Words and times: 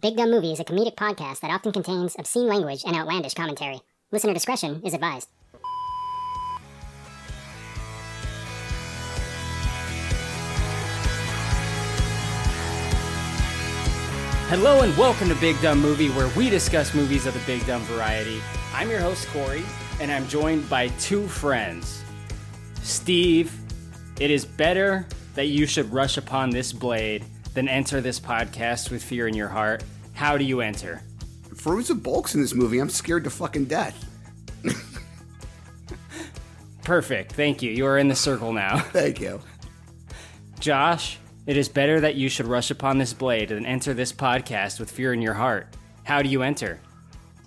Big 0.00 0.16
Dumb 0.16 0.30
Movie 0.30 0.52
is 0.52 0.60
a 0.60 0.64
comedic 0.64 0.94
podcast 0.94 1.40
that 1.40 1.50
often 1.50 1.72
contains 1.72 2.16
obscene 2.18 2.46
language 2.46 2.84
and 2.86 2.96
outlandish 2.96 3.34
commentary. 3.34 3.80
Listener 4.10 4.32
discretion 4.32 4.80
is 4.82 4.94
advised. 4.94 5.28
Hello 14.48 14.80
and 14.80 14.96
welcome 14.96 15.28
to 15.28 15.34
Big 15.34 15.60
Dumb 15.60 15.80
Movie, 15.80 16.08
where 16.08 16.34
we 16.34 16.48
discuss 16.48 16.94
movies 16.94 17.26
of 17.26 17.34
the 17.34 17.40
big 17.40 17.66
dumb 17.66 17.82
variety. 17.82 18.40
I'm 18.72 18.88
your 18.88 19.00
host, 19.00 19.28
Corey, 19.28 19.62
and 20.00 20.10
I'm 20.10 20.26
joined 20.28 20.66
by 20.70 20.88
two 20.98 21.28
friends. 21.28 22.02
Steve, 22.80 23.54
it 24.18 24.30
is 24.30 24.46
better 24.46 25.06
that 25.34 25.46
you 25.48 25.66
should 25.66 25.92
rush 25.92 26.16
upon 26.16 26.48
this 26.48 26.72
blade 26.72 27.22
than 27.54 27.68
enter 27.68 28.00
this 28.00 28.20
podcast 28.20 28.90
with 28.90 29.02
fear 29.02 29.26
in 29.28 29.34
your 29.34 29.48
heart. 29.48 29.84
How 30.12 30.36
do 30.38 30.44
you 30.44 30.60
enter? 30.60 31.02
Fairuza 31.54 32.00
Balk's 32.00 32.34
in 32.34 32.40
this 32.40 32.54
movie. 32.54 32.78
I'm 32.78 32.90
scared 32.90 33.24
to 33.24 33.30
fucking 33.30 33.66
death. 33.66 34.06
Perfect. 36.84 37.32
Thank 37.32 37.62
you. 37.62 37.70
You 37.70 37.86
are 37.86 37.98
in 37.98 38.08
the 38.08 38.16
circle 38.16 38.52
now. 38.52 38.78
Thank 38.92 39.20
you. 39.20 39.40
Josh, 40.58 41.18
it 41.46 41.56
is 41.56 41.68
better 41.68 42.00
that 42.00 42.16
you 42.16 42.28
should 42.28 42.46
rush 42.46 42.70
upon 42.70 42.98
this 42.98 43.12
blade 43.12 43.50
than 43.50 43.66
enter 43.66 43.94
this 43.94 44.12
podcast 44.12 44.80
with 44.80 44.90
fear 44.90 45.12
in 45.12 45.22
your 45.22 45.34
heart. 45.34 45.68
How 46.04 46.22
do 46.22 46.28
you 46.28 46.42
enter? 46.42 46.80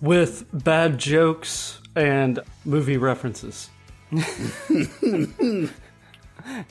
with 0.04 0.45
bad 0.51 0.98
jokes 0.98 1.79
and 1.95 2.40
movie 2.65 2.98
references. 2.98 3.70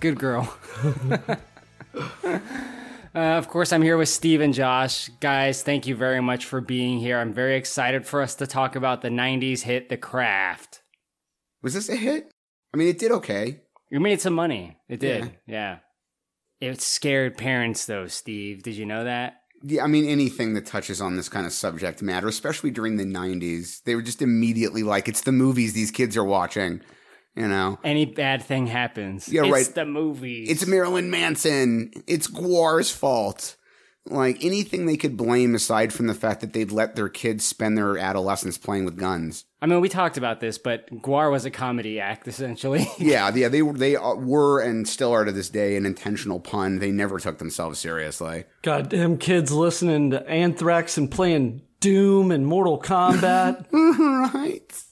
Good 0.00 0.19
girl. 0.19 0.55
uh, 3.14 3.18
of 3.18 3.48
course, 3.48 3.72
I'm 3.72 3.82
here 3.82 3.96
with 3.96 4.08
Steve 4.08 4.40
and 4.40 4.54
Josh. 4.54 5.10
Guys, 5.20 5.62
thank 5.62 5.86
you 5.86 5.94
very 5.94 6.20
much 6.20 6.44
for 6.44 6.60
being 6.60 6.98
here. 6.98 7.18
I'm 7.18 7.32
very 7.32 7.56
excited 7.56 8.06
for 8.06 8.22
us 8.22 8.34
to 8.36 8.46
talk 8.46 8.76
about 8.76 9.02
the 9.02 9.08
90s 9.08 9.62
hit 9.62 9.88
The 9.88 9.96
Craft. 9.96 10.82
Was 11.62 11.74
this 11.74 11.88
a 11.88 11.96
hit? 11.96 12.32
I 12.72 12.77
mean, 12.77 12.88
it 12.88 12.98
did 12.98 13.12
okay. 13.12 13.60
You 13.91 14.00
made 14.00 14.20
some 14.20 14.32
money. 14.34 14.78
It 14.88 15.00
did. 15.00 15.36
Yeah. 15.46 15.78
It 16.60 16.80
scared 16.80 17.36
parents, 17.36 17.84
though, 17.86 18.06
Steve. 18.06 18.62
Did 18.62 18.77
you 18.77 18.86
know 18.86 19.04
that? 19.04 19.42
Yeah, 19.64 19.84
I 19.84 19.86
mean, 19.86 20.06
anything 20.06 20.54
that 20.54 20.66
touches 20.66 21.00
on 21.00 21.16
this 21.16 21.28
kind 21.28 21.47
of 21.47 21.52
subject 21.52 22.02
matter, 22.02 22.28
especially 22.28 22.70
during 22.70 22.97
the 22.97 23.04
90s, 23.04 23.82
they 23.84 23.94
were 23.94 24.02
just 24.02 24.22
immediately 24.22 24.82
like, 24.82 25.08
it's 25.08 25.22
the 25.22 25.32
movies 25.32 25.72
these 25.72 25.91
kids 25.91 26.16
are 26.16 26.24
watching, 26.24 26.80
you 27.34 27.48
know? 27.48 27.78
Any 27.84 28.05
bad 28.05 28.42
thing 28.42 28.66
happens. 28.66 29.28
Yeah, 29.28 29.42
it's 29.44 29.50
right. 29.50 29.75
the 29.75 29.84
movies. 29.84 30.50
It's 30.50 30.66
Marilyn 30.66 31.11
Manson. 31.11 31.92
It's 32.06 32.27
Gwar's 32.27 32.91
fault. 32.91 33.56
Like 34.06 34.44
anything 34.44 34.86
they 34.86 34.97
could 34.97 35.16
blame 35.16 35.55
aside 35.55 35.92
from 35.92 36.08
the 36.08 36.14
fact 36.14 36.41
that 36.41 36.53
they'd 36.53 36.72
let 36.72 36.97
their 36.97 37.08
kids 37.08 37.47
spend 37.47 37.78
their 37.78 37.97
adolescence 37.97 38.58
playing 38.58 38.84
with 38.84 38.97
guns. 38.97 39.44
I 39.60 39.66
mean, 39.66 39.80
we 39.80 39.88
talked 39.88 40.16
about 40.16 40.41
this, 40.41 40.58
but 40.58 40.91
Guar 40.91 41.30
was 41.30 41.44
a 41.44 41.50
comedy 41.50 42.00
act, 42.00 42.27
essentially. 42.27 42.88
Yeah, 42.98 43.30
yeah, 43.34 43.48
they 43.48 43.62
were 43.62 43.72
they 43.72 43.97
were 43.97 44.60
and 44.60 44.88
still 44.88 45.12
are 45.12 45.25
to 45.25 45.33
this 45.33 45.48
day 45.48 45.77
an 45.77 45.86
intentional 45.86 46.41
pun. 46.41 46.78
They 46.78 46.91
never 46.91 47.19
took 47.19 47.38
themselves 47.38 47.78
seriously. 47.78 48.44
Goddamn 48.62 49.19
kids 49.19 49.53
listening 49.53 50.10
to 50.10 50.28
Anthrax 50.28 50.98
and 50.98 51.10
playing 51.10 51.62
Doom 51.80 52.30
and 52.30 52.47
Mortal 52.47 52.80
Kombat. 52.80 53.66
right. 54.34 54.83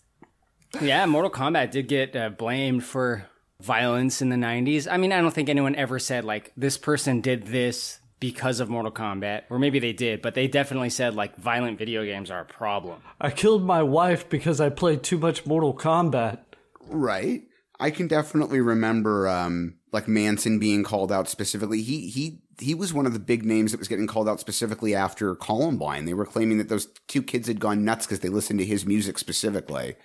Yeah, 0.80 1.06
Mortal 1.06 1.30
Kombat 1.30 1.70
did 1.70 1.88
get 1.88 2.14
uh, 2.14 2.28
blamed 2.30 2.84
for 2.84 3.26
violence 3.60 4.22
in 4.22 4.28
the 4.28 4.36
90s. 4.36 4.86
I 4.90 4.96
mean, 4.96 5.12
I 5.12 5.20
don't 5.20 5.32
think 5.32 5.48
anyone 5.48 5.74
ever 5.74 5.98
said, 5.98 6.24
like, 6.24 6.52
this 6.56 6.78
person 6.78 7.20
did 7.20 7.46
this 7.46 7.98
because 8.20 8.60
of 8.60 8.68
Mortal 8.68 8.92
Kombat. 8.92 9.42
Or 9.50 9.58
maybe 9.58 9.78
they 9.78 9.92
did, 9.92 10.22
but 10.22 10.34
they 10.34 10.46
definitely 10.46 10.90
said, 10.90 11.14
like, 11.14 11.36
violent 11.36 11.78
video 11.78 12.04
games 12.04 12.30
are 12.30 12.40
a 12.40 12.44
problem. 12.44 13.02
I 13.20 13.30
killed 13.30 13.64
my 13.64 13.82
wife 13.82 14.28
because 14.28 14.60
I 14.60 14.68
played 14.68 15.02
too 15.02 15.18
much 15.18 15.46
Mortal 15.46 15.74
Kombat. 15.74 16.40
Right. 16.86 17.42
I 17.80 17.90
can 17.90 18.08
definitely 18.08 18.60
remember 18.60 19.26
um 19.26 19.76
like 19.90 20.06
Manson 20.06 20.58
being 20.58 20.84
called 20.84 21.10
out 21.10 21.28
specifically. 21.28 21.80
He 21.82 22.08
he 22.08 22.42
he 22.60 22.74
was 22.74 22.92
one 22.92 23.06
of 23.06 23.14
the 23.14 23.18
big 23.18 23.44
names 23.44 23.72
that 23.72 23.78
was 23.78 23.88
getting 23.88 24.06
called 24.06 24.28
out 24.28 24.38
specifically 24.38 24.94
after 24.94 25.34
Columbine. 25.34 26.04
They 26.04 26.12
were 26.12 26.26
claiming 26.26 26.58
that 26.58 26.68
those 26.68 26.86
two 27.08 27.22
kids 27.22 27.48
had 27.48 27.58
gone 27.58 27.84
nuts 27.84 28.06
because 28.06 28.20
they 28.20 28.28
listened 28.28 28.58
to 28.58 28.66
his 28.66 28.84
music 28.84 29.18
specifically. 29.18 29.96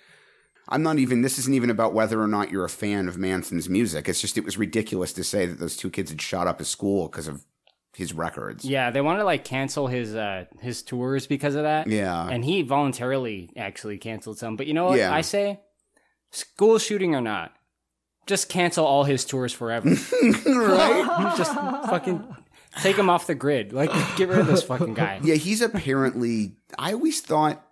I'm 0.68 0.82
not 0.82 0.98
even 0.98 1.22
this 1.22 1.38
isn't 1.38 1.54
even 1.54 1.70
about 1.70 1.94
whether 1.94 2.20
or 2.20 2.26
not 2.26 2.50
you're 2.50 2.64
a 2.64 2.68
fan 2.68 3.08
of 3.08 3.16
Manson's 3.18 3.68
music. 3.68 4.08
It's 4.08 4.20
just 4.20 4.36
it 4.36 4.44
was 4.44 4.58
ridiculous 4.58 5.12
to 5.14 5.22
say 5.24 5.46
that 5.46 5.58
those 5.60 5.76
two 5.76 5.90
kids 5.90 6.10
had 6.10 6.20
shot 6.20 6.46
up 6.46 6.58
his 6.58 6.68
school 6.68 7.08
because 7.08 7.28
of 7.28 7.44
his 7.94 8.12
records. 8.12 8.64
Yeah, 8.64 8.90
they 8.90 9.00
wanted 9.00 9.20
to, 9.20 9.24
like, 9.24 9.44
cancel 9.44 9.86
his 9.86 10.14
uh, 10.14 10.44
his 10.60 10.82
tours 10.82 11.26
because 11.26 11.54
of 11.54 11.62
that. 11.62 11.86
Yeah. 11.86 12.28
And 12.28 12.44
he 12.44 12.62
voluntarily 12.62 13.50
actually 13.56 13.96
canceled 13.98 14.38
some. 14.38 14.56
But 14.56 14.66
you 14.66 14.74
know 14.74 14.86
what 14.86 14.98
Yeah. 14.98 15.14
I 15.14 15.20
say? 15.22 15.60
School 16.30 16.78
shooting 16.78 17.14
or 17.14 17.20
not, 17.20 17.54
just 18.26 18.48
cancel 18.48 18.84
all 18.84 19.04
his 19.04 19.24
tours 19.24 19.52
forever. 19.52 19.88
right? 20.46 21.34
just 21.38 21.54
fucking 21.54 22.36
take 22.82 22.96
him 22.96 23.08
off 23.08 23.26
the 23.26 23.34
grid. 23.34 23.72
Like, 23.72 23.90
get 24.16 24.28
rid 24.28 24.40
of 24.40 24.46
this 24.46 24.62
fucking 24.64 24.94
guy. 24.94 25.20
Yeah, 25.22 25.36
he's 25.36 25.62
apparently. 25.62 26.56
I 26.78 26.92
always 26.92 27.20
thought 27.20 27.65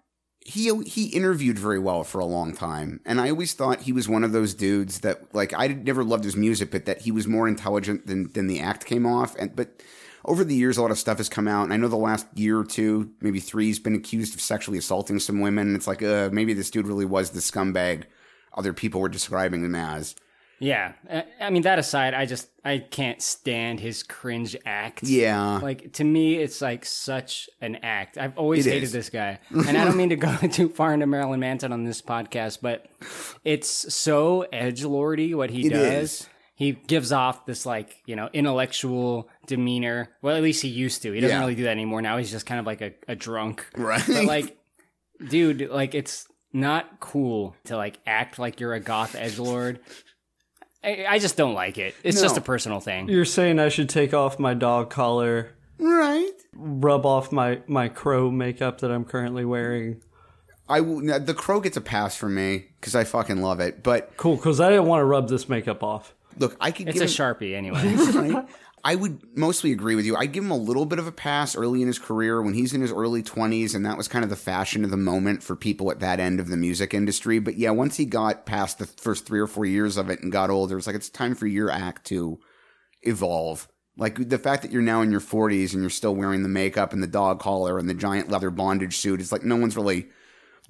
he 0.45 0.83
he 0.85 1.07
interviewed 1.07 1.59
very 1.59 1.79
well 1.79 2.05
for 2.05 2.19
a 2.19 2.27
long 2.27 2.55
time, 2.55 3.01
and 3.05 3.21
I 3.21 3.31
always 3.31 3.55
thought 3.55 3.83
he 3.83 3.93
was 3.93 4.09
one 4.09 4.25
of 4.25 4.33
those 4.33 4.55
dudes 4.55 5.01
that 5.01 5.35
like 5.35 5.55
I 5.55 5.69
never 5.69 6.05
loved 6.05 6.25
his 6.25 6.37
music, 6.37 6.71
but 6.71 6.85
that 6.85 7.01
he 7.03 7.11
was 7.11 7.27
more 7.27 7.49
intelligent 7.49 8.07
than 8.07 8.31
than 8.33 8.47
the 8.47 8.61
act 8.61 8.85
came 8.85 9.07
off. 9.07 9.35
And 9.37 9.57
but 9.57 9.83
over 10.25 10.45
the 10.45 10.55
years, 10.55 10.77
a 10.77 10.83
lot 10.83 10.91
of 10.91 10.99
stuff 10.99 11.19
has 11.19 11.29
come 11.29 11.49
out, 11.49 11.65
and 11.65 11.73
I 11.73 11.77
know 11.77 11.89
the 11.89 11.97
last 11.97 12.27
year 12.35 12.59
or 12.59 12.65
two, 12.65 13.11
maybe 13.21 13.41
three, 13.41 13.67
he's 13.67 13.79
been 13.79 13.95
accused 13.95 14.35
of 14.35 14.41
sexually 14.41 14.79
assaulting 14.79 15.19
some 15.19 15.41
women. 15.41 15.69
And 15.69 15.77
it's 15.77 15.87
like, 15.87 16.03
uh, 16.03 16.31
maybe 16.33 16.55
this 16.55 16.71
dude 16.71 16.87
really 16.87 17.05
was 17.05 17.31
the 17.31 17.41
scumbag 17.41 18.05
other 18.55 18.73
people 18.73 19.01
were 19.01 19.09
describing 19.09 19.65
him 19.65 19.75
as. 19.75 20.15
Yeah, 20.61 20.93
I- 21.41 21.51
mean 21.51 21.63
that 21.63 21.79
aside, 21.79 22.15
I 22.15 22.27
just 22.27 22.49
I 22.65 22.79
can't 22.79 23.21
stand 23.21 23.81
his 23.81 24.03
cringe 24.03 24.57
act. 24.65 25.03
Yeah, 25.03 25.59
Like 25.63 25.93
to 25.95 26.05
me, 26.05 26.37
it's 26.37 26.61
like 26.63 26.85
such 26.85 27.51
an 27.61 27.77
act. 27.83 28.17
I've 28.17 28.39
always 28.39 28.67
It 28.67 28.71
hated 28.71 28.85
is. 28.85 28.93
this 28.93 29.11
guy, 29.11 29.39
and 29.51 29.77
I 29.77 29.85
don't 29.85 29.97
mean 29.97 30.11
to 30.11 30.17
go 30.17 30.35
too 30.53 30.69
far 30.69 30.95
into 30.95 31.07
Marilyn 31.07 31.41
Manson 31.41 31.73
on 31.73 31.85
this 31.85 32.01
podcast, 32.01 32.59
but 32.63 32.87
it's 33.45 33.93
so 33.95 34.43
edge 34.53 34.85
lordy 34.85 35.35
what 35.35 35.51
he 35.51 35.67
It 35.67 35.71
does. 35.71 35.93
is. 36.21 36.29
He 36.57 36.71
gives 36.73 37.11
off 37.11 37.47
this 37.47 37.67
like 37.67 37.97
you 38.07 38.15
know 38.17 38.31
intellectual 38.33 39.29
demeanor. 39.47 40.11
Well, 40.23 40.37
at 40.37 40.43
least 40.43 40.63
he 40.63 40.69
used 40.69 41.03
to. 41.03 41.13
He 41.13 41.21
doesn't 41.21 41.35
Yeah. 41.37 41.41
really 41.41 41.57
do 41.57 41.65
that 41.65 41.71
anymore. 41.73 42.01
Now 42.01 42.17
he's 42.17 42.31
just 42.31 42.47
kind 42.47 42.61
of 42.61 42.65
like 42.67 42.81
a, 42.81 42.93
a 43.09 43.17
drunk. 43.17 43.67
right. 43.77 44.03
But 44.07 44.25
like, 44.37 44.57
dude, 45.29 45.69
like 45.69 45.95
it's 45.97 46.29
not 46.53 47.01
cool 47.01 47.57
to 47.65 47.77
like 47.77 47.99
act 48.07 48.39
like 48.39 48.61
you're 48.61 48.73
a 48.75 48.81
goth 48.81 49.17
edge 49.17 49.39
lord. 49.41 49.81
I, 50.85 51.07
I 51.09 51.19
just 51.19 51.37
don't 51.37 51.55
like 51.55 51.79
it. 51.79 51.95
It's 52.03 52.21
just 52.21 52.37
a 52.37 52.41
personal 52.41 52.81
thing. 52.81 53.09
You're 53.09 53.25
saying 53.25 53.59
I 53.59 53.69
should 53.69 53.89
take 53.89 54.13
off 54.13 54.39
my 54.39 54.55
dog 54.55 54.91
collar, 54.91 55.53
right. 55.79 56.31
rub 56.55 57.07
off 57.07 57.33
my, 57.33 57.61
my 57.67 57.89
crow 57.89 58.31
makeup 58.31 58.81
that 58.81 58.91
I'm 58.91 59.05
currently 59.05 59.45
wearing. 59.45 60.03
I 60.69 60.81
will, 60.81 61.01
now, 61.01 61.19
the 61.19 61.35
crow 61.35 61.61
gets 61.61 61.77
a 61.77 61.81
pass 61.81 62.17
from 62.17 62.35
me 62.35 62.67
because 62.81 62.95
I 62.95 63.05
fucking 63.05 63.41
love 63.43 63.61
it, 63.61 63.83
but. 63.83 64.17
Cool, 64.17 64.37
because 64.37 64.61
I 64.61 64.71
didn't 64.71 64.87
want 64.87 65.01
to 65.01 65.05
rub 65.05 65.29
this 65.29 65.49
makeup 65.49 65.83
off. 65.83 66.15
Look, 66.39 66.57
I 66.61 66.71
could 66.71 66.89
It's 66.89 66.99
give 66.99 67.03
a 67.03 67.05
him- 67.11 67.37
sharpie 67.37 67.55
anyway. 67.55 67.95
Right? 68.35 68.47
I 68.87 68.97
would 68.97 69.37
mostly 69.37 69.73
agree 69.73 69.95
with 69.95 70.05
you. 70.05 70.15
I'd 70.15 70.33
give 70.33 70.45
him 70.45 70.51
a 70.51 70.57
little 70.57 70.85
bit 70.85 70.99
of 70.99 71.07
a 71.07 71.13
pass 71.13 71.57
early 71.57 71.81
in 71.81 71.87
his 71.87 71.99
career 71.99 72.43
when 72.43 72.53
he's 72.53 72.75
in 72.75 72.83
his 72.83 72.93
early 72.93 73.23
20s, 73.23 73.75
and 73.75 73.87
that 73.87 73.97
was 73.97 74.09
kind 74.09 74.23
of 74.23 74.29
the 74.29 74.37
fashion 74.37 74.85
of 74.85 74.91
the 74.91 74.99
moment 74.99 75.43
for 75.43 75.57
people 75.57 75.91
at 75.91 76.01
that 76.01 76.21
end 76.21 76.39
of 76.39 76.49
the 76.49 76.57
music 76.59 76.93
industry. 76.93 77.39
But 77.39 77.57
yeah, 77.57 77.71
once 77.71 77.97
he 77.97 78.05
got 78.05 78.45
past 78.45 78.79
the 78.79 78.87
first 78.87 79.25
three 79.25 79.41
or 79.41 79.47
four 79.47 79.65
years 79.65 79.97
of 79.97 80.11
it 80.11 80.21
and 80.23 80.31
got 80.31 80.51
older, 80.51 80.77
it's 80.77 80.87
like 80.87 80.97
it's 80.97 81.09
time 81.09 81.35
for 81.35 81.47
your 81.47 81.71
act 81.71 82.05
to 82.09 82.39
evolve. 83.01 83.69
Like 83.97 84.29
the 84.29 84.39
fact 84.39 84.63
that 84.63 84.71
you're 84.71 84.83
now 84.83 85.01
in 85.01 85.11
your 85.11 85.21
40s 85.21 85.73
and 85.73 85.81
you're 85.81 85.89
still 85.89 86.15
wearing 86.15 86.43
the 86.43 86.49
makeup 86.51 86.93
and 86.93 87.03
the 87.03 87.07
dog 87.07 87.41
collar 87.41 87.79
and 87.79 87.89
the 87.89 87.95
giant 87.95 88.31
leather 88.31 88.51
bondage 88.51 88.99
suit, 88.99 89.21
it's 89.21 89.33
like 89.33 89.45
no 89.45 89.57
one's 89.57 89.77
really 89.77 90.09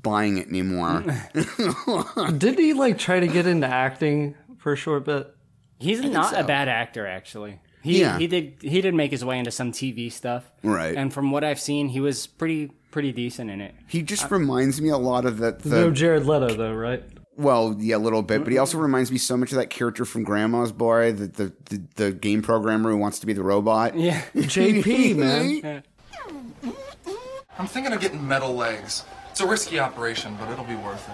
buying 0.02 0.38
it 0.38 0.46
anymore. 0.46 1.00
Didn't 1.34 2.58
he 2.58 2.74
like 2.74 2.96
try 2.96 3.18
to 3.18 3.26
get 3.26 3.46
into 3.48 3.66
acting 3.66 4.36
for 4.58 4.72
a 4.72 4.76
short 4.76 5.04
bit? 5.04 5.34
He's 5.78 6.00
not 6.00 6.34
so. 6.34 6.40
a 6.40 6.44
bad 6.44 6.68
actor, 6.68 7.06
actually. 7.08 7.58
He 7.84 8.00
Yeah. 8.00 8.18
he 8.18 8.26
did 8.26 8.54
he 8.62 8.80
did 8.80 8.94
make 8.94 9.10
his 9.12 9.24
way 9.24 9.38
into 9.38 9.50
some 9.52 9.70
TV 9.70 10.10
stuff, 10.10 10.50
Right. 10.64 10.96
And 10.96 11.12
from 11.12 11.30
what 11.30 11.44
I've 11.44 11.60
seen, 11.60 11.88
he 11.88 12.00
was 12.00 12.26
pretty 12.26 12.72
pretty 12.90 13.12
decent 13.12 13.50
in 13.50 13.60
it. 13.60 13.74
he 13.86 14.02
just 14.02 14.30
reminds 14.30 14.80
me 14.80 14.88
a 14.88 14.96
lot 14.96 15.24
of 15.26 15.38
that. 15.38 15.60
the 15.60 15.68
no 15.68 15.90
Jared 15.90 16.24
Leto 16.26 16.54
though, 16.54 16.72
right? 16.74 17.04
Well, 17.36 17.76
yeah, 17.80 17.96
a 17.96 17.98
little 17.98 18.22
bit, 18.22 18.44
but 18.44 18.52
he 18.52 18.58
also 18.58 18.78
reminds 18.78 19.10
me 19.10 19.18
so 19.18 19.36
much 19.36 19.50
of 19.50 19.58
that 19.58 19.68
character 19.68 20.04
from 20.04 20.22
Grandma's 20.22 20.72
Boy, 20.72 21.12
the 21.12 21.26
the, 21.26 21.52
the, 21.68 21.82
the 21.96 22.12
game 22.12 22.40
programmer 22.42 22.90
who 22.90 22.96
wants 22.96 23.18
to 23.18 23.26
be 23.26 23.32
the 23.32 23.42
robot. 23.42 23.98
Yeah, 23.98 24.22
JP, 24.34 25.16
man. 25.16 25.82
I'm 27.58 27.66
thinking 27.66 27.92
of 27.92 28.00
getting 28.00 28.26
metal 28.26 28.54
legs. 28.54 29.04
It's 29.30 29.40
a 29.40 29.46
risky 29.46 29.78
operation, 29.80 30.36
but 30.40 30.48
it'll 30.50 30.64
be 30.64 30.76
worth 30.76 31.08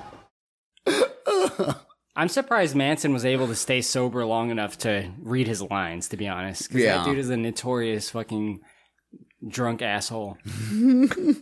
it. 0.86 1.76
I'm 2.20 2.28
surprised 2.28 2.76
Manson 2.76 3.14
was 3.14 3.24
able 3.24 3.46
to 3.46 3.54
stay 3.54 3.80
sober 3.80 4.26
long 4.26 4.50
enough 4.50 4.76
to 4.78 5.10
read 5.22 5.46
his 5.46 5.62
lines. 5.62 6.08
To 6.10 6.18
be 6.18 6.28
honest, 6.28 6.70
'Cause 6.70 6.82
Yeah. 6.82 6.98
that 6.98 7.06
dude 7.06 7.16
is 7.16 7.30
a 7.30 7.36
notorious 7.38 8.10
fucking 8.10 8.60
drunk 9.48 9.80
asshole. 9.80 10.36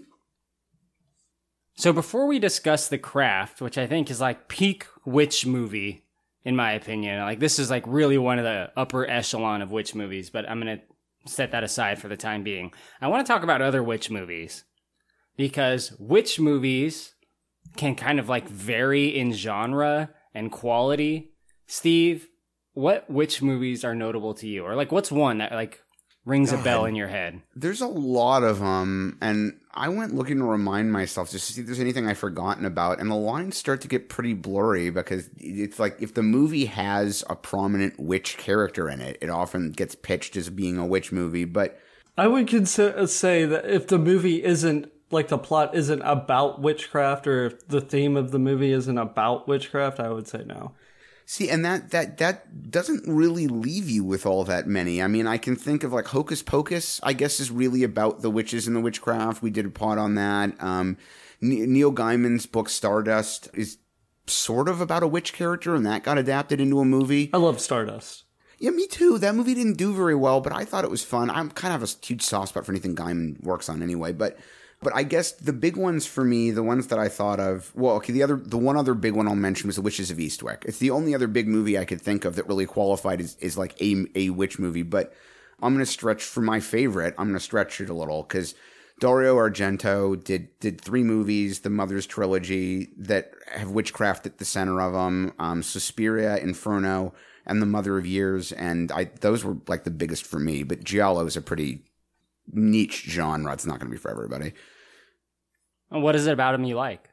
so 1.75 1.93
before 1.93 2.29
we 2.29 2.39
discuss 2.39 2.87
the 2.89 2.97
craft, 2.97 3.61
which 3.61 3.77
I 3.77 3.89
think 3.89 4.09
is 4.09 4.21
like 4.21 4.47
peak 4.47 4.87
witch 5.05 5.45
movie, 5.45 6.05
in 6.45 6.55
my 6.55 6.71
opinion, 6.75 7.19
like 7.23 7.41
this 7.41 7.59
is 7.59 7.71
like 7.71 7.83
really 7.89 8.17
one 8.17 8.39
of 8.39 8.45
the 8.45 8.71
upper 8.77 9.05
echelon 9.05 9.63
of 9.63 9.73
witch 9.73 9.97
movies, 9.97 10.31
but 10.31 10.49
I'm 10.49 10.61
gonna 10.61 10.81
set 11.27 11.51
that 11.51 11.65
aside 11.65 11.99
for 11.99 12.07
the 12.07 12.17
time 12.17 12.45
being. 12.45 12.73
I 13.01 13.09
want 13.09 13.27
to 13.27 13.33
talk 13.33 13.43
about 13.43 13.63
other 13.63 13.83
witch 13.83 14.11
movies 14.11 14.63
because 15.37 15.93
witch 15.99 16.39
movies 16.39 17.15
can 17.77 17.97
kind 17.97 18.21
of 18.21 18.29
like 18.29 18.49
vary 18.49 19.07
in 19.09 19.33
genre 19.33 20.11
and 20.39 20.53
quality. 20.53 21.33
Steve, 21.67 22.29
what 22.73 23.11
which 23.11 23.43
movies 23.43 23.85
are 23.85 23.95
notable 23.95 24.35
to 24.35 24.47
you, 24.47 24.65
or 24.65 24.75
like 24.77 24.93
what's 24.93 25.11
one 25.11 25.39
that 25.39 25.53
like 25.53 25.83
rings 26.25 26.53
a 26.53 26.59
bell 26.59 26.85
in 26.85 26.95
your 26.95 27.09
head? 27.09 27.43
There's 27.57 27.81
a 27.81 27.87
lot 27.89 28.45
of 28.45 28.61
them, 28.61 29.19
and 29.21 29.59
I 29.75 29.89
went 29.89 30.15
looking 30.15 30.39
to 30.39 30.45
remind 30.45 30.93
myself 30.93 31.31
just 31.31 31.49
to 31.49 31.53
see 31.55 31.61
if 31.63 31.67
there's 31.67 31.81
anything 31.81 32.07
I've 32.07 32.19
forgotten 32.19 32.65
about, 32.65 33.01
and 33.01 33.11
the 33.11 33.17
lines 33.17 33.57
start 33.57 33.81
to 33.81 33.89
get 33.89 34.09
pretty 34.09 34.35
blurry 34.35 34.91
because 34.91 35.29
it's 35.37 35.79
like 35.79 36.01
if 36.01 36.15
the 36.15 36.23
movie 36.23 36.67
has 36.67 37.25
a 37.29 37.35
prominent 37.35 37.99
witch 37.99 38.37
character 38.37 38.89
in 38.89 39.01
it, 39.01 39.19
it 39.21 39.31
often 39.31 39.73
gets 39.73 39.95
pitched 39.95 40.37
as 40.37 40.49
being 40.51 40.79
a 40.79 40.87
witch 40.87 41.11
movie, 41.11 41.45
but 41.45 41.79
I 42.17 42.29
would 42.29 42.47
consider 42.47 43.07
say 43.07 43.45
that 43.45 43.65
if 43.65 43.89
the 43.89 43.99
movie 43.99 44.43
isn't 44.45 44.91
like 45.11 45.29
the 45.29 45.39
plot 45.39 45.75
isn't 45.75 46.03
about 46.03 46.61
witchcraft 46.61 47.27
or 47.27 47.47
if 47.47 47.69
the 47.69 47.81
theme 47.81 48.17
of 48.17 48.31
the 48.31 48.39
movie 48.39 48.73
isn't 48.73 48.99
about 48.99 49.49
witchcraft, 49.49 50.01
I 50.01 50.11
would 50.11 50.29
say 50.29 50.45
no. 50.45 50.73
See, 51.25 51.51
and 51.51 51.63
that 51.63 51.91
that 51.91 52.17
that 52.19 52.71
doesn't 52.71 53.05
really 53.07 53.49
leave 53.49 53.91
you 53.91 54.03
with 54.03 54.25
all 54.25 54.45
that 54.45 54.67
many. 54.67 55.03
I 55.03 55.09
mean, 55.09 55.27
I 55.27 55.37
can 55.37 55.57
think 55.57 55.85
of 55.85 55.93
like 55.93 56.07
Hocus 56.07 56.43
Pocus. 56.43 57.01
I 57.03 57.13
guess 57.13 57.39
is 57.39 57.51
really 57.51 57.83
about 57.85 58.23
the 58.23 58.31
witches 58.31 58.67
and 58.67 58.75
the 58.75 58.81
witchcraft. 58.81 59.43
We 59.43 59.51
did 59.51 59.67
a 59.67 59.71
pod 59.71 59.99
on 59.99 60.15
that. 60.15 60.63
Um, 60.63 60.97
Neil 61.43 61.93
Gaiman's 61.93 62.47
book 62.47 62.71
Stardust 62.71 63.51
is 63.53 63.77
sort 64.27 64.69
of 64.71 64.81
about 64.81 65.03
a 65.03 65.07
witch 65.07 65.35
character, 65.35 65.75
and 65.75 65.85
that 65.85 66.03
got 66.03 66.17
adapted 66.17 66.63
into 66.63 66.81
a 66.81 66.87
movie. 66.87 67.29
I 67.35 67.37
love 67.37 67.61
Stardust. 67.61 68.25
Yeah, 68.59 68.71
me 68.71 68.87
too. 68.87 69.19
That 69.19 69.35
movie 69.35 69.55
didn't 69.55 69.77
do 69.77 69.93
very 69.95 70.15
well, 70.15 70.41
but 70.41 70.55
I 70.55 70.65
thought 70.65 70.85
it 70.85 70.91
was 70.91 71.05
fun. 71.05 71.29
I'm 71.29 71.51
kind 71.51 71.75
of 71.75 71.83
a 71.83 72.07
huge 72.07 72.23
soft 72.23 72.49
spot 72.49 72.65
for 72.65 72.73
anything 72.73 72.97
Gaiman 72.97 73.43
works 73.45 73.69
on 73.69 73.83
anyway, 73.83 74.13
but 74.13 74.39
but 74.81 74.95
I 74.95 75.03
guess 75.03 75.33
the 75.33 75.53
big 75.53 75.77
ones 75.77 76.07
for 76.07 76.25
me, 76.25 76.51
the 76.51 76.63
ones 76.63 76.87
that 76.89 76.99
I 76.99 77.09
thought 77.09 77.41
of, 77.41 77.75
well, 77.75 77.97
okay, 77.97 78.13
the 78.13 78.23
other, 78.23 78.37
the 78.37 78.59
one 78.59 78.77
other 78.77 78.95
big 78.95 79.15
one 79.15 79.27
I'll 79.27 79.35
mention 79.35 79.67
was 79.67 79.77
The 79.77 79.83
Witches 79.83 80.11
of 80.11 80.19
Eastwick. 80.19 80.65
It's 80.67 80.79
the 80.79 80.91
only 80.91 81.15
other 81.15 81.27
big 81.27 81.49
movie 81.49 81.77
I 81.77 81.85
could 81.85 82.01
think 82.01 82.25
of 82.25 82.37
that 82.37 82.47
really 82.47 82.67
qualified 82.67 83.21
as, 83.21 83.37
is 83.41 83.59
like 83.59 83.81
a, 83.81 84.07
a 84.15 84.31
witch 84.31 84.59
movie. 84.59 84.85
But 84.85 85.13
I'm 85.61 85.75
going 85.75 85.85
to 85.85 85.91
stretch 85.91 86.23
for 86.23 86.41
my 86.41 86.61
favorite. 86.61 87.15
I'm 87.19 87.27
going 87.27 87.39
to 87.39 87.45
stretch 87.45 87.81
it 87.81 87.91
a 87.91 87.95
little 87.95 88.23
because 88.23 88.55
Dario 89.01 89.37
Argento 89.37 90.23
did 90.23 90.59
did 90.61 90.81
three 90.81 91.03
movies, 91.03 91.61
the 91.61 91.71
Mother's 91.71 92.07
trilogy 92.07 92.89
that 92.97 93.33
have 93.53 93.71
witchcraft 93.71 94.27
at 94.27 94.39
the 94.39 94.45
center 94.45 94.81
of 94.81 94.93
them. 94.93 95.33
Um, 95.39 95.63
Suspiria, 95.63 96.37
Inferno, 96.37 97.15
and 97.47 97.63
The 97.63 97.67
Mother 97.67 97.99
of 97.99 98.05
Tears, 98.05 98.53
and 98.53 98.91
I 98.93 99.05
those 99.21 99.45
were 99.45 99.57
like 99.67 99.85
the 99.85 99.91
biggest 99.91 100.27
for 100.27 100.39
me. 100.39 100.63
But 100.63 100.85
Giallo 100.85 101.27
is 101.27 101.37
a 101.37 101.43
pretty 101.43 101.85
niche 102.53 103.05
genre. 103.07 103.53
It's 103.53 103.67
not 103.67 103.79
going 103.79 103.91
to 103.91 103.95
be 103.95 104.01
for 104.01 104.11
everybody. 104.11 104.53
What 105.91 106.15
is 106.15 106.27
it 106.27 106.33
about 106.33 106.55
him 106.55 106.65
you 106.65 106.77
like? 106.77 107.09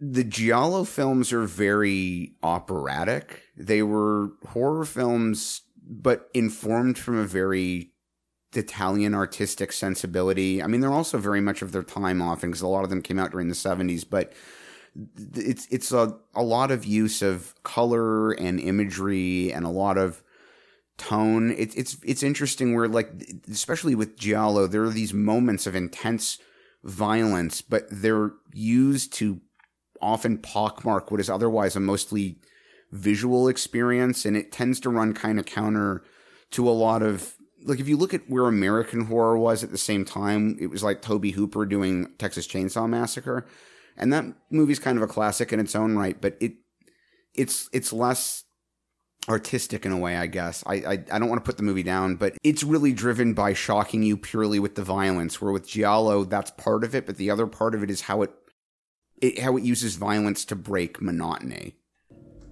The 0.00 0.24
Giallo 0.24 0.84
films 0.84 1.32
are 1.32 1.44
very 1.44 2.34
operatic. 2.42 3.42
They 3.56 3.82
were 3.82 4.32
horror 4.48 4.84
films, 4.84 5.62
but 5.82 6.28
informed 6.34 6.98
from 6.98 7.16
a 7.16 7.24
very 7.24 7.92
Italian 8.54 9.14
artistic 9.14 9.72
sensibility. 9.72 10.62
I 10.62 10.66
mean, 10.66 10.80
they're 10.80 10.92
also 10.92 11.18
very 11.18 11.40
much 11.40 11.62
of 11.62 11.72
their 11.72 11.82
time 11.82 12.20
often 12.20 12.50
because 12.50 12.62
a 12.62 12.66
lot 12.66 12.84
of 12.84 12.90
them 12.90 13.02
came 13.02 13.18
out 13.18 13.30
during 13.30 13.48
the 13.48 13.54
70s, 13.54 14.04
but 14.08 14.32
it's 15.34 15.66
it's 15.70 15.92
a, 15.92 16.16
a 16.34 16.42
lot 16.42 16.70
of 16.70 16.84
use 16.84 17.20
of 17.22 17.54
color 17.62 18.32
and 18.32 18.58
imagery 18.58 19.52
and 19.52 19.66
a 19.66 19.70
lot 19.70 19.98
of 19.98 20.22
tone. 20.98 21.50
It's 21.56 21.74
it's 21.74 21.96
it's 22.04 22.22
interesting 22.22 22.74
where 22.74 22.88
like 22.88 23.10
especially 23.50 23.94
with 23.94 24.18
Giallo, 24.18 24.66
there 24.66 24.84
are 24.84 24.90
these 24.90 25.14
moments 25.14 25.66
of 25.66 25.74
intense 25.74 26.38
violence, 26.84 27.62
but 27.62 27.86
they're 27.90 28.32
used 28.52 29.12
to 29.14 29.40
often 30.00 30.38
pockmark 30.38 31.10
what 31.10 31.20
is 31.20 31.30
otherwise 31.30 31.76
a 31.76 31.80
mostly 31.80 32.38
visual 32.92 33.48
experience, 33.48 34.24
and 34.24 34.36
it 34.36 34.52
tends 34.52 34.80
to 34.80 34.90
run 34.90 35.12
kind 35.12 35.38
of 35.38 35.46
counter 35.46 36.02
to 36.52 36.68
a 36.68 36.70
lot 36.70 37.02
of 37.02 37.34
like 37.64 37.80
if 37.80 37.88
you 37.88 37.96
look 37.96 38.14
at 38.14 38.28
where 38.28 38.46
American 38.46 39.06
horror 39.06 39.36
was 39.36 39.64
at 39.64 39.70
the 39.70 39.78
same 39.78 40.04
time, 40.04 40.56
it 40.60 40.68
was 40.68 40.82
like 40.82 41.02
Tobe 41.02 41.32
Hooper 41.32 41.66
doing 41.66 42.06
Texas 42.18 42.46
Chainsaw 42.46 42.88
Massacre, 42.88 43.46
and 43.96 44.12
that 44.12 44.24
movie's 44.50 44.78
kind 44.78 44.96
of 44.96 45.02
a 45.02 45.08
classic 45.08 45.52
in 45.52 45.60
its 45.60 45.74
own 45.74 45.96
right, 45.96 46.20
but 46.20 46.36
it 46.40 46.54
it's 47.34 47.68
it's 47.72 47.92
less 47.92 48.44
artistic 49.28 49.84
in 49.84 49.92
a 49.92 49.96
way, 49.96 50.16
I 50.16 50.26
guess. 50.26 50.62
I, 50.66 50.74
I, 50.74 50.92
I 51.10 51.18
don't 51.18 51.28
want 51.28 51.44
to 51.44 51.48
put 51.48 51.56
the 51.56 51.62
movie 51.62 51.82
down, 51.82 52.16
but 52.16 52.36
it's 52.42 52.62
really 52.62 52.92
driven 52.92 53.34
by 53.34 53.52
shocking 53.52 54.02
you 54.02 54.16
purely 54.16 54.58
with 54.58 54.74
the 54.74 54.82
violence. 54.82 55.40
Where 55.40 55.52
with 55.52 55.68
Giallo, 55.68 56.24
that's 56.24 56.50
part 56.52 56.84
of 56.84 56.94
it, 56.94 57.06
but 57.06 57.16
the 57.16 57.30
other 57.30 57.46
part 57.46 57.74
of 57.74 57.82
it 57.82 57.90
is 57.90 58.02
how 58.02 58.22
it, 58.22 58.32
it 59.20 59.38
how 59.40 59.56
it 59.56 59.64
uses 59.64 59.96
violence 59.96 60.44
to 60.46 60.56
break 60.56 61.00
monotony. 61.00 61.76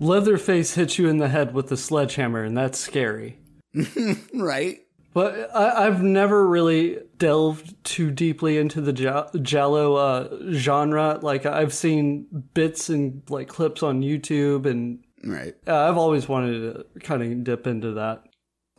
Leatherface 0.00 0.74
hits 0.74 0.98
you 0.98 1.08
in 1.08 1.18
the 1.18 1.28
head 1.28 1.54
with 1.54 1.70
a 1.70 1.76
sledgehammer, 1.76 2.42
and 2.42 2.56
that's 2.56 2.78
scary. 2.78 3.38
right. 4.34 4.80
But 5.14 5.54
I, 5.54 5.84
have 5.84 6.02
never 6.02 6.44
really 6.44 6.98
delved 7.18 7.84
too 7.84 8.10
deeply 8.10 8.58
into 8.58 8.80
the 8.80 8.92
Giallo 8.92 9.94
uh, 9.94 10.52
genre. 10.52 11.20
Like 11.22 11.46
I've 11.46 11.72
seen 11.72 12.26
bits 12.52 12.88
and 12.88 13.22
like 13.30 13.46
clips 13.46 13.84
on 13.84 14.02
YouTube 14.02 14.66
and 14.66 15.03
Right. 15.24 15.54
Uh, 15.66 15.88
I've 15.88 15.96
always 15.96 16.28
wanted 16.28 16.60
to 16.94 17.00
kind 17.00 17.22
of 17.22 17.44
dip 17.44 17.66
into 17.66 17.92
that. 17.92 18.24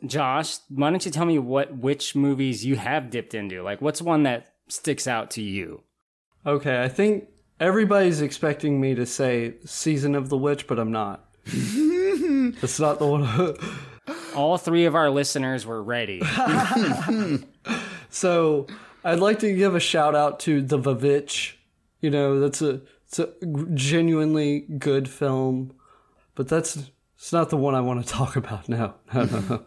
Josh, 0.05 0.57
why 0.69 0.89
don't 0.89 1.03
you 1.05 1.11
tell 1.11 1.25
me 1.25 1.39
what 1.39 1.77
which 1.77 2.15
movies 2.15 2.65
you 2.65 2.75
have 2.75 3.09
dipped 3.09 3.33
into? 3.33 3.63
Like, 3.63 3.81
what's 3.81 4.01
one 4.01 4.23
that 4.23 4.53
sticks 4.67 5.07
out 5.07 5.31
to 5.31 5.41
you? 5.41 5.83
Okay, 6.45 6.83
I 6.83 6.89
think 6.89 7.29
everybody's 7.59 8.21
expecting 8.21 8.79
me 8.79 8.93
to 8.95 9.05
say 9.05 9.55
Season 9.65 10.13
of 10.15 10.29
the 10.29 10.37
Witch, 10.37 10.67
but 10.67 10.79
I'm 10.79 10.91
not. 10.91 11.25
It's 12.61 12.79
not 12.79 12.99
the 12.99 13.07
one. 13.07 13.55
All 14.35 14.57
three 14.57 14.85
of 14.85 14.93
our 14.93 15.09
listeners 15.09 15.65
were 15.65 15.81
ready. 15.81 16.21
so 18.09 18.67
I'd 19.03 19.19
like 19.19 19.39
to 19.39 19.55
give 19.55 19.73
a 19.73 19.79
shout 19.79 20.13
out 20.13 20.39
to 20.41 20.61
The 20.61 20.77
VVitch. 20.77 21.53
You 22.01 22.11
know, 22.11 22.39
that's 22.39 22.61
a 22.61 22.81
it's 23.07 23.19
a 23.19 23.29
genuinely 23.73 24.61
good 24.61 25.09
film 25.09 25.73
but 26.35 26.47
that's 26.47 26.77
it's 27.17 27.31
not 27.33 27.49
the 27.49 27.57
one 27.57 27.73
I 27.75 27.81
want 27.81 28.05
to 28.05 28.11
talk 28.11 28.35
about 28.35 28.67
now. 28.69 28.95
No, 29.13 29.23
no, 29.25 29.39
no. 29.39 29.65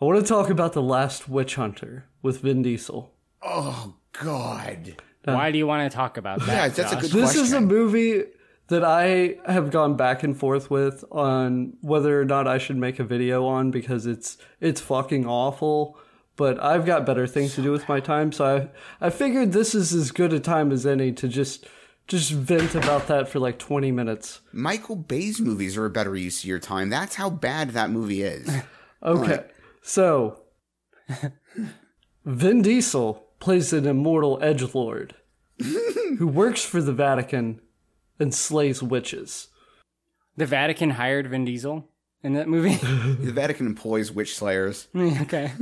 I 0.00 0.04
want 0.04 0.20
to 0.20 0.26
talk 0.28 0.50
about 0.50 0.74
the 0.74 0.82
Last 0.82 1.26
Witch 1.28 1.54
Hunter 1.54 2.04
with 2.20 2.40
Vin 2.42 2.62
Diesel. 2.62 3.12
Oh 3.42 3.94
God! 4.12 4.96
Why 5.24 5.50
do 5.50 5.58
you 5.58 5.66
want 5.66 5.90
to 5.90 5.96
talk 5.96 6.16
about 6.18 6.40
that? 6.40 6.46
Yeah, 6.48 6.68
that's 6.68 6.90
Josh? 6.92 6.92
a 6.92 6.96
good 7.02 7.10
This 7.10 7.30
question. 7.32 7.42
is 7.42 7.52
a 7.54 7.60
movie 7.62 8.24
that 8.68 8.84
I 8.84 9.36
have 9.46 9.70
gone 9.70 9.96
back 9.96 10.22
and 10.22 10.36
forth 10.36 10.70
with 10.70 11.02
on 11.10 11.74
whether 11.80 12.20
or 12.20 12.24
not 12.24 12.46
I 12.46 12.58
should 12.58 12.76
make 12.76 12.98
a 12.98 13.04
video 13.04 13.46
on 13.46 13.70
because 13.70 14.04
it's 14.06 14.36
it's 14.60 14.80
fucking 14.80 15.26
awful. 15.26 15.98
But 16.36 16.62
I've 16.62 16.84
got 16.84 17.06
better 17.06 17.26
things 17.26 17.54
to 17.54 17.62
do 17.62 17.72
with 17.72 17.88
my 17.88 17.98
time, 18.00 18.30
so 18.32 18.68
I 19.00 19.06
I 19.06 19.08
figured 19.10 19.52
this 19.52 19.74
is 19.74 19.94
as 19.94 20.10
good 20.10 20.34
a 20.34 20.40
time 20.40 20.70
as 20.72 20.84
any 20.84 21.10
to 21.12 21.28
just 21.28 21.66
just 22.06 22.30
vent 22.32 22.74
about 22.74 23.08
that 23.08 23.28
for 23.28 23.38
like 23.38 23.58
20 23.58 23.90
minutes. 23.92 24.40
Michael 24.52 24.96
Bay's 24.96 25.40
movies 25.40 25.76
are 25.76 25.86
a 25.86 25.90
better 25.90 26.14
use 26.14 26.40
of 26.42 26.48
your 26.48 26.58
time. 26.58 26.88
That's 26.88 27.16
how 27.16 27.30
bad 27.30 27.70
that 27.70 27.90
movie 27.90 28.22
is. 28.22 28.48
Okay. 29.02 29.44
So 29.82 30.40
Vin 32.24 32.62
Diesel 32.62 33.24
plays 33.38 33.72
an 33.72 33.86
immortal 33.86 34.38
edge 34.42 34.74
lord 34.74 35.14
who 36.18 36.26
works 36.26 36.64
for 36.64 36.82
the 36.82 36.94
Vatican 36.94 37.60
and 38.18 38.34
slays 38.34 38.82
witches. 38.82 39.48
The 40.36 40.46
Vatican 40.46 40.90
hired 40.90 41.28
Vin 41.28 41.44
Diesel 41.44 41.88
in 42.22 42.34
that 42.34 42.48
movie. 42.48 42.74
the 43.24 43.32
Vatican 43.32 43.66
employs 43.66 44.10
witch 44.10 44.34
slayers. 44.36 44.88
okay. 44.96 45.52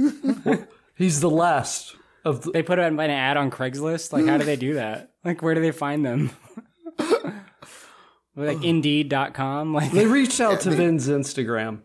He's 0.97 1.21
the 1.21 1.29
last 1.29 1.97
of 2.25 2.43
the 2.43 2.53
They 2.53 2.63
put 2.63 2.79
an 2.79 2.99
ad 2.99 3.37
on 3.37 3.51
Craigslist. 3.51 4.13
Like, 4.13 4.27
how 4.27 4.39
do 4.39 4.45
they 4.45 4.57
do 4.57 4.75
that? 4.75 5.14
Like, 5.25 5.43
where 5.43 5.55
do 5.55 5.61
they 5.61 5.71
find 5.73 6.05
them? 6.05 6.31
like 8.37 8.63
Indeed.com. 8.63 9.73
Like, 9.73 9.93
They 9.93 10.07
reached 10.07 10.41
out 10.41 10.61
to 10.63 10.71
Vin's 10.77 11.09
Instagram. 11.09 11.81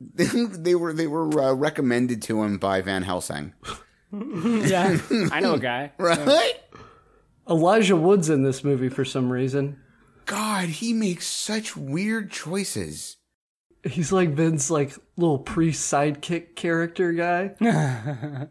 they 0.14 0.74
were 0.74 0.92
they 0.92 1.06
were 1.06 1.40
uh, 1.40 1.52
recommended 1.52 2.22
to 2.22 2.42
him 2.42 2.58
by 2.58 2.80
Van 2.80 3.04
Helsing. 3.04 3.52
yeah, 4.12 4.98
I 5.30 5.38
know 5.40 5.54
a 5.54 5.60
guy. 5.60 5.92
Right? 5.96 6.60
Elijah 7.48 7.96
Wood's 7.96 8.28
in 8.28 8.42
this 8.42 8.64
movie 8.64 8.88
for 8.88 9.04
some 9.04 9.30
reason. 9.32 9.78
God, 10.26 10.68
he 10.68 10.92
makes 10.92 11.26
such 11.26 11.76
weird 11.76 12.30
choices. 12.32 13.16
He's 13.84 14.10
like 14.12 14.30
Vin's 14.30 14.70
like 14.72 14.92
little 15.16 15.38
priest 15.38 15.92
sidekick 15.92 16.56
character 16.56 17.12
guy. 17.12 18.48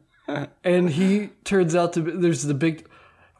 and 0.63 0.89
he 0.89 1.29
turns 1.43 1.75
out 1.75 1.93
to 1.93 2.01
be 2.01 2.11
there's 2.11 2.43
the 2.43 2.53
big 2.53 2.88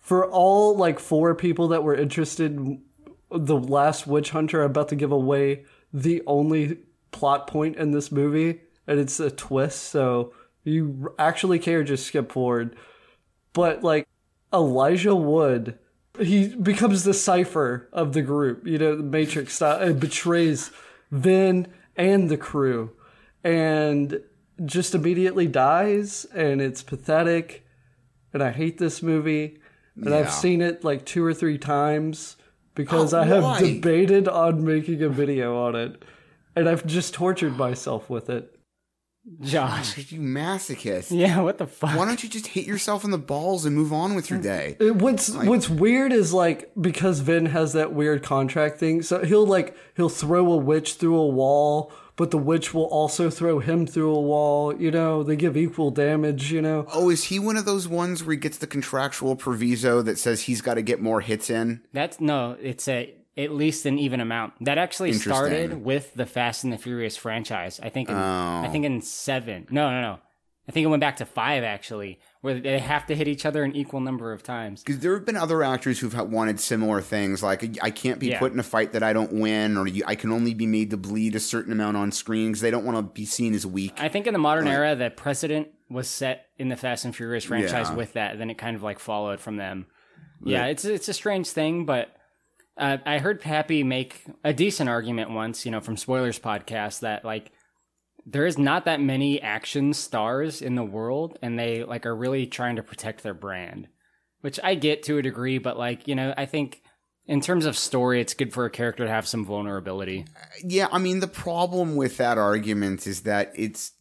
for 0.02 0.30
all 0.30 0.76
like 0.76 1.00
four 1.00 1.34
people 1.36 1.70
that 1.70 1.84
were 1.84 1.96
interested 1.96 2.52
in 2.58 2.82
the 3.30 3.58
last 3.58 4.08
witch 4.08 4.32
hunter 4.32 4.62
I'm 4.62 4.72
about 4.72 4.90
to 4.90 4.96
give 4.96 5.12
away 5.12 5.64
the 5.94 6.22
only 6.28 6.80
plot 7.12 7.48
point 7.48 7.78
in 7.78 7.92
this 7.92 8.12
movie 8.12 8.62
and 8.88 9.00
it's 9.00 9.20
a 9.20 9.32
twist 9.32 9.84
so 9.84 10.34
you 10.64 11.14
actually 11.18 11.60
care 11.60 11.84
just 11.84 12.06
skip 12.06 12.32
forward. 12.32 12.76
But 13.54 13.84
like 13.84 14.08
elijah 14.54 15.16
wood 15.16 15.78
he 16.20 16.50
becomes 16.50 17.04
the 17.04 17.14
cipher 17.14 17.88
of 17.94 18.12
the 18.12 18.22
group 18.22 18.68
you 18.68 18.78
know 18.78 18.98
the 18.98 19.04
matrix 19.04 19.54
style 19.54 19.80
and 19.80 19.98
betrays 19.98 20.72
vin 21.10 21.66
and 21.96 22.30
the 22.30 22.36
crew 22.36 22.92
and 23.46 24.20
just 24.66 24.94
immediately 24.94 25.48
dies 25.48 26.26
and 26.36 26.62
it's 26.62 26.84
pathetic 26.84 27.66
and 28.34 28.44
i 28.44 28.52
hate 28.52 28.78
this 28.78 29.02
movie 29.02 29.61
and 29.96 30.06
Yeah. 30.10 30.18
i've 30.18 30.32
seen 30.32 30.62
it 30.62 30.84
like 30.84 31.06
two 31.06 31.24
or 31.24 31.34
three 31.34 31.58
times 31.58 32.38
because 32.76 33.14
Oh, 33.14 33.22
i 33.22 33.26
have 33.26 33.44
why? 33.44 33.60
debated 33.60 34.28
on 34.28 34.64
making 34.64 35.02
a 35.04 35.10
video 35.10 35.58
on 35.58 35.76
it 35.76 36.04
and 36.56 36.68
i've 36.70 36.86
just 36.86 37.14
tortured 37.14 37.58
myself 37.58 38.10
with 38.10 38.30
it 38.30 38.56
Josh. 39.40 39.98
You 40.12 40.20
masochist. 40.20 41.16
Yeah, 41.16 41.42
what 41.42 41.60
the 41.60 41.68
fuck? 41.68 41.96
Why 41.96 42.06
don't 42.06 42.24
you 42.24 42.28
just 42.30 42.48
hit 42.48 42.66
yourself 42.66 43.04
in 43.04 43.12
the 43.12 43.20
balls 43.20 43.66
and 43.66 43.76
move 43.76 43.94
on 43.94 44.16
with 44.16 44.32
your 44.32 44.40
day? 44.40 44.78
It- 44.80 44.96
What's 44.96 45.30
what's 45.30 45.70
weird 45.70 46.12
is 46.12 46.34
like 46.34 46.72
because 46.82 47.20
Vin 47.20 47.46
has 47.46 47.74
that 47.74 47.94
weird 47.94 48.24
contract 48.24 48.80
thing, 48.80 49.04
so 49.04 49.24
he'll 49.24 49.46
like 49.46 49.78
he'll 49.96 50.10
throw 50.10 50.52
a 50.52 50.58
witch 50.58 50.96
through 50.96 51.18
a 51.18 51.28
wall, 51.28 51.92
but 52.22 52.30
the 52.30 52.38
witch 52.38 52.72
will 52.72 52.86
also 52.86 53.32
throw 53.32 53.58
him 53.58 53.88
through 53.88 54.14
a 54.14 54.22
wall. 54.22 54.76
You 54.80 54.92
know, 54.92 55.24
they 55.24 55.36
give 55.36 55.58
equal 55.58 55.90
damage. 55.90 56.52
You 56.52 56.62
know, 56.62 56.86
Oh, 56.94 57.10
is 57.10 57.24
he 57.26 57.40
one 57.40 57.58
of 57.58 57.66
those 57.66 57.88
ones 57.88 58.24
where 58.24 58.34
he 58.36 58.40
gets 58.40 58.60
the 58.60 58.68
contractual 58.68 59.36
proviso 59.36 60.04
that 60.04 60.20
says 60.20 60.44
he's 60.44 60.62
got 60.62 60.76
to 60.76 60.84
get 60.84 61.02
more 61.02 61.22
hits 61.22 61.50
in? 61.50 61.82
That's 61.94 62.20
no, 62.22 62.56
it's 62.62 62.88
a 62.88 63.12
at 63.36 63.52
least 63.52 63.88
an 63.88 63.98
even 63.98 64.20
amount. 64.22 64.54
That 64.64 64.78
actually 64.78 65.14
started 65.14 65.84
with 65.84 66.14
the 66.14 66.28
Fast 66.28 66.64
and 66.64 66.72
the 66.72 66.78
Furious 66.78 67.18
franchise. 67.18 67.80
I 67.82 67.90
think 67.90 68.08
in, 68.10 68.16
I 68.16 68.68
Oh. 68.68 68.72
think 68.72 68.86
in 68.86 69.02
7. 69.02 69.66
No, 69.72 69.90
no, 69.90 70.02
no. 70.02 70.20
I 70.70 70.72
think 70.72 70.86
it 70.86 70.88
went 70.88 71.02
back 71.02 71.18
to 71.18 71.26
5 71.26 71.64
actually, 71.64 72.20
where 72.42 72.60
they 72.60 72.78
have 72.80 73.06
to 73.08 73.16
hit 73.16 73.28
each 73.28 73.46
other 73.46 73.64
an 73.64 73.76
equal 73.76 74.00
number 74.00 74.32
of 74.32 74.44
times. 74.44 74.84
Because 74.84 75.00
there 75.02 75.14
have 75.16 75.26
been 75.26 75.36
other 75.36 75.64
actors 75.64 76.00
who've 76.00 76.14
ha- 76.14 76.24
wanted 76.24 76.60
similar 76.60 77.02
things, 77.02 77.42
like 77.42 77.78
I 77.84 77.90
can't 77.90 78.20
be 78.20 78.28
Yeah. 78.28 78.40
put 78.40 78.54
in 78.54 78.60
a 78.60 78.64
fight 78.64 78.94
that 78.94 79.02
I 79.04 79.12
don't 79.12 79.34
win, 79.34 79.76
or 79.76 79.88
I 80.06 80.16
can 80.16 80.32
only 80.32 80.54
be 80.54 80.68
made 80.68 80.92
to 80.92 80.98
bleed 80.98 81.36
a 81.36 81.40
certain 81.40 81.72
amount 81.74 81.98
on 81.98 82.12
screen 82.12 82.50
because 82.50 82.62
they 82.62 82.72
don't 82.72 82.86
want 82.86 82.98
to 82.98 83.02
be 83.02 83.26
seen 83.26 83.54
as 83.56 83.66
weak. 83.66 83.94
I 83.98 84.08
think 84.08 84.28
in 84.28 84.34
the 84.34 84.40
modern 84.40 84.68
era 84.68 84.96
the 84.96 85.10
precedent 85.10 85.70
was 85.90 86.08
set 86.08 86.46
in 86.58 86.70
the 86.70 86.78
Fast 86.78 87.06
and 87.06 87.16
Furious 87.16 87.44
franchise 87.44 87.90
Yeah. 87.90 87.96
with 87.96 88.14
that, 88.14 88.38
then 88.38 88.50
it 88.50 88.58
kind 88.58 88.76
of 88.76 88.84
like 88.84 89.00
followed 89.00 89.40
from 89.40 89.58
them. 89.58 89.88
Yeah, 90.44 90.68
it's 90.68 90.86
it's 90.86 91.10
a 91.10 91.14
strange 91.14 91.50
thing, 91.50 91.86
but 91.86 92.16
uh, 92.78 92.98
I 93.06 93.18
heard 93.20 93.42
Pappy 93.42 93.84
make 93.84 94.24
a 94.44 94.54
decent 94.54 94.90
argument 94.90 95.32
once, 95.32 95.66
you 95.66 95.72
know, 95.72 95.82
from 95.82 95.98
Spoilers 95.98 96.40
podcast 96.40 97.02
that 97.02 97.26
like 97.26 97.52
there 98.32 98.46
is 98.46 98.58
not 98.58 98.86
that 98.86 99.02
many 99.02 99.42
action 99.42 99.94
stars 99.94 100.62
in 100.62 100.76
the 100.76 100.84
world, 100.84 101.38
and 101.42 101.60
they 101.60 101.84
like 101.84 102.06
are 102.06 102.16
really 102.16 102.46
trying 102.48 102.78
to 102.78 102.84
protect 102.84 103.24
their 103.24 103.34
brand, 103.34 103.88
which 104.42 104.60
I 104.64 104.76
get 104.76 105.04
to 105.04 105.18
a 105.18 105.22
degree, 105.22 105.58
but 105.58 105.78
like 105.78 106.08
you 106.08 106.16
know, 106.16 106.34
I 106.38 106.46
think 106.46 106.82
in 107.28 107.42
terms 107.42 107.66
of 107.66 107.78
story, 107.78 108.20
it's 108.20 108.34
good 108.34 108.54
for 108.54 108.66
a 108.66 108.70
character 108.70 109.06
to 109.06 109.10
have 109.12 109.28
some 109.28 109.46
vulnerability. 109.46 110.26
Yeah, 110.64 110.88
I 110.92 110.98
mean, 110.98 111.20
the 111.20 111.28
problem 111.28 111.96
with 111.96 112.18
that 112.18 112.38
argument 112.38 113.06
is 113.06 113.22
that 113.22 113.52
it's 113.56 113.92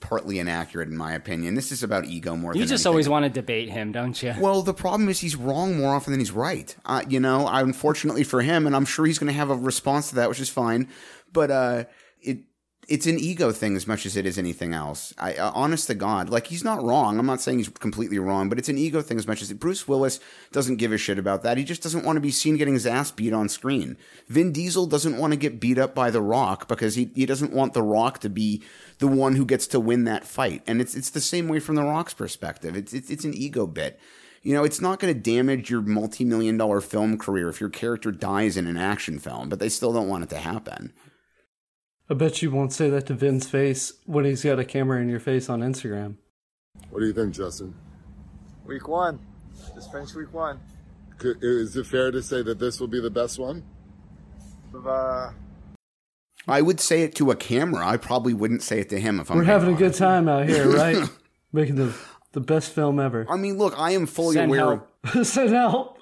partly 0.00 0.38
inaccurate, 0.38 0.88
in 0.88 0.96
my 0.96 1.12
opinion. 1.12 1.54
This 1.54 1.70
is 1.70 1.82
about 1.82 2.06
ego 2.06 2.34
more 2.34 2.52
than 2.52 2.60
You 2.60 2.66
just 2.66 2.80
anything. 2.80 2.88
always 2.90 3.08
want 3.08 3.24
to 3.24 3.28
debate 3.30 3.68
him, 3.68 3.92
don't 3.92 4.20
you? 4.20 4.34
Well, 4.40 4.62
the 4.62 4.74
problem 4.74 5.08
is 5.08 5.20
he's 5.20 5.36
wrong 5.36 5.76
more 5.76 5.94
often 5.94 6.12
than 6.12 6.18
he's 6.20 6.32
right. 6.32 6.74
Uh, 6.84 7.02
you 7.08 7.20
know, 7.20 7.46
unfortunately 7.48 8.24
for 8.24 8.42
him, 8.42 8.66
and 8.66 8.74
I'm 8.74 8.84
sure 8.84 9.06
he's 9.06 9.18
going 9.18 9.32
to 9.32 9.38
have 9.38 9.50
a 9.50 9.54
response 9.54 10.08
to 10.08 10.16
that, 10.16 10.28
which 10.28 10.40
is 10.40 10.48
fine. 10.48 10.88
But 11.32 11.50
uh, 11.50 11.84
it's 12.88 13.06
an 13.06 13.18
ego 13.18 13.52
thing 13.52 13.76
as 13.76 13.86
much 13.86 14.04
as 14.04 14.16
it 14.16 14.26
is 14.26 14.38
anything 14.38 14.74
else. 14.74 15.14
I, 15.16 15.34
uh, 15.34 15.52
honest 15.54 15.86
to 15.86 15.94
God, 15.94 16.28
like 16.28 16.48
he's 16.48 16.64
not 16.64 16.82
wrong. 16.82 17.18
I'm 17.18 17.26
not 17.26 17.40
saying 17.40 17.58
he's 17.58 17.68
completely 17.68 18.18
wrong, 18.18 18.48
but 18.48 18.58
it's 18.58 18.68
an 18.68 18.76
ego 18.76 19.00
thing 19.00 19.18
as 19.18 19.26
much 19.26 19.40
as 19.40 19.52
Bruce 19.52 19.86
Willis 19.86 20.18
doesn't 20.50 20.76
give 20.76 20.90
a 20.90 20.98
shit 20.98 21.18
about 21.18 21.44
that. 21.44 21.58
He 21.58 21.64
just 21.64 21.82
doesn't 21.82 22.04
want 22.04 22.16
to 22.16 22.20
be 22.20 22.32
seen 22.32 22.56
getting 22.56 22.74
his 22.74 22.86
ass 22.86 23.12
beat 23.12 23.32
on 23.32 23.48
screen. 23.48 23.96
Vin 24.26 24.50
Diesel 24.50 24.86
doesn't 24.86 25.16
want 25.16 25.32
to 25.32 25.38
get 25.38 25.60
beat 25.60 25.78
up 25.78 25.94
by 25.94 26.10
The 26.10 26.22
Rock 26.22 26.66
because 26.66 26.96
he 26.96 27.10
he 27.14 27.24
doesn't 27.24 27.52
want 27.52 27.72
The 27.72 27.82
Rock 27.82 28.18
to 28.20 28.28
be 28.28 28.62
the 28.98 29.08
one 29.08 29.36
who 29.36 29.46
gets 29.46 29.68
to 29.68 29.80
win 29.80 30.04
that 30.04 30.26
fight. 30.26 30.62
And 30.66 30.80
it's 30.80 30.96
it's 30.96 31.10
the 31.10 31.20
same 31.20 31.46
way 31.46 31.60
from 31.60 31.76
The 31.76 31.84
Rock's 31.84 32.14
perspective. 32.14 32.76
It's 32.76 32.92
it's, 32.92 33.10
it's 33.10 33.24
an 33.24 33.34
ego 33.34 33.66
bit. 33.66 34.00
You 34.42 34.54
know, 34.54 34.64
it's 34.64 34.80
not 34.80 34.98
going 34.98 35.14
to 35.14 35.20
damage 35.20 35.70
your 35.70 35.82
multi-million 35.82 36.56
dollar 36.56 36.80
film 36.80 37.16
career 37.16 37.48
if 37.48 37.60
your 37.60 37.70
character 37.70 38.10
dies 38.10 38.56
in 38.56 38.66
an 38.66 38.76
action 38.76 39.20
film, 39.20 39.48
but 39.48 39.60
they 39.60 39.68
still 39.68 39.92
don't 39.92 40.08
want 40.08 40.24
it 40.24 40.30
to 40.30 40.38
happen. 40.38 40.92
I 42.12 42.14
bet 42.14 42.42
you 42.42 42.50
won't 42.50 42.74
say 42.74 42.90
that 42.90 43.06
to 43.06 43.14
Vin's 43.14 43.48
face 43.48 43.94
when 44.04 44.26
he's 44.26 44.44
got 44.44 44.58
a 44.58 44.66
camera 44.66 45.00
in 45.00 45.08
your 45.08 45.18
face 45.18 45.48
on 45.48 45.60
Instagram. 45.62 46.16
What 46.90 47.00
do 47.00 47.06
you 47.06 47.14
think, 47.14 47.32
Justin? 47.32 47.74
Week 48.66 48.86
one. 48.86 49.18
Just 49.74 49.90
finished 49.90 50.14
week 50.14 50.30
one. 50.30 50.60
Is 51.22 51.74
it 51.74 51.86
fair 51.86 52.10
to 52.10 52.22
say 52.22 52.42
that 52.42 52.58
this 52.58 52.80
will 52.80 52.86
be 52.86 53.00
the 53.00 53.08
best 53.08 53.38
one? 53.38 53.62
Of, 54.74 54.86
uh, 54.86 55.30
I 56.46 56.60
would 56.60 56.80
say 56.80 57.00
it 57.00 57.14
to 57.14 57.30
a 57.30 57.34
camera. 57.34 57.88
I 57.88 57.96
probably 57.96 58.34
wouldn't 58.34 58.62
say 58.62 58.80
it 58.80 58.90
to 58.90 59.00
him 59.00 59.18
if 59.18 59.30
I'm 59.30 59.38
We're 59.38 59.44
being 59.44 59.50
having 59.50 59.74
a 59.74 59.78
good 59.78 59.94
time 59.94 60.28
out 60.28 60.46
here, 60.46 60.68
right? 60.68 61.08
Making 61.54 61.76
the 61.76 61.94
the 62.32 62.40
best 62.40 62.72
film 62.72 63.00
ever. 63.00 63.24
I 63.30 63.38
mean, 63.38 63.56
look, 63.56 63.72
I 63.78 63.92
am 63.92 64.04
fully 64.04 64.34
Send 64.34 64.50
aware. 64.54 64.82
help. 65.06 65.24
Send 65.24 65.48
help. 65.48 65.96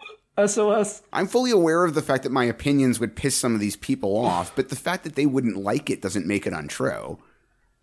SOS. 0.46 1.02
I'm 1.12 1.26
fully 1.26 1.50
aware 1.50 1.84
of 1.84 1.94
the 1.94 2.02
fact 2.02 2.22
that 2.24 2.32
my 2.32 2.44
opinions 2.44 2.98
would 3.00 3.16
piss 3.16 3.34
some 3.36 3.54
of 3.54 3.60
these 3.60 3.76
people 3.76 4.16
off, 4.16 4.54
but 4.56 4.68
the 4.68 4.76
fact 4.76 5.04
that 5.04 5.14
they 5.14 5.26
wouldn't 5.26 5.56
like 5.56 5.90
it 5.90 6.00
doesn't 6.02 6.26
make 6.26 6.46
it 6.46 6.52
untrue. 6.52 7.18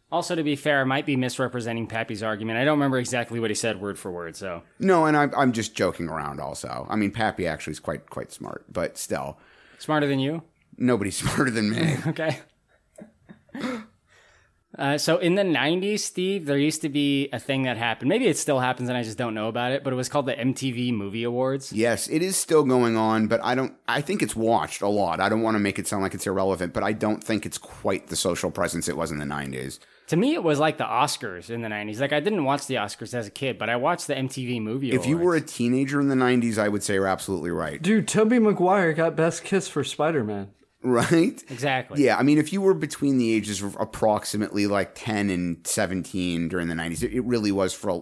Also, 0.10 0.36
to 0.36 0.44
be 0.44 0.56
fair, 0.56 0.80
I 0.82 0.84
might 0.86 1.06
be 1.06 1.18
misrepresenting 1.18 1.86
Pappy's 1.86 2.24
argument. 2.24 2.58
I 2.58 2.64
don't 2.64 2.78
remember 2.78 2.98
exactly 2.98 3.42
what 3.42 3.50
he 3.52 3.56
said 3.56 3.82
word 3.82 4.00
for 4.00 4.10
word, 4.10 4.38
so. 4.38 4.64
No, 4.80 5.06
and 5.06 5.18
I'm 5.18 5.34
I'm 5.36 5.52
just 5.52 5.76
joking 5.76 6.08
around. 6.08 6.40
Also, 6.40 6.88
I 6.90 6.96
mean, 6.96 7.12
Pappy 7.12 7.46
actually 7.46 7.72
is 7.72 7.82
quite 7.82 8.10
quite 8.10 8.32
smart, 8.32 8.64
but 8.72 8.98
still, 8.98 9.38
Smarter 9.80 10.08
than 10.08 10.20
you? 10.20 10.44
nobody's 10.78 11.18
smarter 11.22 11.52
than 11.52 11.72
me. 11.72 11.98
Okay. 12.08 12.40
Uh, 14.78 14.98
so 14.98 15.18
in 15.18 15.36
the 15.36 15.42
90s, 15.44 16.00
Steve, 16.02 16.46
there 16.46 16.58
used 16.58 16.82
to 16.84 16.90
be 16.90 17.30
a 17.34 17.40
thing 17.40 17.64
that 17.64 17.78
happened. 17.78 18.10
Maybe 18.10 18.28
it 18.28 18.38
still 18.38 18.60
happens 18.60 18.90
and 18.90 18.98
I 18.98 19.02
just 19.04 19.18
don't 19.18 19.34
know 19.34 19.48
about 19.48 19.72
it, 19.72 19.84
but 19.84 19.92
it 19.92 19.96
was 19.96 20.08
called 20.08 20.28
the 20.28 20.36
MTV 20.36 20.94
Movie 20.94 21.24
Awards. 21.24 21.74
Yes, 21.74 22.08
it 22.08 22.22
is 22.22 22.38
still 22.38 22.64
going 22.64 22.96
on, 22.96 23.28
but 23.28 23.44
I 23.44 23.56
don't. 23.56 23.74
I 23.88 24.02
think 24.02 24.22
it's 24.22 24.36
watched 24.36 24.82
a 24.84 24.88
lot. 24.88 25.20
I 25.20 25.30
don't 25.30 25.42
want 25.42 25.56
to 25.56 25.60
make 25.60 25.80
it 25.80 25.88
sound 25.88 26.04
like 26.04 26.14
it's 26.14 26.28
irrelevant, 26.28 26.74
but 26.74 26.84
I 26.84 26.94
don't 26.94 27.24
think 27.24 27.46
it's 27.46 27.58
quite 27.58 28.08
the 28.08 28.16
social 28.16 28.52
presence 28.52 28.88
it 28.88 28.96
was 28.96 29.10
in 29.12 29.18
the 29.18 29.26
'90s. 29.26 29.80
To 30.08 30.16
me, 30.16 30.36
it 30.36 30.44
was 30.44 30.58
like 30.60 30.78
the 30.78 30.86
Oscars 30.86 31.50
in 31.50 31.62
the 31.64 31.68
90s. 31.68 32.00
Like, 32.00 32.14
I 32.14 32.22
didn't 32.22 32.46
watch 32.46 32.66
the 32.68 32.76
Oscars 32.76 33.14
as 33.14 33.28
a 33.28 33.30
kid, 33.30 33.58
but 33.58 33.70
I 33.70 33.76
watched 33.76 34.08
the 34.08 34.14
MTV 34.16 34.62
Movie 34.62 34.88
If 34.92 34.94
Awards. 34.96 35.08
you 35.10 35.18
were 35.18 35.36
a 35.36 35.42
teenager 35.42 36.00
in 36.00 36.08
the 36.08 36.16
'90s, 36.16 36.58
I 36.58 36.70
would 36.70 36.84
say 36.84 36.94
you're 36.94 37.08
absolutely 37.08 37.52
right. 37.52 37.82
Dude, 37.82 38.08
Tobey 38.08 38.40
Maguire 38.40 38.94
got 38.94 39.16
best 39.16 39.44
kiss 39.44 39.68
for 39.68 39.84
Spider 39.84 40.24
Man. 40.24 40.52
Right? 40.98 41.44
Exactly. 41.50 42.04
Yeah, 42.04 42.18
I 42.18 42.24
mean, 42.24 42.38
if 42.38 42.54
you 42.54 42.62
were 42.62 42.74
between 42.74 43.18
the 43.18 43.34
ages 43.34 43.62
of 43.62 43.76
approximately 43.80 44.68
like 44.68 44.94
10 44.96 45.30
and 45.30 45.66
17 45.68 46.48
during 46.48 46.68
the 46.68 46.76
90s, 46.76 47.04
it, 47.04 47.14
it 47.14 47.24
really 47.24 47.52
was 47.52 47.74
for 47.74 47.90
a, 47.90 48.00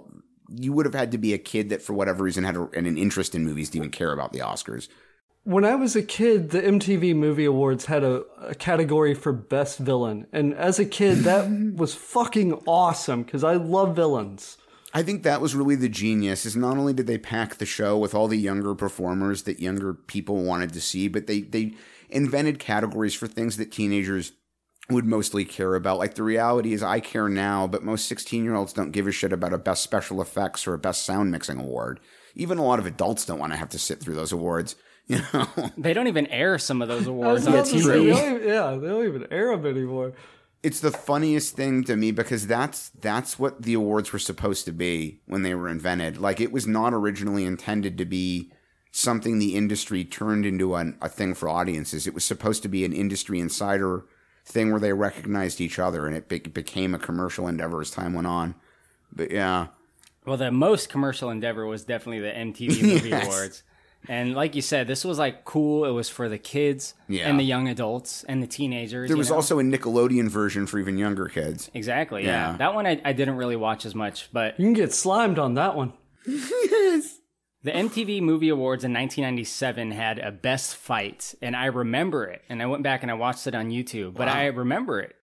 you 0.49 0.71
would 0.71 0.85
have 0.85 0.93
had 0.93 1.11
to 1.11 1.17
be 1.17 1.33
a 1.33 1.37
kid 1.37 1.69
that 1.69 1.81
for 1.81 1.93
whatever 1.93 2.23
reason 2.23 2.43
had 2.43 2.55
a, 2.55 2.69
an 2.73 2.97
interest 2.97 3.35
in 3.35 3.43
movies 3.43 3.69
to 3.71 3.77
even 3.77 3.89
care 3.89 4.13
about 4.13 4.33
the 4.33 4.39
Oscars. 4.39 4.87
When 5.43 5.65
I 5.65 5.75
was 5.75 5.95
a 5.95 6.03
kid, 6.03 6.51
the 6.51 6.61
MTV 6.61 7.15
Movie 7.15 7.45
Awards 7.45 7.85
had 7.85 8.03
a, 8.03 8.23
a 8.41 8.55
category 8.55 9.13
for 9.13 9.31
best 9.31 9.77
villain. 9.77 10.27
And 10.31 10.53
as 10.53 10.79
a 10.79 10.85
kid, 10.85 11.19
that 11.19 11.49
was 11.75 11.93
fucking 11.93 12.53
awesome 12.65 13.23
because 13.23 13.43
I 13.43 13.55
love 13.55 13.95
villains. 13.95 14.57
I 14.95 15.03
think 15.03 15.23
that 15.23 15.41
was 15.41 15.53
really 15.53 15.75
the 15.75 15.89
genius 15.89 16.45
is 16.45 16.55
not 16.55 16.77
only 16.77 16.93
did 16.93 17.05
they 17.05 17.17
pack 17.17 17.55
the 17.55 17.65
show 17.65 17.97
with 17.97 18.15
all 18.15 18.29
the 18.29 18.37
younger 18.37 18.73
performers 18.73 19.43
that 19.43 19.59
younger 19.59 19.93
people 19.93 20.41
wanted 20.41 20.71
to 20.71 20.79
see, 20.79 21.09
but 21.09 21.27
they 21.27 21.41
they 21.41 21.73
invented 22.09 22.59
categories 22.59 23.13
for 23.13 23.27
things 23.27 23.57
that 23.57 23.71
teenagers 23.71 24.33
would 24.89 25.05
mostly 25.05 25.45
care 25.45 25.74
about. 25.75 25.97
Like 25.97 26.13
the 26.13 26.24
reality 26.24 26.71
is 26.74 26.83
I 26.83 27.00
care 27.00 27.27
now, 27.27 27.65
but 27.65 27.83
most 27.83 28.12
16-year-olds 28.12 28.74
don't 28.74 28.91
give 28.91 29.07
a 29.07 29.12
shit 29.12 29.33
about 29.33 29.53
a 29.53 29.57
best 29.57 29.81
special 29.83 30.21
effects 30.21 30.67
or 30.67 30.74
a 30.75 30.79
best 30.79 31.03
sound 31.03 31.31
mixing 31.31 31.59
award. 31.59 32.00
Even 32.35 32.57
a 32.59 32.63
lot 32.63 32.77
of 32.79 32.85
adults 32.85 33.25
don't 33.25 33.39
want 33.39 33.51
to 33.53 33.57
have 33.57 33.69
to 33.69 33.79
sit 33.79 34.00
through 34.00 34.15
those 34.15 34.31
awards, 34.31 34.75
you 35.07 35.19
know. 35.33 35.47
They 35.77 35.93
don't 35.93 36.07
even 36.07 36.27
air 36.27 36.57
some 36.59 36.81
of 36.81 36.88
those 36.88 37.07
awards 37.15 37.47
on 37.47 37.53
about 37.53 37.65
they 37.65 37.79
TV. 37.79 38.13
don't 38.15 38.43
yeah, 38.43 38.75
they 38.79 38.88
don't 38.88 39.05
even 39.07 39.25
air 39.31 39.55
them 39.55 39.65
anymore. 39.65 40.13
it's 40.62 40.79
the 40.79 40.91
funniest 40.91 41.55
thing 41.55 41.83
to 41.85 41.95
me 41.95 42.12
because 42.12 42.45
that's 42.47 42.89
that's 43.01 43.39
what 43.39 43.62
the 43.63 43.74
awards 43.74 44.12
were 44.13 44.19
supposed 44.19 44.65
to 44.65 44.71
be 44.71 45.21
when 45.25 45.41
they 45.43 45.55
were 45.55 45.69
invented. 45.69 46.17
Like 46.17 46.39
it 46.39 46.51
was 46.51 46.67
not 46.67 46.93
originally 46.93 47.45
intended 47.45 47.97
to 47.97 48.05
be 48.05 48.51
something 48.97 49.39
the 49.39 49.55
industry 49.55 50.05
turned 50.05 50.45
into 50.45 50.73
an, 50.75 50.97
a 51.01 51.09
thing 51.09 51.33
for 51.33 51.49
audiences. 51.49 52.07
It 52.07 52.13
was 52.13 52.23
supposed 52.23 52.61
to 52.63 52.69
be 52.69 52.85
an 52.85 52.93
industry 52.93 53.39
insider 53.41 54.05
thing 54.45 54.71
where 54.71 54.79
they 54.79 54.93
recognized 54.93 55.59
each 55.59 55.77
other, 55.79 56.07
and 56.07 56.15
it 56.15 56.29
be- 56.29 56.39
became 56.39 56.95
a 56.95 56.99
commercial 56.99 57.47
endeavor 57.47 57.81
as 57.81 57.91
time 57.91 58.13
went 58.13 58.27
on. 58.27 58.55
But 59.11 59.31
yeah, 59.31 59.67
Well, 60.25 60.37
the 60.37 60.49
most 60.51 60.87
commercial 60.89 61.29
endeavor 61.29 61.65
was 61.65 61.83
definitely 61.83 62.21
the 62.21 62.31
MTV 62.31 62.81
Movie 62.93 63.09
Yes. 63.09 63.25
Awards. 63.25 63.63
And 64.07 64.33
like 64.35 64.55
you 64.55 64.61
said, 64.61 64.87
this 64.87 65.03
was 65.03 65.17
like 65.19 65.43
cool. 65.45 65.83
It 65.83 65.89
was 65.91 66.07
for 66.09 66.29
the 66.29 66.37
kids 66.37 66.93
Yeah. 67.09 67.27
and 67.27 67.37
the 67.39 67.43
young 67.43 67.67
adults 67.67 68.23
and 68.25 68.41
the 68.41 68.47
teenagers. 68.47 69.09
There 69.09 69.15
you 69.15 69.19
was 69.19 69.29
know? 69.31 69.35
also 69.35 69.59
a 69.59 69.63
Nickelodeon 69.63 70.29
version 70.29 70.67
for 70.67 70.77
even 70.79 70.97
younger 70.97 71.27
kids. 71.27 71.69
Exactly, 71.73 72.23
yeah. 72.23 72.51
Yeah. 72.51 72.57
That 72.57 72.75
one 72.75 72.85
I, 72.85 73.01
I 73.03 73.13
didn't 73.13 73.35
really 73.35 73.55
watch 73.57 73.83
as 73.85 73.93
much, 73.95 74.29
but 74.31 74.57
You 74.59 74.65
can 74.67 74.73
get 74.73 74.93
slimed 74.93 75.37
on 75.39 75.55
that 75.55 75.75
one. 75.75 75.93
the 77.65 77.72
MTV 77.72 78.22
Movie 78.22 78.50
Awards 78.50 78.84
in 78.84 78.93
1997 78.93 79.89
had 79.89 80.19
a 80.19 80.31
best 80.31 80.75
fight, 80.75 81.34
and 81.41 81.55
I 81.55 81.65
remember 81.65 82.25
it. 82.25 82.43
And 82.48 82.62
I 82.62 82.67
went 82.67 82.84
back 82.84 83.01
and 83.01 83.10
I 83.10 83.15
watched 83.15 83.48
it 83.48 83.55
on 83.55 83.72
YouTube, 83.72 84.13
but 84.13 84.27
I 84.27 84.45
remember 84.45 85.00
it. 85.00 85.15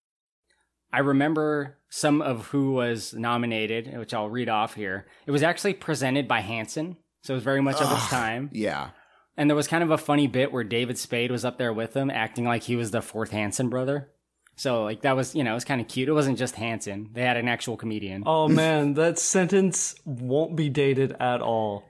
I 0.92 1.00
remember 1.02 1.78
some 1.90 2.20
of 2.20 2.48
who 2.48 2.72
was 2.72 3.14
nominated, 3.14 3.96
which 3.96 4.16
I'll 4.16 4.28
read 4.28 4.50
off 4.50 4.74
here. 4.74 5.06
It 5.28 5.32
was 5.32 5.44
actually 5.44 5.76
presented 5.76 6.28
by 6.28 6.40
Hanson, 6.40 6.98
so 7.22 7.36
it 7.36 7.38
was 7.38 7.44
very 7.44 7.62
much 7.62 7.80
of 7.80 7.92
its 7.92 8.10
time. 8.10 8.50
Yeah. 8.54 8.90
And 9.38 9.48
there 9.48 9.56
was 9.56 9.68
kind 9.68 9.84
of 9.84 9.92
a 9.92 9.98
funny 10.00 10.26
bit 10.26 10.52
where 10.52 10.64
David 10.64 10.98
Spade 10.98 11.30
was 11.30 11.46
up 11.46 11.60
there 11.60 11.72
with 11.72 11.96
him, 11.96 12.10
acting 12.10 12.46
like 12.46 12.64
he 12.64 12.76
was 12.76 12.90
the 12.90 13.04
fourth 13.04 13.30
Hanson 13.30 13.70
brother. 13.70 14.10
So 14.56 14.84
like 14.84 15.04
that 15.04 15.16
was, 15.16 15.36
you 15.36 15.44
know, 15.44 15.52
it 15.52 15.56
was 15.56 15.66
kind 15.66 15.80
of 15.80 15.88
cute. 15.88 16.10
It 16.10 16.14
wasn't 16.14 16.40
just 16.40 16.56
Hanson; 16.56 17.12
they 17.14 17.22
had 17.22 17.38
an 17.38 17.48
actual 17.48 17.78
comedian. 17.78 18.24
Oh 18.26 18.48
man, 18.48 18.96
that 18.96 19.20
sentence 19.20 19.94
won't 20.06 20.56
be 20.56 20.70
dated 20.70 21.16
at 21.20 21.42
all. 21.42 21.86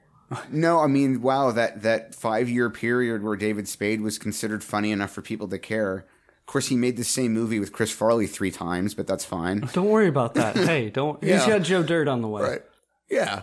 No, 0.50 0.80
I 0.80 0.86
mean, 0.86 1.22
wow, 1.22 1.50
that, 1.52 1.82
that 1.82 2.14
five 2.14 2.48
year 2.48 2.70
period 2.70 3.22
where 3.22 3.36
David 3.36 3.68
Spade 3.68 4.00
was 4.00 4.18
considered 4.18 4.62
funny 4.64 4.90
enough 4.92 5.10
for 5.10 5.22
people 5.22 5.48
to 5.48 5.58
care. 5.58 6.06
Of 6.40 6.46
course, 6.46 6.68
he 6.68 6.76
made 6.76 6.96
the 6.96 7.04
same 7.04 7.32
movie 7.32 7.60
with 7.60 7.72
Chris 7.72 7.92
Farley 7.92 8.26
three 8.26 8.50
times, 8.50 8.94
but 8.94 9.06
that's 9.06 9.24
fine. 9.24 9.60
Don't 9.72 9.88
worry 9.88 10.08
about 10.08 10.34
that. 10.34 10.56
Hey, 10.56 10.90
don't. 10.90 11.22
He's 11.22 11.30
Yeah. 11.32 11.46
got 11.48 11.62
Joe 11.62 11.82
Dirt 11.82 12.08
on 12.08 12.20
the 12.20 12.28
way. 12.28 12.42
Right. 12.42 12.62
Yeah. 13.08 13.42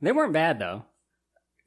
They 0.00 0.12
weren't 0.12 0.32
bad 0.32 0.58
though. 0.58 0.84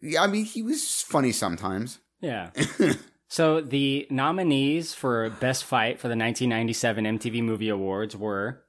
Yeah, 0.02 0.24
I 0.24 0.28
mean, 0.28 0.46
he 0.46 0.62
was 0.62 1.02
funny 1.02 1.32
sometimes. 1.32 2.00
Yeah. 2.22 2.52
so 3.30 3.62
the 3.62 4.06
nominees 4.10 4.94
for 4.94 5.30
Best 5.30 5.64
Fight 5.64 6.00
for 6.00 6.08
the 6.10 6.18
1997 6.18 7.06
MTV 7.06 7.42
Movie 7.44 7.70
Awards 7.70 8.16
were 8.16 8.64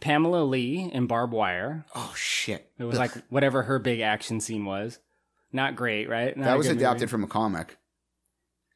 Pamela 0.00 0.44
Lee 0.44 0.90
in 0.92 1.06
Barbed 1.06 1.32
Wire. 1.32 1.86
Oh, 1.94 2.12
shit. 2.16 2.70
It 2.78 2.84
was 2.84 2.98
like 2.98 3.12
whatever 3.30 3.62
her 3.64 3.78
big 3.78 4.00
action 4.00 4.40
scene 4.40 4.64
was. 4.64 4.98
Not 5.52 5.76
great, 5.76 6.08
right? 6.08 6.36
Not 6.36 6.44
That 6.44 6.58
was 6.58 6.66
adapted 6.68 7.02
movie. 7.02 7.10
from 7.10 7.24
a 7.24 7.28
comic. 7.28 7.76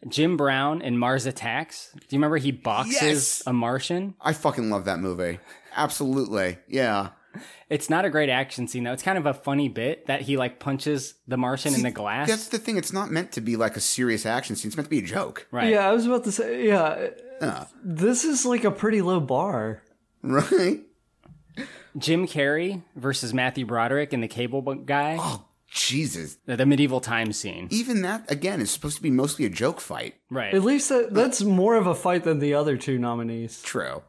Jim 0.09 0.37
Brown 0.39 0.81
in 0.81 0.97
Mars 0.97 1.27
Attacks. 1.27 1.91
Do 1.93 2.01
you 2.09 2.19
remember 2.19 2.39
he 2.39 2.53
boxes 2.53 3.03
Yes! 3.03 3.43
a 3.47 3.53
Martian? 3.53 4.15
I 4.21 4.33
fucking 4.33 4.71
love 4.71 4.87
that 4.87 4.99
movie. 4.99 5.39
Absolutely. 5.77 6.57
Yeah. 6.69 7.11
It's 7.69 7.91
not 7.91 8.05
a 8.07 8.11
great 8.11 8.31
action 8.31 8.67
scene 8.67 8.83
though. 8.85 8.93
It's 8.93 9.03
kind 9.03 9.19
of 9.19 9.27
a 9.27 9.35
funny 9.35 9.69
bit 9.69 10.07
that 10.07 10.23
he 10.23 10.37
like 10.39 10.59
punches 10.59 11.15
the 11.29 11.37
Martian 11.37 11.75
in 11.75 11.83
the 11.83 11.91
glass. 11.91 12.29
That's 12.29 12.49
the 12.49 12.59
thing. 12.59 12.77
It's 12.79 12.93
not 12.95 13.11
meant 13.11 13.33
to 13.33 13.41
be 13.43 13.57
like 13.57 13.77
a 13.77 13.81
serious 13.81 14.25
action 14.25 14.57
scene. 14.57 14.69
It's 14.71 14.77
meant 14.77 14.87
to 14.87 14.91
be 14.91 14.99
a 14.99 15.03
joke. 15.03 15.47
right. 15.53 15.69
Yeah, 15.71 15.89
I 15.89 15.93
was 15.93 16.07
about 16.07 16.25
to 16.25 16.33
say. 16.33 16.67
Yeah, 16.67 17.09
Yeah. 17.41 17.67
this 17.85 18.25
is 18.25 18.47
like 18.47 18.65
a 18.65 18.71
pretty 18.71 19.03
low 19.03 19.21
bar. 19.21 19.83
Right? 20.23 20.81
Jim 21.99 22.27
Carrey 22.27 22.83
versus 22.97 23.35
Matthew 23.35 23.67
Broderick 23.67 24.13
in 24.13 24.21
the 24.21 24.29
Cable 24.29 24.63
Book 24.63 24.87
Guy. 24.87 25.17
Oh, 25.19 25.45
Jesus. 25.73 26.37
The, 26.47 26.57
the 26.57 26.67
medieval 26.67 27.01
time 27.01 27.33
scene. 27.33 27.69
Even 27.71 28.03
that, 28.03 28.31
again, 28.31 28.61
is 28.61 28.71
supposed 28.71 28.97
to 28.97 29.03
be 29.03 29.11
mostly 29.11 29.45
a 29.45 29.51
joke 29.51 29.81
fight. 29.81 30.15
Right. 30.31 30.53
At 30.55 30.63
least 30.63 30.89
that, 30.89 31.13
that's 31.15 31.43
more 31.43 31.77
of 31.77 31.87
a 31.87 31.95
fight 31.95 32.25
than 32.25 32.39
the 32.39 32.55
other 32.55 32.77
two 32.77 32.99
nominees. 32.99 33.63
True. 33.63 34.03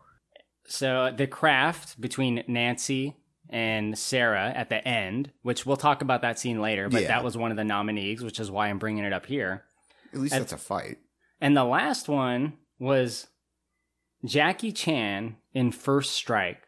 So 0.66 1.14
the 1.16 1.28
craft 1.28 2.00
between 2.00 2.44
Nancy 2.48 3.16
and 3.50 3.98
Sarah 3.98 4.52
at 4.56 4.70
the 4.70 4.88
end, 4.88 5.32
which 5.42 5.66
we'll 5.66 5.76
talk 5.78 6.02
about 6.02 6.22
that 6.22 6.40
scene 6.40 6.62
later, 6.62 6.88
but 6.88 7.02
Yeah. 7.02 7.10
that 7.10 7.24
was 7.24 7.36
one 7.36 7.52
of 7.52 7.58
the 7.58 7.66
nominees, 7.66 8.24
which 8.24 8.40
is 8.40 8.50
why 8.50 8.70
I'm 8.70 8.80
bringing 8.80 9.04
it 9.04 9.12
up 9.12 9.26
here. 9.26 9.66
At 10.14 10.20
least 10.20 10.34
that's 10.34 10.54
a 10.54 10.58
fight. 10.58 11.00
And 11.42 11.56
the 11.58 11.64
last 11.66 12.08
one 12.08 12.54
was 12.80 13.28
Jackie 14.24 14.72
Chan 14.72 15.36
in 15.54 15.72
First 15.72 16.12
Strike. 16.12 16.62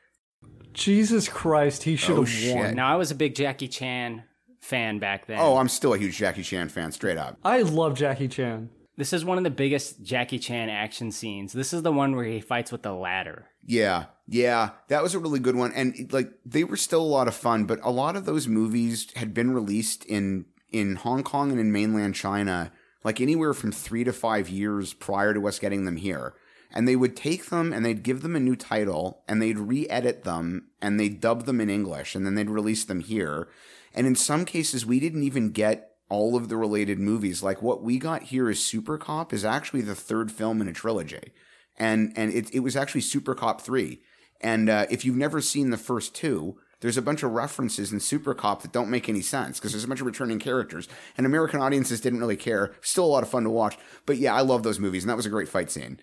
Jesus 0.73 1.27
Christ, 1.29 1.83
he 1.83 1.95
should 1.95 2.17
Oh, 2.17 2.21
have 2.21 2.29
shit. 2.29 2.55
won. 2.55 2.75
Now 2.75 2.91
I 2.93 2.95
was 2.95 3.11
a 3.11 3.15
big 3.15 3.35
Jackie 3.35 3.67
Chan 3.67 4.23
fan 4.61 4.99
back 4.99 5.27
then. 5.27 5.39
Oh, 5.39 5.57
I'm 5.57 5.69
still 5.69 5.93
a 5.93 5.97
huge 5.97 6.17
Jackie 6.17 6.43
Chan 6.43 6.69
fan, 6.69 6.91
straight 6.91 7.17
up. 7.17 7.37
I 7.43 7.61
love 7.61 7.95
Jackie 7.95 8.27
Chan. 8.27 8.69
this 8.95 9.11
is 9.13 9.25
one 9.25 9.37
of 9.39 9.43
the 9.43 9.49
biggest 9.49 10.03
Jackie 10.03 10.37
Chan 10.39 10.69
action 10.69 11.11
scenes. 11.11 11.51
This 11.53 11.73
is 11.73 11.81
the 11.81 11.91
one 11.91 12.15
where 12.15 12.25
he 12.25 12.39
fights 12.39 12.71
with 12.71 12.83
the 12.83 12.93
ladder. 12.93 13.45
Yeah, 13.65 14.05
yeah, 14.27 14.71
that 14.89 15.01
was 15.01 15.15
a 15.15 15.19
really 15.19 15.39
good 15.39 15.55
one, 15.55 15.71
and 15.73 16.11
like 16.13 16.31
they 16.45 16.63
were 16.63 16.77
still 16.77 17.01
a 17.01 17.03
lot 17.03 17.27
of 17.27 17.33
fun. 17.33 17.63
But 17.65 17.79
a 17.81 17.89
lot 17.91 18.15
of 18.15 18.25
those 18.25 18.47
movies 18.47 19.07
had 19.15 19.33
been 19.33 19.51
released 19.51 20.05
in 20.05 20.45
in 20.71 20.97
Hong 20.97 21.23
Kong 21.23 21.49
and 21.51 21.59
in 21.59 21.71
mainland 21.71 22.13
China, 22.15 22.71
like 23.03 23.19
anywhere 23.21 23.53
from 23.53 23.71
three 23.71 24.03
to 24.03 24.13
five 24.13 24.49
years 24.49 24.93
prior 24.93 25.33
to 25.33 25.47
us 25.47 25.59
getting 25.59 25.85
them 25.85 25.95
here. 25.97 26.33
And 26.73 26.87
they 26.87 26.95
would 26.95 27.15
take 27.15 27.45
them 27.45 27.71
and 27.71 27.85
they'd 27.85 28.03
give 28.03 28.21
them 28.21 28.35
a 28.35 28.39
new 28.39 28.55
title 28.55 29.23
and 29.27 29.41
they'd 29.41 29.59
re-edit 29.59 30.23
them 30.23 30.69
and 30.81 30.99
they'd 30.99 31.21
dub 31.21 31.45
them 31.45 31.61
in 31.61 31.69
English 31.69 32.15
and 32.15 32.25
then 32.25 32.35
they'd 32.35 32.49
release 32.49 32.83
them 32.83 33.01
here. 33.01 33.47
And 33.93 34.07
in 34.07 34.15
some 34.15 34.43
cases, 34.43 34.85
we 34.85 34.99
didn't 34.99 35.23
even 35.23 35.51
get 35.51 35.91
all 36.09 36.35
of 36.35 36.49
the 36.49 36.57
related 36.57 36.97
movies. 36.97 37.43
Like 37.43 37.61
what 37.61 37.83
we 37.83 37.99
got 37.99 38.23
here 38.23 38.49
is 38.49 38.63
Super 38.63 38.97
Cop 38.97 39.31
is 39.33 39.45
actually 39.45 39.81
the 39.81 39.95
third 39.95 40.31
film 40.31 40.61
in 40.61 40.67
a 40.67 40.73
trilogy 40.73 41.31
and 41.77 42.13
and 42.15 42.33
it, 42.33 42.53
it 42.53 42.59
was 42.59 42.75
actually 42.75 43.01
Super 43.01 43.35
Cop 43.35 43.61
3. 43.61 44.01
And 44.41 44.69
uh, 44.69 44.85
if 44.89 45.05
you've 45.05 45.15
never 45.15 45.41
seen 45.41 45.69
the 45.69 45.77
first 45.77 46.13
two, 46.13 46.57
there's 46.81 46.97
a 46.97 47.01
bunch 47.01 47.23
of 47.23 47.31
references 47.31 47.93
in 47.93 47.99
Super 48.01 48.33
Cop 48.33 48.61
that 48.61 48.73
don't 48.73 48.89
make 48.89 49.07
any 49.07 49.21
sense 49.21 49.57
because 49.57 49.71
there's 49.71 49.85
a 49.85 49.87
bunch 49.87 50.01
of 50.01 50.05
returning 50.05 50.39
characters, 50.39 50.89
and 51.17 51.25
American 51.25 51.61
audiences 51.61 52.01
didn't 52.01 52.19
really 52.19 52.35
care. 52.35 52.73
Still 52.81 53.05
a 53.05 53.07
lot 53.07 53.23
of 53.23 53.29
fun 53.29 53.43
to 53.43 53.49
watch, 53.49 53.77
but 54.05 54.17
yeah, 54.17 54.35
I 54.35 54.41
love 54.41 54.63
those 54.63 54.79
movies, 54.79 55.03
and 55.03 55.09
that 55.09 55.15
was 55.15 55.25
a 55.25 55.29
great 55.29 55.47
fight 55.47 55.71
scene. 55.71 55.99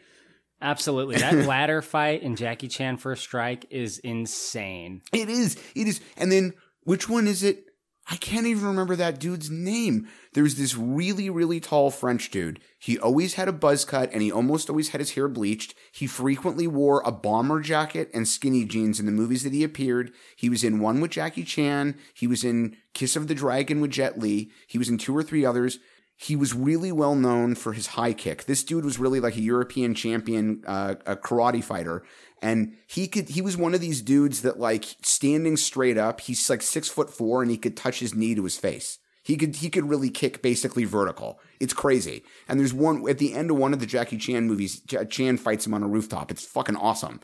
Absolutely. 0.61 1.17
That 1.17 1.35
ladder 1.47 1.83
fight 1.83 2.23
in 2.23 2.37
Jackie 2.37 2.69
Chan 2.69 2.99
First 2.99 3.23
Strike 3.23 3.67
is 3.71 3.99
insane. 3.99 5.03
It 5.13 5.29
is, 5.29 5.57
it 5.75 5.87
is. 5.87 6.01
And 6.17 6.31
then 6.31 6.55
which 6.85 7.09
one 7.09 7.27
is 7.27 7.43
it? 7.43 7.65
I 8.13 8.17
can't 8.17 8.47
even 8.47 8.67
remember 8.67 8.97
that 8.97 9.21
dude's 9.21 9.51
name. 9.51 10.09
There's 10.33 10.57
this 10.57 10.77
really, 10.77 11.31
really 11.31 11.61
tall 11.61 11.93
French 11.93 12.31
dude. 12.31 12.59
He 12.77 12.99
always 12.99 13.35
had 13.35 13.47
a 13.47 13.53
buzz 13.53 13.85
cut 13.85 14.11
and 14.13 14.21
he 14.21 14.33
almost 14.33 14.69
always 14.69 14.89
had 14.89 15.01
his 15.01 15.13
hair 15.13 15.29
bleached. 15.29 15.75
He 15.93 16.09
frequently 16.09 16.67
wore 16.67 17.03
a 17.05 17.13
bomber 17.13 17.61
jacket 17.61 18.11
and 18.13 18.27
skinny 18.27 18.65
jeans 18.65 18.99
in 18.99 19.07
the 19.07 19.13
movies 19.13 19.45
that 19.45 19.53
he 19.53 19.63
appeared. 19.63 20.13
He 20.35 20.49
was 20.49 20.65
in 20.65 20.81
one 20.81 21.01
with 21.01 21.13
Jackie 21.13 21.45
Chan. 21.45 21.97
He 22.13 22.27
was 22.27 22.43
in 22.43 22.77
Kiss 22.95 23.15
of 23.15 23.29
the 23.29 23.35
Dragon 23.35 23.81
with 23.81 23.93
Jet 23.93 24.19
Li. 24.19 24.51
He 24.67 24.79
was 24.79 24.89
in 24.89 24.99
two 24.99 25.17
or 25.17 25.23
three 25.23 25.45
others. 25.45 25.79
He 26.23 26.37
was 26.37 26.53
really 26.53 26.93
well 26.93 27.15
known 27.15 27.55
for 27.55 27.73
his 27.73 27.87
high 27.89 28.13
kick. 28.13 28.45
This 28.45 28.63
dude 28.63 28.85
was 28.85 28.99
really 28.99 29.21
like 29.21 29.37
a 29.37 29.41
European 29.41 29.95
champion, 29.95 30.63
uh, 30.67 30.97
a 31.07 31.17
karate 31.17 31.65
fighter. 31.65 32.03
And 32.43 32.75
he 32.87 33.09
could, 33.09 33.31
he 33.31 33.41
was 33.41 33.57
one 33.57 33.73
of 33.75 33.81
these 33.81 34.03
dudes 34.03 34.43
that 34.43 34.61
like 34.61 34.85
standing 35.03 35.57
straight 35.57 35.97
up, 35.97 36.21
he's 36.21 36.51
like 36.51 36.61
six 36.61 36.89
foot 36.89 37.09
four 37.09 37.41
and 37.41 37.51
he 37.51 37.57
could 37.57 37.75
touch 37.75 38.01
his 38.01 38.15
knee 38.15 38.35
to 38.35 38.45
his 38.45 38.59
face. 38.59 38.99
He 39.23 39.37
could, 39.39 39.57
he 39.57 39.71
could 39.71 39.89
really 39.89 40.11
kick 40.11 40.43
basically 40.43 40.85
vertical. 40.85 41.41
It's 41.59 41.73
crazy. 41.73 42.23
And 42.49 42.61
there's 42.61 42.75
one 42.75 43.09
at 43.09 43.17
the 43.19 43.33
end 43.33 43.51
of 43.51 43.57
one 43.57 43.73
of 43.73 43.81
the 43.81 43.87
Jackie 43.87 44.19
Chan 44.19 44.47
movies, 44.47 44.83
Chan 45.09 45.39
fights 45.39 45.67
him 45.67 45.73
on 45.73 45.83
a 45.83 45.89
rooftop. 45.89 46.31
It's 46.31 46.45
fucking 46.45 46.77
awesome. 46.77 47.21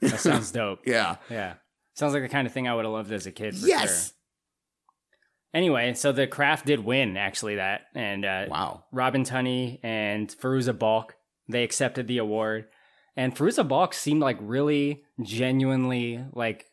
That 0.00 0.20
sounds 0.20 0.52
dope. 0.52 0.80
Yeah. 0.86 1.16
Yeah. 1.28 1.54
Sounds 1.94 2.12
like 2.14 2.22
the 2.22 2.28
kind 2.28 2.46
of 2.46 2.52
thing 2.52 2.68
I 2.68 2.74
would 2.76 2.84
have 2.84 2.92
loved 2.92 3.10
as 3.10 3.26
a 3.26 3.32
kid 3.32 3.56
for 3.56 3.66
Yes. 3.66 3.88
sure. 4.10 4.14
Anyway, 5.54 5.94
so 5.94 6.12
the 6.12 6.26
craft 6.26 6.66
did 6.66 6.84
win 6.84 7.16
actually 7.16 7.56
that 7.56 7.82
and 7.94 8.24
uh 8.24 8.46
Wow. 8.48 8.84
Robin 8.92 9.24
Tunney 9.24 9.78
and 9.82 10.28
Fairuza 10.28 10.78
Balk, 10.78 11.16
they 11.48 11.64
accepted 11.64 12.06
the 12.06 12.18
award. 12.18 12.66
And 13.16 13.34
Fairuza 13.34 13.66
Balk 13.66 13.94
seemed 13.94 14.20
like 14.20 14.38
really 14.40 15.02
genuinely 15.22 16.24
like 16.32 16.66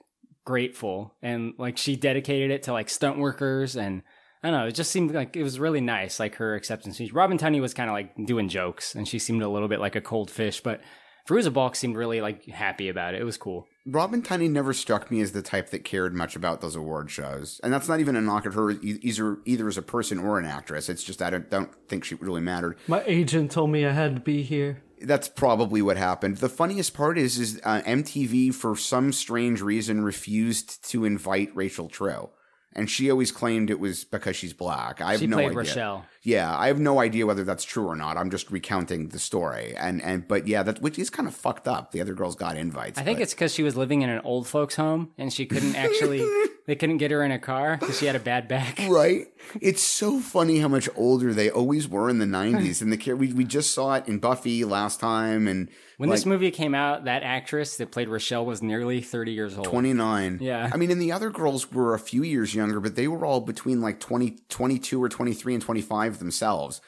grateful 0.45 1.15
and 1.21 1.53
like 1.57 1.77
she 1.77 1.95
dedicated 1.95 2.51
it 2.51 2.63
to 2.63 2.73
like 2.73 2.89
stunt 2.89 3.17
workers 3.17 3.75
and 3.75 4.03
I 4.43 4.51
don't 4.51 4.59
know, 4.59 4.67
it 4.67 4.75
just 4.75 4.91
seemed 4.91 5.11
like 5.11 5.35
it 5.35 5.41
was 5.41 5.59
really 5.59 5.81
nice, 5.81 6.19
like 6.19 6.35
her 6.35 6.53
acceptance 6.53 6.95
speech. 6.95 7.13
Robin 7.13 7.39
Tunney 7.39 7.59
was 7.59 7.73
kind 7.73 7.89
of 7.89 7.93
like 7.93 8.13
doing 8.27 8.47
jokes 8.47 8.93
and 8.93 9.07
she 9.07 9.17
seemed 9.17 9.41
a 9.41 9.49
little 9.49 9.67
bit 9.67 9.79
like 9.79 9.95
a 9.95 10.01
cold 10.01 10.29
fish, 10.29 10.61
but 10.61 10.81
Fairuza 11.27 11.51
Balk 11.51 11.75
seemed 11.75 11.95
really 11.95 12.21
like 12.21 12.45
happy 12.45 12.89
about 12.89 13.15
it. 13.15 13.21
It 13.21 13.25
was 13.25 13.37
cool. 13.37 13.67
Robin 13.87 14.21
Tunney 14.23 14.49
never 14.49 14.73
struck 14.73 15.11
me 15.11 15.21
as 15.21 15.31
the 15.31 15.43
type 15.43 15.69
that 15.69 15.83
cared 15.83 16.15
much 16.15 16.35
about 16.35 16.59
those 16.61 16.75
award 16.75 17.11
shows, 17.11 17.61
and 17.63 17.71
that's 17.71 17.87
not 17.87 17.99
even 17.99 18.15
a 18.15 18.21
knock 18.21 18.45
at 18.47 18.53
her 18.53 18.71
either, 18.71 19.37
either 19.45 19.67
as 19.67 19.77
a 19.77 19.83
person 19.83 20.17
or 20.17 20.39
an 20.39 20.45
actress. 20.45 20.89
It's 20.89 21.03
just 21.03 21.21
I 21.21 21.29
don't, 21.29 21.49
don't 21.51 21.69
think 21.87 22.03
she 22.03 22.15
really 22.15 22.41
mattered. 22.41 22.77
My 22.87 23.03
agent 23.05 23.51
told 23.51 23.69
me 23.69 23.85
I 23.85 23.91
had 23.91 24.15
to 24.15 24.21
be 24.21 24.41
here. 24.41 24.81
That's 25.01 25.27
probably 25.27 25.83
what 25.83 25.97
happened. 25.97 26.37
The 26.37 26.49
funniest 26.49 26.95
part 26.95 27.17
is, 27.19 27.37
is 27.37 27.61
uh, 27.63 27.81
MTV 27.85 28.55
for 28.55 28.75
some 28.75 29.11
strange 29.11 29.61
reason 29.61 30.03
refused 30.03 30.83
to 30.89 31.05
invite 31.05 31.55
Rachel 31.55 31.87
True, 31.87 32.29
and 32.73 32.89
she 32.89 33.11
always 33.11 33.31
claimed 33.31 33.69
it 33.69 33.79
was 33.79 34.03
because 34.03 34.35
she's 34.35 34.53
black. 34.53 34.99
I 34.99 35.11
have 35.11 35.19
She 35.19 35.27
no 35.27 35.35
played 35.37 35.47
idea. 35.49 35.57
Rochelle. 35.57 36.05
Yeah, 36.25 36.57
I 36.57 36.67
have 36.67 36.79
no 36.79 36.99
idea 36.99 37.25
whether 37.25 37.43
that's 37.43 37.63
true 37.63 37.85
or 37.87 37.95
not. 37.95 38.17
I'm 38.17 38.29
just 38.31 38.49
recounting 38.51 39.09
the 39.09 39.19
story, 39.19 39.75
and 39.77 40.01
and 40.01 40.27
but 40.27 40.47
yeah, 40.47 40.63
that 40.63 40.81
which 40.81 40.97
is 40.99 41.09
kind 41.09 41.27
of 41.27 41.35
fucked 41.35 41.67
up. 41.67 41.91
The 41.91 42.01
other 42.01 42.13
girls 42.15 42.35
got 42.35 42.57
invites. 42.57 42.99
I 42.99 43.03
think 43.03 43.19
but- 43.19 43.23
it's 43.23 43.33
because 43.33 43.53
she 43.53 43.63
was 43.63 43.77
living 43.77 44.01
in 44.01 44.09
an 44.09 44.21
old 44.23 44.47
folks' 44.47 44.75
home 44.75 45.11
and 45.17 45.31
she 45.31 45.45
couldn't 45.45 45.75
actually. 45.85 46.27
they 46.65 46.75
couldn't 46.75 46.97
get 46.97 47.11
her 47.11 47.21
in 47.23 47.31
a 47.31 47.37
car 47.37 47.77
because 47.79 47.99
she 47.99 48.07
had 48.07 48.15
a 48.15 48.19
bad 48.19 48.47
back. 48.47 48.79
right. 48.89 49.27
It's 49.61 49.83
so 49.83 50.19
funny 50.19 50.57
how 50.57 50.67
much 50.67 50.89
older 50.95 51.31
they 51.31 51.51
always 51.51 51.87
were 51.87 52.09
in 52.09 52.17
the 52.17 52.25
'90s, 52.25 52.81
and 52.81 52.91
the 52.91 52.97
care 52.97 53.15
we 53.15 53.31
we 53.31 53.43
just 53.45 53.71
saw 53.75 53.93
it 53.93 54.07
in 54.07 54.17
Buffy 54.17 54.65
last 54.65 54.99
time, 54.99 55.47
and 55.47 55.69
When 55.97 56.09
like, 56.09 56.17
this 56.17 56.25
movie 56.25 56.49
came 56.49 56.73
out, 56.73 57.05
that 57.05 57.21
actress 57.21 57.77
that 57.77 57.91
played 57.91 58.09
Rochelle 58.09 58.45
was 58.47 58.63
nearly 58.63 59.01
30 59.01 59.31
years 59.31 59.55
old. 59.55 59.67
29. 59.67 60.39
Yeah. 60.41 60.71
I 60.73 60.77
mean, 60.77 60.89
and 60.89 60.99
the 60.99 61.11
other 61.11 61.29
girls 61.29 61.71
were 61.71 61.93
a 61.93 61.99
few 61.99 62.23
years 62.23 62.55
younger, 62.55 62.79
but 62.79 62.95
they 62.95 63.07
were 63.07 63.23
all 63.23 63.41
between 63.41 63.79
like 63.81 63.99
20, 63.99 64.37
22 64.49 65.01
or 65.03 65.07
23 65.09 65.53
and 65.53 65.63
25 65.63 66.14
themselves. 66.19 66.81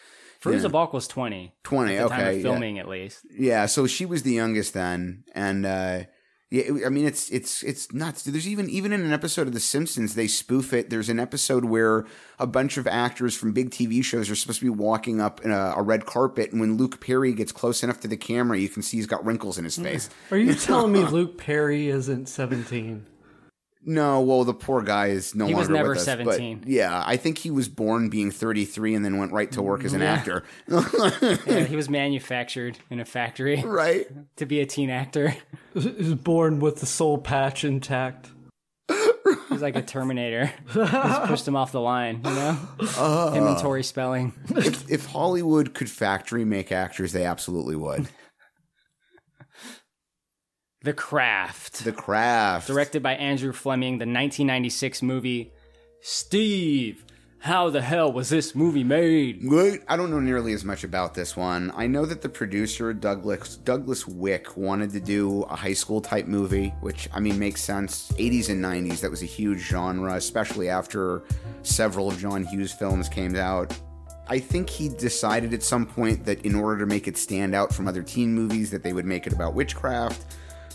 Fairuza 0.43 0.71
Balk 0.71 0.93
was 0.93 1.07
20. 1.07 1.53
20, 1.63 1.97
At 1.97 2.03
the 2.03 2.09
time 2.09 2.19
okay. 2.19 2.29
of 2.29 2.35
yeah. 2.37 2.41
filming, 2.43 2.79
at 2.79 2.87
least. 2.87 3.25
Yeah, 3.31 3.65
so 3.65 3.87
she 3.87 4.05
was 4.05 4.23
the 4.23 4.33
youngest 4.33 4.73
then, 4.73 5.23
and 5.33 5.65
uh, 5.65 6.03
yeah, 6.49 6.63
I 6.85 6.89
mean 6.89 7.05
it's 7.05 7.29
it's 7.29 7.61
it's 7.63 7.91
nuts. 7.91 8.23
There's 8.23 8.47
even 8.47 8.69
even 8.69 8.93
in 8.93 9.01
an 9.01 9.11
episode 9.11 9.47
of 9.47 9.53
The 9.53 9.59
Simpsons 9.59 10.15
they 10.15 10.27
spoof 10.27 10.71
it. 10.73 10.89
There's 10.89 11.09
an 11.09 11.19
episode 11.19 11.65
where 11.65 12.05
a 12.39 12.47
bunch 12.47 12.77
of 12.77 12.87
actors 12.87 13.35
from 13.35 13.51
big 13.51 13.71
TV 13.71 14.01
shows 14.03 14.29
are 14.29 14.35
supposed 14.35 14.59
to 14.59 14.65
be 14.65 14.69
walking 14.69 15.19
up 15.19 15.43
in 15.43 15.51
a, 15.51 15.73
a 15.75 15.81
red 15.81 16.05
carpet, 16.05 16.51
and 16.51 16.61
when 16.61 16.77
Luke 16.77 17.01
Perry 17.01 17.33
gets 17.33 17.51
close 17.51 17.83
enough 17.83 17.99
to 18.01 18.07
the 18.07 18.15
camera, 18.15 18.57
you 18.57 18.69
can 18.69 18.81
see 18.81 18.97
he's 18.97 19.07
got 19.07 19.25
wrinkles 19.25 19.57
in 19.57 19.65
his 19.65 19.77
face. 19.79 20.09
Are 20.31 20.37
you 20.37 20.53
telling 20.55 20.93
me 20.93 20.99
Luke 20.99 21.37
Perry 21.37 21.89
isn't 21.89 22.27
17? 22.27 23.05
No, 23.89 24.19
well, 24.19 24.43
the 24.43 24.53
poor 24.53 24.81
guy 24.81 25.07
is 25.07 25.33
no 25.33 25.45
He 25.45 25.53
longer 25.53 25.61
was 25.61 25.69
never 25.69 25.89
with 25.91 25.99
us, 25.99 26.05
but 26.05 26.33
17. 26.35 26.65
yeah, 26.67 27.01
I 27.05 27.15
think 27.15 27.37
he 27.37 27.49
was 27.49 27.69
born 27.69 28.09
being 28.09 28.31
33 28.31 28.93
and 28.95 29.05
then 29.05 29.17
went 29.17 29.31
right 29.31 29.49
to 29.53 29.61
work 29.61 29.85
as 29.85 29.93
an 29.93 30.01
actor. 30.01 30.43
Yeah, 30.67 31.63
he 31.63 31.75
was 31.77 31.89
manufactured 31.89 32.77
in 32.89 32.99
a 32.99 33.05
factory 33.05 33.61
right? 33.65 34.05
to 34.35 34.45
be 34.45 34.59
a 34.59 34.65
teen 34.65 34.89
actor. 34.89 35.35
He 35.73 35.89
was 35.89 36.15
born 36.15 36.59
with 36.59 36.81
the 36.81 36.85
soul 36.85 37.17
patch 37.17 37.63
intact. 37.63 38.29
He 38.89 39.53
was 39.53 39.61
like 39.61 39.75
a 39.77 39.81
Terminator. 39.81 40.51
Just 40.73 41.23
pushed 41.23 41.47
him 41.47 41.55
off 41.55 41.71
the 41.71 41.81
line, 41.81 42.17
you 42.25 42.29
know? 42.31 42.57
Uh. 42.97 43.31
him 43.31 43.47
and 43.47 43.57
Tori 43.57 43.83
Spelling. 43.83 44.33
if, 44.49 44.89
if 44.91 45.05
Hollywood 45.05 45.73
could 45.73 45.89
factory 45.89 46.43
make 46.45 46.71
actors, 46.73 47.13
they 47.13 47.23
absolutely 47.23 47.75
would. 47.77 48.07
The 50.87 50.93
Craft. 50.93 51.83
The 51.83 51.91
Craft. 51.91 52.65
directed 52.67 53.03
by 53.03 53.15
Andrew 53.15 53.51
Fleming, 53.51 53.97
the 53.97 54.05
1996 54.05 55.01
movie 55.01 55.51
Steve. 55.99 57.03
How 57.39 57.69
the 57.69 57.81
hell 57.81 58.13
was 58.13 58.29
this 58.29 58.55
movie 58.55 58.85
made? 58.85 59.45
Good. 59.49 59.81
I 59.89 59.97
don't 59.97 60.09
know 60.09 60.21
nearly 60.21 60.53
as 60.53 60.63
much 60.63 60.85
about 60.85 61.13
this 61.13 61.35
one. 61.35 61.73
I 61.75 61.87
know 61.87 62.05
that 62.05 62.21
the 62.21 62.29
producer 62.29 62.93
Douglas 62.93 63.57
Douglas 63.57 64.07
Wick 64.07 64.55
wanted 64.55 64.91
to 64.91 65.01
do 65.01 65.41
a 65.49 65.57
high 65.57 65.73
school 65.73 65.99
type 65.99 66.25
movie, 66.25 66.69
which 66.79 67.09
I 67.13 67.19
mean 67.19 67.37
makes 67.37 67.61
sense. 67.61 68.09
80s 68.13 68.47
and 68.47 68.63
90s, 68.63 69.01
that 69.01 69.11
was 69.11 69.21
a 69.21 69.25
huge 69.25 69.59
genre, 69.59 70.13
especially 70.13 70.69
after 70.69 71.23
several 71.63 72.07
of 72.07 72.17
John 72.17 72.45
Hughes 72.45 72.71
films 72.71 73.09
came 73.09 73.35
out. 73.35 73.77
I 74.29 74.39
think 74.39 74.69
he 74.69 74.87
decided 74.87 75.53
at 75.53 75.63
some 75.63 75.85
point 75.85 76.23
that 76.23 76.45
in 76.45 76.55
order 76.55 76.79
to 76.79 76.85
make 76.85 77.09
it 77.09 77.17
stand 77.17 77.53
out 77.53 77.73
from 77.73 77.89
other 77.89 78.03
teen 78.03 78.33
movies, 78.33 78.71
that 78.71 78.83
they 78.83 78.93
would 78.93 79.05
make 79.05 79.27
it 79.27 79.33
about 79.33 79.53
witchcraft. 79.53 80.23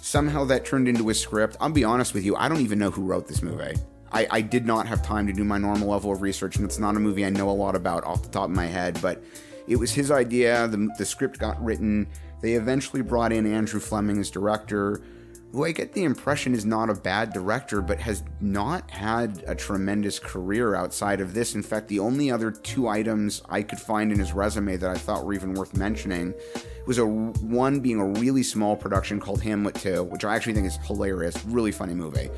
Somehow 0.05 0.45
that 0.47 0.65
turned 0.65 0.89
into 0.89 1.11
a 1.11 1.15
script. 1.15 1.57
I'll 1.61 1.71
be 1.71 1.85
honest 1.85 2.13
with 2.13 2.25
you, 2.25 2.35
I 2.35 2.49
don't 2.49 2.61
even 2.61 2.81
know 2.81 2.91
who 2.91 3.03
wrote 3.03 3.29
this 3.29 3.41
movie. 3.41 3.77
I, 4.11 4.27
I 4.33 4.41
did 4.41 4.67
not 4.67 4.89
have 4.89 5.01
time 5.01 5.29
to 5.29 5.33
do 5.33 5.45
my 5.45 5.59
normal 5.59 5.91
level 5.91 6.11
of 6.11 6.23
research, 6.23 6.57
and 6.57 6.65
it's 6.65 6.81
not 6.81 6.97
a 6.97 6.99
movie 6.99 7.25
I 7.25 7.31
know 7.31 7.49
a 7.49 7.53
lot 7.53 7.77
about 7.77 8.03
off 8.03 8.25
the 8.25 8.29
top 8.29 8.47
of 8.47 8.51
my 8.51 8.67
head, 8.67 8.99
but 9.01 9.23
it 9.69 9.77
was 9.77 9.93
his 9.93 10.11
idea. 10.11 10.67
The, 10.67 10.89
the 10.99 11.07
script 11.07 11.39
got 11.39 11.65
written. 11.65 12.09
They 12.41 12.55
eventually 12.55 13.01
brought 13.01 13.33
in 13.33 13.47
Andrew 13.47 13.79
Fleming 13.79 14.19
as 14.19 14.29
director, 14.29 15.01
who 15.53 15.65
I 15.65 15.71
get 15.71 15.93
the 15.93 16.03
impression 16.03 16.53
is 16.53 16.65
not 16.65 16.91
a 16.91 16.95
bad 16.95 17.33
director, 17.33 17.81
but 17.81 18.01
has 18.01 18.25
not 18.41 18.91
had 18.91 19.45
a 19.47 19.55
tremendous 19.55 20.19
career 20.19 20.75
outside 20.75 21.21
of 21.21 21.33
this. 21.33 21.55
In 21.55 21.63
fact, 21.63 21.87
the 21.87 22.01
only 22.01 22.29
other 22.29 22.51
two 22.51 22.89
items 22.89 23.41
I 23.49 23.63
could 23.63 23.79
find 23.79 24.11
in 24.11 24.19
his 24.19 24.33
resume 24.33 24.79
that 24.79 24.91
I 24.91 24.99
thought 24.99 25.25
were 25.25 25.35
even 25.35 25.55
worth 25.55 25.77
mentioning 25.77 26.35
was 26.87 26.99
a 26.99 27.07
one 27.07 27.81
being 27.81 27.99
a 28.01 28.07
really 28.07 28.43
small 28.43 28.77
production 28.77 29.21
called 29.21 29.43
Hamlet 29.43 29.75
2, 29.77 30.05
which 30.05 30.25
I 30.25 30.35
actually 30.37 30.55
think 30.55 30.67
is 30.67 30.77
hilarious, 30.87 31.45
really 31.45 31.73
funny 31.73 31.95
movie, 31.95 32.29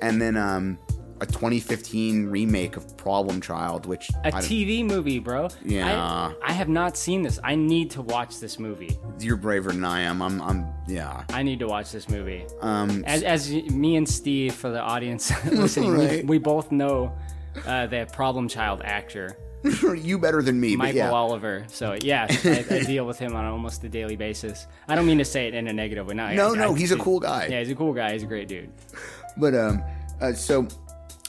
and 0.00 0.20
then 0.20 0.36
um, 0.36 0.78
a 1.20 1.26
2015 1.26 2.26
remake 2.26 2.76
of 2.76 2.94
Problem 2.98 3.40
Child, 3.40 3.86
which 3.86 4.10
A 4.24 4.30
TV 4.32 4.84
movie, 4.84 5.18
bro. 5.18 5.48
Yeah. 5.64 6.34
I, 6.42 6.50
I 6.50 6.52
have 6.52 6.68
not 6.68 6.96
seen 6.98 7.22
this. 7.22 7.38
I 7.42 7.54
need 7.54 7.90
to 7.92 8.02
watch 8.02 8.38
this 8.38 8.58
movie. 8.58 8.98
you're 9.18 9.38
braver 9.38 9.72
than 9.72 9.84
I 9.84 10.00
am. 10.02 10.20
I'm, 10.20 10.42
I'm, 10.42 10.66
yeah. 10.86 11.24
I 11.30 11.42
need 11.42 11.58
to 11.60 11.66
watch 11.66 11.90
this 11.90 12.10
movie. 12.10 12.44
Um, 12.60 13.02
As, 13.06 13.22
as 13.22 13.50
me 13.50 13.96
and 13.96 14.06
Steve, 14.06 14.54
for 14.54 14.68
the 14.70 14.80
audience 14.80 15.32
listening, 15.46 15.94
Right. 15.94 16.10
we, 16.22 16.36
we 16.36 16.38
both 16.38 16.70
know 16.70 17.16
uh, 17.66 17.86
the 17.86 18.06
problem 18.12 18.46
child 18.48 18.82
actor, 18.84 19.38
you 19.96 20.18
better 20.18 20.42
than 20.42 20.60
me, 20.60 20.76
but 20.76 20.84
Michael 20.84 20.98
yeah. 20.98 21.10
Oliver. 21.10 21.64
So, 21.68 21.96
yeah, 22.00 22.26
I, 22.30 22.64
I 22.70 22.82
deal 22.84 23.06
with 23.06 23.18
him 23.18 23.34
on 23.34 23.44
almost 23.44 23.84
a 23.84 23.88
daily 23.88 24.16
basis. 24.16 24.66
I 24.88 24.94
don't 24.94 25.06
mean 25.06 25.18
to 25.18 25.24
say 25.24 25.48
it 25.48 25.54
in 25.54 25.68
a 25.68 25.72
negative 25.72 26.06
way. 26.06 26.14
No, 26.14 26.32
No, 26.34 26.54
I- 26.54 26.56
no, 26.56 26.74
I- 26.74 26.78
he's 26.78 26.92
a 26.92 26.96
cool 26.96 27.20
guy. 27.20 27.46
Yeah, 27.50 27.60
he's 27.60 27.70
a 27.70 27.74
cool 27.74 27.92
guy. 27.92 28.12
He's 28.12 28.22
a 28.22 28.26
great 28.26 28.48
dude. 28.48 28.70
But 29.36 29.54
um, 29.54 29.82
uh, 30.20 30.32
so 30.32 30.66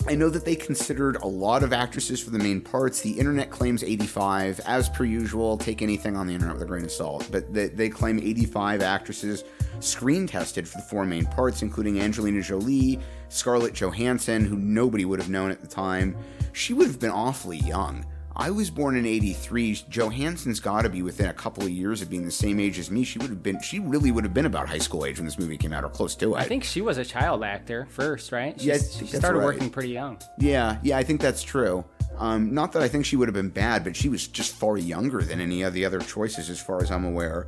I 0.07 0.15
know 0.15 0.29
that 0.29 0.45
they 0.45 0.55
considered 0.55 1.17
a 1.17 1.27
lot 1.27 1.63
of 1.63 1.73
actresses 1.73 2.21
for 2.21 2.29
the 2.29 2.37
main 2.37 2.61
parts. 2.61 3.01
The 3.01 3.11
internet 3.11 3.49
claims 3.49 3.83
85. 3.83 4.61
As 4.65 4.89
per 4.89 5.03
usual, 5.03 5.57
take 5.57 5.81
anything 5.81 6.15
on 6.15 6.27
the 6.27 6.33
internet 6.33 6.55
with 6.55 6.63
a 6.63 6.67
grain 6.67 6.83
of 6.85 6.91
salt. 6.91 7.27
But 7.31 7.53
they, 7.53 7.67
they 7.67 7.89
claim 7.89 8.19
85 8.19 8.81
actresses 8.81 9.43
screen 9.79 10.27
tested 10.27 10.67
for 10.67 10.77
the 10.77 10.83
four 10.83 11.05
main 11.05 11.25
parts, 11.25 11.61
including 11.61 11.99
Angelina 11.99 12.41
Jolie, 12.41 12.99
Scarlett 13.29 13.73
Johansson, 13.73 14.45
who 14.45 14.55
nobody 14.57 15.03
would 15.05 15.19
have 15.19 15.29
known 15.29 15.51
at 15.51 15.61
the 15.61 15.67
time. 15.67 16.15
She 16.53 16.73
would 16.73 16.87
have 16.87 16.99
been 16.99 17.11
awfully 17.11 17.57
young. 17.57 18.05
I 18.39 18.51
was 18.51 18.69
born 18.69 18.95
in 18.95 19.07
83. 19.07 19.81
Johansson's 19.89 20.59
got 20.59 20.83
to 20.83 20.89
be 20.89 21.01
within 21.01 21.27
a 21.27 21.33
couple 21.33 21.63
of 21.63 21.71
years 21.71 22.03
of 22.03 22.09
being 22.09 22.23
the 22.23 22.29
same 22.29 22.59
age 22.59 22.77
as 22.77 22.91
me. 22.91 23.03
She 23.03 23.17
would 23.17 23.31
have 23.31 23.41
been, 23.41 23.59
she 23.63 23.79
really 23.79 24.11
would 24.11 24.23
have 24.23 24.33
been 24.35 24.45
about 24.45 24.69
high 24.69 24.77
school 24.77 25.05
age 25.05 25.17
when 25.17 25.25
this 25.25 25.39
movie 25.39 25.57
came 25.57 25.73
out 25.73 25.83
or 25.83 25.89
close 25.89 26.15
to 26.17 26.35
it. 26.35 26.37
I 26.37 26.43
think 26.43 26.63
she 26.63 26.81
was 26.81 26.99
a 26.99 27.03
child 27.05 27.43
actor 27.43 27.87
first, 27.89 28.31
right? 28.31 28.55
Yeah, 28.61 28.75
She's- 28.75 28.95
think 28.95 29.09
she 29.09 29.17
started 29.17 29.39
right. 29.39 29.45
working 29.45 29.71
pretty 29.71 29.89
young. 29.89 30.19
Yeah, 30.37 30.77
yeah, 30.83 30.97
I 30.99 31.03
think 31.03 31.19
that's 31.19 31.41
true. 31.41 31.83
Um, 32.19 32.53
not 32.53 32.73
that 32.73 32.83
I 32.83 32.87
think 32.87 33.05
she 33.05 33.15
would 33.15 33.27
have 33.27 33.33
been 33.35 33.49
bad, 33.49 33.83
but 33.83 33.95
she 33.95 34.07
was 34.07 34.27
just 34.27 34.55
far 34.55 34.77
younger 34.77 35.23
than 35.23 35.41
any 35.41 35.63
of 35.63 35.73
the 35.73 35.83
other 35.83 35.99
choices, 35.99 36.51
as 36.51 36.59
far 36.61 36.79
as 36.83 36.91
I'm 36.91 37.05
aware. 37.05 37.47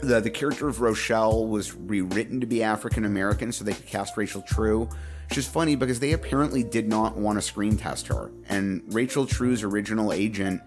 The, 0.00 0.20
the 0.20 0.30
character 0.30 0.66
of 0.68 0.80
Rochelle 0.80 1.46
was 1.46 1.74
rewritten 1.74 2.40
to 2.40 2.46
be 2.46 2.62
African 2.62 3.04
American 3.04 3.52
so 3.52 3.64
they 3.64 3.72
could 3.74 3.86
cast 3.86 4.16
Rachel 4.16 4.40
True, 4.42 4.88
which 5.28 5.38
is 5.38 5.46
funny 5.46 5.76
because 5.76 6.00
they 6.00 6.12
apparently 6.12 6.62
did 6.62 6.88
not 6.88 7.16
want 7.16 7.36
to 7.36 7.42
screen 7.42 7.76
test 7.76 8.06
her. 8.06 8.30
And 8.48 8.82
Rachel 8.94 9.26
True's 9.26 9.62
original 9.62 10.12
agent 10.12 10.62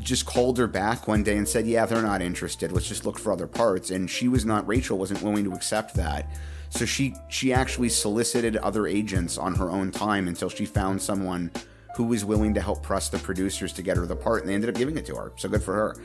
just 0.00 0.24
called 0.24 0.56
her 0.56 0.66
back 0.66 1.06
one 1.06 1.22
day 1.22 1.36
and 1.36 1.46
said, 1.46 1.66
"Yeah, 1.66 1.84
they're 1.84 2.00
not 2.00 2.22
interested. 2.22 2.72
Let's 2.72 2.88
just 2.88 3.04
look 3.04 3.18
for 3.18 3.32
other 3.32 3.46
parts." 3.46 3.90
And 3.90 4.08
she 4.08 4.28
was 4.28 4.46
not 4.46 4.66
Rachel 4.66 4.96
wasn't 4.96 5.22
willing 5.22 5.44
to 5.44 5.52
accept 5.52 5.94
that. 5.96 6.26
So 6.70 6.86
she 6.86 7.14
she 7.28 7.52
actually 7.52 7.90
solicited 7.90 8.56
other 8.56 8.86
agents 8.86 9.36
on 9.36 9.56
her 9.56 9.70
own 9.70 9.90
time 9.90 10.26
until 10.26 10.48
she 10.48 10.64
found 10.64 11.02
someone 11.02 11.50
who 11.94 12.04
was 12.04 12.24
willing 12.24 12.54
to 12.54 12.62
help 12.62 12.82
press 12.82 13.10
the 13.10 13.18
producers 13.18 13.74
to 13.74 13.82
get 13.82 13.98
her 13.98 14.06
the 14.06 14.16
part 14.16 14.40
and 14.40 14.48
they 14.48 14.54
ended 14.54 14.70
up 14.70 14.76
giving 14.76 14.96
it 14.96 15.04
to 15.04 15.14
her. 15.14 15.32
So 15.36 15.50
good 15.50 15.62
for 15.62 15.74
her. 15.74 15.96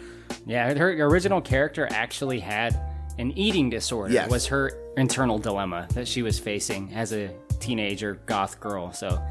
Yeah, 0.46 0.74
her 0.78 0.92
original 1.06 1.40
character 1.40 1.88
actually 1.90 2.42
had 2.42 2.78
an 3.18 3.32
eating 3.38 3.70
disorder. 3.70 4.14
Yes. 4.14 4.30
Was 4.30 4.46
her 4.48 4.74
internal 4.98 5.40
dilemma 5.40 5.88
that 5.94 6.06
she 6.06 6.22
was 6.22 6.38
facing 6.38 6.94
as 6.94 7.14
a 7.14 7.34
teenager 7.60 8.20
goth 8.26 8.60
girl. 8.60 8.92
So 8.94 9.22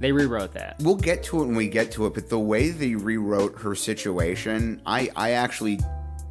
they 0.00 0.12
rewrote 0.12 0.52
that. 0.54 0.76
We'll 0.80 0.96
get 0.96 1.22
to 1.24 1.42
it 1.42 1.46
when 1.46 1.56
we 1.56 1.68
get 1.68 1.92
to 1.92 2.06
it, 2.06 2.14
but 2.14 2.28
the 2.28 2.38
way 2.38 2.70
they 2.70 2.94
rewrote 2.94 3.60
her 3.60 3.74
situation, 3.74 4.82
I 4.86 5.10
I 5.16 5.32
actually 5.32 5.80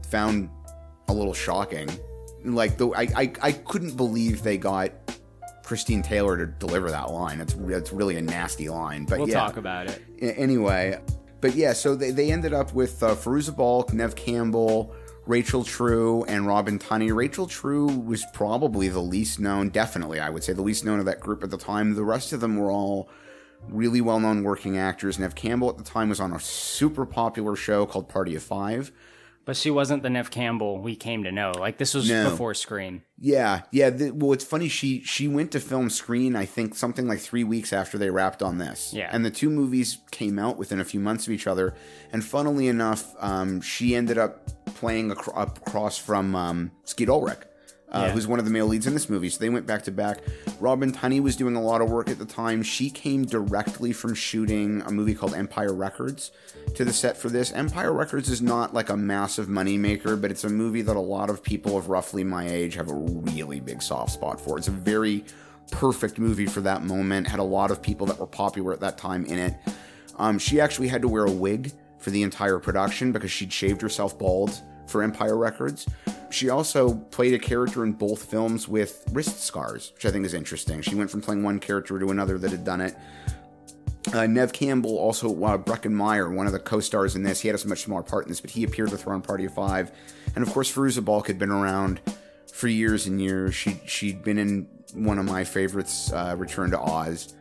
found 0.09 0.49
a 1.07 1.13
little 1.13 1.33
shocking. 1.33 1.89
Like 2.43 2.77
the 2.77 2.89
I 2.89 3.07
I, 3.15 3.33
I 3.41 3.51
couldn't 3.51 3.95
believe 3.95 4.43
they 4.43 4.57
got 4.57 4.91
Christine 5.63 6.03
Taylor 6.03 6.37
to 6.37 6.45
deliver 6.45 6.91
that 6.91 7.11
line. 7.11 7.41
It's 7.41 7.55
it's 7.55 7.91
really 7.91 8.17
a 8.17 8.21
nasty 8.21 8.69
line. 8.69 9.05
But 9.05 9.19
We'll 9.19 9.29
yeah. 9.29 9.39
talk 9.39 9.57
about 9.57 9.87
it. 9.87 10.01
Anyway, 10.21 10.99
but 11.41 11.55
yeah, 11.55 11.73
so 11.73 11.95
they, 11.95 12.11
they 12.11 12.31
ended 12.31 12.53
up 12.53 12.73
with 12.73 13.01
uh, 13.03 13.15
Fairuza 13.15 13.55
Balk, 13.55 13.93
Neve 13.93 14.15
Campbell, 14.15 14.95
Rachel 15.25 15.63
True, 15.63 16.23
and 16.25 16.45
Robin 16.45 16.77
Tunney. 16.77 17.13
Rachel 17.13 17.47
True 17.47 17.87
was 17.87 18.23
probably 18.33 18.89
the 18.89 19.01
least 19.01 19.39
known, 19.39 19.69
definitely, 19.69 20.19
I 20.19 20.29
would 20.29 20.43
say, 20.43 20.53
the 20.53 20.61
least 20.61 20.85
known 20.85 20.99
of 20.99 21.05
that 21.05 21.19
group 21.19 21.43
at 21.43 21.49
the 21.49 21.57
time. 21.57 21.95
The 21.95 22.03
rest 22.03 22.31
of 22.31 22.41
them 22.41 22.57
were 22.57 22.71
all 22.71 23.09
really 23.67 24.01
well 24.01 24.19
known 24.19 24.43
working 24.43 24.77
actors. 24.77 25.17
Neve 25.17 25.33
Campbell 25.33 25.69
at 25.69 25.77
the 25.77 25.83
time 25.83 26.09
was 26.09 26.19
on 26.19 26.31
a 26.31 26.39
super 26.39 27.05
popular 27.05 27.55
show 27.55 27.87
called 27.87 28.07
Party 28.07 28.35
of 28.35 28.43
Five. 28.43 28.91
But 29.45 29.55
she 29.55 29.69
wasn't 29.69 30.01
the 30.01 30.09
Neve 30.09 30.31
Campbell 30.31 30.79
we 30.79 30.95
came 30.95 31.23
to 31.23 31.31
know. 31.31 31.51
Like 31.51 31.77
this 31.77 31.93
was 31.93 32.09
No. 32.09 32.31
before 32.31 32.53
Scream. 32.55 33.03
Yeah, 33.19 33.61
yeah. 33.71 33.91
The, 33.91 34.09
well, 34.11 34.33
it's 34.33 34.43
funny. 34.43 34.67
She 34.67 35.01
she 35.03 35.27
went 35.27 35.51
to 35.51 35.59
film 35.59 35.89
Scream. 35.91 36.35
I 36.35 36.45
think 36.45 36.75
something 36.75 37.07
like 37.07 37.19
three 37.19 37.43
weeks 37.43 37.71
after 37.71 37.97
they 37.99 38.09
wrapped 38.09 38.41
on 38.41 38.57
this. 38.57 38.91
Yeah. 38.93 39.09
and 39.11 39.23
the 39.23 39.29
two 39.31 39.49
movies 39.51 39.99
came 40.11 40.39
out 40.39 40.57
within 40.57 40.79
a 40.79 40.85
few 40.85 40.99
months 40.99 41.27
of 41.27 41.33
each 41.33 41.45
other. 41.47 41.75
And 42.11 42.23
funnily 42.25 42.67
enough, 42.67 43.13
um, 43.19 43.61
she 43.61 43.95
ended 43.95 44.17
up 44.17 44.65
playing 44.75 45.11
acro- 45.11 45.33
across 45.43 45.97
from 45.97 46.35
um, 46.35 46.71
Skeet 46.83 47.07
Ulrich. 47.09 47.39
Uh, 47.95 48.05
Yeah. 48.07 48.11
Who's 48.11 48.27
one 48.27 48.39
of 48.39 48.45
the 48.45 48.51
male 48.51 48.67
leads 48.67 48.87
in 48.87 48.93
this 48.93 49.09
movie? 49.09 49.29
So 49.29 49.39
they 49.39 49.49
went 49.49 49.65
back 49.65 49.83
to 49.83 49.91
back. 49.91 50.19
Robin 50.59 50.91
Tunney 50.91 51.21
was 51.21 51.35
doing 51.37 51.55
a 51.55 51.61
lot 51.61 51.81
of 51.81 51.89
work 51.89 52.09
at 52.09 52.19
the 52.19 52.25
time. 52.25 52.61
She 52.61 52.89
came 52.89 53.25
directly 53.25 53.93
from 53.93 54.13
shooting 54.13 54.81
a 54.85 54.91
movie 54.91 55.15
called 55.15 55.33
Empire 55.33 55.73
Records 55.73 56.31
to 56.75 56.83
the 56.83 56.91
set 56.91 57.15
for 57.15 57.29
this. 57.29 57.53
Empire 57.53 57.93
Records 57.93 58.29
is 58.29 58.41
not 58.41 58.73
like 58.73 58.89
a 58.89 58.97
massive 58.97 59.47
moneymaker, 59.47 60.19
but 60.19 60.29
it's 60.29 60.43
a 60.43 60.49
movie 60.49 60.81
that 60.81 60.95
a 60.97 60.99
lot 60.99 61.29
of 61.29 61.41
people 61.41 61.77
of 61.77 61.87
roughly 61.87 62.23
my 62.23 62.45
age 62.47 62.75
have 62.75 62.89
a 62.89 62.93
really 62.93 63.61
big 63.61 63.81
soft 63.81 64.11
spot 64.11 64.41
for. 64.41 64.57
It's 64.57 64.67
a 64.67 64.71
very 64.71 65.23
perfect 65.71 66.19
movie 66.19 66.45
for 66.47 66.61
that 66.61 66.83
moment. 66.83 67.27
Had 67.27 67.39
a 67.39 67.43
lot 67.43 67.71
of 67.71 67.81
people 67.81 68.05
that 68.07 68.19
were 68.19 68.27
popular 68.27 68.73
at 68.73 68.81
that 68.81 68.97
time 68.97 69.25
in 69.25 69.39
it. 69.39 69.53
Um, 70.17 70.37
she 70.37 70.59
actually 70.59 70.89
had 70.89 71.01
to 71.01 71.07
wear 71.07 71.25
a 71.25 71.31
wig 71.31 71.71
for 71.97 72.09
the 72.11 72.23
entire 72.23 72.59
production 72.59 73.11
because 73.11 73.31
she'd 73.31 73.51
shaved 73.53 73.81
herself 73.81 74.17
bald 74.19 74.61
for 74.87 75.03
Empire 75.03 75.37
Records. 75.37 75.87
She 76.29 76.49
also 76.49 76.95
played 76.95 77.33
a 77.33 77.39
character 77.39 77.83
in 77.83 77.93
both 77.93 78.25
films 78.25 78.67
with 78.67 79.03
wrist 79.11 79.43
scars, 79.43 79.91
which 79.93 80.05
I 80.05 80.11
think 80.11 80.25
is 80.25 80.33
interesting. 80.33 80.81
She 80.81 80.95
went 80.95 81.09
from 81.09 81.21
playing 81.21 81.43
one 81.43 81.59
character 81.59 81.97
to 81.99 82.09
another 82.09 82.37
that 82.37 82.51
had 82.51 82.65
done 82.65 82.81
it. 82.81 82.95
Uh, 84.13 84.27
Neve 84.27 84.53
Campbell, 84.53 84.97
also 84.97 85.29
uh, 85.43 85.57
Breckin 85.57 85.91
Meyer, 85.91 86.29
one 86.29 86.45
of 86.45 86.53
the 86.53 86.59
co-stars 86.59 87.15
in 87.15 87.23
this. 87.23 87.41
He 87.41 87.47
had 87.47 87.59
a 87.59 87.67
much 87.67 87.83
smaller 87.83 88.03
part 88.03 88.25
in 88.25 88.29
this, 88.29 88.39
but 88.39 88.51
he 88.51 88.63
appeared 88.63 88.91
with 88.91 89.03
her 89.03 89.13
on 89.13 89.21
Party 89.21 89.45
of 89.45 89.53
Five. 89.53 89.91
And 90.35 90.45
of 90.45 90.53
course, 90.53 90.71
Fairuza 90.71 91.03
Balk 91.03 91.27
had 91.27 91.39
been 91.39 91.49
around 91.49 92.01
for 92.51 92.67
years 92.67 93.07
and 93.07 93.21
years. 93.21 93.55
She 93.55 93.81
she'd 93.85 94.23
been 94.23 94.37
in 94.37 94.67
one 94.93 95.17
of 95.17 95.25
my 95.25 95.43
favorites, 95.43 96.11
uh, 96.13 96.35
Return 96.37 96.71
to 96.71 96.79
Oz. 96.79 97.33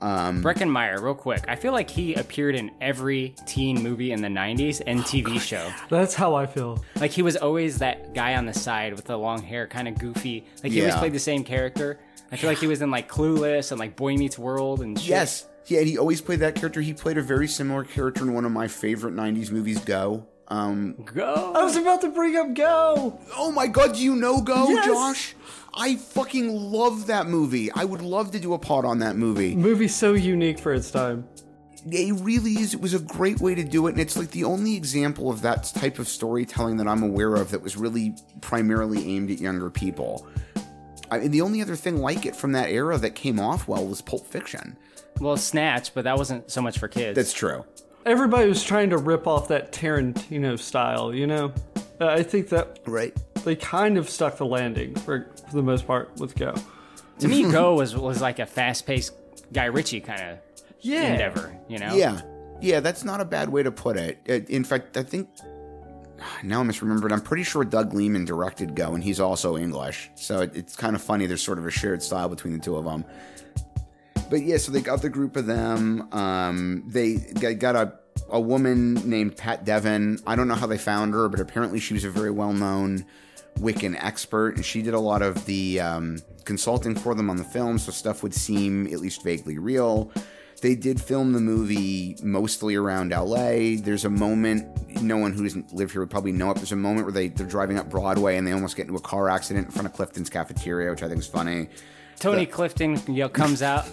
Um, 0.00 0.42
Breckin 0.42 0.68
Meyer, 0.68 1.00
real 1.00 1.14
quick. 1.14 1.44
I 1.48 1.56
feel 1.56 1.72
like 1.72 1.88
he 1.88 2.14
appeared 2.14 2.54
in 2.54 2.70
every 2.80 3.34
teen 3.46 3.82
movie 3.82 4.12
in 4.12 4.20
the 4.20 4.28
90s 4.28 4.82
and 4.86 5.00
TV 5.00 5.40
show. 5.40 5.72
That's 5.88 6.14
how 6.14 6.34
I 6.34 6.46
feel. 6.46 6.84
Like 6.96 7.10
he 7.12 7.22
was 7.22 7.36
always 7.36 7.78
that 7.78 8.14
guy 8.14 8.34
on 8.34 8.44
the 8.46 8.54
side 8.54 8.94
with 8.94 9.04
the 9.06 9.16
long 9.16 9.42
hair, 9.42 9.66
kind 9.66 9.88
of 9.88 9.98
goofy. 9.98 10.44
Like 10.62 10.72
he 10.72 10.80
always 10.80 10.94
Yeah. 10.94 10.98
played 11.00 11.12
the 11.12 11.18
same 11.18 11.44
character. 11.44 11.98
I 12.32 12.36
feel 12.36 12.50
like 12.50 12.58
he 12.58 12.66
was 12.66 12.82
in 12.82 12.90
like 12.90 13.08
Clueless 13.08 13.70
and 13.70 13.78
like 13.78 13.96
Boy 13.96 14.16
Meets 14.16 14.38
World 14.38 14.80
and 14.82 14.98
shit. 14.98 15.08
Yes. 15.08 15.46
Yeah, 15.66 15.78
and 15.78 15.88
he 15.88 15.96
always 15.96 16.20
played 16.20 16.40
that 16.40 16.54
character. 16.56 16.82
He 16.82 16.92
played 16.92 17.16
a 17.16 17.22
very 17.22 17.48
similar 17.48 17.84
character 17.84 18.22
in 18.24 18.34
one 18.34 18.44
of 18.44 18.52
my 18.52 18.68
favorite 18.68 19.14
90s 19.14 19.50
movies, 19.50 19.78
Go. 19.78 20.26
Um, 20.48 20.92
Go. 21.04 21.52
I 21.54 21.64
was 21.64 21.76
about 21.76 22.00
to 22.02 22.10
bring 22.10 22.36
up 22.36 22.54
Go. 22.54 23.18
oh 23.36 23.50
my 23.52 23.66
god, 23.66 23.94
do 23.94 24.02
you 24.02 24.14
know 24.14 24.40
Go, 24.42 24.68
Yes. 24.68 24.86
Josh? 24.86 25.34
I 25.76 25.96
fucking 25.96 26.54
love 26.54 27.06
that 27.08 27.26
movie. 27.26 27.70
I 27.72 27.84
would 27.84 28.02
love 28.02 28.30
to 28.32 28.38
do 28.40 28.54
a 28.54 28.58
pod 28.58 28.84
on 28.84 29.00
that 29.00 29.16
movie. 29.16 29.56
Movie 29.56 29.88
so 29.88 30.12
unique 30.12 30.58
for 30.58 30.72
its 30.72 30.90
time. 30.90 31.26
It 31.86 32.14
really 32.20 32.52
is. 32.52 32.72
It 32.74 32.80
was 32.80 32.94
a 32.94 32.98
great 33.00 33.40
way 33.40 33.54
to 33.54 33.64
do 33.64 33.86
it, 33.88 33.92
and 33.92 34.00
it's 34.00 34.16
like 34.16 34.30
the 34.30 34.44
only 34.44 34.76
example 34.76 35.30
of 35.30 35.42
that 35.42 35.64
type 35.74 35.98
of 35.98 36.08
storytelling 36.08 36.76
that 36.78 36.86
I'm 36.88 37.02
aware 37.02 37.34
of 37.34 37.50
that 37.50 37.60
was 37.62 37.76
really 37.76 38.14
primarily 38.40 39.16
aimed 39.16 39.30
at 39.30 39.38
younger 39.38 39.68
people. 39.68 40.26
I 41.10 41.18
mean, 41.18 41.30
the 41.30 41.42
only 41.42 41.60
other 41.60 41.76
thing 41.76 41.98
like 41.98 42.24
it 42.24 42.34
from 42.36 42.52
that 42.52 42.70
era 42.70 42.96
that 42.98 43.14
came 43.14 43.38
off 43.38 43.68
well 43.68 43.86
was 43.86 44.00
Pulp 44.00 44.26
Fiction. 44.26 44.76
Well, 45.20 45.36
Snatch, 45.36 45.92
but 45.94 46.04
that 46.04 46.16
wasn't 46.16 46.50
so 46.50 46.62
much 46.62 46.78
for 46.78 46.88
kids. 46.88 47.16
That's 47.16 47.32
true. 47.32 47.64
Everybody 48.06 48.48
was 48.48 48.62
trying 48.62 48.90
to 48.90 48.98
rip 48.98 49.26
off 49.26 49.48
that 49.48 49.72
Tarantino 49.72 50.58
style, 50.58 51.14
you 51.14 51.26
know? 51.26 51.52
Uh, 52.00 52.08
I 52.08 52.22
think 52.22 52.50
that 52.50 52.80
Right. 52.86 53.16
they 53.44 53.56
kind 53.56 53.96
of 53.96 54.10
stuck 54.10 54.36
the 54.36 54.44
landing 54.46 54.94
for, 54.94 55.30
for 55.48 55.56
the 55.56 55.62
most 55.62 55.86
part 55.86 56.14
with 56.18 56.34
Go. 56.36 56.54
to 57.20 57.28
me, 57.28 57.42
Go 57.50 57.74
was 57.74 57.96
was 57.96 58.20
like 58.20 58.38
a 58.40 58.46
fast 58.46 58.86
paced 58.86 59.14
Guy 59.52 59.66
Ritchie 59.66 60.00
kind 60.00 60.20
of 60.22 60.38
Yeah. 60.80 61.12
endeavor. 61.12 61.56
You 61.68 61.78
know? 61.78 61.94
Yeah, 61.94 62.20
yeah, 62.60 62.80
that's 62.80 63.04
not 63.04 63.20
a 63.20 63.24
bad 63.24 63.48
way 63.48 63.62
to 63.62 63.72
put 63.72 63.96
it. 63.96 64.18
Uh, 64.28 64.32
In 64.52 64.64
fact, 64.64 64.96
I 64.98 65.02
think 65.02 65.28
now 66.42 66.60
I'm 66.60 66.68
misremembered. 66.68 67.10
I'm 67.12 67.20
pretty 67.22 67.42
sure 67.44 67.64
Doug 67.64 67.94
Liman 67.94 68.26
directed 68.26 68.74
Go, 68.74 68.92
and 68.94 69.02
he's 69.02 69.18
also 69.20 69.56
English, 69.56 70.10
so 70.14 70.40
it, 70.42 70.54
it's 70.54 70.76
kind 70.76 70.94
of 70.94 71.00
funny. 71.02 71.24
There's 71.26 71.42
sort 71.42 71.58
of 71.58 71.64
a 71.66 71.70
shared 71.70 72.02
style 72.02 72.28
between 72.28 72.52
the 72.52 72.58
two 72.58 72.76
of 72.76 72.84
them. 72.84 73.04
But 74.30 74.42
yeah, 74.42 74.56
so 74.56 74.72
they 74.72 74.80
got 74.80 75.02
the 75.02 75.10
group 75.10 75.36
of 75.36 75.46
them. 75.46 76.12
Um, 76.12 76.84
they 76.86 77.16
got 77.16 77.76
a 77.76 77.98
a 78.30 78.40
woman 78.40 78.94
named 79.08 79.36
Pat 79.36 79.64
Devin. 79.64 80.18
I 80.26 80.36
don't 80.36 80.48
know 80.48 80.54
how 80.54 80.66
they 80.66 80.78
found 80.78 81.14
her, 81.14 81.28
but 81.28 81.40
apparently 81.40 81.80
she 81.80 81.94
was 81.94 82.04
a 82.04 82.10
very 82.10 82.30
well 82.30 82.52
known 82.52 83.04
Wiccan 83.58 83.96
expert, 84.02 84.56
and 84.56 84.64
she 84.64 84.82
did 84.82 84.94
a 84.94 85.00
lot 85.00 85.22
of 85.22 85.44
the 85.46 85.80
um, 85.80 86.18
consulting 86.44 86.94
for 86.94 87.14
them 87.14 87.30
on 87.30 87.36
the 87.36 87.44
film, 87.44 87.78
so 87.78 87.92
stuff 87.92 88.22
would 88.22 88.34
seem 88.34 88.86
at 88.88 89.00
least 89.00 89.22
vaguely 89.22 89.58
real. 89.58 90.10
They 90.60 90.74
did 90.74 91.00
film 91.00 91.32
the 91.32 91.40
movie 91.40 92.16
mostly 92.22 92.74
around 92.74 93.10
LA. 93.10 93.76
There's 93.76 94.04
a 94.04 94.10
moment, 94.10 95.02
no 95.02 95.18
one 95.18 95.32
who 95.32 95.42
doesn't 95.42 95.74
live 95.74 95.92
here 95.92 96.00
would 96.00 96.10
probably 96.10 96.32
know 96.32 96.50
it. 96.52 96.54
There's 96.54 96.72
a 96.72 96.76
moment 96.76 97.04
where 97.04 97.12
they, 97.12 97.28
they're 97.28 97.46
driving 97.46 97.78
up 97.78 97.90
Broadway 97.90 98.38
and 98.38 98.46
they 98.46 98.52
almost 98.52 98.76
get 98.76 98.86
into 98.86 98.96
a 98.96 99.00
car 99.00 99.28
accident 99.28 99.66
in 99.66 99.72
front 99.72 99.86
of 99.86 99.92
Clifton's 99.92 100.30
cafeteria, 100.30 100.90
which 100.90 101.02
I 101.02 101.08
think 101.08 101.20
is 101.20 101.26
funny. 101.26 101.68
Tony 102.18 102.46
Clifton 102.46 102.98
you 103.08 103.14
know, 103.14 103.28
comes 103.28 103.60
out. 103.60 103.86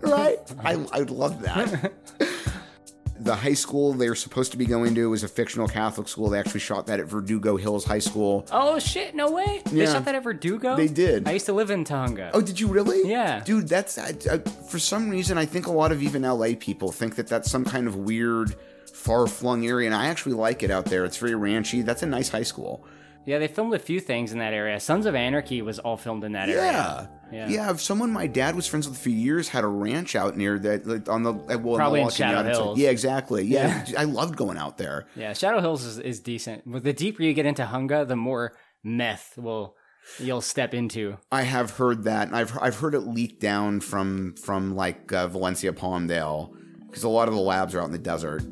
Right? 0.00 0.38
I, 0.62 0.72
I 0.92 0.98
would 1.00 1.10
love 1.10 1.40
that. 1.42 1.92
the 3.20 3.34
high 3.34 3.54
school 3.54 3.92
they're 3.94 4.14
supposed 4.14 4.50
to 4.52 4.58
be 4.58 4.66
going 4.66 4.94
to 4.94 5.12
is 5.14 5.22
a 5.22 5.28
fictional 5.28 5.66
Catholic 5.68 6.08
school. 6.08 6.28
They 6.28 6.38
actually 6.38 6.60
shot 6.60 6.86
that 6.88 7.00
at 7.00 7.06
Verdugo 7.06 7.56
Hills 7.56 7.84
High 7.84 8.00
School. 8.00 8.46
Oh 8.52 8.78
shit! 8.78 9.14
No 9.14 9.30
way. 9.30 9.62
They 9.66 9.82
Yeah. 9.84 9.92
shot 9.92 10.04
that 10.04 10.14
at 10.14 10.22
Verdugo. 10.24 10.76
They 10.76 10.88
did. 10.88 11.26
I 11.28 11.32
used 11.32 11.46
to 11.46 11.52
live 11.52 11.70
in 11.70 11.84
Tujunga. 11.84 12.30
Oh, 12.34 12.40
did 12.42 12.58
you 12.60 12.66
really? 12.68 13.08
Yeah. 13.08 13.40
Dude, 13.44 13.68
that's 13.68 13.96
I, 13.98 14.14
I, 14.30 14.38
for 14.68 14.78
some 14.78 15.08
reason 15.08 15.38
I 15.38 15.46
think 15.46 15.66
a 15.66 15.72
lot 15.72 15.92
of 15.92 16.02
even 16.02 16.22
LA 16.22 16.48
people 16.58 16.92
think 16.92 17.14
that 17.16 17.28
that's 17.28 17.50
some 17.50 17.64
kind 17.64 17.86
of 17.86 17.96
weird, 17.96 18.54
far-flung 18.92 19.66
area, 19.66 19.86
and 19.86 19.94
I 19.94 20.06
actually 20.06 20.34
like 20.34 20.62
it 20.62 20.70
out 20.70 20.86
there. 20.86 21.04
It's 21.04 21.16
very 21.16 21.32
ranchy. 21.32 21.84
That's 21.84 22.02
a 22.02 22.06
nice 22.06 22.28
high 22.28 22.42
school. 22.42 22.84
Yeah, 23.26 23.38
they 23.38 23.48
filmed 23.48 23.72
a 23.72 23.78
few 23.78 24.00
things 24.00 24.32
in 24.32 24.38
that 24.40 24.52
area. 24.52 24.78
Sons 24.78 25.06
of 25.06 25.14
Anarchy 25.14 25.62
was 25.62 25.78
all 25.78 25.96
filmed 25.96 26.24
in 26.24 26.32
that 26.32 26.48
Yeah. 26.48 26.54
area. 26.56 26.72
Yeah. 26.72 27.06
Yeah. 27.32 27.70
if 27.70 27.80
someone 27.80 28.10
my 28.10 28.26
dad 28.26 28.54
was 28.56 28.66
friends 28.66 28.88
with 28.88 28.98
for 28.98 29.10
years 29.10 29.48
had 29.48 29.64
a 29.64 29.68
ranch 29.68 30.14
out 30.14 30.36
near 30.36 30.58
that 30.58 30.86
like, 30.86 31.08
on 31.08 31.22
the 31.22 31.32
well, 31.32 31.76
Probably 31.76 32.00
in 32.00 32.06
the 32.06 32.10
La 32.10 32.14
Shadow 32.16 32.48
Cañada, 32.48 32.54
so- 32.54 32.62
Hills. 32.64 32.78
Yeah, 32.78 32.90
exactly. 32.90 33.44
Yeah, 33.44 33.84
I 33.96 34.04
loved 34.04 34.36
going 34.36 34.58
out 34.58 34.78
there. 34.78 35.06
Yeah, 35.16 35.32
Shadow 35.32 35.60
Hills 35.60 35.84
is, 35.84 35.98
is 35.98 36.20
decent. 36.20 36.62
But 36.66 36.84
the 36.84 36.92
deeper 36.92 37.22
you 37.22 37.32
get 37.34 37.46
into 37.46 37.64
Hunga, 37.64 38.06
the 38.06 38.16
more 38.16 38.54
meth 38.82 39.34
will 39.36 39.76
you'll 40.18 40.40
step 40.42 40.74
into. 40.74 41.16
I 41.32 41.42
have 41.42 41.70
heard 41.72 42.04
that. 42.04 42.28
and 42.28 42.36
I've 42.36 42.56
I've 42.60 42.76
heard 42.76 42.94
it 42.94 43.00
leaked 43.00 43.40
down 43.40 43.80
from 43.80 44.34
from 44.36 44.74
like 44.76 45.12
uh, 45.12 45.28
Valencia 45.28 45.72
Palmdale 45.72 46.54
because 46.86 47.04
a 47.04 47.08
lot 47.08 47.28
of 47.28 47.34
the 47.34 47.40
labs 47.40 47.74
are 47.74 47.80
out 47.80 47.86
in 47.86 47.92
the 47.92 47.98
desert. 47.98 48.42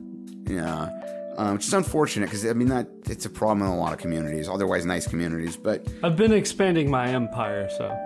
Yeah, 0.49 0.89
um, 1.37 1.55
which 1.55 1.67
is 1.67 1.73
unfortunate 1.73 2.27
because 2.27 2.45
I 2.45 2.53
mean 2.55 2.69
that 2.69 2.89
it's 3.07 3.25
a 3.27 3.31
problem 3.31 3.67
in 3.67 3.73
a 3.73 3.79
lot 3.79 3.93
of 3.93 3.99
communities, 3.99 4.49
otherwise 4.49 4.85
nice 4.85 5.07
communities. 5.07 5.57
But 5.57 5.87
I've 6.03 6.17
been 6.17 6.33
expanding 6.33 6.91
my 6.91 7.09
empire, 7.11 7.69
so. 7.79 7.97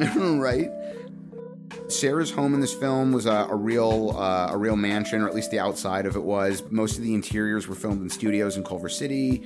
right. 0.16 0.70
Sarah's 1.88 2.30
home 2.30 2.54
in 2.54 2.60
this 2.60 2.74
film 2.74 3.12
was 3.12 3.26
a, 3.26 3.46
a 3.50 3.54
real 3.54 4.14
uh, 4.16 4.48
a 4.50 4.56
real 4.56 4.76
mansion, 4.76 5.22
or 5.22 5.28
at 5.28 5.34
least 5.34 5.50
the 5.50 5.58
outside 5.58 6.06
of 6.06 6.16
it 6.16 6.22
was. 6.22 6.62
Most 6.70 6.98
of 6.98 7.04
the 7.04 7.14
interiors 7.14 7.68
were 7.68 7.74
filmed 7.74 8.02
in 8.02 8.10
studios 8.10 8.56
in 8.56 8.64
Culver 8.64 8.88
City. 8.88 9.44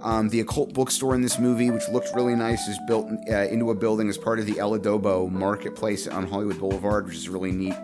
Um, 0.00 0.28
the 0.28 0.40
occult 0.40 0.74
bookstore 0.74 1.14
in 1.14 1.22
this 1.22 1.38
movie, 1.38 1.70
which 1.70 1.88
looked 1.88 2.14
really 2.14 2.34
nice, 2.34 2.68
is 2.68 2.78
built 2.86 3.08
uh, 3.30 3.34
into 3.34 3.70
a 3.70 3.74
building 3.74 4.08
as 4.08 4.18
part 4.18 4.38
of 4.38 4.46
the 4.46 4.58
El 4.58 4.78
Adobo 4.78 5.30
Marketplace 5.30 6.06
on 6.06 6.26
Hollywood 6.26 6.58
Boulevard, 6.58 7.06
which 7.06 7.16
is 7.16 7.26
a 7.26 7.30
really 7.30 7.52
neat 7.52 7.74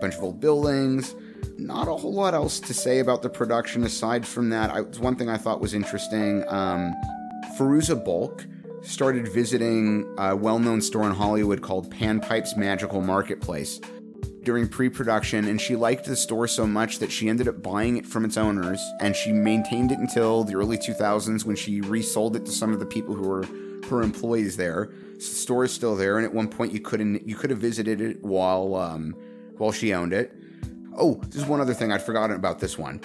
bunch 0.00 0.14
of 0.14 0.22
old 0.22 0.40
buildings. 0.40 1.14
Not 1.56 1.88
a 1.88 1.92
whole 1.92 2.14
lot 2.14 2.34
else 2.34 2.60
to 2.60 2.74
say 2.74 3.00
about 3.00 3.22
the 3.22 3.28
production 3.28 3.84
aside 3.84 4.26
from 4.26 4.50
that. 4.50 4.70
I, 4.70 4.80
one 4.80 5.16
thing 5.16 5.28
I 5.28 5.36
thought 5.36 5.60
was 5.60 5.74
interesting. 5.74 6.44
Um, 6.48 6.94
Fairuza 7.58 8.02
Balk 8.02 8.46
started 8.82 9.28
visiting 9.28 10.12
a 10.18 10.34
well-known 10.34 10.80
store 10.80 11.04
in 11.04 11.12
Hollywood 11.12 11.62
called 11.62 11.90
Panpipe's 11.90 12.56
Magical 12.56 13.00
Marketplace 13.00 13.80
during 14.44 14.68
pre-production 14.68 15.46
and 15.46 15.60
she 15.60 15.76
liked 15.76 16.06
the 16.06 16.16
store 16.16 16.48
so 16.48 16.66
much 16.66 17.00
that 17.00 17.12
she 17.12 17.28
ended 17.28 17.48
up 17.48 17.62
buying 17.62 17.96
it 17.98 18.06
from 18.06 18.24
its 18.24 18.36
owners 18.36 18.80
and 19.00 19.14
she 19.14 19.32
maintained 19.32 19.92
it 19.92 19.98
until 19.98 20.44
the 20.44 20.54
early 20.54 20.78
2000s 20.78 21.44
when 21.44 21.56
she 21.56 21.80
resold 21.82 22.34
it 22.36 22.46
to 22.46 22.50
some 22.50 22.72
of 22.72 22.78
the 22.78 22.86
people 22.86 23.14
who 23.14 23.28
were 23.28 23.44
her 23.90 24.02
employees 24.02 24.56
there. 24.56 24.90
The 25.14 25.20
store 25.20 25.64
is 25.64 25.72
still 25.72 25.96
there 25.96 26.16
and 26.16 26.24
at 26.24 26.32
one 26.32 26.48
point 26.48 26.72
you 26.72 26.80
couldn't 26.80 27.28
you 27.28 27.34
could 27.34 27.50
have 27.50 27.58
visited 27.58 28.00
it 28.00 28.22
while 28.22 28.74
um, 28.76 29.14
while 29.58 29.72
she 29.72 29.92
owned 29.92 30.12
it. 30.12 30.32
Oh, 30.96 31.20
there's 31.28 31.46
one 31.46 31.60
other 31.60 31.74
thing 31.74 31.92
I'd 31.92 32.02
forgotten 32.02 32.34
about 32.34 32.58
this 32.58 32.78
one. 32.78 33.00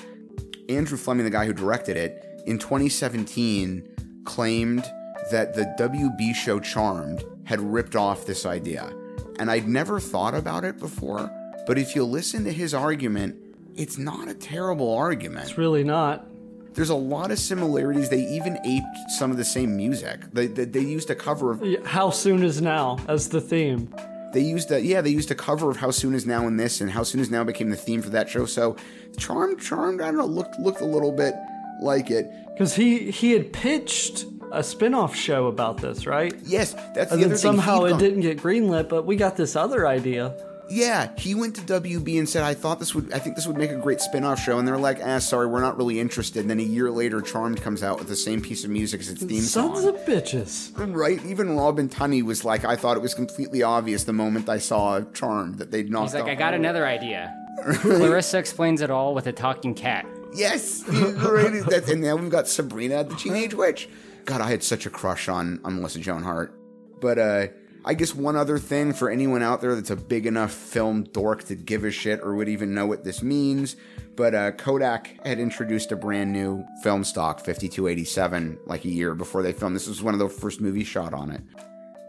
Andrew 0.70 0.98
Fleming, 0.98 1.26
the 1.26 1.32
guy 1.32 1.46
who 1.46 1.54
directed 1.54 1.98
it, 1.98 2.24
in 2.46 2.58
2017 2.58 4.24
claimed 4.24 4.90
that 5.34 5.56
the 5.56 5.66
WB 5.80 6.36
show 6.36 6.60
Charmed 6.60 7.26
had 7.46 7.60
ripped 7.60 7.96
off 7.96 8.28
this 8.28 8.46
idea. 8.46 8.94
And 9.40 9.50
I'd 9.50 9.68
never 9.68 10.00
thought 10.00 10.36
about 10.36 10.64
it 10.64 10.78
before, 10.78 11.28
but 11.66 11.80
if 11.80 11.96
you 11.96 12.04
listen 12.04 12.44
to 12.44 12.52
his 12.54 12.72
argument, 12.76 13.36
it's 13.76 13.98
not 13.98 14.28
a 14.28 14.36
terrible 14.36 14.94
argument. 14.96 15.50
It's 15.50 15.58
really 15.58 15.84
not. 15.84 16.28
there's 16.76 16.92
a 16.92 16.96
lot 16.96 17.32
of 17.32 17.40
similarities. 17.40 18.10
They 18.10 18.22
even 18.22 18.60
aped 18.64 19.10
some 19.18 19.32
of 19.32 19.38
the 19.38 19.44
same 19.44 19.76
music. 19.76 20.20
They, 20.34 20.46
they, 20.46 20.66
they 20.66 20.82
used 20.82 21.10
a 21.10 21.16
cover 21.16 21.50
of 21.52 21.64
How 21.86 22.12
soon 22.12 22.44
is 22.44 22.62
now 22.62 23.00
as 23.08 23.30
the 23.30 23.42
theme? 23.42 23.92
they 24.34 24.42
used 24.42 24.72
a 24.72 24.80
yeah 24.82 25.00
they 25.02 25.12
used 25.12 25.30
a 25.32 25.36
cover 25.36 25.70
of 25.70 25.78
How 25.78 25.92
Soon 25.92 26.14
Is 26.16 26.26
Now 26.28 26.48
in 26.48 26.58
this, 26.58 26.80
and 26.82 26.92
How 26.92 27.04
Soon 27.04 27.22
Is 27.22 27.30
Now 27.32 27.44
became 27.44 27.70
the 27.72 27.76
theme 27.76 28.02
for 28.04 28.10
that 28.12 28.30
show. 28.30 28.46
So 28.46 28.76
Charmed, 29.18 29.60
Charmed, 29.60 30.00
I 30.02 30.06
don't 30.06 30.18
know, 30.18 30.26
looked 30.26 30.60
looked 30.60 30.82
a 30.82 30.86
little 30.86 31.12
bit 31.12 31.34
like 31.82 32.12
it. 32.12 32.26
Because 32.54 32.76
he 32.76 33.10
he 33.12 33.32
had 33.32 33.52
pitched 33.54 34.26
a 34.54 34.64
spin-off 34.64 35.16
show 35.16 35.48
about 35.48 35.78
this, 35.78 36.06
right? 36.06 36.34
Yes, 36.44 36.74
that's 36.96 37.12
the 37.16 37.26
other 37.26 37.38
somehow 37.38 37.86
thing. 37.86 37.96
it 37.96 38.00
didn't 38.00 38.22
get 38.22 38.38
greenlit, 38.38 38.88
but 38.90 39.06
we 39.06 39.16
got 39.16 39.36
this 39.38 39.56
other 39.56 39.88
idea. 39.88 40.34
Yeah, 40.70 41.12
he 41.18 41.36
went 41.36 41.56
to 41.58 41.62
WB 41.62 42.18
and 42.18 42.28
said, 42.28 42.44
"I 42.44 42.54
thought 42.54 42.80
this 42.80 42.96
would, 42.96 43.12
I 43.14 43.20
think 43.20 43.36
this 43.36 43.46
would 43.46 43.58
make 43.58 43.70
a 43.72 43.76
great 43.76 44.00
spin-off 44.00 44.40
show." 44.40 44.58
And 44.58 44.68
they're 44.68 44.78
like, 44.78 45.00
"Ah, 45.04 45.20
sorry, 45.20 45.46
we're 45.46 45.60
not 45.62 45.78
really 45.78 46.00
interested." 46.00 46.40
And 46.40 46.50
then 46.50 46.60
a 46.60 46.64
year 46.64 46.90
later, 46.90 47.22
Charmed 47.22 47.62
comes 47.62 47.84
out 47.84 48.00
with 48.00 48.08
the 48.08 48.16
same 48.16 48.42
piece 48.42 48.64
of 48.64 48.70
music 48.70 49.02
as 49.02 49.10
its 49.10 49.22
theme 49.24 49.42
Sons 49.42 49.82
song. 49.82 49.90
of 49.90 49.96
bitches. 50.06 50.72
Right? 50.78 51.24
Even 51.26 51.56
Robin 51.58 51.90
Tunney 51.90 52.24
was 52.24 52.46
like, 52.46 52.64
"I 52.64 52.78
thought 52.78 52.96
it 52.96 53.02
was 53.04 53.14
completely 53.14 53.62
obvious 53.62 54.06
the 54.06 54.14
moment 54.14 54.48
I 54.48 54.58
saw 54.58 55.02
Charmed 55.14 55.58
that 55.60 55.70
they'd 55.70 55.92
knocked 55.92 56.12
He's 56.12 56.14
like, 56.16 56.24
off- 56.24 56.30
I 56.30 56.36
got 56.36 56.54
another 56.54 56.88
idea. 56.88 57.36
Clarissa 57.82 58.38
explains 58.40 58.82
it 58.82 58.90
all 58.90 59.14
with 59.14 59.28
a 59.28 59.32
talking 59.34 59.76
cat. 59.76 60.06
Yes, 60.34 60.84
right. 60.90 61.54
And 61.90 62.02
now 62.02 62.16
we've 62.16 62.32
got 62.32 62.48
Sabrina 62.48 63.04
the 63.04 63.16
Teenage 63.16 63.54
Witch. 63.54 63.88
God, 64.26 64.42
I 64.42 64.50
had 64.50 64.64
such 64.64 64.86
a 64.86 64.90
crush 64.90 65.28
on 65.30 65.60
on 65.64 65.76
Melissa 65.76 66.00
Joan 66.00 66.24
Hart. 66.24 66.58
But 67.00 67.18
uh, 67.20 67.48
I 67.86 67.94
guess 67.96 68.16
one 68.16 68.38
other 68.38 68.58
thing 68.58 68.94
for 68.94 69.10
anyone 69.10 69.44
out 69.44 69.60
there 69.60 69.76
that's 69.76 69.90
a 69.90 69.98
big 69.98 70.26
enough 70.26 70.54
film 70.54 71.04
dork 71.04 71.44
to 71.46 71.56
give 71.56 71.84
a 71.84 71.92
shit 71.92 72.22
or 72.22 72.36
would 72.36 72.48
even 72.48 72.74
know 72.74 72.86
what 72.86 73.04
this 73.04 73.22
means. 73.22 73.76
But 74.16 74.34
uh, 74.36 74.52
Kodak 74.52 75.26
had 75.26 75.40
introduced 75.40 75.92
a 75.92 75.96
brand 75.96 76.32
new 76.32 76.64
film 76.82 77.04
stock, 77.04 77.40
5287, 77.40 78.60
like 78.66 78.86
a 78.86 78.90
year 78.90 79.16
before 79.16 79.42
they 79.42 79.52
filmed. 79.52 79.76
This 79.76 79.88
was 79.88 80.02
one 80.02 80.14
of 80.14 80.20
the 80.20 80.30
first 80.30 80.62
movies 80.62 80.88
shot 80.88 81.14
on 81.14 81.32
it. 81.32 81.42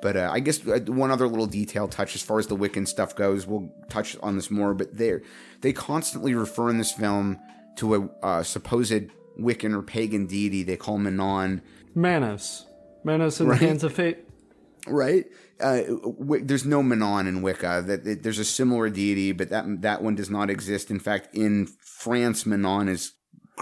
But 0.01 0.17
uh, 0.17 0.31
I 0.31 0.41
guess 0.41 0.65
uh, 0.67 0.81
one 0.87 1.11
other 1.11 1.27
little 1.27 1.47
detail 1.47 1.89
touch 1.89 2.15
as 2.15 2.23
far 2.23 2.39
as 2.39 2.47
the 2.47 2.57
Wiccan 2.57 2.87
stuff 2.87 3.17
goes, 3.17 3.47
we'll 3.47 3.73
touch 3.89 4.17
on 4.23 4.37
this 4.37 4.51
more. 4.51 4.75
But 4.75 4.97
they 4.97 5.15
they 5.61 5.73
constantly 5.73 6.35
refer 6.35 6.69
in 6.69 6.79
this 6.79 6.93
film 6.93 7.41
to 7.77 7.95
a 7.95 8.09
uh, 8.25 8.43
supposed 8.43 9.09
Wiccan 9.41 9.75
or 9.75 9.83
pagan 9.83 10.27
deity 10.27 10.63
they 10.63 10.77
call 10.77 10.99
Manon, 10.99 11.63
Manos. 11.95 12.67
Manos 13.05 13.41
in 13.41 13.47
Right. 13.49 13.61
the 13.61 13.67
hands 13.67 13.85
of 13.85 13.93
fate. 13.95 14.19
right? 14.87 15.25
Uh, 15.61 15.83
Wi- 16.03 16.43
there's 16.45 16.65
no 16.67 16.83
Manon 16.83 17.27
in 17.27 17.41
Wicca. 17.43 17.83
That 17.87 18.05
that- 18.05 18.23
there's 18.23 18.39
a 18.39 18.45
similar 18.45 18.91
deity, 18.91 19.33
but 19.33 19.51
that 19.51 19.83
that 19.83 20.03
one 20.03 20.15
does 20.15 20.29
not 20.31 20.51
exist. 20.51 20.91
In 20.91 20.99
fact, 20.99 21.35
in 21.35 21.67
France, 21.81 22.45
Manon 22.45 22.89
is 22.89 23.13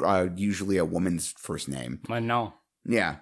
uh, 0.03 0.29
usually 0.35 0.79
a 0.79 0.85
woman's 0.85 1.33
first 1.39 1.69
name. 1.69 2.01
Manon. 2.09 2.53
Yeah. 2.87 3.17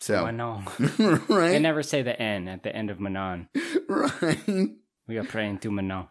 So 0.00 0.24
Manon. 0.24 0.64
Right. 1.28 1.50
They 1.52 1.58
never 1.58 1.82
say 1.82 2.02
the 2.02 2.20
N 2.20 2.48
at 2.48 2.62
the 2.62 2.74
end 2.74 2.90
of 2.90 2.98
Manon. 2.98 3.48
right. 3.88 4.70
We 5.06 5.18
are 5.18 5.24
praying 5.24 5.58
to 5.58 5.70
Manon. 5.70 6.08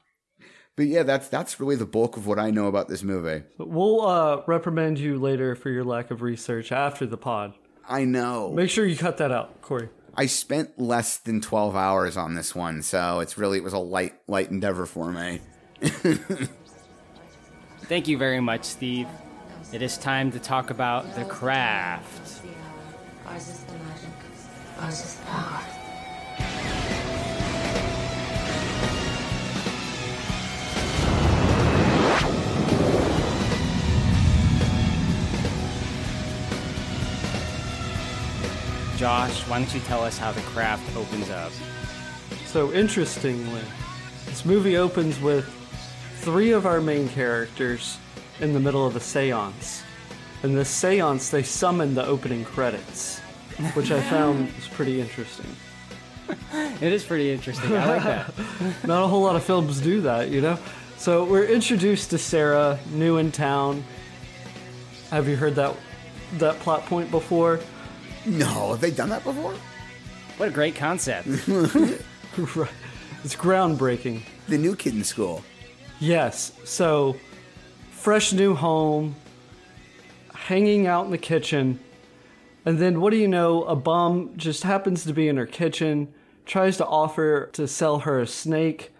But 0.75 0.85
yeah, 0.87 1.03
that's 1.03 1.27
that's 1.29 1.59
really 1.59 1.75
the 1.75 1.85
bulk 1.85 2.15
of 2.17 2.25
what 2.27 2.39
I 2.39 2.51
know 2.51 2.67
about 2.67 2.87
this 2.89 3.03
movie. 3.03 3.43
We'll 3.59 4.01
uh, 4.05 4.41
reprimand 4.47 4.99
you 4.99 5.17
later 5.19 5.55
for 5.55 5.69
your 5.69 5.83
lack 5.83 6.09
of 6.11 6.21
research 6.21 6.71
after 6.71 7.05
the 7.05 7.17
pod. 7.17 7.53
I 7.87 8.05
know. 8.05 8.51
Make 8.51 8.69
sure 8.69 8.85
you 8.85 8.95
cut 8.95 9.17
that 9.17 9.31
out, 9.31 9.61
Corey. 9.61 9.89
I 10.15 10.27
spent 10.27 10.79
less 10.79 11.17
than 11.17 11.41
12 11.41 11.75
hours 11.75 12.17
on 12.17 12.35
this 12.35 12.53
one, 12.53 12.83
so 12.83 13.19
it's 13.19 13.37
really 13.37 13.57
it 13.57 13.63
was 13.63 13.73
a 13.73 13.79
light 13.79 14.13
light 14.27 14.51
endeavor 14.51 14.85
for 14.85 15.11
me. 15.11 15.41
Thank 17.83 18.07
you 18.07 18.17
very 18.17 18.39
much, 18.39 18.63
Steve. 18.63 19.07
It 19.73 19.81
is 19.81 19.97
time 19.97 20.31
to 20.31 20.39
talk 20.39 20.69
about 20.69 21.15
the 21.15 21.25
craft. 21.25 22.41
Ours 23.27 23.47
is 23.47 23.63
the 23.63 23.73
magic. 23.73 24.09
Ours 24.79 24.99
is 24.99 25.15
the 25.15 25.25
power. 25.25 25.72
Josh, 39.03 39.45
why 39.49 39.59
don't 39.59 39.73
you 39.73 39.81
tell 39.81 40.01
us 40.01 40.17
how 40.17 40.31
the 40.31 40.39
craft 40.43 40.95
opens 40.95 41.29
up? 41.29 41.51
So 42.45 42.71
interestingly, 42.71 43.59
this 44.27 44.45
movie 44.45 44.77
opens 44.77 45.19
with 45.19 45.43
three 46.21 46.53
of 46.53 46.65
our 46.65 46.79
main 46.79 47.09
characters 47.09 47.97
in 48.39 48.53
the 48.53 48.61
middle 48.61 48.87
of 48.87 48.95
a 48.95 49.01
seance. 49.01 49.83
In 50.41 50.55
this 50.55 50.69
seance, 50.69 51.31
they 51.31 51.43
summon 51.43 51.95
the 51.95 52.05
opening 52.05 52.45
credits, 52.45 53.19
which 53.73 53.91
I 53.91 53.99
found 54.03 54.49
was 54.55 54.69
pretty 54.69 55.01
interesting. 55.01 55.53
It 56.53 56.93
is 56.93 57.03
pretty 57.03 57.29
interesting. 57.29 57.75
I 57.75 57.97
like 57.97 58.03
that. 58.03 58.33
Not 58.87 59.03
a 59.03 59.07
whole 59.07 59.23
lot 59.23 59.35
of 59.35 59.43
films 59.43 59.81
do 59.81 59.99
that, 59.99 60.29
you 60.29 60.39
know? 60.39 60.57
So 60.95 61.25
we're 61.25 61.47
introduced 61.47 62.11
to 62.11 62.17
Sarah, 62.17 62.79
new 62.91 63.17
in 63.17 63.33
town. 63.33 63.83
Have 65.09 65.27
you 65.27 65.35
heard 65.35 65.55
that 65.55 65.75
that 66.35 66.57
plot 66.59 66.85
point 66.85 67.11
before? 67.11 67.59
No, 68.25 68.71
have 68.71 68.81
they 68.81 68.91
done 68.91 69.09
that 69.09 69.23
before? 69.23 69.53
What 70.37 70.49
a 70.49 70.51
great 70.51 70.75
concept. 70.75 71.27
Right. 71.47 72.01
It's 73.23 73.37
groundbreaking. 73.37 74.21
The 74.49 74.57
new 74.57 74.75
kid 74.75 74.95
in 74.95 75.03
school. 75.05 75.45
Yes. 76.01 76.51
So, 76.65 77.15
fresh 77.91 78.33
new 78.33 78.53
home, 78.53 79.15
hanging 80.33 80.87
out 80.87 81.05
in 81.05 81.11
the 81.11 81.17
kitchen, 81.17 81.79
and 82.65 82.79
then 82.79 82.99
what 82.99 83.11
do 83.11 83.17
you 83.17 83.29
know? 83.29 83.63
A 83.63 83.77
bum 83.77 84.33
just 84.35 84.63
happens 84.63 85.05
to 85.05 85.13
be 85.13 85.29
in 85.29 85.37
her 85.37 85.45
kitchen, 85.45 86.13
tries 86.45 86.75
to 86.77 86.85
offer 86.85 87.49
to 87.53 87.65
sell 87.65 87.99
her 87.99 88.19
a 88.19 88.27
snake, 88.27 88.93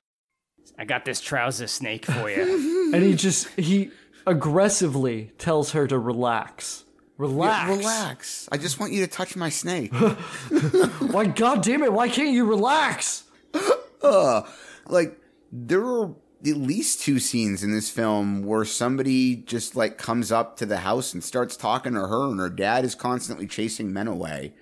I 0.77 0.85
got 0.85 1.05
this 1.05 1.21
trouser 1.21 1.67
snake 1.67 2.05
for 2.05 2.29
you. 2.29 2.91
and 2.93 3.03
he 3.03 3.15
just 3.15 3.47
he 3.59 3.91
aggressively 4.25 5.31
tells 5.37 5.71
her 5.71 5.87
to 5.87 5.97
relax. 5.99 6.85
Relax. 7.17 7.69
Yeah, 7.69 7.77
relax. 7.77 8.49
I 8.51 8.57
just 8.57 8.79
want 8.79 8.91
you 8.91 9.01
to 9.01 9.07
touch 9.07 9.35
my 9.35 9.49
snake. 9.49 9.93
Why, 11.11 11.25
God 11.25 11.61
damn 11.61 11.83
it! 11.83 11.93
Why 11.93 12.09
can't 12.09 12.33
you 12.33 12.45
relax? 12.45 13.23
Uh, 14.03 14.41
like 14.87 15.17
there 15.49 15.81
are 15.81 16.13
at 16.45 16.57
least 16.57 16.99
two 16.99 17.19
scenes 17.19 17.63
in 17.63 17.73
this 17.73 17.89
film 17.89 18.43
where 18.43 18.65
somebody 18.65 19.37
just 19.37 19.77
like 19.77 19.97
comes 19.97 20.29
up 20.29 20.57
to 20.57 20.65
the 20.65 20.79
house 20.79 21.13
and 21.13 21.23
starts 21.23 21.55
talking 21.55 21.93
to 21.93 22.01
her 22.01 22.29
and 22.29 22.37
her 22.37 22.49
dad 22.49 22.83
is 22.83 22.95
constantly 22.95 23.47
chasing 23.47 23.93
men 23.93 24.09
away. 24.09 24.53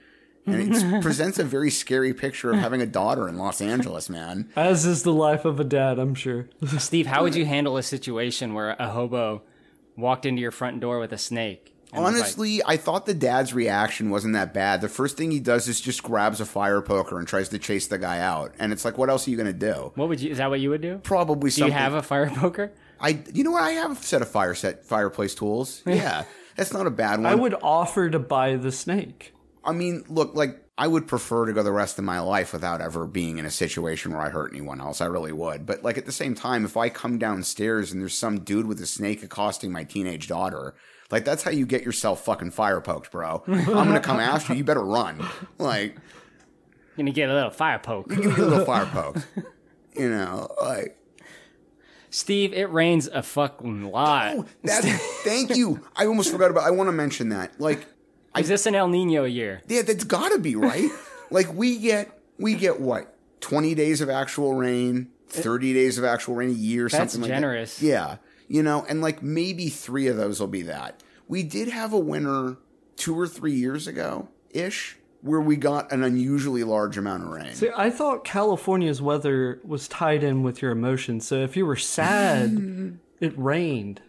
And 0.45 0.75
it 0.75 1.01
presents 1.01 1.39
a 1.39 1.43
very 1.43 1.71
scary 1.71 2.13
picture 2.13 2.51
of 2.51 2.57
having 2.57 2.81
a 2.81 2.85
daughter 2.85 3.27
in 3.27 3.37
Los 3.39 3.61
Angeles, 3.61 4.09
man. 4.09 4.51
As 4.55 4.85
is 4.85 5.01
the 5.03 5.13
life 5.13 5.43
of 5.43 5.59
a 5.59 5.63
dad, 5.63 5.97
I'm 5.97 6.13
sure. 6.13 6.49
Steve, 6.77 7.07
how 7.07 7.23
would 7.23 7.35
you 7.35 7.45
handle 7.45 7.77
a 7.77 7.83
situation 7.83 8.53
where 8.53 8.75
a 8.77 8.89
hobo 8.89 9.43
walked 9.95 10.25
into 10.25 10.41
your 10.41 10.51
front 10.51 10.79
door 10.79 10.99
with 10.99 11.13
a 11.13 11.17
snake? 11.17 11.70
And 11.93 12.03
was 12.03 12.13
like, 12.13 12.21
Honestly, 12.21 12.61
I 12.65 12.77
thought 12.77 13.05
the 13.05 13.13
dad's 13.13 13.53
reaction 13.53 14.09
wasn't 14.09 14.33
that 14.33 14.53
bad. 14.53 14.81
The 14.81 14.89
first 14.89 15.17
thing 15.17 15.31
he 15.31 15.39
does 15.39 15.67
is 15.67 15.81
just 15.81 16.03
grabs 16.03 16.39
a 16.39 16.45
fire 16.45 16.81
poker 16.81 17.19
and 17.19 17.27
tries 17.27 17.49
to 17.49 17.59
chase 17.59 17.87
the 17.87 17.97
guy 17.97 18.19
out. 18.19 18.53
And 18.59 18.71
it's 18.71 18.85
like, 18.85 18.97
what 18.97 19.09
else 19.09 19.27
are 19.27 19.31
you 19.31 19.37
going 19.37 19.47
to 19.47 19.53
do? 19.53 19.91
what 19.95 20.09
would 20.09 20.21
you? 20.21 20.31
Is 20.31 20.37
that 20.37 20.49
what 20.49 20.59
you 20.59 20.69
would 20.69 20.81
do? 20.81 20.99
Probably 21.03 21.49
Do 21.49 21.55
something. 21.55 21.73
you 21.73 21.79
have 21.79 21.93
a 21.93 22.01
fire 22.01 22.29
poker? 22.29 22.71
I, 22.99 23.19
you 23.33 23.43
know 23.43 23.51
what? 23.51 23.63
I 23.63 23.71
have 23.71 23.91
a 23.91 24.03
set 24.03 24.21
of 24.21 24.29
fire 24.29 24.55
set 24.55 24.85
fireplace 24.85 25.35
tools. 25.35 25.81
Yeah, 25.87 26.23
that's 26.55 26.73
not 26.73 26.87
a 26.87 26.91
bad 26.91 27.19
one. 27.19 27.25
I 27.25 27.35
would 27.35 27.55
offer 27.63 28.09
to 28.09 28.19
buy 28.19 28.55
the 28.57 28.71
snake. 28.71 29.33
I 29.63 29.71
mean, 29.73 30.03
look, 30.07 30.35
like 30.35 30.59
I 30.77 30.87
would 30.87 31.07
prefer 31.07 31.45
to 31.45 31.53
go 31.53 31.61
the 31.63 31.71
rest 31.71 31.97
of 31.99 32.03
my 32.05 32.19
life 32.19 32.53
without 32.53 32.81
ever 32.81 33.05
being 33.05 33.37
in 33.37 33.45
a 33.45 33.51
situation 33.51 34.11
where 34.11 34.21
I 34.21 34.29
hurt 34.29 34.51
anyone 34.53 34.81
else. 34.81 35.01
I 35.01 35.05
really 35.05 35.31
would. 35.31 35.65
But 35.65 35.83
like 35.83 35.97
at 35.97 36.05
the 36.05 36.11
same 36.11 36.33
time, 36.35 36.65
if 36.65 36.75
I 36.77 36.89
come 36.89 37.17
downstairs 37.19 37.91
and 37.91 38.01
there's 38.01 38.17
some 38.17 38.39
dude 38.39 38.65
with 38.65 38.81
a 38.81 38.85
snake 38.87 39.21
accosting 39.23 39.71
my 39.71 39.83
teenage 39.83 40.27
daughter, 40.27 40.73
like 41.11 41.25
that's 41.25 41.43
how 41.43 41.51
you 41.51 41.65
get 41.65 41.83
yourself 41.83 42.23
fucking 42.25 42.51
fire 42.51 42.81
poked, 42.81 43.11
bro. 43.11 43.43
I'm 43.47 43.65
gonna 43.65 43.99
come 43.99 44.19
after 44.19 44.53
you. 44.53 44.59
You 44.59 44.63
better 44.63 44.83
run. 44.83 45.25
Like 45.57 45.97
Gonna 46.97 47.11
get 47.11 47.29
a 47.29 47.33
little 47.33 47.51
fire 47.51 47.79
poke. 47.79 48.09
give 48.09 48.21
get 48.21 48.37
a 48.39 48.45
little 48.45 48.65
fire 48.65 48.85
poke. 48.91 49.17
You 49.95 50.09
know, 50.09 50.49
like 50.61 50.97
Steve, 52.09 52.53
it 52.53 52.69
rains 52.71 53.07
a 53.07 53.23
fucking 53.23 53.89
lot. 53.89 54.45
that's. 54.63 54.85
thank 55.23 55.55
you. 55.55 55.81
I 55.95 56.05
almost 56.05 56.31
forgot 56.31 56.51
about. 56.51 56.63
I 56.63 56.71
want 56.71 56.87
to 56.89 56.91
mention 56.93 57.29
that. 57.29 57.59
Like 57.59 57.85
Is 58.37 58.47
this 58.49 58.65
an 58.65 58.75
El 58.75 58.87
Nino 58.89 59.23
year? 59.23 59.61
Yeah, 59.67 59.81
that's 59.83 60.03
gotta 60.03 60.37
be 60.39 60.55
right. 60.55 60.89
like 61.31 61.53
we 61.53 61.77
get 61.77 62.11
we 62.37 62.55
get 62.55 62.79
what 62.81 63.15
twenty 63.39 63.73
days 63.75 64.01
of 64.01 64.09
actual 64.09 64.53
rain, 64.53 65.07
thirty 65.27 65.73
days 65.73 65.97
of 65.97 66.03
actual 66.03 66.35
rain 66.35 66.49
a 66.49 66.53
year, 66.53 66.89
That's 66.89 67.13
something 67.13 67.21
like 67.21 67.29
generous. 67.29 67.77
that. 67.79 67.85
Yeah, 67.85 68.17
you 68.51 68.61
know, 68.61 68.85
and 68.89 69.01
like 69.01 69.23
maybe 69.23 69.69
three 69.69 70.07
of 70.07 70.17
those 70.17 70.41
will 70.41 70.47
be 70.47 70.63
that. 70.63 71.01
We 71.29 71.41
did 71.41 71.69
have 71.69 71.93
a 71.93 71.99
winter 71.99 72.57
two 72.97 73.17
or 73.17 73.25
three 73.25 73.53
years 73.53 73.87
ago 73.87 74.27
ish 74.49 74.97
where 75.21 75.39
we 75.39 75.55
got 75.55 75.89
an 75.93 76.03
unusually 76.03 76.65
large 76.65 76.97
amount 76.97 77.23
of 77.23 77.29
rain. 77.29 77.53
See, 77.53 77.69
I 77.73 77.89
thought 77.89 78.25
California's 78.25 79.01
weather 79.01 79.61
was 79.63 79.87
tied 79.87 80.21
in 80.21 80.43
with 80.43 80.61
your 80.61 80.71
emotions. 80.71 81.25
So 81.25 81.37
if 81.37 81.55
you 81.55 81.65
were 81.65 81.77
sad, 81.77 82.97
it 83.21 83.33
rained. 83.37 84.01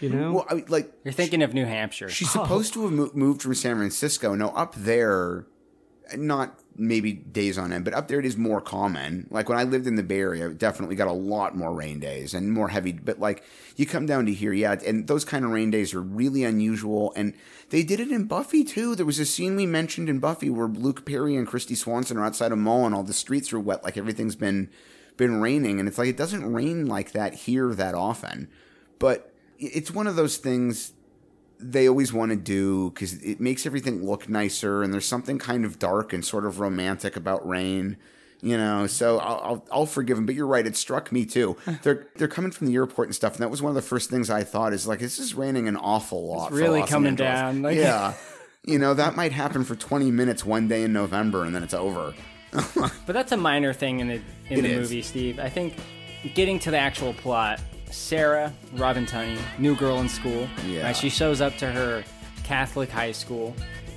You 0.00 0.10
know, 0.10 0.32
Well, 0.34 0.46
I 0.50 0.54
mean, 0.56 0.66
like 0.68 0.92
You're 1.02 1.12
thinking 1.12 1.42
of 1.42 1.54
New 1.54 1.64
Hampshire. 1.64 2.10
she's 2.10 2.28
oh. 2.36 2.42
supposed 2.42 2.74
to 2.74 2.82
have 2.82 3.14
moved 3.14 3.40
from 3.40 3.54
San 3.54 3.76
Francisco. 3.76 4.34
No, 4.34 4.50
up 4.50 4.74
there, 4.74 5.46
not 6.14 6.60
maybe 6.78 7.12
days 7.12 7.58
on 7.58 7.72
end, 7.72 7.84
but 7.84 7.94
up 7.94 8.08
there 8.08 8.20
it 8.20 8.26
is 8.26 8.36
more 8.36 8.60
common. 8.60 9.26
Like 9.30 9.48
when 9.48 9.58
I 9.58 9.64
lived 9.64 9.86
in 9.86 9.96
the 9.96 10.02
Bay 10.02 10.20
Area, 10.20 10.50
definitely 10.50 10.96
got 10.96 11.08
a 11.08 11.12
lot 11.12 11.56
more 11.56 11.72
rain 11.72 12.00
days 12.00 12.34
and 12.34 12.52
more 12.52 12.68
heavy. 12.68 12.92
But 12.92 13.18
like 13.18 13.42
you 13.76 13.86
come 13.86 14.06
down 14.06 14.26
to 14.26 14.32
here, 14.32 14.52
yeah, 14.52 14.76
and 14.86 15.06
those 15.06 15.24
kind 15.24 15.44
of 15.44 15.50
rain 15.50 15.70
days 15.70 15.94
are 15.94 16.02
really 16.02 16.44
unusual. 16.44 17.12
And 17.16 17.34
they 17.70 17.82
did 17.82 18.00
it 18.00 18.10
in 18.10 18.24
Buffy 18.24 18.64
too. 18.64 18.94
There 18.94 19.06
was 19.06 19.18
a 19.18 19.26
scene 19.26 19.56
we 19.56 19.66
mentioned 19.66 20.08
in 20.08 20.18
Buffy 20.18 20.50
where 20.50 20.68
Luke 20.68 21.04
Perry 21.04 21.36
and 21.36 21.46
Christy 21.46 21.74
Swanson 21.74 22.16
are 22.18 22.24
outside 22.24 22.52
a 22.52 22.56
mall 22.56 22.86
and 22.86 22.94
all 22.94 23.02
the 23.02 23.12
streets 23.12 23.52
are 23.52 23.60
wet, 23.60 23.84
like 23.84 23.96
everything's 23.96 24.36
been 24.36 24.70
been 25.16 25.40
raining. 25.40 25.78
And 25.78 25.88
it's 25.88 25.98
like 25.98 26.08
it 26.08 26.16
doesn't 26.16 26.52
rain 26.52 26.86
like 26.86 27.12
that 27.12 27.34
here 27.34 27.74
that 27.74 27.94
often. 27.94 28.48
But 28.98 29.32
it's 29.58 29.90
one 29.90 30.06
of 30.06 30.16
those 30.16 30.36
things 30.36 30.92
they 31.58 31.88
always 31.88 32.12
want 32.12 32.30
to 32.30 32.36
do 32.36 32.90
because 32.90 33.14
it 33.22 33.40
makes 33.40 33.66
everything 33.66 34.04
look 34.04 34.28
nicer 34.28 34.82
and 34.82 34.92
there's 34.92 35.06
something 35.06 35.38
kind 35.38 35.64
of 35.64 35.78
dark 35.78 36.12
and 36.12 36.24
sort 36.24 36.44
of 36.46 36.60
romantic 36.60 37.16
about 37.16 37.46
rain 37.48 37.96
you 38.42 38.56
know 38.58 38.86
so 38.86 39.18
I'll, 39.18 39.40
I'll, 39.42 39.66
I'll 39.72 39.86
forgive 39.86 40.16
them 40.18 40.26
but 40.26 40.34
you're 40.34 40.46
right 40.46 40.66
it 40.66 40.76
struck 40.76 41.10
me 41.10 41.24
too 41.24 41.56
they're 41.82 42.06
they're 42.16 42.28
coming 42.28 42.50
from 42.50 42.66
the 42.66 42.74
airport 42.74 43.08
and 43.08 43.14
stuff 43.14 43.32
and 43.34 43.42
that 43.42 43.48
was 43.50 43.62
one 43.62 43.70
of 43.70 43.74
the 43.74 43.80
first 43.82 44.10
things 44.10 44.28
i 44.28 44.44
thought 44.44 44.74
is 44.74 44.86
like 44.86 44.98
this 44.98 45.18
is 45.18 45.34
raining 45.34 45.66
an 45.68 45.76
awful 45.78 46.26
lot 46.28 46.50
for 46.50 46.56
really 46.56 46.82
coming 46.82 47.12
Angeles. 47.12 47.30
down, 47.32 47.62
like- 47.62 47.76
yeah 47.78 48.12
you 48.64 48.78
know 48.78 48.92
that 48.92 49.16
might 49.16 49.32
happen 49.32 49.64
for 49.64 49.74
20 49.74 50.10
minutes 50.10 50.44
one 50.44 50.68
day 50.68 50.82
in 50.82 50.92
november 50.92 51.44
and 51.44 51.54
then 51.54 51.62
it's 51.62 51.74
over 51.74 52.14
But 52.74 53.12
that's 53.12 53.32
a 53.32 53.36
minor 53.36 53.72
thing 53.72 54.00
in 54.00 54.08
the 54.08 54.14
in 54.48 54.58
It 54.58 54.62
the 54.62 54.68
is. 54.70 54.78
movie, 54.90 55.02
Steve. 55.02 55.38
I 55.38 55.48
think 55.50 55.76
getting 56.34 56.58
to 56.60 56.70
the 56.70 56.78
actual 56.78 57.12
plot, 57.12 57.60
Sarah 57.96 58.52
Robin 58.74 59.06
Tunney, 59.06 59.38
new 59.58 59.74
girl 59.74 59.98
in 60.00 60.08
school. 60.08 60.46
Yeah. 60.66 60.84
right, 60.84 60.96
she 60.96 61.08
shows 61.08 61.40
up 61.40 61.56
to 61.58 61.66
her 61.66 62.04
Catholic 62.44 62.90
high 62.90 63.12
school. 63.12 63.54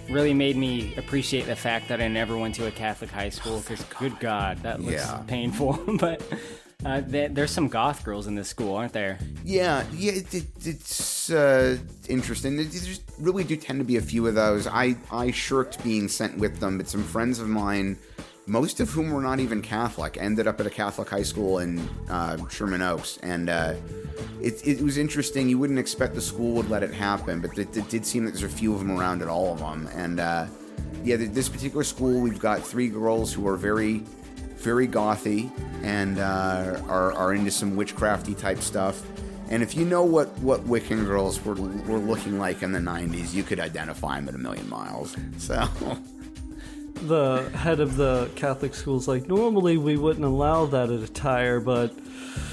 Really 0.09 0.33
made 0.33 0.55
me 0.57 0.95
appreciate 0.95 1.45
the 1.45 1.55
fact 1.55 1.87
that 1.89 2.01
I 2.01 2.07
never 2.07 2.35
went 2.37 2.55
to 2.55 2.65
a 2.65 2.71
Catholic 2.71 3.11
high 3.11 3.29
school 3.29 3.59
because, 3.59 3.83
good 3.99 4.19
God, 4.19 4.57
that 4.63 4.79
looks 4.81 4.93
Yeah. 5.05 5.21
painful. 5.27 5.73
but 5.99 6.23
uh, 6.83 7.01
there, 7.05 7.27
there's 7.29 7.51
some 7.51 7.67
goth 7.67 8.03
girls 8.03 8.25
in 8.25 8.33
this 8.33 8.47
school, 8.47 8.73
aren't 8.75 8.93
there? 8.93 9.19
Yeah, 9.43 9.83
yeah, 9.93 10.13
it, 10.13 10.33
it, 10.33 10.45
it's 10.65 11.29
uh, 11.29 11.77
interesting. 12.07 12.55
There 12.55 12.65
just 12.65 13.03
really 13.19 13.43
do 13.43 13.55
tend 13.57 13.79
to 13.79 13.85
be 13.85 13.97
a 13.97 14.01
few 14.01 14.25
of 14.25 14.33
those. 14.33 14.65
I 14.65 14.95
I 15.11 15.29
shirked 15.29 15.83
being 15.83 16.07
sent 16.07 16.37
with 16.39 16.59
them, 16.59 16.77
but 16.77 16.87
some 16.87 17.03
friends 17.03 17.37
of 17.39 17.47
mine, 17.49 17.99
most 18.49 18.79
of 18.79 18.89
whom 18.89 19.11
were 19.11 19.21
not 19.21 19.39
even 19.39 19.61
Catholic, 19.61 20.17
ended 20.19 20.47
up 20.47 20.59
at 20.59 20.65
a 20.65 20.69
Catholic 20.69 21.09
high 21.09 21.23
school 21.23 21.59
in 21.59 21.79
uh, 22.09 22.37
Sherman 22.49 22.81
Oaks, 22.81 23.17
and 23.23 23.49
uh, 23.49 23.75
it 24.41 24.65
it 24.67 24.81
was 24.81 24.97
interesting. 24.97 25.47
You 25.47 25.57
wouldn't 25.57 25.79
expect 25.79 26.15
the 26.15 26.21
school 26.21 26.53
would 26.55 26.69
let 26.69 26.83
it 26.83 26.93
happen, 26.93 27.39
but 27.39 27.57
it, 27.57 27.75
it 27.77 27.87
did 27.89 28.05
seem 28.05 28.25
that 28.25 28.31
there's 28.31 28.43
a 28.43 28.49
few 28.49 28.73
of 28.73 28.79
them 28.79 28.91
around 28.91 29.21
at 29.21 29.27
all 29.27 29.53
of 29.53 29.59
them, 29.59 29.87
and 29.93 30.19
uh, 30.19 30.47
yeah, 31.03 31.15
this 31.17 31.47
particular 31.47 31.83
school, 31.83 32.19
we've 32.19 32.39
got 32.39 32.61
three 32.61 32.89
girls 32.89 33.31
who 33.31 33.47
are 33.47 33.55
very 33.55 34.03
very 34.59 34.87
gothy 34.87 35.49
and 35.83 36.19
uh, 36.19 36.81
are, 36.89 37.13
are 37.13 37.33
into 37.33 37.49
some 37.49 37.75
witchcrafty 37.75 38.37
type 38.37 38.59
stuff. 38.59 39.01
And 39.49 39.63
if 39.63 39.75
you 39.75 39.85
know 39.85 40.03
what, 40.03 40.27
what 40.39 40.61
Wiccan 40.65 41.05
girls 41.05 41.43
were, 41.43 41.55
were 41.55 41.97
looking 41.97 42.37
like 42.37 42.61
in 42.61 42.71
the 42.71 42.79
90s, 42.79 43.33
you 43.33 43.41
could 43.41 43.59
identify 43.59 44.15
them 44.15 44.27
at 44.29 44.35
a 44.35 44.37
million 44.37 44.69
miles. 44.69 45.15
So, 45.37 45.67
the 47.07 47.49
head 47.55 47.79
of 47.79 47.95
the 47.95 48.29
Catholic 48.35 48.73
school's 48.73 49.07
like, 49.07 49.27
normally 49.27 49.77
we 49.77 49.97
wouldn't 49.97 50.25
allow 50.25 50.65
that 50.67 50.89
attire, 50.89 51.59
but 51.59 51.93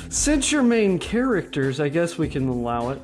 since 0.09 0.53
you're 0.53 0.63
main 0.63 0.99
characters, 0.99 1.81
I 1.81 1.89
guess 1.89 2.19
we 2.19 2.29
can 2.29 2.49
allow 2.49 2.91
it. 2.91 3.03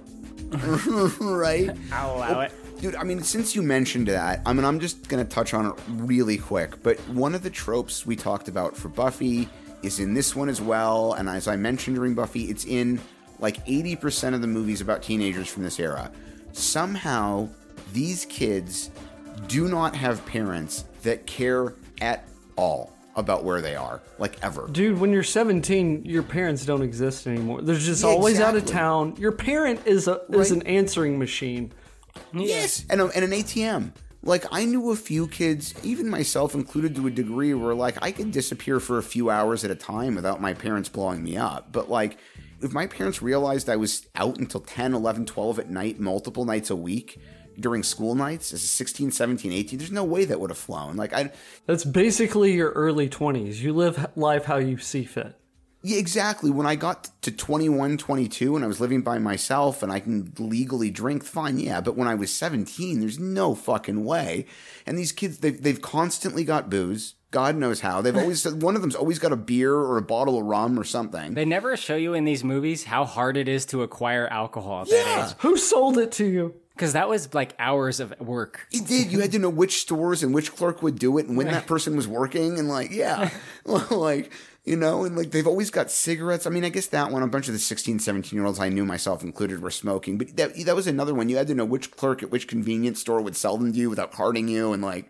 right? 1.20 1.70
I'll 1.93 2.16
allow 2.16 2.40
it. 2.40 2.53
Dude, 2.80 2.97
I 2.97 3.05
mean, 3.05 3.22
since 3.22 3.55
you 3.55 3.62
mentioned 3.62 4.09
that, 4.09 4.40
I 4.45 4.53
mean, 4.53 4.64
I'm 4.64 4.80
just 4.80 5.09
going 5.09 5.24
to 5.24 5.30
touch 5.30 5.55
on 5.55 5.66
it 5.66 5.74
really 5.88 6.36
quick. 6.36 6.82
But 6.82 6.99
one 7.09 7.34
of 7.34 7.43
the 7.43 7.51
tropes 7.51 8.05
we 8.05 8.16
talked 8.16 8.49
about 8.49 8.76
for 8.76 8.88
Buffy 8.88 9.49
is 9.82 10.01
in 10.01 10.14
this 10.14 10.34
one 10.34 10.49
as 10.49 10.61
well. 10.61 11.12
And 11.14 11.28
as 11.28 11.47
I 11.47 11.57
mentioned 11.57 11.97
during 11.97 12.14
Buffy, 12.14 12.45
it's 12.45 12.64
in 12.64 13.01
like 13.38 13.64
80% 13.66 14.34
of 14.34 14.40
the 14.40 14.47
movies 14.47 14.80
about 14.80 15.03
teenagers 15.03 15.49
from 15.49 15.62
this 15.62 15.78
era. 15.78 16.11
Somehow, 16.53 17.49
these 17.93 18.24
kids 18.26 18.90
do 19.47 19.68
not 19.68 19.95
have 19.95 20.24
parents 20.26 20.84
that 21.03 21.26
care 21.26 21.74
at 22.00 22.24
all 22.57 22.92
about 23.14 23.44
where 23.44 23.61
they 23.61 23.76
are, 23.76 24.00
like 24.18 24.42
ever. 24.42 24.68
Dude, 24.68 24.98
when 24.98 25.12
you're 25.12 25.22
17, 25.22 26.05
your 26.05 26.22
parents 26.22 26.64
don't 26.64 26.82
exist 26.82 27.26
anymore. 27.26 27.61
They're 27.61 27.76
just 27.76 28.03
Yeah, 28.03 28.11
always 28.11 28.40
out 28.40 28.57
of 28.57 28.64
town. 28.64 29.16
Your 29.18 29.32
parent 29.32 29.86
is 29.86 30.09
a 30.09 30.20
is 30.30 30.50
an 30.50 30.62
answering 30.62 31.18
machine. 31.18 31.72
Yes, 32.32 32.84
and, 32.90 33.00
a, 33.00 33.07
and 33.09 33.24
an 33.24 33.30
ATM. 33.30 33.92
Like 34.24 34.44
I 34.53 34.64
knew 34.64 34.90
a 34.90 34.96
few 34.96 35.26
kids, 35.26 35.74
even 35.82 36.09
myself 36.09 36.55
included 36.55 36.94
to 36.96 37.07
a 37.07 37.11
degree, 37.11 37.53
where 37.55 37.74
like 37.74 37.96
I 38.00 38.12
could 38.12 38.30
disappear 38.30 38.80
for 38.80 38.98
a 38.98 39.03
few 39.03 39.30
hours 39.30 39.64
at 39.64 39.70
a 39.70 39.74
time 39.74 40.14
without 40.14 40.40
my 40.40 40.55
parents 40.55 40.88
blowing 40.88 41.22
me 41.22 41.36
up. 41.36 41.72
But 41.72 41.90
like, 41.90 42.18
if 42.61 42.72
my 42.72 42.86
parents 42.86 43.20
realized 43.20 43.68
I 43.68 43.76
was 43.76 44.07
out 44.14 44.38
until 44.38 44.61
10, 44.61 44.94
11, 44.94 45.26
12 45.26 45.59
at 45.59 45.70
night, 45.70 45.98
multiple 45.98 46.44
nights 46.44 46.70
a 46.70 46.76
week 46.76 47.18
during 47.59 47.82
school 47.82 48.14
nights 48.14 48.53
as 48.53 48.62
a 48.62 48.66
16, 48.66 49.11
17, 49.11 49.53
18, 49.53 49.78
there's 49.78 49.92
no 49.92 50.05
way 50.05 50.24
that 50.24 50.40
would 50.40 50.50
have 50.50 50.59
flown. 50.59 50.96
Like 50.96 51.12
I, 51.12 51.30
That's 51.66 51.84
basically 51.84 52.53
your 52.53 52.70
early 52.72 53.09
20s. 53.09 53.57
You 53.61 53.72
live 53.72 54.09
life 54.16 54.44
how 54.44 54.57
you 54.59 54.78
see 54.78 55.05
fit. 55.05 55.36
Yeah, 55.84 55.98
exactly. 55.98 56.48
When 56.50 56.64
I 56.66 56.76
got 56.76 57.11
to 57.22 57.32
21, 57.32 57.98
22, 57.98 58.55
and 58.55 58.64
I 58.64 58.68
was 58.68 58.80
living 58.80 59.03
by 59.03 59.18
myself 59.18 59.82
and 59.82 59.90
I 59.90 59.98
can 59.98 60.32
legally 60.38 60.90
drink, 60.92 61.24
fine, 61.24 61.59
yeah. 61.59 61.80
But 61.80 61.96
when 61.96 62.07
I 62.07 62.14
was 62.14 62.32
17, 62.32 63.00
there's 63.00 63.18
no 63.18 63.57
fucking 63.57 64.05
way. 64.05 64.46
And 64.86 64.96
these 64.96 65.11
kids, 65.11 65.38
they've, 65.38 65.61
they've 65.61 65.82
constantly 65.82 66.44
got 66.44 66.70
booze. 66.70 67.16
God 67.32 67.57
knows 67.57 67.80
how. 67.80 68.00
They've 68.00 68.16
always, 68.16 68.46
one 68.55 68.76
of 68.76 68.82
them's 68.82 68.94
always 68.94 69.18
got 69.18 69.32
a 69.32 69.36
beer 69.36 69.74
or 69.74 69.96
a 69.96 70.03
bottle 70.03 70.38
of 70.38 70.44
rum 70.44 70.78
or 70.78 70.84
something. 70.84 71.34
They 71.34 71.44
never 71.46 71.76
show 71.76 71.96
you 71.96 72.14
in 72.14 72.24
these 72.26 72.44
movies 72.44 72.84
how 72.84 73.05
hard 73.05 73.36
it 73.36 73.48
is 73.48 73.66
to 73.66 73.82
acquire 73.82 74.28
alcohol 74.28 74.82
at 74.82 74.88
that 74.90 75.05
Yeah. 75.05 75.26
age. 75.30 75.34
Who 75.38 75.57
sold 75.57 75.98
it 75.98 76.12
to 76.12 76.24
you? 76.26 76.55
Because 76.82 76.94
that 76.94 77.08
was 77.08 77.32
like 77.32 77.54
hours 77.60 78.00
of 78.00 78.18
work. 78.18 78.66
It 78.72 78.88
did. 78.88 79.12
You 79.12 79.20
had 79.20 79.30
to 79.30 79.38
know 79.38 79.48
which 79.48 79.82
stores 79.82 80.24
and 80.24 80.34
which 80.34 80.52
clerk 80.52 80.82
would 80.82 80.98
do 80.98 81.16
it 81.18 81.26
and 81.26 81.36
when 81.36 81.46
that 81.46 81.68
person 81.68 81.94
was 81.94 82.08
working. 82.08 82.58
And 82.58 82.68
like, 82.68 82.90
yeah, 82.90 83.30
like, 83.64 84.32
you 84.64 84.74
know, 84.74 85.04
and 85.04 85.16
like 85.16 85.30
they've 85.30 85.46
always 85.46 85.70
got 85.70 85.92
cigarettes. 85.92 86.44
I 86.44 86.50
mean, 86.50 86.64
I 86.64 86.70
guess 86.70 86.88
that 86.88 87.12
one, 87.12 87.22
a 87.22 87.28
bunch 87.28 87.46
of 87.46 87.52
the 87.54 87.60
16, 87.60 88.00
17 88.00 88.36
year 88.36 88.44
olds 88.44 88.58
I 88.58 88.68
knew 88.68 88.84
myself 88.84 89.22
included 89.22 89.62
were 89.62 89.70
smoking. 89.70 90.18
But 90.18 90.36
that, 90.36 90.56
that 90.64 90.74
was 90.74 90.88
another 90.88 91.14
one. 91.14 91.28
You 91.28 91.36
had 91.36 91.46
to 91.46 91.54
know 91.54 91.64
which 91.64 91.92
clerk 91.92 92.20
at 92.20 92.32
which 92.32 92.48
convenience 92.48 93.00
store 93.00 93.20
would 93.20 93.36
sell 93.36 93.56
them 93.56 93.72
to 93.72 93.78
you 93.78 93.88
without 93.88 94.10
carding 94.10 94.48
you. 94.48 94.72
And 94.72 94.82
like, 94.82 95.08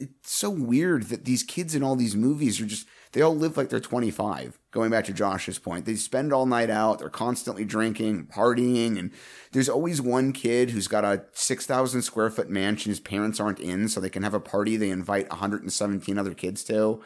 it's 0.00 0.32
so 0.32 0.50
weird 0.50 1.04
that 1.10 1.26
these 1.26 1.44
kids 1.44 1.76
in 1.76 1.84
all 1.84 1.94
these 1.94 2.16
movies 2.16 2.60
are 2.60 2.66
just, 2.66 2.88
they 3.12 3.22
all 3.22 3.34
live 3.34 3.56
like 3.56 3.68
they're 3.70 3.80
25. 3.80 4.58
Going 4.70 4.90
back 4.90 5.04
to 5.06 5.12
Josh's 5.12 5.58
point, 5.58 5.86
they 5.86 5.94
spend 5.94 6.32
all 6.32 6.46
night 6.46 6.70
out. 6.70 6.98
They're 6.98 7.08
constantly 7.08 7.64
drinking, 7.64 8.26
partying, 8.26 8.98
and 8.98 9.10
there's 9.52 9.68
always 9.68 10.00
one 10.02 10.32
kid 10.32 10.70
who's 10.70 10.88
got 10.88 11.04
a 11.04 11.24
6,000 11.32 12.02
square 12.02 12.30
foot 12.30 12.50
mansion 12.50 12.90
his 12.90 13.00
parents 13.00 13.40
aren't 13.40 13.60
in, 13.60 13.88
so 13.88 14.00
they 14.00 14.10
can 14.10 14.22
have 14.22 14.34
a 14.34 14.40
party 14.40 14.76
they 14.76 14.90
invite 14.90 15.28
117 15.30 16.18
other 16.18 16.34
kids 16.34 16.62
to. 16.64 17.00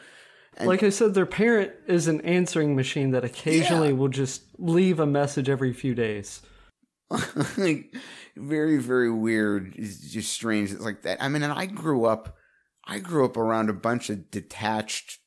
Like 0.61 0.83
I 0.83 0.89
said, 0.89 1.15
their 1.15 1.25
parent 1.25 1.71
is 1.87 2.07
an 2.07 2.21
answering 2.21 2.75
machine 2.75 3.11
that 3.11 3.23
occasionally 3.23 3.87
Yeah. 3.87 3.93
will 3.95 4.09
just 4.09 4.43
leave 4.59 4.99
a 4.99 5.05
message 5.07 5.49
every 5.49 5.73
few 5.73 5.95
days. 5.95 6.41
like 7.57 7.93
very 8.35 8.77
very 8.77 9.11
weird 9.11 9.75
it's 9.75 9.99
just 10.11 10.33
strange 10.33 10.71
it's 10.71 10.81
like 10.81 11.03
that 11.03 11.21
i 11.21 11.27
mean 11.29 11.43
and 11.43 11.53
i 11.53 11.67
grew 11.67 12.05
up 12.05 12.35
i 12.87 12.97
grew 12.97 13.23
up 13.23 13.37
around 13.37 13.69
a 13.69 13.73
bunch 13.73 14.09
of 14.09 14.31
detached 14.31 15.19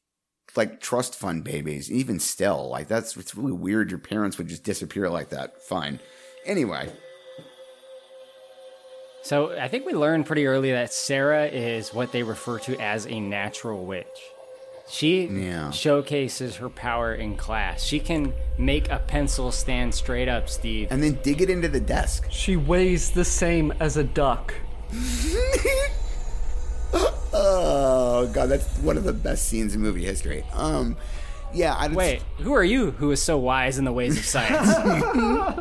like 0.57 0.81
trust 0.81 1.15
fund 1.15 1.45
babies 1.45 1.91
even 1.91 2.19
still 2.21 2.69
like 2.69 2.89
that's 2.89 3.17
it's 3.17 3.35
really 3.35 3.53
weird 3.53 3.91
your 3.91 3.99
parents 3.99 4.39
would 4.39 4.49
just 4.49 4.63
disappear 4.65 5.09
like 5.11 5.29
that 5.31 5.63
fine 5.63 5.99
anyway 6.45 6.91
So 9.23 9.59
I 9.59 9.67
think 9.69 9.85
we 9.87 9.93
learned 9.93 10.27
pretty 10.27 10.47
early 10.47 10.71
that 10.71 10.93
Sarah 10.93 11.47
is 11.47 11.93
what 11.93 12.13
they 12.13 12.23
refer 12.23 12.61
to 12.61 12.81
as 12.81 13.07
a 13.09 13.19
natural 13.19 13.85
witch. 13.85 14.07
She 14.89 15.27
Yeah. 15.27 15.73
showcases 15.73 16.55
her 16.57 16.69
power 16.69 17.13
in 17.13 17.37
class. 17.37 17.83
She 17.83 17.99
can 17.99 18.33
make 18.57 18.89
a 18.89 19.01
pencil 19.01 19.51
stand 19.51 19.93
straight 19.97 20.29
up, 20.29 20.49
Steve. 20.49 20.87
and 20.93 21.03
then 21.03 21.19
dig 21.25 21.43
it 21.43 21.51
into 21.51 21.67
the 21.67 21.81
desk 21.81 22.29
She 22.31 22.55
weighs 22.57 23.11
the 23.11 23.25
same 23.25 23.73
as 23.81 23.97
a 23.97 24.05
duck. 24.05 24.55
oh 27.33 28.31
god 28.33 28.47
that's 28.47 28.67
one 28.79 28.97
of 28.97 29.05
the 29.05 29.13
best 29.13 29.49
scenes 29.49 29.75
in 29.75 29.81
movie 29.81 30.05
history 30.05 30.45
um 30.53 30.97
yeah 31.53 31.75
I 31.75 31.89
Wait, 31.89 32.23
who 32.39 32.53
are 32.53 32.65
you 32.65 32.91
who 32.93 33.11
is 33.11 33.23
so 33.23 33.39
wise 33.39 33.79
in 33.79 33.85
the 33.85 33.93
ways 33.93 34.19
of 34.19 34.25
science? 34.25 35.61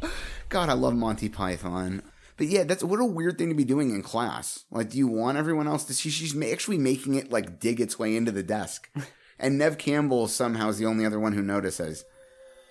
God, 0.48 0.68
I 0.68 0.74
love 0.74 0.94
Monty 0.94 1.28
Python. 1.28 2.02
But 2.36 2.48
yeah, 2.48 2.64
that's 2.64 2.84
what 2.84 3.00
a 3.00 3.04
weird 3.04 3.38
thing 3.38 3.48
to 3.48 3.54
be 3.54 3.64
doing 3.64 3.90
in 3.90 4.02
class. 4.02 4.64
Like, 4.70 4.90
do 4.90 4.98
you 4.98 5.08
want 5.08 5.38
everyone 5.38 5.66
else 5.66 5.84
to 5.84 5.94
see? 5.94 6.10
She's 6.10 6.40
actually 6.42 6.78
making 6.78 7.14
it 7.14 7.30
like 7.30 7.58
dig 7.58 7.80
its 7.80 7.98
way 7.98 8.14
into 8.14 8.30
the 8.30 8.42
desk. 8.42 8.90
And 9.38 9.58
Neve 9.58 9.78
Campbell 9.78 10.28
somehow 10.28 10.68
is 10.68 10.78
the 10.78 10.86
only 10.86 11.04
other 11.04 11.20
one 11.20 11.32
who 11.32 11.42
notices. 11.42 12.04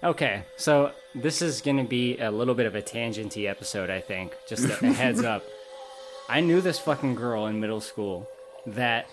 Okay, 0.03 0.43
so 0.57 0.91
this 1.15 1.41
is 1.41 1.61
going 1.61 1.77
to 1.77 1.83
be 1.83 2.17
a 2.17 2.29
little 2.29 2.53
bit 2.53 2.65
of 2.65 2.75
a 2.75 2.81
tangenty 2.81 3.49
episode, 3.49 3.89
I 3.89 4.01
think. 4.01 4.33
Just 4.47 4.65
a, 4.65 4.85
a 4.85 4.91
heads 4.91 5.23
up. 5.23 5.43
I 6.27 6.41
knew 6.41 6.61
this 6.61 6.79
fucking 6.79 7.15
girl 7.15 7.45
in 7.47 7.59
middle 7.59 7.81
school 7.81 8.27
that 8.67 9.07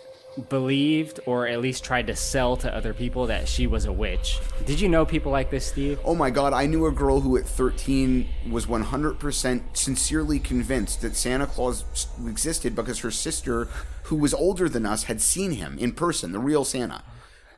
believed 0.49 1.21
or 1.27 1.47
at 1.47 1.61
least 1.61 1.85
tried 1.85 2.07
to 2.07 2.17
sell 2.17 2.57
to 2.57 2.75
other 2.75 2.95
people 2.95 3.27
that 3.27 3.47
she 3.47 3.67
was 3.67 3.85
a 3.85 3.93
witch. 3.93 4.41
Did 4.65 4.81
you 4.81 4.89
know 4.89 5.05
people 5.05 5.31
like 5.31 5.51
this, 5.51 5.67
Steve? 5.67 6.01
Oh 6.07 6.15
my 6.15 6.31
god, 6.31 6.55
I 6.55 6.65
knew 6.65 6.87
a 6.87 6.91
girl 6.93 7.21
who 7.21 7.37
at 7.37 7.45
13 7.47 8.27
was 8.51 8.65
100% 8.65 9.77
sincerely 9.77 10.39
convinced 10.39 11.03
that 11.03 11.17
Santa 11.17 11.47
Claus 11.47 11.85
existed 12.27 12.75
because 12.75 13.01
her 13.01 13.11
sister, 13.11 13.69
who 14.05 14.17
was 14.17 14.33
older 14.33 14.71
than 14.71 14.87
us, 14.87 15.05
had 15.05 15.21
seen 15.21 15.53
him 15.53 15.77
in 15.79 15.93
person, 15.93 16.33
the 16.33 16.39
real 16.39 16.65
Santa. 16.65 17.03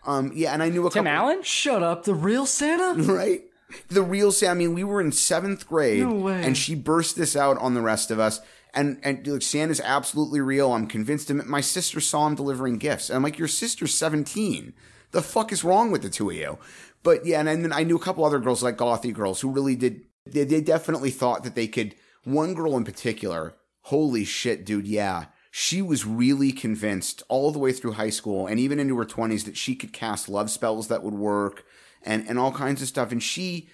Um, 0.04 0.32
yeah, 0.34 0.52
and 0.52 0.60
I 0.62 0.68
knew 0.68 0.84
a 0.86 0.90
Tim 0.90 1.04
couple. 1.04 1.16
Allen? 1.16 1.42
Shut 1.44 1.82
up, 1.82 2.02
the 2.04 2.14
real 2.14 2.44
Santa? 2.44 3.00
right? 3.12 3.42
The 3.88 4.02
real 4.02 4.32
Santa. 4.32 4.50
I 4.50 4.54
mean, 4.54 4.74
we 4.74 4.82
were 4.84 5.00
in 5.00 5.12
seventh 5.12 5.66
grade, 5.68 6.02
No 6.02 6.12
way. 6.12 6.42
and 6.44 6.56
she 6.58 6.74
burst 6.74 7.14
this 7.16 7.36
out 7.36 7.56
on 7.58 7.74
the 7.74 7.80
rest 7.82 8.10
of 8.10 8.18
us. 8.18 8.40
And 8.74 8.98
and 9.02 9.26
like 9.26 9.42
Santa's 9.42 9.80
absolutely 9.80 10.40
real. 10.40 10.72
I'm 10.72 10.86
convinced 10.86 11.30
him. 11.30 11.42
My 11.46 11.60
sister 11.60 12.00
saw 12.00 12.26
him 12.26 12.34
delivering 12.34 12.78
gifts, 12.78 13.08
and 13.08 13.16
I'm 13.16 13.22
like, 13.22 13.38
your 13.38 13.48
sister's 13.48 13.94
17. 13.94 14.74
The 15.12 15.22
fuck 15.22 15.52
is 15.52 15.62
wrong 15.62 15.92
with 15.92 16.02
the 16.02 16.10
two 16.10 16.30
of 16.30 16.36
you? 16.36 16.58
But 17.04 17.24
yeah, 17.24 17.38
and 17.40 17.48
then 17.48 17.72
I 17.72 17.84
knew 17.84 17.96
a 17.96 18.00
couple 18.00 18.24
other 18.24 18.40
girls, 18.40 18.62
like 18.62 18.76
gothy 18.76 19.12
girls, 19.12 19.40
who 19.40 19.50
really 19.50 19.76
did. 19.76 20.02
They, 20.26 20.44
they 20.44 20.60
definitely 20.60 21.10
thought 21.10 21.44
that 21.44 21.54
they 21.54 21.68
could. 21.68 21.94
One 22.24 22.54
girl 22.54 22.76
in 22.76 22.84
particular, 22.84 23.54
holy 23.82 24.24
shit, 24.24 24.64
dude, 24.64 24.88
yeah. 24.88 25.26
She 25.50 25.82
was 25.82 26.04
really 26.04 26.50
convinced 26.50 27.22
all 27.28 27.52
the 27.52 27.58
way 27.58 27.70
through 27.70 27.92
high 27.92 28.10
school 28.10 28.46
and 28.46 28.58
even 28.58 28.80
into 28.80 28.96
her 28.98 29.04
20s 29.04 29.44
that 29.44 29.56
she 29.56 29.76
could 29.76 29.92
cast 29.92 30.28
love 30.28 30.50
spells 30.50 30.88
that 30.88 31.02
would 31.02 31.14
work 31.14 31.64
and, 32.02 32.26
and 32.28 32.38
all 32.38 32.50
kinds 32.50 32.82
of 32.82 32.88
stuff. 32.88 33.12
And 33.12 33.22
she, 33.22 33.68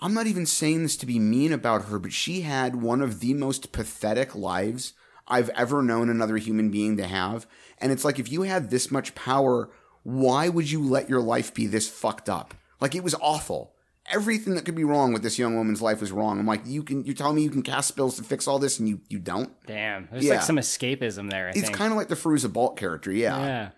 I'm 0.00 0.14
not 0.14 0.26
even 0.26 0.46
saying 0.46 0.82
this 0.82 0.96
to 0.98 1.06
be 1.06 1.18
mean 1.18 1.52
about 1.52 1.86
her, 1.86 1.98
but 1.98 2.12
she 2.12 2.42
had 2.42 2.76
one 2.76 3.00
of 3.00 3.20
the 3.20 3.34
most 3.34 3.72
pathetic 3.72 4.34
lives 4.34 4.92
I've 5.26 5.48
ever 5.50 5.82
known 5.82 6.10
another 6.10 6.36
human 6.36 6.70
being 6.70 6.96
to 6.98 7.06
have. 7.06 7.46
And 7.78 7.90
it's 7.92 8.04
like, 8.04 8.18
if 8.18 8.30
you 8.30 8.42
had 8.42 8.70
this 8.70 8.90
much 8.90 9.14
power, 9.14 9.70
why 10.02 10.48
would 10.48 10.70
you 10.70 10.82
let 10.82 11.08
your 11.08 11.20
life 11.22 11.54
be 11.54 11.66
this 11.66 11.88
fucked 11.88 12.28
up? 12.28 12.54
Like, 12.80 12.94
it 12.94 13.04
was 13.04 13.14
awful. 13.14 13.72
Everything 14.10 14.54
that 14.54 14.66
could 14.66 14.74
be 14.74 14.84
wrong 14.84 15.14
with 15.14 15.22
this 15.22 15.38
young 15.38 15.56
woman's 15.56 15.80
life 15.80 16.02
was 16.02 16.12
wrong. 16.12 16.38
I'm 16.38 16.46
like, 16.46 16.66
you 16.66 16.82
can, 16.82 17.04
you're 17.06 17.14
telling 17.14 17.36
me 17.36 17.42
you 17.42 17.48
can 17.50 17.62
cast 17.62 17.88
spells 17.88 18.16
to 18.16 18.22
fix 18.22 18.46
all 18.46 18.58
this 18.58 18.78
and 18.78 18.86
you, 18.86 19.00
you 19.08 19.18
don't? 19.18 19.50
Damn, 19.66 20.08
there's 20.12 20.24
Yeah. 20.26 20.34
like 20.34 20.42
some 20.42 20.56
escapism 20.56 21.30
there. 21.30 21.46
I 21.46 21.50
It's 21.50 21.62
think. 21.62 21.74
kind 21.74 21.90
of 21.90 21.96
like 21.96 22.08
the 22.08 22.14
Fairuza 22.14 22.52
Balk 22.52 22.76
character, 22.78 23.10
yeah. 23.10 23.38
Yeah. 23.38 23.68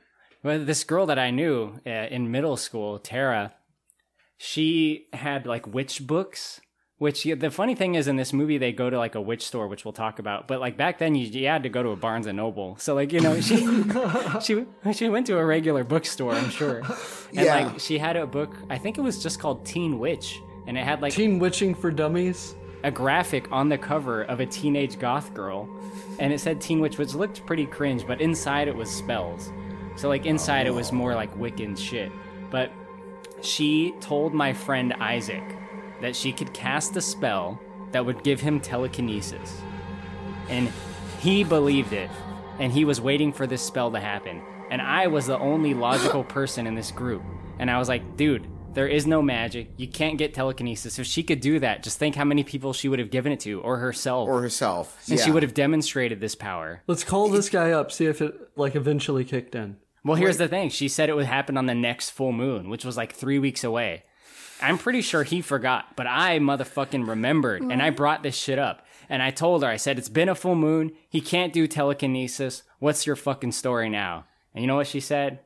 Well, 0.42 0.64
this 0.64 0.82
girl 0.82 1.06
that 1.06 1.18
I 1.18 1.30
knew 1.30 1.78
uh, 1.86 1.90
in 1.90 2.32
middle 2.32 2.56
school, 2.56 2.98
Tara, 2.98 3.52
she 4.36 5.06
had 5.12 5.46
like 5.46 5.66
witch 5.66 6.06
books. 6.06 6.60
Which 6.98 7.24
the 7.24 7.50
funny 7.50 7.74
thing 7.74 7.94
is, 7.94 8.08
in 8.08 8.16
this 8.16 8.32
movie, 8.32 8.56
they 8.56 8.72
go 8.72 8.88
to 8.88 8.96
like 8.96 9.14
a 9.14 9.20
witch 9.20 9.46
store, 9.46 9.68
which 9.68 9.84
we'll 9.84 9.92
talk 9.92 10.18
about. 10.18 10.48
But 10.48 10.60
like 10.60 10.78
back 10.78 10.96
then, 10.98 11.14
you, 11.14 11.26
you 11.26 11.46
had 11.46 11.64
to 11.64 11.68
go 11.68 11.82
to 11.82 11.90
a 11.90 11.96
Barnes 11.96 12.26
and 12.26 12.38
Noble. 12.38 12.76
So 12.78 12.94
like 12.94 13.12
you 13.12 13.20
know, 13.20 13.38
she 13.38 13.66
she 14.42 14.64
she 14.94 15.08
went 15.10 15.26
to 15.26 15.36
a 15.36 15.44
regular 15.44 15.84
bookstore, 15.84 16.32
I'm 16.32 16.48
sure. 16.48 16.78
And 16.78 17.44
Yeah. 17.44 17.66
like 17.66 17.80
she 17.80 17.98
had 17.98 18.16
a 18.16 18.26
book. 18.26 18.56
I 18.70 18.78
think 18.78 18.96
it 18.96 19.02
was 19.02 19.22
just 19.22 19.38
called 19.40 19.66
Teen 19.66 19.98
Witch, 19.98 20.40
and 20.66 20.78
it 20.78 20.84
had 20.84 21.02
like 21.02 21.12
Teen 21.12 21.38
Witching 21.38 21.74
for 21.74 21.90
Dummies? 21.90 22.54
a 22.82 22.90
graphic 22.90 23.50
on 23.50 23.68
the 23.68 23.76
cover 23.76 24.22
of 24.22 24.38
a 24.40 24.46
teenage 24.46 24.98
goth 24.98 25.34
girl, 25.34 25.68
and 26.18 26.32
it 26.32 26.38
said 26.38 26.60
Teen 26.60 26.80
Witch, 26.80 26.98
which 26.98 27.14
looked 27.14 27.44
pretty 27.44 27.66
cringe, 27.66 28.06
but 28.06 28.20
inside 28.20 28.68
it 28.68 28.76
was 28.76 28.88
spells. 28.88 29.50
So 29.96 30.08
like 30.08 30.24
inside 30.24 30.66
it 30.66 30.70
was 30.74 30.92
oh. 30.92 30.94
more 30.94 31.14
like 31.14 31.36
Wiccan 31.36 31.76
shit. 31.76 32.12
But 32.50 32.70
she 33.46 33.92
told 34.00 34.34
my 34.34 34.52
friend 34.52 34.92
Isaac 34.94 35.44
that 36.00 36.14
she 36.14 36.32
could 36.32 36.52
cast 36.52 36.96
a 36.96 37.00
spell 37.00 37.60
that 37.92 38.04
would 38.04 38.22
give 38.22 38.40
him 38.40 38.60
telekinesis. 38.60 39.60
And 40.48 40.70
he 41.20 41.44
believed 41.44 41.92
it, 41.92 42.10
and 42.58 42.72
he 42.72 42.84
was 42.84 43.00
waiting 43.00 43.32
for 43.32 43.46
this 43.46 43.62
spell 43.62 43.90
to 43.92 44.00
happen. 44.00 44.42
And 44.70 44.82
I 44.82 45.06
was 45.06 45.26
the 45.26 45.38
only 45.38 45.74
logical 45.74 46.24
person 46.38 46.66
in 46.66 46.74
this 46.74 46.90
group. 46.90 47.22
And 47.58 47.70
I 47.70 47.78
was 47.78 47.88
like, 47.88 48.16
dude, 48.16 48.46
there 48.74 48.86
is 48.86 49.06
no 49.06 49.22
magic. 49.22 49.70
You 49.78 49.88
can't 49.88 50.18
get 50.18 50.34
telekinesis. 50.34 50.98
If 50.98 51.06
she 51.06 51.22
could 51.22 51.40
do 51.40 51.58
that, 51.60 51.82
just 51.82 51.98
think 51.98 52.14
how 52.14 52.24
many 52.24 52.44
people 52.44 52.74
she 52.74 52.88
would 52.88 52.98
have 52.98 53.10
given 53.10 53.32
it 53.32 53.40
to, 53.40 53.60
or 53.62 53.78
herself. 53.78 54.28
Or 54.28 54.42
herself. 54.42 55.02
and 55.08 55.18
she 55.18 55.30
would 55.30 55.42
have 55.42 55.54
demonstrated 55.54 56.20
this 56.20 56.34
power. 56.34 56.82
Let's 56.86 57.02
call 57.02 57.28
this 57.28 57.48
guy 57.48 57.70
up, 57.70 57.90
see 57.90 58.04
if 58.04 58.20
it 58.20 58.34
like 58.54 58.76
eventually 58.76 59.24
kicked 59.24 59.54
in. 59.54 59.78
Well, 60.06 60.16
here's 60.16 60.38
the 60.38 60.48
thing. 60.48 60.70
She 60.70 60.88
said 60.88 61.08
it 61.08 61.16
would 61.16 61.26
happen 61.26 61.56
on 61.56 61.66
the 61.66 61.74
next 61.74 62.10
full 62.10 62.32
moon, 62.32 62.68
which 62.68 62.84
was 62.84 62.96
like 62.96 63.12
three 63.12 63.38
weeks 63.38 63.64
away. 63.64 64.04
I'm 64.62 64.78
pretty 64.78 65.02
sure 65.02 65.22
he 65.24 65.42
forgot, 65.42 65.96
but 65.96 66.06
I 66.06 66.38
motherfucking 66.38 67.08
remembered, 67.08 67.62
and 67.62 67.82
I 67.82 67.90
brought 67.90 68.22
this 68.22 68.36
shit 68.36 68.58
up. 68.58 68.86
And 69.08 69.22
I 69.22 69.30
told 69.30 69.62
her, 69.62 69.68
I 69.68 69.76
said, 69.76 69.98
it's 69.98 70.08
been 70.08 70.28
a 70.28 70.34
full 70.34 70.54
moon. 70.54 70.92
He 71.08 71.20
can't 71.20 71.52
do 71.52 71.66
telekinesis. 71.66 72.62
What's 72.78 73.06
your 73.06 73.16
fucking 73.16 73.52
story 73.52 73.88
now? 73.88 74.24
And 74.54 74.62
you 74.62 74.66
know 74.66 74.76
what 74.76 74.86
she 74.86 75.00
said? 75.00 75.40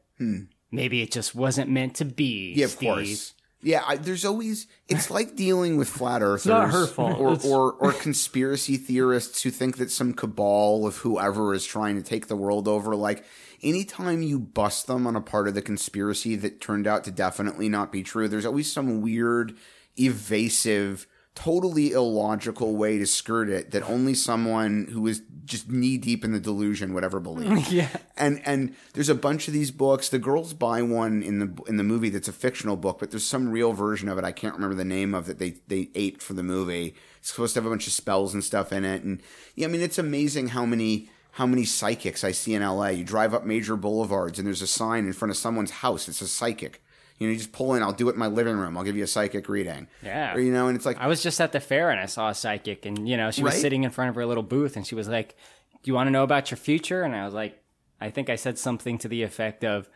Maybe 0.70 1.02
it 1.02 1.10
just 1.10 1.34
wasn't 1.34 1.70
meant 1.70 1.96
to 1.96 2.04
be. 2.04 2.52
Hmm. 2.52 2.58
Yeah, 2.58 2.64
of 2.66 2.70
Steve. 2.72 2.88
course. 2.88 3.34
Yeah, 3.62 3.82
I, 3.86 3.96
there's 3.96 4.24
always 4.24 4.66
it's 4.88 5.10
like 5.16 5.36
dealing 5.36 5.76
with 5.76 5.88
flat 5.88 6.22
earthers, 6.22 6.46
not 6.46 6.70
her 6.70 6.86
fault. 6.86 7.18
or, 7.18 7.38
or 7.44 7.72
or 7.72 7.92
conspiracy 8.00 8.76
theorists 8.76 9.42
who 9.42 9.50
think 9.50 9.76
that 9.76 9.90
some 9.90 10.14
cabal 10.14 10.86
of 10.86 10.98
whoever 10.98 11.52
is 11.52 11.66
trying 11.66 11.96
to 11.96 12.02
take 12.02 12.28
the 12.28 12.36
world 12.36 12.66
over. 12.68 12.96
Like 12.96 13.24
anytime 13.62 14.22
you 14.22 14.38
bust 14.38 14.86
them 14.86 15.06
on 15.06 15.16
a 15.16 15.20
part 15.20 15.48
of 15.48 15.54
the 15.54 15.62
conspiracy 15.62 16.36
that 16.36 16.60
turned 16.60 16.86
out 16.86 17.04
to 17.04 17.10
definitely 17.10 17.68
not 17.68 17.92
be 17.92 18.02
true, 18.02 18.28
there's 18.28 18.46
always 18.46 18.70
some 18.72 19.00
weird, 19.00 19.56
evasive, 19.96 21.06
totally 21.34 21.92
illogical 21.92 22.76
way 22.76 22.98
to 22.98 23.06
skirt 23.06 23.48
it 23.48 23.70
that 23.70 23.88
only 23.88 24.14
someone 24.14 24.88
who 24.90 25.06
is 25.06 25.22
just 25.44 25.70
knee 25.70 25.96
deep 25.96 26.24
in 26.24 26.32
the 26.32 26.40
delusion 26.40 26.92
would 26.92 27.04
ever 27.04 27.20
believe. 27.28 27.68
Yeah. 27.70 27.88
and 28.16 28.42
and 28.44 28.74
there's 28.94 29.08
a 29.08 29.14
bunch 29.14 29.46
of 29.48 29.54
these 29.54 29.70
books. 29.70 30.08
The 30.08 30.18
girls 30.18 30.52
buy 30.52 30.82
one 30.82 31.22
in 31.22 31.38
the 31.38 31.62
in 31.66 31.76
the 31.76 31.84
movie 31.84 32.08
that's 32.10 32.28
a 32.28 32.32
fictional 32.32 32.76
book, 32.76 32.98
but 32.98 33.10
there's 33.10 33.26
some 33.26 33.50
real 33.50 33.72
version 33.72 34.08
of 34.08 34.18
it. 34.18 34.24
I 34.24 34.32
can't 34.32 34.54
remember 34.54 34.74
the 34.74 34.84
name 34.84 35.14
of 35.14 35.26
that 35.26 35.38
they 35.38 35.56
they 35.68 35.90
aped 35.94 36.22
for 36.22 36.34
the 36.34 36.42
movie. 36.42 36.94
It's 37.18 37.30
supposed 37.30 37.54
to 37.54 37.60
have 37.60 37.66
a 37.66 37.70
bunch 37.70 37.86
of 37.86 37.92
spells 37.92 38.34
and 38.34 38.42
stuff 38.42 38.72
in 38.72 38.84
it, 38.84 39.02
and 39.02 39.22
yeah, 39.54 39.66
I 39.66 39.70
mean 39.70 39.80
it's 39.82 39.98
amazing 39.98 40.48
how 40.48 40.64
many 40.66 41.10
how 41.32 41.46
many 41.46 41.64
psychics 41.64 42.24
I 42.24 42.32
see 42.32 42.54
in 42.54 42.62
LA. 42.62 42.88
You 42.88 43.04
drive 43.04 43.32
up 43.34 43.44
major 43.44 43.76
boulevards 43.76 44.38
and 44.38 44.46
there's 44.46 44.62
a 44.62 44.66
sign 44.66 45.06
in 45.06 45.12
front 45.12 45.30
of 45.30 45.36
someone's 45.36 45.70
house. 45.70 46.08
It's 46.08 46.20
a 46.20 46.28
psychic. 46.28 46.82
You 47.18 47.26
know, 47.26 47.32
you 47.32 47.38
just 47.38 47.52
pull 47.52 47.74
in. 47.74 47.82
I'll 47.82 47.92
do 47.92 48.08
it 48.08 48.14
in 48.14 48.18
my 48.18 48.26
living 48.28 48.56
room. 48.56 48.76
I'll 48.78 48.84
give 48.84 48.96
you 48.96 49.04
a 49.04 49.06
psychic 49.06 49.48
reading. 49.48 49.88
Yeah. 50.02 50.34
Or, 50.34 50.40
you 50.40 50.52
know, 50.52 50.68
and 50.68 50.76
it's 50.76 50.86
like 50.86 50.96
I 50.98 51.06
was 51.06 51.22
just 51.22 51.40
at 51.40 51.52
the 51.52 51.60
fair 51.60 51.90
and 51.90 52.00
I 52.00 52.06
saw 52.06 52.30
a 52.30 52.34
psychic, 52.34 52.86
and 52.86 53.06
you 53.06 53.16
know, 53.18 53.30
she 53.30 53.42
was 53.42 53.52
Right? 53.52 53.60
sitting 53.60 53.84
in 53.84 53.90
front 53.90 54.08
of 54.08 54.14
her 54.14 54.24
little 54.24 54.42
booth, 54.42 54.74
and 54.76 54.86
she 54.86 54.94
was 54.94 55.06
like, 55.06 55.36
"Do 55.82 55.90
you 55.90 55.94
want 55.94 56.06
to 56.06 56.10
know 56.10 56.22
about 56.24 56.50
your 56.50 56.56
future?" 56.56 57.02
And 57.02 57.14
I 57.14 57.26
was 57.26 57.34
like, 57.34 57.62
I 58.00 58.08
think 58.08 58.30
I 58.30 58.36
said 58.36 58.58
something 58.58 58.96
to 58.98 59.08
the 59.08 59.22
effect 59.22 59.64
of, 59.64 59.86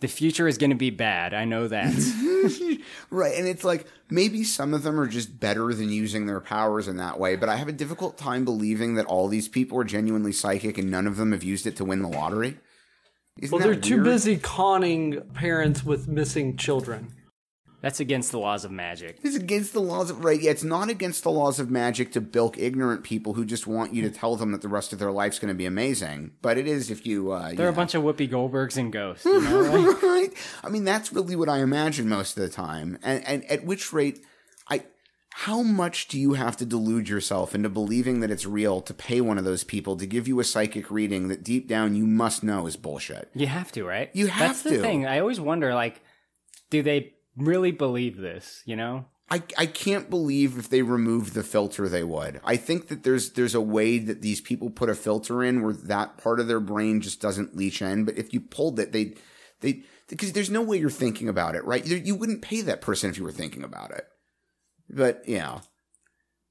"The 0.00 0.08
future 0.08 0.46
is 0.48 0.58
going 0.58 0.70
to 0.70 0.76
be 0.76 0.90
bad. 0.90 1.34
I 1.34 1.44
know 1.44 1.68
that." 1.68 1.92
Right. 3.10 3.36
And 3.36 3.46
it's 3.46 3.64
like 3.64 3.86
maybe 4.10 4.44
some 4.44 4.74
of 4.74 4.82
them 4.82 4.98
are 5.00 5.06
just 5.06 5.38
better 5.40 5.72
than 5.72 5.90
using 5.90 6.26
their 6.26 6.40
powers 6.40 6.88
in 6.88 6.96
that 6.96 7.18
way, 7.18 7.36
but 7.36 7.48
I 7.48 7.56
have 7.56 7.68
a 7.68 7.72
difficult 7.72 8.18
time 8.18 8.44
believing 8.44 8.94
that 8.94 9.06
all 9.06 9.28
these 9.28 9.48
people 9.48 9.78
are 9.78 9.84
genuinely 9.84 10.32
psychic 10.32 10.78
and 10.78 10.90
none 10.90 11.06
of 11.06 11.16
them 11.16 11.32
have 11.32 11.42
used 11.42 11.66
it 11.66 11.76
to 11.76 11.84
win 11.84 12.02
the 12.02 12.08
lottery. 12.08 12.58
Isn't 13.38 13.56
Well, 13.56 13.66
they're 13.66 13.80
too 13.80 14.02
busy 14.02 14.36
conning 14.38 15.20
parents 15.34 15.84
with 15.84 16.08
missing 16.08 16.56
children. 16.56 17.12
That's 17.82 18.00
against 18.00 18.32
the 18.32 18.38
laws 18.38 18.64
of 18.64 18.70
magic. 18.70 19.18
It's 19.22 19.36
against 19.36 19.72
the 19.72 19.80
laws 19.80 20.10
of 20.10 20.24
right. 20.24 20.40
Yeah, 20.40 20.50
it's 20.50 20.64
not 20.64 20.88
against 20.88 21.22
the 21.22 21.30
laws 21.30 21.60
of 21.60 21.70
magic 21.70 22.12
to 22.12 22.20
bilk 22.20 22.58
ignorant 22.58 23.04
people 23.04 23.34
who 23.34 23.44
just 23.44 23.66
want 23.66 23.94
you 23.94 24.02
to 24.02 24.10
tell 24.10 24.34
them 24.36 24.52
that 24.52 24.62
the 24.62 24.68
rest 24.68 24.92
of 24.92 24.98
their 24.98 25.12
life's 25.12 25.38
going 25.38 25.48
to 25.52 25.54
be 25.54 25.66
amazing. 25.66 26.32
But 26.42 26.58
it 26.58 26.66
is 26.66 26.90
if 26.90 27.06
you. 27.06 27.32
Uh, 27.32 27.52
They're 27.54 27.68
a 27.68 27.72
bunch 27.74 27.94
of 27.94 28.02
Whoopi 28.02 28.28
Goldbergs 28.30 28.76
and 28.76 28.92
ghosts. 28.92 29.24
You 29.26 29.40
know? 29.40 29.60
like- 29.72 30.02
right? 30.02 30.30
I 30.64 30.68
mean, 30.68 30.84
that's 30.84 31.12
really 31.12 31.36
what 31.36 31.48
I 31.48 31.58
imagine 31.58 32.08
most 32.08 32.36
of 32.36 32.42
the 32.42 32.48
time. 32.48 32.98
And, 33.02 33.24
and 33.26 33.44
at 33.44 33.64
which 33.64 33.92
rate, 33.92 34.24
I, 34.68 34.84
how 35.30 35.62
much 35.62 36.08
do 36.08 36.18
you 36.18 36.32
have 36.32 36.56
to 36.56 36.64
delude 36.66 37.08
yourself 37.10 37.54
into 37.54 37.68
believing 37.68 38.20
that 38.20 38.30
it's 38.30 38.46
real 38.46 38.80
to 38.80 38.94
pay 38.94 39.20
one 39.20 39.36
of 39.36 39.44
those 39.44 39.64
people 39.64 39.96
to 39.98 40.06
give 40.06 40.26
you 40.26 40.40
a 40.40 40.44
psychic 40.44 40.90
reading 40.90 41.28
that 41.28 41.44
deep 41.44 41.68
down 41.68 41.94
you 41.94 42.06
must 42.06 42.42
know 42.42 42.66
is 42.66 42.76
bullshit? 42.76 43.28
you 43.34 43.46
have 43.46 43.70
to, 43.72 43.84
right? 43.84 44.10
You 44.14 44.28
have 44.28 44.48
That's 44.48 44.62
to. 44.62 44.68
That's 44.70 44.80
the 44.80 44.82
thing. 44.82 45.06
I 45.06 45.20
always 45.20 45.38
wonder, 45.38 45.74
like, 45.74 46.00
do 46.70 46.82
they 46.82 47.12
really 47.36 47.72
believe 47.72 48.16
this? 48.16 48.62
You 48.64 48.76
know? 48.76 49.06
I, 49.28 49.42
I 49.58 49.66
can't 49.66 50.08
believe 50.08 50.56
if 50.56 50.68
they 50.68 50.82
removed 50.82 51.34
the 51.34 51.42
filter 51.42 51.88
they 51.88 52.04
would. 52.04 52.40
I 52.44 52.56
think 52.56 52.88
that 52.88 53.02
there's 53.02 53.32
there's 53.32 53.56
a 53.56 53.60
way 53.60 53.98
that 53.98 54.22
these 54.22 54.40
people 54.40 54.70
put 54.70 54.88
a 54.88 54.94
filter 54.94 55.42
in 55.42 55.62
where 55.62 55.72
that 55.72 56.16
part 56.18 56.38
of 56.38 56.46
their 56.46 56.60
brain 56.60 57.00
just 57.00 57.20
doesn't 57.20 57.56
leach 57.56 57.82
in. 57.82 58.04
But 58.04 58.18
if 58.18 58.32
you 58.32 58.40
pulled 58.40 58.78
it, 58.78 58.92
they 58.92 59.14
they 59.60 59.82
because 60.08 60.32
there's 60.32 60.50
no 60.50 60.62
way 60.62 60.78
you're 60.78 60.90
thinking 60.90 61.28
about 61.28 61.56
it, 61.56 61.64
right? 61.64 61.84
You, 61.84 61.96
you 61.96 62.14
wouldn't 62.14 62.42
pay 62.42 62.60
that 62.60 62.80
person 62.80 63.10
if 63.10 63.18
you 63.18 63.24
were 63.24 63.32
thinking 63.32 63.64
about 63.64 63.90
it. 63.90 64.06
But 64.88 65.22
yeah. 65.26 65.60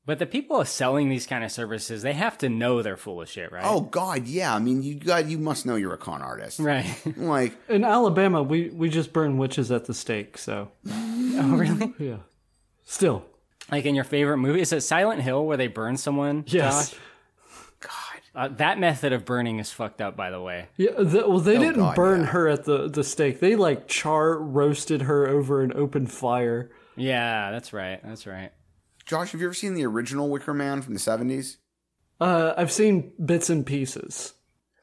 But 0.07 0.19
the 0.19 0.27
people 0.27 0.63
selling 0.65 1.09
these 1.09 1.25
kind 1.25 1.43
of 1.43 1.51
services, 1.51 2.03
they 2.03 2.13
have 2.13 2.37
to 2.39 2.49
know 2.49 2.83
they're 2.83 2.95
full 2.97 3.21
of 3.21 3.29
shit, 3.29 3.51
right? 3.51 3.63
Oh 3.65 3.81
God, 3.81 4.27
yeah. 4.27 4.53
I 4.53 4.59
mean, 4.59 4.83
you 4.83 4.95
got 4.95 5.25
you 5.27 5.37
must 5.39 5.65
know 5.65 5.75
you're 5.75 5.93
a 5.93 5.97
con 5.97 6.21
artist, 6.21 6.59
right. 6.59 6.85
Like, 7.17 7.53
In 7.69 7.83
Alabama, 7.83 8.43
we, 8.43 8.69
we 8.69 8.89
just 8.89 9.11
burn 9.13 9.37
witches 9.37 9.71
at 9.71 9.85
the 9.85 9.93
stake, 9.95 10.37
so 10.37 10.69
oh, 10.89 11.55
really? 11.57 11.93
yeah. 11.99 12.17
Still, 12.83 13.25
Like 13.71 13.85
in 13.85 13.95
your 13.95 14.03
favorite 14.03 14.37
movie, 14.37 14.61
is 14.61 14.71
it 14.71 14.81
Silent 14.81 15.21
Hill 15.23 15.43
where 15.45 15.57
they 15.57 15.67
burn 15.67 15.97
someone? 15.97 16.43
yes. 16.47 16.91
Josh? 16.91 16.99
Uh, 18.35 18.49
that 18.49 18.77
method 18.77 19.13
of 19.13 19.23
burning 19.23 19.59
is 19.59 19.71
fucked 19.71 20.01
up, 20.01 20.17
by 20.17 20.29
the 20.29 20.41
way. 20.41 20.67
Yeah, 20.75 20.91
the, 20.97 21.23
well, 21.25 21.39
they 21.39 21.57
didn't 21.57 21.77
Oh, 21.77 21.85
God, 21.85 21.95
burn 21.95 22.19
yeah. 22.19 22.25
her 22.27 22.49
at 22.49 22.65
the, 22.65 22.89
the 22.89 23.01
stake. 23.03 23.39
They 23.39 23.55
like 23.55 23.87
char 23.87 24.37
roasted 24.37 25.03
her 25.03 25.25
over 25.29 25.61
an 25.61 25.71
open 25.73 26.05
fire. 26.05 26.69
Yeah, 26.97 27.51
that's 27.51 27.71
right. 27.71 28.01
That's 28.03 28.27
right. 28.27 28.51
Josh, 29.05 29.31
have 29.31 29.41
you 29.41 29.47
ever 29.47 29.53
seen 29.53 29.75
the 29.75 29.85
original 29.85 30.29
Wicker 30.29 30.53
Man 30.53 30.81
from 30.81 30.93
the 30.93 30.99
70s? 30.99 31.57
Uh, 32.19 32.53
I've 32.57 32.71
seen 32.71 33.11
bits 33.23 33.49
and 33.49 33.65
pieces. 33.65 34.33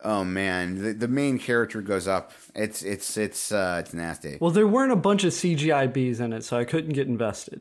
Oh 0.05 0.25
man, 0.25 0.83
the, 0.83 0.93
the 0.93 1.09
main 1.09 1.39
character 1.39 1.81
goes 1.81 2.09
up. 2.09 2.33
It's 2.57 2.83
it's 2.83 3.17
it's 3.17 3.53
uh 3.53 3.77
it's 3.85 3.95
nasty. 3.95 4.37
Well, 4.41 4.51
there 4.51 4.67
weren't 4.67 4.91
a 4.91 4.97
bunch 4.97 5.23
of 5.23 5.33
CGI 5.33 5.93
bees 5.93 6.19
in 6.19 6.33
it, 6.33 6.43
so 6.43 6.59
I 6.59 6.65
couldn't 6.65 6.93
get 6.93 7.07
invested. 7.07 7.61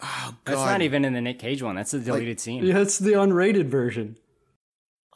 oh 0.00 0.36
god, 0.44 0.54
That's 0.54 0.70
not 0.70 0.82
even 0.82 1.04
in 1.04 1.14
the 1.14 1.20
Nick 1.20 1.40
Cage 1.40 1.62
one. 1.64 1.74
That's 1.74 1.90
the 1.90 1.98
deleted 1.98 2.38
scene. 2.38 2.64
Yeah, 2.64 2.78
it's 2.78 2.98
the 2.98 3.12
unrated 3.14 3.66
version. 3.66 4.16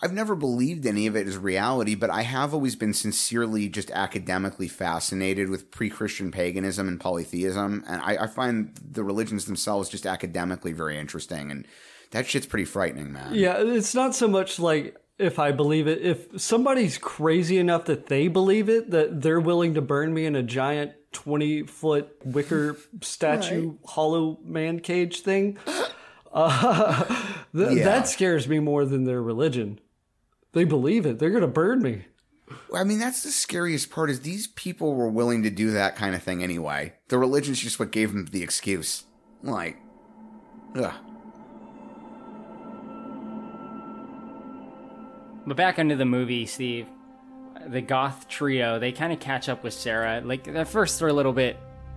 I've 0.03 0.12
never 0.12 0.34
believed 0.34 0.84
any 0.86 1.07
of 1.07 1.16
it 1.16 1.26
as 1.26 1.36
reality, 1.38 1.95
but 1.95 2.11
I 2.11 2.22
have 2.22 2.53
always 2.53 2.76
been 2.76 2.92
sincerely 2.92 3.68
just 3.68 3.90
academically 3.92 4.68
fascinated 4.68 5.49
with 5.49 5.70
pre-Christian 5.70 6.30
paganism 6.30 6.88
and 6.88 7.01
polytheism, 7.01 7.84
and 7.86 8.03
I, 8.03 8.16
I 8.24 8.26
find 8.26 8.74
the 8.82 9.05
religions 9.05 9.45
themselves 9.47 9.88
just 9.88 10.05
academically 10.05 10.72
very 10.72 10.99
interesting, 10.99 11.51
and 11.51 11.66
that 12.11 12.26
shit's 12.26 12.47
pretty 12.47 12.64
frightening, 12.66 13.12
man. 13.12 13.34
Yeah, 13.34 13.57
it's 13.59 13.95
not 13.95 14.14
so 14.14 14.28
much 14.28 14.59
like 14.59 14.97
if 15.18 15.38
I 15.38 15.53
believe 15.53 15.86
it. 15.86 16.03
If 16.03 16.40
somebody's 16.40 16.99
crazy 16.99 17.57
enough 17.59 17.84
that 17.86 18.07
they 18.07 18.26
believe 18.28 18.68
it, 18.68 18.90
that 18.90 19.22
they're 19.22 19.40
willing 19.40 19.74
to 19.74 19.80
burn 19.80 20.12
me 20.12 20.26
in 20.26 20.34
a 20.36 20.42
giant 20.42 20.92
20 21.12 21.62
foot 21.62 22.09
wicker 22.24 22.76
statue 23.01 23.76
hollow 23.86 24.38
man 24.42 24.80
cage 24.80 25.20
thing, 25.20 25.57
uh, 26.32 27.05
th- 27.55 27.78
Yeah. 27.78 27.84
that 27.84 28.09
scares 28.09 28.49
me 28.49 28.59
more 28.59 28.84
than 28.84 29.05
their 29.05 29.22
religion. 29.22 29.78
They 30.55 30.64
believe 30.64 31.05
it. 31.05 31.18
They're 31.18 31.30
going 31.30 31.42
to 31.42 31.48
burn 31.48 31.82
me. 31.82 32.07
I 32.74 32.84
mean, 32.84 32.98
that's 32.98 33.22
the 33.22 33.30
scariest 33.30 33.90
part 33.90 34.11
is 34.11 34.20
these 34.20 34.46
people 34.46 34.94
were 34.94 35.09
willing 35.09 35.42
to 35.42 35.50
do 35.50 35.72
that 35.72 35.96
kind 35.96 36.14
of 36.14 36.22
thing 36.22 36.42
anyway. 36.42 36.94
The 37.09 37.18
religion's 37.18 37.59
just 37.59 37.78
what 37.78 37.90
gave 37.90 38.12
them 38.12 38.26
the 38.26 38.42
excuse. 38.42 39.05
Like, 39.42 39.76
ugh. 40.76 40.94
But 45.46 45.57
back 45.57 45.78
into 45.78 45.96
the 45.96 46.05
movie, 46.05 46.46
Steve. 46.46 46.86
The 47.66 47.80
goth 47.80 48.28
trio, 48.28 48.78
they 48.78 48.92
kind 48.92 49.12
of 49.12 49.20
catch 49.20 49.48
up 49.48 49.64
with 49.64 49.74
Sarah. 49.74 50.20
Like, 50.22 50.46
at 50.48 50.68
first, 50.68 50.98
they're 50.98 51.09
a 51.09 51.12
little 51.12 51.32
bit, 51.32 51.57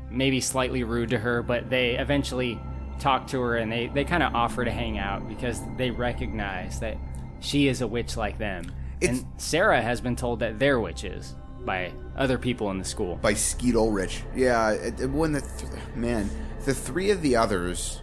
maybe 0.10 0.39
slightly 0.39 0.84
rude 0.84 1.10
to 1.10 1.18
her, 1.18 1.43
but 1.43 1.70
they 1.70 1.97
eventually 1.97 2.60
talk 2.99 3.28
to 3.28 3.41
her 3.41 3.58
and 3.58 3.72
they, 3.72 3.88
they 3.88 4.03
kind 4.03 4.24
of 4.24 4.34
offer 4.34 4.66
to 4.66 4.72
hang 4.72 4.97
out 4.97 5.28
because 5.28 5.62
they 5.78 5.91
recognize 5.91 6.80
that 6.80 6.97
she 7.40 7.68
is 7.68 7.82
a 7.82 7.88
witch 7.88 8.18
like 8.18 8.38
them. 8.38 8.72
It's- 9.02 9.20
and 9.20 9.28
Sarah 9.42 9.82
has 9.82 10.02
been 10.02 10.16
told 10.16 10.40
that 10.40 10.60
they're 10.60 10.80
witches 10.80 11.36
by 11.66 11.92
other 12.16 12.38
people 12.38 12.72
in 12.72 12.78
the 12.78 12.86
school. 12.86 13.18
by 13.22 13.34
Skeet 13.34 13.76
Ulrich. 13.76 14.24
Yeah, 14.36 14.72
it, 14.72 15.00
it- 15.02 15.10
when 15.10 15.34
the 15.34 15.42
th- 15.42 15.72
man, 15.96 16.30
the 16.66 16.74
three 16.74 17.12
of 17.12 17.22
the 17.22 17.36
others 17.36 18.02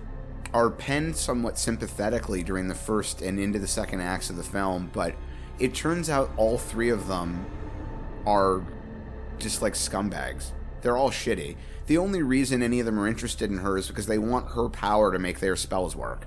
are 0.53 0.71
penned 0.71 1.17
somewhat 1.17 1.59
sympathetically 1.59 2.43
during 2.45 2.69
the 2.69 2.75
first 2.75 3.21
and 3.23 3.41
into 3.41 3.59
the 3.59 3.67
second 3.67 4.01
acts 4.01 4.31
of 4.31 4.37
the 4.37 4.43
film, 4.45 4.89
but 4.93 5.15
it 5.59 5.75
turns 5.75 6.09
out 6.09 6.31
all 6.37 6.59
three 6.59 6.91
of 6.91 7.09
them 7.09 7.45
are 8.27 8.63
just 9.39 9.63
like 9.63 9.73
scumbags. 9.75 10.53
They're 10.83 10.97
all 10.97 11.11
shitty. 11.11 11.57
The 11.87 11.99
only 11.99 12.23
reason 12.23 12.63
any 12.63 12.79
of 12.81 12.87
them 12.87 12.99
are 13.01 13.09
interested 13.09 13.51
in 13.51 13.59
her 13.59 13.77
is 13.77 13.89
because 13.89 14.07
they 14.07 14.19
want 14.19 14.53
her 14.53 14.69
power 14.69 15.13
to 15.13 15.19
make 15.19 15.41
their 15.41 15.57
spells 15.57 15.97
work. 15.97 16.27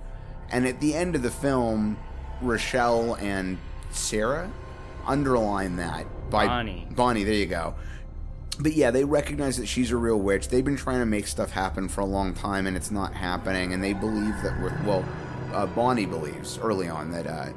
And 0.50 0.68
at 0.68 0.82
the 0.82 0.94
end 0.94 1.16
of 1.16 1.24
the 1.24 1.32
film, 1.32 1.98
Rochelle 2.42 3.16
and 3.16 3.58
Sarah 3.92 4.52
underline 5.06 5.78
that 5.78 6.06
by 6.30 6.48
Bonnie. 6.48 6.88
Bonnie, 6.92 7.24
there 7.24 7.34
you 7.34 7.46
go. 7.46 7.76
But 8.60 8.74
yeah, 8.74 8.92
they 8.92 9.04
recognize 9.04 9.58
that 9.58 9.68
she's 9.68 9.92
a 9.92 9.98
real 9.98 10.18
witch. 10.18 10.50
They've 10.50 10.66
been 10.66 10.78
trying 10.78 11.00
to 11.00 11.06
make 11.06 11.28
stuff 11.28 11.52
happen 11.52 11.88
for 11.88 12.02
a 12.02 12.06
long 12.06 12.34
time, 12.34 12.66
and 12.68 12.76
it's 12.76 12.92
not 12.92 13.14
happening. 13.14 13.74
And 13.74 13.84
they 13.84 13.94
believe 13.94 14.42
that, 14.42 14.60
we're, 14.60 14.76
well, 14.84 15.06
uh, 15.54 15.68
Bonnie 15.68 16.08
believes 16.08 16.58
early 16.58 16.90
on 16.90 17.12
that 17.12 17.28
uh, 17.28 17.50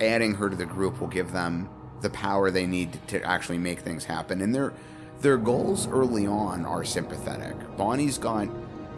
adding 0.00 0.34
her 0.34 0.50
to 0.50 0.56
the 0.56 0.66
group 0.66 1.00
will 1.00 1.08
give 1.08 1.32
them 1.32 1.68
the 2.00 2.10
power 2.10 2.50
they 2.50 2.66
need 2.66 2.92
to, 2.92 2.98
to 3.18 3.22
actually 3.24 3.58
make 3.58 3.80
things 3.80 4.04
happen. 4.04 4.42
And 4.42 4.54
their 4.54 4.72
their 5.20 5.36
goals 5.36 5.86
early 5.86 6.26
on 6.26 6.66
are 6.66 6.84
sympathetic. 6.84 7.54
Bonnie's 7.76 8.18
got 8.18 8.48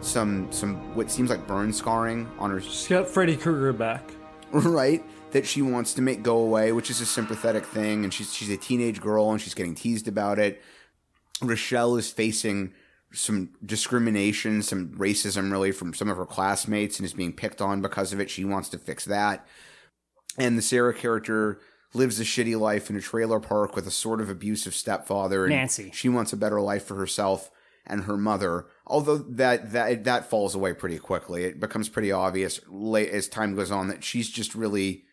some 0.01 0.51
some 0.51 0.95
what 0.95 1.11
seems 1.11 1.29
like 1.29 1.47
burn 1.47 1.71
scarring 1.71 2.29
on 2.39 2.49
her 2.49 2.59
She's 2.59 2.87
got 2.87 3.07
Freddy 3.07 3.37
Krueger 3.37 3.73
back. 3.73 4.11
Right? 4.55 5.03
That 5.31 5.45
she 5.45 5.61
wants 5.61 5.93
to 5.95 6.01
make 6.01 6.23
go 6.23 6.37
away, 6.37 6.71
which 6.71 6.89
is 6.89 7.01
a 7.01 7.05
sympathetic 7.05 7.65
thing, 7.65 8.03
and 8.03 8.13
she's 8.13 8.33
she's 8.33 8.49
a 8.49 8.57
teenage 8.57 9.01
girl 9.01 9.31
and 9.31 9.41
she's 9.41 9.53
getting 9.53 9.75
teased 9.75 10.07
about 10.07 10.39
it. 10.39 10.61
Rochelle 11.41 11.97
is 11.97 12.11
facing 12.11 12.73
some 13.11 13.49
discrimination, 13.65 14.61
some 14.61 14.89
racism, 14.97 15.51
really, 15.51 15.71
from 15.71 15.93
some 15.93 16.09
of 16.09 16.17
her 16.17 16.25
classmates, 16.25 16.97
and 16.97 17.05
is 17.05 17.13
being 17.13 17.33
picked 17.33 17.61
on 17.61 17.81
because 17.81 18.13
of 18.13 18.19
it. 18.19 18.29
She 18.29 18.45
wants 18.45 18.69
to 18.69 18.77
fix 18.77 19.05
that. 19.05 19.45
And 20.37 20.57
the 20.57 20.61
Sarah 20.61 20.93
character 20.93 21.59
lives 21.93 22.19
a 22.19 22.23
shitty 22.23 22.59
life 22.59 22.89
in 22.89 22.95
a 22.95 23.01
trailer 23.01 23.39
park 23.39 23.75
with 23.75 23.87
a 23.87 23.91
sort 23.91 24.19
of 24.19 24.29
abusive 24.29 24.75
stepfather. 24.75 25.45
And 25.45 25.53
Nancy. 25.53 25.91
She 25.93 26.09
wants 26.09 26.33
a 26.33 26.37
better 26.37 26.59
life 26.61 26.85
for 26.85 26.95
herself 26.95 27.51
and 27.85 28.03
her 28.03 28.17
mother. 28.17 28.67
Although 28.87 29.17
that 29.17 29.71
that 29.71 30.03
that 30.03 30.29
falls 30.29 30.53
away 30.55 30.73
pretty 30.73 30.99
quickly. 30.99 31.43
It 31.43 31.59
becomes 31.59 31.89
pretty 31.89 32.11
obvious 32.11 32.59
late 32.67 33.09
as 33.09 33.27
time 33.27 33.55
goes 33.55 33.71
on 33.71 33.87
that 33.87 34.03
she's 34.03 34.29
just 34.29 34.53
really 34.53 35.05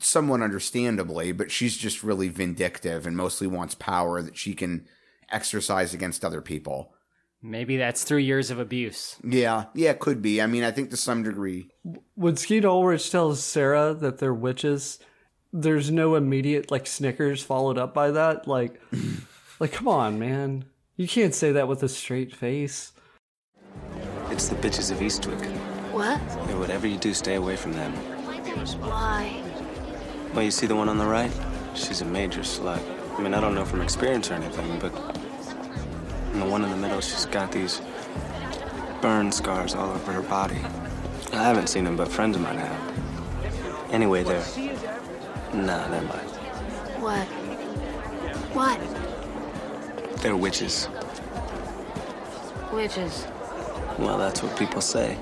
somewhat 0.00 0.42
understandably, 0.42 1.32
but 1.32 1.50
she's 1.50 1.76
just 1.76 2.02
really 2.02 2.28
vindictive 2.28 3.06
and 3.06 3.16
mostly 3.16 3.46
wants 3.46 3.74
power 3.74 4.22
that 4.22 4.36
she 4.36 4.54
can 4.54 4.86
exercise 5.30 5.94
against 5.94 6.24
other 6.24 6.40
people. 6.40 6.94
Maybe 7.42 7.76
that's 7.76 8.04
through 8.04 8.18
years 8.18 8.50
of 8.50 8.58
abuse. 8.58 9.16
Yeah, 9.22 9.66
yeah, 9.74 9.90
it 9.90 10.00
could 10.00 10.22
be. 10.22 10.40
I 10.40 10.46
mean, 10.46 10.64
I 10.64 10.70
think 10.70 10.90
to 10.90 10.96
some 10.96 11.22
degree. 11.22 11.68
When 12.14 12.38
Skeet 12.38 12.64
Ulrich 12.64 13.10
tells 13.10 13.44
Sarah 13.44 13.92
that 13.92 14.16
they're 14.16 14.32
witches, 14.32 14.98
there's 15.52 15.90
no 15.90 16.14
immediate 16.14 16.70
like 16.70 16.86
snickers 16.86 17.42
followed 17.42 17.76
up 17.76 17.92
by 17.92 18.12
that. 18.12 18.48
Like, 18.48 18.80
like 19.60 19.72
come 19.72 19.88
on, 19.88 20.18
man, 20.18 20.64
you 20.96 21.06
can't 21.06 21.34
say 21.34 21.52
that 21.52 21.68
with 21.68 21.82
a 21.82 21.88
straight 21.88 22.34
face. 22.34 22.92
It's 24.34 24.48
the 24.48 24.56
bitches 24.56 24.90
of 24.90 24.98
Eastwick. 24.98 25.46
What? 25.92 26.18
Hey, 26.18 26.56
whatever 26.56 26.88
you 26.88 26.96
do, 26.98 27.14
stay 27.14 27.36
away 27.36 27.54
from 27.54 27.72
them. 27.72 27.92
Why? 28.80 29.40
Well, 30.34 30.42
you 30.42 30.50
see 30.50 30.66
the 30.66 30.74
one 30.74 30.88
on 30.88 30.98
the 30.98 31.06
right? 31.06 31.30
She's 31.76 32.00
a 32.00 32.04
major 32.04 32.40
slut. 32.40 32.82
I 33.16 33.22
mean, 33.22 33.32
I 33.32 33.40
don't 33.40 33.54
know 33.54 33.64
from 33.64 33.80
experience 33.80 34.32
or 34.32 34.34
anything, 34.34 34.80
but. 34.80 34.92
And 36.32 36.42
the 36.42 36.46
one 36.46 36.64
in 36.64 36.70
the 36.70 36.76
middle, 36.76 37.00
she's 37.00 37.26
got 37.26 37.52
these 37.52 37.80
burn 39.00 39.30
scars 39.30 39.76
all 39.76 39.92
over 39.92 40.12
her 40.12 40.22
body. 40.22 40.58
I 41.32 41.44
haven't 41.44 41.68
seen 41.68 41.84
them, 41.84 41.96
but 41.96 42.08
friends 42.08 42.34
of 42.34 42.42
mine 42.42 42.58
have. 42.58 43.92
Anyway, 43.92 44.24
they're. 44.24 44.44
Nah, 45.54 45.86
never 45.86 46.06
mind. 46.06 46.28
What? 47.00 47.26
What? 48.52 48.80
They're 50.22 50.36
witches. 50.36 50.88
Witches. 52.72 53.28
Well, 53.98 54.18
that's 54.18 54.42
what 54.42 54.56
people 54.58 54.80
say. 54.80 55.16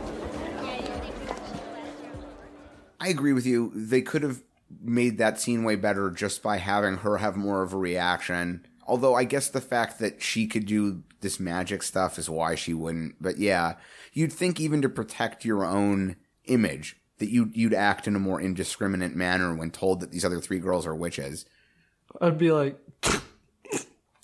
I 3.01 3.09
agree 3.09 3.33
with 3.33 3.47
you. 3.47 3.73
They 3.75 4.01
could 4.01 4.23
have 4.23 4.43
made 4.81 5.19
that 5.19 5.41
scene 5.41 5.65
way 5.65 5.77
better 5.77 6.11
just 6.11 6.43
by 6.43 6.57
having 6.57 6.99
her 6.99 7.19
have 7.19 7.37
more 7.37 7.63
of 7.63 7.73
a 7.73 7.79
reaction. 7.79 8.67
Although 8.87 9.15
I 9.15 9.25
guess 9.25 9.49
the 9.49 9.61
fact 9.61 9.99
that 9.99 10.23
she 10.23 10.47
could 10.47 10.67
do 10.67 11.03
this 11.21 11.39
magic 11.39 11.83
stuff 11.83 12.19
is 12.19 12.31
why 12.31 12.55
she 12.55 12.75
wouldn't. 12.75 13.17
But 13.21 13.39
yeah, 13.39 13.75
you'd 14.13 14.33
think 14.33 14.61
even 14.61 14.83
to 14.83 14.89
protect 14.89 15.45
your 15.45 15.65
own 15.65 16.17
image 16.45 16.97
that 17.19 17.31
you'd, 17.31 17.57
you'd 17.57 17.75
act 17.75 18.07
in 18.07 18.17
a 18.17 18.21
more 18.21 18.41
indiscriminate 18.41 19.15
manner 19.15 19.55
when 19.55 19.71
told 19.71 20.01
that 20.01 20.11
these 20.11 20.25
other 20.25 20.41
three 20.41 20.59
girls 20.59 20.87
are 20.87 20.95
witches. 20.95 21.45
I'd 22.21 22.39
be 22.39 22.53
like, 22.53 22.79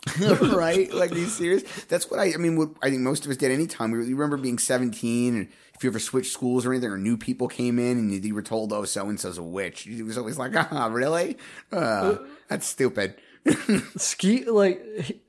right? 0.20 0.92
Like, 0.92 1.12
are 1.12 1.16
you 1.18 1.26
serious? 1.26 1.62
That's 1.86 2.10
what 2.10 2.20
I. 2.20 2.32
I 2.32 2.36
mean, 2.36 2.56
what 2.56 2.70
I 2.82 2.90
think 2.90 3.02
most 3.02 3.24
of 3.24 3.30
us 3.30 3.36
did. 3.36 3.50
Anytime 3.50 3.90
we 3.90 3.98
you 4.06 4.16
remember 4.16 4.36
being 4.36 4.58
seventeen, 4.58 5.36
and 5.36 5.48
if 5.74 5.82
you 5.84 5.90
ever 5.90 5.98
switched 5.98 6.32
schools 6.32 6.64
or 6.64 6.72
anything, 6.72 6.90
or 6.90 6.98
new 6.98 7.16
people 7.16 7.48
came 7.48 7.78
in, 7.78 7.98
and 7.98 8.12
you, 8.12 8.18
you 8.20 8.34
were 8.34 8.42
told, 8.42 8.72
"Oh, 8.72 8.84
so 8.84 9.08
and 9.08 9.18
so's 9.18 9.38
a 9.38 9.42
witch," 9.42 9.86
it 9.86 10.02
was 10.04 10.16
always 10.16 10.38
like, 10.38 10.52
"Ah, 10.54 10.88
really? 10.90 11.36
Uh, 11.72 12.16
that's 12.48 12.66
stupid." 12.66 13.16
Skeet, 13.96 14.48
like, 14.48 15.20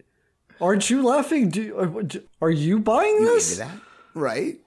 aren't 0.62 0.90
you 0.90 1.04
laughing? 1.04 1.50
Do, 1.50 1.78
are- 1.78 2.48
are 2.48 2.52
you 2.52 2.80
buying 2.80 3.24
this? 3.24 3.58
that, 3.58 3.72
right? 4.14 4.60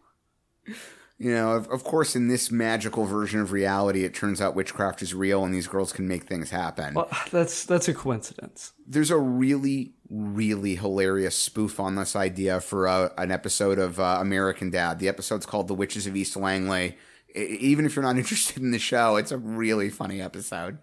You 1.23 1.33
know, 1.33 1.53
of, 1.53 1.69
of 1.69 1.85
course, 1.85 2.17
in 2.17 2.27
this 2.27 2.51
magical 2.51 3.05
version 3.05 3.39
of 3.39 3.53
reality, 3.53 4.03
it 4.03 4.13
turns 4.13 4.41
out 4.41 4.57
witchcraft 4.57 5.03
is 5.03 5.15
real 5.15 5.45
and 5.45 5.55
these 5.55 5.69
girls 5.69 5.93
can 5.93 6.09
make 6.09 6.25
things 6.25 6.51
happen. 6.51 6.95
Well, 6.95 7.07
that's 7.31 7.65
that's 7.65 7.87
a 7.87 7.95
coincidence. 7.95 8.73
There's 8.89 9.13
a 9.13 9.17
really, 9.19 9.93
really 10.11 10.75
hilarious 10.75 11.37
spoof 11.37 11.79
on 11.79 11.95
this 11.95 12.17
idea 12.17 12.61
for 12.61 12.87
a, 12.87 13.13
an 13.19 13.31
episode 13.31 13.79
of 13.79 14.01
uh, 14.01 14.19
American 14.21 14.71
Dad. 14.71 14.99
The 14.99 15.07
episode's 15.07 15.47
called 15.47 15.69
"The 15.69 15.75
Witches 15.75 16.09
of 16.09 16.17
East 16.17 16.35
Langley." 16.35 16.97
I- 17.37 17.39
even 17.39 17.87
if 17.87 17.95
you're 17.95 18.03
not 18.05 18.17
interested 18.23 18.61
in 18.61 18.73
the 18.73 18.81
show, 18.81 19.15
it's 19.15 19.31
a 19.31 19.39
really 19.39 19.91
funny 19.91 20.21
episode. 20.21 20.79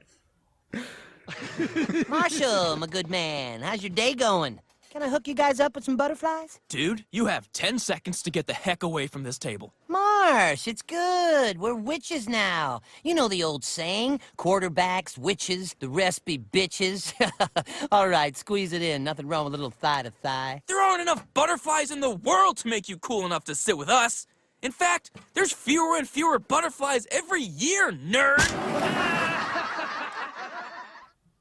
Marshall, 2.08 2.78
my 2.78 2.88
good 2.88 3.10
man, 3.10 3.60
how's 3.60 3.84
your 3.84 3.90
day 3.90 4.14
going? 4.14 4.62
Can 4.90 5.04
I 5.04 5.10
hook 5.10 5.28
you 5.28 5.36
guys 5.36 5.60
up 5.60 5.76
with 5.76 5.84
some 5.84 5.98
butterflies? 5.98 6.60
Dude, 6.68 7.06
you 7.12 7.28
have 7.28 7.52
10 7.52 7.78
seconds 7.78 8.24
to 8.24 8.32
get 8.32 8.48
the 8.48 8.54
heck 8.54 8.82
away 8.82 9.06
from 9.06 9.22
this 9.22 9.38
table. 9.38 9.72
Marsh, 10.32 10.68
it's 10.68 10.84
good. 10.84 11.58
We're 11.58 11.74
witches 11.74 12.30
now. 12.30 12.82
You 13.04 13.16
know 13.16 13.28
the 13.28 13.44
old 13.44 13.64
saying 13.64 14.20
quarterbacks, 14.38 15.18
witches, 15.18 15.76
the 15.80 15.90
rest 15.90 16.24
be 16.24 16.38
bitches. 16.38 17.14
All 17.92 18.08
right, 18.08 18.38
squeeze 18.38 18.72
it 18.72 18.84
in. 18.84 19.04
Nothing 19.04 19.28
wrong 19.28 19.46
with 19.46 19.56
a 19.56 19.58
little 19.58 19.72
thigh 19.72 20.04
to 20.04 20.12
thigh. 20.12 20.62
There 20.68 20.80
aren't 20.80 21.02
enough 21.02 21.26
butterflies 21.34 21.90
in 21.90 22.00
the 22.00 22.12
world 22.12 22.58
to 22.58 22.68
make 22.68 22.88
you 22.88 22.98
cool 22.98 23.26
enough 23.26 23.46
to 23.46 23.56
sit 23.56 23.76
with 23.76 23.90
us. 23.90 24.28
In 24.62 24.72
fact, 24.72 25.10
there's 25.34 25.52
fewer 25.52 25.98
and 25.98 26.08
fewer 26.08 26.38
butterflies 26.38 27.08
every 27.10 27.42
year, 27.42 27.92
nerd! 27.92 28.38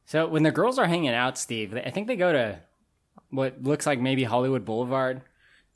So 0.06 0.26
when 0.26 0.42
the 0.42 0.50
girls 0.50 0.78
are 0.78 0.86
hanging 0.86 1.10
out, 1.10 1.36
Steve, 1.36 1.76
I 1.76 1.90
think 1.90 2.06
they 2.06 2.16
go 2.16 2.32
to 2.32 2.60
what 3.28 3.62
looks 3.62 3.84
like 3.86 4.00
maybe 4.00 4.24
Hollywood 4.24 4.64
Boulevard. 4.64 5.20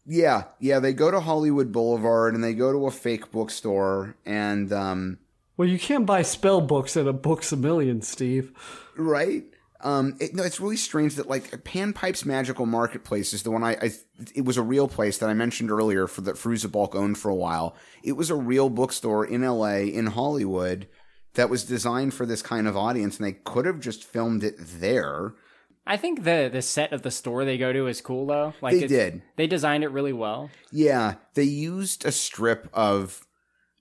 Yeah, 0.05 0.45
yeah, 0.59 0.81
they 0.81 0.93
go 0.93 1.11
to 1.11 1.21
Hollywood 1.21 1.71
Boulevard 1.73 2.35
and 2.35 2.43
they 2.43 2.55
go 2.55 2.73
to 2.73 2.87
a 2.87 2.91
fake 2.91 3.31
bookstore 3.31 4.17
and 4.27 4.73
um 4.73 5.19
Well, 5.57 5.69
you 5.69 5.79
can't 5.79 6.07
buy 6.07 6.23
spell 6.23 6.61
books 6.61 6.97
at 6.97 7.07
a 7.07 7.13
Books 7.13 7.53
a 7.53 7.57
Million, 7.57 8.03
Steve. 8.03 8.53
right? 8.97 9.45
Um, 9.83 10.17
it, 10.21 10.33
no, 10.35 10.45
it's 10.45 10.61
really 10.61 10.77
strange 10.77 11.17
that 11.17 11.29
like 11.29 11.51
Panpipes 11.65 12.25
Magickal 12.25 12.69
Marketplace 12.69 13.33
is 13.33 13.43
the 13.43 13.51
one 13.51 13.65
I, 13.65 13.73
I 13.73 13.91
it 14.35 14.45
was 14.45 14.57
a 14.57 14.63
real 14.63 14.87
place 14.87 15.19
that 15.19 15.29
I 15.29 15.35
mentioned 15.35 15.73
earlier 15.73 16.07
for 16.07 16.21
that 16.21 16.37
Fairuza 16.37 16.95
owned 16.95 17.19
for 17.19 17.31
a 17.31 17.35
while. 17.35 17.75
It 18.05 18.13
was 18.13 18.31
a 18.31 18.37
real 18.37 18.71
bookstore 18.71 19.25
in 19.25 19.43
L.A. 19.43 19.87
in 19.87 20.07
Hollywood 20.07 20.87
that 21.35 21.51
was 21.51 21.65
designed 21.65 22.15
for 22.15 22.27
this 22.27 22.43
kind 22.43 22.69
of 22.69 22.77
audience, 22.77 23.17
and 23.19 23.27
they 23.27 23.33
could 23.33 23.67
have 23.67 23.81
just 23.81 24.05
filmed 24.05 24.45
it 24.45 24.55
there. 24.59 25.35
I 25.87 25.97
think 25.97 26.25
the 26.25 26.49
the 26.53 26.63
set 26.63 26.93
of 26.93 27.03
the 27.03 27.11
store 27.11 27.45
they 27.45 27.59
go 27.59 27.73
to 27.73 27.87
is 27.87 28.01
cool 28.01 28.27
though. 28.27 28.55
Like 28.61 28.79
They 28.79 28.87
did. 28.87 29.23
They 29.37 29.47
designed 29.47 29.85
it 29.85 29.89
really 29.89 30.13
well. 30.13 30.51
Yeah, 30.71 31.15
they 31.35 31.45
used 31.45 32.05
a 32.05 32.13
strip 32.13 32.69
of. 32.73 33.27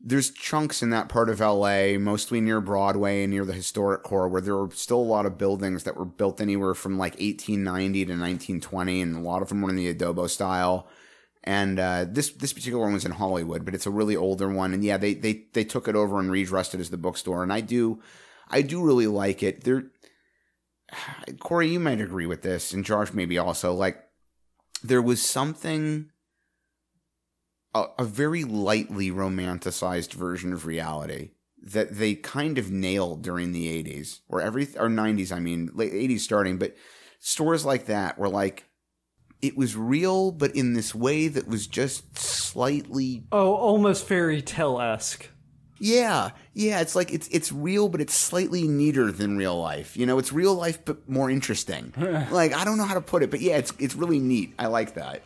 There's 0.03 0.31
chunks 0.31 0.81
in 0.81 0.89
that 0.89 1.09
part 1.09 1.29
of 1.29 1.41
LA, 1.41 1.99
mostly 1.99 2.41
near 2.41 2.59
Broadway 2.59 3.21
and 3.21 3.31
near 3.31 3.45
the 3.45 3.53
historic 3.53 4.01
core, 4.01 4.27
where 4.27 4.41
there 4.41 4.57
were 4.57 4.71
still 4.71 4.97
a 4.97 5.03
lot 5.03 5.27
of 5.27 5.37
buildings 5.37 5.83
that 5.83 5.95
were 5.95 6.05
built 6.05 6.41
anywhere 6.41 6.73
from 6.73 6.97
like 6.97 7.13
1890 7.19 8.05
to 8.05 8.11
1920, 8.13 9.01
and 9.01 9.15
a 9.15 9.19
lot 9.19 9.43
of 9.43 9.49
them 9.49 9.61
were 9.61 9.69
in 9.69 9.75
the 9.75 9.93
adobo 9.93 10.27
style. 10.27 10.87
And 11.43 11.79
uh, 11.79 12.05
this 12.09 12.31
this 12.31 12.51
particular 12.51 12.83
one 12.83 12.93
was 12.93 13.05
in 13.05 13.11
Hollywood, 13.11 13.63
but 13.63 13.75
it's 13.75 13.85
a 13.85 13.91
really 13.91 14.15
older 14.15 14.49
one. 14.49 14.73
And 14.73 14.83
yeah, 14.83 14.97
they 14.97 15.13
they 15.13 15.43
they 15.53 15.63
took 15.63 15.87
it 15.87 15.95
over 15.95 16.19
and 16.19 16.31
redressed 16.31 16.73
it 16.73 16.79
as 16.79 16.89
the 16.89 16.97
bookstore, 16.97 17.43
and 17.43 17.53
I 17.53 17.61
do 17.61 18.01
I 18.49 18.63
do 18.63 18.83
really 18.83 19.07
like 19.07 19.43
it. 19.43 19.63
There, 19.63 19.91
Corey, 21.39 21.69
you 21.69 21.79
might 21.79 22.01
agree 22.01 22.25
with 22.25 22.41
this, 22.41 22.73
and 22.73 22.83
Josh 22.85 23.13
maybe 23.13 23.37
also. 23.37 23.73
Like, 23.73 24.03
there 24.83 25.01
was 25.01 25.21
something 25.21 26.11
a, 27.73 27.85
a 27.99 28.03
very 28.03 28.43
lightly 28.43 29.11
romanticized 29.11 30.13
version 30.13 30.53
of 30.53 30.65
reality 30.65 31.31
that 31.63 31.97
they 31.97 32.15
kind 32.15 32.57
of 32.57 32.71
nailed 32.71 33.21
during 33.21 33.51
the 33.51 33.67
80s 33.83 34.19
or 34.27 34.41
every 34.41 34.63
or 34.77 34.89
90s 34.89 35.31
I 35.31 35.39
mean 35.39 35.69
late 35.73 35.93
80s 35.93 36.21
starting 36.21 36.57
but 36.57 36.75
stores 37.19 37.63
like 37.65 37.85
that 37.85 38.17
were 38.17 38.29
like 38.29 38.65
it 39.43 39.55
was 39.55 39.75
real 39.75 40.31
but 40.31 40.55
in 40.55 40.73
this 40.73 40.95
way 40.95 41.27
that 41.27 41.47
was 41.47 41.67
just 41.67 42.17
slightly 42.17 43.25
Oh, 43.31 43.53
almost 43.53 44.07
fairy 44.07 44.41
tale 44.41 44.81
esque. 44.81 45.29
Yeah 45.81 46.29
yeah 46.53 46.79
it's 46.79 46.95
like 46.95 47.11
it's 47.11 47.27
it's 47.29 47.51
real 47.51 47.89
but 47.89 47.99
it's 47.99 48.13
slightly 48.13 48.67
neater 48.67 49.11
than 49.11 49.35
real 49.35 49.59
life 49.59 49.97
you 49.97 50.05
know 50.05 50.19
it's 50.19 50.31
real 50.31 50.53
life 50.53 50.85
but 50.85 51.09
more 51.09 51.27
interesting 51.29 51.91
like 52.31 52.53
I 52.53 52.63
don't 52.63 52.77
know 52.77 52.85
how 52.85 52.93
to 52.93 53.01
put 53.01 53.23
it 53.23 53.31
but 53.31 53.41
yeah 53.41 53.57
it's 53.57 53.73
it's 53.79 53.95
really 53.95 54.19
neat 54.19 54.53
I 54.59 54.67
like 54.67 54.93
that 54.93 55.23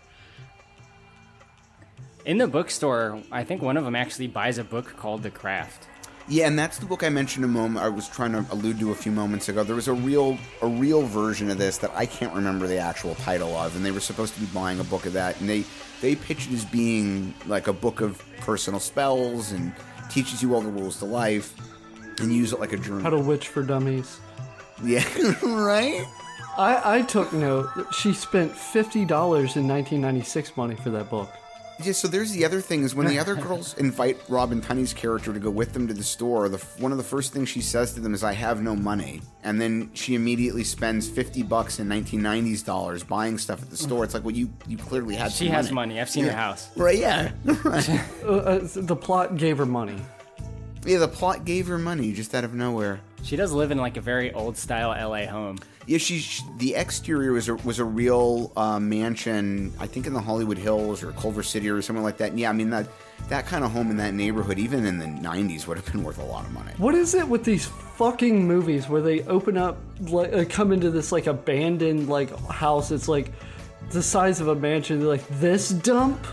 In 2.26 2.40
the 2.40 2.48
bookstore, 2.48 3.22
I 3.32 3.44
think 3.44 3.62
one 3.62 3.78
of 3.78 3.84
them 3.86 3.96
actually 3.96 4.28
buys 4.28 4.58
a 4.58 4.64
book 4.64 4.98
called 4.98 5.22
The 5.22 5.30
Craft. 5.30 5.88
Yeah, 6.28 6.48
and 6.48 6.58
that's 6.58 6.80
the 6.80 6.88
book 6.88 7.04
I 7.04 7.10
mentioned 7.10 7.46
a 7.46 7.48
moment. 7.48 7.86
I 7.86 7.90
was 7.90 8.10
trying 8.10 8.32
to 8.32 8.44
allude 8.52 8.80
to 8.80 8.90
a 8.92 8.96
few 8.96 9.12
moments 9.12 9.48
ago. 9.48 9.64
There 9.64 9.76
was 9.76 9.88
a 9.88 9.94
real, 9.94 10.40
a 10.64 10.68
real 10.68 11.04
version 11.04 11.52
of 11.52 11.60
this 11.60 11.78
that 11.78 11.92
I 11.94 12.08
can't 12.08 12.34
remember 12.34 12.66
the 12.66 12.80
actual 12.80 13.14
title 13.14 13.56
of, 13.56 13.76
and 13.76 13.86
they 13.86 13.92
were 13.92 14.00
supposed 14.00 14.34
to 14.34 14.40
be 14.40 14.48
buying 14.48 14.80
a 14.80 14.84
book 14.84 15.06
of 15.06 15.14
that, 15.14 15.40
and 15.40 15.48
they 15.48 15.66
they 16.02 16.16
pitched 16.16 16.50
it 16.50 16.56
as 16.56 16.66
being 16.66 17.36
like 17.46 17.68
a 17.68 17.74
book 17.74 18.02
of 18.02 18.24
personal 18.40 18.80
spells 18.80 19.52
and 19.52 19.72
teaches 20.10 20.42
you 20.42 20.54
all 20.54 20.62
the 20.62 20.70
rules 20.70 21.00
to 21.00 21.06
life, 21.06 21.54
and 22.20 22.34
use 22.34 22.54
it 22.54 22.60
like 22.60 22.74
a 22.74 22.78
journal. 22.78 23.02
How 23.02 23.10
to 23.10 23.20
Witch 23.20 23.48
for 23.48 23.64
Dummies. 23.64 24.20
Yeah, 24.84 25.06
right. 25.44 26.06
I, 26.58 26.98
I 26.98 27.02
took 27.02 27.34
note 27.34 27.70
that 27.76 27.94
she 27.94 28.14
spent 28.14 28.52
$50 28.54 28.96
in 28.96 29.68
1996 29.68 30.56
money 30.56 30.76
for 30.76 30.90
that 30.92 31.10
book. 31.10 31.30
Yeah, 31.84 31.92
so 31.92 32.08
there's 32.08 32.32
the 32.32 32.46
other 32.46 32.62
thing 32.62 32.84
is 32.84 32.96
when 32.96 33.08
the 33.08 33.20
other 33.20 33.36
girls 33.48 33.74
invite 33.78 34.18
Robin 34.30 34.62
Tunney's 34.62 34.94
character 34.94 35.34
to 35.34 35.40
go 35.40 35.50
with 35.50 35.74
them 35.74 35.88
to 35.88 35.94
the 35.94 36.04
store, 36.04 36.48
the 36.48 36.58
one 36.80 36.92
of 36.94 36.98
the 36.98 37.04
first 37.04 37.34
things 37.34 37.50
she 37.50 37.62
says 37.62 37.94
to 37.96 38.00
them 38.00 38.14
is, 38.14 38.24
"I 38.24 38.32
have 38.34 38.62
no 38.62 38.76
money," 38.76 39.22
and 39.44 39.60
then 39.60 39.90
she 39.94 40.16
immediately 40.16 40.64
spends 40.64 41.10
fifty 41.10 41.44
bucks 41.44 41.80
in 41.80 41.88
1990s 41.90 42.64
dollars 42.66 43.04
buying 43.04 43.38
stuff 43.38 43.62
at 43.62 43.70
the 43.70 43.78
store. 43.78 44.04
It's 44.06 44.14
like, 44.14 44.24
well, 44.24 44.36
you 44.36 44.50
you 44.68 44.78
clearly 44.78 45.16
had. 45.16 45.24
Money 45.26 45.34
She 45.36 45.48
has 45.48 45.72
money. 45.72 46.00
I've 46.00 46.10
seen 46.10 46.24
her 46.24 46.30
Yeah. 46.32 46.36
house. 46.38 46.70
Right? 46.78 46.98
Yeah. 46.98 47.32
Right. 47.64 47.90
Uh, 48.24 48.28
uh, 48.28 48.60
the 48.74 48.96
plot 48.96 49.36
gave 49.38 49.58
her 49.58 49.66
money. 49.66 50.00
yeah. 50.86 51.00
The 51.00 51.08
plot 51.08 51.44
gave 51.46 51.68
her 51.68 51.78
money 51.78 52.14
just 52.14 52.34
out 52.36 52.44
of 52.46 52.54
nowhere. 52.54 53.02
She 53.24 53.36
does 53.36 53.52
live 53.52 53.72
in 53.72 53.80
like 53.80 53.98
a 53.98 54.02
very 54.02 54.32
old 54.34 54.56
style 54.56 54.90
LA 54.92 55.26
home. 55.26 55.58
Yeah, 55.88 56.00
she, 56.00 56.44
the 56.58 56.76
exterior 56.76 57.32
was 57.32 57.48
a, 57.48 57.56
was 57.56 57.78
a 57.78 57.86
real 57.86 58.52
uh, 58.56 58.80
mansion. 58.80 59.72
I 59.80 59.86
think 59.86 60.08
in 60.08 60.14
the 60.14 60.22
Hollywood 60.22 60.58
Hills 60.58 61.04
or 61.04 61.12
Culver 61.12 61.44
City 61.44 61.70
or 61.70 61.82
something 61.82 62.04
like 62.04 62.18
that. 62.18 62.32
And 62.32 62.40
yeah, 62.40 62.50
I 62.50 62.54
mean 62.54 62.72
that 62.72 62.88
that 63.30 63.46
kind 63.46 63.64
of 63.64 63.72
home 63.72 63.92
in 63.92 63.98
that 63.98 64.14
neighborhood, 64.14 64.58
even 64.58 64.86
in 64.86 64.98
the 64.98 65.06
'90s, 65.06 65.68
would 65.68 65.78
have 65.78 65.92
been 65.92 66.04
worth 66.04 66.18
a 66.18 66.24
lot 66.24 66.46
of 66.46 66.52
money. 66.52 66.72
What 66.78 66.96
is 66.96 67.14
it 67.14 67.28
with 67.28 67.44
these 67.44 67.66
fucking 67.66 68.48
movies 68.48 68.90
where 68.90 69.02
they 69.02 69.22
open 69.24 69.58
up, 69.58 69.78
like, 70.02 70.34
uh, 70.34 70.46
come 70.50 70.72
into 70.72 70.90
this 70.90 71.12
like 71.12 71.28
abandoned 71.28 72.10
like 72.10 72.36
house? 72.50 72.92
It's 72.92 73.08
like 73.08 73.32
the 73.92 74.02
size 74.02 74.42
of 74.42 74.48
a 74.48 74.56
mansion. 74.56 75.00
They're 75.00 75.08
like 75.08 75.28
this 75.40 75.70
dump. 75.70 76.26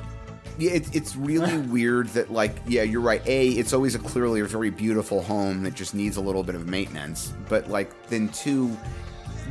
Yeah, 0.58 0.72
it's 0.72 0.90
it's 0.90 1.16
really 1.16 1.56
weird 1.68 2.08
that 2.08 2.32
like 2.32 2.56
yeah, 2.66 2.82
you're 2.82 3.00
right. 3.00 3.26
A, 3.26 3.48
it's 3.50 3.72
always 3.72 3.94
a 3.94 3.98
clearly 3.98 4.40
a 4.40 4.44
very 4.44 4.70
beautiful 4.70 5.22
home 5.22 5.62
that 5.64 5.74
just 5.74 5.94
needs 5.94 6.16
a 6.16 6.20
little 6.20 6.42
bit 6.42 6.54
of 6.54 6.66
maintenance. 6.66 7.32
But 7.48 7.68
like 7.68 8.08
then 8.08 8.28
two, 8.28 8.76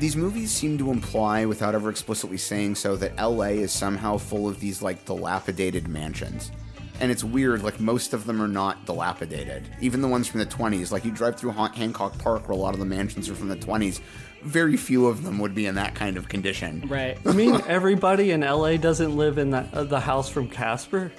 these 0.02 0.16
movies 0.18 0.52
seem 0.52 0.78
to 0.80 0.90
imply 0.92 1.46
without 1.46 1.76
ever 1.76 1.90
explicitly 1.90 2.38
saying 2.38 2.74
so 2.76 2.96
that 2.96 3.16
LA 3.18 3.54
is 3.62 3.72
somehow 3.72 4.18
full 4.18 4.48
of 4.50 4.60
these 4.60 4.82
like 4.82 5.06
dilapidated 5.06 5.88
mansions. 5.88 6.52
And 7.00 7.12
it's 7.12 7.24
weird, 7.24 7.64
like 7.64 7.80
most 7.80 8.14
of 8.14 8.26
them 8.26 8.42
are 8.42 8.48
not 8.48 8.86
dilapidated. 8.86 9.64
Even 9.80 10.02
the 10.02 10.08
ones 10.08 10.28
from 10.28 10.40
the 10.40 10.46
20s, 10.48 10.92
like 10.92 11.06
you 11.06 11.12
drive 11.12 11.36
through 11.36 11.52
Han- 11.52 11.74
Hancock 11.74 12.18
Park 12.18 12.48
where 12.48 12.58
a 12.58 12.60
lot 12.60 12.74
of 12.74 12.80
the 12.80 12.86
mansions 12.86 13.30
are 13.30 13.36
from 13.36 13.48
the 13.48 13.56
20s, 13.56 14.00
very 14.44 14.76
few 14.76 15.06
of 15.06 15.24
them 15.24 15.38
would 15.38 15.54
be 15.54 15.68
in 15.68 15.76
that 15.76 15.94
kind 15.94 16.18
of 16.18 16.28
condition. 16.30 16.84
Right. 16.88 17.18
I 17.28 17.32
mean, 17.34 17.62
everybody 17.68 18.32
in 18.32 18.42
LA 18.42 18.78
doesn't 18.78 19.16
live 19.16 19.38
in 19.38 19.52
that 19.52 19.72
uh, 19.74 19.84
the 19.84 20.00
house 20.00 20.30
from 20.30 20.48
Casper. 20.50 21.12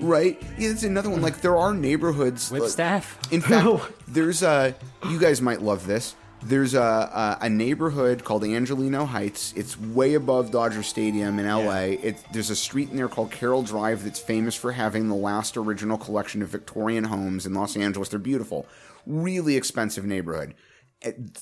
Right? 0.00 0.40
Yeah, 0.58 0.68
it's 0.70 0.82
another 0.82 1.08
one. 1.10 1.22
Like 1.22 1.40
there 1.40 1.56
are 1.56 1.72
neighborhoods 1.74 2.50
With 2.50 2.62
like- 2.62 2.70
staff. 2.70 3.18
In 3.32 3.40
fact, 3.40 3.66
there's 4.08 4.42
a. 4.42 4.74
You 5.08 5.18
guys 5.18 5.40
might 5.40 5.62
love 5.62 5.86
this. 5.86 6.14
There's 6.42 6.74
a, 6.74 6.80
a 6.80 7.38
a 7.42 7.48
neighborhood 7.48 8.24
called 8.24 8.44
Angelino 8.44 9.04
Heights. 9.04 9.52
It's 9.56 9.78
way 9.78 10.14
above 10.14 10.50
Dodger 10.50 10.82
Stadium 10.82 11.38
in 11.38 11.46
LA. 11.46 11.96
It, 12.02 12.24
there's 12.32 12.50
a 12.50 12.56
street 12.56 12.90
in 12.90 12.96
there 12.96 13.08
called 13.08 13.32
Carroll 13.32 13.62
Drive 13.62 14.04
that's 14.04 14.20
famous 14.20 14.54
for 14.54 14.72
having 14.72 15.08
the 15.08 15.14
last 15.14 15.56
original 15.56 15.98
collection 15.98 16.40
of 16.40 16.48
Victorian 16.48 17.04
homes 17.04 17.44
in 17.44 17.54
Los 17.54 17.76
Angeles. 17.76 18.08
They're 18.08 18.20
beautiful, 18.20 18.66
really 19.04 19.56
expensive 19.56 20.04
neighborhood. 20.04 20.54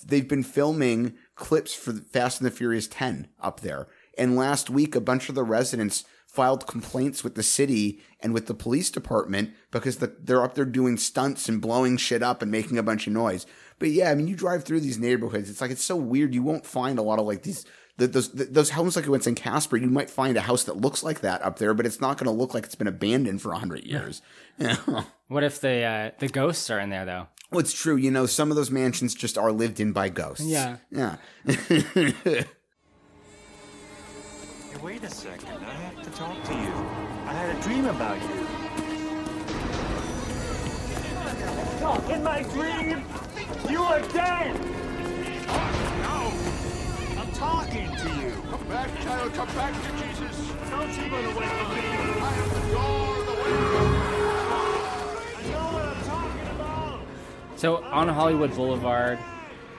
They've 0.05 0.28
been 0.28 0.42
filming 0.42 1.14
clips 1.34 1.74
for 1.74 1.92
Fast 1.92 2.40
and 2.40 2.47
the 2.47 2.51
Furious 2.51 2.88
10 2.88 3.28
up 3.40 3.61
there. 3.61 3.88
And 4.18 4.36
last 4.36 4.70
week, 4.70 4.94
a 4.94 5.01
bunch 5.01 5.28
of 5.28 5.34
the 5.34 5.44
residents 5.44 6.05
filed 6.26 6.66
complaints 6.66 7.24
with 7.24 7.34
the 7.34 7.42
city 7.42 8.01
and 8.20 8.34
with 8.34 8.47
the 8.47 8.55
police 8.55 8.90
department 8.90 9.51
because 9.70 9.97
the, 9.97 10.14
they're 10.20 10.44
up 10.44 10.55
there 10.55 10.66
doing 10.66 10.99
stunts 10.99 11.49
and 11.49 11.62
blowing 11.62 11.97
shit 11.97 12.22
up 12.22 12.42
and 12.42 12.51
making 12.51 12.76
a 12.76 12.82
bunch 12.82 13.07
of 13.07 13.12
noise. 13.14 13.47
But 13.79 13.91
yeah, 13.91 14.11
I 14.11 14.14
mean, 14.14 14.29
you 14.29 14.37
drive 14.37 14.64
through 14.64 14.81
these 14.81 14.99
neighborhoods, 14.99 15.51
it's 15.51 15.61
like 15.61 15.70
it's 15.70 15.85
so 15.85 15.97
weird. 15.97 16.35
You 16.35 16.43
won't 16.43 16.64
find 16.66 16.99
a 16.99 17.03
lot 17.03 17.18
of 17.18 17.27
like 17.27 17.43
these 17.43 17.64
the, 17.99 18.07
those 18.07 18.31
the, 18.33 18.45
those 18.45 18.70
homes 18.70 18.97
like 18.97 19.07
what's 19.07 19.27
in 19.27 19.35
Casper, 19.35 19.77
you 19.77 19.87
might 19.89 20.11
find 20.11 20.37
a 20.37 20.43
house 20.43 20.64
that 20.64 20.77
looks 20.77 21.03
like 21.03 21.20
that 21.20 21.43
up 21.43 21.59
there, 21.59 21.74
but 21.74 21.87
it's 21.87 22.01
not 22.01 22.18
going 22.18 22.27
to 22.27 22.31
look 22.31 22.55
like 22.55 22.64
it's 22.64 22.74
been 22.74 22.87
abandoned 22.87 23.43
for 23.43 23.53
a 23.53 23.59
hundred 23.59 23.85
years. 23.85 24.22
Yeah. 24.59 24.77
What 25.29 25.45
if 25.45 25.61
the 25.61 25.83
uh, 25.83 26.11
the 26.18 26.29
ghosts 26.29 26.70
are 26.70 26.81
in 26.81 26.89
there 26.89 27.05
though? 27.05 27.27
Well, 27.51 27.61
it's 27.61 27.74
true. 27.74 27.97
You 27.97 28.11
know, 28.11 28.24
some 28.24 28.51
of 28.51 28.57
those 28.57 28.70
mansions 28.70 29.14
just 29.14 29.37
are 29.37 29.53
lived 29.53 29.81
in 29.81 29.93
by 29.93 30.09
ghosts. 30.09 30.47
Yeah. 30.47 30.79
Yeah. 30.91 31.16
Hey, 34.77 34.83
wait 34.83 35.03
a 35.05 35.11
second. 35.11 35.64
I 35.64 35.72
have 35.72 36.03
to 36.03 36.11
talk 36.11 36.43
to 36.45 36.53
you. 36.53 36.72
I 37.27 37.33
had 37.33 37.57
a 37.57 37.61
dream 37.62 37.87
about 37.87 38.20
you. 38.22 38.47
In 42.14 42.22
my 42.22 42.43
dream, 42.43 43.05
you 43.71 43.83
are 43.83 44.01
dead. 44.01 44.55
No, 46.03 46.33
I'm 47.19 47.33
talking 47.33 47.89
to 47.97 48.09
you. 48.21 48.33
Come 48.51 48.64
back, 48.69 48.91
child. 49.03 49.33
Come 49.35 49.49
back 49.49 49.75
to 49.75 49.91
Jesus. 50.05 50.53
Don't 50.71 50.93
you 50.97 51.12
run 51.12 51.25
away 51.25 51.47
from 51.47 51.75
me. 51.75 51.83
I 52.21 52.35
am 52.35 52.49
the 52.49 52.73
door, 52.73 53.25
the 53.25 53.33
way. 53.43 53.57
I 55.37 55.43
know 55.51 55.67
what 55.75 55.85
I'm 55.85 56.05
talking 56.05 56.49
about. 56.55 57.01
So 57.57 57.83
on 57.85 58.09
Hollywood 58.09 58.55
Boulevard, 58.55 59.19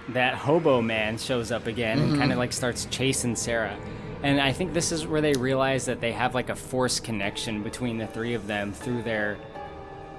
that 0.10 0.36
hobo 0.36 0.82
man 0.82 1.18
shows 1.18 1.52
up 1.52 1.68
again 1.68 2.00
and 2.00 2.14
Mhm. 2.16 2.20
kind 2.20 2.32
of 2.32 2.38
like 2.38 2.54
starts 2.54 2.86
chasing 2.90 3.36
Sarah. 3.36 3.76
And 4.24 4.42
I 4.42 4.52
think 4.52 4.74
this 4.74 4.92
is 4.92 5.06
where 5.06 5.22
they 5.22 5.34
realize 5.34 5.86
that 5.86 6.02
they 6.02 6.12
have 6.14 6.34
like 6.34 6.50
a 6.50 6.56
force 6.56 7.00
connection 7.00 7.62
between 7.62 7.98
the 7.98 8.08
three 8.08 8.34
of 8.34 8.48
them 8.48 8.74
through 8.74 9.04
their 9.04 9.38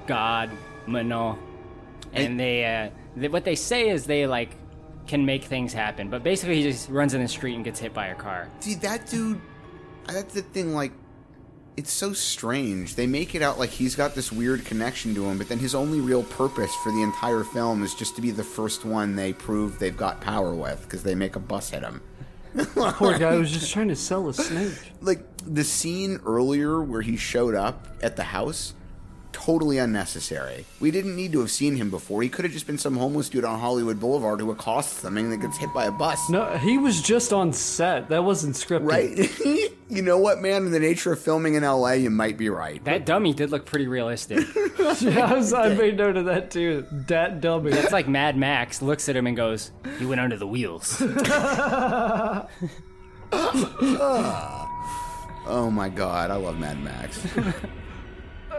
god 0.07 0.51
Manon. 0.87 1.37
And 2.13 2.39
they, 2.41 2.65
uh, 2.65 2.91
they, 3.21 3.29
what 3.29 3.45
they 3.45 3.55
say 3.55 3.89
is 3.89 4.07
they 4.07 4.27
like 4.27 4.51
can 5.07 5.25
make 5.25 5.45
things 5.45 5.73
happen, 5.73 6.11
but 6.11 6.23
basically 6.23 6.57
he 6.57 6.63
just 6.63 6.89
runs 6.89 7.15
in 7.15 7.23
the 7.23 7.29
street 7.29 7.55
and 7.55 7.65
gets 7.65 7.81
hit 7.81 7.95
by 7.95 8.09
a 8.09 8.15
car. 8.15 8.49
See, 8.61 8.75
that 8.77 9.09
dude, 9.09 9.41
that's 10.07 10.35
the 10.35 10.43
thing, 10.43 10.75
like, 10.75 10.93
it's 11.77 11.93
so 11.93 12.13
strange. 12.13 12.97
They 12.97 13.07
make 13.07 13.35
it 13.35 13.43
out 13.43 13.59
like 13.59 13.71
he's 13.71 13.95
got 13.95 14.15
this 14.15 14.33
weird 14.33 14.65
connection 14.65 15.15
to 15.15 15.25
him, 15.25 15.39
but 15.39 15.49
then 15.49 15.59
his 15.59 15.75
only 15.75 16.01
real 16.01 16.25
purpose 16.25 16.75
for 16.83 16.91
the 16.93 17.03
entire 17.03 17.45
film 17.45 17.83
is 17.85 17.95
just 17.95 18.17
to 18.17 18.23
be 18.23 18.31
the 18.31 18.45
first 18.45 18.85
one 18.85 19.17
they 19.17 19.33
prove 19.33 19.79
they've 19.79 19.97
got 19.97 20.21
power 20.21 20.55
with 20.55 20.83
because 20.83 21.03
they 21.05 21.15
make 21.15 21.37
a 21.37 21.41
bus 21.41 21.71
hit 21.71 21.83
him. 21.83 22.03
Poor 22.75 23.17
guy 23.17 23.37
was 23.37 23.53
just 23.53 23.73
trying 23.73 23.89
to 23.89 23.97
sell 23.97 24.29
a 24.29 24.35
snake. 24.35 24.93
Like, 25.01 25.21
the 25.45 25.63
scene 25.63 26.19
earlier 26.27 26.83
where 26.83 27.03
he 27.03 27.17
showed 27.17 27.55
up 27.55 27.87
at 28.03 28.17
the 28.17 28.25
house, 28.25 28.75
totally 29.45 29.79
unnecessary. 29.79 30.65
We 30.81 30.91
didn't 30.91 31.15
need 31.15 31.31
to 31.33 31.41
have 31.41 31.51
seen 31.51 31.77
him 31.77 31.91
before. 31.91 32.23
He 32.23 32.29
could 32.29 32.45
have 32.45 32.53
just 32.53 32.67
been 32.67 32.77
some 32.77 32.97
homeless 32.97 33.29
dude 33.29 33.45
on 33.45 33.61
Hollywood 33.61 34.01
Boulevard 34.01 34.41
who 34.41 34.51
accosts 34.51 35.01
them 35.01 35.17
and 35.17 35.31
then 35.31 35.39
gets 35.39 35.57
hit 35.57 35.73
by 35.73 35.87
a 35.87 35.93
bus. 35.93 36.29
No, 36.29 36.59
he 36.59 36.77
was 36.77 37.01
just 37.01 37.33
on 37.33 37.53
set. 37.53 38.09
That 38.09 38.25
wasn't 38.25 38.57
scripted. 38.57 38.91
Right? 38.91 39.71
you 39.89 40.03
know 40.03 40.19
what, 40.19 40.41
man? 40.41 40.67
In 40.67 40.73
the 40.73 40.81
nature 40.81 41.13
of 41.13 41.21
filming 41.21 41.55
in 41.55 41.63
LA, 41.63 41.93
you 41.93 42.11
might 42.11 42.37
be 42.37 42.51
right. 42.51 42.85
That 42.85 43.07
dummy 43.07 43.33
did 43.33 43.51
look 43.51 43.65
pretty 43.65 43.87
realistic. 43.87 44.45
yeah, 45.01 45.27
I, 45.27 45.35
was, 45.35 45.53
I 45.53 45.73
made 45.75 45.97
note 45.97 46.17
of 46.17 46.25
that 46.25 46.51
too. 46.51 46.85
Dat 47.07 47.41
dummy. 47.41 47.71
That's 47.71 47.93
like 47.93 48.09
Mad 48.09 48.37
Max 48.37 48.83
looks 48.83 49.09
at 49.09 49.15
him 49.17 49.29
and 49.29 49.37
goes, 49.37 49.71
"He 49.99 50.07
went 50.07 50.21
under 50.21 50.37
the 50.37 50.47
wheels." 50.47 51.01
oh 51.01 52.49
my 55.73 55.89
god, 55.89 56.31
I 56.31 56.37
love 56.37 56.59
Mad 56.59 56.83
Max. 56.83 57.21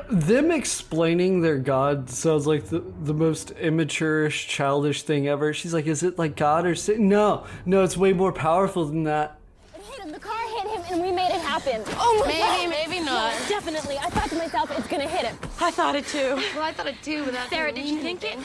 Them 0.09 0.49
explaining 0.49 1.41
their 1.41 1.59
god 1.59 2.09
sounds 2.09 2.47
like 2.47 2.65
the, 2.65 2.79
the 3.03 3.13
most 3.13 3.51
immature-ish, 3.51 4.47
childish 4.47 5.03
thing 5.03 5.27
ever. 5.27 5.53
She's 5.53 5.71
like, 5.71 5.85
"Is 5.85 6.01
it 6.01 6.17
like 6.17 6.35
God 6.35 6.65
or 6.65 6.73
Satan?" 6.73 7.07
No, 7.09 7.45
no, 7.65 7.83
it's 7.83 7.95
way 7.95 8.11
more 8.13 8.33
powerful 8.33 8.85
than 8.85 9.03
that. 9.03 9.39
It 9.75 9.83
hit 9.83 9.99
him. 9.99 10.11
The 10.11 10.19
car 10.19 10.35
hit 10.57 10.67
him, 10.67 10.81
and 10.91 11.01
we 11.03 11.11
made 11.11 11.29
it 11.29 11.41
happen. 11.41 11.83
Oh 11.89 12.17
my 12.21 12.27
Maybe, 12.27 12.39
God. 12.39 12.69
maybe 12.69 13.05
not. 13.05 13.33
Yeah, 13.33 13.49
definitely. 13.49 13.97
I 13.99 14.09
thought 14.09 14.29
to 14.29 14.35
myself, 14.35 14.75
it's 14.75 14.87
gonna 14.87 15.07
hit 15.07 15.25
him. 15.27 15.37
I 15.61 15.69
thought 15.69 15.95
it 15.95 16.07
too. 16.07 16.41
Well, 16.55 16.63
I 16.63 16.71
thought 16.73 16.87
it 16.87 17.01
too, 17.03 17.23
but 17.25 17.33
that's 17.33 17.51
Sarah, 17.51 17.71
did 17.71 17.85
you 17.85 17.99
think 17.99 18.23
it? 18.23 18.39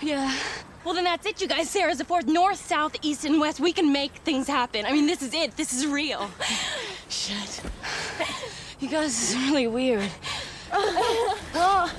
Yeah. 0.00 0.34
Well, 0.84 0.94
then 0.94 1.04
that's 1.04 1.24
it, 1.26 1.40
you 1.40 1.46
guys. 1.46 1.70
Sarah's 1.70 1.98
the 1.98 2.04
fourth. 2.04 2.26
North, 2.26 2.58
south, 2.58 2.96
east, 3.02 3.24
and 3.24 3.38
west. 3.40 3.60
We 3.60 3.72
can 3.72 3.92
make 3.92 4.16
things 4.16 4.48
happen. 4.48 4.84
I 4.84 4.90
mean, 4.90 5.06
this 5.06 5.22
is 5.22 5.32
it. 5.32 5.56
This 5.56 5.72
is 5.72 5.86
real. 5.86 6.28
Shit. 7.08 7.62
You 8.80 8.88
guys, 8.88 9.06
this 9.06 9.30
is 9.30 9.36
really 9.36 9.68
weird. 9.68 10.10
well, 11.54 11.90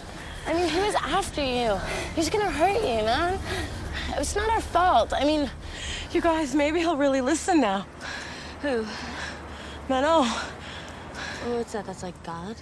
I 0.47 0.53
mean, 0.53 0.67
he 0.67 0.79
was 0.79 0.95
after 0.95 1.43
you? 1.43 1.79
He's 2.15 2.29
gonna 2.29 2.49
hurt 2.49 2.81
you, 2.81 3.05
man? 3.05 3.39
It's 4.17 4.35
not 4.35 4.49
our 4.49 4.61
fault. 4.61 5.13
I 5.13 5.23
mean, 5.25 5.49
You 6.11 6.21
guys, 6.21 6.53
maybe 6.53 6.79
he'll 6.79 6.97
really 6.97 7.21
listen 7.21 7.61
now. 7.61 7.85
Who? 8.61 8.85
Manon. 9.89 10.25
oh, 10.25 10.53
what's 11.57 11.73
that? 11.73 11.85
That's 11.85 12.03
like 12.03 12.21
God? 12.23 12.55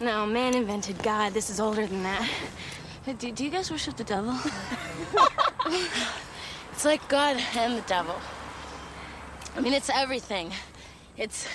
No, 0.00 0.26
man 0.26 0.54
invented 0.54 1.02
God. 1.02 1.32
This 1.34 1.50
is 1.50 1.60
older 1.60 1.86
than 1.86 2.02
that. 2.02 2.28
Do, 3.18 3.30
do 3.32 3.44
you 3.44 3.50
guys 3.50 3.70
worship 3.70 3.96
the 3.96 4.04
devil? 4.04 4.36
it's 6.72 6.84
like 6.84 7.06
God 7.08 7.40
and 7.56 7.78
the 7.78 7.82
devil. 7.82 8.16
I 9.56 9.60
mean, 9.60 9.72
it's 9.72 9.90
everything. 9.90 10.50
It's 11.16 11.48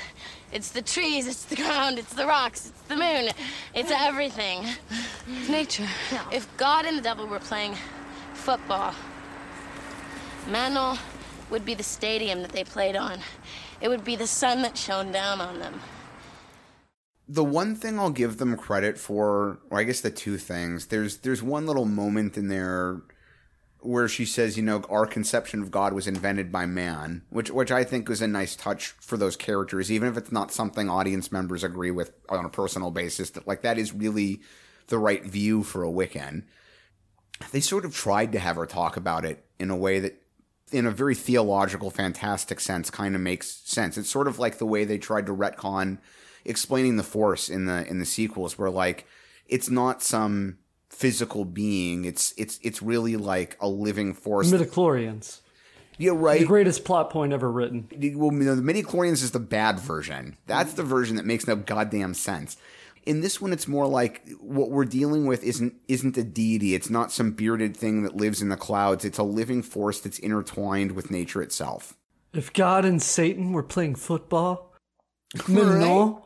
it's 0.52 0.72
the 0.72 0.82
trees, 0.82 1.28
it's 1.28 1.46
the 1.46 1.56
ground, 1.56 2.00
it's 2.00 2.14
the 2.14 2.26
rocks, 2.26 2.68
it's 2.68 2.82
the 2.84 2.96
moon, 2.98 3.30
it's 3.74 3.92
everything. 3.92 4.66
It's 5.28 5.50
nature. 5.50 5.88
If 6.32 6.48
God 6.58 6.86
and 6.86 6.98
the 6.98 7.02
devil 7.02 7.28
were 7.28 7.40
playing 7.40 7.76
football, 8.34 8.94
Manon 10.50 10.98
would 11.50 11.66
be 11.66 11.74
the 11.74 11.84
stadium 11.84 12.42
that 12.42 12.52
they 12.52 12.64
played 12.64 12.96
on. 12.96 13.20
It 13.82 13.90
would 13.90 14.04
be 14.04 14.16
the 14.16 14.28
sun 14.28 14.62
that 14.64 14.78
shone 14.78 15.12
down 15.12 15.42
on 15.42 15.60
them. 15.60 15.80
the 17.28 17.44
one 17.44 17.76
thing 17.76 17.98
I'll 18.00 18.10
give 18.10 18.38
them 18.38 18.58
credit 18.58 18.98
for, 18.98 19.60
or 19.70 19.80
I 19.80 19.84
guess 19.84 20.02
the 20.02 20.12
two 20.12 20.38
things, 20.38 20.88
there's 20.88 21.18
there's 21.20 21.42
one 21.42 21.66
little 21.66 21.86
moment 21.86 22.38
in 22.38 22.48
there 22.50 23.02
where 23.82 24.08
she 24.08 24.26
says, 24.26 24.58
you 24.58 24.64
know, 24.64 24.84
our 24.90 25.06
conception 25.06 25.62
of 25.62 25.72
God 25.72 25.94
was 25.94 26.08
invented 26.08 26.52
by 26.52 26.66
man, 26.66 27.24
which 27.30 27.50
which 27.50 27.72
I 27.72 27.84
think 27.84 28.08
was 28.08 28.22
a 28.22 28.28
nice 28.28 28.56
touch 28.56 28.88
for 29.00 29.18
those 29.18 29.36
characters, 29.36 29.92
even 29.92 30.08
if 30.08 30.18
it's 30.18 30.32
not 30.32 30.52
something 30.52 30.90
audience 30.90 31.32
members 31.32 31.64
agree 31.64 31.92
with 31.92 32.12
on 32.30 32.46
a 32.46 32.50
personal 32.50 32.92
basis. 32.92 33.32
That 33.32 33.48
like 33.48 33.62
that 33.62 33.78
is 33.78 33.94
really 33.94 34.42
the 34.88 35.00
right 35.00 35.24
view 35.24 35.64
for 35.64 35.84
a 35.84 35.90
Wiccan. 35.90 36.44
They 37.52 37.60
sort 37.60 37.86
of 37.86 37.96
tried 37.96 38.32
to 38.34 38.40
have 38.40 38.56
her 38.56 38.68
talk 38.68 38.98
about 38.98 39.26
it 39.26 39.46
in 39.60 39.72
a 39.72 39.76
way 39.76 40.00
that 40.00 40.22
in 40.72 40.86
a 40.86 40.92
very 40.92 41.16
theological, 41.16 41.90
fantastic 41.90 42.60
sense, 42.60 42.90
kind 42.90 43.16
of 43.16 43.22
makes 43.22 43.62
sense. 43.66 43.98
It's 43.98 44.10
sort 44.10 44.28
of 44.28 44.40
like 44.40 44.58
the 44.58 44.66
way 44.66 44.86
they 44.86 44.98
tried 44.98 45.26
to 45.26 45.36
retcon 45.36 45.98
explaining 46.46 46.98
the 46.98 47.04
Force 47.04 47.50
in 47.50 47.66
the 47.66 47.88
in 47.88 48.00
the 48.00 48.06
sequels, 48.06 48.58
where 48.58 48.70
like 48.70 49.06
it's 49.48 49.70
not 49.70 50.02
some 50.02 50.60
physical 50.92 51.46
being. 51.46 52.06
It's 52.06 52.34
it's 52.38 52.60
it's 52.62 52.82
really 52.82 53.16
like 53.16 53.58
a 53.60 53.68
living 53.68 54.14
force. 54.14 54.52
Midichlorians. 54.52 55.40
Yeah, 55.98 56.12
right. 56.16 56.40
The 56.40 56.46
greatest 56.46 56.84
plot 56.84 57.10
point 57.10 57.34
ever 57.34 57.52
written. 57.52 57.88
Well, 58.16 58.34
you 58.34 58.44
know, 58.44 58.56
the 58.56 58.62
midichlorians 58.62 59.24
is 59.24 59.32
the 59.32 59.40
bad 59.40 59.80
version. 59.80 60.38
That's 60.48 60.74
the 60.74 60.84
version 60.84 61.16
that 61.16 61.26
makes 61.26 61.48
no 61.48 61.56
goddamn 61.56 62.14
sense. 62.14 62.58
In 63.06 63.22
this 63.22 63.42
one, 63.42 63.52
it's 63.52 63.68
more 63.68 63.88
like 63.88 64.28
what 64.40 64.70
we're 64.70 64.86
dealing 64.86 65.26
with 65.26 65.44
isn't 65.44 65.76
isn't 65.88 66.18
a 66.18 66.24
deity. 66.24 66.76
It's 66.76 66.90
not 66.90 67.12
some 67.12 67.32
bearded 67.32 67.76
thing 67.76 68.04
that 68.04 68.16
lives 68.16 68.42
in 68.42 68.50
the 68.50 68.58
clouds. 68.58 69.06
It's 69.06 69.18
a 69.18 69.24
living 69.24 69.64
force 69.64 70.00
that's 70.00 70.20
intertwined 70.20 70.92
with 70.92 71.10
nature 71.10 71.42
itself. 71.42 71.96
If 72.34 72.54
God 72.54 72.86
and 72.86 73.02
Satan 73.02 73.54
were 73.54 73.64
playing 73.64 73.96
football, 73.96 74.74
Manon 75.48 76.18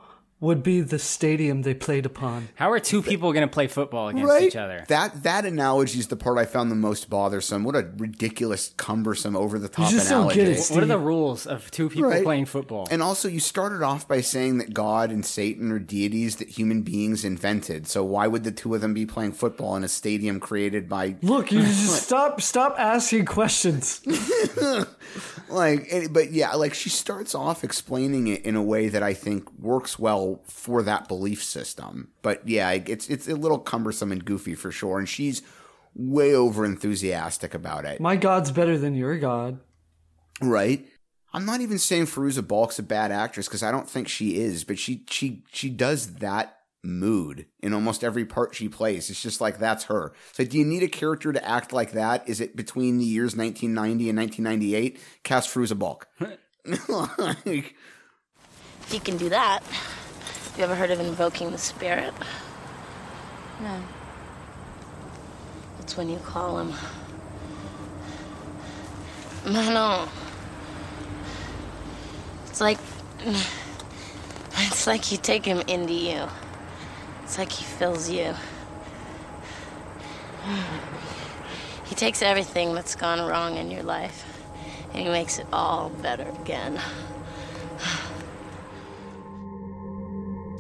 would 0.41 0.61
be 0.61 0.81
the 0.81 0.99
stadium 0.99 1.61
they 1.61 1.73
played 1.73 2.05
upon. 2.05 2.49
How 2.55 2.69
are 2.71 2.79
two 2.79 3.01
people 3.01 3.31
going 3.31 3.47
to 3.47 3.51
play 3.51 3.67
football 3.67 4.09
against 4.09 4.29
right? 4.29 4.43
each 4.43 4.55
other? 4.55 4.83
That 4.89 5.23
that 5.23 5.45
analogy 5.45 5.99
is 5.99 6.07
the 6.07 6.17
part 6.17 6.37
I 6.37 6.45
found 6.45 6.69
the 6.69 6.75
most 6.75 7.09
bothersome. 7.09 7.63
What 7.63 7.75
a 7.75 7.89
ridiculous, 7.97 8.73
cumbersome, 8.75 9.35
over 9.35 9.57
the 9.57 9.69
top 9.69 9.89
analogy. 9.91 10.09
don't 10.09 10.33
get 10.35 10.47
it, 10.47 10.67
What 10.67 10.83
are 10.83 10.87
the 10.87 10.99
rules 10.99 11.47
of 11.47 11.71
two 11.71 11.89
people 11.89 12.09
Right. 12.09 12.23
playing 12.23 12.45
football? 12.45 12.87
And 12.91 13.01
also, 13.01 13.29
you 13.29 13.39
started 13.39 13.81
off 13.81 14.07
by 14.07 14.19
saying 14.21 14.57
that 14.57 14.73
God 14.73 15.09
and 15.09 15.25
Satan 15.25 15.71
are 15.71 15.79
deities 15.79 16.35
that 16.35 16.49
human 16.49 16.81
beings 16.81 17.23
invented. 17.23 17.87
So 17.87 18.03
why 18.03 18.27
would 18.27 18.43
the 18.43 18.51
two 18.51 18.75
of 18.75 18.81
them 18.81 18.93
be 18.93 19.05
playing 19.05 19.31
football 19.31 19.75
in 19.77 19.83
a 19.85 19.87
stadium 19.87 20.41
created 20.41 20.89
by? 20.89 21.15
Look, 21.21 21.51
you 21.51 21.61
just 21.63 22.03
stop 22.03 22.41
stop 22.41 22.75
asking 22.77 23.25
questions. 23.25 24.01
like, 25.49 25.89
but 26.11 26.31
yeah, 26.31 26.53
like 26.53 26.73
she 26.73 26.89
starts 26.89 27.33
off 27.33 27.63
explaining 27.63 28.27
it 28.27 28.43
in 28.45 28.55
a 28.55 28.63
way 28.63 28.89
that 28.89 29.01
I 29.03 29.13
think 29.13 29.47
works 29.59 29.97
well 29.97 30.24
for 30.45 30.83
that 30.83 31.07
belief 31.07 31.43
system. 31.43 32.09
But 32.21 32.47
yeah, 32.47 32.71
it's 32.71 33.09
it's 33.09 33.27
a 33.27 33.35
little 33.35 33.59
cumbersome 33.59 34.11
and 34.11 34.23
goofy 34.23 34.55
for 34.55 34.71
sure. 34.71 34.99
And 34.99 35.07
she's 35.07 35.41
way 35.95 36.33
over 36.35 36.65
enthusiastic 36.65 37.53
about 37.53 37.85
it. 37.85 37.99
My 38.01 38.15
God's 38.15 38.51
better 38.51 38.77
than 38.77 38.95
your 38.95 39.17
God. 39.17 39.59
right? 40.41 40.85
I'm 41.33 41.45
not 41.45 41.59
even 41.61 41.79
saying 41.79 42.05
Fairuza 42.05 42.47
Balk's 42.47 42.79
a 42.79 42.83
bad 42.83 43.11
actress 43.11 43.47
because 43.47 43.63
I 43.63 43.71
don't 43.71 43.89
think 43.89 44.07
she 44.07 44.37
is, 44.37 44.63
but 44.63 44.79
she 44.79 45.03
she 45.09 45.43
she 45.51 45.69
does 45.69 46.15
that 46.15 46.57
mood 46.81 47.45
in 47.61 47.73
almost 47.73 48.03
every 48.03 48.23
part 48.25 48.55
she 48.55 48.69
plays. 48.69 49.09
It's 49.09 49.21
just 49.21 49.41
like 49.41 49.57
that's 49.59 49.85
her. 49.85 50.13
So 50.33 50.45
do 50.45 50.57
you 50.57 50.63
need 50.63 50.83
a 50.83 50.87
character 50.87 51.33
to 51.33 51.45
act 51.45 51.73
like 51.73 51.91
that? 51.93 52.27
Is 52.29 52.39
it 52.39 52.55
between 52.55 52.99
the 52.99 53.05
years 53.05 53.35
1990 53.35 54.09
and 54.09 54.17
1998? 54.17 54.99
Cast 55.23 55.49
Feruza 55.53 55.77
Balk. 55.77 56.07
like, 57.45 57.75
If 58.83 58.93
you 58.93 58.99
can 58.99 59.17
do 59.17 59.29
that, 59.29 59.61
you 60.57 60.63
ever 60.63 60.75
heard 60.75 60.91
of 60.91 60.99
invoking 60.99 61.51
the 61.51 61.57
spirit? 61.57 62.13
No. 63.61 63.81
That's 65.77 65.97
when 65.97 66.09
you 66.09 66.17
call 66.19 66.59
him. 66.59 66.73
Manon. 69.45 70.07
It's 72.47 72.61
like. 72.61 72.77
It's 74.57 74.87
like 74.87 75.11
you 75.11 75.17
take 75.17 75.43
him 75.43 75.61
into 75.67 75.93
you. 75.93 76.27
It's 77.23 77.37
like 77.37 77.51
he 77.51 77.65
fills 77.65 78.09
you. 78.09 78.33
He 81.85 81.95
takes 81.95 82.21
everything 82.21 82.73
that's 82.73 82.95
gone 82.95 83.19
wrong 83.27 83.57
in 83.57 83.69
your 83.69 83.83
life 83.83 84.25
and 84.93 85.03
he 85.03 85.09
makes 85.09 85.39
it 85.39 85.47
all 85.51 85.89
better 85.89 86.27
again. 86.41 86.79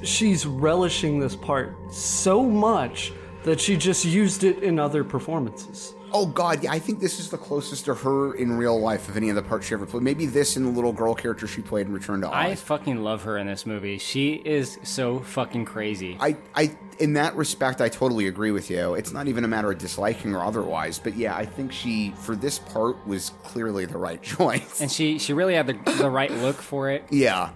She's 0.05 0.45
relishing 0.45 1.19
this 1.19 1.35
part 1.35 1.75
so 1.91 2.43
much 2.43 3.11
that 3.43 3.59
she 3.59 3.77
just 3.77 4.05
used 4.05 4.43
it 4.43 4.63
in 4.63 4.79
other 4.79 5.03
performances. 5.03 5.93
Oh 6.11 6.25
God, 6.25 6.63
yeah, 6.63 6.71
I 6.71 6.79
think 6.79 7.01
this 7.01 7.19
is 7.19 7.29
the 7.29 7.37
closest 7.37 7.85
to 7.85 7.93
her 7.93 8.35
in 8.35 8.53
real 8.53 8.79
life 8.79 9.09
of 9.09 9.17
any 9.17 9.29
of 9.29 9.35
the 9.35 9.41
parts 9.41 9.67
she 9.67 9.73
ever 9.73 9.85
played. 9.85 10.01
Maybe 10.01 10.25
this 10.25 10.55
and 10.55 10.65
the 10.65 10.69
little 10.69 10.93
girl 10.93 11.13
character 11.13 11.45
she 11.45 11.61
played 11.61 11.87
in 11.87 11.93
Return 11.93 12.21
to 12.21 12.27
Oz. 12.27 12.33
I 12.33 12.55
fucking 12.55 13.03
love 13.03 13.23
her 13.23 13.37
in 13.37 13.47
this 13.47 13.65
movie. 13.65 13.97
She 13.97 14.33
is 14.33 14.79
so 14.83 15.19
fucking 15.19 15.65
crazy. 15.65 16.15
I, 16.19 16.37
I, 16.55 16.77
in 16.99 17.13
that 17.13 17.35
respect, 17.35 17.81
I 17.81 17.89
totally 17.89 18.27
agree 18.27 18.51
with 18.51 18.69
you. 18.69 18.93
It's 18.93 19.11
not 19.11 19.27
even 19.27 19.43
a 19.43 19.47
matter 19.49 19.71
of 19.71 19.77
disliking 19.77 20.31
her 20.31 20.41
otherwise, 20.41 20.99
but 20.99 21.15
yeah, 21.17 21.35
I 21.35 21.45
think 21.45 21.73
she, 21.73 22.11
for 22.11 22.35
this 22.35 22.59
part, 22.59 23.05
was 23.05 23.31
clearly 23.43 23.85
the 23.85 23.97
right 23.97 24.21
choice. 24.23 24.79
And 24.79 24.89
she 24.89 25.19
she 25.19 25.33
really 25.33 25.55
had 25.55 25.67
the, 25.67 25.73
the 25.97 26.09
right 26.09 26.31
look 26.31 26.61
for 26.61 26.89
it. 26.91 27.03
Yeah. 27.09 27.49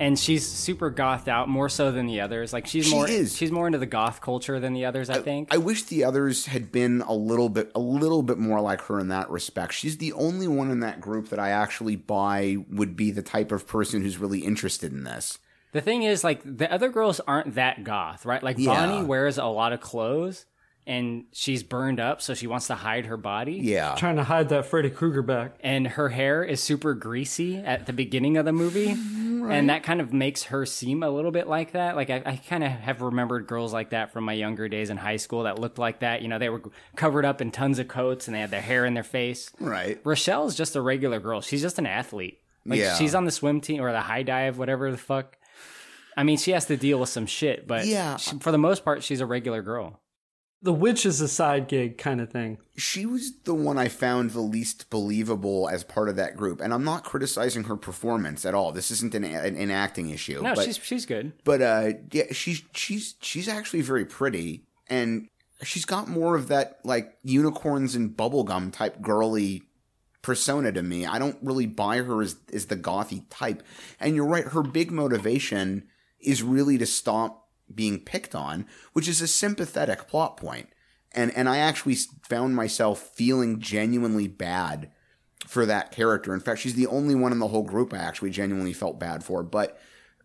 And 0.00 0.18
she's 0.18 0.46
super 0.46 0.88
gothed 0.88 1.28
out 1.28 1.48
more 1.48 1.68
so 1.68 1.92
than 1.92 2.06
the 2.06 2.22
others. 2.22 2.52
Like 2.54 2.66
she's 2.66 2.86
She 2.86 2.94
more 2.94 3.06
is. 3.08 3.36
she's 3.36 3.52
more 3.52 3.66
into 3.66 3.78
the 3.78 3.86
goth 3.86 4.20
culture 4.22 4.58
than 4.58 4.72
the 4.72 4.86
others, 4.86 5.10
I 5.10 5.20
think. 5.20 5.52
I 5.54 5.58
wish 5.58 5.82
the 5.84 6.04
others 6.04 6.46
had 6.46 6.72
been 6.72 7.02
a 7.02 7.12
little 7.12 7.50
bit, 7.50 7.70
a 7.74 7.80
little 7.80 8.22
bit 8.22 8.38
more 8.38 8.60
like 8.62 8.80
her 8.86 8.98
in 8.98 9.08
that 9.08 9.28
respect. 9.30 9.74
She's 9.74 9.98
the 9.98 10.14
only 10.14 10.48
one 10.48 10.70
in 10.70 10.80
that 10.80 11.00
group 11.02 11.28
that 11.28 11.38
I 11.38 11.50
actually 11.50 11.96
buy 11.96 12.56
would 12.70 12.96
be 12.96 13.10
the 13.10 13.22
type 13.22 13.52
of 13.52 13.66
person 13.66 14.00
who's 14.00 14.16
really 14.16 14.40
interested 14.40 14.90
in 14.90 15.04
this. 15.04 15.38
The 15.72 15.80
thing 15.82 16.02
is, 16.02 16.24
like, 16.24 16.40
the 16.44 16.72
other 16.72 16.88
girls 16.88 17.20
aren't 17.28 17.54
that 17.54 17.84
goth, 17.84 18.24
right? 18.26 18.42
Like, 18.42 18.58
Yeah. 18.58 18.74
Bonnie 18.74 19.06
wears 19.06 19.38
a 19.38 19.44
lot 19.44 19.72
of 19.72 19.80
clothes 19.80 20.46
and 20.86 21.24
she's 21.32 21.62
burned 21.62 22.00
up, 22.00 22.20
so 22.22 22.34
she 22.34 22.46
wants 22.46 22.66
to 22.68 22.74
hide 22.74 23.06
her 23.06 23.16
body. 23.16 23.54
Yeah. 23.62 23.94
Trying 23.96 24.16
to 24.16 24.24
hide 24.24 24.48
that 24.48 24.66
Freddy 24.66 24.90
Krueger 24.90 25.22
back. 25.22 25.56
And 25.60 25.86
her 25.86 26.08
hair 26.08 26.42
is 26.42 26.62
super 26.62 26.94
greasy 26.94 27.58
at 27.58 27.86
the 27.86 27.92
beginning 27.92 28.36
of 28.36 28.44
the 28.44 28.52
movie. 28.52 28.96
And 29.40 29.70
that 29.70 29.82
kind 29.82 30.00
of 30.02 30.12
makes 30.12 30.44
her 30.44 30.64
seem 30.66 31.02
a 31.02 31.08
little 31.10 31.30
bit 31.32 31.48
like 31.48 31.72
that. 31.72 31.96
Like, 31.96 32.08
I, 32.10 32.22
I 32.24 32.36
kind 32.36 32.62
of 32.62 32.70
have 32.70 33.00
remembered 33.00 33.46
girls 33.48 33.72
like 33.72 33.90
that 33.90 34.12
from 34.12 34.22
my 34.24 34.34
younger 34.34 34.68
days 34.68 34.90
in 34.90 34.96
high 34.98 35.16
school 35.16 35.44
that 35.44 35.58
looked 35.58 35.78
like 35.78 36.00
that. 36.00 36.20
You 36.22 36.28
know, 36.28 36.38
they 36.38 36.50
were 36.50 36.62
covered 36.94 37.24
up 37.24 37.40
in 37.40 37.50
tons 37.50 37.78
of 37.80 37.88
coats 37.88 38.28
and 38.28 38.34
they 38.36 38.40
had 38.40 38.50
their 38.50 38.60
hair 38.60 38.84
in 38.84 38.92
their 38.94 39.02
face. 39.02 39.50
Right. 39.58 39.98
Rochelle's 40.04 40.54
just 40.54 40.76
a 40.76 40.80
regular 40.82 41.18
girl. 41.20 41.40
She's 41.40 41.62
just 41.62 41.78
an 41.80 41.86
athlete. 41.86 42.38
Like 42.66 42.78
Yeah. 42.78 42.94
she's 42.96 43.14
on 43.14 43.24
the 43.24 43.30
swim 43.32 43.60
team 43.62 43.82
or 43.82 43.90
the 43.90 44.00
high 44.02 44.22
dive, 44.22 44.58
whatever 44.58 44.90
the 44.92 44.98
fuck. 44.98 45.36
I 46.16 46.22
mean, 46.22 46.36
she 46.36 46.50
has 46.52 46.66
to 46.66 46.76
deal 46.76 47.00
with 47.00 47.08
some 47.08 47.26
shit, 47.26 47.66
but 47.66 47.86
Yeah. 47.86 48.18
she- 48.18 48.38
for 48.40 48.52
the 48.52 48.58
most 48.58 48.84
part, 48.84 49.02
she's 49.02 49.20
a 49.22 49.26
regular 49.26 49.62
girl. 49.62 50.00
The 50.62 50.72
witch 50.74 51.06
is 51.06 51.20
a 51.22 51.28
side 51.28 51.68
gig 51.68 51.96
kind 51.96 52.20
of 52.20 52.30
thing. 52.30 52.58
She 52.76 53.06
was 53.06 53.32
the 53.44 53.54
one 53.54 53.78
I 53.78 53.88
found 53.88 54.30
the 54.30 54.40
least 54.40 54.90
believable 54.90 55.68
as 55.70 55.84
part 55.84 56.10
of 56.10 56.16
that 56.16 56.36
group, 56.36 56.60
and 56.60 56.74
I'm 56.74 56.84
not 56.84 57.04
criticizing 57.04 57.64
her 57.64 57.76
performance 57.76 58.44
at 58.44 58.54
all. 58.54 58.70
This 58.70 58.90
isn't 58.90 59.14
an, 59.14 59.24
an, 59.24 59.56
an 59.56 59.70
acting 59.70 60.10
issue. 60.10 60.42
No, 60.42 60.54
but, 60.54 60.64
she's 60.64 60.76
she's 60.76 61.06
good. 61.06 61.32
but 61.44 61.62
uh, 61.62 61.92
yeah, 62.12 62.32
she's 62.32 62.62
she's 62.74 63.14
she's 63.22 63.48
actually 63.48 63.80
very 63.80 64.04
pretty, 64.04 64.66
and 64.88 65.28
she's 65.62 65.86
got 65.86 66.08
more 66.08 66.34
of 66.34 66.48
that 66.48 66.80
like 66.84 67.16
unicorns 67.22 67.94
and 67.94 68.14
bubblegum 68.14 68.72
type 68.72 69.00
girly 69.00 69.62
persona 70.22 70.72
to 70.72 70.82
me. 70.82 71.06
I 71.06 71.18
don't 71.18 71.38
really 71.42 71.66
buy 71.66 71.98
her 71.98 72.20
as 72.20 72.36
as 72.52 72.66
the 72.66 72.76
gothy 72.76 73.24
type. 73.30 73.62
And 73.98 74.14
you're 74.14 74.26
right, 74.26 74.44
her 74.44 74.62
big 74.62 74.90
motivation 74.90 75.88
is 76.20 76.42
really 76.42 76.76
to 76.76 76.86
stop 76.86 77.48
being 77.74 78.00
picked 78.00 78.34
on, 78.34 78.66
which 78.92 79.08
is 79.08 79.20
a 79.20 79.26
sympathetic 79.26 80.08
plot 80.08 80.36
point. 80.36 80.68
And 81.12 81.34
and 81.36 81.48
I 81.48 81.58
actually 81.58 81.96
found 82.22 82.54
myself 82.54 83.00
feeling 83.00 83.58
genuinely 83.60 84.28
bad 84.28 84.90
for 85.46 85.66
that 85.66 85.90
character. 85.90 86.32
In 86.34 86.40
fact, 86.40 86.60
she's 86.60 86.74
the 86.74 86.86
only 86.86 87.14
one 87.14 87.32
in 87.32 87.38
the 87.40 87.48
whole 87.48 87.62
group 87.64 87.92
I 87.92 87.98
actually 87.98 88.30
genuinely 88.30 88.72
felt 88.72 89.00
bad 89.00 89.24
for. 89.24 89.42
But 89.42 89.78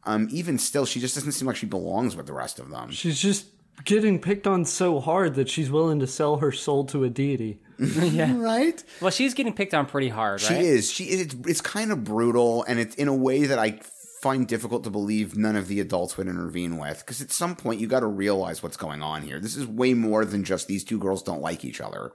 um, 0.03 0.27
even 0.31 0.59
still, 0.59 0.85
she 0.85 0.99
just 0.99 1.15
doesn't 1.15 1.31
seem 1.31 1.47
like 1.47 1.55
she 1.55 1.65
belongs 1.65 2.15
with 2.15 2.27
the 2.27 2.33
rest 2.33 2.59
of 2.59 2.69
them. 2.69 2.91
She's 2.91 3.19
just 3.19 3.47
getting 3.83 4.19
picked 4.21 4.45
on 4.45 4.63
so 4.65 4.99
hard 4.99 5.35
that 5.35 5.49
she's 5.49 5.71
willing 5.71 5.99
to 5.99 6.07
sell 6.07 6.37
her 6.37 6.51
soul 6.51 6.85
to 6.85 7.03
a 7.03 7.09
deity. 7.09 7.59
yeah. 7.79 8.37
Right? 8.37 8.81
Well, 9.01 9.11
she's 9.11 9.33
getting 9.33 9.53
picked 9.53 9.73
on 9.73 9.85
pretty 9.87 10.09
hard, 10.09 10.41
She 10.41 10.53
right? 10.53 10.63
is. 10.63 10.91
She 10.91 11.05
it's, 11.05 11.35
it's 11.47 11.61
kind 11.61 11.91
of 11.91 12.03
brutal, 12.03 12.63
and 12.67 12.79
it's 12.79 12.95
in 12.95 13.07
a 13.07 13.15
way 13.15 13.45
that 13.47 13.57
I 13.59 13.79
find 14.25 14.47
difficult 14.47 14.83
to 14.83 14.89
believe 14.89 15.37
none 15.37 15.55
of 15.55 15.67
the 15.67 15.79
adults 15.79 16.17
would 16.17 16.27
intervene 16.27 16.77
with. 16.77 16.99
Because 16.99 17.21
at 17.21 17.31
some 17.31 17.55
point, 17.55 17.79
you 17.79 17.85
got 17.85 17.99
to 17.99 18.07
realize 18.07 18.63
what's 18.63 18.75
going 18.85 19.03
on 19.03 19.21
here. 19.21 19.39
This 19.39 19.55
is 19.55 19.67
way 19.67 19.93
more 19.93 20.25
than 20.25 20.43
just 20.43 20.67
these 20.67 20.83
two 20.83 20.97
girls 20.97 21.21
don't 21.21 21.41
like 21.43 21.63
each 21.63 21.79
other. 21.79 22.11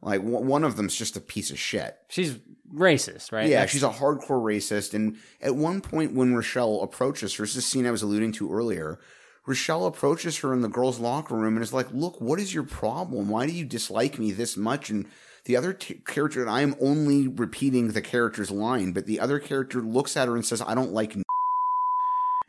Like 0.00 0.20
w- 0.22 0.44
one 0.54 0.64
of 0.64 0.76
them's 0.76 0.96
just 0.96 1.14
a 1.16 1.20
piece 1.20 1.50
of 1.50 1.58
shit. 1.58 1.94
She's 2.08 2.38
racist, 2.74 3.32
right? 3.32 3.44
Yeah, 3.48 3.56
That's- 3.56 3.70
she's 3.70 3.82
a 3.82 3.90
hardcore 3.90 4.40
racist. 4.42 4.94
And 4.94 5.18
at 5.42 5.54
one 5.54 5.82
point, 5.82 6.14
when 6.14 6.34
Rochelle 6.34 6.80
approaches 6.80 7.34
her, 7.34 7.44
this 7.44 7.50
is 7.52 7.58
a 7.58 7.62
scene 7.62 7.86
I 7.86 7.90
was 7.90 8.02
alluding 8.02 8.32
to 8.32 8.50
earlier. 8.50 8.98
Rochelle 9.44 9.84
approaches 9.86 10.38
her 10.38 10.54
in 10.54 10.62
the 10.62 10.68
girls' 10.68 10.98
locker 11.00 11.34
room 11.36 11.56
and 11.56 11.62
is 11.62 11.72
like, 11.72 11.88
"Look, 11.92 12.20
what 12.20 12.40
is 12.40 12.54
your 12.54 12.62
problem? 12.64 13.28
Why 13.28 13.44
do 13.46 13.52
you 13.52 13.64
dislike 13.66 14.18
me 14.18 14.32
this 14.32 14.56
much?" 14.56 14.88
And 14.88 15.04
the 15.44 15.56
other 15.56 15.72
t- 15.72 16.00
character, 16.06 16.40
and 16.40 16.50
I 16.50 16.62
am 16.62 16.76
only 16.80 17.26
repeating 17.28 17.88
the 17.88 18.00
character's 18.00 18.50
line, 18.52 18.92
but 18.92 19.06
the 19.06 19.18
other 19.20 19.38
character 19.40 19.80
looks 19.82 20.16
at 20.16 20.28
her 20.28 20.36
and 20.36 20.46
says, 20.46 20.62
"I 20.62 20.74
don't 20.74 20.92
like." 20.92 21.16
N-. 21.16 21.22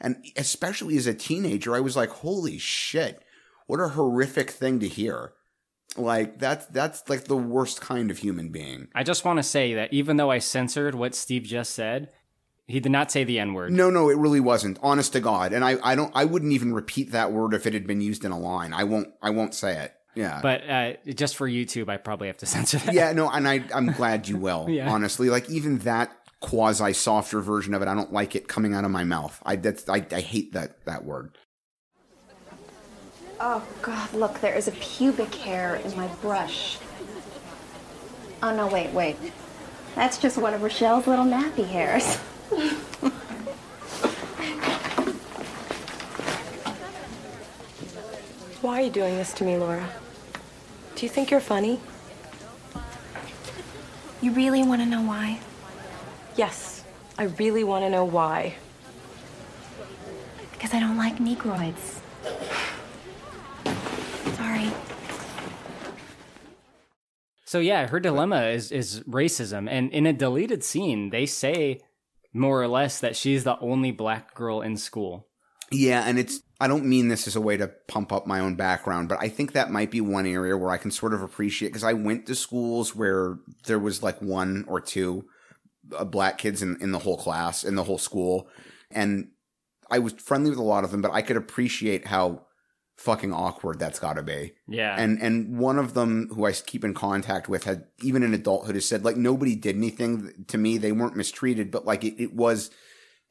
And 0.03 0.23
especially 0.35 0.97
as 0.97 1.07
a 1.07 1.13
teenager, 1.13 1.75
I 1.75 1.79
was 1.79 1.95
like, 1.95 2.09
"Holy 2.09 2.57
shit! 2.59 3.23
What 3.67 3.79
a 3.79 3.87
horrific 3.89 4.51
thing 4.51 4.79
to 4.81 4.87
hear!" 4.87 5.31
Like 5.95 6.39
that's 6.39 6.65
that's 6.67 7.07
like 7.09 7.25
the 7.25 7.37
worst 7.37 7.79
kind 7.81 8.11
of 8.11 8.17
human 8.19 8.49
being. 8.49 8.89
I 8.93 9.03
just 9.03 9.25
want 9.25 9.37
to 9.37 9.43
say 9.43 9.73
that 9.75 9.93
even 9.93 10.17
though 10.17 10.29
I 10.31 10.39
censored 10.39 10.93
what 10.95 11.15
Steve 11.15 11.43
just 11.43 11.73
said, 11.73 12.09
he 12.67 12.79
did 12.79 12.91
not 12.91 13.11
say 13.11 13.23
the 13.23 13.39
N 13.39 13.53
word. 13.53 13.71
No, 13.71 13.89
no, 13.89 14.09
it 14.09 14.17
really 14.17 14.39
wasn't. 14.39 14.79
Honest 14.81 15.13
to 15.13 15.19
God, 15.19 15.53
and 15.53 15.63
I, 15.63 15.77
I 15.83 15.95
don't, 15.95 16.11
I 16.15 16.25
wouldn't 16.25 16.51
even 16.53 16.73
repeat 16.73 17.11
that 17.11 17.31
word 17.31 17.53
if 17.53 17.65
it 17.67 17.73
had 17.73 17.85
been 17.85 18.01
used 18.01 18.25
in 18.25 18.31
a 18.31 18.39
line. 18.39 18.73
I 18.73 18.85
won't, 18.85 19.09
I 19.21 19.29
won't 19.29 19.53
say 19.53 19.77
it. 19.83 19.93
Yeah, 20.15 20.39
But 20.43 20.69
uh, 20.69 20.93
just 21.15 21.35
for 21.35 21.49
YouTube, 21.49 21.89
I 21.89 21.97
probably 21.97 22.27
have 22.27 22.37
to 22.37 22.45
censor 22.55 22.77
that. 22.79 22.93
yeah, 22.93 23.11
no, 23.13 23.29
and 23.29 23.47
I, 23.47 23.63
I'm 23.73 23.91
glad 23.91 24.27
you 24.27 24.37
will. 24.37 24.67
Yeah. 24.69 24.89
Honestly, 24.89 25.29
like 25.29 25.49
even 25.49 25.79
that 25.79 26.11
quasi 26.43 26.91
softer 26.91 27.39
version 27.39 27.73
of 27.73 27.81
it, 27.81 27.87
I 27.87 27.95
don't 27.95 28.11
like 28.11 28.35
it 28.35 28.49
coming 28.49 28.73
out 28.73 28.83
of 28.83 28.91
my 28.91 29.05
mouth. 29.05 29.41
I, 29.45 29.55
that's, 29.55 29.87
I, 29.87 30.05
I 30.11 30.19
hate 30.19 30.51
that 30.53 30.85
that 30.85 31.05
word. 31.05 31.37
Oh, 33.39 33.63
God, 33.81 34.13
look, 34.13 34.41
there 34.41 34.53
is 34.53 34.67
a 34.67 34.71
pubic 34.71 35.33
hair 35.35 35.77
in 35.77 35.95
my 35.95 36.07
brush. 36.21 36.77
Oh, 38.43 38.53
no, 38.53 38.67
wait, 38.67 38.91
wait. 38.91 39.15
That's 39.95 40.17
just 40.17 40.37
one 40.37 40.53
of 40.53 40.61
Rochelle's 40.61 41.07
little 41.07 41.25
nappy 41.25 41.65
hairs. 41.65 42.17
Why 48.61 48.79
are 48.79 48.83
you 48.83 48.91
doing 48.91 49.15
this 49.15 49.33
to 49.33 49.45
me, 49.45 49.57
Laura? 49.57 49.89
Do 50.95 51.05
you 51.05 51.09
think 51.09 51.31
you're 51.31 51.39
funny? 51.39 51.79
You 54.21 54.33
really 54.33 54.63
want 54.63 54.81
to 54.81 54.85
know 54.85 55.01
why? 55.01 55.39
Yes, 56.35 56.83
I 57.17 57.23
really 57.23 57.63
want 57.63 57.85
to 57.85 57.89
know 57.89 58.05
why. 58.05 58.55
Because 60.51 60.73
I 60.73 60.79
don't 60.79 60.97
like 60.97 61.17
Negroids. 61.17 61.99
Sorry. 64.35 64.71
So 67.45 67.59
yeah, 67.59 67.87
her 67.87 67.99
dilemma 67.99 68.47
is 68.47 68.71
is 68.71 69.01
racism, 69.01 69.69
and 69.69 69.91
in 69.91 70.07
a 70.07 70.13
deleted 70.13 70.63
scene, 70.63 71.11
they 71.11 71.27
say 71.27 71.81
more 72.33 72.61
or 72.61 72.67
less 72.67 72.99
that 72.99 73.15
she's 73.15 73.43
the 73.43 73.59
only 73.59 73.91
black 73.91 74.33
girl 74.33 74.61
in 74.61 74.75
school. 74.75 75.27
Yeah, 75.71 76.03
and 76.05 76.17
it's 76.17 76.41
I 76.59 76.67
don't 76.67 76.85
mean 76.85 77.09
this 77.09 77.27
as 77.27 77.35
a 77.35 77.41
way 77.41 77.57
to 77.57 77.67
pump 77.87 78.11
up 78.11 78.25
my 78.25 78.39
own 78.39 78.55
background, 78.55 79.09
but 79.09 79.19
I 79.21 79.29
think 79.29 79.51
that 79.51 79.69
might 79.69 79.91
be 79.91 80.01
one 80.01 80.25
area 80.25 80.57
where 80.57 80.71
I 80.71 80.77
can 80.77 80.91
sort 80.91 81.13
of 81.13 81.21
appreciate 81.21 81.69
because 81.69 81.83
I 81.83 81.93
went 81.93 82.25
to 82.25 82.35
schools 82.35 82.95
where 82.95 83.37
there 83.65 83.79
was 83.79 84.01
like 84.01 84.19
one 84.21 84.65
or 84.67 84.81
two 84.81 85.25
black 86.05 86.37
kids 86.37 86.61
in, 86.61 86.77
in 86.81 86.91
the 86.91 86.99
whole 86.99 87.17
class, 87.17 87.63
in 87.63 87.75
the 87.75 87.83
whole 87.83 87.97
school, 87.97 88.47
and 88.91 89.29
I 89.89 89.99
was 89.99 90.13
friendly 90.13 90.49
with 90.49 90.59
a 90.59 90.63
lot 90.63 90.83
of 90.83 90.91
them, 90.91 91.01
but 91.01 91.11
I 91.11 91.21
could 91.21 91.37
appreciate 91.37 92.07
how 92.07 92.45
fucking 92.97 93.33
awkward 93.33 93.79
that's 93.79 93.99
got 93.99 94.13
to 94.13 94.23
be. 94.23 94.53
Yeah. 94.67 94.95
And 94.97 95.21
and 95.21 95.57
one 95.57 95.77
of 95.77 95.93
them 95.93 96.29
who 96.33 96.45
I 96.45 96.51
keep 96.51 96.83
in 96.83 96.93
contact 96.93 97.49
with 97.49 97.63
had 97.63 97.85
even 98.01 98.23
in 98.23 98.33
adulthood 98.33 98.75
has 98.75 98.85
said 98.85 99.03
like 99.03 99.17
nobody 99.17 99.55
did 99.55 99.75
anything 99.75 100.45
to 100.47 100.57
me. 100.57 100.77
They 100.77 100.91
weren't 100.91 101.15
mistreated, 101.15 101.71
but 101.71 101.85
like 101.85 102.03
it, 102.03 102.21
it 102.21 102.33
was 102.33 102.71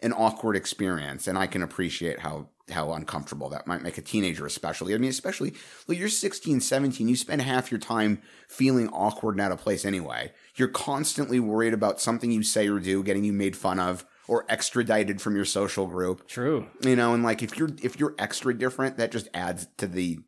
an 0.00 0.12
awkward 0.12 0.56
experience, 0.56 1.26
and 1.26 1.38
I 1.38 1.46
can 1.46 1.62
appreciate 1.62 2.20
how 2.20 2.48
how 2.70 2.92
uncomfortable 2.92 3.48
that 3.50 3.66
might 3.66 3.82
make 3.82 3.98
a 3.98 4.02
teenager, 4.02 4.46
especially. 4.46 4.94
I 4.94 4.98
mean, 4.98 5.10
especially 5.10 5.54
look, 5.86 5.98
you're 5.98 6.08
16, 6.08 6.60
17, 6.60 7.08
you 7.08 7.16
spend 7.16 7.42
half 7.42 7.70
your 7.70 7.80
time 7.80 8.22
feeling 8.48 8.88
awkward 8.88 9.34
and 9.34 9.40
out 9.40 9.52
of 9.52 9.58
place 9.58 9.84
anyway. 9.84 10.32
You're 10.54 10.68
constantly 10.68 11.40
worried 11.40 11.72
about 11.72 12.00
something 12.00 12.30
you 12.30 12.42
say 12.42 12.68
or 12.68 12.78
do 12.78 13.02
getting 13.02 13.24
you 13.24 13.32
made 13.32 13.56
fun 13.56 13.78
of 13.78 14.04
or 14.28 14.44
extradited 14.48 15.20
from 15.20 15.34
your 15.34 15.44
social 15.44 15.86
group. 15.86 16.28
True. 16.28 16.68
You 16.82 16.96
know, 16.96 17.14
and 17.14 17.22
like 17.22 17.42
if 17.42 17.56
you're 17.56 17.70
if 17.82 17.98
you're 17.98 18.14
extra 18.18 18.56
different, 18.56 18.96
that 18.98 19.12
just 19.12 19.28
adds 19.34 19.66
to 19.78 19.86
the 19.86 20.18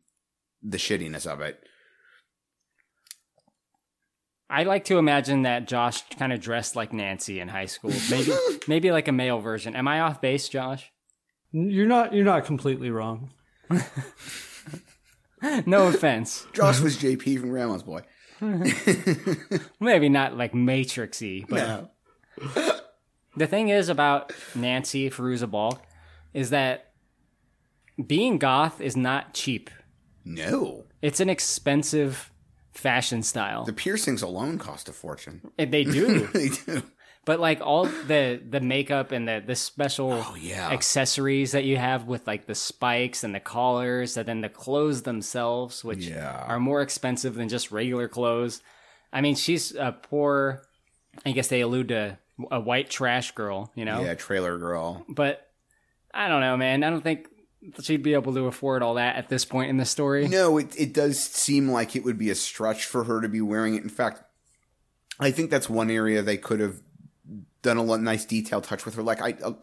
the 0.63 0.77
shittiness 0.77 1.27
of 1.27 1.41
it. 1.41 1.61
I 4.49 4.63
like 4.63 4.85
to 4.85 4.97
imagine 4.97 5.41
that 5.43 5.67
Josh 5.67 6.03
kind 6.17 6.31
of 6.31 6.39
dressed 6.39 6.75
like 6.75 6.93
Nancy 6.93 7.39
in 7.39 7.47
high 7.47 7.65
school. 7.65 7.91
Maybe 8.09 8.31
maybe 8.67 8.91
like 8.91 9.07
a 9.07 9.11
male 9.11 9.39
version. 9.39 9.75
Am 9.75 9.87
I 9.87 10.01
off 10.01 10.21
base, 10.21 10.49
Josh? 10.49 10.91
You're 11.51 11.87
not. 11.87 12.13
You're 12.13 12.25
not 12.25 12.45
completely 12.45 12.89
wrong. 12.91 13.31
no 15.65 15.87
offense. 15.87 16.45
Josh 16.53 16.79
was 16.79 16.97
JP 16.97 17.39
from 17.39 17.49
Grandma's 17.49 17.83
Boy. 17.83 18.01
Maybe 19.79 20.09
not 20.09 20.37
like 20.37 20.53
Matrixy, 20.53 21.45
but 21.47 21.57
No. 21.57 21.89
the 23.37 23.47
thing 23.47 23.69
is 23.69 23.89
about 23.89 24.33
Nancy 24.55 25.09
Fairuza 25.09 25.49
Balk 25.49 25.83
is 26.33 26.49
that 26.49 26.91
being 28.05 28.37
goth 28.37 28.81
is 28.81 28.95
not 28.97 29.33
cheap. 29.33 29.69
No. 30.23 30.85
It's 31.01 31.19
an 31.19 31.29
expensive 31.29 32.31
fashion 32.73 33.23
style. 33.23 33.63
The 33.63 33.73
piercings 33.73 34.21
alone 34.21 34.57
cost 34.57 34.89
a 34.89 34.93
fortune. 34.93 35.41
And 35.57 35.71
They 35.71 35.83
do. 35.83 36.27
they 36.33 36.49
do. 36.49 36.83
But 37.25 37.39
like 37.39 37.59
all 37.61 37.85
the 37.85 38.39
the 38.47 38.61
makeup 38.61 39.11
and 39.11 39.27
the 39.27 39.43
the 39.45 39.55
special 39.55 40.13
Oh, 40.13 40.35
yeah. 40.39 40.69
accessories 40.69 41.51
that 41.53 41.63
you 41.63 41.77
have 41.77 42.05
with 42.05 42.27
like 42.27 42.45
the 42.45 42.53
spikes 42.55 43.23
and 43.23 43.33
the 43.33 43.39
collars 43.39 44.15
and 44.15 44.27
then 44.27 44.41
the 44.41 44.49
clothes 44.49 45.01
themselves, 45.01 45.83
which 45.83 46.05
Yeah. 46.05 46.43
are 46.47 46.59
more 46.59 46.81
expensive 46.81 47.33
than 47.35 47.49
just 47.49 47.71
regular 47.71 48.07
clothes. 48.07 48.61
I 49.11 49.21
mean, 49.21 49.35
she's 49.35 49.73
a 49.73 49.91
poor. 49.91 50.61
I 51.25 51.31
guess 51.31 51.47
they 51.47 51.61
allude 51.61 51.87
to 51.89 52.19
a 52.51 52.59
white 52.59 52.89
trash 52.89 53.31
girl, 53.31 53.71
you 53.75 53.85
know. 53.85 54.03
Yeah, 54.03 54.13
trailer 54.15 54.57
girl. 54.59 55.03
But 55.09 55.47
I 56.13 56.27
don't 56.27 56.41
know, 56.41 56.57
man. 56.57 56.83
I 56.83 56.89
don't 56.91 57.01
think 57.03 57.27
she'd 57.81 58.03
be 58.03 58.13
able 58.13 58.33
to 58.35 58.45
afford 58.45 58.83
all 58.83 58.95
that 58.95 59.15
at 59.15 59.29
this 59.29 59.45
point 59.45 59.69
in 59.71 59.77
the 59.77 59.85
story. 59.85 60.27
No, 60.27 60.57
it 60.59 60.79
it 60.79 60.93
does 60.93 61.17
seem 61.19 61.69
like 61.71 61.95
it 61.95 62.03
would 62.03 62.19
be 62.19 62.29
a 62.29 62.35
stretch 62.35 62.85
for 62.85 63.05
her 63.05 63.19
to 63.21 63.27
be 63.29 63.41
wearing 63.41 63.73
it. 63.75 63.81
In 63.83 63.89
fact, 63.89 64.21
I 65.19 65.31
think 65.31 65.49
that's 65.49 65.69
one 65.69 65.89
area 65.89 66.21
they 66.21 66.37
could 66.37 66.59
have 66.59 66.81
done 67.65 67.77
a 67.77 67.97
nice 67.97 68.23
detail 68.23 68.61
touch 68.61 68.85
with 68.85 68.95
her. 68.95 69.03
Like 69.03 69.21
I, 69.21 69.35
uh, 69.43 69.53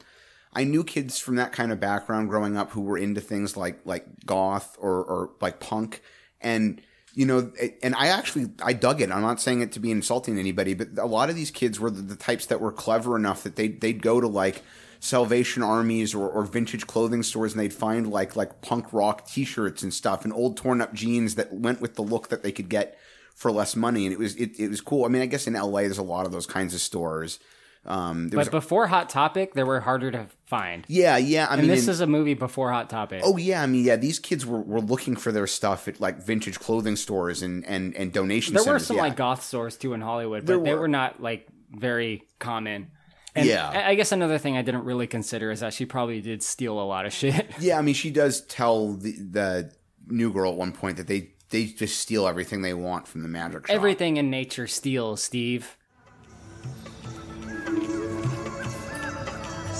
I 0.52 0.64
knew 0.64 0.84
kids 0.84 1.18
from 1.18 1.36
that 1.36 1.52
kind 1.52 1.72
of 1.72 1.80
background 1.80 2.28
growing 2.28 2.56
up 2.56 2.72
who 2.72 2.82
were 2.82 2.98
into 2.98 3.20
things 3.20 3.56
like 3.56 3.80
like 3.84 4.06
goth 4.26 4.76
or 4.78 5.02
or 5.04 5.30
like 5.40 5.60
punk, 5.60 6.02
and 6.40 6.82
you 7.14 7.24
know, 7.24 7.50
and 7.82 7.94
I 7.94 8.08
actually 8.08 8.50
I 8.62 8.74
dug 8.74 9.00
it. 9.00 9.10
I'm 9.10 9.22
not 9.22 9.40
saying 9.40 9.62
it 9.62 9.72
to 9.72 9.80
be 9.80 9.90
insulting 9.90 10.38
anybody, 10.38 10.74
but 10.74 10.98
a 10.98 11.06
lot 11.06 11.30
of 11.30 11.36
these 11.36 11.50
kids 11.50 11.80
were 11.80 11.90
the, 11.90 12.02
the 12.02 12.16
types 12.16 12.46
that 12.46 12.60
were 12.60 12.72
clever 12.72 13.16
enough 13.16 13.44
that 13.44 13.56
they 13.56 13.68
they'd 13.68 14.02
go 14.02 14.20
to 14.20 14.28
like 14.28 14.62
Salvation 15.00 15.62
Armies 15.62 16.14
or, 16.14 16.28
or 16.28 16.44
vintage 16.44 16.86
clothing 16.86 17.22
stores 17.22 17.52
and 17.52 17.60
they'd 17.60 17.72
find 17.72 18.10
like 18.10 18.36
like 18.36 18.60
punk 18.60 18.92
rock 18.92 19.26
T-shirts 19.26 19.82
and 19.82 19.92
stuff 19.92 20.24
and 20.24 20.32
old 20.32 20.56
torn 20.56 20.80
up 20.80 20.92
jeans 20.92 21.34
that 21.36 21.52
went 21.52 21.80
with 21.80 21.94
the 21.94 22.02
look 22.02 22.28
that 22.28 22.42
they 22.42 22.52
could 22.52 22.68
get 22.68 22.98
for 23.34 23.50
less 23.50 23.74
money 23.74 24.04
and 24.06 24.12
it 24.12 24.18
was 24.18 24.36
it, 24.36 24.58
it 24.60 24.68
was 24.68 24.80
cool. 24.80 25.04
I 25.04 25.08
mean, 25.08 25.22
I 25.22 25.26
guess 25.26 25.46
in 25.46 25.54
LA 25.54 25.80
there's 25.80 25.98
a 25.98 26.02
lot 26.02 26.26
of 26.26 26.32
those 26.32 26.46
kinds 26.46 26.74
of 26.74 26.80
stores. 26.80 27.38
Um, 27.84 28.28
But 28.28 28.36
was, 28.38 28.48
before 28.48 28.86
Hot 28.86 29.08
Topic, 29.08 29.54
they 29.54 29.64
were 29.64 29.80
harder 29.80 30.10
to 30.12 30.26
find. 30.46 30.84
yeah, 30.88 31.16
yeah. 31.16 31.46
I 31.50 31.54
and 31.54 31.62
mean, 31.62 31.70
this 31.70 31.84
in- 31.84 31.90
is 31.90 32.00
a 32.00 32.06
movie 32.06 32.34
before 32.34 32.70
Hot 32.70 32.88
Topic. 32.88 33.22
Oh 33.24 33.36
yeah, 33.36 33.60
I 33.62 33.66
mean 33.66 33.84
yeah, 33.84 33.96
these 33.96 34.18
kids 34.20 34.46
were, 34.46 34.60
were 34.60 34.80
looking 34.80 35.16
for 35.16 35.32
their 35.32 35.46
stuff 35.48 35.88
at 35.88 36.00
like 36.00 36.22
vintage 36.22 36.60
clothing 36.60 36.94
stores 36.96 37.42
and 37.42 37.64
and 37.66 37.94
and 37.96 38.12
donation 38.12 38.54
there 38.54 38.64
were 38.64 38.78
some 38.78 38.96
yeah. 38.96 39.02
like 39.02 39.16
goth 39.16 39.42
stores 39.42 39.76
too 39.76 39.94
in 39.94 40.00
Hollywood, 40.00 40.46
but 40.46 40.54
There 40.54 40.62
they 40.62 40.74
were. 40.74 40.82
were 40.82 40.88
not 40.88 41.20
like 41.20 41.48
very 41.70 42.22
common. 42.38 42.92
And 43.34 43.48
Yeah. 43.48 43.68
I 43.68 43.90
I 43.90 43.94
guess 43.96 44.12
another 44.12 44.38
thing 44.38 44.56
I 44.56 44.62
didn't 44.62 44.84
really 44.84 45.06
consider 45.08 45.50
is 45.50 45.60
that 45.60 45.72
she 45.72 45.84
probably 45.84 46.20
did 46.20 46.42
steal 46.42 46.78
a 46.78 46.84
lot 46.86 47.04
of 47.06 47.12
shit. 47.12 47.50
Yeah, 47.58 47.78
I 47.78 47.82
mean 47.82 47.94
she 47.94 48.10
does 48.10 48.42
tell 48.42 48.92
the 48.92 49.12
the 49.12 49.72
new 50.06 50.32
girl 50.32 50.52
at 50.52 50.56
one 50.58 50.72
point 50.72 50.98
that 50.98 51.08
they 51.08 51.30
they 51.50 51.66
just 51.66 51.98
steal 51.98 52.28
everything 52.28 52.62
they 52.62 52.74
want 52.74 53.08
from 53.08 53.22
the 53.22 53.28
magic 53.28 53.66
shop. 53.66 53.74
Everything 53.74 54.18
in 54.18 54.30
nature 54.30 54.66
steals, 54.68 55.20
Steve. 55.22 55.76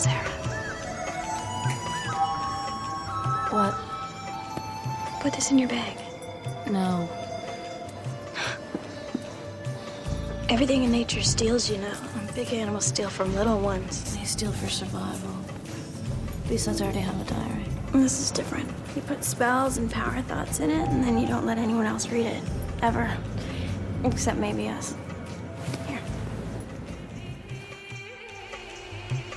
Sarah. 0.02 0.30
What? 3.50 3.74
Put 5.20 5.32
this 5.32 5.52
in 5.52 5.58
your 5.58 5.68
bag. 5.68 5.96
No. 6.68 7.08
Everything 10.48 10.82
in 10.82 10.90
nature 10.90 11.22
steals, 11.22 11.70
you 11.70 11.78
know. 11.78 11.92
Big 12.34 12.52
animals 12.52 12.86
steal 12.86 13.10
from 13.10 13.32
little 13.36 13.60
ones. 13.60 14.16
They 14.16 14.24
steal 14.24 14.50
for 14.50 14.68
survival. 14.68 15.36
Besides, 16.48 16.80
I 16.80 16.86
already 16.86 17.00
have 17.00 17.20
a 17.20 17.24
diary. 17.24 17.64
This 17.92 18.18
is 18.18 18.32
different. 18.32 18.68
You 18.96 19.02
put 19.02 19.22
spells 19.22 19.76
and 19.76 19.88
power 19.88 20.20
thoughts 20.22 20.58
in 20.58 20.70
it, 20.70 20.88
and 20.88 21.04
then 21.04 21.16
you 21.16 21.28
don't 21.28 21.46
let 21.46 21.58
anyone 21.58 21.86
else 21.86 22.08
read 22.08 22.26
it. 22.26 22.42
Ever. 22.82 23.16
Except 24.02 24.36
maybe 24.38 24.68
us. 24.68 24.96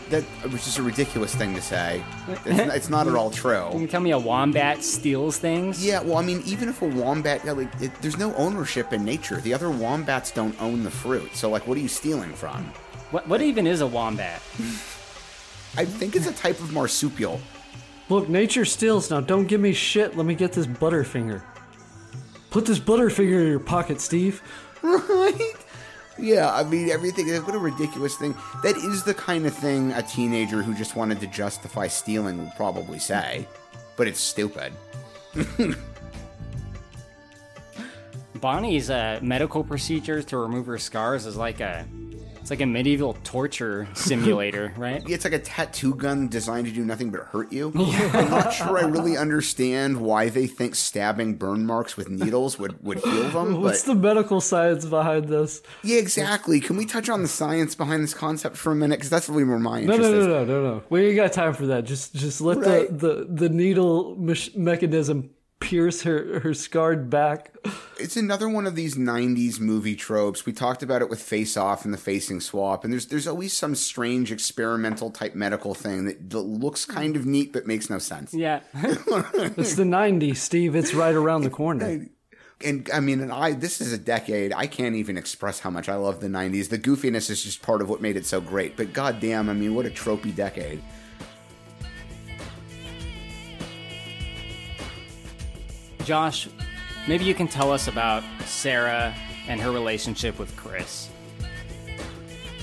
That 0.10 0.24
was 0.52 0.64
just 0.64 0.78
a 0.78 0.84
ridiculous 0.84 1.34
thing 1.36 1.54
to 1.56 1.62
say. 1.62 2.04
It's, 2.28 2.46
not- 2.46 2.76
it's 2.78 2.90
not 2.90 3.08
at 3.08 3.16
all 3.16 3.30
You 3.30 3.36
true. 3.36 3.68
can 3.72 3.82
you 3.82 3.88
tell 3.88 4.02
me 4.02 4.12
a 4.12 4.20
wombat 4.20 4.84
steals 4.84 5.38
things? 5.38 5.84
Yeah, 5.86 6.02
well, 6.02 6.18
I 6.18 6.22
mean, 6.22 6.42
even 6.46 6.70
if 6.70 6.82
a 6.82 6.86
wombat, 6.88 7.44
yeah, 7.46 7.54
like, 7.54 7.70
it, 7.82 7.92
there's 8.02 8.18
no 8.18 8.34
ownership 8.36 8.94
in 8.94 9.04
nature. 9.04 9.38
The 9.42 9.54
other 9.54 9.70
wombats 9.70 10.32
don't 10.32 10.60
own 10.62 10.84
the 10.84 10.92
fruit. 10.92 11.36
So, 11.36 11.50
like, 11.50 11.68
what 11.68 11.78
are 11.78 11.82
you 11.82 11.88
stealing 11.88 12.34
from? 12.34 12.64
What 13.12 13.28
what 13.28 13.42
even 13.42 13.68
is 13.68 13.82
a 13.82 13.88
wombat? 13.88 14.42
I 15.78 15.86
think 15.86 16.16
it's 16.16 16.28
a 16.28 16.34
type 16.34 16.60
of 16.60 16.72
marsupial. 16.74 17.40
Look, 18.08 18.30
nature 18.30 18.66
steals 18.66 19.10
now. 19.12 19.20
Don't 19.20 19.46
give 19.48 19.60
me 19.60 19.74
shit. 19.74 20.16
Let 20.16 20.26
me 20.26 20.36
get 20.36 20.54
this 20.54 20.68
butterfinger. 20.68 21.42
Put 22.52 22.66
this 22.66 22.80
butterfinger 22.80 23.42
in 23.42 23.48
your 23.50 23.60
pocket, 23.60 24.00
Steve. 24.02 24.42
Right? 24.84 25.56
Yeah, 26.26 26.52
I 26.52 26.64
mean, 26.64 26.90
everything. 26.90 27.28
Is 27.28 27.40
what 27.44 27.54
a 27.54 27.60
ridiculous 27.60 28.16
thing. 28.16 28.34
That 28.64 28.76
is 28.78 29.04
the 29.04 29.14
kind 29.14 29.46
of 29.46 29.54
thing 29.54 29.92
a 29.92 30.02
teenager 30.02 30.64
who 30.64 30.74
just 30.74 30.96
wanted 30.96 31.20
to 31.20 31.28
justify 31.28 31.88
stealing 31.88 32.40
would 32.40 32.56
probably 32.56 32.98
say. 32.98 33.48
But 33.96 34.08
it's 34.08 34.20
stupid. 34.20 34.74
Bonnie's 38.42 38.90
uh, 38.90 39.20
medical 39.22 39.64
procedures 39.64 40.26
to 40.26 40.38
remove 40.38 40.66
her 40.66 40.80
scars 40.80 41.28
is 41.28 41.38
like 41.38 41.60
a 41.60 41.86
it's 42.46 42.52
like 42.52 42.62
a 42.62 42.66
medieval 42.68 43.18
torture 43.24 43.88
simulator, 43.96 44.72
right? 44.78 45.02
It's 45.10 45.24
like 45.24 45.34
a 45.34 45.40
tattoo 45.40 45.96
gun 45.96 46.28
designed 46.28 46.68
to 46.68 46.72
do 46.72 46.86
nothing 46.86 47.10
but 47.10 47.22
hurt 47.22 47.52
you. 47.52 47.72
I'm 47.76 48.30
not 48.30 48.54
sure 48.54 48.78
I 48.78 48.84
really 48.84 49.18
understand 49.18 50.00
why 50.00 50.30
they 50.30 50.46
think 50.46 50.76
stabbing 50.76 51.38
burn 51.38 51.66
marks 51.66 51.98
with 51.98 52.08
needles 52.08 52.60
would, 52.60 52.84
would 52.84 53.00
heal 53.00 53.30
them. 53.32 53.62
What's 53.64 53.82
But 53.82 53.94
the 53.96 54.00
medical 54.00 54.42
science 54.42 54.86
behind 54.86 55.28
this? 55.28 55.64
yeah, 55.84 55.98
exactly. 55.98 56.60
Can 56.60 56.78
we 56.78 56.86
touch 56.86 57.10
on 57.10 57.24
the 57.24 57.28
science 57.28 57.74
behind 57.74 58.04
this 58.04 58.14
concept 58.14 58.58
for 58.58 58.72
a 58.72 58.76
minute? 58.76 58.98
Because 59.00 59.10
that's 59.10 59.28
really 59.28 59.44
where 59.44 59.58
my 59.58 59.82
No, 59.82 59.94
interest 59.96 60.12
no, 60.12 60.20
is. 60.20 60.28
no, 60.28 60.46
no, 60.46 60.46
no, 60.46 60.74
no. 60.76 60.84
We 60.92 61.08
ain't 61.08 61.16
got 61.16 61.34
time 61.34 61.56
for 61.56 61.66
that. 61.66 61.86
Just, 61.86 62.14
just 62.14 62.42
let 62.42 62.60
Right. 62.60 62.88
the, 62.90 63.26
the 63.26 63.48
the 63.48 63.50
needle 63.50 64.16
mech- 64.18 64.56
mechanism 64.56 65.32
pierce 65.60 66.04
her 66.04 66.40
her 66.42 66.54
scarred 66.54 67.10
back. 67.10 67.56
It's 68.00 68.18
another 68.18 68.50
one 68.50 68.68
of 68.68 68.76
these 68.76 68.96
'90s 68.96 69.60
movie 69.60 69.96
tropes. 69.96 70.46
We 70.46 70.54
talked 70.54 70.84
about 70.84 71.02
it 71.02 71.10
with 71.10 71.22
Face 71.22 71.56
Off 71.58 71.86
and 71.86 71.94
the 71.94 71.98
facing 71.98 72.42
swap, 72.42 72.84
and 72.84 72.92
there's 72.94 73.08
there's 73.08 73.28
always 73.28 73.54
some 73.54 73.74
strange 73.76 74.32
experimental 74.32 75.10
type 75.12 75.34
medical 75.36 75.74
thing 75.74 76.06
that, 76.06 76.30
that 76.30 76.40
looks 76.40 76.86
kind 76.86 77.16
of 77.16 77.26
neat 77.26 77.54
but 77.54 77.66
makes 77.66 77.90
no 77.90 77.98
sense. 78.00 78.34
Yeah. 78.34 78.60
It's 79.58 79.76
the 79.76 79.84
'90s, 79.84 80.38
Steve. 80.38 80.76
It's 80.76 80.94
right 80.94 81.16
around 81.16 81.44
the 81.44 81.50
corner. 81.50 82.06
and 82.64 82.90
I 82.94 83.00
mean, 83.00 83.22
and 83.22 83.32
I 83.32 83.54
this 83.54 83.82
is 83.82 83.94
a 83.94 83.98
decade. 83.98 84.54
I 84.54 84.68
can't 84.68 84.96
even 84.96 85.18
express 85.18 85.60
how 85.62 85.70
much 85.70 85.88
I 85.90 85.96
love 85.96 86.20
the 86.20 86.28
'90s. 86.28 86.70
The 86.70 86.80
goofiness 86.80 87.30
is 87.30 87.44
just 87.44 87.62
part 87.62 87.82
of 87.82 87.90
what 87.90 88.02
made 88.02 88.18
it 88.18 88.26
so 88.26 88.42
great. 88.42 88.76
But 88.78 88.94
goddamn, 88.94 89.50
I 89.50 89.54
mean, 89.54 89.74
what 89.74 89.86
a 89.86 89.90
tropey 89.90 90.36
decade. 90.36 90.82
Josh, 96.06 96.48
maybe 97.08 97.26
you 97.26 97.34
can 97.34 97.48
tell 97.48 97.72
us 97.72 97.88
about 97.88 98.24
Sarah 98.46 99.14
and 99.48 99.60
her 99.60 99.72
relationship 99.72 100.38
with 100.38 100.56
Chris. 100.56 101.10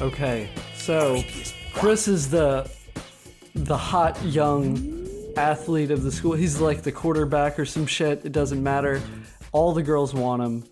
Okay, 0.00 0.48
so 0.76 1.22
Chris 1.74 2.08
is 2.08 2.30
the 2.30 2.70
the 3.54 3.76
hot 3.76 4.20
young 4.24 5.06
athlete 5.36 5.90
of 5.90 6.02
the 6.02 6.12
school. 6.12 6.32
He's 6.32 6.60
like 6.60 6.82
the 6.82 6.92
quarterback 6.92 7.58
or 7.58 7.64
some 7.66 7.86
shit. 7.86 8.24
It 8.24 8.32
doesn't 8.32 8.62
matter. 8.62 9.02
All 9.52 9.72
the 9.72 9.82
girls 9.82 10.14
want 10.14 10.42
him. 10.42 10.64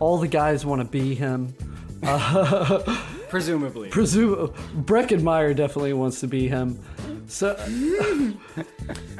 All 0.00 0.18
the 0.18 0.28
guys 0.28 0.66
want 0.66 0.82
to 0.82 0.88
be 0.88 1.14
him. 1.14 1.54
Uh, 2.02 2.82
Presumably. 3.30 3.88
presume 3.88 4.48
Breckin 4.84 5.22
Meyer 5.22 5.54
definitely 5.54 5.92
wants 5.94 6.20
to 6.20 6.26
be 6.28 6.48
him. 6.48 6.78
So 7.26 7.54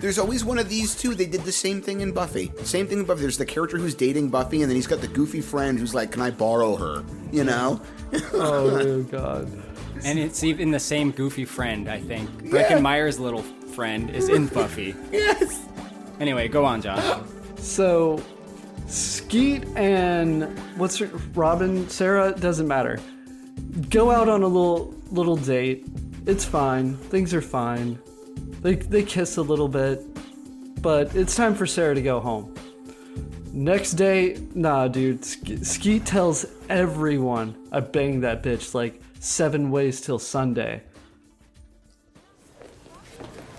There's 0.01 0.19
always 0.19 0.45
one 0.45 0.59
of 0.59 0.69
these 0.69 0.95
two. 0.95 1.15
They 1.15 1.27
did 1.27 1.43
the 1.43 1.53
same 1.53 1.81
thing 1.81 2.01
in 2.01 2.13
Buffy. 2.13 2.53
Same 2.63 2.87
thing 2.87 3.01
in 3.01 3.05
Buffy. 3.05 3.23
There's 3.23 3.39
the 3.39 3.47
character 3.47 3.79
who's 3.79 3.95
dating 3.95 4.29
Buffy, 4.29 4.63
and 4.63 4.71
then 4.71 4.77
he's 4.77 4.87
got 4.87 5.01
the 5.01 5.09
goofy 5.09 5.41
friend 5.41 5.79
who's 5.79 5.95
like, 5.95 6.13
"Can 6.13 6.23
I 6.23 6.31
borrow 6.31 6.77
her?" 6.77 7.05
You 7.33 7.45
know? 7.45 7.81
oh 8.33 9.03
god. 9.05 9.51
And 10.05 10.19
it's 10.19 10.45
even 10.45 10.71
the 10.71 10.79
same 10.79 11.11
goofy 11.11 11.45
friend, 11.45 11.89
I 11.89 12.01
think. 12.01 12.31
Breckin 12.45 12.83
Meyer's 12.83 13.19
little 13.19 13.43
friend 13.43 14.11
is 14.11 14.29
in 14.29 14.47
Buffy. 14.47 14.95
yes. 15.13 15.67
Anyway, 16.21 16.49
go 16.49 16.65
on, 16.65 16.83
John. 16.83 17.27
So, 17.59 18.23
Skeet 18.87 19.65
and 19.75 20.45
what's 20.79 20.99
her, 20.99 21.07
Robin, 21.35 21.89
Sarah 21.89 22.33
doesn't 22.33 22.69
matter. 22.69 23.01
Go 23.91 24.11
out 24.11 24.29
on 24.29 24.43
a 24.43 24.47
little 24.47 24.95
little 25.11 25.37
date. 25.37 25.87
It's 26.27 26.45
fine. 26.45 26.97
Things 26.97 27.33
are 27.33 27.41
fine. 27.41 28.01
They 28.61 28.75
they 28.75 29.05
kiss 29.05 29.37
a 29.37 29.43
little 29.43 29.69
bit, 29.69 30.03
but 30.83 31.15
it's 31.15 31.37
time 31.37 31.55
for 31.55 31.67
Sarah 31.67 31.95
to 31.95 32.03
go 32.03 32.19
home. 32.19 32.53
Next 33.53 33.93
day, 33.93 34.39
nah, 34.55 34.89
dude. 34.89 35.25
Ske- 35.25 35.65
Skeet 35.65 36.05
tells 36.05 36.45
everyone 36.69 37.57
I 37.71 37.81
banged 37.81 38.25
that 38.25 38.43
bitch 38.43 38.75
like 38.75 39.01
seven 39.21 39.71
ways 39.71 40.01
till 40.01 40.19
Sunday. 40.19 40.83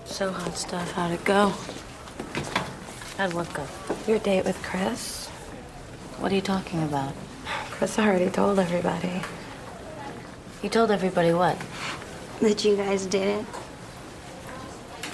So 0.03 0.31
hot 0.31 0.57
stuff. 0.57 0.91
How'd 0.91 1.11
it 1.11 1.23
go? 1.23 1.53
How'd 3.17 3.33
what 3.33 3.51
go? 3.53 3.65
Your 4.07 4.19
date 4.19 4.43
with 4.45 4.61
Chris. 4.61 5.27
What 6.19 6.31
are 6.31 6.35
you 6.35 6.41
talking 6.41 6.83
about? 6.83 7.13
Chris 7.71 7.97
already 7.97 8.29
told 8.29 8.59
everybody. 8.59 9.21
You 10.61 10.69
told 10.69 10.91
everybody 10.91 11.33
what? 11.33 11.57
That 12.41 12.63
you 12.63 12.75
guys 12.75 13.05
did 13.05 13.27
it. 13.39 13.45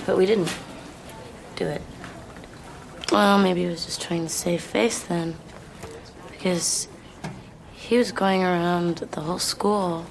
But 0.06 0.18
we 0.18 0.26
didn't 0.26 0.54
do 1.56 1.66
it. 1.66 1.82
Well, 3.12 3.40
maybe 3.40 3.62
he 3.62 3.68
was 3.68 3.86
just 3.86 4.02
trying 4.02 4.24
to 4.24 4.30
save 4.30 4.62
face 4.62 5.04
then. 5.04 5.36
Because 6.30 6.88
he 7.72 7.98
was 7.98 8.12
going 8.12 8.44
around 8.44 8.98
the 8.98 9.22
whole 9.22 9.40
school 9.40 10.06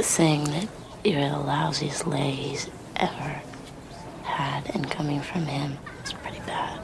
saying 0.00 0.44
that 0.44 0.68
you're 1.04 1.20
the 1.20 1.36
lousiest 1.36 2.06
lay 2.06 2.30
he's 2.30 2.70
ever 2.96 3.42
had, 4.22 4.70
and 4.74 4.90
coming 4.90 5.20
from 5.20 5.46
him 5.46 5.76
is 6.04 6.12
pretty 6.12 6.40
bad. 6.40 6.80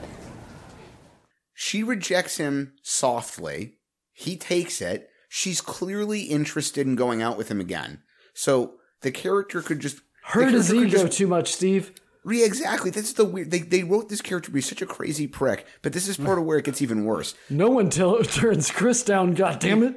She 1.55 1.83
rejects 1.83 2.37
him 2.37 2.75
softly. 2.83 3.79
He 4.13 4.37
takes 4.37 4.81
it. 4.81 5.09
She's 5.29 5.61
clearly 5.61 6.23
interested 6.23 6.87
in 6.87 6.97
going 6.97 7.23
out 7.23 7.37
with 7.37 7.51
him 7.51 7.61
again. 7.61 8.03
So 8.35 8.78
the 9.03 9.11
character 9.11 9.63
could 9.63 9.81
just 9.81 10.01
Hurt 10.23 10.53
his 10.53 10.73
ego 10.73 11.07
too 11.09 11.27
much, 11.27 11.53
Steve. 11.55 11.93
Yeah, 12.27 12.45
exactly. 12.45 12.91
That's 12.91 13.15
the 13.15 13.25
weird. 13.25 13.51
They 13.51 13.61
they 13.61 13.83
wrote 13.83 14.11
this 14.11 14.21
character 14.21 14.49
to 14.49 14.53
be 14.53 14.61
such 14.61 14.83
a 14.83 14.87
crazy 14.87 15.27
prick, 15.27 15.67
but 15.81 15.95
this 15.95 16.07
is 16.09 16.19
part 16.19 16.39
of 16.39 16.45
where 16.45 16.59
it 16.59 16.65
gets 16.67 16.83
even 16.83 17.05
worse. 17.05 17.35
No 17.49 17.71
one 17.71 17.89
tell, 17.89 18.23
turns 18.25 18.71
Chris 18.71 19.03
down. 19.03 19.33
God 19.33 19.59
damn 19.61 19.83
it! 19.83 19.95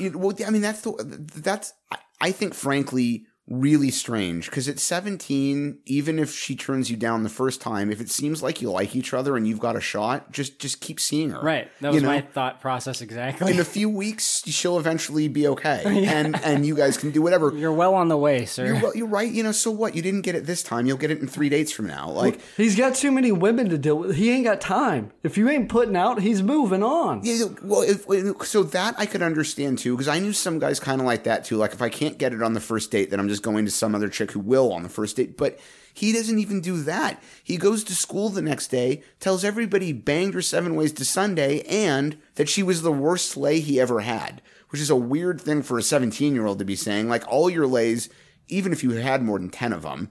It- 0.00 0.16
well, 0.16 0.34
I 0.46 0.48
mean, 0.50 0.62
that's 0.62 0.80
the 0.80 1.26
that's 1.34 1.74
I- 1.92 1.98
I 2.20 2.32
think, 2.32 2.54
frankly, 2.54 3.26
really 3.46 3.90
strange 3.90 4.46
because 4.46 4.68
at 4.68 4.78
17, 4.78 5.78
even 5.86 6.18
if 6.18 6.34
she 6.34 6.56
turns 6.56 6.90
you 6.90 6.96
down 6.96 7.22
the 7.22 7.28
first 7.28 7.60
time, 7.60 7.90
if 7.90 8.00
it 8.00 8.08
seems 8.10 8.42
like 8.42 8.62
you 8.62 8.70
like 8.70 8.96
each 8.96 9.12
other 9.12 9.36
and 9.36 9.46
you've 9.46 9.58
got 9.60 9.76
a 9.76 9.80
shot, 9.80 10.32
just 10.32 10.58
just 10.58 10.80
keep 10.80 10.98
seeing 10.98 11.30
her. 11.30 11.40
Right. 11.40 11.68
That 11.80 11.88
You 11.88 11.94
was 11.96 12.02
know? 12.02 12.08
my 12.08 12.20
thought 12.22 12.60
process 12.60 13.02
exactly. 13.02 13.52
In 13.52 13.60
a 13.60 13.64
few 13.64 13.90
weeks, 13.90 14.42
she'll 14.46 14.78
eventually 14.78 15.28
be 15.28 15.46
okay, 15.48 15.82
Yeah. 16.02 16.12
and 16.12 16.36
and 16.42 16.64
you 16.66 16.74
guys 16.74 16.96
can 16.96 17.10
do 17.10 17.20
whatever. 17.20 17.52
You're 17.54 17.72
well 17.72 17.94
on 17.94 18.08
the 18.08 18.16
way, 18.16 18.46
sir. 18.46 18.66
You're, 18.66 18.80
well- 18.82 18.96
you're 18.96 19.06
right. 19.06 19.30
You 19.30 19.42
know, 19.42 19.52
so 19.52 19.70
what? 19.70 19.94
You 19.94 20.00
didn't 20.02 20.22
get 20.22 20.34
it 20.34 20.46
this 20.46 20.62
time. 20.62 20.86
You'll 20.86 20.96
get 20.96 21.10
it 21.10 21.18
in 21.20 21.26
three 21.28 21.48
dates 21.50 21.70
from 21.72 21.86
now. 21.86 22.08
Like, 22.10 22.40
he's 22.56 22.76
got 22.76 22.94
too 22.94 23.12
many 23.12 23.30
women 23.30 23.68
to 23.68 23.76
deal 23.78 23.98
with. 23.98 24.16
He 24.16 24.30
ain't 24.30 24.44
got 24.44 24.60
time. 24.60 25.12
If 25.22 25.36
you 25.36 25.48
ain't 25.50 25.68
putting 25.68 25.96
out, 25.96 26.20
he's 26.22 26.42
moving 26.42 26.82
on. 26.82 27.20
Yeah, 27.24 27.44
well, 27.62 27.82
if, 27.82 28.06
so 28.46 28.62
that 28.62 28.94
I 28.96 29.04
could 29.06 29.20
understand 29.22 29.78
too, 29.80 29.94
because 29.94 30.08
I 30.08 30.18
knew 30.18 30.32
some 30.32 30.58
guys 30.58 30.80
kind 30.80 31.00
of 31.00 31.06
like 31.06 31.24
that 31.24 31.44
too. 31.44 31.56
Like, 31.56 31.72
if 31.74 31.82
I 31.82 31.88
can't 31.90 32.16
get 32.18 32.32
it 32.32 32.42
on 32.42 32.54
the 32.54 32.60
first 32.60 32.90
date, 32.90 33.10
then 33.10 33.20
I'm 33.20 33.28
just 33.28 33.33
going 33.40 33.64
to 33.64 33.70
some 33.70 33.94
other 33.94 34.08
chick 34.08 34.32
who 34.32 34.40
will 34.40 34.72
on 34.72 34.82
the 34.82 34.88
first 34.88 35.16
date. 35.16 35.36
But 35.36 35.58
he 35.92 36.12
doesn't 36.12 36.38
even 36.38 36.60
do 36.60 36.82
that. 36.82 37.22
He 37.42 37.56
goes 37.56 37.84
to 37.84 37.94
school 37.94 38.28
the 38.28 38.42
next 38.42 38.68
day, 38.68 39.02
tells 39.20 39.44
everybody 39.44 39.86
he 39.86 39.92
banged 39.92 40.34
her 40.34 40.42
seven 40.42 40.74
ways 40.74 40.92
to 40.94 41.04
Sunday, 41.04 41.60
and 41.62 42.18
that 42.34 42.48
she 42.48 42.62
was 42.62 42.82
the 42.82 42.92
worst 42.92 43.30
slay 43.30 43.60
he 43.60 43.80
ever 43.80 44.00
had, 44.00 44.42
which 44.70 44.80
is 44.80 44.90
a 44.90 44.96
weird 44.96 45.40
thing 45.40 45.62
for 45.62 45.78
a 45.78 45.82
17 45.82 46.34
year 46.34 46.46
old 46.46 46.58
to 46.58 46.64
be 46.64 46.76
saying. 46.76 47.08
Like, 47.08 47.24
all 47.28 47.48
your 47.48 47.66
lays, 47.66 48.08
even 48.48 48.72
if 48.72 48.82
you 48.82 48.90
had 48.90 49.22
more 49.22 49.38
than 49.38 49.50
10 49.50 49.72
of 49.72 49.82
them, 49.82 50.10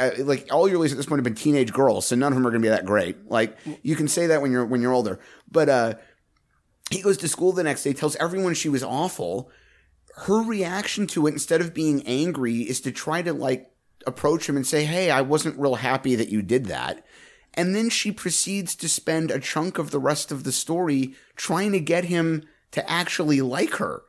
uh, 0.00 0.10
like 0.18 0.48
all 0.50 0.68
your 0.68 0.78
lays 0.78 0.92
at 0.92 0.96
this 0.96 1.06
point 1.06 1.18
have 1.18 1.24
been 1.24 1.34
teenage 1.34 1.72
girls, 1.72 2.06
so 2.06 2.16
none 2.16 2.32
of 2.32 2.36
them 2.36 2.46
are 2.46 2.50
going 2.50 2.62
to 2.62 2.66
be 2.66 2.70
that 2.70 2.86
great. 2.86 3.28
Like 3.28 3.58
you 3.82 3.94
can 3.94 4.08
say 4.08 4.26
that 4.28 4.40
when 4.40 4.50
you're 4.50 4.64
when 4.64 4.80
you're 4.80 4.92
older, 4.92 5.20
but 5.50 5.68
uh, 5.68 5.94
he 6.90 7.02
goes 7.02 7.18
to 7.18 7.28
school 7.28 7.52
the 7.52 7.62
next 7.62 7.82
day, 7.82 7.92
tells 7.92 8.16
everyone 8.16 8.54
she 8.54 8.68
was 8.68 8.82
awful. 8.82 9.50
Her 10.20 10.42
reaction 10.42 11.06
to 11.08 11.26
it, 11.26 11.32
instead 11.32 11.60
of 11.60 11.74
being 11.74 12.02
angry, 12.06 12.62
is 12.62 12.80
to 12.82 12.92
try 12.92 13.22
to 13.22 13.32
like 13.32 13.70
approach 14.06 14.48
him 14.48 14.56
and 14.56 14.66
say, 14.66 14.84
Hey, 14.84 15.10
I 15.10 15.20
wasn't 15.20 15.58
real 15.58 15.76
happy 15.76 16.14
that 16.14 16.30
you 16.30 16.42
did 16.42 16.66
that. 16.66 17.04
And 17.54 17.74
then 17.74 17.88
she 17.90 18.12
proceeds 18.12 18.74
to 18.76 18.88
spend 18.88 19.30
a 19.30 19.40
chunk 19.40 19.78
of 19.78 19.90
the 19.90 19.98
rest 19.98 20.30
of 20.30 20.44
the 20.44 20.52
story 20.52 21.14
trying 21.36 21.72
to 21.72 21.80
get 21.80 22.04
him 22.04 22.44
to 22.72 22.90
actually 22.90 23.40
like 23.40 23.74
her. 23.74 24.02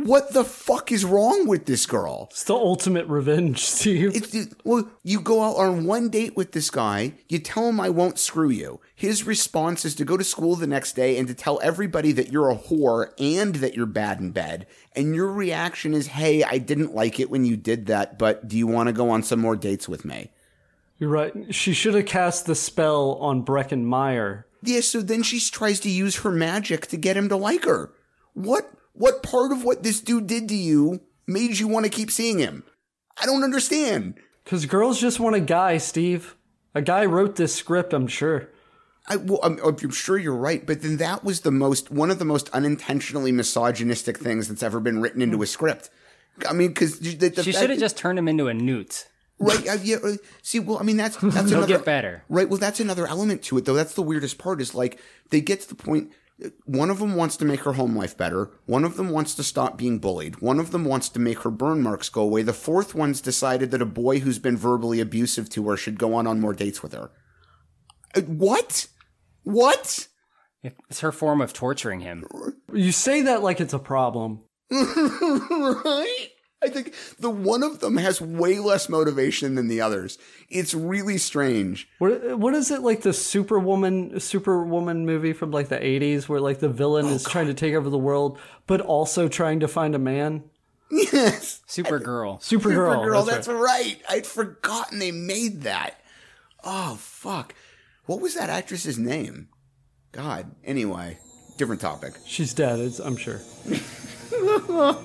What 0.00 0.32
the 0.32 0.44
fuck 0.44 0.92
is 0.92 1.04
wrong 1.04 1.48
with 1.48 1.66
this 1.66 1.84
girl? 1.84 2.28
It's 2.30 2.44
the 2.44 2.54
ultimate 2.54 3.06
revenge, 3.08 3.64
Steve. 3.64 4.14
It's, 4.14 4.32
it- 4.32 4.54
well, 4.62 4.88
you 5.02 5.20
go 5.20 5.42
out 5.42 5.56
on 5.56 5.86
one 5.86 6.08
date 6.08 6.36
with 6.36 6.52
this 6.52 6.70
guy, 6.70 7.14
you 7.28 7.40
tell 7.40 7.68
him 7.68 7.80
I 7.80 7.88
won't 7.90 8.16
screw 8.20 8.48
you. 8.48 8.80
His 8.94 9.24
response 9.26 9.84
is 9.84 9.96
to 9.96 10.04
go 10.04 10.16
to 10.16 10.22
school 10.22 10.54
the 10.54 10.68
next 10.68 10.92
day 10.94 11.18
and 11.18 11.26
to 11.26 11.34
tell 11.34 11.58
everybody 11.64 12.12
that 12.12 12.30
you're 12.30 12.48
a 12.48 12.56
whore 12.56 13.10
and 13.18 13.56
that 13.56 13.74
you're 13.74 13.86
bad 13.86 14.20
in 14.20 14.30
bed. 14.30 14.68
And 14.94 15.16
your 15.16 15.32
reaction 15.32 15.94
is, 15.94 16.06
hey, 16.06 16.44
I 16.44 16.58
didn't 16.58 16.94
like 16.94 17.18
it 17.18 17.28
when 17.28 17.44
you 17.44 17.56
did 17.56 17.86
that, 17.86 18.20
but 18.20 18.46
do 18.46 18.56
you 18.56 18.68
want 18.68 18.86
to 18.86 18.92
go 18.92 19.10
on 19.10 19.24
some 19.24 19.40
more 19.40 19.56
dates 19.56 19.88
with 19.88 20.04
me? 20.04 20.30
You're 21.00 21.10
right. 21.10 21.52
She 21.52 21.72
should 21.72 21.94
have 21.94 22.06
cast 22.06 22.46
the 22.46 22.54
spell 22.54 23.14
on 23.20 23.44
Breckin 23.44 23.82
Meyer. 23.82 24.46
Yeah, 24.62 24.80
so 24.80 25.00
then 25.00 25.24
she 25.24 25.40
tries 25.40 25.80
to 25.80 25.90
use 25.90 26.18
her 26.20 26.30
magic 26.30 26.86
to 26.88 26.96
get 26.96 27.16
him 27.16 27.28
to 27.30 27.36
like 27.36 27.64
her. 27.64 27.90
What 28.34 28.70
what 28.98 29.22
part 29.22 29.52
of 29.52 29.64
what 29.64 29.82
this 29.82 30.00
dude 30.00 30.26
did 30.26 30.48
to 30.48 30.56
you 30.56 31.00
made 31.26 31.58
you 31.58 31.68
want 31.68 31.84
to 31.84 31.90
keep 31.90 32.10
seeing 32.10 32.38
him? 32.38 32.64
I 33.20 33.26
don't 33.26 33.44
understand. 33.44 34.14
Because 34.44 34.66
girls 34.66 35.00
just 35.00 35.20
want 35.20 35.36
a 35.36 35.40
guy, 35.40 35.78
Steve. 35.78 36.36
A 36.74 36.82
guy 36.82 37.04
wrote 37.04 37.36
this 37.36 37.54
script, 37.54 37.92
I'm 37.92 38.06
sure. 38.06 38.48
I, 39.06 39.16
well, 39.16 39.40
I'm, 39.42 39.58
I'm 39.58 39.90
sure 39.90 40.18
you're 40.18 40.34
right, 40.34 40.64
but 40.66 40.82
then 40.82 40.98
that 40.98 41.24
was 41.24 41.40
the 41.40 41.50
most 41.50 41.90
one 41.90 42.10
of 42.10 42.18
the 42.18 42.24
most 42.26 42.50
unintentionally 42.50 43.32
misogynistic 43.32 44.18
things 44.18 44.48
that's 44.48 44.62
ever 44.62 44.80
been 44.80 45.00
written 45.00 45.22
into 45.22 45.42
a 45.42 45.46
script. 45.46 45.88
I 46.48 46.52
mean, 46.52 46.68
because 46.68 46.98
the, 47.00 47.14
the 47.14 47.42
she 47.42 47.52
should 47.52 47.70
have 47.70 47.78
just 47.78 47.96
turned 47.96 48.18
him 48.18 48.28
into 48.28 48.48
a 48.48 48.54
newt. 48.54 49.08
right. 49.38 49.66
Uh, 49.66 49.78
yeah. 49.82 49.96
uh, 50.04 50.12
See, 50.42 50.60
well, 50.60 50.78
I 50.78 50.82
mean, 50.82 50.98
that's 50.98 51.16
that's 51.22 51.50
another 51.50 51.66
get 51.66 51.84
better. 51.84 52.22
Right. 52.28 52.48
Well, 52.48 52.58
that's 52.58 52.80
another 52.80 53.06
element 53.06 53.42
to 53.44 53.58
it, 53.58 53.64
though. 53.64 53.74
That's 53.74 53.94
the 53.94 54.02
weirdest 54.02 54.38
part. 54.38 54.60
Is 54.60 54.74
like 54.74 55.00
they 55.30 55.40
get 55.40 55.62
to 55.62 55.68
the 55.68 55.74
point. 55.74 56.12
One 56.64 56.90
of 56.90 57.00
them 57.00 57.16
wants 57.16 57.36
to 57.38 57.44
make 57.44 57.60
her 57.60 57.72
home 57.72 57.96
life 57.96 58.16
better. 58.16 58.50
One 58.66 58.84
of 58.84 58.96
them 58.96 59.08
wants 59.10 59.34
to 59.34 59.42
stop 59.42 59.76
being 59.76 59.98
bullied. 59.98 60.40
One 60.40 60.60
of 60.60 60.70
them 60.70 60.84
wants 60.84 61.08
to 61.10 61.18
make 61.18 61.40
her 61.40 61.50
burn 61.50 61.82
marks 61.82 62.08
go 62.08 62.22
away. 62.22 62.42
The 62.42 62.52
fourth 62.52 62.94
one's 62.94 63.20
decided 63.20 63.72
that 63.72 63.82
a 63.82 63.86
boy 63.86 64.20
who's 64.20 64.38
been 64.38 64.56
verbally 64.56 65.00
abusive 65.00 65.50
to 65.50 65.68
her 65.68 65.76
should 65.76 65.98
go 65.98 66.14
on 66.14 66.26
on 66.26 66.40
more 66.40 66.54
dates 66.54 66.82
with 66.82 66.92
her. 66.92 67.10
Uh, 68.14 68.20
What? 68.20 68.86
What? 69.42 70.06
It's 70.62 71.00
her 71.00 71.12
form 71.12 71.40
of 71.40 71.52
torturing 71.52 72.00
him. 72.00 72.24
You 72.72 72.92
say 72.92 73.22
that 73.22 73.42
like 73.42 73.60
it's 73.60 73.74
a 73.74 73.78
problem. 73.78 74.40
right? 74.70 76.28
I 76.60 76.68
think 76.68 76.94
the 77.18 77.30
one 77.30 77.62
of 77.62 77.78
them 77.78 77.96
has 77.98 78.20
way 78.20 78.58
less 78.58 78.88
motivation 78.88 79.54
than 79.54 79.68
the 79.68 79.80
others. 79.80 80.18
It's 80.48 80.74
really 80.74 81.16
strange. 81.18 81.88
What 81.98 82.38
what 82.38 82.54
is 82.54 82.70
it 82.70 82.80
like 82.80 83.02
the 83.02 83.12
Superwoman 83.12 84.18
Superwoman 84.18 85.06
movie 85.06 85.32
from 85.32 85.52
like 85.52 85.68
the 85.68 85.78
80s 85.78 86.28
where 86.28 86.40
like 86.40 86.58
the 86.58 86.68
villain 86.68 87.06
Oh, 87.06 87.10
is 87.10 87.24
trying 87.24 87.46
to 87.46 87.54
take 87.54 87.74
over 87.74 87.88
the 87.88 87.98
world 87.98 88.38
but 88.66 88.80
also 88.80 89.28
trying 89.28 89.60
to 89.60 89.68
find 89.68 89.94
a 89.94 89.98
man? 89.98 90.44
Yes. 90.90 91.60
Supergirl. 91.68 92.40
Supergirl. 92.40 93.04
Supergirl, 93.04 93.26
that's 93.26 93.46
that's, 93.46 93.48
right. 93.48 94.00
I'd 94.08 94.26
forgotten 94.26 94.98
they 94.98 95.12
made 95.12 95.62
that. 95.62 96.00
Oh, 96.64 96.96
fuck. 96.98 97.54
What 98.06 98.20
was 98.20 98.34
that 98.34 98.50
actress's 98.50 98.98
name? 98.98 99.48
God. 100.12 100.50
Anyway, 100.64 101.18
different 101.58 101.80
topic. 101.82 102.14
She's 102.24 102.54
dead, 102.54 102.78
it's, 102.80 102.98
I'm 102.98 103.16
sure. 103.16 103.40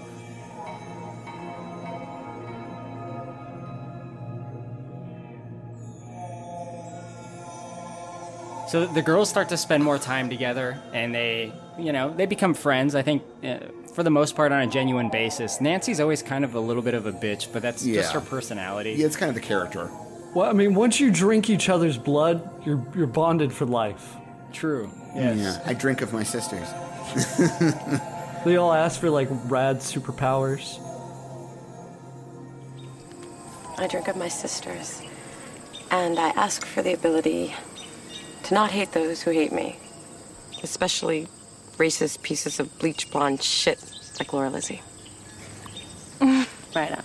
So 8.73 8.87
the 8.87 9.03
girls 9.03 9.29
start 9.29 9.49
to 9.49 9.57
spend 9.57 9.83
more 9.83 9.99
time 9.99 10.31
together, 10.31 10.81
and 10.93 11.13
they, 11.13 11.53
you 11.77 11.93
know, 11.93 12.09
they 12.11 12.25
become 12.25 12.55
friends. 12.55 12.95
I 12.95 13.03
think, 13.03 13.21
uh, 13.43 13.57
for 13.93 14.01
the 14.01 14.09
most 14.09 14.35
part, 14.35 14.51
on 14.51 14.61
a 14.61 14.65
genuine 14.65 15.09
basis. 15.11 15.61
Nancy's 15.61 15.99
always 15.99 16.23
kind 16.23 16.43
of 16.43 16.55
a 16.55 16.59
little 16.59 16.81
bit 16.81 16.95
of 16.95 17.05
a 17.05 17.11
bitch, 17.11 17.53
but 17.53 17.61
that's 17.61 17.85
Yeah. 17.85 18.01
just 18.01 18.13
her 18.13 18.19
personality. 18.19 18.93
Yeah, 18.93 19.05
it's 19.05 19.15
kind 19.15 19.29
of 19.29 19.35
the 19.35 19.41
character. 19.47 19.91
Well, 20.33 20.49
I 20.49 20.53
mean, 20.53 20.73
once 20.73 20.99
you 20.99 21.11
drink 21.11 21.51
each 21.51 21.69
other's 21.69 21.99
blood, 21.99 22.49
you're 22.65 22.83
you're 22.95 23.05
bonded 23.05 23.53
for 23.53 23.67
life. 23.67 24.15
True. 24.51 24.89
Yeah, 25.15 25.59
I 25.67 25.75
drink 25.75 26.01
of 26.01 26.11
my 26.11 26.23
sisters. 26.23 26.67
They 28.43 28.57
all 28.57 28.73
ask 28.73 28.99
for 28.99 29.09
like 29.11 29.29
rad 29.47 29.81
superpowers. 29.81 30.79
I 33.77 33.85
drink 33.87 34.07
of 34.07 34.17
my 34.17 34.29
sisters, 34.29 35.03
and 35.91 36.17
I 36.17 36.29
ask 36.29 36.65
for 36.65 36.81
the 36.81 36.93
ability 36.93 37.53
to 38.43 38.53
not 38.53 38.71
hate 38.71 38.91
those 38.91 39.21
who 39.21 39.31
hate 39.31 39.51
me, 39.51 39.77
especially 40.63 41.27
racist 41.77 42.21
pieces 42.21 42.59
of 42.59 42.77
bleach 42.79 43.09
blonde 43.11 43.41
shit 43.41 43.79
like 44.19 44.33
Laura 44.33 44.49
Lizzie. 44.49 44.81
Right 46.75 46.91
on. 46.91 47.03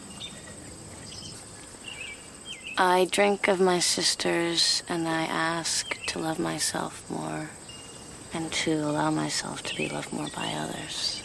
I 2.79 3.07
drink 3.11 3.49
of 3.49 3.61
my 3.61 3.81
sisters 3.81 4.83
and 4.89 5.07
I 5.07 5.25
ask 5.25 5.95
to 6.07 6.19
love 6.19 6.39
myself 6.39 7.05
more 7.11 7.51
and 8.33 8.51
to 8.53 8.73
allow 8.73 9.11
myself 9.11 9.63
to 9.65 9.77
be 9.77 9.91
loved 9.91 10.11
more 10.11 10.29
by 10.35 10.47
others. 10.57 11.23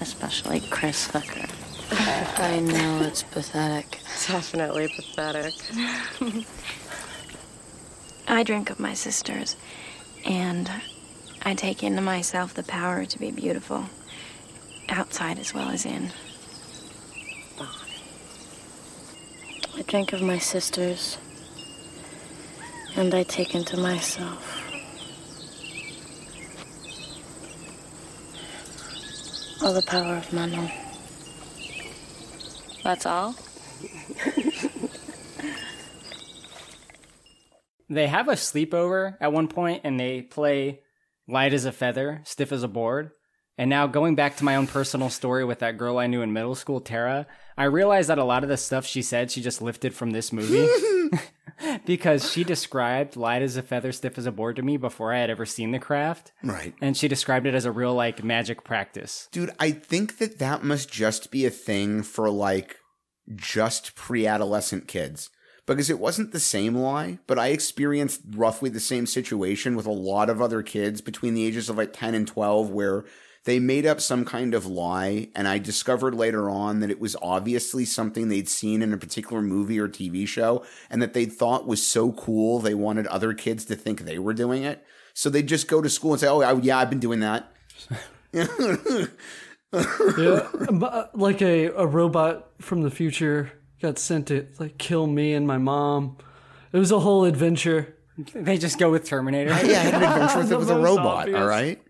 Especially 0.00 0.60
Chris 0.60 1.10
Hooker. 1.10 1.48
I 1.90 2.60
know 2.60 3.00
it's 3.02 3.24
pathetic. 3.24 3.98
Definitely 4.28 4.88
pathetic. 4.94 5.54
I 8.28 8.42
drink 8.42 8.70
of 8.70 8.80
my 8.80 8.94
sisters, 8.94 9.56
and 10.24 10.70
I 11.42 11.54
take 11.54 11.82
into 11.82 12.02
myself 12.02 12.54
the 12.54 12.62
power 12.62 13.04
to 13.04 13.18
be 13.18 13.30
beautiful, 13.30 13.86
outside 14.88 15.38
as 15.38 15.54
well 15.54 15.68
as 15.68 15.86
in. 15.86 16.10
I 19.76 19.82
drink 19.82 20.12
of 20.12 20.22
my 20.22 20.38
sisters 20.38 21.18
and 22.96 23.14
I 23.14 23.24
take 23.24 23.54
into 23.54 23.76
myself 23.76 24.62
all 29.62 29.74
the 29.74 29.82
power 29.82 30.16
of 30.16 30.32
Manon. 30.32 30.70
That's 32.82 33.04
all? 33.04 33.34
They 37.88 38.06
have 38.08 38.28
a 38.28 38.32
sleepover 38.32 39.16
at 39.20 39.32
one 39.32 39.48
point, 39.48 39.82
and 39.84 39.98
they 39.98 40.22
play 40.22 40.80
light 41.28 41.52
as 41.52 41.64
a 41.64 41.72
feather, 41.72 42.22
stiff 42.24 42.52
as 42.52 42.62
a 42.62 42.68
board. 42.68 43.10
And 43.58 43.70
now 43.70 43.86
going 43.86 44.16
back 44.16 44.36
to 44.36 44.44
my 44.44 44.56
own 44.56 44.66
personal 44.66 45.08
story 45.08 45.44
with 45.44 45.60
that 45.60 45.78
girl 45.78 45.98
I 45.98 46.06
knew 46.06 46.20
in 46.20 46.32
middle 46.32 46.54
school, 46.54 46.80
Tara, 46.80 47.26
I 47.56 47.64
realized 47.64 48.10
that 48.10 48.18
a 48.18 48.24
lot 48.24 48.42
of 48.42 48.50
the 48.50 48.56
stuff 48.58 48.84
she 48.84 49.00
said 49.00 49.30
she 49.30 49.40
just 49.40 49.62
lifted 49.62 49.94
from 49.94 50.10
this 50.10 50.30
movie. 50.30 50.68
because 51.86 52.30
she 52.30 52.44
described 52.44 53.16
light 53.16 53.40
as 53.40 53.56
a 53.56 53.62
feather, 53.62 53.92
stiff 53.92 54.18
as 54.18 54.26
a 54.26 54.32
board 54.32 54.56
to 54.56 54.62
me 54.62 54.76
before 54.76 55.12
I 55.12 55.20
had 55.20 55.30
ever 55.30 55.46
seen 55.46 55.70
the 55.70 55.78
craft. 55.78 56.32
Right. 56.42 56.74
And 56.82 56.96
she 56.96 57.08
described 57.08 57.46
it 57.46 57.54
as 57.54 57.64
a 57.64 57.72
real 57.72 57.94
like 57.94 58.22
magic 58.22 58.62
practice. 58.62 59.28
Dude, 59.32 59.52
I 59.58 59.70
think 59.70 60.18
that 60.18 60.38
that 60.38 60.62
must 60.62 60.90
just 60.90 61.30
be 61.30 61.46
a 61.46 61.50
thing 61.50 62.02
for 62.02 62.28
like 62.30 62.76
just 63.34 63.94
pre 63.94 64.26
adolescent 64.26 64.86
kids. 64.86 65.30
Because 65.66 65.90
it 65.90 65.98
wasn't 65.98 66.30
the 66.30 66.40
same 66.40 66.76
lie, 66.76 67.18
but 67.26 67.40
I 67.40 67.48
experienced 67.48 68.20
roughly 68.30 68.70
the 68.70 68.78
same 68.78 69.04
situation 69.04 69.74
with 69.74 69.86
a 69.86 69.90
lot 69.90 70.30
of 70.30 70.40
other 70.40 70.62
kids 70.62 71.00
between 71.00 71.34
the 71.34 71.44
ages 71.44 71.68
of 71.68 71.76
like 71.76 71.92
10 71.92 72.14
and 72.14 72.26
12 72.26 72.70
where 72.70 73.04
they 73.46 73.58
made 73.58 73.86
up 73.86 74.00
some 74.00 74.24
kind 74.24 74.54
of 74.54 74.66
lie. 74.66 75.28
And 75.34 75.48
I 75.48 75.58
discovered 75.58 76.14
later 76.14 76.48
on 76.48 76.80
that 76.80 76.90
it 76.90 77.00
was 77.00 77.16
obviously 77.20 77.84
something 77.84 78.28
they'd 78.28 78.48
seen 78.48 78.82
in 78.82 78.92
a 78.92 78.96
particular 78.96 79.42
movie 79.42 79.78
or 79.80 79.88
TV 79.88 80.26
show 80.26 80.64
and 80.88 81.02
that 81.02 81.14
they'd 81.14 81.32
thought 81.32 81.66
was 81.66 81.84
so 81.84 82.12
cool 82.12 82.58
they 82.58 82.74
wanted 82.74 83.06
other 83.08 83.34
kids 83.34 83.64
to 83.66 83.76
think 83.76 84.00
they 84.00 84.18
were 84.18 84.34
doing 84.34 84.62
it. 84.62 84.84
So 85.14 85.30
they'd 85.30 85.48
just 85.48 85.66
go 85.68 85.80
to 85.80 85.88
school 85.88 86.12
and 86.12 86.20
say, 86.20 86.28
Oh, 86.28 86.58
yeah, 86.58 86.78
I've 86.78 86.90
been 86.90 87.00
doing 87.00 87.20
that. 87.20 87.52
yeah, 88.32 88.46
uh, 89.72 91.06
like 91.14 91.40
a, 91.40 91.66
a 91.66 91.86
robot 91.86 92.50
from 92.60 92.82
the 92.82 92.90
future 92.90 93.52
got 93.80 93.98
sent 93.98 94.28
to 94.28 94.46
like 94.58 94.78
kill 94.78 95.06
me 95.06 95.34
and 95.34 95.46
my 95.46 95.58
mom. 95.58 96.16
It 96.72 96.78
was 96.78 96.90
a 96.90 97.00
whole 97.00 97.24
adventure. 97.24 97.96
They 98.34 98.58
just 98.58 98.78
go 98.78 98.90
with 98.90 99.04
Terminator. 99.04 99.52
I, 99.52 99.60
yeah, 99.62 99.80
I 99.80 99.82
had 99.82 99.94
an 99.94 100.02
adventure 100.02 100.38
with, 100.38 100.52
it 100.52 100.58
with 100.58 100.70
a 100.70 100.78
robot. 100.78 101.20
obvious. 101.20 101.38
All 101.38 101.46
right. 101.46 101.80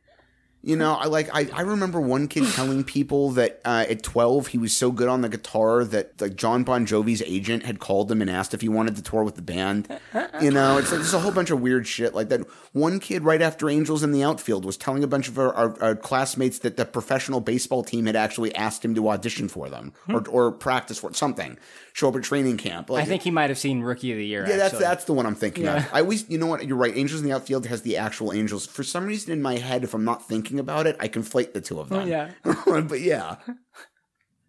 You 0.67 0.75
know, 0.75 0.95
I 0.95 1.07
like 1.07 1.29
I, 1.33 1.49
I 1.55 1.61
remember 1.61 2.01
one 2.01 2.27
kid 2.27 2.45
telling 2.55 2.83
people 2.83 3.31
that 3.31 3.61
uh, 3.65 3.85
at 3.89 4.03
12 4.03 4.49
he 4.49 4.59
was 4.59 4.75
so 4.75 4.91
good 4.91 5.07
on 5.07 5.21
the 5.21 5.29
guitar 5.29 5.85
that 5.85 6.21
like 6.21 6.35
John 6.35 6.65
Bon 6.65 6.85
Jovi's 6.85 7.23
agent 7.23 7.63
had 7.63 7.79
called 7.79 8.11
him 8.11 8.21
and 8.21 8.29
asked 8.29 8.53
if 8.53 8.63
he 8.63 8.69
wanted 8.69 8.97
to 8.97 9.03
tour 9.03 9.23
with 9.23 9.37
the 9.37 9.43
band. 9.43 9.89
You 10.41 10.51
know, 10.51 10.77
it's 10.77 10.91
like 10.91 11.01
there's 11.01 11.15
a 11.15 11.21
whole 11.21 11.33
bunch 11.33 11.51
of 11.51 11.61
weird 11.61 11.87
shit 11.87 12.15
like 12.15 12.29
that. 12.29 12.41
One 12.73 13.01
kid 13.01 13.23
right 13.25 13.41
after 13.41 13.71
Angels 13.71 14.03
in 14.03 14.13
the 14.13 14.23
Outfield 14.23 14.65
was 14.65 14.77
telling 14.77 15.03
a 15.03 15.07
bunch 15.07 15.29
of 15.29 15.39
our, 15.39 15.53
our, 15.55 15.83
our 15.83 15.97
classmates 15.97 16.59
that 16.59 16.77
the 16.77 16.85
professional 16.85 17.41
baseball 17.41 17.83
team 17.83 18.05
had 18.05 18.17
actually 18.17 18.55
asked 18.55 18.85
him 18.85 18.95
to 18.97 19.09
audition 19.09 19.49
for 19.49 19.71
them 19.71 19.93
or, 20.09 20.27
or 20.29 20.53
practice 20.53 20.99
for 20.99 21.13
something, 21.15 21.59
show 21.97 22.11
up 22.11 22.17
at 22.17 22.23
training 22.23 22.59
camp. 22.59 22.91
Like, 22.91 23.05
I 23.05 23.07
think 23.07 23.23
he 23.23 23.31
might 23.31 23.49
have 23.49 23.59
seen 23.59 23.81
Rookie 23.81 24.13
of 24.13 24.19
the 24.19 24.27
Year. 24.27 24.43
yeah, 24.47 24.59
that's 24.59 24.75
actually. 24.75 24.81
that's 24.81 25.05
the 25.07 25.15
one 25.15 25.25
I'm 25.25 25.35
thinking 25.35 25.65
Yeah. 25.65 25.77
of. 25.77 25.89
I 25.95 26.01
always, 26.01 26.29
you 26.29 26.37
know 26.37 26.47
what? 26.47 26.67
You're 26.67 26.77
right. 26.77 26.95
Angels 26.95 27.23
in 27.23 27.27
the 27.27 27.35
Outfield 27.35 27.65
has 27.67 27.81
the 27.83 27.97
actual 27.97 28.35
Angels. 28.35 28.67
For 28.67 28.83
some 28.83 29.07
reason 29.07 29.33
in 29.33 29.41
my 29.41 29.57
head, 29.57 29.83
if 29.83 29.95
I'm 29.95 30.05
not 30.05 30.29
thinking 30.29 30.59
about 30.61 30.87
it, 30.87 30.97
I 31.01 31.09
conflate 31.09 31.55
the 31.55 31.63
two 31.63 31.81
of 31.81 31.91
oh, 31.91 32.01
them. 32.01 32.09
yeah. 32.09 32.33
but 32.83 33.01
yeah, 33.01 33.37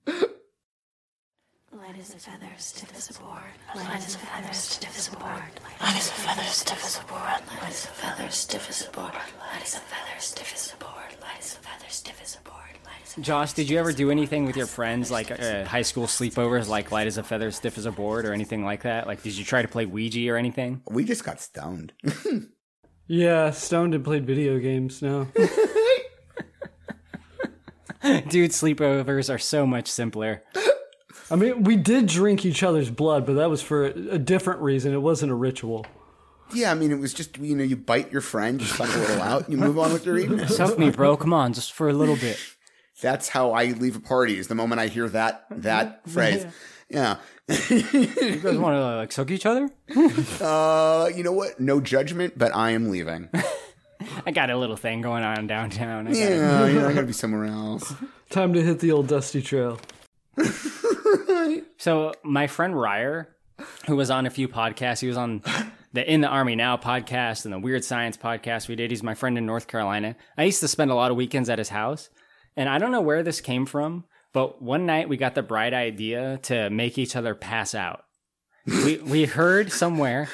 as 2.16 2.28
a 2.28 2.62
stiff 2.62 2.96
as 2.96 3.10
a 3.10 3.20
board. 3.20 3.42
Light 3.76 3.98
as 3.98 4.16
a 4.16 4.18
feather, 4.20 4.54
stiff 4.54 4.98
as 4.98 5.08
a 5.08 5.18
board. 5.18 5.52
Light 5.82 5.98
as 5.98 6.08
a 6.08 6.12
feather, 6.12 6.44
stiff 6.44 6.86
as 6.86 7.00
a 7.00 7.04
board. 7.06 7.22
Light 7.22 7.70
as 7.70 7.86
a 7.86 7.88
feather, 7.88 8.30
stiff 8.30 8.70
as 8.70 8.88
a 8.88 8.92
board. 8.92 9.12
Light 9.14 9.62
as 9.62 9.76
a 9.76 9.80
feather, 9.80 10.20
stiff 10.20 10.54
as 10.54 10.74
a 10.74 10.78
board. 10.78 10.94
Light 11.22 11.40
as 11.40 11.58
a 11.58 11.92
stiff 11.92 12.22
as 12.22 12.36
a 12.36 12.42
board. 12.50 12.56
Light 12.86 13.02
as 13.04 13.18
a 13.18 13.22
Josh, 13.22 13.54
did 13.54 13.70
you 13.70 13.78
ever 13.78 13.92
do 13.92 14.10
anything 14.12 14.46
with 14.46 14.56
your 14.56 14.68
friends, 14.68 15.12
like 15.12 15.32
uh, 15.32 15.66
high 15.66 15.82
school 15.82 16.06
sleepovers, 16.06 16.68
like 16.68 16.92
light 16.92 17.08
as 17.08 17.18
a 17.18 17.24
feather, 17.24 17.52
stiff 17.52 17.78
as 17.78 17.86
a 17.86 17.92
board, 17.92 18.26
or 18.26 18.34
anything 18.34 18.64
like 18.64 18.84
that? 18.84 19.06
Like, 19.08 19.22
did 19.24 19.38
you 19.38 19.44
try 19.44 19.62
to 19.62 19.68
play 19.68 19.86
Ouija 19.86 20.30
or 20.30 20.38
anything? 20.38 20.82
we 20.90 21.04
just 21.04 21.24
got 21.24 21.42
stoned. 21.42 21.94
Yeah, 23.10 23.52
stoned 23.52 23.96
and 23.96 24.04
played 24.04 24.28
video 24.28 24.60
games 24.60 25.02
now. 25.02 25.28
Dude, 28.28 28.52
sleepovers 28.52 29.34
are 29.34 29.38
so 29.38 29.66
much 29.66 29.88
simpler. 29.88 30.44
I 31.30 31.36
mean, 31.36 31.64
we 31.64 31.76
did 31.76 32.08
drink 32.08 32.46
each 32.46 32.64
other's 32.64 32.90
blood, 32.90 33.26
but 33.26 33.34
that 33.34 33.50
was 33.50 33.62
for 33.62 33.86
a, 33.86 33.90
a 34.12 34.18
different 34.18 34.62
reason. 34.62 34.94
It 34.94 35.02
wasn't 35.02 35.32
a 35.32 35.36
ritual. 35.36 35.86
yeah, 36.54 36.72
I 36.72 36.74
mean, 36.76 36.92
it 36.92 37.00
was 37.00 37.14
just 37.14 37.38
you 37.38 37.56
know, 37.56 37.64
you 37.64 37.76
bite 37.76 38.12
your 38.12 38.22
friend, 38.22 38.62
you 38.62 38.68
suck 38.68 38.94
a 38.96 38.98
little 39.00 39.22
out, 39.22 39.50
you 39.50 39.58
move 39.58 39.78
on 39.78 39.92
with 39.92 40.06
your 40.06 40.18
evening. 40.18 40.48
Suck 40.48 40.80
me, 40.80 40.90
bro. 40.90 41.18
Come 41.18 41.34
on, 41.34 41.54
just 41.54 41.74
for 41.74 41.90
a 41.90 41.94
little 41.94 42.16
bit. 42.16 42.40
That's 43.02 43.30
how 43.30 43.52
I 43.52 43.66
leave 43.66 43.96
a 43.96 44.00
party. 44.00 44.40
Is 44.40 44.48
the 44.48 44.56
moment 44.56 44.80
I 44.82 44.88
hear 44.88 45.08
that 45.10 45.46
that 45.52 46.08
phrase. 46.10 46.46
Yeah. 46.90 47.18
You 47.50 48.40
guys 48.42 48.58
want 48.58 48.76
to 48.76 48.96
like 48.98 49.12
suck 49.12 49.30
each 49.32 49.46
other? 49.46 49.70
Uh, 50.42 51.10
you 51.16 51.24
know 51.24 51.32
what? 51.34 51.60
No 51.60 51.80
judgment, 51.82 52.38
but 52.38 52.56
I 52.56 52.72
am 52.72 52.90
leaving. 52.90 53.30
I 54.26 54.32
got 54.32 54.50
a 54.50 54.58
little 54.58 54.76
thing 54.78 55.02
going 55.02 55.24
on 55.24 55.48
downtown. 55.48 56.08
I 56.08 56.12
gotta- 56.12 56.20
Yeah, 56.20 56.66
you 56.68 56.80
know, 56.80 56.88
I 56.90 56.94
gotta 56.94 57.06
be 57.08 57.14
somewhere 57.14 57.46
else. 57.46 57.94
Time 58.30 58.54
to 58.54 58.62
hit 58.62 58.80
the 58.80 58.92
old 58.92 59.08
dusty 59.08 59.42
trail. 59.42 59.80
So 61.88 62.12
my 62.22 62.48
friend 62.48 62.78
Ryer, 62.78 63.34
who 63.86 63.96
was 63.96 64.12
on 64.12 64.26
a 64.26 64.30
few 64.30 64.50
podcasts, 64.50 65.00
he 65.00 65.08
was 65.08 65.16
on 65.16 65.42
the 65.94 66.14
In 66.14 66.20
the 66.20 66.28
Army 66.28 66.54
Now 66.54 66.76
podcast 66.76 67.46
and 67.46 67.54
the 67.54 67.60
Weird 67.60 67.82
Science 67.82 68.18
podcast 68.18 68.68
we 68.68 68.76
did. 68.76 68.92
He's 68.92 69.04
my 69.04 69.14
friend 69.14 69.38
in 69.38 69.46
North 69.46 69.68
Carolina. 69.68 70.18
I 70.38 70.44
used 70.44 70.60
to 70.60 70.68
spend 70.68 70.92
a 70.92 70.96
lot 70.96 71.12
of 71.12 71.16
weekends 71.16 71.48
at 71.48 71.60
his 71.60 71.70
house, 71.70 72.10
and 72.58 72.68
I 72.68 72.78
don't 72.78 72.92
know 72.92 73.00
where 73.00 73.24
this 73.24 73.40
came 73.40 73.66
from, 73.66 74.04
but 74.34 74.62
one 74.62 74.86
night 74.86 75.08
we 75.08 75.16
got 75.16 75.34
the 75.34 75.42
bright 75.42 75.74
idea 75.74 76.40
to 76.40 76.70
make 76.70 76.98
each 76.98 77.16
other 77.16 77.34
pass 77.34 77.74
out. 77.74 78.04
we 78.66 78.98
we 78.98 79.24
heard 79.24 79.72
somewhere 79.72 80.28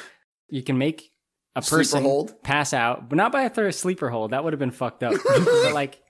you 0.48 0.64
can 0.64 0.76
make 0.76 1.12
a 1.54 1.62
person 1.62 2.02
hold? 2.02 2.42
pass 2.42 2.72
out, 2.72 3.08
but 3.08 3.14
not 3.14 3.30
by 3.30 3.42
a 3.42 3.48
third 3.48 3.76
sleeper 3.76 4.10
hold. 4.10 4.32
That 4.32 4.42
would 4.42 4.54
have 4.54 4.58
been 4.58 4.72
fucked 4.72 5.04
up. 5.04 5.14
but 5.24 5.72
like 5.72 6.02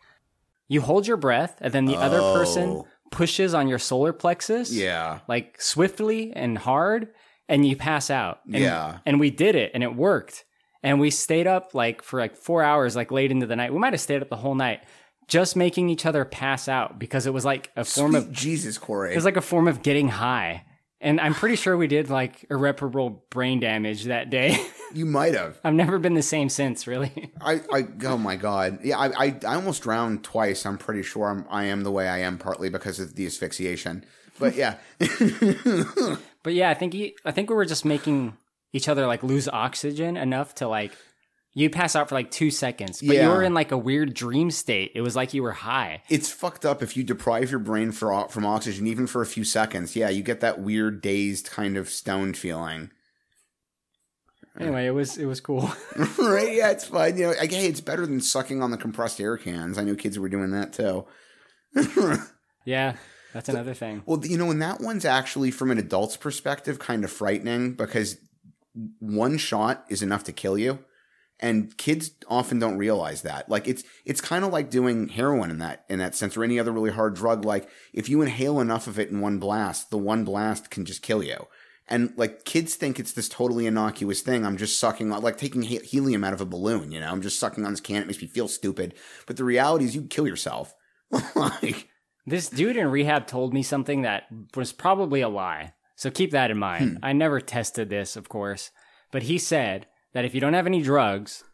you 0.68 0.80
hold 0.80 1.06
your 1.06 1.18
breath, 1.18 1.58
and 1.60 1.70
then 1.70 1.84
the 1.84 1.96
other 1.96 2.20
person 2.32 2.70
Oh. 2.70 2.88
Pushes 3.10 3.54
on 3.54 3.68
your 3.68 3.78
solar 3.78 4.12
plexus 4.12 4.72
Yeah. 4.72 5.20
like 5.28 5.60
swiftly 5.60 6.32
and 6.34 6.58
hard 6.58 7.08
and 7.48 7.66
you 7.66 7.76
pass 7.76 8.10
out 8.10 8.40
and, 8.46 8.62
Yeah. 8.62 8.98
and 9.06 9.20
we 9.20 9.30
did 9.30 9.54
it 9.54 9.70
and 9.74 9.82
it 9.82 9.94
worked 9.94 10.44
and 10.82 10.98
we 11.00 11.10
stayed 11.10 11.46
up 11.46 11.74
like 11.74 12.02
for 12.02 12.18
like 12.18 12.36
four 12.36 12.62
hours 12.62 12.96
like 12.96 13.10
late 13.12 13.30
into 13.30 13.46
the 13.46 13.56
night 13.56 13.72
we 13.72 13.78
might 13.78 13.92
have 13.92 14.00
stayed 14.00 14.22
up 14.22 14.28
the 14.30 14.36
whole 14.36 14.54
night 14.54 14.80
just 15.28 15.54
making 15.56 15.88
each 15.88 16.04
other 16.04 16.24
pass 16.24 16.68
out 16.68 16.98
because 16.98 17.26
it 17.26 17.32
was 17.32 17.44
like 17.44 17.70
a 17.76 17.84
form 17.84 18.12
Sweet 18.12 18.18
of 18.18 18.32
Jesus, 18.32 18.76
Corey. 18.78 19.12
it 19.12 19.16
was 19.16 19.24
like 19.24 19.36
a 19.38 19.40
form 19.42 19.68
of 19.68 19.82
getting 19.82 20.08
high 20.08 20.64
And 21.04 21.20
I'm 21.20 21.34
pretty 21.34 21.54
sure 21.54 21.76
we 21.76 21.86
did 21.86 22.10
like 22.10 22.44
irreparable 22.50 23.24
brain 23.30 23.60
damage 23.60 24.04
that 24.04 24.30
day. 24.30 24.58
You 24.92 25.06
might 25.06 25.34
have. 25.34 25.58
I've 25.64 25.74
never 25.74 25.98
been 25.98 26.14
the 26.14 26.22
same 26.22 26.48
since, 26.48 26.86
really. 26.86 27.32
I, 27.40 27.60
I 27.72 27.88
oh 28.04 28.16
my 28.16 28.36
god 28.36 28.78
yeah 28.84 28.96
I, 28.96 29.24
I 29.24 29.36
I 29.44 29.54
almost 29.56 29.82
drowned 29.82 30.22
twice 30.22 30.64
I'm 30.64 30.78
pretty 30.78 31.02
sure 31.02 31.30
I'm 31.30 31.44
I 31.50 31.64
am 31.64 31.82
the 31.82 31.90
way 31.90 32.08
I 32.08 32.18
am 32.18 32.38
partly 32.38 32.68
because 32.68 33.00
of 33.00 33.16
the 33.16 33.26
asphyxiation 33.26 34.04
but 34.38 34.54
yeah 34.54 34.76
But 36.44 36.52
yeah, 36.54 36.70
I 36.70 36.74
think 36.74 36.92
he, 36.92 37.16
I 37.24 37.32
think 37.32 37.50
we 37.50 37.56
were 37.56 37.64
just 37.64 37.84
making 37.84 38.36
each 38.72 38.88
other 38.88 39.06
like 39.08 39.24
lose 39.24 39.48
oxygen 39.48 40.16
enough 40.16 40.54
to 40.56 40.68
like 40.68 40.92
you 41.54 41.70
pass 41.70 41.94
out 41.96 42.08
for 42.08 42.14
like 42.16 42.30
two 42.30 42.50
seconds, 42.50 43.00
but 43.00 43.16
you 43.16 43.28
were 43.28 43.42
in 43.42 43.54
like 43.54 43.72
a 43.72 43.78
weird 43.78 44.12
dream 44.12 44.50
state. 44.50 44.92
It 44.94 45.00
was 45.00 45.14
like 45.16 45.32
you 45.34 45.42
were 45.42 45.52
high. 45.52 46.02
it's 46.10 46.30
fucked 46.30 46.64
up 46.66 46.82
if 46.82 46.96
you 46.96 47.04
deprive 47.04 47.50
your 47.50 47.60
brain 47.60 47.92
for 47.92 48.28
from 48.28 48.44
oxygen 48.44 48.86
even 48.86 49.06
for 49.06 49.22
a 49.22 49.26
few 49.26 49.44
seconds 49.44 49.96
yeah 49.96 50.08
you 50.08 50.22
get 50.22 50.40
that 50.40 50.60
weird 50.60 51.00
dazed 51.00 51.50
kind 51.50 51.76
of 51.76 51.88
stoned 51.88 52.36
feeling 52.36 52.90
Anyway, 54.58 54.86
it 54.86 54.92
was 54.92 55.18
it 55.18 55.24
was 55.24 55.40
cool. 55.40 55.62
right 56.18 56.54
yeah 56.54 56.70
it's 56.70 56.84
fun. 56.84 57.16
you 57.16 57.24
know 57.24 57.30
like, 57.38 57.50
hey 57.50 57.66
it's 57.66 57.80
better 57.80 58.06
than 58.06 58.20
sucking 58.20 58.62
on 58.62 58.70
the 58.70 58.76
compressed 58.76 59.20
air 59.20 59.36
cans 59.36 59.78
I 59.78 59.82
know 59.84 59.96
kids 59.96 60.18
were 60.18 60.28
doing 60.28 60.52
that 60.52 60.72
too 60.72 61.06
yeah, 62.64 62.96
that's 63.32 63.48
another 63.48 63.74
thing. 63.74 64.02
Well, 64.06 64.24
you 64.24 64.38
know, 64.38 64.50
and 64.50 64.62
that 64.62 64.80
one's 64.80 65.04
actually 65.04 65.50
from 65.50 65.70
an 65.70 65.78
adult's 65.78 66.16
perspective 66.16 66.78
kind 66.78 67.04
of 67.04 67.10
frightening 67.10 67.74
because 67.74 68.16
one 69.00 69.38
shot 69.38 69.84
is 69.88 70.02
enough 70.02 70.24
to 70.24 70.32
kill 70.32 70.56
you. 70.58 70.78
And 71.40 71.76
kids 71.76 72.12
often 72.28 72.58
don't 72.58 72.78
realize 72.78 73.22
that. 73.22 73.50
Like 73.50 73.66
it's 73.66 73.82
it's 74.04 74.20
kind 74.20 74.44
of 74.44 74.52
like 74.52 74.70
doing 74.70 75.08
heroin 75.08 75.50
in 75.50 75.58
that 75.58 75.84
in 75.88 75.98
that 75.98 76.14
sense 76.14 76.36
or 76.36 76.44
any 76.44 76.58
other 76.58 76.72
really 76.72 76.92
hard 76.92 77.14
drug 77.14 77.44
like 77.44 77.68
if 77.92 78.08
you 78.08 78.22
inhale 78.22 78.60
enough 78.60 78.86
of 78.86 78.98
it 78.98 79.10
in 79.10 79.20
one 79.20 79.38
blast, 79.38 79.90
the 79.90 79.98
one 79.98 80.24
blast 80.24 80.70
can 80.70 80.84
just 80.84 81.02
kill 81.02 81.22
you. 81.22 81.46
And 81.86 82.14
like 82.16 82.44
kids 82.44 82.76
think 82.76 82.98
it's 82.98 83.12
this 83.12 83.28
totally 83.28 83.66
innocuous 83.66 84.22
thing. 84.22 84.46
I'm 84.46 84.56
just 84.56 84.78
sucking 84.78 85.12
on, 85.12 85.22
like 85.22 85.36
taking 85.36 85.62
helium 85.62 86.24
out 86.24 86.32
of 86.32 86.40
a 86.40 86.46
balloon, 86.46 86.90
you 86.92 87.00
know. 87.00 87.10
I'm 87.10 87.20
just 87.20 87.38
sucking 87.38 87.64
on 87.64 87.72
this 87.72 87.80
can. 87.80 88.02
It 88.02 88.06
makes 88.06 88.22
me 88.22 88.28
feel 88.28 88.48
stupid. 88.48 88.94
But 89.26 89.36
the 89.36 89.44
reality 89.44 89.84
is 89.84 89.94
you 89.94 90.02
kill 90.02 90.26
yourself. 90.26 90.74
like 91.34 91.88
This 92.26 92.48
dude 92.48 92.76
in 92.76 92.88
rehab 92.88 93.26
told 93.26 93.52
me 93.52 93.62
something 93.62 94.02
that 94.02 94.24
was 94.56 94.72
probably 94.72 95.20
a 95.20 95.28
lie. 95.28 95.74
So 95.96 96.10
keep 96.10 96.30
that 96.30 96.50
in 96.50 96.58
mind. 96.58 96.98
Hmm. 96.98 97.04
I 97.04 97.12
never 97.12 97.40
tested 97.40 97.90
this, 97.90 98.16
of 98.16 98.28
course, 98.28 98.70
but 99.10 99.24
he 99.24 99.38
said 99.38 99.86
that 100.14 100.24
if 100.24 100.34
you 100.34 100.40
don't 100.40 100.54
have 100.54 100.66
any 100.66 100.80
drugs, 100.80 101.44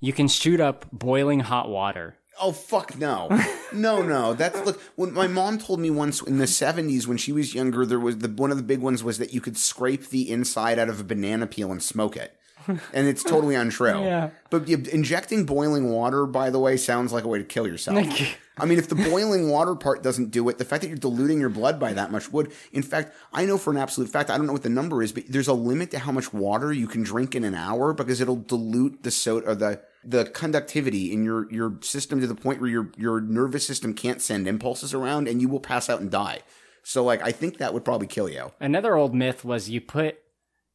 you 0.00 0.12
can 0.12 0.28
shoot 0.28 0.60
up 0.60 0.86
boiling 0.92 1.40
hot 1.40 1.68
water. 1.68 2.16
Oh 2.40 2.52
fuck 2.52 2.96
no, 2.98 3.28
no 3.72 4.02
no. 4.02 4.34
That's 4.34 4.64
look. 4.64 4.80
When 4.96 5.12
my 5.12 5.26
mom 5.26 5.58
told 5.58 5.80
me 5.80 5.90
once 5.90 6.20
in 6.22 6.38
the 6.38 6.46
seventies 6.46 7.08
when 7.08 7.16
she 7.16 7.32
was 7.32 7.54
younger, 7.54 7.86
there 7.86 8.00
was 8.00 8.18
the 8.18 8.28
one 8.28 8.50
of 8.50 8.56
the 8.56 8.62
big 8.62 8.80
ones 8.80 9.02
was 9.02 9.18
that 9.18 9.32
you 9.32 9.40
could 9.40 9.56
scrape 9.56 10.08
the 10.08 10.30
inside 10.30 10.78
out 10.78 10.88
of 10.88 11.00
a 11.00 11.04
banana 11.04 11.46
peel 11.46 11.72
and 11.72 11.82
smoke 11.82 12.16
it, 12.16 12.36
and 12.68 13.08
it's 13.08 13.22
totally 13.22 13.54
untrue. 13.54 13.84
Yeah. 14.04 14.30
But 14.50 14.68
yeah, 14.68 14.76
injecting 14.92 15.44
boiling 15.44 15.90
water, 15.90 16.26
by 16.26 16.50
the 16.50 16.58
way, 16.58 16.76
sounds 16.76 17.12
like 17.12 17.24
a 17.24 17.28
way 17.28 17.38
to 17.38 17.44
kill 17.44 17.66
yourself. 17.66 18.06
I 18.56 18.66
mean, 18.66 18.78
if 18.78 18.88
the 18.88 18.94
boiling 18.94 19.48
water 19.48 19.74
part 19.74 20.02
doesn't 20.02 20.30
do 20.30 20.48
it, 20.48 20.58
the 20.58 20.64
fact 20.64 20.82
that 20.82 20.88
you're 20.88 20.96
diluting 20.96 21.40
your 21.40 21.48
blood 21.48 21.80
by 21.80 21.92
that 21.92 22.12
much 22.12 22.32
would. 22.32 22.52
In 22.72 22.82
fact, 22.82 23.12
I 23.32 23.46
know 23.46 23.58
for 23.58 23.72
an 23.72 23.78
absolute 23.78 24.08
fact, 24.10 24.30
I 24.30 24.36
don't 24.36 24.46
know 24.46 24.52
what 24.52 24.62
the 24.62 24.68
number 24.68 25.02
is, 25.02 25.12
but 25.12 25.24
there's 25.28 25.48
a 25.48 25.54
limit 25.54 25.90
to 25.90 25.98
how 25.98 26.12
much 26.12 26.32
water 26.32 26.72
you 26.72 26.86
can 26.86 27.02
drink 27.02 27.34
in 27.34 27.42
an 27.42 27.54
hour 27.54 27.92
because 27.92 28.20
it'll 28.20 28.36
dilute 28.36 29.02
the 29.02 29.10
soda 29.10 29.50
or 29.50 29.54
the 29.54 29.80
the 30.04 30.26
conductivity 30.26 31.12
in 31.12 31.24
your 31.24 31.50
your 31.50 31.78
system 31.80 32.20
to 32.20 32.26
the 32.26 32.34
point 32.34 32.60
where 32.60 32.70
your 32.70 32.90
your 32.96 33.20
nervous 33.20 33.66
system 33.66 33.94
can't 33.94 34.20
send 34.20 34.46
impulses 34.46 34.94
around 34.94 35.26
and 35.26 35.40
you 35.40 35.48
will 35.48 35.60
pass 35.60 35.88
out 35.88 36.00
and 36.00 36.10
die. 36.10 36.42
So 36.84 37.02
like 37.02 37.22
I 37.22 37.32
think 37.32 37.58
that 37.58 37.74
would 37.74 37.84
probably 37.84 38.06
kill 38.06 38.28
you. 38.28 38.52
Another 38.60 38.94
old 38.94 39.14
myth 39.14 39.44
was 39.44 39.68
you 39.68 39.80
put 39.80 40.18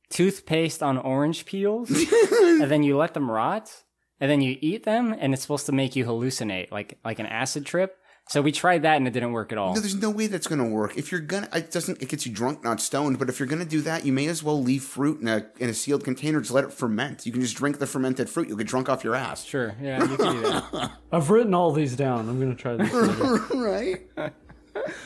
toothpaste 0.09 0.81
on 0.81 0.97
orange 0.97 1.45
peels 1.45 1.89
and 2.41 2.69
then 2.69 2.83
you 2.83 2.97
let 2.97 3.13
them 3.13 3.29
rot 3.29 3.83
and 4.19 4.29
then 4.29 4.41
you 4.41 4.57
eat 4.61 4.83
them 4.83 5.15
and 5.17 5.33
it's 5.33 5.41
supposed 5.41 5.65
to 5.67 5.71
make 5.71 5.95
you 5.95 6.05
hallucinate 6.05 6.71
like 6.71 6.97
like 7.03 7.19
an 7.19 7.25
acid 7.25 7.65
trip. 7.65 7.95
So 8.29 8.43
we 8.43 8.51
tried 8.51 8.83
that 8.83 8.97
and 8.97 9.07
it 9.07 9.11
didn't 9.11 9.31
work 9.31 9.51
at 9.51 9.57
all. 9.57 9.73
No, 9.73 9.81
there's 9.81 9.95
no 9.95 10.11
way 10.11 10.27
that's 10.27 10.45
going 10.45 10.59
to 10.59 10.69
work. 10.69 10.95
If 10.95 11.11
you're 11.11 11.19
gonna, 11.19 11.49
it 11.51 11.71
doesn't. 11.71 11.99
It 11.99 12.09
gets 12.09 12.27
you 12.27 12.31
drunk, 12.31 12.63
not 12.63 12.79
stoned. 12.79 13.17
But 13.17 13.27
if 13.27 13.39
you're 13.39 13.47
gonna 13.47 13.65
do 13.65 13.81
that, 13.81 14.05
you 14.05 14.13
may 14.13 14.27
as 14.27 14.43
well 14.43 14.61
leave 14.61 14.83
fruit 14.83 15.19
in 15.19 15.27
a 15.27 15.47
in 15.57 15.67
a 15.67 15.73
sealed 15.73 16.03
container. 16.03 16.39
Just 16.39 16.51
let 16.51 16.63
it 16.63 16.71
ferment. 16.71 17.25
You 17.25 17.31
can 17.31 17.41
just 17.41 17.57
drink 17.57 17.79
the 17.79 17.87
fermented 17.87 18.29
fruit. 18.29 18.47
You'll 18.47 18.57
get 18.57 18.67
drunk 18.67 18.87
off 18.87 19.03
your 19.03 19.15
ass. 19.15 19.43
Sure, 19.43 19.75
yeah, 19.81 20.03
you 20.03 20.15
can 20.15 20.35
do 20.35 20.41
that. 20.41 20.91
I've 21.11 21.31
written 21.31 21.55
all 21.55 21.71
these 21.71 21.95
down. 21.95 22.29
I'm 22.29 22.39
gonna 22.39 22.53
try 22.53 22.75
this. 22.75 22.93
right. 23.55 24.01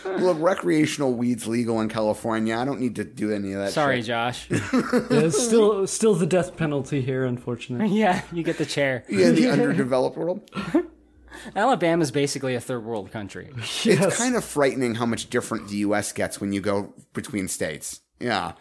Look, 0.06 0.38
recreational 0.40 1.14
weed's 1.14 1.48
legal 1.48 1.82
in 1.82 1.90
California. 1.90 2.56
I 2.56 2.66
don't 2.66 2.80
need 2.80 2.96
to 2.96 3.04
do 3.04 3.32
any 3.32 3.54
of 3.54 3.60
that. 3.60 3.74
Sorry, 3.74 3.98
shit. 3.98 4.08
Josh. 4.08 4.48
yeah, 4.52 4.60
it's 5.10 5.42
still 5.42 5.88
still 5.88 6.14
the 6.14 6.26
death 6.26 6.56
penalty 6.58 7.02
here, 7.02 7.26
unfortunately. 7.26 7.88
yeah, 7.98 8.22
you 8.32 8.44
get 8.44 8.58
the 8.58 8.66
chair. 8.66 9.04
Yeah, 9.10 9.32
the 9.32 9.50
underdeveloped 9.52 10.18
world. 10.18 10.50
Alabama's 11.56 12.12
basically 12.12 12.56
a 12.56 12.62
third 12.62 12.86
world 12.86 13.12
country. 13.12 13.52
It's 13.58 14.18
kind 14.18 14.36
of 14.36 14.46
frightening 14.46 14.96
how 14.96 15.06
much 15.06 15.30
different 15.30 15.70
the 15.70 15.78
U.S. 15.78 16.12
gets 16.12 16.40
when 16.40 16.54
you 16.54 16.62
go 16.62 16.94
between 17.14 17.48
states. 17.48 18.02
Yeah. 18.20 18.54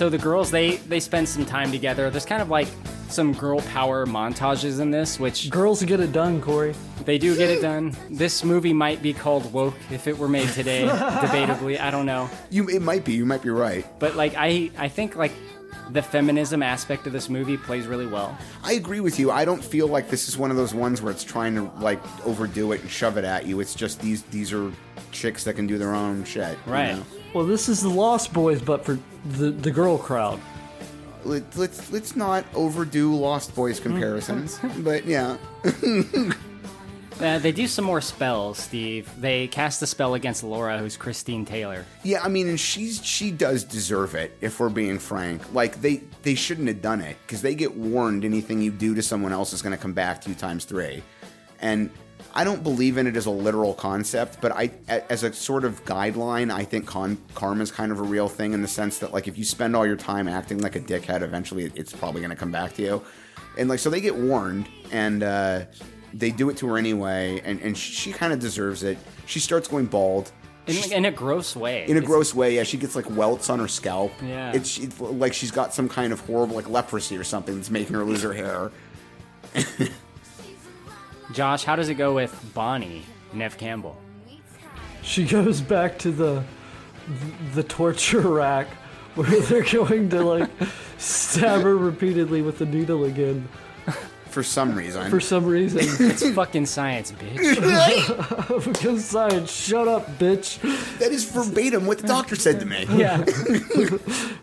So 0.00 0.08
the 0.08 0.16
girls 0.16 0.50
they 0.50 0.76
they 0.88 0.98
spend 0.98 1.28
some 1.28 1.44
time 1.44 1.70
together. 1.70 2.08
There's 2.08 2.24
kind 2.24 2.40
of 2.40 2.48
like 2.48 2.68
some 3.10 3.34
girl 3.34 3.60
power 3.60 4.06
montages 4.06 4.80
in 4.80 4.90
this, 4.90 5.20
which 5.20 5.50
Girls 5.50 5.82
get 5.82 6.00
it 6.00 6.10
done, 6.10 6.40
Corey. 6.40 6.74
they 7.04 7.18
do 7.18 7.36
get 7.36 7.50
it 7.50 7.60
done. 7.60 7.94
This 8.08 8.42
movie 8.42 8.72
might 8.72 9.02
be 9.02 9.12
called 9.12 9.52
woke 9.52 9.74
if 9.90 10.06
it 10.06 10.16
were 10.16 10.26
made 10.26 10.48
today, 10.48 10.86
debatably. 10.88 11.78
I 11.78 11.90
don't 11.90 12.06
know. 12.06 12.30
You, 12.48 12.66
it 12.70 12.80
might 12.80 13.04
be. 13.04 13.12
You 13.12 13.26
might 13.26 13.42
be 13.42 13.50
right. 13.50 13.84
But 13.98 14.16
like 14.16 14.32
I 14.38 14.70
I 14.78 14.88
think 14.88 15.16
like 15.16 15.32
the 15.90 16.00
feminism 16.00 16.62
aspect 16.62 17.06
of 17.06 17.12
this 17.12 17.28
movie 17.28 17.58
plays 17.58 17.86
really 17.86 18.06
well. 18.06 18.38
I 18.64 18.72
agree 18.72 19.00
with 19.00 19.18
you. 19.18 19.30
I 19.30 19.44
don't 19.44 19.62
feel 19.62 19.86
like 19.86 20.08
this 20.08 20.30
is 20.30 20.38
one 20.38 20.50
of 20.50 20.56
those 20.56 20.72
ones 20.72 21.02
where 21.02 21.12
it's 21.12 21.24
trying 21.24 21.54
to 21.56 21.70
like 21.78 22.00
overdo 22.24 22.72
it 22.72 22.80
and 22.80 22.90
shove 22.90 23.18
it 23.18 23.24
at 23.26 23.44
you. 23.44 23.60
It's 23.60 23.74
just 23.74 24.00
these 24.00 24.22
these 24.22 24.50
are 24.50 24.72
chicks 25.12 25.44
that 25.44 25.56
can 25.56 25.66
do 25.66 25.76
their 25.76 25.94
own 25.94 26.24
shit. 26.24 26.56
you 26.66 26.72
Right. 26.72 26.96
know? 26.96 27.02
Well, 27.32 27.46
this 27.46 27.68
is 27.68 27.80
the 27.80 27.88
Lost 27.88 28.32
Boys, 28.32 28.60
but 28.60 28.84
for 28.84 28.98
the 29.24 29.50
the 29.50 29.70
girl 29.70 29.98
crowd. 29.98 30.40
Let, 31.24 31.56
let's 31.56 31.92
let's 31.92 32.16
not 32.16 32.44
overdo 32.54 33.14
Lost 33.14 33.54
Boys 33.54 33.78
comparisons, 33.78 34.58
but 34.78 35.04
yeah. 35.06 35.36
Uh, 37.20 37.38
they 37.38 37.52
do 37.52 37.66
some 37.66 37.84
more 37.84 38.00
spells, 38.00 38.56
Steve. 38.56 39.10
They 39.20 39.46
cast 39.46 39.82
a 39.82 39.86
spell 39.86 40.14
against 40.14 40.42
Laura, 40.42 40.78
who's 40.78 40.96
Christine 40.96 41.44
Taylor. 41.44 41.84
Yeah, 42.02 42.22
I 42.22 42.28
mean, 42.28 42.48
and 42.48 42.58
she's 42.58 43.04
she 43.04 43.30
does 43.30 43.62
deserve 43.62 44.14
it. 44.14 44.34
If 44.40 44.58
we're 44.58 44.70
being 44.70 44.98
frank, 44.98 45.52
like 45.52 45.82
they 45.82 46.02
they 46.22 46.34
shouldn't 46.34 46.68
have 46.68 46.80
done 46.80 47.02
it 47.02 47.18
because 47.26 47.42
they 47.42 47.54
get 47.54 47.76
warned 47.76 48.24
anything 48.24 48.62
you 48.62 48.70
do 48.70 48.94
to 48.94 49.02
someone 49.02 49.32
else 49.32 49.52
is 49.52 49.60
going 49.60 49.76
to 49.76 49.82
come 49.82 49.92
back 49.92 50.22
to 50.22 50.30
you 50.30 50.34
times 50.34 50.64
three, 50.64 51.02
and 51.60 51.90
I 52.34 52.44
don't 52.44 52.62
believe 52.62 52.96
in 52.96 53.06
it 53.06 53.16
as 53.16 53.26
a 53.26 53.30
literal 53.30 53.74
concept, 53.74 54.40
but 54.40 54.52
I 54.52 54.70
as 54.88 55.22
a 55.22 55.32
sort 55.32 55.64
of 55.64 55.84
guideline, 55.84 56.52
I 56.52 56.64
think 56.64 56.86
con- 56.86 57.18
karma 57.34 57.62
is 57.62 57.70
kind 57.70 57.90
of 57.92 57.98
a 57.98 58.02
real 58.02 58.28
thing 58.28 58.52
in 58.52 58.62
the 58.62 58.68
sense 58.68 58.98
that 59.00 59.12
like 59.12 59.26
if 59.28 59.36
you 59.38 59.44
spend 59.44 59.74
all 59.76 59.86
your 59.86 59.96
time 59.96 60.28
acting 60.28 60.58
like 60.60 60.76
a 60.76 60.80
dickhead, 60.80 61.22
eventually 61.22 61.70
it's 61.74 61.92
probably 61.92 62.20
going 62.20 62.30
to 62.30 62.36
come 62.36 62.52
back 62.52 62.74
to 62.74 62.82
you, 62.82 63.02
and 63.58 63.68
like 63.68 63.78
so 63.80 63.90
they 63.90 64.00
get 64.00 64.16
warned 64.16 64.68
and. 64.92 65.22
uh 65.22 65.64
they 66.12 66.32
do 66.32 66.50
it 66.50 66.56
to 66.56 66.66
her 66.66 66.76
anyway, 66.76 67.40
and, 67.44 67.60
and 67.60 67.78
she 67.78 68.10
kind 68.10 68.32
of 68.32 68.40
deserves 68.40 68.82
it. 68.82 68.98
She 69.26 69.38
starts 69.38 69.68
going 69.68 69.86
bald. 69.86 70.32
In, 70.66 70.92
in 70.92 71.04
a 71.04 71.12
gross 71.12 71.54
way. 71.54 71.84
In 71.84 71.90
a 71.92 71.98
It's- 71.98 72.04
gross 72.04 72.34
way, 72.34 72.56
yeah. 72.56 72.64
She 72.64 72.78
gets 72.78 72.96
like 72.96 73.08
welts 73.10 73.48
on 73.48 73.60
her 73.60 73.68
scalp. 73.68 74.10
Yeah. 74.20 74.50
It's 74.52 74.76
it's 74.78 74.98
like 75.00 75.32
she's 75.32 75.52
got 75.52 75.72
some 75.72 75.88
kind 75.88 76.12
of 76.12 76.18
horrible 76.18 76.56
like 76.56 76.68
leprosy 76.68 77.16
or 77.16 77.22
something 77.22 77.54
that's 77.54 77.70
making 77.70 77.94
her 77.94 78.04
lose 78.04 78.22
her 78.22 78.32
hair. 78.32 78.72
Josh, 81.32 81.64
how 81.64 81.76
does 81.76 81.88
it 81.88 81.94
go 81.94 82.14
with 82.14 82.52
Bonnie, 82.54 83.04
Neve 83.32 83.56
Campbell? 83.56 83.96
She 85.02 85.24
goes 85.24 85.60
back 85.60 85.98
to 86.00 86.10
the 86.10 86.42
the 87.54 87.62
torture 87.62 88.20
rack 88.20 88.68
where 89.14 89.40
they're 89.40 89.64
going 89.64 90.08
to 90.10 90.22
like 90.22 90.50
stab 90.98 91.62
her 91.62 91.76
repeatedly 91.76 92.42
with 92.42 92.58
the 92.58 92.66
needle 92.66 93.04
again 93.04 93.48
For 94.28 94.42
some 94.44 94.74
reason. 94.76 95.10
for 95.10 95.18
some 95.18 95.44
reason. 95.44 95.80
It's 96.10 96.28
fucking 96.30 96.66
science, 96.66 97.10
bitch. 97.12 98.64
because 98.72 99.04
science, 99.04 99.50
shut 99.50 99.88
up, 99.88 100.06
bitch. 100.18 100.60
That 100.98 101.10
is 101.10 101.24
verbatim 101.24 101.86
what 101.86 101.98
the 101.98 102.06
doctor 102.06 102.36
said 102.36 102.60
to 102.60 102.66
me. 102.66 102.86
Yeah. 102.90 103.18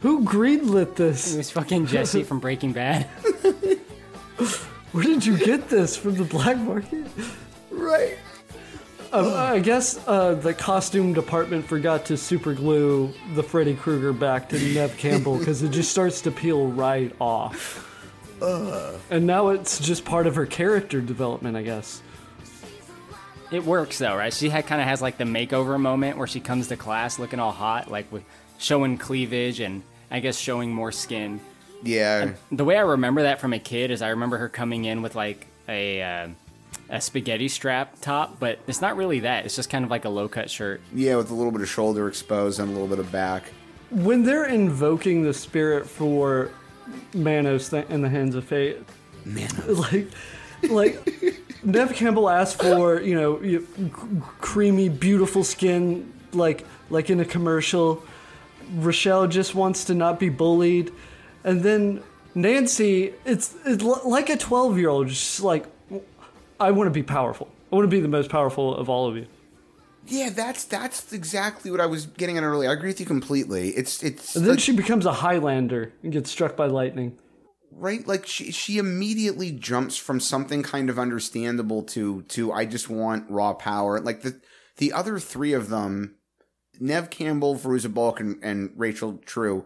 Who 0.01 0.25
greenlit 0.25 0.95
this? 0.95 1.33
It 1.33 1.37
was 1.37 1.51
fucking 1.51 1.85
Jesse 1.85 2.23
from 2.23 2.39
Breaking 2.39 2.73
Bad. 2.73 3.07
Where 4.97 5.05
did 5.05 5.23
you 5.23 5.37
get 5.37 5.69
this 5.69 5.95
from 5.95 6.15
the 6.15 6.23
black 6.23 6.57
market? 6.57 7.05
Right. 7.69 8.17
Um, 9.13 9.31
I 9.31 9.59
guess 9.59 10.03
uh, 10.07 10.33
the 10.33 10.55
costume 10.55 11.13
department 11.13 11.67
forgot 11.67 12.07
to 12.07 12.17
super 12.17 12.55
glue 12.55 13.13
the 13.35 13.43
Freddy 13.43 13.75
Krueger 13.75 14.11
back 14.11 14.49
to 14.49 14.55
Neve 14.57 14.97
Campbell 14.97 15.37
because 15.37 15.61
it 15.61 15.69
just 15.69 15.91
starts 15.91 16.21
to 16.21 16.31
peel 16.31 16.69
right 16.69 17.15
off. 17.21 17.87
And 18.41 19.27
now 19.27 19.49
it's 19.49 19.79
just 19.79 20.03
part 20.03 20.25
of 20.25 20.33
her 20.33 20.47
character 20.47 20.99
development, 20.99 21.55
I 21.57 21.61
guess. 21.61 22.01
It 23.51 23.63
works 23.65 23.99
though, 23.99 24.15
right? 24.15 24.33
She 24.33 24.49
kind 24.49 24.81
of 24.81 24.87
has 24.87 24.99
like 24.99 25.19
the 25.19 25.25
makeover 25.25 25.79
moment 25.79 26.17
where 26.17 26.25
she 26.25 26.39
comes 26.39 26.69
to 26.69 26.75
class 26.75 27.19
looking 27.19 27.39
all 27.39 27.51
hot, 27.51 27.91
like 27.91 28.11
with 28.11 28.23
showing 28.57 28.97
cleavage 28.97 29.59
and 29.59 29.83
I 30.09 30.21
guess 30.21 30.39
showing 30.39 30.73
more 30.73 30.91
skin. 30.91 31.39
Yeah. 31.83 32.33
The 32.51 32.65
way 32.65 32.77
I 32.77 32.81
remember 32.81 33.23
that 33.23 33.39
from 33.39 33.53
a 33.53 33.59
kid 33.59 33.91
is 33.91 34.01
I 34.01 34.09
remember 34.09 34.37
her 34.37 34.49
coming 34.49 34.85
in 34.85 35.01
with 35.01 35.15
like 35.15 35.47
a 35.67 36.01
uh, 36.01 36.27
a 36.89 37.01
spaghetti 37.01 37.47
strap 37.47 37.99
top, 38.01 38.39
but 38.39 38.59
it's 38.67 38.81
not 38.81 38.95
really 38.95 39.21
that. 39.21 39.45
It's 39.45 39.55
just 39.55 39.69
kind 39.69 39.83
of 39.83 39.91
like 39.91 40.05
a 40.05 40.09
low 40.09 40.27
cut 40.27 40.49
shirt. 40.49 40.81
Yeah, 40.93 41.17
with 41.17 41.29
a 41.31 41.33
little 41.33 41.51
bit 41.51 41.61
of 41.61 41.69
shoulder 41.69 42.07
exposed 42.07 42.59
and 42.59 42.69
a 42.69 42.71
little 42.71 42.87
bit 42.87 42.99
of 42.99 43.11
back. 43.11 43.51
When 43.89 44.23
they're 44.23 44.45
invoking 44.45 45.23
the 45.23 45.33
spirit 45.33 45.87
for 45.87 46.51
Manos 47.13 47.69
th- 47.69 47.87
in 47.89 48.01
the 48.01 48.09
hands 48.09 48.35
of 48.35 48.45
fate, 48.45 48.77
Manos. 49.25 49.67
like, 49.91 50.07
like 50.69 51.33
Neve 51.63 51.93
Campbell 51.93 52.29
asked 52.29 52.61
for, 52.61 53.01
you 53.01 53.15
know, 53.15 53.41
you, 53.41 53.67
creamy, 54.39 54.89
beautiful 54.89 55.43
skin, 55.43 56.11
like 56.33 56.65
like 56.89 57.09
in 57.09 57.19
a 57.19 57.25
commercial. 57.25 58.03
Rochelle 58.75 59.27
just 59.27 59.55
wants 59.55 59.85
to 59.85 59.93
not 59.93 60.19
be 60.19 60.27
bullied, 60.29 60.91
and 61.47 61.63
then 61.63 62.03
Nancy, 62.35 63.13
it's 63.25 63.55
it's 63.65 63.81
like 63.83 64.29
a 64.29 64.37
twelve 64.37 64.77
year 64.77 64.89
old, 64.89 65.07
just 65.07 65.41
like, 65.41 65.65
I 66.59 66.69
want 66.71 66.87
to 66.87 66.91
be 66.91 67.01
powerful. 67.03 67.47
I 67.71 67.75
want 67.75 67.85
to 67.85 67.89
be 67.95 67.99
the 67.99 68.07
most 68.07 68.29
powerful 68.29 68.75
of 68.75 68.89
all 68.89 69.07
of 69.07 69.15
you. 69.17 69.25
Yeah, 70.05 70.29
that's 70.29 70.63
that's 70.63 71.11
exactly 71.11 71.71
what 71.71 71.81
I 71.81 71.85
was 71.85 72.05
getting 72.05 72.37
at 72.37 72.43
earlier. 72.43 72.69
I 72.69 72.73
agree 72.73 72.89
with 72.89 72.99
you 72.99 73.05
completely. 73.05 73.69
It's 73.71 74.03
it's 74.03 74.35
And 74.35 74.45
then 74.45 74.51
like- 74.55 74.59
she 74.59 74.71
becomes 74.71 75.05
a 75.05 75.11
Highlander 75.13 75.93
and 76.03 76.13
gets 76.13 76.29
struck 76.29 76.55
by 76.55 76.67
lightning. 76.67 77.17
right 77.71 78.07
like 78.07 78.25
she 78.25 78.51
she 78.51 78.77
immediately 78.77 79.51
jumps 79.51 79.97
from 79.97 80.19
something 80.19 80.63
kind 80.63 80.89
of 80.89 80.97
understandable 80.97 81.83
to 81.83 82.21
to 82.23 82.51
I 82.53 82.65
just 82.65 82.89
want 82.89 83.29
raw 83.29 83.53
power. 83.53 83.99
Like 83.99 84.21
the 84.21 84.39
the 84.77 84.93
other 84.93 85.19
three 85.19 85.53
of 85.53 85.69
them, 85.69 86.15
Neve 86.79 87.09
Campbell, 87.09 87.55
Fairuza 87.55 87.93
Balk, 87.93 88.19
and, 88.19 88.39
and 88.43 88.71
Rachel 88.77 89.19
True, 89.25 89.65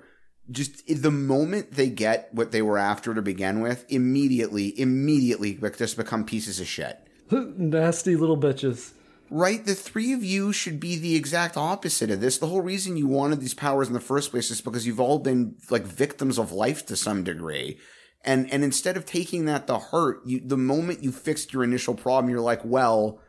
just 0.50 0.86
the 0.88 1.12
moment 1.12 1.74
they 1.74 1.90
get 1.90 2.34
what 2.34 2.52
they 2.52 2.62
were 2.62 2.78
after 2.78 3.14
to 3.14 3.22
begin 3.22 3.62
with, 3.62 3.86
immediately, 3.90 4.80
immediately 4.80 5.60
just 5.78 5.98
become 5.98 6.26
pieces 6.26 6.60
of 6.60 6.68
shit. 6.68 7.00
Nasty 7.32 8.16
little 8.16 8.38
bitches. 8.38 8.94
Right? 9.30 9.66
The 9.66 9.76
three 9.76 10.12
of 10.12 10.26
you 10.26 10.52
should 10.52 10.80
be 10.80 10.98
the 10.98 11.16
exact 11.16 11.56
opposite 11.56 12.12
of 12.12 12.20
this. 12.20 12.38
The 12.38 12.48
whole 12.48 12.62
reason 12.62 12.98
you 12.98 13.08
wanted 13.08 13.40
these 13.40 13.54
powers 13.54 13.88
in 13.88 13.94
the 13.94 14.02
first 14.02 14.32
place 14.32 14.52
is 14.52 14.60
because 14.60 14.86
you've 14.86 15.00
all 15.00 15.20
been 15.20 15.56
like 15.70 15.84
victims 15.84 16.38
of 16.38 16.52
life 16.52 16.86
to 16.88 16.98
some 16.98 17.24
degree. 17.24 17.80
And 18.24 18.52
and 18.52 18.64
instead 18.64 18.98
of 18.98 19.06
taking 19.06 19.46
that 19.46 19.68
to 19.68 19.78
heart, 19.78 20.22
you 20.26 20.42
the 20.42 20.58
moment 20.58 21.02
you 21.02 21.12
fixed 21.12 21.54
your 21.54 21.64
initial 21.64 21.96
problem, 21.96 22.30
you're 22.30 22.42
like, 22.42 22.64
well, 22.66 23.22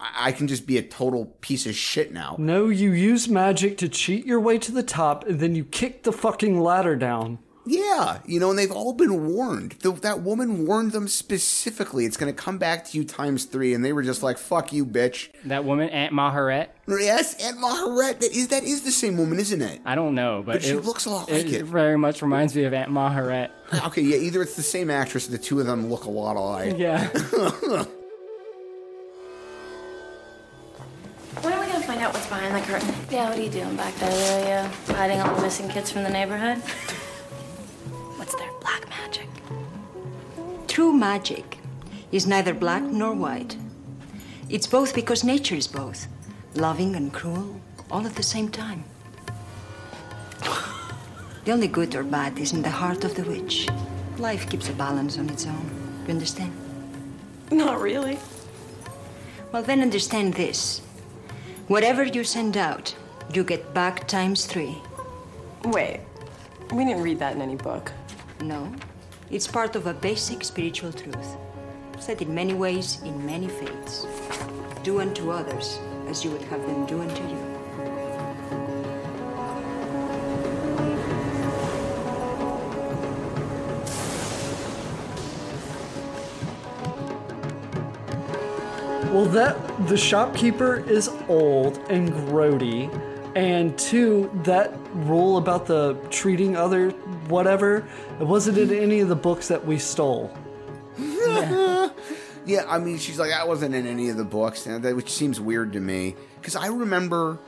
I 0.00 0.28
I 0.28 0.32
can 0.32 0.46
just 0.46 0.66
be 0.66 0.78
a 0.78 0.82
total 0.82 1.26
piece 1.40 1.66
of 1.66 1.74
shit 1.74 2.12
now. 2.12 2.36
No, 2.38 2.68
you 2.68 2.92
use 2.92 3.28
magic 3.28 3.78
to 3.78 3.88
cheat 3.88 4.26
your 4.26 4.40
way 4.40 4.58
to 4.58 4.72
the 4.72 4.82
top, 4.82 5.26
and 5.26 5.40
then 5.40 5.54
you 5.54 5.64
kick 5.64 6.02
the 6.02 6.12
fucking 6.12 6.60
ladder 6.60 6.96
down. 6.96 7.38
Yeah, 7.70 8.20
you 8.24 8.40
know, 8.40 8.48
and 8.48 8.58
they've 8.58 8.72
all 8.72 8.94
been 8.94 9.26
warned. 9.26 9.72
The, 9.80 9.92
that 9.92 10.22
woman 10.22 10.66
warned 10.66 10.92
them 10.92 11.06
specifically. 11.06 12.06
It's 12.06 12.16
going 12.16 12.34
to 12.34 12.42
come 12.42 12.56
back 12.56 12.86
to 12.86 12.96
you 12.96 13.04
times 13.04 13.44
three, 13.44 13.74
and 13.74 13.84
they 13.84 13.92
were 13.92 14.02
just 14.02 14.22
like, 14.22 14.38
"Fuck 14.38 14.72
you, 14.72 14.86
bitch." 14.86 15.28
That 15.44 15.64
woman, 15.66 15.90
Aunt 15.90 16.14
Maharet. 16.14 16.68
Yes, 16.88 17.34
Aunt 17.44 17.58
Maharet. 17.58 18.20
That 18.20 18.32
is 18.32 18.48
that 18.48 18.64
is 18.64 18.82
the 18.82 18.90
same 18.90 19.18
woman, 19.18 19.38
isn't 19.38 19.60
it? 19.60 19.82
I 19.84 19.94
don't 19.96 20.14
know, 20.14 20.42
but, 20.44 20.54
But 20.54 20.62
she 20.62 20.70
it, 20.70 20.84
looks 20.84 21.04
a 21.04 21.10
lot 21.10 21.30
like 21.30 21.44
it. 21.46 21.52
it. 21.52 21.64
very 21.66 21.98
much 21.98 22.22
reminds 22.22 22.54
me 22.56 22.64
of 22.64 22.72
Aunt 22.72 22.90
Maharet. 22.90 23.50
Okay, 23.84 24.00
yeah, 24.00 24.16
either 24.16 24.40
it's 24.40 24.56
the 24.56 24.62
same 24.62 24.88
actress, 24.90 25.28
or 25.28 25.32
the 25.32 25.38
two 25.38 25.60
of 25.60 25.66
them 25.66 25.90
look 25.90 26.04
a 26.04 26.10
lot 26.10 26.36
alike. 26.36 26.78
Yeah. 26.78 27.10
When 31.42 31.52
are 31.52 31.60
we 31.60 31.66
gonna 31.66 31.84
find 31.84 32.00
out 32.00 32.12
what's 32.12 32.26
behind 32.26 32.54
the 32.54 32.60
curtain? 32.66 32.94
Yeah, 33.10 33.28
what 33.28 33.38
are 33.38 33.42
you 33.42 33.48
doing 33.50 33.76
back 33.76 33.94
there, 33.96 34.10
Lirio? 34.10 34.94
Hiding 34.96 35.20
all 35.20 35.34
the 35.36 35.42
missing 35.42 35.68
kids 35.68 35.90
from 35.90 36.02
the 36.02 36.10
neighborhood? 36.10 36.58
What's 38.18 38.34
their 38.34 38.50
black 38.60 38.88
magic? 38.88 39.28
True 40.66 40.92
magic 40.92 41.58
is 42.10 42.26
neither 42.26 42.52
black 42.52 42.82
nor 42.82 43.14
white. 43.14 43.56
It's 44.48 44.66
both 44.66 44.94
because 44.94 45.22
nature 45.22 45.54
is 45.54 45.68
both 45.68 46.08
loving 46.54 46.96
and 46.96 47.12
cruel, 47.12 47.60
all 47.88 48.04
at 48.04 48.16
the 48.16 48.22
same 48.22 48.48
time. 48.48 48.82
The 51.44 51.52
only 51.52 51.68
good 51.68 51.94
or 51.94 52.02
bad 52.02 52.38
is 52.38 52.52
in 52.52 52.62
the 52.62 52.70
heart 52.70 53.04
of 53.04 53.14
the 53.14 53.22
witch. 53.22 53.68
Life 54.18 54.50
keeps 54.50 54.68
a 54.68 54.72
balance 54.72 55.18
on 55.18 55.30
its 55.30 55.46
own. 55.46 55.70
You 56.04 56.14
understand? 56.14 56.52
Not 57.52 57.80
really. 57.80 58.18
Well, 59.52 59.62
then 59.62 59.80
understand 59.80 60.34
this. 60.34 60.82
Whatever 61.68 62.02
you 62.02 62.24
send 62.24 62.56
out, 62.56 62.94
you 63.34 63.44
get 63.44 63.74
back 63.74 64.08
times 64.08 64.46
three. 64.46 64.78
Wait, 65.64 66.00
we 66.72 66.86
didn't 66.86 67.02
read 67.02 67.18
that 67.18 67.36
in 67.36 67.42
any 67.42 67.56
book. 67.56 67.92
No, 68.40 68.72
it's 69.30 69.46
part 69.46 69.76
of 69.76 69.86
a 69.86 69.92
basic 69.92 70.42
spiritual 70.44 70.94
truth, 70.94 71.36
said 71.98 72.22
in 72.22 72.34
many 72.34 72.54
ways, 72.54 73.02
in 73.02 73.26
many 73.26 73.48
faiths. 73.48 74.06
Do 74.82 75.02
unto 75.02 75.30
others 75.30 75.78
as 76.06 76.24
you 76.24 76.30
would 76.30 76.40
have 76.44 76.62
them 76.62 76.86
do 76.86 77.02
unto 77.02 77.22
you. 77.24 77.47
Well, 89.18 89.26
that 89.30 89.88
the 89.88 89.96
shopkeeper 89.96 90.76
is 90.88 91.08
old 91.28 91.78
and 91.90 92.12
grody, 92.12 92.88
and 93.34 93.76
two, 93.76 94.30
that 94.44 94.72
rule 94.94 95.38
about 95.38 95.66
the 95.66 95.94
treating 96.08 96.56
other 96.56 96.90
whatever, 97.26 97.78
it 98.20 98.24
wasn't 98.28 98.58
in 98.58 98.72
any 98.72 99.00
of 99.00 99.08
the 99.08 99.16
books 99.16 99.48
that 99.48 99.66
we 99.66 99.76
stole. 99.76 100.32
yeah, 102.46 102.64
I 102.68 102.78
mean, 102.78 102.98
she's 102.98 103.18
like, 103.18 103.30
that 103.30 103.48
wasn't 103.48 103.74
in 103.74 103.88
any 103.88 104.08
of 104.08 104.16
the 104.16 104.24
books, 104.24 104.66
and 104.66 104.84
that, 104.84 104.94
which 104.94 105.10
seems 105.10 105.40
weird 105.40 105.72
to 105.72 105.80
me. 105.80 106.14
Because 106.36 106.54
I 106.54 106.68
remember, 106.68 107.40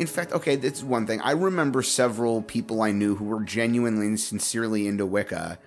in 0.00 0.08
fact, 0.08 0.32
okay, 0.32 0.56
that's 0.56 0.82
one 0.82 1.06
thing. 1.06 1.20
I 1.20 1.34
remember 1.34 1.84
several 1.84 2.42
people 2.42 2.82
I 2.82 2.90
knew 2.90 3.14
who 3.14 3.26
were 3.26 3.44
genuinely 3.44 4.08
and 4.08 4.18
sincerely 4.18 4.88
into 4.88 5.06
Wicca 5.06 5.60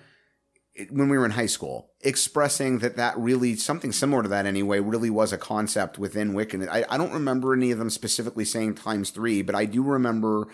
when 0.90 1.08
we 1.08 1.16
were 1.16 1.24
in 1.24 1.30
high 1.30 1.46
school, 1.46 1.90
expressing 2.06 2.78
that 2.78 2.96
that 2.96 3.18
really, 3.18 3.56
something 3.56 3.92
similar 3.92 4.22
to 4.22 4.28
that 4.28 4.46
anyway, 4.46 4.78
really 4.78 5.10
was 5.10 5.32
a 5.32 5.38
concept 5.38 5.98
within 5.98 6.34
Wiccan. 6.34 6.68
I, 6.68 6.84
I 6.88 6.96
don't 6.96 7.12
remember 7.12 7.52
any 7.52 7.72
of 7.72 7.78
them 7.78 7.90
specifically 7.90 8.44
saying 8.44 8.76
times 8.76 9.10
three, 9.10 9.42
but 9.42 9.56
I 9.56 9.64
do 9.64 9.82
remember 9.82 10.46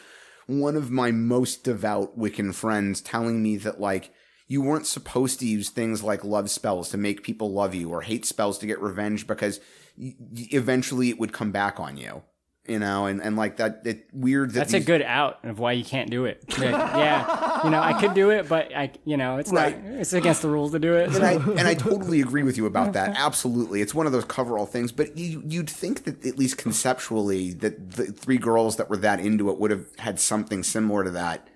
one 0.46 0.76
of 0.76 0.90
my 0.90 1.10
most 1.12 1.62
devout 1.62 2.18
Wiccan 2.18 2.54
friends 2.54 3.00
telling 3.00 3.42
me 3.42 3.58
that, 3.58 3.80
like, 3.80 4.12
you 4.48 4.62
weren't 4.62 4.86
supposed 4.86 5.40
to 5.40 5.46
use 5.46 5.68
things 5.68 6.02
like 6.02 6.24
love 6.24 6.50
spells 6.50 6.88
to 6.90 6.98
make 6.98 7.22
people 7.22 7.52
love 7.52 7.74
you 7.74 7.90
or 7.90 8.02
hate 8.02 8.26
spells 8.26 8.58
to 8.58 8.66
get 8.66 8.80
revenge 8.80 9.26
because 9.26 9.60
eventually 9.96 11.10
it 11.10 11.18
would 11.18 11.32
come 11.32 11.52
back 11.52 11.78
on 11.78 11.96
you. 11.96 12.22
You 12.68 12.78
know, 12.78 13.06
and, 13.06 13.20
and 13.20 13.36
like 13.36 13.56
that, 13.56 13.82
it 13.84 14.06
weird 14.12 14.50
that 14.50 14.60
That's 14.60 14.72
a 14.74 14.78
good 14.78 15.02
out 15.02 15.44
of 15.44 15.58
why 15.58 15.72
you 15.72 15.84
can't 15.84 16.08
do 16.08 16.26
it. 16.26 16.44
Like, 16.48 16.70
yeah, 16.70 17.64
you 17.64 17.70
know, 17.70 17.80
I 17.80 18.00
could 18.00 18.14
do 18.14 18.30
it, 18.30 18.48
but 18.48 18.72
I, 18.72 18.92
you 19.04 19.16
know, 19.16 19.38
it's 19.38 19.50
Right. 19.50 19.84
not. 19.84 19.94
It's 20.00 20.12
against 20.12 20.42
the 20.42 20.48
rules 20.48 20.70
to 20.70 20.78
do 20.78 20.94
it. 20.94 21.12
and 21.12 21.24
I 21.24 21.32
and 21.58 21.66
I 21.66 21.74
totally 21.74 22.20
agree 22.20 22.44
with 22.44 22.56
you 22.56 22.66
about 22.66 22.92
that. 22.92 23.16
Absolutely, 23.18 23.80
it's 23.80 23.94
one 23.96 24.06
of 24.06 24.12
those 24.12 24.24
cover-all 24.26 24.66
things. 24.66 24.92
But 24.92 25.18
you, 25.18 25.42
you'd 25.44 25.68
think 25.68 26.04
that 26.04 26.24
at 26.24 26.38
least 26.38 26.56
conceptually, 26.56 27.52
that 27.54 27.90
the 27.92 28.04
three 28.12 28.38
girls 28.38 28.76
that 28.76 28.88
were 28.88 28.96
that 28.98 29.18
into 29.18 29.50
it 29.50 29.58
would 29.58 29.72
have 29.72 29.86
had 29.98 30.20
something 30.20 30.62
similar 30.62 31.02
to 31.02 31.10
that. 31.10 31.48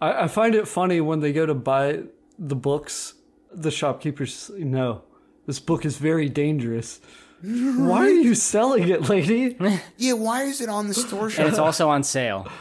I, 0.00 0.22
I 0.24 0.28
find 0.28 0.54
it 0.54 0.66
funny 0.66 0.98
when 1.02 1.20
they 1.20 1.34
go 1.34 1.44
to 1.44 1.54
buy 1.54 2.04
the 2.38 2.56
books, 2.56 3.14
the 3.52 3.70
shopkeepers 3.70 4.34
say, 4.34 4.60
no, 4.64 5.02
this 5.46 5.60
book 5.60 5.84
is 5.84 5.98
very 5.98 6.30
dangerous. 6.30 7.00
Why 7.44 8.06
are 8.06 8.08
you 8.08 8.34
selling 8.34 8.88
it, 8.88 9.08
lady? 9.08 9.56
Yeah, 9.96 10.14
why 10.14 10.44
is 10.44 10.60
it 10.60 10.68
on 10.68 10.88
the 10.88 10.94
store 10.94 11.24
and 11.24 11.32
shelf? 11.32 11.48
it's 11.48 11.58
also 11.58 11.88
on 11.90 12.02
sale. 12.02 12.48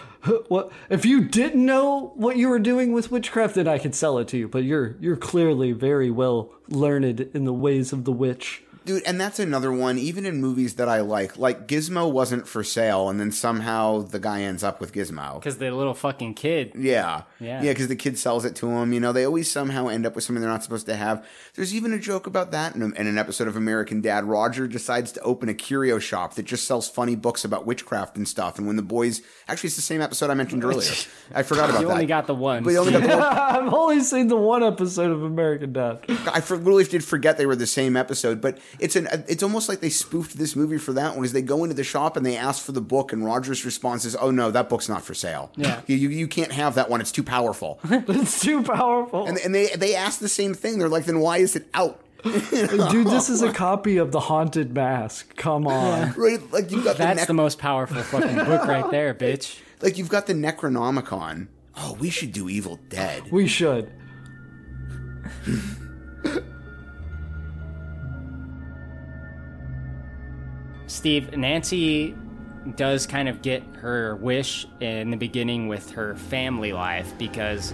What 0.47 0.71
if 0.89 1.05
you 1.05 1.21
didn't 1.25 1.65
know 1.65 2.13
what 2.15 2.37
you 2.37 2.47
were 2.47 2.59
doing 2.59 2.93
with 2.93 3.11
witchcraft? 3.11 3.55
Then 3.55 3.67
I 3.67 3.77
could 3.77 3.93
sell 3.93 4.17
it 4.19 4.29
to 4.29 4.37
you. 4.37 4.47
But 4.47 4.63
you're 4.63 4.95
you're 5.01 5.17
clearly 5.17 5.73
very 5.73 6.09
well 6.09 6.49
learned 6.69 7.19
in 7.33 7.43
the 7.43 7.51
ways 7.53 7.91
of 7.91 8.05
the 8.05 8.13
witch. 8.13 8.63
Dude, 8.85 9.03
and 9.03 9.19
that's 9.19 9.39
another 9.39 9.71
one, 9.71 9.97
even 9.97 10.25
in 10.25 10.41
movies 10.41 10.75
that 10.75 10.89
I 10.89 11.01
like. 11.01 11.37
Like, 11.37 11.67
Gizmo 11.67 12.11
wasn't 12.11 12.47
for 12.47 12.63
sale, 12.63 13.09
and 13.09 13.19
then 13.19 13.31
somehow 13.31 13.99
the 13.99 14.19
guy 14.19 14.41
ends 14.41 14.63
up 14.63 14.81
with 14.81 14.93
Gizmo. 14.93 15.35
Because 15.35 15.57
the 15.57 15.71
little 15.71 15.93
fucking 15.93 16.33
kid. 16.33 16.73
Yeah. 16.75 17.23
Yeah. 17.39 17.61
Yeah, 17.63 17.71
because 17.71 17.87
the 17.87 17.95
kid 17.95 18.17
sells 18.17 18.45
it 18.45 18.55
to 18.57 18.69
him. 18.69 18.91
You 18.93 18.99
know, 18.99 19.13
they 19.13 19.25
always 19.25 19.49
somehow 19.49 19.87
end 19.87 20.05
up 20.05 20.15
with 20.15 20.23
something 20.23 20.41
they're 20.41 20.51
not 20.51 20.63
supposed 20.63 20.85
to 20.87 20.95
have. 20.95 21.25
There's 21.55 21.73
even 21.73 21.93
a 21.93 21.99
joke 21.99 22.27
about 22.27 22.51
that 22.51 22.75
in, 22.75 22.81
a, 22.81 22.87
in 22.87 23.07
an 23.07 23.17
episode 23.17 23.47
of 23.47 23.55
American 23.55 24.01
Dad. 24.01 24.25
Roger 24.25 24.67
decides 24.67 25.11
to 25.13 25.21
open 25.21 25.49
a 25.49 25.53
curio 25.53 25.99
shop 25.99 26.35
that 26.35 26.43
just 26.43 26.67
sells 26.67 26.89
funny 26.89 27.15
books 27.15 27.45
about 27.45 27.65
witchcraft 27.65 28.17
and 28.17 28.27
stuff. 28.27 28.57
And 28.57 28.67
when 28.67 28.75
the 28.75 28.81
boys. 28.81 29.21
Actually, 29.47 29.67
it's 29.67 29.75
the 29.75 29.81
same 29.81 30.01
episode 30.01 30.29
I 30.29 30.33
mentioned 30.33 30.63
earlier. 30.63 30.91
I 31.33 31.43
forgot 31.43 31.69
about 31.69 31.81
you 31.81 31.87
that. 31.87 31.93
only 31.93 32.05
got 32.05 32.27
the 32.27 32.35
one. 32.35 32.63
But 32.63 32.71
you 32.71 32.79
only 32.79 32.91
got 32.91 33.01
the 33.03 33.07
one. 33.17 33.21
I've 33.21 33.73
only 33.73 34.01
seen 34.01 34.27
the 34.27 34.35
one 34.37 34.63
episode 34.63 35.11
of 35.11 35.23
American 35.23 35.73
Dad. 35.73 35.99
I 36.31 36.41
for, 36.41 36.55
really 36.57 36.83
did 36.83 37.03
forget 37.03 37.37
they 37.37 37.45
were 37.45 37.55
the 37.55 37.67
same 37.67 37.95
episode, 37.95 38.41
but 38.41 38.59
it's 38.79 38.95
an 38.95 39.07
it's 39.27 39.43
almost 39.43 39.69
like 39.69 39.79
they 39.79 39.89
spoofed 39.89 40.37
this 40.37 40.55
movie 40.55 40.77
for 40.77 40.93
that 40.93 41.15
one. 41.15 41.25
Is 41.25 41.33
they 41.33 41.41
go 41.41 41.63
into 41.63 41.75
the 41.75 41.83
shop 41.83 42.17
and 42.17 42.25
they 42.25 42.35
ask 42.37 42.63
for 42.63 42.71
the 42.71 42.81
book, 42.81 43.13
and 43.13 43.23
Roger's 43.25 43.65
response 43.65 44.05
is, 44.05 44.15
"Oh 44.15 44.31
no, 44.31 44.51
that 44.51 44.69
book's 44.69 44.89
not 44.89 45.03
for 45.03 45.13
sale. 45.13 45.51
Yeah. 45.55 45.81
you 45.87 45.95
you, 45.95 46.09
you 46.09 46.27
can't 46.27 46.51
have 46.51 46.75
that 46.75 46.89
one. 46.89 47.01
It's 47.01 47.11
too 47.11 47.23
powerful." 47.23 47.79
it's 47.83 48.41
too 48.41 48.63
powerful. 48.63 49.25
And 49.27 49.37
and 49.37 49.53
they 49.53 49.67
they 49.75 49.95
ask 49.95 50.19
the 50.19 50.29
same 50.29 50.53
thing. 50.53 50.79
They're 50.79 50.89
like, 50.89 51.05
"Then 51.05 51.19
why 51.19 51.37
is 51.37 51.55
it 51.55 51.67
out?" 51.73 51.99
Dude, 52.23 53.07
this 53.07 53.29
is 53.29 53.41
a 53.41 53.51
copy 53.51 53.97
of 53.97 54.13
The 54.13 54.19
Haunted 54.21 54.73
Mask. 54.73 55.35
Come 55.35 55.67
on. 55.67 56.13
right? 56.13 56.39
Like 56.53 56.71
you 56.71 56.81
got 56.81 56.97
That's 56.97 57.21
the, 57.21 57.27
the 57.27 57.33
most 57.33 57.59
powerful 57.59 58.01
fucking 58.01 58.35
book 58.45 58.65
right 58.65 58.89
there, 58.91 59.13
bitch. 59.13 59.59
like 59.81 59.97
you've 59.97 60.07
got 60.09 60.27
the 60.27 60.33
Necronomicon. 60.33 61.47
Oh, 61.75 61.97
we 61.99 62.09
should 62.09 62.31
do 62.31 62.47
Evil 62.47 62.79
Dead. 62.87 63.29
We 63.29 63.47
should. 63.47 63.91
Steve, 70.93 71.35
Nancy 71.35 72.15
does 72.75 73.07
kind 73.07 73.27
of 73.27 73.41
get 73.41 73.63
her 73.77 74.15
wish 74.17 74.67
in 74.79 75.09
the 75.09 75.17
beginning 75.17 75.67
with 75.67 75.89
her 75.93 76.13
family 76.15 76.71
life 76.71 77.17
because 77.17 77.73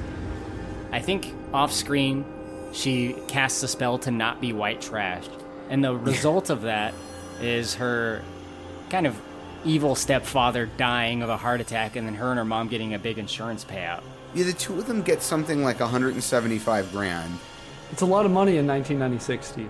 I 0.93 1.01
think 1.01 1.35
off 1.53 1.73
screen 1.73 2.23
she 2.71 3.17
casts 3.27 3.61
a 3.61 3.67
spell 3.67 3.97
to 3.99 4.11
not 4.11 4.39
be 4.39 4.53
white 4.53 4.79
trashed. 4.79 5.31
And 5.69 5.83
the 5.83 5.93
result 5.93 6.49
of 6.49 6.61
that 6.61 6.93
is 7.41 7.75
her 7.75 8.23
kind 8.89 9.05
of 9.05 9.19
evil 9.65 9.95
stepfather 9.95 10.67
dying 10.77 11.21
of 11.21 11.27
a 11.27 11.35
heart 11.35 11.59
attack 11.59 11.97
and 11.97 12.07
then 12.07 12.15
her 12.15 12.29
and 12.29 12.37
her 12.37 12.45
mom 12.45 12.69
getting 12.69 12.93
a 12.93 12.99
big 12.99 13.17
insurance 13.17 13.65
payout. 13.65 14.01
Yeah, 14.33 14.45
the 14.45 14.53
two 14.53 14.79
of 14.79 14.87
them 14.87 15.01
get 15.01 15.21
something 15.21 15.61
like 15.61 15.81
175 15.81 16.91
grand. 16.93 17.37
It's 17.91 18.01
a 18.01 18.05
lot 18.05 18.25
of 18.25 18.31
money 18.31 18.55
in 18.55 18.65
1996, 18.65 19.45
Steve. 19.45 19.69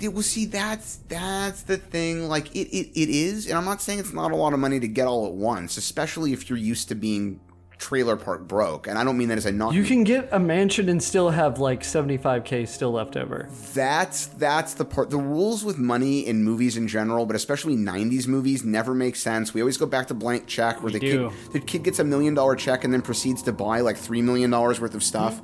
Well, 0.00 0.22
see, 0.22 0.46
that's 0.46 0.96
that's 1.08 1.62
the 1.62 1.78
thing. 1.78 2.28
Like, 2.28 2.54
it, 2.54 2.68
it, 2.68 3.00
it 3.00 3.08
is, 3.08 3.46
and 3.46 3.56
I'm 3.56 3.64
not 3.64 3.80
saying 3.80 3.98
it's 3.98 4.12
not 4.12 4.30
a 4.32 4.36
lot 4.36 4.52
of 4.52 4.58
money 4.58 4.78
to 4.80 4.88
get 4.88 5.06
all 5.06 5.26
at 5.26 5.32
once, 5.32 5.76
especially 5.76 6.32
if 6.32 6.50
you're 6.50 6.58
used 6.58 6.88
to 6.88 6.94
being 6.94 7.40
trailer 7.78 8.16
park 8.16 8.48
broke. 8.48 8.86
And 8.86 8.98
I 8.98 9.04
don't 9.04 9.18
mean 9.18 9.28
that 9.28 9.38
as 9.38 9.46
a 9.46 9.52
knock. 9.52 9.74
You 9.74 9.84
can 9.84 10.02
get 10.02 10.28
a 10.32 10.38
mansion 10.38 10.88
and 10.88 11.02
still 11.02 11.30
have 11.30 11.58
like 11.58 11.82
75k 11.82 12.66
still 12.66 12.92
left 12.92 13.16
over. 13.16 13.48
That's 13.74 14.26
that's 14.28 14.74
the 14.74 14.84
part. 14.84 15.10
The 15.10 15.18
rules 15.18 15.64
with 15.64 15.76
money 15.78 16.26
in 16.26 16.42
movies 16.42 16.76
in 16.76 16.88
general, 16.88 17.26
but 17.26 17.36
especially 17.36 17.76
'90s 17.76 18.26
movies, 18.26 18.64
never 18.64 18.94
make 18.94 19.14
sense. 19.16 19.52
We 19.52 19.60
always 19.60 19.76
go 19.76 19.86
back 19.86 20.06
to 20.08 20.14
blank 20.14 20.46
check, 20.46 20.76
where 20.82 20.92
We 20.92 20.98
the 20.98 21.00
do. 21.00 21.30
kid 21.30 21.52
the 21.52 21.60
kid 21.60 21.82
gets 21.84 21.98
a 21.98 22.04
million 22.04 22.34
dollar 22.34 22.56
check 22.56 22.84
and 22.84 22.92
then 22.92 23.02
proceeds 23.02 23.42
to 23.42 23.52
buy 23.52 23.80
like 23.80 23.96
three 23.96 24.22
million 24.22 24.50
dollars 24.50 24.80
worth 24.80 24.94
of 24.94 25.02
stuff. 25.02 25.40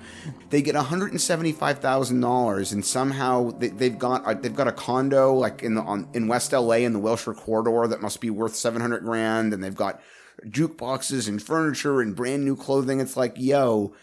They 0.51 0.63
get 0.63 0.75
175 0.75 1.79
thousand 1.79 2.21
dollars, 2.21 2.73
and 2.73 2.85
somehow 2.85 3.51
they, 3.51 3.69
they've 3.69 3.99
got 3.99 4.23
a, 4.31 4.35
they've 4.35 4.57
got 4.57 4.69
a 4.69 4.73
condo 4.73 5.35
like 5.35 5.63
in 5.63 5.75
the 5.75 5.83
on, 5.83 6.09
in 6.15 6.29
West 6.29 6.53
LA 6.53 6.77
in 6.77 6.93
the 6.93 6.99
Wilshire 6.99 7.35
corridor 7.35 7.87
that 7.89 8.01
must 8.01 8.21
be 8.21 8.31
worth 8.31 8.55
700 8.57 9.03
grand, 9.05 9.53
and 9.53 9.63
they've 9.63 9.75
got 9.75 10.01
jukeboxes 10.47 11.29
and 11.29 11.43
furniture 11.43 12.01
and 12.01 12.17
brand 12.17 12.45
new 12.45 12.57
clothing. 12.57 13.01
It's 13.01 13.17
like, 13.17 13.35
yo, 13.37 13.95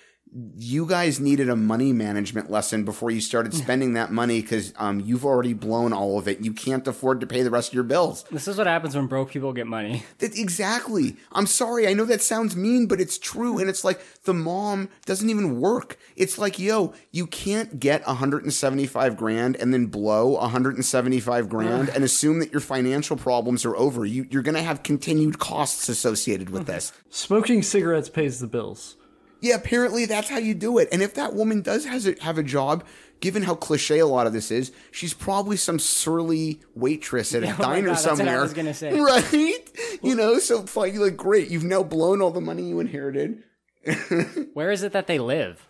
you 0.58 0.86
guys 0.86 1.20
needed 1.20 1.50
a 1.50 1.56
money 1.56 1.92
management 1.92 2.52
lesson 2.52 2.84
before 2.84 3.10
you 3.10 3.20
started 3.20 3.54
spending 3.54 3.94
that 3.94 4.12
money 4.12 4.42
because 4.42 4.74
um, 4.78 5.00
you've 5.00 5.26
already 5.26 5.54
blown 5.54 5.92
all 5.92 6.20
of 6.20 6.28
it. 6.28 6.40
You 6.42 6.54
can't 6.54 6.88
afford 6.88 7.20
to 7.22 7.28
pay 7.28 7.42
the 7.42 7.50
rest 7.50 7.70
of 7.70 7.74
your 7.74 7.84
bills. 7.84 8.24
This 8.32 8.48
is 8.48 8.58
what 8.58 8.68
happens 8.68 8.96
when 8.96 9.08
broke 9.08 9.32
people 9.32 9.54
get 9.54 9.66
money. 9.66 10.04
That, 10.20 10.38
exactly. 10.38 11.16
I'm 11.32 11.48
sorry. 11.48 11.88
I 11.88 11.94
know 11.94 12.06
that 12.06 12.22
sounds 12.22 12.56
mean, 12.56 12.86
but 12.86 13.02
it's 13.02 13.18
true. 13.18 13.58
And 13.58 13.70
it's 13.70 13.84
like 13.84 14.02
the 14.24 14.34
mom 14.34 14.90
doesn't 15.06 15.30
even 15.30 15.60
work. 15.60 15.98
It's 16.16 16.38
like, 16.38 16.60
yo, 16.60 16.94
you 17.12 17.26
can't 17.26 17.80
get 17.80 18.06
175 18.06 19.18
grand 19.18 19.56
and 19.56 19.74
then 19.74 19.88
blow 19.88 20.30
175 20.30 21.50
grand 21.50 21.90
and 21.90 22.04
assume 22.04 22.40
that 22.40 22.52
your 22.52 22.62
financial 22.62 23.18
problems 23.18 23.66
are 23.66 23.76
over. 23.76 24.06
You, 24.06 24.28
you're 24.30 24.44
going 24.44 24.56
to 24.56 24.62
have 24.62 24.84
continued 24.84 25.40
costs 25.40 25.90
associated 25.90 26.52
with 26.52 26.68
this. 26.68 26.94
Smoking 27.10 27.64
cigarettes 27.64 28.10
pays 28.10 28.40
the 28.40 28.48
bills. 28.48 28.96
Yeah, 29.42 29.56
apparently 29.56 30.06
that's 30.06 30.30
how 30.30 30.38
you 30.38 30.54
do 30.54 30.78
it. 30.78 30.90
And 30.92 31.02
if 31.02 31.14
that 31.14 31.34
woman 31.34 31.62
does 31.62 31.86
has 31.86 32.06
a, 32.08 32.16
have 32.22 32.38
a 32.38 32.44
job, 32.44 32.84
given 33.22 33.44
how 33.44 33.56
cliche 33.56 34.00
a 34.00 34.06
lot 34.06 34.28
of 34.28 34.34
this 34.34 34.52
is, 34.52 34.72
she's 34.92 35.14
probably 35.14 35.58
some 35.58 35.80
surly 35.80 36.62
waitress 36.76 37.34
at 37.34 37.44
a 37.44 37.54
oh 37.54 37.58
diner 37.58 37.88
God, 37.88 37.96
that's 37.96 38.06
what 38.06 38.14
I 38.14 38.16
somewhere. 38.18 38.42
was 38.42 38.54
gonna 38.54 38.74
say. 38.74 39.00
Right? 39.00 40.00
You 40.02 40.16
know, 40.16 40.40
so 40.40 40.64
fine, 40.64 40.94
you're 40.94 41.06
like, 41.06 41.18
great, 41.18 41.50
you've 41.50 41.64
now 41.64 41.84
blown 41.84 42.22
all 42.22 42.32
the 42.32 42.42
money 42.42 42.64
you 42.64 42.80
inherited. 42.80 43.44
Where 44.54 44.72
is 44.72 44.84
it 44.84 44.92
that 44.92 45.08
they 45.08 45.20
live? 45.20 45.66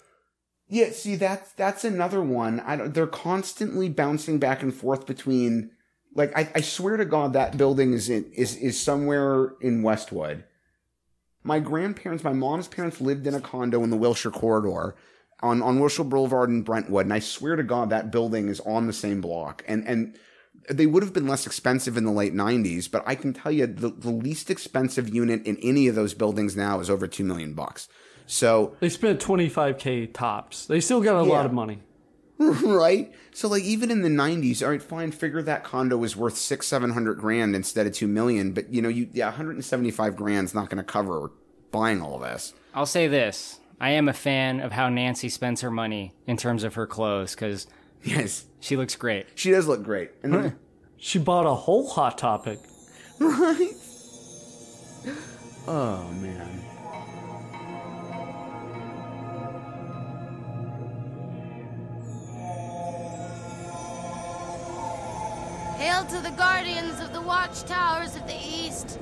Yeah, 0.68 0.92
see, 0.92 1.16
that's 1.16 1.52
that's 1.54 1.84
another 1.84 2.22
one. 2.22 2.60
I 2.60 2.76
don't, 2.76 2.94
they're 2.94 3.08
constantly 3.08 3.90
bouncing 3.90 4.38
back 4.40 4.62
and 4.62 4.74
forth 4.74 5.06
between. 5.08 5.72
Like, 6.16 6.36
I, 6.38 6.50
I 6.56 6.62
swear 6.62 6.98
to 6.98 7.06
God, 7.06 7.34
that 7.34 7.58
building 7.58 7.94
is 7.94 8.10
in, 8.10 8.26
is 8.34 8.56
is 8.56 8.80
somewhere 8.80 9.54
in 9.62 9.84
Westwood. 9.84 10.44
My 11.44 11.60
grandparents, 11.60 12.24
my 12.24 12.34
mom's 12.34 12.68
parents 12.68 13.00
lived 13.00 13.26
in 13.26 13.34
a 13.34 13.42
condo 13.42 13.84
in 13.84 13.90
the 13.90 13.98
Wilshire 13.98 14.32
corridor 14.32 14.96
on 15.42 15.62
on 15.62 15.80
Wilshire 15.80 16.04
Boulevard 16.04 16.50
in 16.50 16.64
Brentwood, 16.64 17.06
and 17.06 17.14
I 17.14 17.20
swear 17.20 17.56
to 17.56 17.64
God, 17.64 17.90
that 17.90 18.12
building 18.12 18.50
is 18.50 18.60
on 18.62 18.88
the 18.88 18.94
same 18.94 19.22
block. 19.22 19.64
And 19.68 19.88
and 19.88 20.18
they 20.70 20.86
would 20.86 21.02
have 21.04 21.14
been 21.14 21.28
less 21.28 21.48
expensive 21.48 21.98
in 21.98 22.04
the 22.04 22.12
late 22.12 22.34
90s, 22.34 22.92
but 22.92 23.04
I 23.08 23.16
can 23.16 23.34
tell 23.34 23.52
you 23.52 23.66
the, 23.66 23.90
the 23.90 24.12
least 24.12 24.52
expensive 24.52 25.14
unit 25.14 25.46
in 25.46 25.58
any 25.58 25.88
of 25.88 25.96
those 25.96 26.14
buildings 26.14 26.56
now 26.56 26.80
is 26.80 26.90
over 26.90 27.08
2 27.08 27.24
million 27.24 27.54
bucks. 27.54 27.88
So 28.28 28.76
They 28.80 28.90
spent 28.90 29.20
25k 29.20 30.14
tops. 30.14 30.68
They 30.68 30.80
still 30.80 31.02
got 31.02 31.16
a 31.16 31.24
lot 31.24 31.46
of 31.46 31.54
money. 31.54 31.80
right? 32.64 33.14
So 33.32 33.48
like 33.50 33.64
even 33.64 33.92
in 33.92 34.02
the 34.02 34.10
nineties, 34.10 34.64
all 34.64 34.70
right, 34.70 34.82
fine, 34.82 35.12
figure 35.12 35.42
that 35.42 35.64
condo 35.64 35.98
was 35.98 36.16
worth 36.16 36.38
six, 36.38 36.68
seven 36.68 36.92
hundred 36.92 37.20
grand 37.20 37.56
instead 37.56 37.86
of 37.86 37.94
two 37.94 38.08
million, 38.08 38.54
but 38.54 38.74
you 38.74 38.82
know, 38.82 38.90
you 38.90 39.10
yeah, 39.14 39.26
175 39.26 40.16
grand's 40.16 40.54
not 40.54 40.70
gonna 40.70 40.84
cover 40.84 41.32
buying 41.72 42.02
all 42.02 42.16
of 42.16 42.22
this. 42.22 42.54
I'll 42.74 42.86
say 42.86 43.08
this. 43.08 43.60
I 43.82 43.92
am 43.92 44.08
a 44.10 44.14
fan 44.14 44.60
of 44.62 44.72
how 44.72 44.90
Nancy 44.90 45.30
spends 45.30 45.62
her 45.62 45.72
money 45.72 46.14
in 46.28 46.38
terms 46.38 46.64
of 46.64 46.76
her 46.76 46.88
clothes 46.88 47.36
because 47.36 47.68
yes, 48.04 48.46
she 48.60 48.78
looks 48.78 48.96
great. 48.96 49.28
She 49.36 49.52
does 49.52 49.68
look 49.68 49.84
great. 49.84 50.12
And 50.24 50.34
then, 50.34 50.60
She 51.02 51.18
bought 51.18 51.46
a 51.46 51.54
whole 51.54 51.88
hot 51.88 52.18
topic. 52.18 52.60
right? 53.20 53.72
Oh 55.68 56.10
man. 56.22 56.69
Hail 65.80 66.04
to 66.08 66.20
the 66.20 66.32
guardians 66.32 67.00
of 67.00 67.14
the 67.14 67.22
watchtowers 67.22 68.18
of 68.18 68.28
the 68.28 68.36
east. 68.36 69.00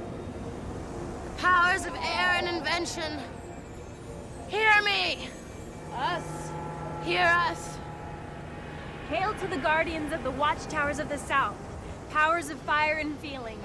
Powers 1.39 1.87
of 1.87 1.95
air 1.95 2.35
and 2.37 2.47
invention. 2.47 3.17
Hear 4.47 4.83
me! 4.83 5.27
Us. 5.95 6.51
Hear 7.03 7.25
us! 7.25 7.79
Hail 9.09 9.33
to 9.33 9.47
the 9.47 9.57
guardians 9.57 10.13
of 10.13 10.23
the 10.23 10.29
watchtowers 10.29 10.99
of 10.99 11.09
the 11.09 11.17
south, 11.17 11.57
powers 12.11 12.51
of 12.51 12.59
fire 12.59 12.97
and 12.97 13.17
feeling. 13.17 13.57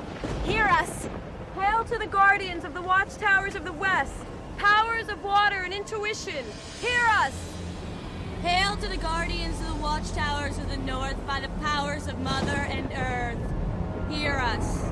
Hear 0.44 0.64
us! 0.64 1.06
Hail 1.54 1.84
to 1.84 1.98
the 1.98 2.06
guardians 2.06 2.64
of 2.64 2.72
the 2.72 2.80
watchtowers 2.80 3.54
of 3.54 3.66
the 3.66 3.72
west, 3.72 4.14
powers 4.56 5.10
of 5.10 5.22
water 5.22 5.60
and 5.64 5.74
intuition. 5.74 6.46
Hear 6.80 7.04
us! 7.18 7.51
Hail 8.42 8.76
to 8.78 8.88
the 8.88 8.96
guardians 8.96 9.60
of 9.60 9.68
the 9.68 9.74
watchtowers 9.76 10.58
of 10.58 10.68
the 10.68 10.76
north 10.78 11.16
by 11.28 11.38
the 11.38 11.48
powers 11.64 12.08
of 12.08 12.18
Mother 12.18 12.50
and 12.50 12.90
Earth. 12.92 13.38
Hear 14.10 14.36
us. 14.36 14.84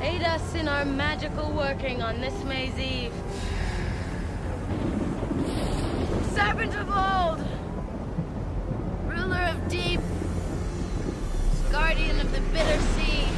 Aid 0.00 0.22
us 0.22 0.54
in 0.54 0.68
our 0.68 0.86
magical 0.86 1.52
working 1.52 2.00
on 2.00 2.22
this 2.22 2.32
May's 2.44 2.78
Eve. 2.78 3.12
Serpent 6.32 6.74
of 6.74 6.88
old, 6.88 7.46
ruler 9.06 9.50
of 9.50 9.68
deep, 9.68 10.00
guardian 11.70 12.18
of 12.20 12.32
the 12.32 12.40
bitter 12.40 12.80
sea. 12.94 13.28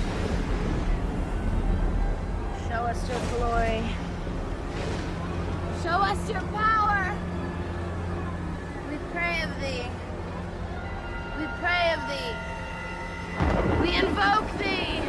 Show 2.69 2.85
us 2.85 3.09
your 3.09 3.19
glory. 3.37 4.04
Show 5.85 5.91
us 5.91 6.31
your 6.31 6.41
power. 6.41 7.15
We 8.91 8.97
pray 9.13 9.43
of 9.43 9.51
thee. 9.61 9.85
We 11.39 11.47
pray 11.61 11.93
of 11.93 12.01
thee. 12.09 12.33
We 13.83 13.95
invoke 13.95 14.49
thee. 14.57 15.03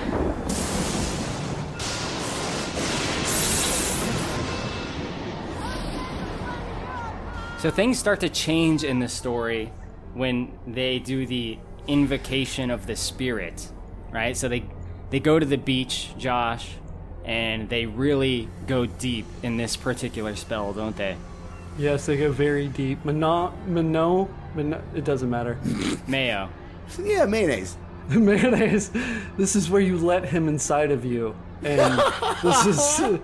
So 7.57 7.71
things 7.71 7.97
start 7.97 8.19
to 8.19 8.27
change 8.27 8.83
in 8.83 8.99
the 8.99 9.07
story 9.07 9.71
when 10.13 10.59
they 10.67 10.99
do 10.99 11.25
the 11.25 11.57
invocation 11.87 12.69
of 12.69 12.85
the 12.85 12.97
spirit, 12.97 13.71
right? 14.11 14.35
So 14.35 14.49
they 14.49 14.65
they 15.09 15.21
go 15.21 15.39
to 15.39 15.45
the 15.45 15.57
beach, 15.57 16.09
Josh, 16.17 16.71
and 17.25 17.67
they 17.69 17.85
really 17.85 18.47
go 18.67 18.85
deep 18.85 19.25
in 19.43 19.57
this 19.57 19.75
particular 19.75 20.35
spell, 20.35 20.73
don't 20.73 20.95
they? 20.95 21.17
Yes, 21.77 22.05
they 22.05 22.17
go 22.17 22.31
very 22.31 22.67
deep. 22.67 23.03
Mano, 23.03 23.51
Mano, 23.67 24.29
Mano 24.55 24.81
it 24.95 25.03
doesn't 25.03 25.29
matter. 25.29 25.59
Mayo. 26.07 26.49
Yeah, 27.03 27.25
mayonnaise. 27.25 27.75
mayonnaise. 28.09 28.91
This 29.37 29.55
is 29.55 29.69
where 29.69 29.81
you 29.81 29.97
let 29.97 30.25
him 30.25 30.47
inside 30.47 30.91
of 30.91 31.03
you, 31.03 31.35
and 31.63 31.99
this 32.43 32.65
is 32.65 33.19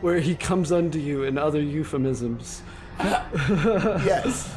where 0.00 0.18
he 0.18 0.34
comes 0.34 0.72
unto 0.72 0.98
you 0.98 1.24
in 1.24 1.36
other 1.38 1.60
euphemisms. 1.60 2.62
yes. 2.98 4.50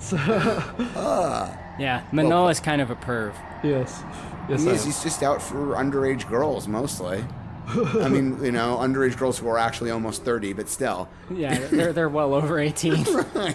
So, 0.00 0.16
Ah. 0.18 1.56
Yeah, 1.78 2.02
Manoa 2.12 2.48
is 2.48 2.60
kind 2.60 2.82
of 2.82 2.90
a 2.90 2.96
perv. 2.96 3.32
Yes. 3.62 4.02
Yes, 4.48 4.62
he 4.64 4.70
is. 4.70 4.84
He's 4.84 5.02
just 5.02 5.22
out 5.22 5.40
for 5.40 5.74
underage 5.76 6.28
girls 6.28 6.66
mostly. 6.68 7.24
I 8.00 8.08
mean, 8.08 8.42
you 8.42 8.52
know, 8.52 8.78
underage 8.78 9.16
girls 9.16 9.38
who 9.38 9.48
are 9.48 9.58
actually 9.58 9.90
almost 9.90 10.24
30, 10.24 10.52
but 10.54 10.68
still. 10.68 11.08
Yeah, 11.30 11.58
they're 11.68 11.92
they're 11.92 12.08
well 12.08 12.34
over 12.34 12.58
18. 12.58 13.04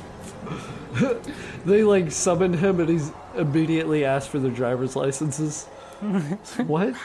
they 1.65 1.83
like 1.83 2.11
summon 2.11 2.53
him, 2.53 2.79
and 2.79 2.89
he's 2.89 3.11
immediately 3.35 4.05
asked 4.05 4.29
for 4.29 4.39
their 4.39 4.51
driver's 4.51 4.95
licenses. 4.95 5.65
what? 6.65 6.95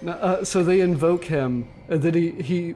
No, 0.00 0.12
uh, 0.12 0.44
so 0.44 0.64
they 0.64 0.80
invoke 0.80 1.24
him, 1.24 1.68
and 1.88 2.02
then 2.02 2.14
he 2.14 2.30
he 2.30 2.74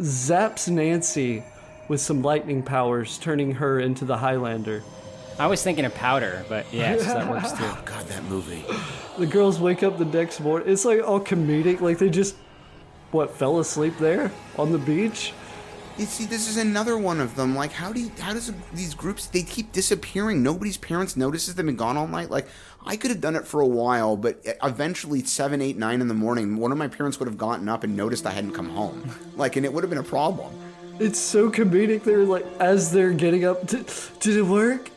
zaps 0.00 0.68
Nancy 0.68 1.44
with 1.88 2.00
some 2.00 2.22
lightning 2.22 2.62
powers, 2.62 3.18
turning 3.18 3.52
her 3.52 3.78
into 3.78 4.04
the 4.04 4.16
Highlander. 4.16 4.82
I 5.38 5.48
was 5.48 5.62
thinking 5.62 5.84
of 5.84 5.94
powder, 5.94 6.44
but 6.48 6.66
yes, 6.72 7.04
that 7.06 7.28
works 7.28 7.52
too. 7.52 7.64
Oh, 7.64 7.82
God, 7.84 8.06
that 8.06 8.24
movie. 8.24 8.64
The 9.18 9.26
girls 9.26 9.58
wake 9.58 9.82
up 9.82 9.98
the 9.98 10.04
next 10.04 10.40
morning. 10.40 10.68
It's 10.68 10.84
like 10.84 11.02
all 11.02 11.20
comedic. 11.20 11.80
Like 11.80 11.98
they 11.98 12.08
just, 12.08 12.36
what, 13.14 13.30
fell 13.30 13.60
asleep 13.60 13.96
there 13.98 14.30
on 14.58 14.72
the 14.72 14.78
beach? 14.78 15.32
You 15.96 16.06
see, 16.06 16.24
this 16.26 16.48
is 16.50 16.56
another 16.56 16.98
one 16.98 17.20
of 17.20 17.36
them. 17.36 17.54
Like, 17.54 17.70
how 17.70 17.92
do 17.92 18.00
you, 18.00 18.10
how 18.18 18.32
does 18.32 18.52
these 18.72 18.94
groups 18.94 19.26
they 19.28 19.44
keep 19.44 19.70
disappearing? 19.70 20.42
Nobody's 20.42 20.76
parents 20.76 21.16
notices 21.16 21.54
them 21.54 21.68
and 21.68 21.78
gone 21.78 21.96
all 21.96 22.08
night. 22.08 22.30
Like, 22.30 22.48
I 22.84 22.96
could 22.96 23.12
have 23.12 23.20
done 23.20 23.36
it 23.36 23.46
for 23.46 23.60
a 23.60 23.66
while, 23.66 24.16
but 24.16 24.40
eventually, 24.64 25.22
seven, 25.22 25.62
eight, 25.62 25.76
nine 25.78 26.00
in 26.00 26.08
the 26.08 26.14
morning, 26.14 26.56
one 26.56 26.72
of 26.72 26.78
my 26.78 26.88
parents 26.88 27.20
would 27.20 27.28
have 27.28 27.38
gotten 27.38 27.68
up 27.68 27.84
and 27.84 27.96
noticed 27.96 28.26
I 28.26 28.32
hadn't 28.32 28.52
come 28.54 28.68
home. 28.70 29.08
Like, 29.36 29.54
and 29.54 29.64
it 29.64 29.72
would 29.72 29.84
have 29.84 29.90
been 29.90 30.00
a 30.00 30.02
problem. 30.02 30.52
It's 30.98 31.18
so 31.18 31.48
comedic. 31.48 32.02
They're 32.02 32.24
like, 32.24 32.44
as 32.58 32.90
they're 32.90 33.12
getting 33.12 33.44
up, 33.44 33.64
"Did- 33.66 33.90
did 34.20 34.36
it 34.36 34.42
work? 34.42 34.90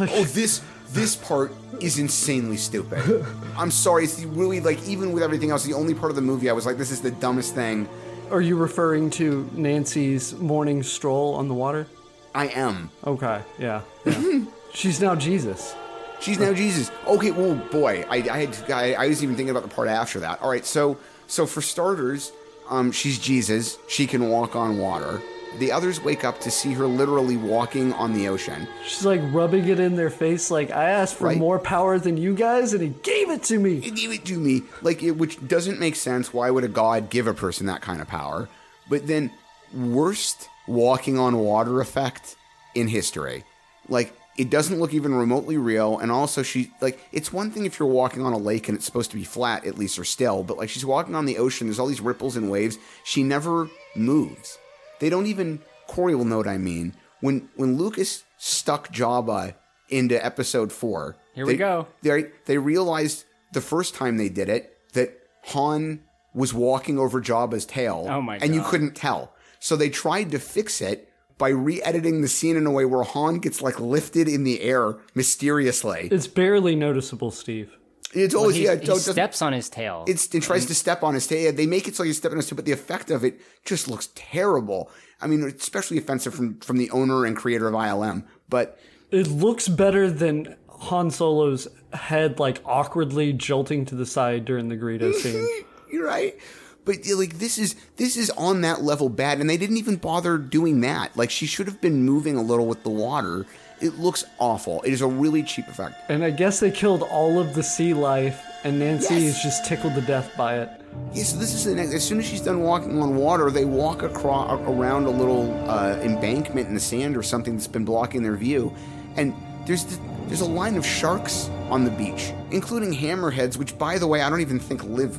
Like, 0.00 0.10
Oh, 0.12 0.24
this 0.24 0.60
this 0.92 1.16
part 1.16 1.52
is 1.80 1.98
insanely 1.98 2.56
stupid. 2.56 3.24
I'm 3.56 3.70
sorry. 3.70 4.04
It's 4.04 4.22
really 4.24 4.60
like 4.60 4.86
even 4.86 5.12
with 5.12 5.22
everything 5.22 5.50
else, 5.50 5.64
the 5.64 5.74
only 5.74 5.94
part 5.94 6.10
of 6.10 6.16
the 6.16 6.22
movie 6.22 6.48
I 6.48 6.52
was 6.52 6.66
like, 6.66 6.76
this 6.76 6.90
is 6.90 7.00
the 7.00 7.10
dumbest 7.10 7.54
thing. 7.54 7.88
Are 8.30 8.40
you 8.40 8.56
referring 8.56 9.10
to 9.10 9.48
Nancy's 9.52 10.34
morning 10.34 10.82
stroll 10.82 11.34
on 11.34 11.48
the 11.48 11.54
water? 11.54 11.86
I 12.34 12.48
am. 12.48 12.90
Okay, 13.06 13.42
yeah. 13.58 13.82
yeah. 14.06 14.44
She's 14.72 15.00
now 15.00 15.14
Jesus. 15.14 15.74
She's 16.20 16.38
now 16.38 16.54
Jesus. 16.54 16.90
Okay, 17.06 17.30
well, 17.30 17.56
boy, 17.70 18.04
I, 18.08 18.16
I 18.16 18.46
had 18.46 18.70
I, 18.70 18.94
I 18.94 19.08
was 19.08 19.22
even 19.22 19.36
thinking 19.36 19.50
about 19.50 19.64
the 19.64 19.74
part 19.74 19.88
after 19.88 20.20
that. 20.20 20.40
All 20.40 20.48
right, 20.48 20.64
so 20.64 20.96
so 21.26 21.46
for 21.46 21.60
starters, 21.60 22.32
um, 22.70 22.92
she's 22.92 23.18
Jesus. 23.18 23.76
She 23.88 24.06
can 24.06 24.28
walk 24.28 24.54
on 24.54 24.78
water. 24.78 25.20
The 25.58 25.70
others 25.70 26.02
wake 26.02 26.24
up 26.24 26.40
to 26.40 26.50
see 26.50 26.72
her 26.72 26.86
literally 26.86 27.36
walking 27.36 27.92
on 27.94 28.14
the 28.14 28.28
ocean. 28.28 28.66
She's 28.86 29.04
like 29.04 29.20
rubbing 29.32 29.68
it 29.68 29.78
in 29.78 29.96
their 29.96 30.10
face, 30.10 30.50
like, 30.50 30.70
I 30.70 30.90
asked 30.90 31.16
for 31.16 31.26
Right. 31.28 31.38
more 31.38 31.58
power 31.58 31.98
than 31.98 32.16
you 32.16 32.34
guys, 32.34 32.72
and 32.72 32.82
he 32.82 32.88
gave 33.02 33.28
it 33.30 33.42
to 33.44 33.58
me. 33.58 33.80
He 33.80 33.90
gave 33.90 34.10
it 34.12 34.24
to 34.26 34.38
me, 34.38 34.62
like 34.80 35.02
it, 35.02 35.12
which 35.12 35.46
doesn't 35.46 35.78
make 35.78 35.96
sense. 35.96 36.32
Why 36.32 36.50
would 36.50 36.64
a 36.64 36.68
god 36.68 37.10
give 37.10 37.26
a 37.26 37.34
person 37.34 37.66
that 37.66 37.82
kind 37.82 38.00
of 38.00 38.08
power? 38.08 38.48
But 38.88 39.06
then, 39.06 39.30
worst 39.74 40.48
walking 40.66 41.18
on 41.18 41.36
water 41.38 41.80
effect 41.80 42.36
in 42.74 42.88
history. 42.88 43.44
Like 43.88 44.14
it 44.38 44.48
doesn't 44.48 44.78
look 44.78 44.94
even 44.94 45.14
remotely 45.14 45.56
real, 45.58 45.98
and 45.98 46.10
also 46.10 46.42
she 46.42 46.70
like 46.80 46.98
it's 47.12 47.32
one 47.32 47.50
thing 47.50 47.66
if 47.66 47.78
you're 47.78 47.88
walking 47.88 48.24
on 48.24 48.32
a 48.32 48.38
lake 48.38 48.68
and 48.68 48.76
it's 48.76 48.86
supposed 48.86 49.10
to 49.10 49.16
be 49.16 49.24
flat 49.24 49.66
at 49.66 49.78
least 49.78 49.98
or 49.98 50.04
still, 50.04 50.42
but 50.42 50.56
like 50.56 50.70
she's 50.70 50.86
walking 50.86 51.14
on 51.14 51.26
the 51.26 51.36
ocean. 51.38 51.66
There's 51.66 51.78
all 51.78 51.86
these 51.88 52.00
ripples 52.00 52.36
and 52.36 52.50
waves. 52.50 52.78
She 53.04 53.22
never 53.22 53.68
moves. 53.94 54.58
They 55.02 55.10
don't 55.10 55.26
even. 55.26 55.60
Corey 55.88 56.14
will 56.14 56.24
know 56.24 56.36
what 56.36 56.46
I 56.46 56.58
mean. 56.58 56.94
When 57.20 57.48
when 57.56 57.76
Lucas 57.76 58.22
stuck 58.38 58.92
Jabba 58.92 59.54
into 59.88 60.24
Episode 60.24 60.70
Four, 60.70 61.16
Here 61.34 61.44
we 61.44 61.54
they- 61.54 61.58
go. 61.58 61.88
They 62.02 62.26
they 62.44 62.58
realized 62.58 63.24
the 63.52 63.60
first 63.60 63.96
time 63.96 64.16
they 64.16 64.28
did 64.28 64.48
it 64.48 64.78
that 64.92 65.18
Han 65.46 66.04
was 66.32 66.54
walking 66.54 67.00
over 67.00 67.20
Jabba's 67.20 67.66
tail. 67.66 68.06
Oh 68.08 68.22
my 68.22 68.36
And 68.38 68.54
you 68.54 68.62
couldn't 68.62 68.94
tell. 68.94 69.32
So 69.58 69.74
they 69.74 69.90
tried 69.90 70.30
to 70.30 70.38
fix 70.38 70.80
it 70.80 71.08
by 71.36 71.48
re-editing 71.48 72.22
the 72.22 72.28
scene 72.28 72.56
in 72.56 72.64
a 72.64 72.70
way 72.70 72.84
where 72.84 73.02
Han 73.02 73.38
gets 73.40 73.60
like 73.60 73.80
lifted 73.80 74.28
in 74.28 74.44
the 74.44 74.60
air 74.60 74.98
mysteriously. 75.16 76.08
It's 76.12 76.28
barely 76.28 76.76
noticeable, 76.76 77.32
Steve. 77.32 77.72
It's 78.14 78.34
always 78.34 78.56
he, 78.56 78.64
yeah. 78.64 78.72
he 78.74 78.82
it 78.82 78.84
doesn't- 78.84 79.12
steps 79.14 79.40
on 79.42 79.52
his 79.52 79.68
tail. 79.68 80.04
it's, 80.06 80.32
it 80.34 80.42
tries 80.42 80.66
to 80.66 80.74
step 80.74 81.02
on 81.02 81.14
his 81.14 81.26
tail. 81.26 81.52
They 81.52 81.66
make 81.66 81.88
it 81.88 81.96
so 81.96 82.02
he's 82.02 82.18
stepping 82.18 82.34
on 82.36 82.40
his 82.40 82.48
tail, 82.48 82.56
but 82.56 82.64
the 82.66 82.72
effect 82.72 83.10
of 83.10 83.24
it 83.24 83.40
just 83.64 83.88
looks 83.88 84.10
terrible. 84.14 84.90
I 85.20 85.26
mean, 85.26 85.42
especially 85.44 85.98
offensive 85.98 86.34
from 86.34 86.58
from 86.60 86.76
the 86.76 86.90
owner 86.90 87.24
and 87.24 87.36
creator 87.36 87.68
of 87.68 87.74
ILM. 87.74 88.24
But 88.48 88.78
It 89.10 89.28
looks 89.28 89.68
better 89.68 90.10
than 90.10 90.56
Han 90.68 91.10
Solo's 91.10 91.68
head, 91.92 92.38
like 92.38 92.60
awkwardly 92.64 93.32
jolting 93.32 93.84
to 93.86 93.94
the 93.94 94.06
side 94.06 94.44
during 94.44 94.68
the 94.68 94.76
Greedo 94.76 95.12
scene. 95.22 95.46
You're 95.90 96.06
right. 96.06 96.36
But 96.84 96.96
like 97.16 97.38
this 97.38 97.58
is 97.58 97.76
this 97.96 98.16
is 98.16 98.28
on 98.30 98.62
that 98.62 98.82
level 98.82 99.08
bad, 99.08 99.40
and 99.40 99.48
they 99.48 99.56
didn't 99.56 99.76
even 99.76 99.96
bother 99.96 100.36
doing 100.36 100.80
that. 100.80 101.16
Like 101.16 101.30
she 101.30 101.46
should 101.46 101.66
have 101.66 101.80
been 101.80 102.04
moving 102.04 102.36
a 102.36 102.42
little 102.42 102.66
with 102.66 102.82
the 102.82 102.90
water. 102.90 103.46
It 103.82 103.98
looks 103.98 104.24
awful. 104.38 104.80
It 104.82 104.92
is 104.92 105.00
a 105.02 105.06
really 105.06 105.42
cheap 105.42 105.66
effect. 105.68 105.96
And 106.08 106.22
I 106.24 106.30
guess 106.30 106.60
they 106.60 106.70
killed 106.70 107.02
all 107.02 107.38
of 107.40 107.54
the 107.54 107.62
sea 107.62 107.94
life, 107.94 108.40
and 108.64 108.78
Nancy 108.78 109.14
Yes. 109.14 109.36
is 109.36 109.42
just 109.42 109.66
tickled 109.66 109.94
to 109.96 110.00
death 110.02 110.30
by 110.36 110.58
it. 110.60 110.68
Yeah, 111.12 111.24
so 111.24 111.36
this 111.38 111.52
is 111.54 111.64
the 111.64 111.74
next. 111.74 111.92
As 111.92 112.04
soon 112.06 112.18
as 112.20 112.24
she's 112.26 112.42
done 112.42 112.62
walking 112.62 113.02
on 113.02 113.16
water, 113.16 113.50
they 113.50 113.64
walk 113.64 114.02
across 114.02 114.60
around 114.68 115.06
a 115.06 115.10
little 115.10 115.52
uh, 115.68 115.96
embankment 116.02 116.68
in 116.68 116.74
the 116.74 116.80
sand 116.80 117.16
or 117.16 117.22
something 117.22 117.54
that's 117.56 117.66
been 117.66 117.84
blocking 117.84 118.22
their 118.22 118.36
view, 118.36 118.72
and 119.16 119.34
there's 119.66 119.84
the, 119.84 119.98
there's 120.26 120.42
a 120.42 120.46
line 120.48 120.76
of 120.76 120.84
sharks 120.86 121.48
on 121.70 121.84
the 121.84 121.90
beach, 121.90 122.32
including 122.50 122.92
hammerheads, 122.92 123.56
which, 123.56 123.76
by 123.78 123.98
the 123.98 124.06
way, 124.06 124.20
I 124.22 124.30
don't 124.30 124.42
even 124.42 124.60
think 124.60 124.84
live 124.84 125.18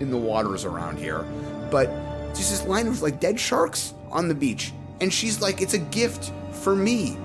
in 0.00 0.10
the 0.10 0.16
waters 0.16 0.64
around 0.64 0.98
here. 0.98 1.24
But 1.70 1.90
just 2.34 2.50
this 2.50 2.64
line 2.66 2.86
of 2.86 3.02
like 3.02 3.20
dead 3.20 3.38
sharks 3.38 3.92
on 4.10 4.28
the 4.28 4.34
beach, 4.34 4.72
and 5.00 5.12
she's 5.12 5.40
like, 5.42 5.60
"It's 5.60 5.74
a 5.74 5.78
gift 5.78 6.32
for 6.52 6.74
me." 6.74 7.18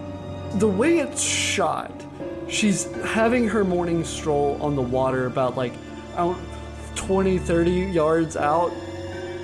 The 0.56 0.68
way 0.68 1.00
it's 1.00 1.22
shot, 1.22 1.92
she's 2.48 2.92
having 3.06 3.48
her 3.48 3.64
morning 3.64 4.04
stroll 4.04 4.62
on 4.62 4.76
the 4.76 4.82
water 4.82 5.26
about 5.26 5.58
like 5.58 5.74
out 6.16 6.38
20, 6.96 7.40
30 7.40 7.72
yards 7.72 8.38
out. 8.38 8.72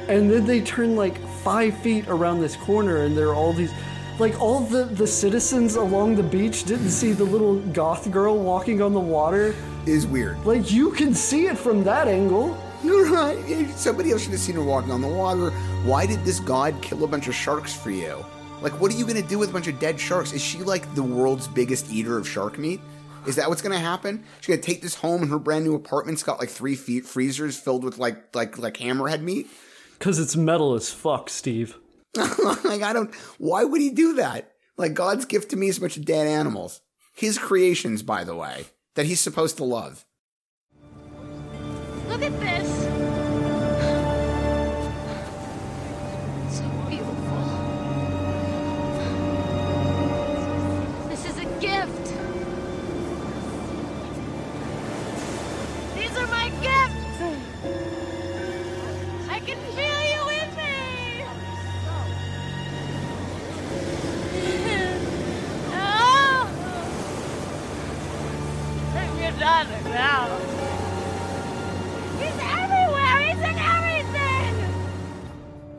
And 0.08 0.30
then 0.30 0.46
they 0.46 0.62
turn 0.62 0.96
like 0.96 1.18
five 1.42 1.76
feet 1.80 2.08
around 2.08 2.42
this 2.42 2.56
corner 2.56 3.04
and 3.04 3.18
there 3.18 3.30
are 3.30 3.36
all 3.36 3.54
these 3.54 3.72
like 4.20 4.40
all 4.42 4.60
the, 4.60 4.84
the 4.84 5.08
citizens 5.08 5.76
along 5.76 6.16
the 6.16 6.24
beach 6.24 6.66
didn't 6.66 6.90
see 6.90 7.14
the 7.14 7.24
little 7.24 7.60
goth 7.72 8.12
girl 8.12 8.38
walking 8.38 8.82
on 8.82 8.94
the 8.94 9.00
water. 9.00 9.56
Is 9.86 10.06
weird. 10.06 10.46
Like 10.46 10.72
you 10.72 10.92
can 10.92 11.16
see 11.16 11.48
it 11.48 11.58
from 11.58 11.84
that 11.86 12.08
angle. 12.08 12.56
Somebody 13.76 14.12
else 14.12 14.24
should 14.24 14.32
have 14.32 14.40
seen 14.40 14.56
her 14.56 14.64
walking 14.64 14.92
on 14.92 15.02
the 15.02 15.08
water. 15.08 15.50
Why 15.84 16.06
did 16.06 16.24
this 16.24 16.40
god 16.40 16.80
kill 16.82 17.04
a 17.04 17.08
bunch 17.08 17.28
of 17.28 17.34
sharks 17.34 17.74
for 17.74 17.90
you? 17.90 18.24
Like, 18.62 18.74
what 18.80 18.92
are 18.92 18.96
you 18.96 19.06
going 19.06 19.22
to 19.22 19.28
do 19.28 19.40
with 19.40 19.50
a 19.50 19.54
bunch 19.54 19.68
of 19.68 19.80
dead 19.80 20.00
sharks? 20.00 20.34
Is 20.34 20.42
she 20.42 20.60
like 20.60 20.94
the 20.96 21.04
world's 21.04 21.48
biggest 21.48 21.92
eater 21.92 22.18
of 22.18 22.28
shark 22.28 22.58
meat? 22.58 22.82
Is 23.26 23.36
that 23.36 23.50
what's 23.50 23.62
going 23.62 23.74
to 23.74 23.80
happen? 23.80 24.24
She's 24.40 24.48
going 24.48 24.60
to 24.60 24.66
take 24.66 24.82
this 24.82 24.96
home 24.96 25.22
and 25.22 25.32
her 25.32 25.40
brand 25.40 25.66
new 25.66 25.76
apartment's 25.76 26.24
got 26.24 26.40
like 26.40 26.50
three 26.50 26.76
feet 26.76 27.06
freezers 27.06 27.58
filled 27.58 27.84
with 27.84 27.98
like 27.98 28.36
like 28.36 28.58
like 28.58 28.76
hammerhead 28.76 29.22
meat. 29.22 29.48
Cause 30.00 30.18
it's 30.20 30.36
metal 30.36 30.76
as 30.76 30.90
fuck, 30.90 31.30
Steve. 31.30 31.78
like, 32.16 32.82
I 32.82 32.94
don't. 32.94 33.14
Why 33.38 33.64
would 33.64 33.82
he 33.82 33.92
do 33.92 34.16
that? 34.16 34.54
Like, 34.78 34.94
God's 34.94 35.26
gift 35.26 35.52
to 35.52 35.58
me 35.58 35.68
is 35.68 35.78
a 35.78 35.82
bunch 35.82 35.98
of 35.98 36.06
dead 36.06 36.26
animals. 36.26 36.82
His 37.14 37.38
creations, 37.38 38.02
by 38.02 38.24
the 38.24 38.36
way, 38.36 38.66
that 38.96 39.06
he's 39.06 39.20
supposed 39.20 39.58
to 39.58 39.66
love. 39.66 40.06
Look 42.08 42.22
at 42.22 42.40
this. 42.40 42.89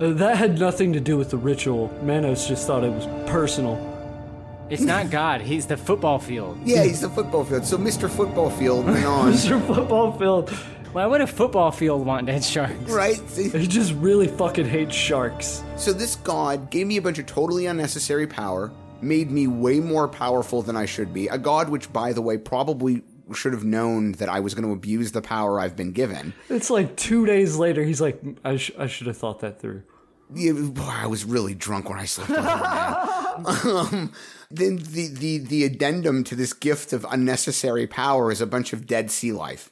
Uh, 0.01 0.15
that 0.15 0.37
had 0.37 0.59
nothing 0.59 0.95
to 0.95 1.01
do 1.01 1.19
with 1.19 1.31
the 1.31 1.37
ritual. 1.37 1.89
Manos 2.03 2.49
just 2.49 2.67
thought 2.67 2.85
it 2.85 2.91
was 2.91 3.07
personal. 3.31 3.87
It's 4.71 4.83
not 4.83 5.11
God. 5.11 5.41
He's 5.41 5.67
the 5.67 5.77
football 5.77 6.19
field. 6.19 6.59
Yeah, 6.65 6.85
he's 6.85 7.01
the 7.01 7.11
football 7.11 7.45
field. 7.45 7.65
So 7.67 7.77
Mr. 7.77 8.09
Football 8.09 8.51
Field 8.51 8.87
went 8.87 9.05
on. 9.05 9.33
Mr. 9.33 9.61
Football 9.67 10.17
Field. 10.17 10.51
Why 10.93 11.07
would 11.07 11.21
a 11.21 11.27
football 11.27 11.71
field 11.71 12.07
want 12.07 12.27
dead 12.27 12.43
sharks? 12.45 12.91
Right? 12.91 13.21
He 13.37 13.67
just 13.67 13.93
really 13.95 14.27
fucking 14.27 14.67
hates 14.67 14.95
sharks. 14.95 15.63
So 15.77 15.93
this 15.93 16.17
god 16.17 16.71
gave 16.71 16.87
me 16.87 16.97
a 16.97 17.03
bunch 17.03 17.19
of 17.19 17.27
totally 17.27 17.67
unnecessary 17.67 18.27
power, 18.27 18.73
made 19.01 19.31
me 19.31 19.47
way 19.47 19.79
more 19.81 20.09
powerful 20.09 20.63
than 20.63 20.77
I 20.77 20.87
should 20.87 21.13
be. 21.15 21.29
A 21.29 21.39
god 21.39 21.69
which, 21.69 21.93
by 21.93 22.13
the 22.13 22.23
way, 22.23 22.39
probably 22.39 23.03
should 23.35 23.53
have 23.53 23.65
known 23.65 24.13
that 24.13 24.29
I 24.29 24.41
was 24.41 24.55
going 24.55 24.67
to 24.67 24.73
abuse 24.73 25.13
the 25.13 25.23
power 25.23 25.61
I've 25.61 25.77
been 25.77 25.93
given. 25.93 26.35
It's 26.49 26.71
like 26.71 26.97
two 26.97 27.27
days 27.27 27.57
later, 27.57 27.85
he's 27.85 28.01
like, 28.01 28.21
I, 28.45 28.57
sh- 28.57 28.73
I 28.79 28.87
should 28.87 29.07
have 29.07 29.17
thought 29.17 29.41
that 29.41 29.61
through. 29.61 29.83
Yeah, 30.35 30.53
boy, 30.53 30.83
I 30.85 31.07
was 31.07 31.25
really 31.25 31.55
drunk 31.55 31.89
when 31.91 31.99
I 31.99 32.05
slept 32.05 32.31
with 32.31 32.39
her, 32.39 32.45
um, 33.91 34.13
then 34.51 34.77
the, 34.77 35.09
the, 35.09 35.39
the 35.39 35.65
addendum 35.65 36.23
to 36.25 36.37
this 36.37 36.53
gift 36.53 36.93
of 36.93 37.05
unnecessary 37.11 37.87
power 37.87 38.31
is 38.31 38.41
a 38.41 38.47
bunch 38.47 38.73
of 38.73 38.87
dead 38.87 39.11
sea 39.11 39.33
life. 39.33 39.71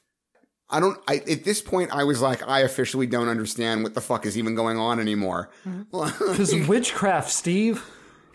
I 0.71 0.81
don't, 0.81 0.99
I, 1.09 1.17
at 1.31 1.45
this 1.45 1.63
point, 1.63 1.93
I 1.93 2.05
was 2.05 2.21
like, 2.21 2.47
I 2.47 2.61
officially 2.61 3.07
don't 3.07 3.29
understand 3.29 3.83
what 3.85 3.95
the 3.95 4.01
fuck 4.01 4.27
is 4.27 4.37
even 4.37 4.55
going 4.55 4.79
on 4.79 5.01
anymore. 5.01 5.51
Because 5.91 6.55
witchcraft, 6.67 7.31
Steve. 7.31 7.85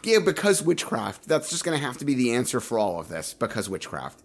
Yeah, 0.04 0.20
because 0.20 0.62
witchcraft. 0.62 1.28
That's 1.28 1.50
just 1.50 1.64
going 1.64 1.78
to 1.78 1.86
have 1.86 1.98
to 1.98 2.06
be 2.06 2.14
the 2.16 2.34
answer 2.34 2.60
for 2.60 2.80
all 2.80 3.00
of 3.00 3.08
this. 3.10 3.34
Because 3.34 3.70
witchcraft. 3.70 4.22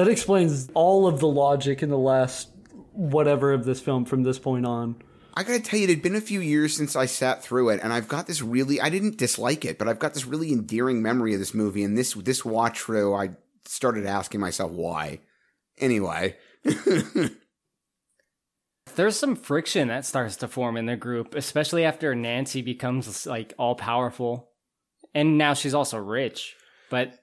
That 0.00 0.08
explains 0.08 0.70
all 0.72 1.06
of 1.06 1.20
the 1.20 1.28
logic 1.28 1.82
in 1.82 1.90
the 1.90 1.98
last 1.98 2.48
whatever 2.92 3.52
of 3.52 3.66
this 3.66 3.82
film 3.82 4.06
from 4.06 4.22
this 4.22 4.38
point 4.38 4.64
on. 4.64 4.96
I 5.34 5.42
gotta 5.42 5.60
tell 5.60 5.78
you, 5.78 5.84
it 5.84 5.90
had 5.90 6.00
been 6.00 6.14
a 6.14 6.22
few 6.22 6.40
years 6.40 6.74
since 6.74 6.96
I 6.96 7.04
sat 7.04 7.42
through 7.42 7.68
it, 7.68 7.80
and 7.82 7.92
I've 7.92 8.08
got 8.08 8.26
this 8.26 8.40
really, 8.40 8.80
I 8.80 8.88
didn't 8.88 9.18
dislike 9.18 9.66
it, 9.66 9.76
but 9.78 9.88
I've 9.88 9.98
got 9.98 10.14
this 10.14 10.24
really 10.24 10.52
endearing 10.52 11.02
memory 11.02 11.34
of 11.34 11.38
this 11.38 11.52
movie, 11.52 11.84
and 11.84 11.98
this, 11.98 12.14
this 12.14 12.46
watch 12.46 12.80
through, 12.80 13.14
I 13.14 13.32
started 13.66 14.06
asking 14.06 14.40
myself 14.40 14.72
why. 14.72 15.20
Anyway. 15.76 16.38
There's 18.94 19.18
some 19.18 19.36
friction 19.36 19.88
that 19.88 20.06
starts 20.06 20.36
to 20.36 20.48
form 20.48 20.78
in 20.78 20.86
the 20.86 20.96
group, 20.96 21.34
especially 21.34 21.84
after 21.84 22.14
Nancy 22.14 22.62
becomes 22.62 23.26
like 23.26 23.52
all 23.58 23.74
powerful. 23.74 24.48
And 25.14 25.36
now 25.36 25.52
she's 25.52 25.74
also 25.74 25.98
rich. 25.98 26.56
But 26.88 27.18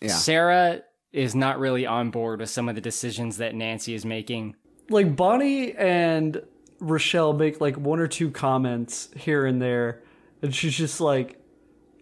Yeah. 0.00 0.08
Sarah 0.08 0.82
is 1.12 1.34
not 1.34 1.58
really 1.58 1.86
on 1.86 2.10
board 2.10 2.40
with 2.40 2.50
some 2.50 2.68
of 2.68 2.74
the 2.74 2.80
decisions 2.80 3.38
that 3.38 3.54
Nancy 3.54 3.94
is 3.94 4.04
making. 4.04 4.56
Like 4.88 5.16
Bonnie 5.16 5.72
and 5.74 6.42
Rochelle 6.78 7.32
make 7.32 7.60
like 7.60 7.76
one 7.76 8.00
or 8.00 8.06
two 8.06 8.30
comments 8.30 9.08
here 9.16 9.46
and 9.46 9.60
there, 9.60 10.02
and 10.42 10.54
she's 10.54 10.76
just 10.76 11.00
like, 11.00 11.40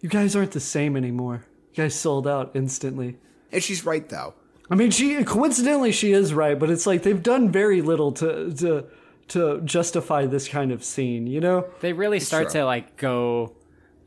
"You 0.01 0.09
guys 0.09 0.35
aren't 0.35 0.51
the 0.51 0.59
same 0.59 0.97
anymore. 0.97 1.45
You 1.73 1.83
guys 1.83 1.95
sold 1.95 2.27
out 2.27 2.51
instantly." 2.53 3.17
And 3.51 3.63
she's 3.63 3.85
right 3.85 4.07
though. 4.07 4.33
I 4.69 4.75
mean, 4.75 4.91
she 4.91 5.23
coincidentally 5.23 5.91
she 5.91 6.11
is 6.11 6.33
right, 6.33 6.57
but 6.57 6.69
it's 6.69 6.85
like 6.85 7.03
they've 7.03 7.21
done 7.21 7.51
very 7.51 7.81
little 7.81 8.11
to 8.13 8.53
to 8.55 8.85
to 9.29 9.61
justify 9.61 10.25
this 10.25 10.47
kind 10.47 10.71
of 10.71 10.83
scene. 10.83 11.27
You 11.27 11.41
know? 11.41 11.65
They 11.81 11.93
really 11.93 12.19
start 12.19 12.49
to 12.51 12.65
like 12.65 12.97
go 12.97 13.53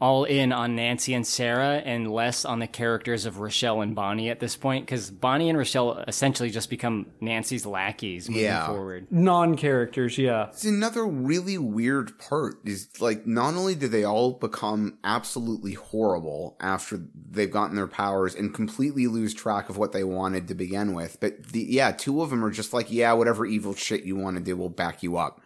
all 0.00 0.24
in 0.24 0.52
on 0.52 0.76
Nancy 0.76 1.12
and 1.14 1.26
Sarah 1.26 1.82
and 1.84 2.10
less 2.10 2.44
on 2.44 2.60
the 2.60 2.66
characters 2.66 3.26
of 3.26 3.38
Rochelle 3.40 3.80
and 3.80 3.94
Bonnie 3.94 4.30
at 4.30 4.38
this 4.40 4.56
point 4.56 4.86
because 4.86 5.10
Bonnie 5.10 5.48
and 5.48 5.58
Rochelle 5.58 5.98
essentially 6.06 6.50
just 6.50 6.70
become 6.70 7.06
Nancy's 7.20 7.66
lackeys 7.66 8.28
moving 8.28 8.44
Yeah. 8.44 8.66
forward. 8.66 9.06
Non-characters, 9.10 10.18
yeah. 10.18 10.48
It's 10.48 10.64
another 10.64 11.04
really 11.06 11.58
weird 11.58 12.18
part 12.18 12.58
is 12.64 12.88
like 13.00 13.26
not 13.26 13.54
only 13.54 13.74
do 13.74 13.88
they 13.88 14.04
all 14.04 14.32
become 14.32 14.98
absolutely 15.04 15.72
horrible 15.74 16.56
after 16.60 17.00
they've 17.30 17.50
gotten 17.50 17.76
their 17.76 17.86
powers 17.88 18.34
and 18.34 18.54
completely 18.54 19.06
lose 19.06 19.34
track 19.34 19.68
of 19.68 19.76
what 19.78 19.92
they 19.92 20.04
wanted 20.04 20.48
to 20.48 20.54
begin 20.54 20.94
with, 20.94 21.18
but 21.20 21.48
the 21.48 21.60
yeah, 21.68 21.90
two 21.92 22.22
of 22.22 22.30
them 22.30 22.44
are 22.44 22.50
just 22.50 22.72
like, 22.72 22.90
yeah, 22.92 23.12
whatever 23.12 23.46
evil 23.46 23.74
shit 23.74 24.04
you 24.04 24.16
want 24.16 24.36
to 24.36 24.42
do, 24.42 24.56
we'll 24.56 24.68
back 24.68 25.02
you 25.02 25.16
up. 25.16 25.40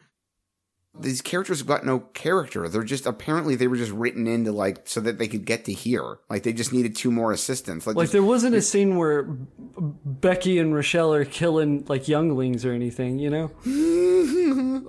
These 0.99 1.23
characters 1.23 1.59
have 1.61 1.67
got 1.67 1.87
no 1.87 2.01
character. 2.01 2.69
They're 2.69 2.85
just 2.85 3.07
apparently 3.07 3.57
they 3.57 3.67
were 3.67 3.77
just 3.77 3.93
written 3.93 4.27
into 4.27 4.53
like 4.53 4.83
so 4.85 5.01
that 5.01 5.19
they 5.19 5.27
could 5.27 5.47
get 5.47 5.65
to 5.65 5.73
here. 5.73 6.19
Like 6.29 6.43
they 6.43 6.53
just 6.53 6.71
needed 6.73 6.95
two 6.95 7.11
more 7.11 7.33
assistants. 7.33 7.87
Like 7.87 7.97
just- 7.97 8.13
there 8.13 8.23
wasn't 8.23 8.55
a 8.57 8.63
scene 8.63 8.97
where 8.97 9.23
Becky 9.25 10.59
and 10.59 10.75
Rochelle 10.75 11.15
are 11.15 11.25
killing 11.25 11.87
like 11.89 12.09
younglings 12.09 12.67
or 12.67 12.73
anything. 12.73 13.19
You 13.19 13.31
know? 13.31 13.51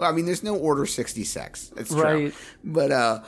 I 0.01 0.11
mean, 0.11 0.25
there's 0.25 0.43
no 0.43 0.55
Order 0.57 0.85
66. 0.85 1.71
It's 1.77 1.89
true. 1.89 2.01
Right. 2.01 2.33
But, 2.63 2.91
uh, 2.91 3.23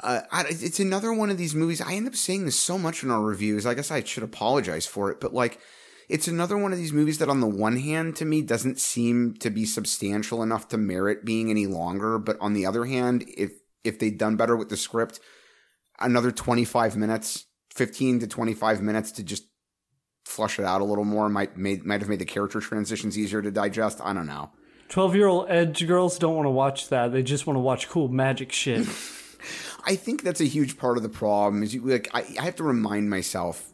uh, 0.00 0.20
I, 0.30 0.44
it's 0.48 0.80
another 0.80 1.12
one 1.12 1.30
of 1.30 1.38
these 1.38 1.54
movies. 1.54 1.80
I 1.80 1.94
end 1.94 2.06
up 2.06 2.14
saying 2.14 2.44
this 2.44 2.58
so 2.58 2.78
much 2.78 3.02
in 3.02 3.10
our 3.10 3.22
reviews. 3.22 3.64
I 3.66 3.74
guess 3.74 3.90
I 3.90 4.02
should 4.02 4.22
apologize 4.22 4.86
for 4.86 5.10
it, 5.10 5.18
but 5.20 5.32
like, 5.32 5.58
it's 6.08 6.28
another 6.28 6.56
one 6.56 6.72
of 6.72 6.78
these 6.78 6.92
movies 6.92 7.18
that, 7.18 7.28
on 7.28 7.40
the 7.40 7.46
one 7.46 7.76
hand, 7.76 8.16
to 8.16 8.24
me, 8.24 8.42
doesn't 8.42 8.78
seem 8.78 9.34
to 9.34 9.50
be 9.50 9.64
substantial 9.64 10.42
enough 10.42 10.68
to 10.68 10.78
merit 10.78 11.24
being 11.24 11.50
any 11.50 11.66
longer. 11.66 12.18
But 12.18 12.36
on 12.40 12.52
the 12.52 12.66
other 12.66 12.84
hand, 12.84 13.24
if 13.36 13.52
if 13.82 13.98
they'd 13.98 14.18
done 14.18 14.36
better 14.36 14.56
with 14.56 14.68
the 14.68 14.76
script, 14.76 15.20
another 16.00 16.30
twenty 16.30 16.64
five 16.64 16.96
minutes, 16.96 17.46
fifteen 17.74 18.20
to 18.20 18.26
twenty 18.26 18.54
five 18.54 18.82
minutes 18.82 19.12
to 19.12 19.22
just 19.22 19.44
flush 20.24 20.58
it 20.58 20.64
out 20.64 20.80
a 20.80 20.84
little 20.84 21.04
more 21.04 21.28
might 21.28 21.56
made, 21.56 21.84
might 21.84 22.00
have 22.00 22.08
made 22.08 22.18
the 22.18 22.24
character 22.24 22.60
transitions 22.60 23.18
easier 23.18 23.42
to 23.42 23.50
digest. 23.50 24.00
I 24.02 24.12
don't 24.12 24.26
know. 24.26 24.50
Twelve-year-old 24.88 25.46
edge 25.48 25.86
girls 25.86 26.18
don't 26.18 26.36
want 26.36 26.46
to 26.46 26.50
watch 26.50 26.88
that. 26.88 27.12
They 27.12 27.22
just 27.22 27.46
want 27.46 27.56
to 27.56 27.60
watch 27.60 27.88
cool 27.88 28.08
magic 28.08 28.52
shit. 28.52 28.86
I 29.86 29.96
think 29.96 30.22
that's 30.22 30.40
a 30.40 30.46
huge 30.46 30.78
part 30.78 30.96
of 30.96 31.02
the 31.02 31.08
problem. 31.08 31.62
Is 31.62 31.74
you 31.74 31.82
like 31.82 32.08
I, 32.14 32.24
I 32.38 32.44
have 32.44 32.56
to 32.56 32.64
remind 32.64 33.10
myself, 33.10 33.73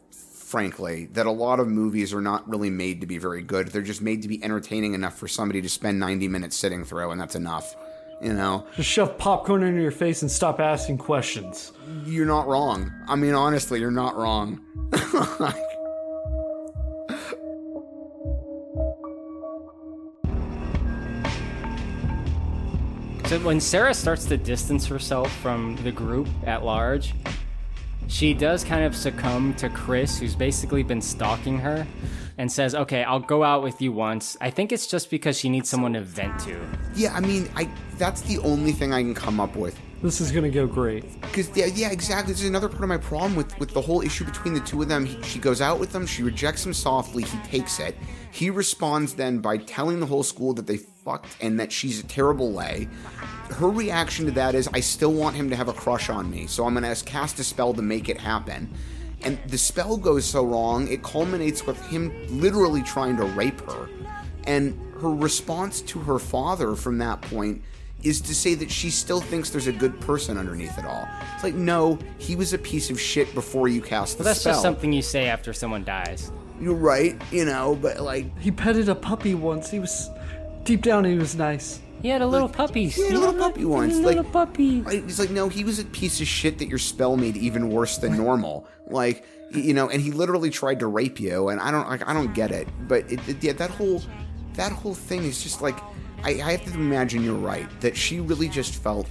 frankly, 0.50 1.06
that 1.12 1.26
a 1.26 1.30
lot 1.30 1.60
of 1.60 1.68
movies 1.68 2.12
are 2.12 2.20
not 2.20 2.48
really 2.48 2.70
made 2.70 3.00
to 3.00 3.06
be 3.06 3.18
very 3.18 3.40
good. 3.40 3.68
They're 3.68 3.82
just 3.82 4.02
made 4.02 4.22
to 4.22 4.28
be 4.28 4.42
entertaining 4.42 4.94
enough 4.94 5.16
for 5.16 5.28
somebody 5.28 5.62
to 5.62 5.68
spend 5.68 6.00
ninety 6.00 6.26
minutes 6.26 6.56
sitting 6.56 6.84
through, 6.84 7.12
and 7.12 7.20
that's 7.20 7.36
enough. 7.36 7.76
You 8.20 8.34
know, 8.34 8.66
just 8.76 8.88
shove 8.90 9.16
popcorn 9.16 9.62
into 9.62 9.80
your 9.80 9.92
face 9.92 10.22
and 10.22 10.30
stop 10.30 10.60
asking 10.60 10.98
questions. 10.98 11.72
you're 12.04 12.26
not 12.26 12.46
wrong. 12.48 12.92
I 13.08 13.16
mean, 13.16 13.34
honestly, 13.34 13.80
you're 13.80 13.90
not 13.90 14.16
wrong. 14.16 14.60
So 23.30 23.38
when 23.38 23.60
Sarah 23.60 23.94
starts 23.94 24.24
to 24.24 24.36
distance 24.36 24.86
herself 24.86 25.30
from 25.36 25.76
the 25.84 25.92
group 25.92 26.26
at 26.48 26.64
large, 26.64 27.14
she 28.10 28.34
does 28.34 28.64
kind 28.64 28.84
of 28.84 28.94
succumb 28.96 29.54
to 29.54 29.68
Chris, 29.68 30.18
who's 30.18 30.34
basically 30.34 30.82
been 30.82 31.00
stalking 31.00 31.58
her, 31.58 31.86
and 32.38 32.50
says, 32.50 32.74
"Okay, 32.74 33.04
I'll 33.04 33.20
go 33.20 33.44
out 33.44 33.62
with 33.62 33.80
you 33.80 33.92
once." 33.92 34.36
I 34.40 34.50
think 34.50 34.72
it's 34.72 34.86
just 34.86 35.10
because 35.10 35.38
she 35.38 35.48
needs 35.48 35.68
someone 35.68 35.92
to 35.92 36.00
vent 36.00 36.40
to. 36.40 36.60
Yeah, 36.94 37.14
I 37.14 37.20
mean, 37.20 37.48
I 37.54 37.70
that's 37.98 38.22
the 38.22 38.38
only 38.38 38.72
thing 38.72 38.92
I 38.92 39.00
can 39.02 39.14
come 39.14 39.38
up 39.38 39.54
with. 39.54 39.78
This 40.02 40.22
is 40.22 40.32
gonna 40.32 40.48
go 40.48 40.66
great. 40.66 41.20
Because 41.20 41.54
yeah, 41.54 41.66
yeah, 41.66 41.90
exactly. 41.90 42.32
This 42.32 42.42
is 42.42 42.48
another 42.48 42.70
part 42.70 42.82
of 42.82 42.88
my 42.88 42.96
problem 42.96 43.36
with 43.36 43.58
with 43.58 43.70
the 43.70 43.82
whole 43.82 44.00
issue 44.00 44.24
between 44.24 44.54
the 44.54 44.60
two 44.60 44.80
of 44.80 44.88
them. 44.88 45.04
He, 45.04 45.22
she 45.22 45.38
goes 45.38 45.60
out 45.60 45.78
with 45.78 45.92
them. 45.92 46.06
She 46.06 46.22
rejects 46.22 46.64
him 46.64 46.72
softly. 46.72 47.22
He 47.24 47.38
takes 47.40 47.78
it. 47.78 47.96
He 48.30 48.48
responds 48.48 49.14
then 49.14 49.40
by 49.40 49.58
telling 49.58 50.00
the 50.00 50.06
whole 50.06 50.22
school 50.22 50.54
that 50.54 50.66
they 50.66 50.78
fucked 50.78 51.36
and 51.42 51.60
that 51.60 51.70
she's 51.70 52.00
a 52.00 52.04
terrible 52.04 52.50
lay. 52.52 52.88
Her 53.50 53.68
reaction 53.68 54.24
to 54.26 54.32
that 54.32 54.54
is, 54.54 54.68
I 54.72 54.80
still 54.80 55.12
want 55.12 55.36
him 55.36 55.50
to 55.50 55.56
have 55.56 55.68
a 55.68 55.72
crush 55.72 56.08
on 56.08 56.30
me, 56.30 56.46
so 56.46 56.64
I'm 56.64 56.72
gonna 56.72 56.94
cast 57.04 57.38
a 57.38 57.44
spell 57.44 57.74
to 57.74 57.82
make 57.82 58.08
it 58.08 58.18
happen. 58.18 58.72
And 59.22 59.38
the 59.48 59.58
spell 59.58 59.98
goes 59.98 60.24
so 60.24 60.46
wrong, 60.46 60.88
it 60.88 61.02
culminates 61.02 61.66
with 61.66 61.84
him 61.88 62.12
literally 62.40 62.82
trying 62.82 63.18
to 63.18 63.24
rape 63.24 63.60
her. 63.62 63.88
And 64.44 64.80
her 65.00 65.10
response 65.10 65.82
to 65.82 65.98
her 66.00 66.18
father 66.18 66.74
from 66.74 66.98
that 66.98 67.20
point 67.20 67.62
is 68.02 68.20
to 68.22 68.34
say 68.34 68.54
that 68.54 68.70
she 68.70 68.90
still 68.90 69.20
thinks 69.20 69.50
there's 69.50 69.66
a 69.66 69.72
good 69.72 70.00
person 70.00 70.38
underneath 70.38 70.78
it 70.78 70.84
all. 70.84 71.06
It's 71.34 71.44
like, 71.44 71.54
no, 71.54 71.98
he 72.18 72.34
was 72.36 72.52
a 72.52 72.58
piece 72.58 72.90
of 72.90 73.00
shit 73.00 73.34
before 73.34 73.68
you 73.68 73.80
cast 73.82 74.16
the 74.18 74.22
Well, 74.24 74.30
that's 74.30 74.40
spell. 74.40 74.52
just 74.54 74.62
something 74.62 74.92
you 74.92 75.02
say 75.02 75.26
after 75.28 75.52
someone 75.52 75.84
dies. 75.84 76.32
You're 76.60 76.74
right, 76.74 77.20
you 77.30 77.44
know, 77.44 77.76
but 77.80 78.00
like 78.00 78.38
He 78.38 78.50
petted 78.50 78.88
a 78.88 78.94
puppy 78.94 79.34
once. 79.34 79.70
He 79.70 79.78
was 79.78 80.08
deep 80.64 80.82
down. 80.82 81.04
He 81.04 81.16
was 81.16 81.36
nice. 81.36 81.80
He 82.02 82.08
had 82.08 82.22
a 82.22 82.26
little 82.26 82.48
puppy. 82.48 82.88
He 82.88 83.02
had 83.02 83.12
a 83.12 83.18
little 83.18 83.34
puppy 83.34 83.64
once. 83.66 83.96
Little 83.96 84.22
like, 84.24 84.32
puppy. 84.32 84.82
I- 84.86 84.96
He's 84.96 85.18
like, 85.18 85.30
no, 85.30 85.48
he 85.50 85.64
was 85.64 85.78
a 85.78 85.84
piece 85.84 86.20
of 86.22 86.26
shit 86.26 86.58
that 86.58 86.68
your 86.68 86.78
spell 86.78 87.16
made 87.16 87.36
even 87.36 87.68
worse 87.70 87.98
than 87.98 88.16
normal. 88.16 88.66
like, 88.86 89.24
you 89.52 89.74
know, 89.74 89.88
and 89.90 90.00
he 90.00 90.10
literally 90.12 90.48
tried 90.48 90.78
to 90.78 90.86
rape 90.86 91.18
you, 91.20 91.48
and 91.48 91.60
I 91.60 91.70
don't, 91.72 91.88
like, 91.88 92.08
I 92.08 92.12
don't 92.12 92.32
get 92.34 92.52
it. 92.52 92.68
But 92.88 93.10
it, 93.12 93.20
it- 93.28 93.42
yeah, 93.44 93.52
that 93.54 93.70
whole, 93.70 94.00
that 94.54 94.70
whole 94.72 94.94
thing 94.94 95.24
is 95.24 95.42
just 95.42 95.60
like, 95.60 95.76
I, 96.22 96.30
I 96.42 96.52
have 96.52 96.64
to 96.64 96.74
imagine 96.74 97.24
you're 97.24 97.34
right 97.34 97.68
that 97.80 97.96
she 97.96 98.20
really 98.20 98.48
just 98.48 98.74
felt 98.74 99.08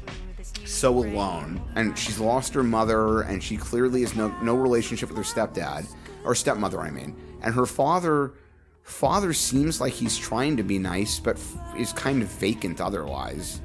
so 0.66 0.98
alone, 1.00 1.62
and 1.76 1.98
she's 1.98 2.20
lost 2.20 2.54
her 2.54 2.64
mother, 2.64 3.22
and 3.22 3.42
she 3.44 3.58
clearly 3.58 4.02
has 4.02 4.16
no 4.16 4.28
no 4.42 4.56
relationship 4.56 5.10
with 5.10 5.18
her 5.18 5.24
stepdad 5.24 5.88
or 6.24 6.36
stepmother, 6.36 6.80
I 6.80 6.92
mean, 6.92 7.16
and 7.42 7.54
her 7.56 7.66
father. 7.66 8.34
father 8.84 9.34
seems 9.34 9.80
like 9.80 9.94
he's 9.94 10.18
trying 10.18 10.58
to 10.58 10.64
be 10.64 10.80
nice, 10.80 11.20
but 11.20 11.40
is 11.78 11.94
kind 11.94 12.22
of 12.22 12.28
vacant 12.28 12.82
otherwise. 12.82 13.62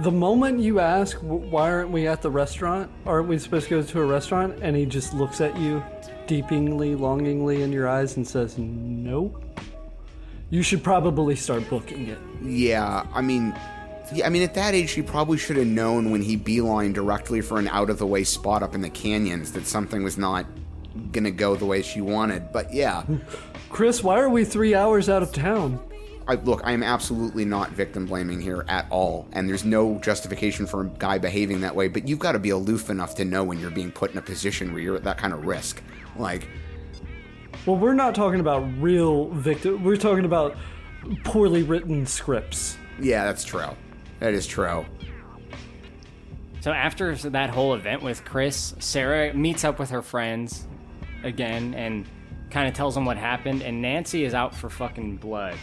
The 0.00 0.10
moment 0.10 0.60
you 0.60 0.80
ask, 0.80 1.18
why 1.18 1.70
aren't 1.70 1.90
we 1.90 2.06
at 2.06 2.22
the 2.22 2.30
restaurant? 2.30 2.90
Aren't 3.04 3.28
we 3.28 3.38
supposed 3.38 3.68
to 3.68 3.82
go 3.82 3.82
to 3.82 4.00
a 4.00 4.06
restaurant? 4.06 4.58
And 4.62 4.74
he 4.74 4.86
just 4.86 5.12
looks 5.12 5.42
at 5.42 5.54
you 5.58 5.82
deepingly, 6.26 6.98
longingly 6.98 7.60
in 7.62 7.70
your 7.70 7.86
eyes 7.86 8.16
and 8.16 8.26
says, 8.26 8.56
nope. 8.56 9.44
You 10.50 10.62
should 10.62 10.82
probably 10.82 11.36
start 11.36 11.68
booking 11.70 12.08
it. 12.08 12.18
Yeah, 12.42 13.06
I 13.14 13.20
mean, 13.20 13.54
yeah, 14.12 14.26
I 14.26 14.30
mean, 14.30 14.42
at 14.42 14.54
that 14.54 14.74
age, 14.74 14.90
she 14.90 15.02
probably 15.02 15.38
should 15.38 15.56
have 15.56 15.66
known 15.66 16.10
when 16.10 16.22
he 16.22 16.34
beeline 16.34 16.92
directly 16.92 17.40
for 17.40 17.58
an 17.58 17.68
out 17.68 17.90
of 17.90 17.98
the 17.98 18.06
way 18.06 18.24
spot 18.24 18.62
up 18.62 18.74
in 18.74 18.80
the 18.80 18.90
canyons 18.90 19.52
that 19.52 19.66
something 19.66 20.02
was 20.02 20.18
not 20.18 20.46
gonna 21.12 21.30
go 21.30 21.54
the 21.54 21.66
way 21.66 21.82
she 21.82 22.00
wanted. 22.00 22.52
But 22.52 22.74
yeah, 22.74 23.04
Chris, 23.70 24.02
why 24.02 24.18
are 24.20 24.28
we 24.28 24.44
three 24.44 24.74
hours 24.74 25.08
out 25.08 25.22
of 25.22 25.32
town? 25.32 25.80
I, 26.26 26.34
look, 26.34 26.60
I 26.64 26.72
am 26.72 26.82
absolutely 26.82 27.44
not 27.44 27.70
victim 27.70 28.06
blaming 28.06 28.40
here 28.40 28.64
at 28.68 28.86
all, 28.90 29.28
and 29.32 29.48
there's 29.48 29.64
no 29.64 29.98
justification 29.98 30.66
for 30.66 30.82
a 30.82 30.86
guy 30.86 31.18
behaving 31.18 31.60
that 31.62 31.74
way. 31.74 31.88
But 31.88 32.06
you've 32.06 32.18
got 32.18 32.32
to 32.32 32.38
be 32.38 32.50
aloof 32.50 32.90
enough 32.90 33.14
to 33.16 33.24
know 33.24 33.42
when 33.42 33.58
you're 33.58 33.70
being 33.70 33.90
put 33.90 34.12
in 34.12 34.18
a 34.18 34.22
position 34.22 34.72
where 34.72 34.82
you're 34.82 34.96
at 34.96 35.04
that 35.04 35.18
kind 35.18 35.32
of 35.32 35.46
risk. 35.46 35.82
Like, 36.16 36.46
Well, 37.66 37.76
we're 37.76 37.94
not 37.94 38.14
talking 38.14 38.40
about 38.40 38.60
real 38.80 39.28
victim. 39.28 39.84
We're 39.84 39.96
talking 39.96 40.24
about 40.24 40.56
poorly 41.24 41.62
written 41.62 42.06
scripts. 42.06 42.76
yeah, 43.00 43.24
that's 43.24 43.44
true. 43.44 43.76
That 44.18 44.34
is 44.34 44.46
true. 44.46 44.84
So 46.60 46.72
after 46.72 47.14
that 47.14 47.50
whole 47.50 47.74
event 47.74 48.02
with 48.02 48.24
Chris, 48.24 48.74
Sarah 48.78 49.32
meets 49.32 49.64
up 49.64 49.78
with 49.78 49.90
her 49.90 50.02
friends 50.02 50.66
again 51.22 51.74
and 51.74 52.06
kind 52.50 52.68
of 52.68 52.74
tells 52.74 52.94
them 52.94 53.04
what 53.06 53.16
happened. 53.16 53.62
And 53.62 53.80
Nancy 53.80 54.24
is 54.24 54.34
out 54.34 54.54
for 54.54 54.68
fucking 54.68 55.16
blood. 55.16 55.56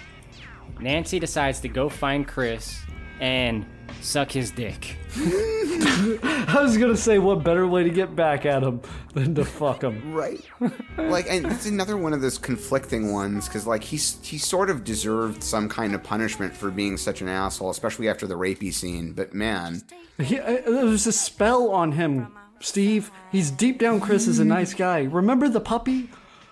Nancy 0.80 1.20
decides 1.20 1.60
to 1.62 1.68
go 1.68 1.90
find 1.90 2.28
Chris 2.28 2.80
and 3.20 3.66
suck 4.02 4.32
his 4.32 4.52
dick. 4.52 4.98
I 5.18 6.60
was 6.62 6.78
gonna 6.78 6.98
say, 6.98 7.18
what 7.20 7.44
better 7.44 7.66
way 7.68 7.84
to 7.84 7.90
get 7.90 8.16
back 8.16 8.46
at 8.46 8.64
him 8.64 8.82
than 9.14 9.34
to 9.36 9.46
fuck 9.46 9.84
him? 9.84 10.14
Right. 10.14 10.44
like, 10.98 11.26
and 11.30 11.46
it's 11.48 11.66
another 11.66 11.98
one 11.98 12.14
of 12.14 12.22
those 12.22 12.38
conflicting 12.38 13.12
ones 13.12 13.48
because, 13.48 13.66
like, 13.66 13.84
he's 13.84 14.20
he 14.24 14.38
sort 14.38 14.70
of 14.70 14.84
deserved 14.84 15.44
some 15.44 15.68
kind 15.70 15.96
of 15.96 16.04
punishment 16.04 16.56
for 16.56 16.70
being 16.70 16.98
such 16.98 17.22
an 17.22 17.28
asshole, 17.28 17.70
especially 17.70 18.10
after 18.10 18.28
the 18.28 18.36
rapey 18.36 18.74
scene. 18.74 19.14
But 19.14 19.34
man, 19.34 19.82
He, 20.20 20.40
uh, 20.40 20.62
there's 20.66 21.08
a 21.08 21.12
spell 21.12 21.70
on 21.72 21.94
him, 21.94 22.28
Steve. 22.60 23.12
He's 23.32 23.50
deep 23.50 23.80
down. 23.80 24.00
Chris 24.00 24.28
is 24.28 24.40
a 24.40 24.46
nice 24.46 24.74
guy. 24.74 25.04
Remember 25.04 25.50
the 25.50 25.62
puppy? 25.62 26.10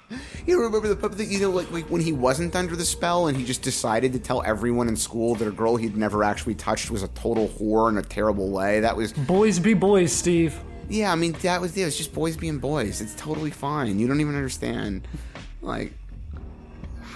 You 0.45 0.61
remember 0.61 0.87
the 0.87 0.95
puppet 0.95 1.17
that 1.17 1.25
you 1.25 1.39
know, 1.39 1.49
like, 1.49 1.71
like 1.71 1.89
when 1.89 2.01
he 2.01 2.13
wasn't 2.13 2.55
under 2.55 2.75
the 2.75 2.85
spell 2.85 3.27
and 3.27 3.35
he 3.35 3.43
just 3.43 3.63
decided 3.63 4.13
to 4.13 4.19
tell 4.19 4.43
everyone 4.43 4.87
in 4.87 4.95
school 4.95 5.33
that 5.35 5.47
a 5.47 5.51
girl 5.51 5.75
he'd 5.75 5.97
never 5.97 6.23
actually 6.23 6.53
touched 6.53 6.91
was 6.91 7.01
a 7.01 7.07
total 7.09 7.47
whore 7.47 7.89
in 7.89 7.97
a 7.97 8.03
terrible 8.03 8.51
way. 8.51 8.79
That 8.79 8.95
was 8.95 9.11
boys 9.11 9.57
be 9.57 9.73
boys, 9.73 10.13
Steve. 10.13 10.55
Yeah, 10.87 11.11
I 11.11 11.15
mean 11.15 11.31
that 11.41 11.61
was 11.61 11.75
it. 11.75 11.81
It's 11.81 11.97
just 11.97 12.13
boys 12.13 12.37
being 12.37 12.59
boys. 12.59 13.01
It's 13.01 13.15
totally 13.15 13.49
fine. 13.49 13.97
You 13.97 14.07
don't 14.07 14.21
even 14.21 14.35
understand. 14.35 15.07
Like, 15.63 15.93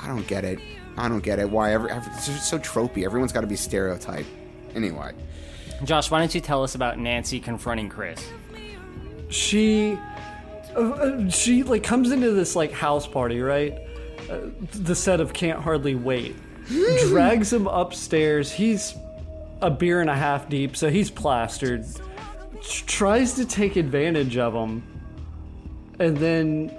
I 0.01 0.07
don't 0.07 0.25
get 0.25 0.43
it. 0.43 0.59
I 0.97 1.07
don't 1.07 1.23
get 1.23 1.37
it. 1.37 1.49
Why? 1.49 1.73
Every, 1.73 1.91
every, 1.91 2.11
it's 2.13 2.25
just 2.25 2.49
so 2.49 2.57
tropey. 2.57 3.05
Everyone's 3.05 3.31
got 3.31 3.41
to 3.41 3.47
be 3.47 3.55
stereotyped. 3.55 4.27
Anyway, 4.73 5.13
Josh, 5.83 6.09
why 6.09 6.19
don't 6.19 6.33
you 6.33 6.41
tell 6.41 6.63
us 6.63 6.75
about 6.75 6.97
Nancy 6.97 7.39
confronting 7.39 7.89
Chris? 7.89 8.27
She, 9.29 9.97
Uh, 10.75 10.79
uh, 10.79 11.29
she 11.29 11.63
like 11.63 11.83
comes 11.83 12.11
into 12.11 12.31
this 12.31 12.55
like 12.55 12.71
house 12.71 13.07
party, 13.07 13.41
right? 13.41 13.77
Uh, 14.29 14.49
the 14.73 14.95
set 14.95 15.19
of 15.19 15.33
can't 15.33 15.59
hardly 15.59 15.95
wait. 15.95 16.35
Hmm. 16.67 17.09
drags 17.09 17.51
him 17.51 17.65
upstairs. 17.67 18.51
He's 18.51 18.93
a 19.61 19.71
beer 19.71 20.01
and 20.01 20.09
a 20.09 20.15
half 20.15 20.47
deep, 20.49 20.75
so 20.75 20.89
he's 20.89 21.09
plastered. 21.09 21.85
Tr- 22.61 22.85
tries 22.85 23.33
to 23.33 23.45
take 23.45 23.75
advantage 23.75 24.37
of 24.37 24.53
him, 24.53 24.83
and 25.99 26.15
then 26.15 26.69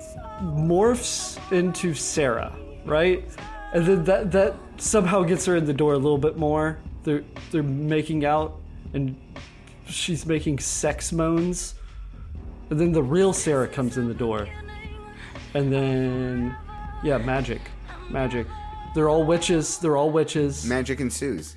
morphs 0.41 1.39
into 1.53 1.95
Sarah, 1.95 2.55
right? 2.85 3.25
And 3.73 3.87
then 3.87 4.05
that 4.05 4.31
that 4.33 4.55
somehow 4.77 5.23
gets 5.23 5.45
her 5.47 5.57
in 5.57 5.65
the 5.65 5.75
door 5.75 5.95
a 5.95 5.99
little 5.99 6.19
bit 6.19 6.37
more. 6.37 6.79
They're 7.03 7.25
they're 7.51 7.63
making 7.63 8.25
out, 8.25 8.61
and 8.95 9.21
she's 9.87 10.25
making 10.25 10.61
sex 10.61 11.13
moans. 11.13 11.75
And 12.71 12.79
then 12.81 12.93
the 12.93 13.03
real 13.03 13.33
Sarah 13.33 13.69
comes 13.69 13.97
in 13.97 14.09
the 14.09 14.15
door. 14.15 14.49
And 15.55 15.73
then, 15.73 16.57
yeah, 17.03 17.19
magic. 17.19 17.61
Magic. 18.11 18.47
They're 18.95 19.09
all 19.09 19.25
witches. 19.25 19.79
They're 19.79 19.97
all 19.97 20.11
witches. 20.11 20.65
magic 20.65 21.01
ensues. 21.01 21.57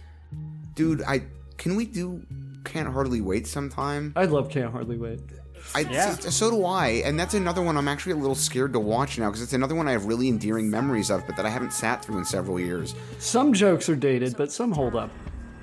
Dude, 0.76 1.03
I 1.03 1.23
can 1.57 1.76
we 1.76 1.85
do? 1.85 2.22
Can't 2.64 2.91
hardly 2.91 3.22
wait 3.22 3.45
sometime. 3.45 4.14
I 4.15 4.26
love 4.26 4.49
Can't 4.49 4.72
Hardly 4.72 4.98
Wait. 4.98 5.19
I, 5.76 5.81
Yeah. 5.81 6.15
so, 6.15 6.30
so 6.30 6.52
do 6.52 6.65
I, 6.65 7.02
and 7.06 7.18
that's 7.19 7.34
another 7.35 7.61
one 7.61 7.77
I'm 7.77 7.88
actually 7.88 8.14
a 8.14 8.18
little 8.18 8.35
scared 8.35 8.73
to 8.73 8.80
watch 8.80 9.18
now 9.18 9.27
because 9.30 9.41
it's 9.41 9.53
another 9.53 9.76
one 9.76 9.88
I 9.88 9.91
have 9.91 10.06
really 10.06 10.27
endearing 10.27 10.69
memories 10.69 11.10
of, 11.10 11.26
but 11.27 11.35
that 11.38 11.45
I 11.45 11.49
haven't 11.49 11.73
sat 11.73 12.03
through 12.03 12.18
in 12.18 12.26
several 12.26 12.60
years. 12.60 12.95
Some 13.19 13.53
jokes 13.53 13.88
are 13.90 13.95
dated, 13.95 14.35
but 14.38 14.52
some 14.52 14.72
hold 14.72 14.95
up. 14.95 15.10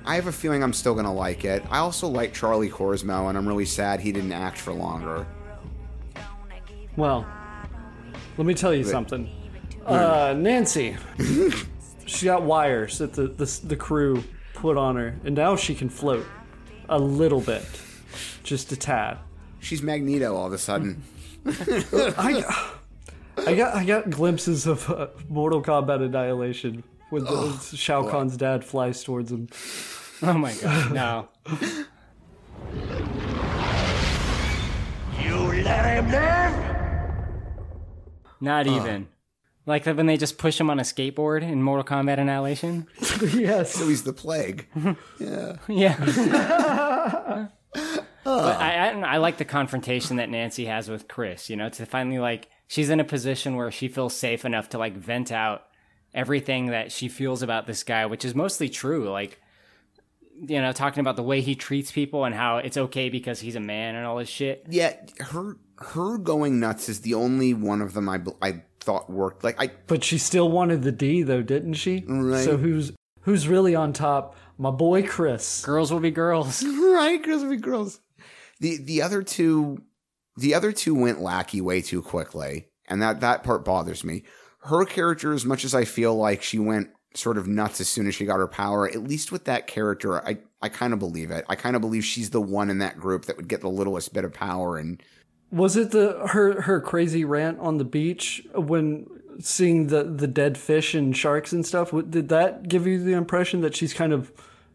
I 0.05 0.15
have 0.15 0.27
a 0.27 0.31
feeling 0.31 0.63
I'm 0.63 0.73
still 0.73 0.95
gonna 0.95 1.13
like 1.13 1.45
it. 1.45 1.63
I 1.69 1.77
also 1.79 2.07
like 2.07 2.33
Charlie 2.33 2.69
Korsmo, 2.69 3.29
and 3.29 3.37
I'm 3.37 3.47
really 3.47 3.65
sad 3.65 3.99
he 3.99 4.11
didn't 4.11 4.31
act 4.31 4.57
for 4.57 4.73
longer. 4.73 5.25
Well, 6.95 7.25
let 8.37 8.45
me 8.45 8.53
tell 8.53 8.73
you 8.73 8.83
Wait. 8.83 8.91
something. 8.91 9.29
Uh, 9.85 10.33
Nancy, 10.37 10.95
she 12.05 12.25
got 12.25 12.43
wires 12.43 12.97
that 12.99 13.13
the, 13.13 13.27
the 13.27 13.59
the 13.65 13.75
crew 13.75 14.23
put 14.53 14.77
on 14.77 14.95
her, 14.95 15.15
and 15.25 15.35
now 15.35 15.55
she 15.55 15.73
can 15.73 15.89
float 15.89 16.25
a 16.89 16.99
little 16.99 17.41
bit, 17.41 17.65
just 18.43 18.71
a 18.71 18.75
tad. 18.75 19.17
She's 19.59 19.81
Magneto 19.81 20.35
all 20.35 20.47
of 20.47 20.53
a 20.53 20.57
sudden. 20.57 21.01
I, 21.45 22.43
I 23.37 23.55
got 23.55 23.75
I 23.75 23.85
got 23.85 24.09
glimpses 24.09 24.67
of 24.67 24.87
uh, 24.89 25.07
Mortal 25.29 25.61
Kombat 25.63 26.03
Annihilation 26.05 26.83
when 27.09 27.23
the, 27.23 27.31
Oh, 27.31 27.59
Shao. 27.73 28.07
Kahn's 28.07 28.37
dad 28.37 28.63
flies 28.63 29.03
towards 29.03 29.31
him. 29.31 29.47
Oh 30.21 30.33
my 30.33 30.53
god, 30.53 30.93
no. 30.93 31.29
You 35.19 35.63
let 35.63 35.85
him 36.03 36.11
live? 36.11 36.80
Not 38.41 38.67
even. 38.67 39.07
Like 39.65 39.85
when 39.85 40.07
they 40.07 40.17
just 40.17 40.37
push 40.37 40.59
him 40.59 40.69
on 40.69 40.79
a 40.79 40.83
skateboard 40.83 41.43
in 41.43 41.61
Mortal 41.61 41.85
Kombat 41.85 42.17
Annihilation? 42.17 42.87
yes. 43.33 43.75
So 43.75 43.87
he's 43.87 44.03
the 44.03 44.13
plague. 44.13 44.67
yeah. 45.19 45.57
Yeah. 45.67 47.47
But 48.23 48.61
I, 48.61 48.89
I, 48.89 49.15
I 49.15 49.17
like 49.17 49.37
the 49.37 49.45
confrontation 49.45 50.17
that 50.17 50.29
Nancy 50.29 50.65
has 50.65 50.87
with 50.87 51.07
Chris, 51.07 51.49
you 51.49 51.55
know, 51.55 51.69
to 51.69 51.85
finally 51.87 52.19
like 52.19 52.49
she's 52.67 52.91
in 52.91 52.99
a 52.99 53.03
position 53.03 53.55
where 53.55 53.71
she 53.71 53.87
feels 53.87 54.15
safe 54.15 54.45
enough 54.45 54.69
to 54.69 54.77
like 54.77 54.95
vent 54.95 55.31
out 55.31 55.63
everything 56.13 56.67
that 56.67 56.91
she 56.91 57.07
feels 57.07 57.41
about 57.41 57.65
this 57.65 57.83
guy, 57.83 58.05
which 58.05 58.23
is 58.23 58.35
mostly 58.35 58.69
true. 58.69 59.09
Like, 59.09 59.41
you 60.39 60.61
know, 60.61 60.71
talking 60.71 61.01
about 61.01 61.15
the 61.15 61.23
way 61.23 61.41
he 61.41 61.55
treats 61.55 61.91
people 61.91 62.23
and 62.25 62.35
how 62.35 62.57
it's 62.57 62.77
okay 62.77 63.09
because 63.09 63.39
he's 63.39 63.55
a 63.55 63.59
man 63.59 63.95
and 63.95 64.05
all 64.05 64.17
this 64.17 64.29
shit. 64.29 64.65
Yeah, 64.69 64.95
her 65.19 65.57
her 65.81 66.17
going 66.17 66.59
nuts 66.59 66.89
is 66.89 67.01
the 67.01 67.13
only 67.13 67.53
one 67.53 67.81
of 67.81 67.93
them 67.93 68.07
I 68.09 68.21
I 68.41 68.63
thought 68.79 69.09
worked. 69.09 69.43
Like 69.43 69.61
I 69.61 69.71
But 69.87 70.03
she 70.03 70.17
still 70.17 70.49
wanted 70.49 70.83
the 70.83 70.91
D 70.91 71.23
though, 71.23 71.41
didn't 71.41 71.73
she? 71.73 72.03
Right. 72.07 72.43
So 72.43 72.57
who's 72.57 72.91
who's 73.21 73.47
really 73.47 73.75
on 73.75 73.93
top? 73.93 74.35
My 74.57 74.71
boy 74.71 75.03
Chris. 75.03 75.63
Girls 75.63 75.91
will 75.91 75.99
be 75.99 76.11
girls. 76.11 76.63
right, 76.65 77.21
girls 77.21 77.43
will 77.43 77.51
be 77.51 77.57
girls. 77.57 77.99
The 78.59 78.77
the 78.77 79.01
other 79.01 79.23
two 79.23 79.83
the 80.37 80.53
other 80.53 80.71
two 80.71 80.95
went 80.95 81.21
lackey 81.21 81.61
way 81.61 81.81
too 81.81 82.01
quickly, 82.01 82.67
and 82.87 83.01
that 83.01 83.19
that 83.21 83.43
part 83.43 83.65
bothers 83.65 84.03
me. 84.03 84.23
Her 84.63 84.85
character, 84.85 85.33
as 85.33 85.45
much 85.45 85.65
as 85.65 85.73
I 85.73 85.85
feel 85.85 86.15
like 86.15 86.43
she 86.43 86.59
went 86.59 86.89
sort 87.15 87.37
of 87.37 87.47
nuts 87.47 87.81
as 87.81 87.89
soon 87.89 88.07
as 88.07 88.15
she 88.15 88.25
got 88.25 88.37
her 88.37 88.47
power, 88.47 88.87
at 88.87 89.03
least 89.03 89.31
with 89.31 89.45
that 89.45 89.67
character, 89.67 90.25
I 90.25 90.37
I 90.61 90.69
kind 90.69 90.93
of 90.93 90.99
believe 90.99 91.31
it. 91.31 91.45
I 91.49 91.55
kind 91.55 91.75
of 91.75 91.81
believe 91.81 92.05
she's 92.05 92.29
the 92.29 92.41
one 92.41 92.69
in 92.69 92.77
that 92.77 92.99
group 92.99 93.25
that 93.25 93.37
would 93.37 93.47
get 93.47 93.61
the 93.61 93.69
littlest 93.69 94.13
bit 94.13 94.23
of 94.23 94.33
power 94.33 94.77
and 94.77 95.01
Was 95.51 95.75
it 95.75 95.91
the 95.91 96.27
her 96.29 96.61
her 96.61 96.79
crazy 96.79 97.25
rant 97.25 97.59
on 97.59 97.77
the 97.77 97.83
beach 97.83 98.45
when 98.55 99.07
seeing 99.39 99.87
the 99.87 100.03
the 100.03 100.27
dead 100.27 100.57
fish 100.57 100.93
and 100.93 101.15
sharks 101.15 101.51
and 101.51 101.65
stuff? 101.65 101.91
Did 102.09 102.29
that 102.29 102.67
give 102.69 102.87
you 102.87 103.03
the 103.03 103.13
impression 103.13 103.61
that 103.61 103.75
she's 103.75 103.93
kind 103.93 104.13
of 104.13 104.31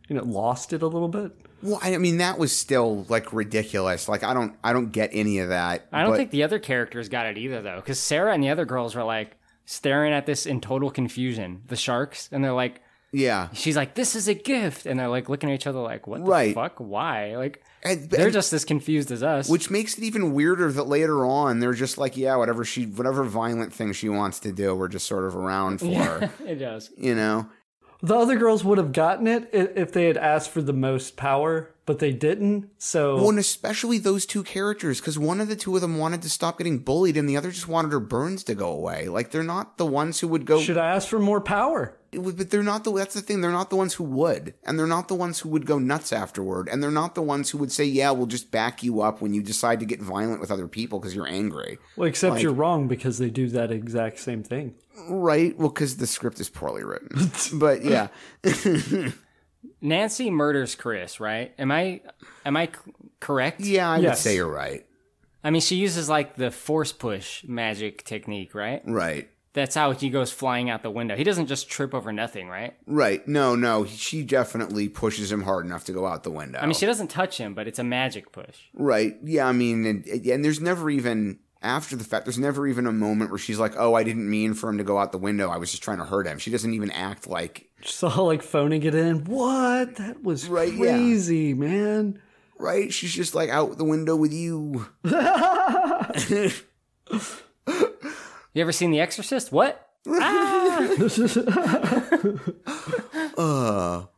you 0.08 0.16
know 0.16 0.22
lost 0.24 0.72
it 0.72 0.82
a 0.82 0.86
little 0.86 1.08
bit? 1.08 1.32
Well, 1.62 1.78
I 1.82 1.96
mean 1.96 2.18
that 2.18 2.38
was 2.38 2.54
still 2.54 3.04
like 3.08 3.32
ridiculous. 3.32 4.08
Like 4.08 4.22
I 4.22 4.34
don't 4.34 4.54
I 4.62 4.74
don't 4.74 4.92
get 4.92 5.10
any 5.14 5.38
of 5.38 5.48
that. 5.48 5.86
I 5.92 6.02
don't 6.02 6.10
but- 6.12 6.16
think 6.18 6.30
the 6.30 6.42
other 6.42 6.58
characters 6.58 7.08
got 7.08 7.26
it 7.26 7.38
either, 7.38 7.62
though, 7.62 7.76
because 7.76 7.98
Sarah 7.98 8.34
and 8.34 8.42
the 8.42 8.50
other 8.50 8.66
girls 8.66 8.94
were 8.94 9.04
like 9.04 9.36
staring 9.64 10.12
at 10.12 10.26
this 10.26 10.44
in 10.46 10.60
total 10.60 10.90
confusion, 10.90 11.62
the 11.68 11.74
sharks, 11.76 12.28
and 12.30 12.44
they're 12.44 12.52
like, 12.52 12.82
Yeah. 13.12 13.48
She's 13.54 13.76
like, 13.76 13.94
"This 13.94 14.14
is 14.14 14.28
a 14.28 14.34
gift," 14.34 14.84
and 14.84 15.00
they're 15.00 15.08
like 15.08 15.28
looking 15.30 15.50
at 15.50 15.54
each 15.54 15.66
other 15.66 15.80
like, 15.80 16.06
"What 16.06 16.24
the 16.24 16.30
Right. 16.30 16.54
fuck? 16.54 16.74
Why?" 16.78 17.34
Like 17.36 17.62
And- 17.86 18.10
they're 18.10 18.24
and- 18.26 18.32
just 18.32 18.52
as 18.52 18.64
confused 18.64 19.10
as 19.10 19.22
us. 19.22 19.48
Which 19.48 19.70
makes 19.70 19.96
it 19.98 20.04
even 20.04 20.32
weirder 20.34 20.70
that 20.72 20.84
later 20.84 21.24
on 21.24 21.60
they're 21.60 21.72
just 21.72 21.98
like, 21.98 22.16
yeah, 22.16 22.36
whatever 22.36 22.64
she, 22.64 22.84
whatever 22.84 23.24
violent 23.24 23.72
thing 23.72 23.92
she 23.92 24.08
wants 24.08 24.40
to 24.40 24.52
do, 24.52 24.74
we're 24.74 24.88
just 24.88 25.06
sort 25.06 25.24
of 25.24 25.36
around 25.36 25.78
for. 25.78 25.86
yeah, 25.86 26.28
it 26.46 26.56
does. 26.56 26.90
You 26.96 27.14
know, 27.14 27.48
The 28.02 28.16
other 28.16 28.36
girls 28.36 28.64
would 28.64 28.78
have 28.78 28.92
gotten 28.92 29.26
it 29.26 29.48
if 29.52 29.92
they 29.92 30.06
had 30.06 30.16
asked 30.16 30.50
for 30.50 30.62
the 30.62 30.72
most 30.72 31.16
power, 31.16 31.70
but 31.86 32.00
they 32.00 32.12
didn't. 32.12 32.68
So 32.78 33.16
well, 33.16 33.30
and 33.30 33.38
especially 33.38 33.98
those 33.98 34.26
two 34.26 34.42
characters, 34.42 35.00
because 35.00 35.18
one 35.18 35.40
of 35.40 35.48
the 35.48 35.56
two 35.56 35.74
of 35.76 35.80
them 35.80 35.96
wanted 35.98 36.20
to 36.22 36.28
stop 36.28 36.58
getting 36.58 36.80
bullied, 36.80 37.16
and 37.16 37.28
the 37.28 37.36
other 37.36 37.50
just 37.50 37.68
wanted 37.68 37.92
her 37.92 38.00
burns 38.00 38.44
to 38.44 38.54
go 38.54 38.68
away. 38.70 39.08
Like 39.08 39.30
they're 39.30 39.42
not 39.42 39.78
the 39.78 39.86
ones 39.86 40.20
who 40.20 40.28
would 40.28 40.44
go. 40.44 40.60
should 40.60 40.76
I 40.78 40.90
ask 40.94 41.08
for 41.08 41.18
more 41.18 41.40
power? 41.40 41.96
But 42.12 42.50
they're 42.50 42.62
not 42.62 42.84
the. 42.84 42.92
That's 42.92 43.14
the 43.14 43.20
thing. 43.20 43.40
They're 43.42 43.50
not 43.52 43.68
the 43.68 43.76
ones 43.76 43.94
who 43.94 44.04
would, 44.04 44.54
and 44.64 44.78
they're 44.78 44.86
not 44.86 45.08
the 45.08 45.14
ones 45.14 45.40
who 45.40 45.50
would 45.50 45.66
go 45.66 45.78
nuts 45.78 46.12
afterward, 46.14 46.66
and 46.68 46.82
they're 46.82 46.90
not 46.90 47.14
the 47.14 47.20
ones 47.22 47.50
who 47.50 47.58
would 47.58 47.70
say, 47.72 47.84
"Yeah, 47.84 48.10
we'll 48.12 48.26
just 48.26 48.50
back 48.50 48.82
you 48.82 49.02
up 49.02 49.20
when 49.20 49.34
you 49.34 49.42
decide 49.42 49.80
to 49.80 49.86
get 49.86 50.00
violent 50.00 50.40
with 50.40 50.50
other 50.50 50.66
people 50.66 50.98
because 50.98 51.14
you're 51.14 51.26
angry." 51.28 51.78
Well, 51.96 52.08
except 52.08 52.34
Like- 52.34 52.42
you're 52.42 52.52
wrong 52.54 52.88
because 52.88 53.18
they 53.18 53.28
do 53.28 53.48
that 53.48 53.70
exact 53.70 54.18
same 54.20 54.42
thing. 54.42 54.74
Right. 55.10 55.58
Well, 55.58 55.68
because 55.68 55.98
the 55.98 56.06
script 56.06 56.40
is 56.40 56.48
poorly 56.48 56.84
written. 56.84 57.30
but 57.58 57.84
yeah. 57.84 58.08
Nancy 59.80 60.30
murders 60.30 60.74
Chris, 60.74 61.20
right? 61.20 61.54
Am 61.58 61.70
I 61.70 62.00
am 62.44 62.56
I 62.56 62.70
correct? 63.20 63.60
Yeah, 63.60 63.90
I 63.90 64.00
would 64.00 64.16
say 64.16 64.36
you're 64.36 64.50
right. 64.50 64.86
I 65.44 65.50
mean, 65.50 65.60
she 65.60 65.76
uses 65.76 66.08
like 66.08 66.34
the 66.34 66.50
force 66.50 66.92
push 66.92 67.44
magic 67.44 68.04
technique, 68.04 68.54
right? 68.54 68.82
Right. 68.84 69.30
That's 69.52 69.74
how 69.74 69.92
he 69.92 70.10
goes 70.10 70.32
flying 70.32 70.68
out 70.68 70.82
the 70.82 70.90
window. 70.90 71.16
He 71.16 71.24
doesn't 71.24 71.46
just 71.46 71.70
trip 71.70 71.94
over 71.94 72.12
nothing, 72.12 72.48
right? 72.48 72.74
Right. 72.86 73.26
No, 73.26 73.54
no. 73.54 73.86
She 73.86 74.22
definitely 74.22 74.88
pushes 74.88 75.32
him 75.32 75.42
hard 75.42 75.64
enough 75.64 75.84
to 75.84 75.92
go 75.92 76.04
out 76.04 76.24
the 76.24 76.30
window. 76.30 76.58
I 76.58 76.66
mean, 76.66 76.74
she 76.74 76.84
doesn't 76.84 77.08
touch 77.08 77.38
him, 77.38 77.54
but 77.54 77.66
it's 77.66 77.78
a 77.78 77.84
magic 77.84 78.32
push. 78.32 78.58
Right. 78.74 79.16
Yeah. 79.24 79.46
I 79.46 79.52
mean, 79.52 79.86
and, 79.86 80.06
and 80.06 80.44
there's 80.44 80.60
never 80.60 80.90
even 80.90 81.38
after 81.66 81.96
the 81.96 82.04
fact. 82.04 82.24
There's 82.24 82.38
never 82.38 82.66
even 82.66 82.86
a 82.86 82.92
moment 82.92 83.30
where 83.30 83.38
she's 83.38 83.58
like, 83.58 83.74
"Oh, 83.76 83.94
I 83.94 84.04
didn't 84.04 84.30
mean 84.30 84.54
for 84.54 84.68
him 84.70 84.78
to 84.78 84.84
go 84.84 84.96
out 84.98 85.12
the 85.12 85.18
window. 85.18 85.50
I 85.50 85.56
was 85.58 85.70
just 85.70 85.82
trying 85.82 85.98
to 85.98 86.04
hurt 86.04 86.26
him." 86.26 86.38
She 86.38 86.50
doesn't 86.50 86.72
even 86.72 86.90
act 86.92 87.26
like 87.26 87.68
Just 87.82 88.02
all 88.04 88.26
like 88.26 88.42
phoning 88.42 88.82
it 88.84 88.94
in. 88.94 89.24
What? 89.24 89.96
That 89.96 90.22
was 90.22 90.48
Right, 90.48 90.72
yeah. 90.72 90.92
crazy, 90.96 91.52
man. 91.54 92.20
right. 92.58 92.92
She's 92.92 93.12
just 93.12 93.34
like 93.34 93.50
out 93.50 93.76
the 93.76 93.84
window 93.84 94.16
with 94.16 94.32
you. 94.32 94.86
You 98.54 98.62
ever 98.62 98.72
seen 98.72 98.90
The 98.90 99.00
Exorcist? 99.00 99.52
What? 99.52 99.86
uh. 103.36 104.06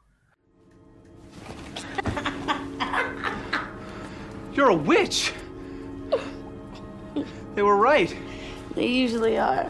You're 4.54 4.68
a 4.70 4.74
witch. 4.76 5.32
They 7.59 7.64
were 7.64 7.76
right. 7.76 8.16
They 8.76 8.86
usually 8.86 9.36
are. 9.36 9.68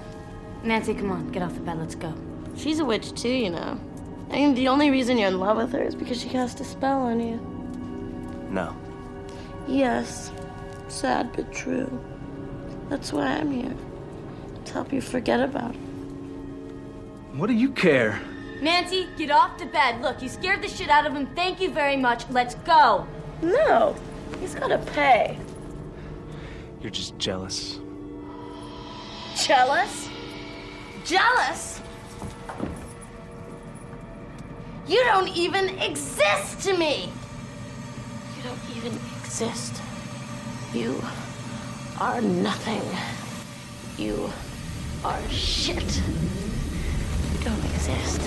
Nancy, 0.62 0.92
come 0.92 1.10
on, 1.10 1.32
get 1.32 1.42
off 1.42 1.54
the 1.54 1.60
bed. 1.60 1.78
Let's 1.78 1.94
go. 1.94 2.12
She's 2.54 2.80
a 2.80 2.84
witch 2.84 3.14
too, 3.14 3.30
you 3.30 3.48
know. 3.48 3.80
I 4.28 4.34
mean, 4.34 4.54
the 4.54 4.68
only 4.68 4.90
reason 4.90 5.16
you're 5.16 5.28
in 5.28 5.40
love 5.40 5.56
with 5.56 5.72
her 5.72 5.82
is 5.82 5.94
because 5.94 6.20
she 6.20 6.28
cast 6.28 6.60
a 6.60 6.64
spell 6.64 7.00
on 7.00 7.18
you. 7.18 7.40
No. 8.50 8.76
Yes, 9.66 10.30
sad 10.88 11.32
but 11.32 11.50
true. 11.50 11.88
That's 12.90 13.10
why 13.10 13.24
I'm 13.24 13.50
here. 13.50 13.74
To 14.66 14.72
help 14.74 14.92
you 14.92 15.00
forget 15.00 15.40
about 15.40 15.74
it. 15.74 15.80
What 17.38 17.46
do 17.46 17.54
you 17.54 17.70
care? 17.70 18.20
Nancy, 18.60 19.08
get 19.16 19.30
off 19.30 19.56
the 19.56 19.64
bed. 19.64 20.02
Look, 20.02 20.20
you 20.20 20.28
scared 20.28 20.60
the 20.60 20.68
shit 20.68 20.90
out 20.90 21.06
of 21.06 21.14
him. 21.14 21.26
Thank 21.34 21.58
you 21.58 21.70
very 21.70 21.96
much. 21.96 22.28
Let's 22.28 22.54
go. 22.54 23.08
No, 23.40 23.96
he's 24.40 24.54
gotta 24.54 24.76
pay. 24.76 25.38
You're 26.80 26.90
just 26.90 27.18
jealous. 27.18 27.77
Jealous? 29.46 30.08
Jealous? 31.04 31.80
You 34.88 35.02
don't 35.04 35.28
even 35.28 35.78
exist 35.78 36.60
to 36.62 36.76
me! 36.76 37.12
You 38.36 38.42
don't 38.42 38.76
even 38.76 38.98
exist. 39.20 39.80
You 40.74 41.00
are 42.00 42.20
nothing. 42.20 42.82
You 43.96 44.30
are 45.04 45.20
shit. 45.28 45.96
You 45.96 47.44
don't 47.44 47.64
exist. 47.66 48.20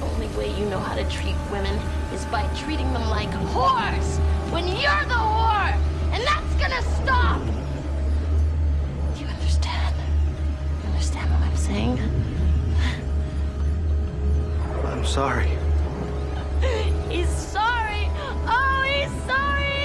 The 0.00 0.06
only 0.06 0.26
way 0.36 0.48
you 0.58 0.66
know 0.66 0.80
how 0.80 0.96
to 0.96 1.08
treat 1.08 1.36
women 1.52 1.78
is 2.12 2.24
by 2.26 2.46
treating 2.56 2.92
them 2.92 3.08
like 3.08 3.30
whores 3.54 4.18
when 4.50 4.66
you're 4.66 5.04
the 5.06 5.14
whore! 5.14 5.72
And 6.12 6.26
that's 6.26 6.54
gonna 6.56 6.82
stop! 7.04 7.65
Understand 11.16 11.30
what 11.30 11.42
I'm 11.48 11.56
saying? 11.56 11.98
I'm 14.84 15.04
sorry. 15.04 15.50
He's 17.10 17.28
sorry! 17.28 18.10
Oh, 18.46 18.82
he's 18.86 19.10
sorry! 19.10 19.10
He's 19.10 19.24
sorry! 19.26 19.75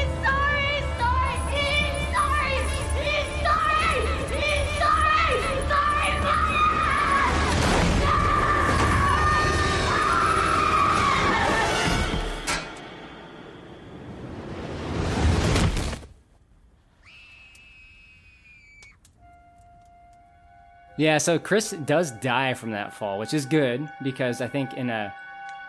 Yeah, 21.02 21.18
so 21.18 21.40
Chris 21.40 21.72
does 21.72 22.12
die 22.12 22.54
from 22.54 22.72
that 22.72 22.94
fall, 22.94 23.18
which 23.18 23.34
is 23.34 23.48
good 23.48 23.90
because 24.04 24.40
I 24.40 24.48
think 24.48 24.76
in 24.76 24.92
a 24.92 25.12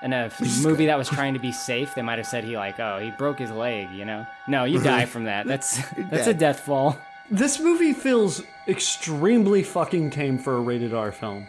in 0.03 0.13
a 0.13 0.31
movie 0.63 0.85
that 0.85 0.99
was 0.99 1.09
trying 1.09 1.33
to 1.33 1.41
be 1.41 1.53
safe, 1.53 1.95
they 1.95 2.03
might 2.03 2.19
have 2.19 2.27
said 2.27 2.45
he 2.45 2.55
like, 2.55 2.79
oh, 2.79 2.99
he 2.99 3.11
broke 3.13 3.39
his 3.39 3.51
leg, 3.51 3.91
you 3.93 4.05
know? 4.05 4.27
No, 4.47 4.65
you 4.65 4.79
die 4.79 5.07
from 5.07 5.25
that. 5.25 5.47
That's 5.47 5.81
that's 6.11 6.27
a 6.27 6.35
death 6.35 6.61
fall. 6.61 6.99
This 7.31 7.59
movie 7.59 7.95
feels 7.95 8.43
extremely 8.69 9.63
fucking 9.63 10.11
tame 10.11 10.37
for 10.37 10.57
a 10.57 10.61
rated 10.61 10.93
R 10.93 11.13
film. 11.13 11.47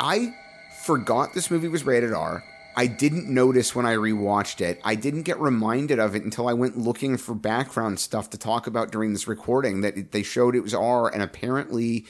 I 0.00 0.34
forgot 0.82 1.32
this 1.32 1.48
movie 1.48 1.68
was 1.68 1.84
rated 1.84 2.12
R. 2.12 2.42
I 2.74 2.88
didn't 2.88 3.28
notice 3.28 3.72
when 3.72 3.86
I 3.86 3.94
rewatched 3.94 4.60
it. 4.60 4.80
I 4.82 4.96
didn't 4.96 5.22
get 5.22 5.38
reminded 5.38 6.00
of 6.00 6.16
it 6.16 6.24
until 6.24 6.48
I 6.48 6.54
went 6.54 6.76
looking 6.76 7.18
for 7.18 7.36
background 7.36 8.00
stuff 8.00 8.30
to 8.30 8.36
talk 8.36 8.66
about 8.66 8.90
during 8.90 9.12
this 9.12 9.28
recording 9.28 9.82
that 9.82 9.96
it, 9.96 10.10
they 10.10 10.24
showed 10.24 10.56
it 10.56 10.60
was 10.60 10.74
R 10.74 11.08
and 11.08 11.22
apparently 11.22 12.04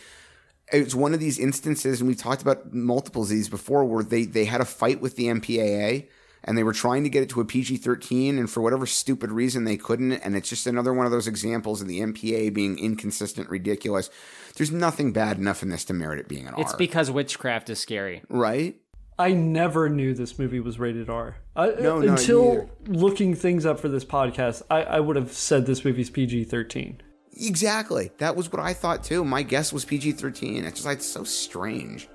it's 0.72 0.94
one 0.94 1.14
of 1.14 1.20
these 1.20 1.38
instances 1.38 2.01
and 2.01 2.09
we 2.09 2.14
talked 2.14 2.43
about 2.43 2.72
multiples 2.72 3.30
of 3.30 3.36
these 3.36 3.48
before 3.48 3.84
where 3.84 4.02
they 4.02 4.24
they 4.24 4.44
had 4.44 4.60
a 4.60 4.64
fight 4.64 5.01
with 5.01 5.16
the 5.16 5.26
MPAA 5.26 6.09
and 6.44 6.56
they 6.56 6.62
were 6.62 6.72
trying 6.72 7.02
to 7.02 7.10
get 7.10 7.22
it 7.22 7.28
to 7.30 7.40
a 7.40 7.44
PG-13 7.44 8.38
and 8.38 8.51
for 8.51 8.60
whatever 8.60 8.86
stupid 8.86 9.32
reason 9.32 9.64
they 9.64 9.76
couldn't 9.76 10.12
and 10.12 10.36
it's 10.36 10.48
just 10.48 10.66
another 10.66 10.93
one 10.93 11.06
of 11.06 11.12
those 11.12 11.26
examples 11.26 11.80
of 11.80 11.88
the 11.88 12.01
MPAA 12.01 12.52
being 12.52 12.78
inconsistent 12.78 13.48
ridiculous. 13.48 14.10
There's 14.56 14.72
nothing 14.72 15.12
bad 15.12 15.38
enough 15.38 15.62
in 15.62 15.68
this 15.68 15.84
to 15.86 15.94
merit 15.94 16.18
it 16.18 16.28
being 16.28 16.47
an 16.47 16.55
It's 16.55 16.56
R. 16.56 16.62
It's 16.62 16.74
because 16.74 17.10
witchcraft 17.10 17.70
is 17.70 17.78
scary. 17.78 18.22
right? 18.28 18.76
I 19.18 19.32
never 19.32 19.88
knew 19.88 20.12
this 20.12 20.38
movie 20.38 20.60
was 20.60 20.78
rated 20.78 21.09
R. 21.09 21.36
I, 21.55 21.68
No, 21.68 22.01
no, 22.01 22.12
until 22.12 22.68
looking 22.86 23.34
things 23.34 23.64
up 23.64 23.80
for 23.80 23.88
this 23.88 24.05
podcast, 24.05 24.62
I, 24.70 24.82
I 24.82 25.01
would 25.01 25.16
have 25.16 25.32
said 25.32 25.64
this 25.64 25.84
movie's 25.86 26.10
PG 26.10 26.44
13. 26.44 27.01
Exactly. 27.38 28.10
That 28.18 28.34
was 28.34 28.50
what 28.50 28.60
I 28.60 28.72
thought 28.72 29.04
too. 29.04 29.24
My 29.24 29.42
guess 29.42 29.72
was 29.72 29.84
PG 29.84 30.12
13. 30.12 30.64
It's 30.64 30.76
just 30.76 30.86
like 30.86 31.02
so 31.02 31.22
strange. 31.24 32.08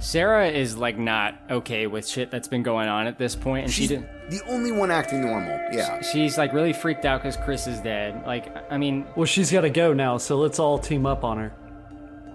Sarah 0.00 0.48
is 0.48 0.78
like 0.78 0.98
not 0.98 1.38
okay 1.50 1.86
with 1.86 2.08
shit 2.08 2.30
that's 2.30 2.48
been 2.48 2.62
going 2.62 2.88
on 2.88 3.06
at 3.06 3.18
this 3.18 3.36
point, 3.36 3.64
and 3.64 3.72
she 3.72 3.82
She's 3.82 3.90
did. 3.90 4.08
the 4.30 4.40
only 4.48 4.72
one 4.72 4.90
acting 4.90 5.20
normal. 5.20 5.60
Yeah. 5.72 6.00
She's 6.00 6.38
like 6.38 6.54
really 6.54 6.72
freaked 6.72 7.04
out 7.04 7.20
because 7.22 7.36
Chris 7.36 7.66
is 7.66 7.80
dead. 7.80 8.24
Like, 8.26 8.50
I 8.72 8.78
mean, 8.78 9.06
Well, 9.14 9.26
she's 9.26 9.52
got 9.52 9.60
to 9.60 9.70
go 9.70 9.92
now, 9.92 10.16
so 10.16 10.38
let's 10.38 10.58
all 10.58 10.78
team 10.78 11.04
up 11.04 11.22
on 11.22 11.36
her. 11.36 11.52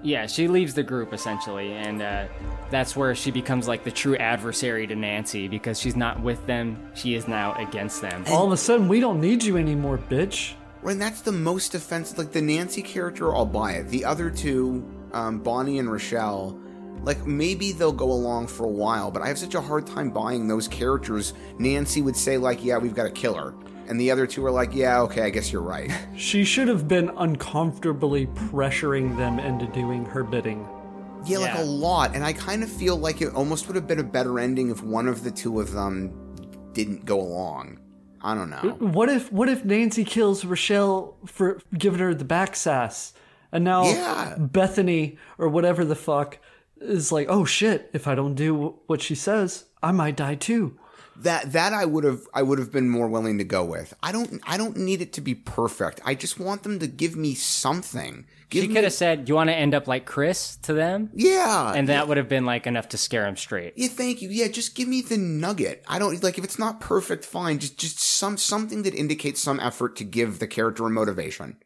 Yeah, 0.06 0.28
she 0.28 0.48
leaves 0.48 0.76
the 0.76 0.84
group 0.84 1.14
essentially, 1.14 1.74
and 1.74 2.02
uh, 2.02 2.28
that's 2.70 2.96
where 2.96 3.16
she 3.16 3.32
becomes 3.32 3.68
like 3.68 3.84
the 3.84 3.92
true 3.92 4.16
adversary 4.18 4.86
to 4.88 4.96
Nancy 4.96 5.48
because 5.48 5.80
she's 5.80 5.96
not 5.96 6.22
with 6.22 6.46
them; 6.46 6.92
she 6.94 7.16
is 7.16 7.28
now 7.28 7.54
against 7.56 8.02
them. 8.02 8.24
All 8.28 8.46
of 8.46 8.52
a 8.52 8.58
sudden, 8.58 8.88
we 8.88 9.00
don't 9.00 9.20
need 9.20 9.44
you 9.44 9.58
anymore, 9.58 9.98
bitch. 9.98 10.54
And 10.84 11.02
that's 11.02 11.22
the 11.22 11.32
most 11.32 11.74
offensive. 11.74 12.20
Like 12.20 12.32
the 12.32 12.42
Nancy 12.42 12.84
character, 12.84 13.34
I'll 13.36 13.48
buy 13.48 13.74
it. 13.74 13.90
The 13.90 14.06
other 14.06 14.30
two, 14.30 14.88
um, 15.14 15.40
Bonnie 15.40 15.80
and 15.80 15.92
Rochelle, 15.92 16.60
like 17.02 17.26
maybe 17.26 17.72
they'll 17.72 17.92
go 17.92 18.12
along 18.12 18.48
for 18.48 18.66
a 18.66 18.70
while, 18.70 19.10
but 19.10 19.24
I 19.24 19.28
have 19.28 19.40
such 19.40 19.56
a 19.56 19.62
hard 19.62 19.88
time 19.88 20.12
buying 20.12 20.48
those 20.48 20.68
characters. 20.68 21.34
Nancy 21.58 22.04
would 22.04 22.16
say 22.16 22.38
like, 22.38 22.64
"Yeah, 22.64 22.78
we've 22.78 22.94
got 22.94 23.06
to 23.06 23.12
kill 23.12 23.34
her," 23.34 23.56
and 23.88 24.00
the 24.00 24.12
other 24.12 24.26
two 24.28 24.46
are 24.46 24.52
like, 24.52 24.74
"Yeah, 24.74 25.02
okay, 25.02 25.22
I 25.24 25.30
guess 25.30 25.52
you're 25.52 25.62
right." 25.62 25.92
She 26.18 26.44
should 26.44 26.68
have 26.68 26.88
been 26.88 27.10
uncomfortably 27.18 28.28
pressuring 28.28 29.18
them 29.18 29.40
into 29.40 29.66
doing 29.68 30.06
her 30.06 30.24
bidding. 30.24 30.68
Yeah, 31.26 31.40
like 31.40 31.58
a 31.58 31.62
lot. 31.64 32.16
And 32.16 32.24
I 32.24 32.34
kind 32.34 32.62
of 32.64 32.70
feel 32.70 32.98
like 32.98 33.22
it 33.22 33.34
almost 33.34 33.68
would 33.68 33.76
have 33.76 33.88
been 33.88 34.00
a 34.00 34.04
better 34.04 34.40
ending 34.40 34.70
if 34.70 34.84
one 34.84 35.08
of 35.08 35.24
the 35.24 35.32
two 35.32 35.60
of 35.60 35.72
them 35.72 36.14
didn't 36.74 37.06
go 37.06 37.20
along. 37.20 37.80
I 38.22 38.34
don't 38.36 38.50
know. 38.50 38.58
Uh, 38.58 38.86
what 38.86 39.10
if 39.10 39.32
what 39.32 39.50
if 39.50 39.66
Nancy 39.66 40.04
kills 40.04 40.46
Rochelle 40.46 41.18
for 41.26 41.60
giving 41.78 42.00
her 42.00 42.14
the 42.14 42.26
back 42.26 42.56
sass, 42.56 43.14
and 43.52 43.64
now 43.64 43.86
Yeah. 43.86 44.36
Bethany 44.38 45.18
or 45.38 45.48
whatever 45.50 45.84
the 45.86 45.96
fuck 45.96 46.38
is 46.80 47.12
like, 47.12 47.28
oh 47.30 47.46
shit! 47.46 47.90
If 47.94 48.08
I 48.08 48.16
don't 48.16 48.36
do 48.36 48.76
what 48.88 49.02
she 49.02 49.16
says, 49.16 49.66
I 49.82 49.92
might 49.92 50.18
die 50.18 50.36
too. 50.36 50.78
That 51.18 51.54
that 51.54 51.72
I 51.74 51.86
would 51.86 52.04
have 52.04 52.28
I 52.34 52.42
would 52.44 52.60
have 52.60 52.72
been 52.72 52.90
more 52.90 53.08
willing 53.08 53.38
to 53.38 53.44
go 53.44 53.64
with. 53.64 53.94
I 54.04 54.12
don't 54.12 54.42
I 54.46 54.58
don't 54.58 54.78
need 54.78 55.02
it 55.02 55.14
to 55.14 55.22
be 55.22 55.34
perfect. 55.34 56.02
I 56.04 56.14
just 56.14 56.40
want 56.40 56.64
them 56.64 56.80
to 56.80 56.88
give 56.88 57.16
me 57.16 57.36
something. 57.36 58.26
Give 58.50 58.64
she 58.64 58.68
me- 58.68 58.76
could 58.76 58.84
have 58.84 58.94
said, 58.94 59.28
"You 59.28 59.36
want 59.36 59.50
to 59.50 59.56
end 59.56 59.74
up 59.74 59.88
like 59.88 60.06
Chris?" 60.06 60.58
to 60.64 60.74
them. 60.74 61.10
Yeah, 61.14 61.74
and 61.74 61.90
that 61.90 62.08
would 62.08 62.18
have 62.18 62.30
been 62.30 62.46
like 62.46 62.68
enough 62.68 62.90
to 62.90 62.98
scare 62.98 63.26
him 63.26 63.38
straight. 63.38 63.74
Yeah, 63.76 63.88
thank 63.88 64.22
you. 64.22 64.30
Yeah, 64.30 64.48
just 64.50 64.76
give 64.76 64.88
me 64.88 65.02
the 65.02 65.18
nugget. 65.18 65.84
I 65.88 66.00
don't 66.00 66.22
like 66.24 66.38
if 66.38 66.44
it's 66.44 66.60
not 66.60 66.80
perfect, 66.80 67.26
fine. 67.26 67.60
Just 67.60 67.78
just 67.78 68.00
some 68.00 68.38
something 68.38 68.84
that 68.84 68.94
indicates 68.94 69.42
some 69.42 69.60
effort 69.60 69.96
to 69.98 70.04
give 70.04 70.40
the 70.40 70.48
character 70.48 70.86
a 70.86 70.90
motivation. 70.90 71.58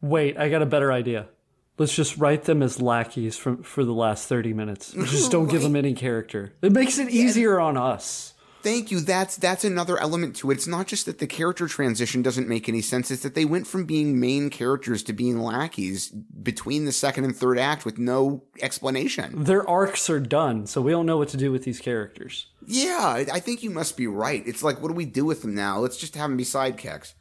Wait, 0.00 0.38
I 0.38 0.48
got 0.48 0.62
a 0.62 0.66
better 0.66 0.92
idea. 0.92 1.28
Let's 1.76 1.94
just 1.94 2.16
write 2.18 2.44
them 2.44 2.62
as 2.62 2.80
lackeys 2.82 3.36
for 3.36 3.56
for 3.58 3.84
the 3.84 3.92
last 3.94 4.28
thirty 4.28 4.52
minutes. 4.52 4.92
Just 5.06 5.30
don't 5.30 5.48
give 5.48 5.62
them 5.62 5.76
any 5.76 5.94
character. 5.94 6.52
It 6.60 6.72
makes 6.72 6.98
it 6.98 7.08
easier 7.08 7.60
on 7.60 7.76
us. 7.76 8.34
Thank 8.68 8.90
you. 8.90 9.00
That's 9.00 9.36
that's 9.36 9.64
another 9.64 9.98
element 9.98 10.36
to 10.36 10.50
it. 10.50 10.56
It's 10.56 10.66
not 10.66 10.86
just 10.86 11.06
that 11.06 11.20
the 11.20 11.26
character 11.26 11.66
transition 11.68 12.20
doesn't 12.20 12.46
make 12.46 12.68
any 12.68 12.82
sense. 12.82 13.10
It's 13.10 13.22
that 13.22 13.34
they 13.34 13.46
went 13.46 13.66
from 13.66 13.86
being 13.86 14.20
main 14.20 14.50
characters 14.50 15.02
to 15.04 15.14
being 15.14 15.40
lackeys 15.40 16.10
between 16.10 16.84
the 16.84 16.92
second 16.92 17.24
and 17.24 17.34
third 17.34 17.58
act 17.58 17.86
with 17.86 17.96
no 17.96 18.44
explanation. 18.60 19.44
Their 19.44 19.66
arcs 19.66 20.10
are 20.10 20.20
done, 20.20 20.66
so 20.66 20.82
we 20.82 20.90
don't 20.90 21.06
know 21.06 21.16
what 21.16 21.30
to 21.30 21.38
do 21.38 21.50
with 21.50 21.64
these 21.64 21.80
characters. 21.80 22.48
Yeah, 22.66 22.98
I 23.00 23.26
I 23.32 23.40
think 23.40 23.62
you 23.62 23.70
must 23.70 23.96
be 23.96 24.06
right. 24.06 24.46
It's 24.46 24.62
like, 24.62 24.82
what 24.82 24.88
do 24.88 24.94
we 24.94 25.06
do 25.06 25.24
with 25.24 25.40
them 25.40 25.54
now? 25.54 25.78
Let's 25.78 25.96
just 25.96 26.14
have 26.16 26.28
them 26.28 26.36
be 26.36 26.44
sidekicks. 26.44 27.14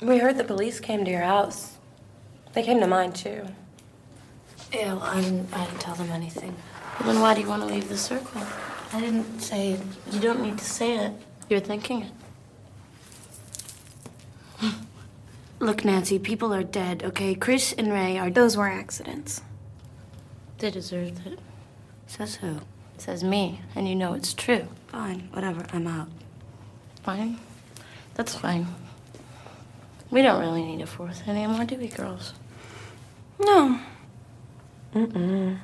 We 0.00 0.18
heard 0.18 0.38
the 0.38 0.44
police 0.44 0.78
came 0.78 1.04
to 1.04 1.10
your 1.10 1.22
house. 1.22 1.78
They 2.52 2.62
came 2.62 2.78
to 2.78 2.86
mine 2.86 3.12
too. 3.12 3.48
Yeah, 4.72 4.94
well, 4.94 5.02
I 5.02 5.20
didn't, 5.20 5.52
I 5.52 5.64
didn't 5.64 5.80
tell 5.80 5.96
them 5.96 6.10
anything. 6.10 6.54
Well, 7.00 7.12
then 7.12 7.20
why 7.20 7.34
do 7.34 7.40
you 7.40 7.48
want 7.48 7.62
to 7.62 7.68
leave 7.68 7.88
the 7.88 7.98
circle? 7.98 8.42
I 8.92 9.00
didn't 9.00 9.40
say 9.40 9.72
it. 9.72 9.80
You 10.12 10.20
don't 10.20 10.40
need 10.42 10.58
to 10.58 10.64
say 10.64 10.96
it. 10.98 11.12
You're 11.48 11.60
thinking 11.60 12.02
it. 12.02 12.12
Look, 15.60 15.84
Nancy, 15.84 16.18
people 16.18 16.52
are 16.54 16.62
dead, 16.62 17.02
okay? 17.02 17.34
Chris 17.34 17.72
and 17.72 17.92
Ray 17.92 18.18
are. 18.18 18.30
Those 18.30 18.56
were 18.56 18.68
accidents. 18.68 19.42
They 20.58 20.70
deserved 20.70 21.26
it. 21.26 21.38
Says 22.06 22.36
who? 22.36 22.60
Says 22.98 23.22
me, 23.22 23.60
and 23.74 23.88
you 23.88 23.94
know 23.94 24.14
it's 24.14 24.32
true. 24.32 24.66
Fine, 24.88 25.28
whatever, 25.32 25.66
I'm 25.72 25.86
out. 25.86 26.08
Fine? 27.02 27.38
That's 28.14 28.34
fine. 28.34 28.66
We 30.10 30.22
don't 30.22 30.40
really 30.40 30.62
need 30.62 30.80
a 30.80 30.86
fourth 30.86 31.28
anymore, 31.28 31.64
do 31.64 31.76
we, 31.76 31.88
girls? 31.88 32.32
No. 33.38 33.78
Mm-mm. 34.94 35.58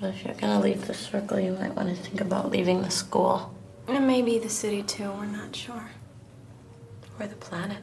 But 0.00 0.10
if 0.10 0.24
you're 0.24 0.34
gonna 0.34 0.60
leave 0.60 0.86
the 0.86 0.94
circle, 0.94 1.40
you 1.40 1.52
might 1.52 1.74
want 1.74 1.88
to 1.88 1.96
think 1.96 2.20
about 2.20 2.50
leaving 2.50 2.82
the 2.82 2.90
school. 2.90 3.52
And 3.88 4.06
maybe 4.06 4.38
the 4.38 4.48
city 4.48 4.82
too, 4.82 5.10
we're 5.10 5.26
not 5.26 5.56
sure. 5.56 5.90
Or 7.18 7.26
the 7.26 7.34
planet. 7.34 7.82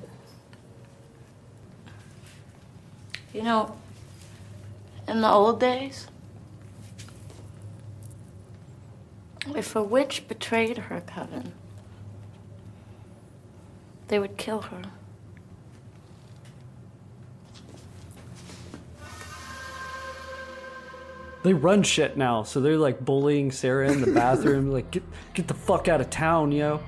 You 3.34 3.44
know, 3.44 3.76
in 5.10 5.20
the 5.20 5.30
old 5.30 5.60
days, 5.60 6.08
if 9.54 9.76
a 9.76 9.84
witch 9.84 10.28
betrayed 10.28 10.78
her 10.78 11.02
coven, 11.02 11.52
they 14.08 14.20
would 14.20 14.38
kill 14.38 14.62
her. 14.62 14.84
They 21.46 21.54
run 21.54 21.84
shit 21.84 22.18
now, 22.18 22.42
so 22.42 22.60
they're 22.60 22.76
like 22.76 23.06
bullying 23.06 23.52
Sarah 23.52 23.92
in 23.92 24.02
the 24.02 24.12
bathroom, 24.20 24.72
like 24.72 24.90
get 24.90 25.04
get 25.36 25.48
the 25.48 25.54
fuck 25.54 25.88
out 25.88 26.02
of 26.02 26.10
town, 26.10 26.52
yo. 26.52 26.82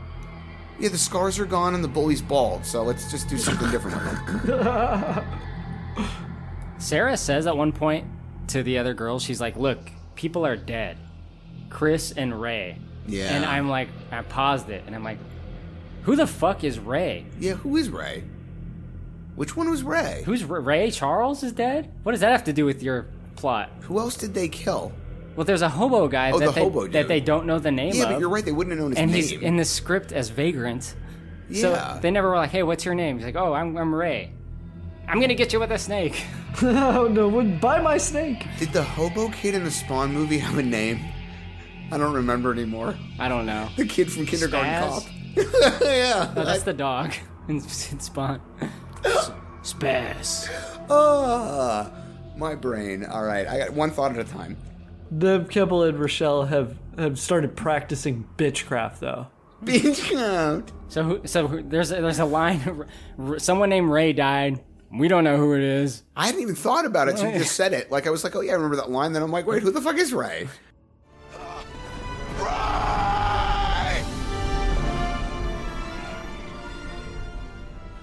Yeah, 0.79 0.89
the 0.89 0.97
scars 0.97 1.37
are 1.37 1.45
gone 1.45 1.75
and 1.75 1.83
the 1.83 1.87
bully's 1.87 2.23
bald, 2.23 2.65
so 2.65 2.81
let's 2.81 3.11
just 3.11 3.29
do 3.29 3.37
something 3.37 3.69
different 3.69 3.97
with 4.03 4.45
them. 4.47 5.25
Sarah 6.79 7.17
says 7.17 7.45
at 7.45 7.55
one 7.55 7.71
point 7.71 8.07
to 8.47 8.63
the 8.63 8.79
other 8.79 8.95
girls, 8.95 9.21
she's 9.21 9.39
like, 9.39 9.57
"Look, 9.57 9.91
people 10.15 10.43
are 10.43 10.55
dead. 10.55 10.97
Chris 11.69 12.11
and 12.11 12.41
Ray." 12.41 12.79
Yeah. 13.05 13.35
And 13.35 13.45
I'm 13.45 13.69
like, 13.69 13.89
I 14.11 14.23
paused 14.23 14.71
it, 14.71 14.85
and 14.87 14.95
I'm 14.95 15.03
like, 15.03 15.19
"Who 16.01 16.15
the 16.15 16.25
fuck 16.25 16.63
is 16.63 16.79
Ray? 16.79 17.27
Yeah, 17.39 17.53
who 17.53 17.77
is 17.77 17.89
Ray? 17.89 18.23
Which 19.35 19.55
one 19.55 19.69
was 19.69 19.83
Ray? 19.83 20.23
Who's 20.25 20.43
Ray? 20.43 20.89
Charles 20.89 21.43
is 21.43 21.51
dead. 21.51 21.91
What 22.01 22.13
does 22.13 22.21
that 22.21 22.31
have 22.31 22.45
to 22.45 22.53
do 22.53 22.65
with 22.65 22.81
your 22.81 23.05
plot? 23.37 23.69
Who 23.81 23.99
else 23.99 24.17
did 24.17 24.33
they 24.33 24.49
kill? 24.49 24.91
Well, 25.35 25.45
there's 25.45 25.61
a 25.61 25.69
hobo 25.69 26.07
guy 26.07 26.31
Oh, 26.31 26.39
that 26.39 26.45
the 26.47 26.51
they, 26.51 26.61
hobo 26.61 26.87
that 26.87 27.07
they 27.07 27.19
don't 27.21 27.45
know 27.45 27.59
the 27.59 27.71
name 27.71 27.91
of. 27.91 27.95
Yeah, 27.95 28.03
of. 28.05 28.09
but 28.11 28.19
you're 28.19 28.29
right. 28.29 28.43
They 28.43 28.51
wouldn't 28.51 28.71
have 28.71 28.79
known 28.79 28.91
his 28.91 28.99
and 28.99 29.11
name. 29.11 29.21
he's 29.21 29.31
in 29.33 29.55
the 29.55 29.65
script 29.65 30.11
as 30.11 30.29
Vagrant. 30.29 30.95
Yeah. 31.49 31.61
So 31.61 31.99
they 32.01 32.11
never 32.11 32.29
were 32.29 32.35
like, 32.35 32.49
"Hey, 32.49 32.63
what's 32.63 32.83
your 32.83 32.95
name?" 32.95 33.17
He's 33.17 33.25
like, 33.25 33.35
"Oh, 33.35 33.53
I'm, 33.53 33.77
I'm 33.77 33.93
Ray. 33.93 34.31
I'm 35.07 35.21
gonna 35.21 35.35
get 35.35 35.53
you 35.53 35.59
with 35.59 35.71
a 35.71 35.77
snake." 35.77 36.25
oh 36.61 37.07
no! 37.09 37.29
Would 37.29 37.61
buy 37.61 37.79
my 37.79 37.97
snake. 37.97 38.45
Did 38.57 38.73
the 38.73 38.83
hobo 38.83 39.29
kid 39.29 39.53
in 39.55 39.63
the 39.63 39.71
Spawn 39.71 40.11
movie 40.11 40.39
have 40.39 40.57
a 40.57 40.63
name? 40.63 40.99
I 41.91 41.97
don't 41.97 42.13
remember 42.13 42.51
anymore. 42.51 42.95
I 43.19 43.29
don't 43.29 43.45
know. 43.45 43.69
The 43.77 43.85
kid 43.85 44.11
from 44.11 44.25
Kindergarten 44.25 44.69
Spaz? 44.73 45.05
Cop. 45.35 45.81
yeah. 45.83 46.33
No, 46.35 46.43
that's 46.43 46.63
the 46.63 46.73
dog 46.73 47.13
in, 47.47 47.57
in 47.57 47.61
Spawn. 47.99 48.41
Spaz. 49.61 50.49
Ah, 50.89 51.91
my 52.37 52.55
brain. 52.55 53.05
All 53.05 53.23
right, 53.23 53.47
I 53.47 53.57
got 53.59 53.73
one 53.73 53.91
thought 53.91 54.11
at 54.11 54.19
a 54.19 54.29
time. 54.29 54.57
The 55.11 55.45
Keppel 55.49 55.83
and 55.83 55.99
Rochelle 55.99 56.45
have 56.45 56.77
have 56.97 57.19
started 57.19 57.55
practicing 57.55 58.27
bitchcraft 58.37 58.99
though. 58.99 59.27
Bitchcraft. 59.63 60.69
So, 60.89 61.03
who, 61.03 61.21
so 61.27 61.47
who- 61.47 61.63
there's 61.63 61.91
a, 61.91 62.01
there's 62.01 62.19
a 62.19 62.25
line. 62.25 62.85
Someone 63.37 63.69
named 63.69 63.89
Ray 63.89 64.13
died. 64.13 64.63
We 64.91 65.07
don't 65.07 65.23
know 65.23 65.35
who 65.37 65.53
it 65.53 65.61
is. 65.63 66.03
I 66.15 66.27
hadn't 66.27 66.41
even 66.41 66.55
thought 66.55 66.85
about 66.85 67.09
it. 67.09 67.17
So 67.17 67.27
you 67.27 67.39
just 67.39 67.55
said 67.57 67.73
it. 67.73 67.91
Like 67.91 68.07
I 68.07 68.09
was 68.09 68.23
like, 68.23 68.35
oh 68.35 68.41
yeah, 68.41 68.51
I 68.51 68.55
remember 68.55 68.77
that 68.77 68.89
line. 68.89 69.13
Then 69.13 69.23
I'm 69.23 69.31
like, 69.31 69.45
wait, 69.47 69.63
who 69.63 69.71
the 69.71 69.81
fuck 69.81 69.97
is 69.97 70.13
Ray? 70.13 70.47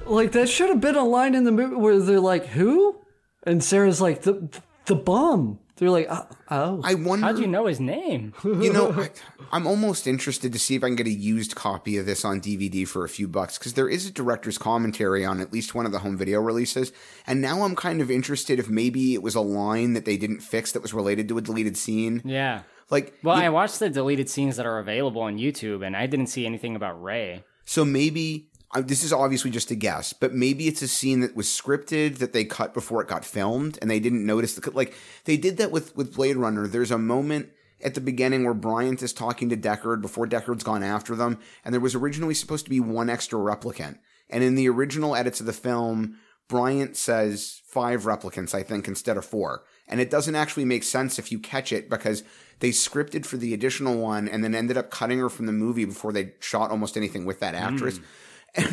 Like 0.06 0.32
that 0.32 0.48
should 0.48 0.68
have 0.68 0.80
been 0.80 0.96
a 0.96 1.04
line 1.04 1.34
in 1.34 1.44
the 1.44 1.52
movie 1.52 1.76
where 1.76 1.98
they're 1.98 2.20
like, 2.20 2.46
"Who?" 2.46 2.96
And 3.44 3.62
Sarah's 3.62 4.00
like, 4.00 4.22
"The 4.22 4.48
the 4.86 4.94
bum." 4.94 5.58
They're 5.76 5.90
like, 5.90 6.06
"Oh." 6.08 6.26
oh. 6.50 6.80
I 6.84 6.94
wonder. 6.94 7.26
How'd 7.26 7.38
you 7.38 7.48
know 7.48 7.66
his 7.66 7.80
name? 7.80 8.32
You 8.44 8.72
know, 8.72 8.92
I, 8.96 9.10
I'm 9.50 9.66
almost 9.66 10.06
interested 10.06 10.52
to 10.52 10.58
see 10.58 10.76
if 10.76 10.84
I 10.84 10.88
can 10.88 10.96
get 10.96 11.06
a 11.06 11.10
used 11.10 11.56
copy 11.56 11.96
of 11.98 12.06
this 12.06 12.24
on 12.24 12.40
DVD 12.40 12.86
for 12.86 13.04
a 13.04 13.08
few 13.08 13.26
bucks 13.26 13.58
because 13.58 13.74
there 13.74 13.88
is 13.88 14.06
a 14.06 14.12
director's 14.12 14.56
commentary 14.56 15.24
on 15.24 15.40
at 15.40 15.52
least 15.52 15.74
one 15.74 15.84
of 15.84 15.92
the 15.92 15.98
home 15.98 16.16
video 16.16 16.40
releases. 16.40 16.92
And 17.26 17.40
now 17.40 17.62
I'm 17.62 17.74
kind 17.74 18.00
of 18.00 18.10
interested 18.10 18.58
if 18.60 18.68
maybe 18.68 19.14
it 19.14 19.22
was 19.22 19.34
a 19.34 19.40
line 19.40 19.94
that 19.94 20.04
they 20.04 20.16
didn't 20.16 20.40
fix 20.40 20.72
that 20.72 20.82
was 20.82 20.94
related 20.94 21.28
to 21.28 21.38
a 21.38 21.40
deleted 21.40 21.76
scene. 21.76 22.22
Yeah. 22.24 22.62
Like, 22.90 23.14
Well, 23.22 23.34
I 23.36 23.48
watched 23.48 23.80
the 23.80 23.88
deleted 23.88 24.28
scenes 24.28 24.56
that 24.56 24.66
are 24.66 24.78
available 24.78 25.22
on 25.22 25.38
YouTube, 25.38 25.84
and 25.84 25.96
I 25.96 26.06
didn't 26.06 26.26
see 26.26 26.46
anything 26.46 26.76
about 26.76 27.02
Ray. 27.02 27.42
So 27.64 27.84
maybe 27.84 28.50
this 28.82 29.04
is 29.04 29.12
obviously 29.12 29.50
just 29.50 29.70
a 29.70 29.74
guess, 29.74 30.12
but 30.12 30.34
maybe 30.34 30.66
it's 30.66 30.82
a 30.82 30.88
scene 30.88 31.20
that 31.20 31.36
was 31.36 31.46
scripted 31.46 32.18
that 32.18 32.32
they 32.32 32.44
cut 32.44 32.74
before 32.74 33.00
it 33.02 33.08
got 33.08 33.24
filmed, 33.24 33.78
and 33.80 33.90
they 33.90 34.00
didn't 34.00 34.26
notice 34.26 34.54
the 34.54 34.70
like 34.70 34.94
they 35.24 35.36
did 35.36 35.56
that 35.58 35.70
with 35.70 35.96
with 35.96 36.14
Blade 36.14 36.36
Runner. 36.36 36.66
There's 36.66 36.90
a 36.90 36.98
moment 36.98 37.50
at 37.82 37.94
the 37.94 38.00
beginning 38.00 38.44
where 38.44 38.54
Bryant 38.54 39.02
is 39.02 39.12
talking 39.12 39.48
to 39.50 39.56
Deckard 39.56 40.00
before 40.00 40.26
Deckard's 40.26 40.64
gone 40.64 40.82
after 40.82 41.14
them, 41.14 41.38
and 41.64 41.72
there 41.72 41.80
was 41.80 41.94
originally 41.94 42.34
supposed 42.34 42.64
to 42.66 42.70
be 42.70 42.80
one 42.80 43.10
extra 43.10 43.38
replicant, 43.38 43.98
and 44.28 44.42
in 44.42 44.54
the 44.54 44.68
original 44.68 45.14
edits 45.14 45.40
of 45.40 45.46
the 45.46 45.52
film. 45.52 46.18
Bryant 46.46 46.94
says 46.94 47.62
five 47.64 48.02
replicants, 48.02 48.54
I 48.54 48.62
think, 48.62 48.86
instead 48.86 49.16
of 49.16 49.24
four. 49.24 49.64
And 49.88 49.98
it 49.98 50.10
doesn't 50.10 50.34
actually 50.34 50.66
make 50.66 50.84
sense 50.84 51.18
if 51.18 51.32
you 51.32 51.38
catch 51.38 51.72
it 51.72 51.88
because 51.88 52.22
they 52.60 52.70
scripted 52.70 53.26
for 53.26 53.36
the 53.36 53.54
additional 53.54 53.96
one 53.96 54.28
and 54.28 54.44
then 54.44 54.54
ended 54.54 54.76
up 54.76 54.90
cutting 54.90 55.18
her 55.18 55.30
from 55.30 55.46
the 55.46 55.52
movie 55.52 55.84
before 55.84 56.12
they 56.12 56.32
shot 56.40 56.70
almost 56.70 56.96
anything 56.96 57.24
with 57.24 57.40
that 57.40 57.54
actress. 57.54 57.96
And 57.96 58.04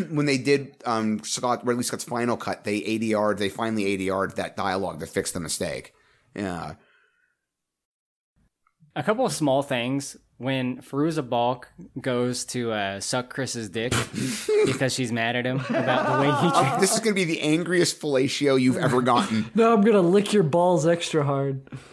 when 0.09 0.25
they 0.25 0.37
did 0.37 0.75
um, 0.85 1.23
Scott 1.23 1.65
Ridley 1.65 1.83
Scott's 1.83 2.03
final 2.03 2.37
cut, 2.37 2.63
they 2.63 2.81
ADR'd, 2.81 3.37
they 3.37 3.49
finally 3.49 3.97
ADR'd 3.97 4.35
that 4.37 4.55
dialogue 4.55 4.99
to 4.99 5.07
fix 5.07 5.31
the 5.31 5.39
mistake. 5.39 5.93
Yeah. 6.35 6.75
A 8.95 9.03
couple 9.03 9.25
of 9.25 9.31
small 9.31 9.63
things 9.63 10.17
when 10.37 10.81
Fairuza 10.81 11.27
Balk 11.27 11.69
goes 11.99 12.45
to 12.45 12.71
uh, 12.71 12.99
suck 12.99 13.29
Chris's 13.33 13.69
dick 13.69 13.93
because 14.65 14.93
she's 14.93 15.11
mad 15.11 15.35
at 15.35 15.45
him 15.45 15.59
about 15.69 16.05
the 16.11 16.19
way 16.19 16.25
he 16.27 16.47
Uh, 16.47 16.61
treats. 16.61 16.81
this 16.81 16.93
is 16.95 16.99
going 16.99 17.15
to 17.15 17.19
be 17.19 17.23
the 17.25 17.41
angriest 17.41 18.01
fellatio 18.01 18.59
you've 18.59 18.77
ever 18.77 19.01
gotten. 19.01 19.49
No, 19.55 19.73
I'm 19.73 19.81
gonna 19.81 20.01
lick 20.01 20.33
your 20.33 20.43
balls 20.43 20.85
extra 20.87 21.23
hard. 21.23 21.67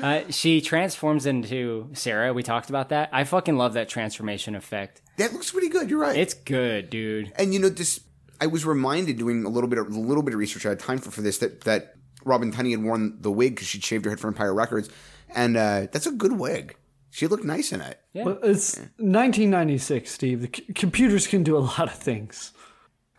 Uh, 0.00 0.22
she 0.30 0.60
transforms 0.60 1.26
into 1.26 1.90
Sarah. 1.92 2.32
We 2.32 2.42
talked 2.42 2.70
about 2.70 2.88
that. 2.90 3.10
I 3.12 3.24
fucking 3.24 3.56
love 3.56 3.74
that 3.74 3.88
transformation 3.88 4.54
effect. 4.54 5.02
That 5.18 5.32
looks 5.32 5.50
pretty 5.50 5.68
good. 5.68 5.90
You're 5.90 6.00
right. 6.00 6.16
It's 6.16 6.34
good, 6.34 6.88
dude. 6.90 7.32
And 7.36 7.52
you 7.52 7.60
know, 7.60 7.68
this 7.68 8.00
I 8.40 8.46
was 8.46 8.64
reminded 8.64 9.18
doing 9.18 9.44
a 9.44 9.48
little 9.48 9.68
bit 9.68 9.78
of 9.78 9.88
a 9.94 10.00
little 10.00 10.22
bit 10.22 10.34
of 10.34 10.40
research. 10.40 10.66
I 10.66 10.70
had 10.70 10.80
time 10.80 10.98
for 10.98 11.10
for 11.10 11.20
this 11.20 11.38
that 11.38 11.62
that 11.62 11.94
Robin 12.24 12.52
Tunney 12.52 12.70
had 12.70 12.82
worn 12.82 13.18
the 13.20 13.30
wig 13.30 13.54
because 13.54 13.68
she'd 13.68 13.84
shaved 13.84 14.04
her 14.04 14.10
head 14.10 14.20
for 14.20 14.28
Empire 14.28 14.54
Records, 14.54 14.88
and 15.34 15.56
uh, 15.56 15.86
that's 15.92 16.06
a 16.06 16.12
good 16.12 16.38
wig. 16.38 16.76
She 17.10 17.26
looked 17.26 17.44
nice 17.44 17.72
in 17.72 17.82
it. 17.82 18.00
Well, 18.14 18.38
it's 18.42 18.78
1996, 18.78 20.10
Steve. 20.10 20.40
The 20.40 20.50
c- 20.54 20.72
computers 20.72 21.26
can 21.26 21.42
do 21.42 21.56
a 21.56 21.60
lot 21.60 21.82
of 21.82 21.94
things. 21.94 22.52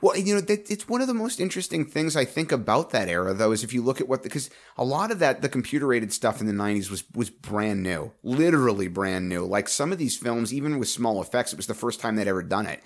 Well, 0.03 0.17
you 0.17 0.35
know, 0.35 0.41
that, 0.41 0.69
it's 0.69 0.89
one 0.89 0.99
of 0.99 1.07
the 1.07 1.13
most 1.13 1.39
interesting 1.39 1.85
things 1.85 2.17
I 2.17 2.25
think 2.25 2.51
about 2.51 2.89
that 2.89 3.07
era, 3.07 3.33
though, 3.33 3.53
is 3.53 3.63
if 3.63 3.71
you 3.71 3.81
look 3.81 4.01
at 4.01 4.09
what 4.09 4.21
because 4.21 4.49
a 4.77 4.83
lot 4.83 5.11
of 5.11 5.19
that 5.19 5.41
the 5.41 5.47
computer 5.47 5.93
aided 5.93 6.11
stuff 6.11 6.41
in 6.41 6.45
the 6.45 6.51
'90s 6.51 6.91
was 6.91 7.05
was 7.15 7.29
brand 7.29 7.83
new, 7.83 8.11
literally 8.21 8.89
brand 8.89 9.29
new. 9.29 9.45
Like 9.45 9.69
some 9.69 9.93
of 9.93 9.97
these 9.97 10.17
films, 10.17 10.53
even 10.53 10.77
with 10.77 10.89
small 10.89 11.21
effects, 11.21 11.53
it 11.53 11.55
was 11.55 11.67
the 11.67 11.73
first 11.73 12.01
time 12.01 12.17
they'd 12.17 12.27
ever 12.27 12.43
done 12.43 12.65
it. 12.65 12.83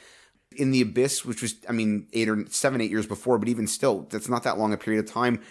In 0.58 0.70
the 0.70 0.82
Abyss, 0.82 1.26
which 1.26 1.42
was, 1.42 1.56
I 1.68 1.72
mean, 1.72 2.08
eight 2.14 2.30
or 2.30 2.46
seven, 2.50 2.82
eight 2.82 2.92
years 2.92 3.08
before, 3.08 3.40
but 3.40 3.50
even 3.50 3.66
still, 3.66 4.06
that's 4.12 4.30
not 4.30 4.44
that 4.44 4.60
long 4.60 4.72
a 4.72 4.78
period 4.78 5.04
of 5.04 5.12
time. 5.12 5.42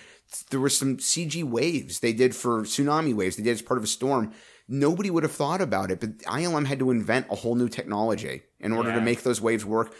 There 0.50 0.60
were 0.60 0.68
some 0.68 0.98
CG 0.98 1.42
waves 1.42 1.98
they 1.98 2.12
did 2.12 2.36
for 2.36 2.62
tsunami 2.62 3.12
waves. 3.12 3.34
They 3.34 3.42
did 3.42 3.50
as 3.50 3.62
part 3.62 3.78
of 3.78 3.84
a 3.84 3.88
storm. 3.88 4.32
Nobody 4.68 5.10
would 5.10 5.24
have 5.24 5.32
thought 5.32 5.60
about 5.60 5.90
it, 5.90 5.98
but 5.98 6.18
ILM 6.18 6.66
had 6.66 6.78
to 6.78 6.92
invent 6.92 7.26
a 7.28 7.36
whole 7.36 7.56
new 7.56 7.68
technology 7.68 8.42
in 8.60 8.72
order 8.72 8.92
to 8.92 9.00
make 9.00 9.22
those 9.24 9.40
waves 9.40 9.64
work. 9.64 9.92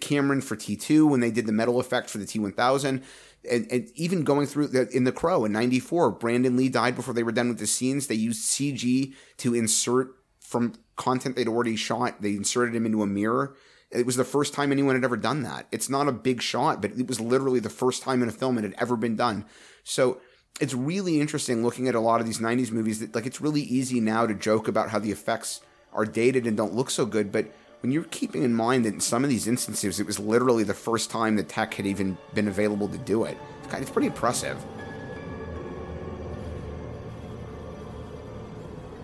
Cameron 0.00 0.40
for 0.40 0.56
T2 0.56 1.08
when 1.08 1.20
they 1.20 1.30
did 1.30 1.46
the 1.46 1.52
metal 1.52 1.80
effect 1.80 2.10
for 2.10 2.18
the 2.18 2.24
T1000. 2.24 3.02
And, 3.50 3.72
and 3.72 3.88
even 3.94 4.22
going 4.22 4.46
through 4.46 4.68
the, 4.68 4.88
in 4.90 5.04
The 5.04 5.12
Crow 5.12 5.44
in 5.44 5.52
94, 5.52 6.10
Brandon 6.12 6.56
Lee 6.56 6.68
died 6.68 6.94
before 6.94 7.14
they 7.14 7.22
were 7.22 7.32
done 7.32 7.48
with 7.48 7.58
the 7.58 7.66
scenes. 7.66 8.06
They 8.06 8.14
used 8.14 8.50
CG 8.50 9.14
to 9.38 9.54
insert 9.54 10.14
from 10.40 10.74
content 10.96 11.36
they'd 11.36 11.48
already 11.48 11.76
shot, 11.76 12.20
they 12.20 12.30
inserted 12.30 12.74
him 12.74 12.84
into 12.84 13.02
a 13.02 13.06
mirror. 13.06 13.54
It 13.90 14.04
was 14.04 14.16
the 14.16 14.24
first 14.24 14.52
time 14.52 14.70
anyone 14.70 14.94
had 14.94 15.04
ever 15.04 15.16
done 15.16 15.42
that. 15.42 15.66
It's 15.72 15.88
not 15.88 16.08
a 16.08 16.12
big 16.12 16.42
shot, 16.42 16.82
but 16.82 16.92
it 16.92 17.06
was 17.06 17.20
literally 17.20 17.60
the 17.60 17.70
first 17.70 18.02
time 18.02 18.22
in 18.22 18.28
a 18.28 18.32
film 18.32 18.58
it 18.58 18.64
had 18.64 18.74
ever 18.78 18.96
been 18.96 19.16
done. 19.16 19.46
So 19.84 20.20
it's 20.60 20.74
really 20.74 21.20
interesting 21.20 21.62
looking 21.64 21.88
at 21.88 21.94
a 21.94 22.00
lot 22.00 22.20
of 22.20 22.26
these 22.26 22.38
90s 22.38 22.70
movies 22.70 23.00
that 23.00 23.14
like 23.14 23.26
it's 23.26 23.40
really 23.40 23.62
easy 23.62 24.00
now 24.00 24.26
to 24.26 24.34
joke 24.34 24.68
about 24.68 24.90
how 24.90 24.98
the 24.98 25.10
effects 25.10 25.60
are 25.92 26.04
dated 26.04 26.46
and 26.46 26.56
don't 26.56 26.74
look 26.74 26.90
so 26.90 27.06
good, 27.06 27.32
but 27.32 27.52
when 27.82 27.92
you're 27.92 28.04
keeping 28.04 28.42
in 28.42 28.54
mind 28.54 28.84
that 28.84 28.94
in 28.94 29.00
some 29.00 29.24
of 29.24 29.30
these 29.30 29.46
instances 29.46 29.98
it 30.00 30.06
was 30.06 30.18
literally 30.18 30.64
the 30.64 30.74
first 30.74 31.10
time 31.10 31.36
the 31.36 31.42
tech 31.42 31.74
had 31.74 31.86
even 31.86 32.18
been 32.34 32.48
available 32.48 32.88
to 32.88 32.98
do 32.98 33.24
it, 33.24 33.36
it's 33.72 33.90
pretty 33.90 34.08
impressive. 34.08 34.62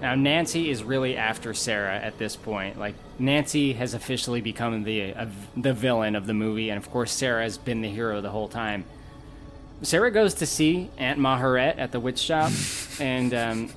Now 0.03 0.15
Nancy 0.15 0.70
is 0.70 0.85
really 0.85 1.16
after 1.16 1.55
Sarah 1.55 1.97
at 1.97 2.19
this 2.19 2.36
point. 2.36 2.78
Like 2.78 2.94
Nancy 3.19 3.73
has 3.73 3.94
officially 3.94 4.40
become 4.40 4.82
the 4.85 5.15
uh, 5.15 5.27
the 5.57 5.73
villain 5.73 6.15
of 6.15 6.27
the 6.27 6.35
movie, 6.35 6.70
and 6.70 6.77
of 6.77 6.90
course 6.90 7.12
Sarah 7.12 7.43
has 7.43 7.57
been 7.57 7.81
the 7.81 7.89
hero 7.89 8.20
the 8.20 8.31
whole 8.31 8.48
time. 8.48 8.85
Sarah 9.82 10.11
goes 10.11 10.35
to 10.35 10.47
see 10.47 10.90
Aunt 10.98 11.19
Maharet 11.19 11.78
at 11.78 11.93
the 11.93 12.01
witch 12.01 12.19
shop, 12.19 12.53
and 13.01 13.32
um, 13.32 13.70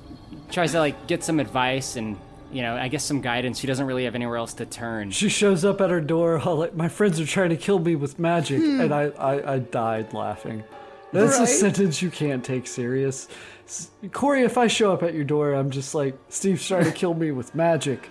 tries 0.50 0.72
to 0.72 0.78
like 0.78 1.06
get 1.06 1.24
some 1.24 1.40
advice 1.40 1.96
and 1.96 2.18
you 2.52 2.62
know 2.62 2.76
I 2.76 2.88
guess 2.88 3.04
some 3.04 3.20
guidance. 3.20 3.58
She 3.60 3.66
doesn't 3.66 3.86
really 3.86 4.04
have 4.04 4.14
anywhere 4.14 4.36
else 4.36 4.54
to 4.54 4.66
turn. 4.66 5.10
She 5.10 5.28
shows 5.28 5.64
up 5.64 5.80
at 5.80 5.90
her 5.90 6.00
door, 6.00 6.38
all 6.38 6.56
like, 6.56 6.74
my 6.74 6.88
friends 6.88 7.20
are 7.20 7.26
trying 7.26 7.50
to 7.50 7.56
kill 7.56 7.78
me 7.78 7.96
with 7.96 8.18
magic, 8.18 8.60
hmm. 8.60 8.80
and 8.80 8.94
I, 8.94 9.04
I, 9.18 9.54
I 9.54 9.58
died 9.58 10.12
laughing. 10.12 10.64
That's 11.12 11.38
a 11.38 11.46
sentence 11.46 12.00
you 12.00 12.10
can't 12.10 12.44
take 12.44 12.66
serious. 12.66 13.28
S- 13.66 13.90
Corey, 14.12 14.42
if 14.42 14.56
I 14.56 14.68
show 14.68 14.92
up 14.92 15.02
at 15.02 15.14
your 15.14 15.24
door, 15.24 15.54
I'm 15.54 15.70
just 15.70 15.94
like, 15.94 16.16
Steve's 16.28 16.66
trying 16.66 16.84
to 16.84 16.92
kill 16.92 17.14
me 17.14 17.32
with 17.32 17.54
magic. 17.54 18.08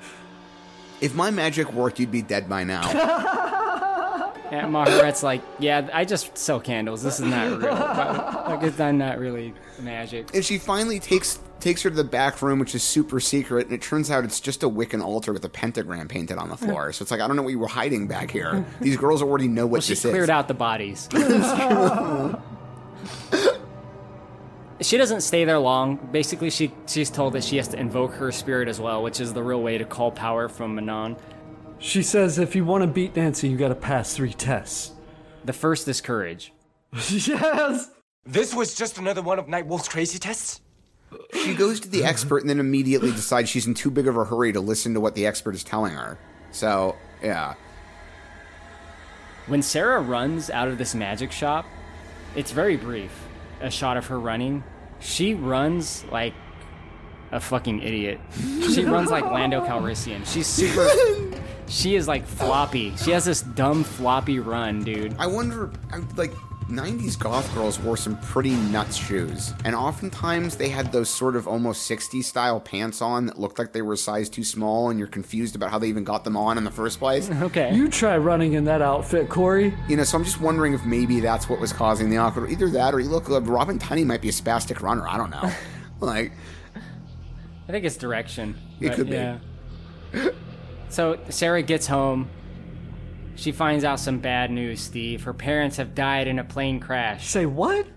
If 1.00 1.16
my 1.16 1.32
magic 1.32 1.72
worked, 1.72 2.00
you'd 2.00 2.12
be 2.12 2.22
dead 2.22 2.50
by 2.50 2.66
now. 2.66 2.82
Aunt 4.52 4.72
Maharet's 4.72 5.24
like, 5.24 5.42
yeah, 5.60 5.90
I 5.94 6.06
just 6.06 6.38
sell 6.38 6.60
candles. 6.60 7.04
This 7.04 7.20
is 7.20 7.26
not 7.26 7.62
real. 7.62 7.74
like 7.74 8.64
it's 8.64 8.80
not, 8.80 8.96
not 8.96 9.20
really 9.20 9.54
magic. 9.80 10.34
and 10.34 10.44
she 10.44 10.58
finally 10.58 11.00
takes 11.00 11.40
takes 11.62 11.82
her 11.84 11.90
to 11.90 11.96
the 11.96 12.04
back 12.04 12.42
room, 12.42 12.60
which 12.60 12.76
is 12.76 12.84
super 12.84 13.20
secret, 13.20 13.66
and 13.68 13.74
it 13.74 13.82
turns 13.82 14.12
out 14.12 14.24
it's 14.24 14.40
just 14.40 14.64
a 14.64 14.70
Wiccan 14.70 15.04
altar 15.04 15.34
with 15.34 15.44
a 15.46 15.50
pentagram 15.50 16.08
painted 16.08 16.38
on 16.38 16.50
the 16.50 16.58
floor. 16.58 16.92
So 16.94 17.04
it's 17.04 17.12
like 17.12 17.22
I 17.22 17.28
don't 17.28 17.36
know 17.36 17.44
what 17.44 17.50
you 17.52 17.60
were 17.60 17.68
hiding 17.68 18.08
back 18.08 18.32
here. 18.32 18.66
These 18.82 18.98
girls 18.98 19.22
already 19.22 19.48
know 19.48 19.66
what 19.66 19.74
Well, 19.74 19.82
she 19.82 19.94
this 19.94 20.02
cleared 20.02 20.24
is. 20.24 20.30
out 20.30 20.48
the 20.48 20.54
bodies. 20.54 21.08
she 24.82 24.98
doesn't 24.98 25.22
stay 25.22 25.46
there 25.46 25.60
long. 25.60 25.98
Basically, 26.12 26.50
she 26.50 26.72
she's 26.88 27.10
told 27.10 27.34
that 27.34 27.44
she 27.44 27.58
has 27.58 27.68
to 27.70 27.80
invoke 27.80 28.14
her 28.14 28.32
spirit 28.32 28.68
as 28.68 28.80
well, 28.80 29.04
which 29.04 29.20
is 29.20 29.34
the 29.34 29.44
real 29.44 29.62
way 29.62 29.78
to 29.78 29.86
call 29.86 30.12
power 30.12 30.50
from 30.50 30.76
Manon. 30.76 31.18
She 31.80 32.04
says 32.04 32.40
if 32.40 32.56
you 32.56 32.66
want 32.66 32.84
to 32.84 32.88
beat 32.88 33.16
Nancy, 33.16 33.50
you 33.50 33.58
gotta 33.58 33.76
pass 33.76 34.16
three 34.16 34.34
tests. 34.34 34.92
The 35.46 35.54
first 35.54 35.88
is 35.88 36.02
courage. 36.02 36.54
yes! 37.10 37.90
This 38.26 38.54
was 38.54 38.76
just 38.76 38.98
another 38.98 39.22
one 39.22 39.40
of 39.40 39.46
Nightwolf's 39.48 39.88
crazy 39.88 40.20
tests? 40.20 40.62
She 41.34 41.54
goes 41.54 41.80
to 41.82 41.90
the 41.90 42.04
expert 42.04 42.40
and 42.40 42.50
then 42.50 42.60
immediately 42.60 43.12
decides 43.12 43.50
she's 43.50 43.66
in 43.68 43.74
too 43.74 43.90
big 43.90 44.08
of 44.08 44.16
a 44.18 44.26
hurry 44.26 44.54
to 44.54 44.60
listen 44.60 44.94
to 44.94 45.00
what 45.00 45.16
the 45.16 45.26
expert 45.26 45.56
is 45.56 45.64
telling 45.64 45.94
her. 45.94 46.18
So 46.52 46.96
yeah, 47.24 47.56
When 49.48 49.62
Sarah 49.62 50.02
runs 50.02 50.50
out 50.50 50.68
of 50.68 50.78
this 50.78 50.94
magic 50.96 51.32
shop, 51.32 51.66
it's 52.36 52.52
very 52.52 52.78
brief. 52.78 53.12
A 53.62 53.70
shot 53.72 53.98
of 53.98 54.06
her 54.08 54.20
running. 54.20 54.64
She 55.00 55.34
runs 55.34 56.06
like 56.06 56.34
a 57.32 57.40
fucking 57.40 57.82
idiot. 57.82 58.20
She 58.74 58.86
runs 58.86 59.10
like 59.10 59.26
Lando 59.26 59.66
Calrissian. 59.66 60.26
She's 60.26 60.48
super. 60.48 60.88
She 61.70 61.96
is 61.96 62.08
like 62.08 62.26
floppy. 62.26 62.96
She 62.98 63.12
has 63.12 63.26
this 63.26 63.42
dumb 63.44 63.84
floppy 63.84 64.40
run, 64.40 64.84
dude. 64.84 65.16
I 65.20 65.28
wonder, 65.28 65.70
like, 66.16 66.34
90s 66.70 67.18
goth 67.18 67.52
girls 67.56 67.80
wore 67.80 67.98
some 67.98 68.16
pretty 68.20 68.52
nuts 68.52 68.96
shoes. 68.96 69.54
And 69.66 69.76
oftentimes 69.76 70.56
they 70.56 70.70
had 70.70 70.92
those 70.92 71.10
sort 71.10 71.36
of 71.36 71.48
almost 71.48 71.90
60s 71.90 72.24
style 72.24 72.60
pants 72.60 73.02
on 73.02 73.26
that 73.26 73.40
looked 73.40 73.58
like 73.58 73.74
they 73.74 73.82
were 73.82 73.94
a 73.94 73.98
size 73.98 74.30
too 74.30 74.44
small, 74.44 74.90
and 74.90 75.00
you're 75.00 75.08
confused 75.08 75.56
about 75.56 75.72
how 75.72 75.80
they 75.80 75.88
even 75.88 76.04
got 76.04 76.24
them 76.24 76.38
on 76.38 76.58
in 76.58 76.64
the 76.64 76.72
first 76.72 77.00
place. 77.00 77.30
Okay. 77.50 77.74
You 77.74 77.90
try 77.90 78.16
running 78.18 78.54
in 78.54 78.66
that 78.66 78.82
outfit, 78.82 79.30
Corey. 79.30 79.74
You 79.88 79.98
know, 79.98 80.04
so 80.04 80.18
I'm 80.18 80.24
just 80.24 80.40
wondering 80.40 80.74
if 80.74 80.86
maybe 80.86 81.20
that's 81.20 81.50
what 81.50 81.60
was 81.60 81.74
causing 81.74 82.10
the 82.10 82.18
awkward. 82.18 82.52
Either 82.52 82.70
that 82.70 82.94
or 82.94 83.00
you 83.00 83.10
look, 83.10 83.30
uh, 83.30 83.42
Robin 83.42 83.80
Tunney 83.80 84.06
might 84.06 84.22
be 84.22 84.30
a 84.30 84.34
spastic 84.34 84.82
runner. 84.82 85.08
I 85.08 85.18
don't 85.18 85.32
know. 85.32 85.50
like, 86.00 86.34
I 87.68 87.72
think 87.72 87.86
it's 87.86 87.98
direction. 87.98 88.56
It 88.80 88.90
but 88.90 88.96
could 88.96 89.10
be. 89.10 89.16
yeah. 89.16 89.40
So 90.90 91.18
Sarah 91.30 91.62
gets 91.64 91.88
home. 91.88 92.30
She 93.40 93.54
finds 93.54 93.86
out 93.86 94.02
some 94.02 94.20
bad 94.20 94.52
news, 94.52 94.82
Steve. 94.82 95.24
Her 95.24 95.34
parents 95.34 95.78
have 95.78 95.96
died 95.96 96.28
in 96.28 96.40
a 96.40 96.44
plane 96.44 96.80
crash. 96.82 97.28
Say 97.30 97.46
what? 97.46 97.88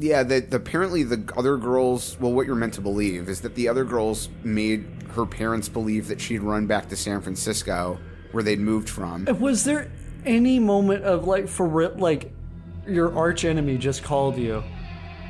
yeah, 0.00 0.22
that 0.22 0.54
apparently 0.54 1.02
the 1.02 1.20
other 1.36 1.56
girls, 1.56 2.16
well, 2.20 2.32
what 2.32 2.46
you're 2.46 2.54
meant 2.54 2.74
to 2.74 2.80
believe 2.80 3.28
is 3.28 3.40
that 3.40 3.56
the 3.56 3.66
other 3.66 3.82
girls 3.84 4.28
made 4.44 4.86
her 5.16 5.26
parents 5.26 5.68
believe 5.68 6.06
that 6.06 6.20
she'd 6.20 6.38
run 6.40 6.68
back 6.68 6.88
to 6.90 6.94
San 6.94 7.20
Francisco, 7.20 7.98
where 8.30 8.44
they'd 8.44 8.60
moved 8.60 8.88
from. 8.88 9.24
Was 9.40 9.64
there 9.64 9.90
any 10.24 10.60
moment 10.60 11.02
of 11.02 11.26
like 11.26 11.48
for 11.48 11.66
real, 11.66 11.92
like 11.96 12.30
your 12.86 13.12
arch 13.18 13.44
enemy 13.44 13.76
just 13.76 14.04
called 14.04 14.36
you? 14.38 14.62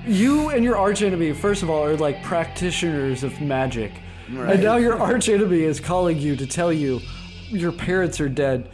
You 0.06 0.50
and 0.50 0.62
your 0.62 0.76
arch 0.76 1.00
enemy, 1.00 1.32
first 1.32 1.62
of 1.62 1.70
all, 1.70 1.82
are 1.82 1.96
like 1.96 2.22
practitioners 2.22 3.24
of 3.24 3.40
magic, 3.40 3.92
Right. 4.30 4.52
and 4.56 4.62
now 4.62 4.76
your 4.76 4.98
arch 5.00 5.30
enemy 5.30 5.62
is 5.62 5.80
calling 5.80 6.18
you 6.18 6.36
to 6.36 6.46
tell 6.46 6.70
you 6.70 7.00
your 7.48 7.72
parents 7.72 8.20
are 8.20 8.28
dead. 8.28 8.68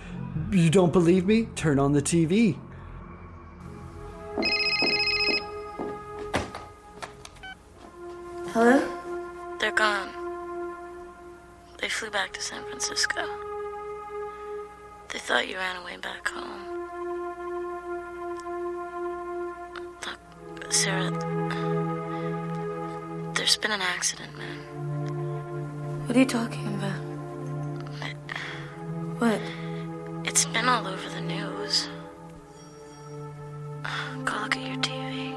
You 0.50 0.68
don't 0.68 0.92
believe 0.92 1.26
me? 1.26 1.46
Turn 1.54 1.78
on 1.78 1.92
the 1.92 2.02
TV. 2.02 2.56
Hello? 8.48 9.56
They're 9.60 9.72
gone. 9.72 10.08
They 11.80 11.88
flew 11.88 12.10
back 12.10 12.32
to 12.32 12.40
San 12.40 12.64
Francisco. 12.64 13.22
They 15.12 15.20
thought 15.20 15.46
you 15.48 15.56
ran 15.56 15.76
away 15.82 15.96
back 15.98 16.28
home. 16.28 16.88
Look, 20.04 20.72
Sarah, 20.72 21.10
there's 23.34 23.56
been 23.56 23.70
an 23.70 23.82
accident, 23.82 24.36
man. 24.36 24.58
What 26.06 26.16
are 26.16 26.18
you 26.18 26.26
talking 26.26 26.66
about? 26.74 27.00
What? 29.20 29.40
It's 30.34 30.46
been 30.46 30.68
all 30.68 30.84
over 30.88 31.08
the 31.10 31.20
news. 31.20 31.88
Go 34.24 34.32
look 34.42 34.56
at 34.56 34.66
your 34.66 34.78
TV. 34.78 35.32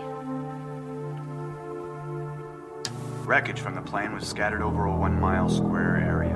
Wreckage 3.23 3.59
from 3.59 3.75
the 3.75 3.81
plane 3.83 4.11
was 4.11 4.25
scattered 4.25 4.63
over 4.63 4.85
a 4.85 4.95
one 4.95 5.19
mile 5.19 5.49
square 5.49 5.97
area. 5.97 6.35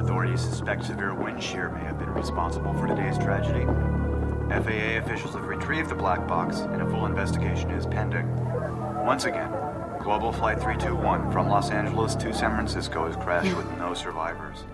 Authorities 0.00 0.40
suspect 0.40 0.86
severe 0.86 1.14
wind 1.14 1.40
shear 1.40 1.68
may 1.68 1.84
have 1.84 2.00
been 2.00 2.12
responsible 2.12 2.74
for 2.74 2.88
today's 2.88 3.16
tragedy. 3.16 3.64
FAA 3.64 4.98
officials 4.98 5.34
have 5.34 5.46
retrieved 5.46 5.88
the 5.88 5.94
black 5.94 6.26
box, 6.26 6.62
and 6.62 6.82
a 6.82 6.90
full 6.90 7.06
investigation 7.06 7.70
is 7.70 7.86
pending. 7.86 8.26
Once 9.06 9.24
again, 9.24 9.52
Global 10.02 10.32
Flight 10.32 10.56
321 10.60 11.30
from 11.30 11.48
Los 11.48 11.70
Angeles 11.70 12.16
to 12.16 12.34
San 12.34 12.56
Francisco 12.56 13.06
has 13.06 13.14
crashed 13.14 13.56
with 13.56 13.70
no 13.78 13.94
survivors. 13.94 14.64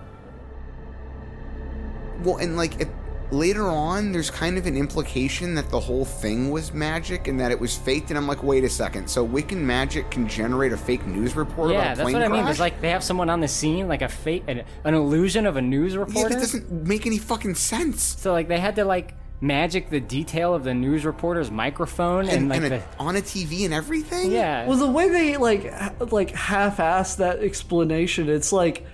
Well, 2.23 2.37
and 2.37 2.55
like 2.55 2.79
it, 2.79 2.87
later 3.31 3.67
on, 3.67 4.11
there's 4.11 4.29
kind 4.29 4.57
of 4.57 4.65
an 4.67 4.75
implication 4.77 5.55
that 5.55 5.69
the 5.69 5.79
whole 5.79 6.05
thing 6.05 6.51
was 6.51 6.73
magic 6.73 7.27
and 7.27 7.39
that 7.39 7.51
it 7.51 7.59
was 7.59 7.77
faked. 7.77 8.09
And 8.09 8.17
I'm 8.17 8.27
like, 8.27 8.43
wait 8.43 8.63
a 8.63 8.69
second. 8.69 9.09
So 9.09 9.25
Wiccan 9.27 9.57
magic 9.57 10.11
can 10.11 10.27
generate 10.27 10.73
a 10.73 10.77
fake 10.77 11.05
news 11.07 11.35
report 11.35 11.71
Yeah, 11.71 11.77
about 11.79 11.93
a 11.93 11.95
that's 11.97 12.01
plane 12.01 12.13
what 12.13 12.23
I 12.23 12.27
mean. 12.27 12.35
crash? 12.41 12.45
There's 12.45 12.59
like 12.59 12.81
they 12.81 12.89
have 12.89 13.03
someone 13.03 13.29
on 13.29 13.39
the 13.39 13.47
scene, 13.47 13.87
like 13.87 14.01
a 14.01 14.09
fake, 14.09 14.43
an, 14.47 14.63
an 14.83 14.93
illusion 14.93 15.45
of 15.45 15.57
a 15.57 15.61
news 15.61 15.95
reporter. 15.95 16.19
yeah, 16.19 16.23
reporter. 16.25 16.35
that 16.35 16.41
doesn't 16.69 16.87
make 16.87 17.05
any 17.05 17.17
fucking 17.17 17.55
sense. 17.55 18.01
So 18.03 18.31
like 18.31 18.47
they 18.47 18.59
had 18.59 18.75
to 18.75 18.85
like 18.85 19.15
magic 19.43 19.89
the 19.89 19.99
detail 19.99 20.53
of 20.53 20.63
the 20.63 20.73
news 20.73 21.03
reporter's 21.03 21.49
microphone 21.49 22.25
and, 22.25 22.31
And, 22.31 22.49
like 22.49 22.61
and 22.61 22.71
the 22.73 22.75
a, 22.77 22.83
on 22.99 23.15
a 23.15 23.21
TV 23.21 23.65
and 23.65 23.73
everything. 23.73 24.31
yeah. 24.31 24.67
Well, 24.67 24.77
the 24.77 24.85
way 24.91 25.09
they 25.09 25.37
like 25.37 25.71
ha- 25.71 25.93
like 26.11 26.31
half-ass 26.31 27.15
that 27.15 27.39
explanation, 27.39 28.29
it's 28.29 28.51
like, 28.51 28.85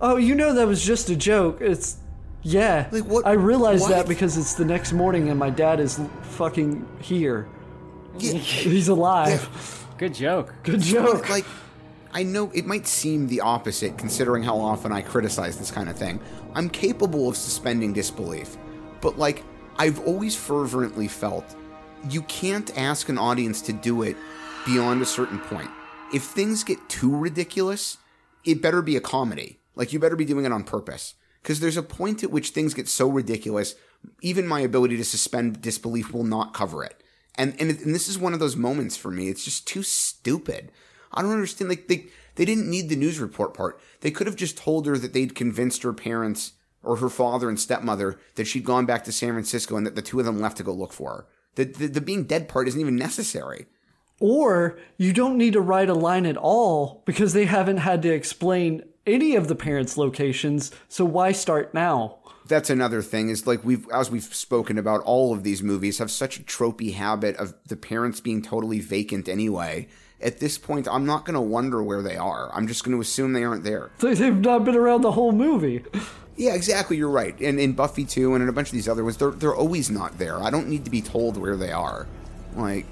oh, 0.00 0.16
you 0.16 0.34
know 0.34 0.52
that 0.54 0.66
was 0.66 0.84
just 0.84 1.08
a 1.08 1.16
joke. 1.16 1.62
It's 1.62 1.96
yeah. 2.44 2.88
Like 2.92 3.04
what? 3.04 3.26
I 3.26 3.32
realized 3.32 3.88
that 3.88 4.06
because 4.06 4.36
it's 4.36 4.54
the 4.54 4.64
next 4.64 4.92
morning 4.92 5.30
and 5.30 5.38
my 5.38 5.50
dad 5.50 5.80
is 5.80 6.00
fucking 6.22 6.86
here. 7.00 7.48
Yeah. 8.18 8.34
He's 8.34 8.88
alive. 8.88 9.86
Good 9.98 10.14
joke. 10.14 10.54
Good 10.62 10.80
joke. 10.80 11.28
Like, 11.28 11.44
I 12.12 12.22
know 12.22 12.50
it 12.54 12.66
might 12.66 12.86
seem 12.86 13.26
the 13.26 13.40
opposite 13.40 13.98
considering 13.98 14.42
how 14.42 14.58
often 14.58 14.92
I 14.92 15.02
criticize 15.02 15.58
this 15.58 15.70
kind 15.70 15.88
of 15.88 15.96
thing. 15.96 16.20
I'm 16.54 16.68
capable 16.68 17.28
of 17.28 17.36
suspending 17.36 17.92
disbelief. 17.92 18.56
But, 19.00 19.18
like, 19.18 19.42
I've 19.76 20.00
always 20.06 20.36
fervently 20.36 21.08
felt 21.08 21.56
you 22.08 22.22
can't 22.22 22.76
ask 22.78 23.08
an 23.08 23.18
audience 23.18 23.60
to 23.62 23.72
do 23.72 24.02
it 24.02 24.16
beyond 24.64 25.02
a 25.02 25.06
certain 25.06 25.40
point. 25.40 25.70
If 26.12 26.22
things 26.22 26.62
get 26.62 26.88
too 26.88 27.16
ridiculous, 27.16 27.98
it 28.44 28.62
better 28.62 28.82
be 28.82 28.96
a 28.96 29.00
comedy. 29.00 29.58
Like, 29.74 29.92
you 29.92 29.98
better 29.98 30.16
be 30.16 30.24
doing 30.24 30.44
it 30.44 30.52
on 30.52 30.62
purpose. 30.64 31.14
Because 31.44 31.60
there's 31.60 31.76
a 31.76 31.82
point 31.82 32.24
at 32.24 32.30
which 32.30 32.48
things 32.48 32.72
get 32.72 32.88
so 32.88 33.06
ridiculous, 33.06 33.74
even 34.22 34.48
my 34.48 34.60
ability 34.60 34.96
to 34.96 35.04
suspend 35.04 35.60
disbelief 35.60 36.10
will 36.10 36.24
not 36.24 36.54
cover 36.54 36.82
it. 36.82 37.02
And, 37.34 37.54
and 37.60 37.68
and 37.68 37.94
this 37.94 38.08
is 38.08 38.18
one 38.18 38.32
of 38.32 38.40
those 38.40 38.56
moments 38.56 38.96
for 38.96 39.10
me. 39.10 39.28
It's 39.28 39.44
just 39.44 39.68
too 39.68 39.82
stupid. 39.82 40.72
I 41.12 41.20
don't 41.20 41.32
understand. 41.32 41.68
Like 41.68 41.86
they 41.86 42.06
they 42.36 42.46
didn't 42.46 42.70
need 42.70 42.88
the 42.88 42.96
news 42.96 43.18
report 43.18 43.52
part. 43.52 43.78
They 44.00 44.10
could 44.10 44.26
have 44.26 44.36
just 44.36 44.56
told 44.56 44.86
her 44.86 44.96
that 44.96 45.12
they'd 45.12 45.34
convinced 45.34 45.82
her 45.82 45.92
parents 45.92 46.52
or 46.82 46.96
her 46.96 47.10
father 47.10 47.50
and 47.50 47.60
stepmother 47.60 48.18
that 48.36 48.46
she'd 48.46 48.64
gone 48.64 48.86
back 48.86 49.04
to 49.04 49.12
San 49.12 49.32
Francisco 49.32 49.76
and 49.76 49.86
that 49.86 49.96
the 49.96 50.02
two 50.02 50.20
of 50.20 50.24
them 50.24 50.40
left 50.40 50.56
to 50.56 50.62
go 50.62 50.72
look 50.72 50.94
for 50.94 51.10
her. 51.10 51.26
The 51.56 51.64
the, 51.64 51.86
the 51.88 52.00
being 52.00 52.24
dead 52.24 52.48
part 52.48 52.68
isn't 52.68 52.80
even 52.80 52.96
necessary. 52.96 53.66
Or 54.20 54.78
you 54.96 55.12
don't 55.12 55.36
need 55.36 55.52
to 55.54 55.60
write 55.60 55.88
a 55.90 55.94
line 55.94 56.24
at 56.26 56.36
all 56.36 57.02
because 57.04 57.32
they 57.32 57.46
haven't 57.46 57.78
had 57.78 58.02
to 58.02 58.12
explain 58.12 58.82
any 59.06 59.34
of 59.36 59.48
the 59.48 59.54
parents' 59.56 59.96
locations. 59.96 60.70
So 60.88 61.04
why 61.04 61.32
start 61.32 61.74
now? 61.74 62.18
That's 62.46 62.70
another 62.70 63.00
thing 63.02 63.28
is 63.30 63.46
like 63.46 63.64
we've 63.64 63.88
as 63.90 64.10
we've 64.10 64.22
spoken 64.22 64.76
about 64.78 65.00
all 65.02 65.32
of 65.32 65.42
these 65.44 65.62
movies 65.62 65.98
have 65.98 66.10
such 66.10 66.38
a 66.38 66.42
tropey 66.42 66.92
habit 66.94 67.36
of 67.36 67.54
the 67.66 67.76
parents 67.76 68.20
being 68.20 68.42
totally 68.42 68.80
vacant 68.80 69.28
anyway. 69.28 69.88
At 70.20 70.38
this 70.40 70.58
point, 70.58 70.86
I'm 70.90 71.04
not 71.06 71.24
going 71.24 71.34
to 71.34 71.40
wonder 71.40 71.82
where 71.82 72.00
they 72.02 72.16
are. 72.16 72.50
I'm 72.54 72.66
just 72.66 72.84
going 72.84 72.96
to 72.96 73.00
assume 73.00 73.32
they 73.32 73.44
aren't 73.44 73.64
there. 73.64 73.90
They- 73.98 74.14
They've 74.14 74.36
not 74.38 74.64
been 74.64 74.76
around 74.76 75.00
the 75.02 75.12
whole 75.12 75.32
movie. 75.32 75.84
Yeah, 76.36 76.54
exactly. 76.54 76.96
You're 76.96 77.10
right. 77.10 77.38
And 77.40 77.58
in 77.60 77.72
Buffy 77.72 78.04
too, 78.04 78.34
and 78.34 78.42
in 78.42 78.48
a 78.48 78.52
bunch 78.52 78.68
of 78.68 78.72
these 78.72 78.88
other 78.88 79.04
ones, 79.04 79.16
they're 79.16 79.30
they're 79.32 79.54
always 79.56 79.90
not 79.90 80.18
there. 80.18 80.42
I 80.42 80.50
don't 80.50 80.68
need 80.68 80.84
to 80.84 80.90
be 80.90 81.00
told 81.02 81.36
where 81.36 81.56
they 81.56 81.72
are. 81.72 82.06
Like, 82.56 82.86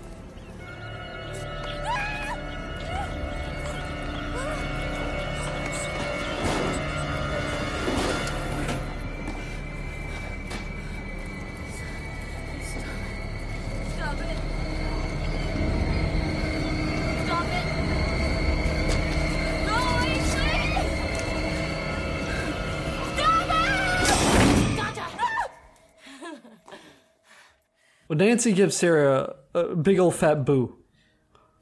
Nancy 28.33 28.55
gives 28.55 28.75
Sarah 28.75 29.35
a 29.53 29.77
big 29.77 29.99
old 29.99 30.15
fat 30.15 30.47
boo. 30.47 30.75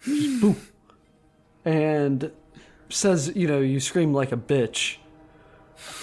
Boo. 0.07 0.55
And 1.65 2.31
says, 2.89 3.33
you 3.35 3.49
know, 3.49 3.59
you 3.59 3.81
scream 3.81 4.15
like 4.15 4.31
a 4.31 4.37
bitch. 4.37 4.99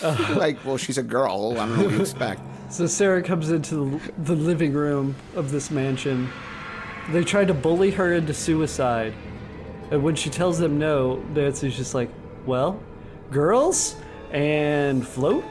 like, 0.36 0.66
well, 0.66 0.76
she's 0.76 0.98
a 0.98 1.04
girl. 1.04 1.54
I 1.54 1.68
don't 1.68 1.78
know 1.78 1.84
what 1.86 1.94
you 1.94 2.02
expect. 2.02 2.42
So 2.70 2.86
Sarah 2.86 3.24
comes 3.24 3.50
into 3.50 3.76
the, 3.76 4.12
the 4.24 4.36
living 4.36 4.74
room 4.74 5.16
of 5.36 5.52
this 5.52 5.72
mansion. 5.72 6.30
They 7.12 7.24
try 7.24 7.46
to 7.46 7.54
bully 7.54 7.92
her 7.92 8.16
into 8.16 8.34
suicide. 8.34 9.14
And 9.90 10.04
when 10.04 10.16
she 10.16 10.30
tells 10.30 10.60
them 10.60 10.78
no, 10.78 11.24
Nancy's 11.34 11.78
just 11.78 11.94
like, 11.94 12.10
well, 12.46 12.84
girls, 13.32 13.96
and 14.32 15.08
float. 15.08 15.46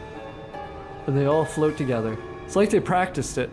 And 1.06 1.16
they 1.16 1.24
all 1.24 1.47
float 1.47 1.78
together. 1.78 2.18
It's 2.44 2.55
like 2.55 2.68
they 2.68 2.80
practiced 2.80 3.38
it. 3.38 3.48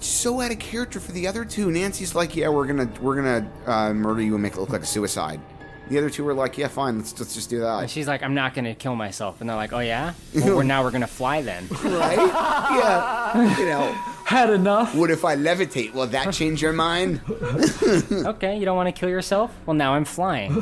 So 0.00 0.40
out 0.40 0.50
of 0.50 0.58
character 0.58 0.98
for 1.00 1.12
the 1.12 1.26
other 1.26 1.44
two. 1.44 1.70
Nancy's 1.70 2.14
like, 2.14 2.34
yeah, 2.36 2.48
we're 2.48 2.66
gonna 2.66 2.90
we're 3.00 3.16
gonna 3.16 3.50
uh, 3.66 3.92
murder 3.92 4.22
you 4.22 4.34
and 4.34 4.42
make 4.42 4.54
it 4.54 4.60
look 4.60 4.70
like 4.70 4.82
a 4.82 4.86
suicide. 4.86 5.40
The 5.88 5.98
other 5.98 6.10
two 6.10 6.24
were 6.24 6.32
like, 6.32 6.56
yeah, 6.56 6.68
fine, 6.68 6.96
let's 6.98 7.18
let's 7.18 7.34
just 7.34 7.50
do 7.50 7.56
And 7.64 7.82
that. 7.82 7.90
she's 7.90 8.06
like, 8.08 8.22
I'm 8.22 8.34
not 8.34 8.54
gonna 8.54 8.74
kill 8.74 8.94
myself, 8.96 9.40
and 9.40 9.50
they're 9.50 9.56
like, 9.56 9.72
Oh 9.72 9.80
yeah. 9.80 10.14
Well, 10.34 10.56
we're, 10.56 10.62
now 10.62 10.82
we're 10.82 10.90
gonna 10.90 11.06
fly 11.06 11.42
then. 11.42 11.66
right? 11.84 12.16
Yeah. 12.16 13.58
You 13.58 13.66
know, 13.66 13.92
had 14.24 14.50
enough. 14.50 14.94
What 14.94 15.10
if 15.10 15.24
I 15.24 15.36
levitate? 15.36 15.92
Will 15.92 16.06
that 16.06 16.32
change 16.32 16.62
your 16.62 16.72
mind? 16.72 17.20
okay, 17.28 18.56
you 18.58 18.64
don't 18.64 18.76
want 18.76 18.88
to 18.88 18.98
kill 18.98 19.08
yourself? 19.08 19.54
Well, 19.66 19.74
now 19.74 19.94
I'm 19.94 20.04
flying. 20.04 20.52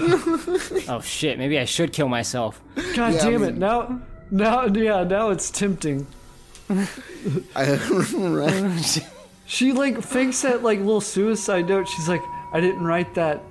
oh 0.88 1.00
shit, 1.04 1.38
maybe 1.38 1.58
I 1.58 1.64
should 1.64 1.92
kill 1.92 2.08
myself. 2.08 2.60
God 2.74 3.14
Yeah, 3.14 3.20
I 3.20 3.30
damn 3.30 3.42
it! 3.44 3.56
Now, 3.56 4.00
now, 4.30 4.66
yeah, 4.66 5.04
now 5.04 5.30
it's 5.30 5.50
tempting. 5.50 6.06
Right. 6.70 8.98
She 9.50 9.72
like 9.72 10.00
fakes 10.00 10.42
that 10.42 10.62
like 10.62 10.78
little 10.78 11.00
suicide 11.00 11.68
note. 11.68 11.88
She's 11.88 12.08
like, 12.08 12.22
I 12.52 12.60
didn't 12.60 12.84
write 12.84 13.16
that. 13.16 13.42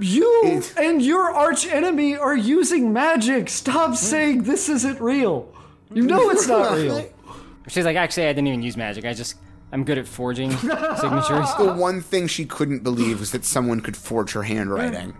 You 0.00 0.62
and 0.78 1.02
your 1.02 1.30
arch 1.30 1.66
enemy 1.66 2.16
are 2.16 2.34
using 2.34 2.94
magic. 2.94 3.50
Stop 3.50 3.96
saying 3.96 4.44
this 4.44 4.70
isn't 4.70 4.98
real. 4.98 5.52
You 5.92 6.04
know 6.04 6.30
it's 6.30 6.48
not 6.48 6.72
real. 6.78 7.06
She's 7.68 7.84
like, 7.84 7.96
actually, 7.96 8.28
I 8.28 8.32
didn't 8.32 8.48
even 8.48 8.62
use 8.62 8.78
magic. 8.78 9.04
I 9.04 9.12
just, 9.12 9.36
I'm 9.72 9.84
good 9.84 9.98
at 9.98 10.08
forging 10.08 10.52
signatures. 10.52 11.48
The 11.58 11.74
one 11.76 12.00
thing 12.00 12.26
she 12.26 12.46
couldn't 12.46 12.82
believe 12.82 13.20
was 13.20 13.32
that 13.32 13.44
someone 13.44 13.80
could 13.80 13.98
forge 13.98 14.32
her 14.32 14.42
handwriting. 14.42 15.10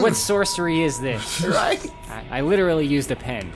what 0.00 0.16
sorcery 0.16 0.80
is 0.80 0.98
this? 0.98 1.42
Right? 1.42 1.86
I, 2.08 2.38
I 2.38 2.40
literally 2.40 2.86
used 2.86 3.10
a 3.10 3.16
pen. 3.16 3.52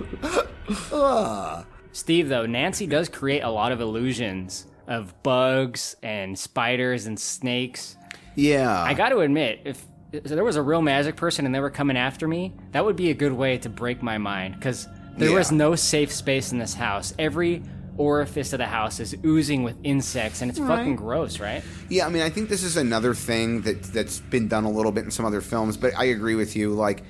Ah. 0.92 1.64
Steve, 1.94 2.28
though, 2.28 2.44
Nancy 2.44 2.88
does 2.88 3.08
create 3.08 3.42
a 3.42 3.48
lot 3.50 3.70
of 3.70 3.80
illusions 3.80 4.66
of 4.88 5.14
bugs 5.22 5.94
and 6.02 6.36
spiders 6.36 7.06
and 7.06 7.18
snakes. 7.18 7.96
Yeah. 8.34 8.82
I 8.82 8.94
got 8.94 9.10
to 9.10 9.18
admit, 9.20 9.60
if, 9.64 9.86
if 10.12 10.24
there 10.24 10.42
was 10.42 10.56
a 10.56 10.62
real 10.62 10.82
magic 10.82 11.14
person 11.14 11.46
and 11.46 11.54
they 11.54 11.60
were 11.60 11.70
coming 11.70 11.96
after 11.96 12.26
me, 12.26 12.52
that 12.72 12.84
would 12.84 12.96
be 12.96 13.10
a 13.10 13.14
good 13.14 13.32
way 13.32 13.58
to 13.58 13.68
break 13.68 14.02
my 14.02 14.18
mind 14.18 14.56
because 14.56 14.88
there 15.16 15.30
Yeah. 15.30 15.36
was 15.36 15.52
no 15.52 15.76
safe 15.76 16.12
space 16.12 16.50
in 16.50 16.58
this 16.58 16.74
house. 16.74 17.14
Every 17.16 17.62
orifice 17.96 18.52
of 18.52 18.58
the 18.58 18.66
house 18.66 18.98
is 18.98 19.16
oozing 19.24 19.62
with 19.62 19.76
insects 19.84 20.42
and 20.42 20.50
it's 20.50 20.58
Right. 20.58 20.78
fucking 20.78 20.96
gross, 20.96 21.38
right? 21.38 21.62
Yeah, 21.88 22.06
I 22.06 22.08
mean, 22.08 22.22
I 22.22 22.28
think 22.28 22.48
this 22.48 22.64
is 22.64 22.76
another 22.76 23.14
thing 23.14 23.60
that 23.62 23.84
that's 23.84 24.18
been 24.18 24.48
done 24.48 24.64
a 24.64 24.70
little 24.70 24.90
bit 24.90 25.04
in 25.04 25.12
some 25.12 25.24
other 25.24 25.40
films, 25.40 25.76
but 25.76 25.92
I 25.96 26.06
agree 26.06 26.34
with 26.34 26.56
you. 26.56 26.70
Like, 26.72 27.04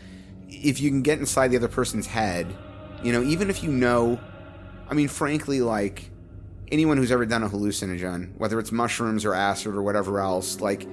if 0.50 0.82
you 0.82 0.90
can 0.90 1.00
get 1.00 1.18
inside 1.18 1.48
the 1.52 1.56
other 1.56 1.68
person's 1.68 2.06
head, 2.06 2.46
you 3.02 3.12
know, 3.14 3.22
even 3.22 3.48
if 3.48 3.62
you 3.64 3.70
know, 3.72 4.20
I 4.88 4.94
mean, 4.94 5.08
frankly, 5.08 5.60
like 5.60 6.10
anyone 6.70 6.96
who's 6.96 7.12
ever 7.12 7.26
done 7.26 7.42
a 7.42 7.48
hallucinogen, 7.48 8.36
whether 8.36 8.58
it's 8.58 8.72
mushrooms 8.72 9.24
or 9.24 9.34
acid 9.34 9.74
or 9.74 9.82
whatever 9.82 10.20
else, 10.20 10.60
like 10.60 10.86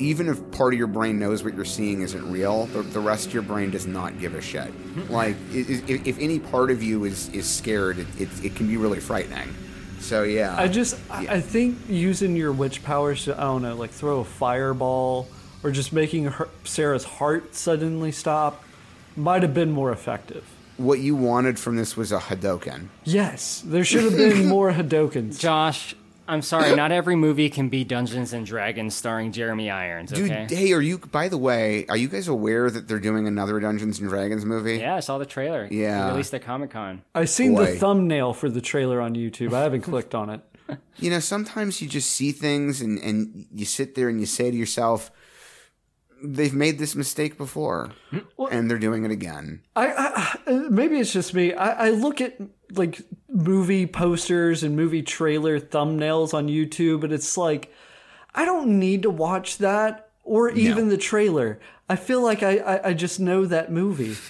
even 0.00 0.28
if 0.28 0.50
part 0.50 0.72
of 0.74 0.78
your 0.78 0.88
brain 0.88 1.18
knows 1.20 1.44
what 1.44 1.54
you're 1.54 1.64
seeing 1.64 2.02
isn't 2.02 2.30
real, 2.32 2.66
the, 2.66 2.82
the 2.82 2.98
rest 3.00 3.28
of 3.28 3.34
your 3.34 3.42
brain 3.44 3.70
does 3.70 3.86
not 3.86 4.18
give 4.18 4.34
a 4.34 4.40
shit. 4.40 4.66
Hmm. 4.68 5.12
like, 5.12 5.36
i- 5.52 5.56
i- 5.58 5.82
if, 5.88 6.06
if 6.06 6.18
any 6.18 6.38
part 6.40 6.70
of 6.70 6.82
you 6.82 7.04
is 7.04 7.28
is 7.30 7.48
scared, 7.48 7.98
it, 7.98 8.06
it, 8.18 8.28
it 8.44 8.54
can 8.56 8.66
be 8.66 8.76
really 8.76 9.00
frightening. 9.00 9.54
So 10.00 10.22
yeah, 10.24 10.54
I 10.58 10.68
just, 10.68 10.96
I 11.10 11.26
I 11.36 11.40
think 11.40 11.78
using 11.88 12.36
your 12.36 12.52
witch 12.52 12.82
powers 12.82 13.24
to, 13.24 13.36
I 13.38 13.42
don't 13.44 13.62
know, 13.62 13.74
like 13.76 13.90
throw 13.90 14.20
a 14.20 14.24
fireball 14.24 15.28
or 15.62 15.70
just 15.70 15.92
making 15.94 16.24
her, 16.24 16.48
Sarah's 16.64 17.04
heart 17.04 17.54
suddenly 17.54 18.12
stop 18.12 18.62
might 19.16 19.42
have 19.42 19.54
been 19.54 19.70
more 19.70 19.92
effective. 19.92 20.44
What 20.76 20.98
you 20.98 21.14
wanted 21.14 21.58
from 21.58 21.76
this 21.76 21.96
was 21.96 22.10
a 22.12 22.18
Hadoken. 22.18 22.88
Yes, 23.04 23.62
there 23.64 23.84
should 23.84 24.04
have 24.04 24.16
been 24.16 24.46
more 24.48 24.72
Hadokens. 24.72 25.38
Josh, 25.38 25.94
I'm 26.26 26.42
sorry, 26.42 26.74
not 26.74 26.90
every 26.90 27.14
movie 27.16 27.48
can 27.50 27.68
be 27.68 27.84
Dungeons 27.84 28.32
and 28.32 28.44
Dragons 28.44 28.94
starring 28.94 29.30
Jeremy 29.30 29.70
Irons. 29.70 30.10
Dude, 30.10 30.30
Okay. 30.30 30.46
hey, 30.54 30.72
are 30.72 30.80
you? 30.80 30.98
By 30.98 31.28
the 31.28 31.36
way, 31.38 31.86
are 31.88 31.96
you 31.96 32.08
guys 32.08 32.26
aware 32.28 32.70
that 32.70 32.88
they're 32.88 32.98
doing 32.98 33.28
another 33.28 33.60
Dungeons 33.60 34.00
and 34.00 34.08
Dragons 34.08 34.44
movie? 34.44 34.78
yeah, 34.78 34.96
I 34.96 35.00
saw 35.00 35.18
the 35.18 35.26
trailer. 35.26 35.68
Yeah. 35.70 36.06
They 36.06 36.10
released 36.12 36.34
at 36.34 36.42
Comic 36.42 36.70
Con. 36.70 37.02
I 37.14 37.26
seen 37.26 37.54
Boy. 37.54 37.66
the 37.66 37.76
thumbnail 37.78 38.32
for 38.32 38.48
the 38.50 38.60
trailer 38.60 39.00
on 39.00 39.14
YouTube. 39.14 39.52
I 39.52 39.60
haven't 39.62 39.82
clicked 39.90 40.14
on 40.14 40.30
it. 40.30 40.40
You 40.96 41.10
know, 41.10 41.20
sometimes 41.20 41.82
you 41.82 41.88
just 41.88 42.08
see 42.10 42.32
things 42.32 42.80
and 42.80 42.98
and 42.98 43.46
you 43.54 43.66
sit 43.66 43.94
there 43.94 44.08
and 44.08 44.18
you 44.18 44.24
say 44.26 44.50
to 44.50 44.56
yourself, 44.56 45.10
"They've 46.24 46.54
made 46.54 46.78
this 46.78 46.94
mistake 46.96 47.36
before, 47.38 47.90
and 48.50 48.70
they're 48.70 48.78
doing 48.78 49.04
it 49.04 49.10
again." 49.10 49.62
I, 49.76 50.36
I 50.46 50.52
maybe 50.70 50.98
it's 50.98 51.12
just 51.12 51.34
me. 51.34 51.52
I, 51.54 51.86
I 51.86 51.90
look 51.90 52.20
at 52.20 52.36
like 52.72 53.00
movie 53.28 53.86
posters 53.86 54.62
and 54.62 54.74
movie 54.76 55.02
trailer 55.02 55.60
thumbnails 55.60 56.32
on 56.34 56.48
YouTube, 56.48 57.04
and 57.04 57.12
it's 57.12 57.36
like 57.36 57.72
I 58.34 58.44
don't 58.44 58.78
need 58.78 59.02
to 59.02 59.10
watch 59.10 59.58
that 59.58 60.08
or 60.22 60.50
even 60.50 60.88
the 60.88 60.96
trailer. 60.96 61.60
I 61.88 61.96
feel 61.96 62.22
like 62.22 62.42
I, 62.42 62.56
I, 62.58 62.88
I 62.88 62.94
just 62.94 63.20
know 63.20 63.44
that 63.46 63.70
movie. 63.70 64.16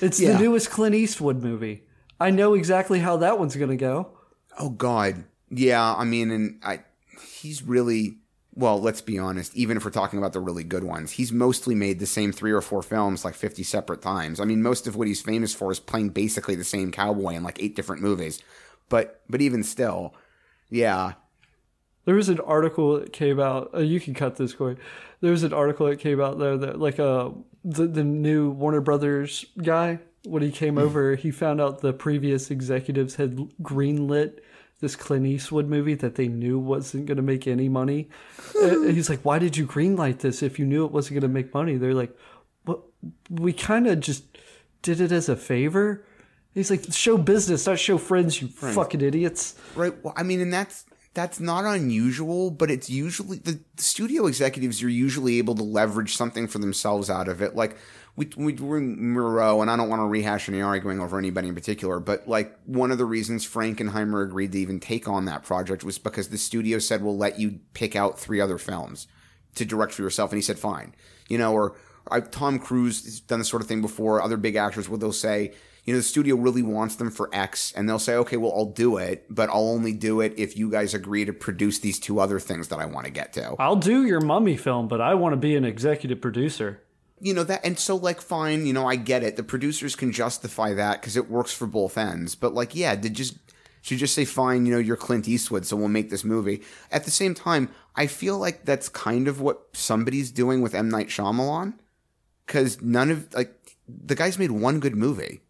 It's 0.00 0.20
Yeah. 0.20 0.32
the 0.34 0.38
newest 0.40 0.70
Clint 0.70 0.94
Eastwood 0.94 1.42
movie. 1.42 1.82
I 2.20 2.30
know 2.30 2.54
exactly 2.54 2.98
how 3.00 3.16
that 3.16 3.38
one's 3.38 3.56
gonna 3.56 3.76
go. 3.76 4.10
Oh 4.58 4.70
God, 4.70 5.24
yeah. 5.50 5.94
I 5.94 6.04
mean, 6.04 6.30
and 6.30 6.60
I, 6.62 6.80
he's 7.40 7.62
really 7.62 8.18
well. 8.58 8.80
Let's 8.80 9.00
be 9.00 9.18
honest. 9.18 9.56
Even 9.56 9.76
if 9.76 9.84
we're 9.84 9.90
talking 9.90 10.18
about 10.18 10.32
the 10.32 10.40
really 10.40 10.64
good 10.64 10.84
ones, 10.84 11.12
he's 11.12 11.32
mostly 11.32 11.74
made 11.74 11.98
the 11.98 12.06
same 12.06 12.32
three 12.32 12.52
or 12.52 12.60
four 12.60 12.82
films 12.82 13.24
like 13.24 13.34
fifty 13.34 13.62
separate 13.62 14.02
times. 14.02 14.40
I 14.40 14.44
mean, 14.44 14.62
most 14.62 14.86
of 14.86 14.96
what 14.96 15.08
he's 15.08 15.22
famous 15.22 15.54
for 15.54 15.70
is 15.70 15.80
playing 15.80 16.10
basically 16.10 16.54
the 16.54 16.64
same 16.64 16.92
cowboy 16.92 17.34
in 17.34 17.42
like 17.42 17.62
eight 17.62 17.76
different 17.76 18.02
movies. 18.02 18.42
But 18.88 19.22
but 19.28 19.40
even 19.40 19.62
still, 19.62 20.14
yeah. 20.68 21.14
There 22.04 22.14
was 22.14 22.28
an 22.28 22.40
article 22.40 22.98
that 22.98 23.12
came 23.12 23.38
out. 23.38 23.70
Uh, 23.74 23.80
you 23.80 24.00
can 24.00 24.14
cut 24.14 24.36
this, 24.36 24.54
Corey. 24.54 24.76
There 25.20 25.30
was 25.30 25.42
an 25.42 25.52
article 25.52 25.86
that 25.86 25.98
came 25.98 26.20
out 26.20 26.38
there 26.38 26.56
that 26.56 26.78
like 26.78 26.98
uh 26.98 27.30
the 27.64 27.86
the 27.86 28.04
new 28.04 28.50
Warner 28.50 28.80
Brothers 28.80 29.44
guy 29.62 30.00
when 30.24 30.42
he 30.42 30.50
came 30.50 30.78
over, 30.78 31.14
he 31.14 31.30
found 31.30 31.60
out 31.60 31.80
the 31.80 31.92
previous 31.92 32.50
executives 32.50 33.16
had 33.16 33.36
greenlit 33.62 34.40
this 34.80 34.96
Clint 34.96 35.26
Eastwood 35.26 35.68
movie 35.68 35.94
that 35.94 36.14
they 36.14 36.28
knew 36.28 36.58
wasn't 36.58 37.06
going 37.06 37.16
to 37.16 37.22
make 37.22 37.46
any 37.46 37.68
money. 37.68 38.08
Uh, 38.60 38.80
he's 38.82 39.10
like, 39.10 39.20
"Why 39.24 39.38
did 39.38 39.56
you 39.56 39.66
greenlight 39.66 40.18
this 40.20 40.42
if 40.42 40.58
you 40.58 40.66
knew 40.66 40.84
it 40.84 40.92
wasn't 40.92 41.20
going 41.20 41.30
to 41.30 41.34
make 41.34 41.52
money?" 41.52 41.76
They're 41.76 41.94
like, 41.94 42.16
"Well, 42.66 42.84
we 43.28 43.52
kind 43.52 43.86
of 43.86 44.00
just 44.00 44.24
did 44.82 45.00
it 45.00 45.12
as 45.12 45.28
a 45.28 45.36
favor." 45.36 46.04
He's 46.54 46.70
like, 46.70 46.92
"Show 46.92 47.18
business, 47.18 47.66
not 47.66 47.78
show 47.78 47.98
friends, 47.98 48.40
you 48.40 48.48
Friends. 48.48 48.74
fucking 48.76 49.00
idiots." 49.00 49.54
Right. 49.74 49.94
Well, 50.02 50.14
I 50.16 50.22
mean, 50.22 50.40
and 50.40 50.52
that's 50.52 50.84
that's 51.14 51.40
not 51.40 51.64
unusual, 51.64 52.50
but 52.50 52.70
it's 52.70 52.88
usually 52.90 53.38
the, 53.38 53.60
studio 53.76 54.26
executives 54.26 54.82
are 54.82 54.88
usually 54.88 55.38
able 55.38 55.54
to 55.54 55.62
leverage 55.62 56.16
something 56.16 56.46
for 56.46 56.58
themselves 56.58 57.08
out 57.08 57.28
of 57.28 57.42
it. 57.42 57.56
Like 57.56 57.76
we 58.16 58.28
we 58.36 58.52
were 58.54 58.80
Moreau, 58.80 59.62
and 59.62 59.70
I 59.70 59.76
don't 59.76 59.88
want 59.88 60.00
to 60.00 60.06
rehash 60.06 60.48
any 60.48 60.60
arguing 60.60 61.00
over 61.00 61.18
anybody 61.18 61.48
in 61.48 61.54
particular, 61.54 62.00
but 62.00 62.28
like 62.28 62.58
one 62.66 62.90
of 62.90 62.98
the 62.98 63.04
reasons 63.04 63.46
Frankenheimer 63.46 64.24
agreed 64.24 64.52
to 64.52 64.58
even 64.58 64.80
take 64.80 65.08
on 65.08 65.24
that 65.26 65.44
project 65.44 65.84
was 65.84 65.98
because 65.98 66.28
the 66.28 66.38
studio 66.38 66.78
said 66.78 67.02
we'll 67.02 67.16
let 67.16 67.38
you 67.38 67.60
pick 67.74 67.96
out 67.96 68.18
three 68.18 68.40
other 68.40 68.58
films 68.58 69.06
to 69.54 69.64
direct 69.64 69.92
for 69.92 70.02
yourself, 70.02 70.30
and 70.30 70.38
he 70.38 70.42
said 70.42 70.58
fine. 70.58 70.94
You 71.28 71.38
know, 71.38 71.52
or 71.52 71.76
I, 72.10 72.20
Tom 72.20 72.58
Cruise 72.58 73.04
has 73.04 73.20
done 73.20 73.38
this 73.38 73.48
sort 73.48 73.62
of 73.62 73.68
thing 73.68 73.80
before. 73.80 74.22
Other 74.22 74.36
big 74.36 74.56
actors 74.56 74.88
where 74.88 74.98
they'll 74.98 75.12
say, 75.12 75.54
you 75.88 75.94
know, 75.94 76.00
the 76.00 76.04
studio 76.04 76.36
really 76.36 76.60
wants 76.60 76.96
them 76.96 77.10
for 77.10 77.30
X, 77.32 77.72
and 77.72 77.88
they'll 77.88 77.98
say, 77.98 78.14
okay, 78.16 78.36
well, 78.36 78.52
I'll 78.54 78.66
do 78.66 78.98
it, 78.98 79.24
but 79.30 79.48
I'll 79.48 79.70
only 79.70 79.94
do 79.94 80.20
it 80.20 80.34
if 80.36 80.54
you 80.54 80.70
guys 80.70 80.92
agree 80.92 81.24
to 81.24 81.32
produce 81.32 81.78
these 81.78 81.98
two 81.98 82.20
other 82.20 82.38
things 82.38 82.68
that 82.68 82.78
I 82.78 82.84
want 82.84 83.06
to 83.06 83.10
get 83.10 83.32
to. 83.32 83.56
I'll 83.58 83.74
do 83.74 84.04
your 84.04 84.20
mummy 84.20 84.58
film, 84.58 84.86
but 84.86 85.00
I 85.00 85.14
want 85.14 85.32
to 85.32 85.38
be 85.38 85.56
an 85.56 85.64
executive 85.64 86.20
producer. 86.20 86.82
You 87.22 87.32
know 87.32 87.42
that, 87.44 87.64
and 87.64 87.78
so 87.78 87.96
like, 87.96 88.20
fine, 88.20 88.66
you 88.66 88.74
know, 88.74 88.86
I 88.86 88.96
get 88.96 89.22
it. 89.22 89.36
The 89.36 89.42
producers 89.42 89.96
can 89.96 90.12
justify 90.12 90.74
that 90.74 91.00
because 91.00 91.16
it 91.16 91.30
works 91.30 91.54
for 91.54 91.66
both 91.66 91.96
ends. 91.96 92.34
But 92.34 92.52
like, 92.52 92.74
yeah, 92.74 92.94
did 92.94 93.14
just 93.14 93.38
should 93.80 93.96
just 93.96 94.14
say, 94.14 94.26
fine, 94.26 94.66
you 94.66 94.72
know, 94.74 94.78
you're 94.78 94.94
Clint 94.94 95.26
Eastwood, 95.26 95.64
so 95.64 95.74
we'll 95.74 95.88
make 95.88 96.10
this 96.10 96.22
movie. 96.22 96.60
At 96.92 97.04
the 97.04 97.10
same 97.10 97.32
time, 97.32 97.70
I 97.96 98.08
feel 98.08 98.36
like 98.36 98.66
that's 98.66 98.90
kind 98.90 99.26
of 99.26 99.40
what 99.40 99.68
somebody's 99.72 100.30
doing 100.30 100.60
with 100.60 100.74
M 100.74 100.90
Night 100.90 101.08
Shyamalan, 101.08 101.78
because 102.46 102.82
none 102.82 103.10
of 103.10 103.32
like 103.32 103.54
the 103.88 104.14
guy's 104.14 104.38
made 104.38 104.50
one 104.50 104.80
good 104.80 104.94
movie. 104.94 105.40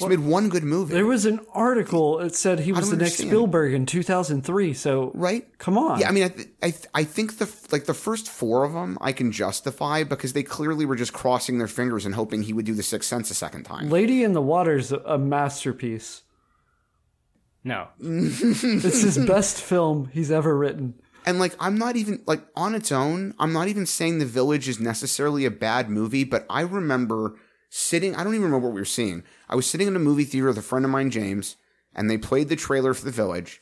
He's 0.00 0.08
made 0.08 0.26
one 0.26 0.48
good 0.48 0.64
movie. 0.64 0.94
There 0.94 1.06
was 1.06 1.26
an 1.26 1.40
article 1.52 2.18
that 2.18 2.34
said 2.34 2.60
he 2.60 2.72
was 2.72 2.90
the 2.90 2.96
don't 2.96 3.04
next. 3.04 3.18
Spielberg 3.18 3.74
in 3.74 3.86
2003. 3.86 4.74
So 4.74 5.12
right, 5.14 5.46
come 5.58 5.78
on. 5.78 6.00
Yeah, 6.00 6.08
I 6.08 6.12
mean, 6.12 6.24
I, 6.24 6.28
th- 6.28 6.48
I, 6.62 6.70
th- 6.70 6.86
I 6.94 7.04
think 7.04 7.38
the 7.38 7.44
f- 7.44 7.72
like 7.72 7.84
the 7.84 7.94
first 7.94 8.28
four 8.28 8.64
of 8.64 8.72
them 8.72 8.98
I 9.00 9.12
can 9.12 9.32
justify 9.32 10.02
because 10.04 10.32
they 10.32 10.42
clearly 10.42 10.86
were 10.86 10.96
just 10.96 11.12
crossing 11.12 11.58
their 11.58 11.68
fingers 11.68 12.06
and 12.06 12.14
hoping 12.14 12.42
he 12.42 12.52
would 12.52 12.66
do 12.66 12.74
the 12.74 12.82
Sixth 12.82 13.08
Sense 13.08 13.30
a 13.30 13.34
second 13.34 13.64
time. 13.64 13.90
Lady 13.90 14.24
in 14.24 14.32
the 14.32 14.42
Water's 14.42 14.92
a 14.92 15.18
masterpiece. 15.18 16.22
No. 17.62 17.88
it's 18.00 18.60
his 19.02 19.18
best 19.26 19.60
film 19.60 20.10
he's 20.12 20.30
ever 20.30 20.56
written. 20.56 20.94
And 21.26 21.38
like, 21.38 21.54
I'm 21.60 21.76
not 21.76 21.96
even 21.96 22.22
like 22.26 22.42
on 22.56 22.74
its 22.74 22.90
own. 22.90 23.34
I'm 23.38 23.52
not 23.52 23.68
even 23.68 23.84
saying 23.86 24.18
The 24.18 24.26
Village 24.26 24.68
is 24.68 24.80
necessarily 24.80 25.44
a 25.44 25.50
bad 25.50 25.90
movie, 25.90 26.24
but 26.24 26.46
I 26.48 26.62
remember 26.62 27.36
sitting. 27.70 28.14
I 28.14 28.22
don't 28.22 28.34
even 28.34 28.46
remember 28.46 28.68
what 28.68 28.74
we 28.74 28.80
were 28.80 28.84
seeing. 28.84 29.22
I 29.48 29.56
was 29.56 29.66
sitting 29.66 29.88
in 29.88 29.96
a 29.96 30.00
movie 30.00 30.24
theater 30.24 30.48
with 30.48 30.58
a 30.58 30.62
friend 30.62 30.84
of 30.84 30.90
mine, 30.90 31.10
James, 31.10 31.56
and 31.94 32.10
they 32.10 32.18
played 32.18 32.48
the 32.48 32.56
trailer 32.56 32.92
for 32.92 33.04
The 33.04 33.10
Village. 33.10 33.60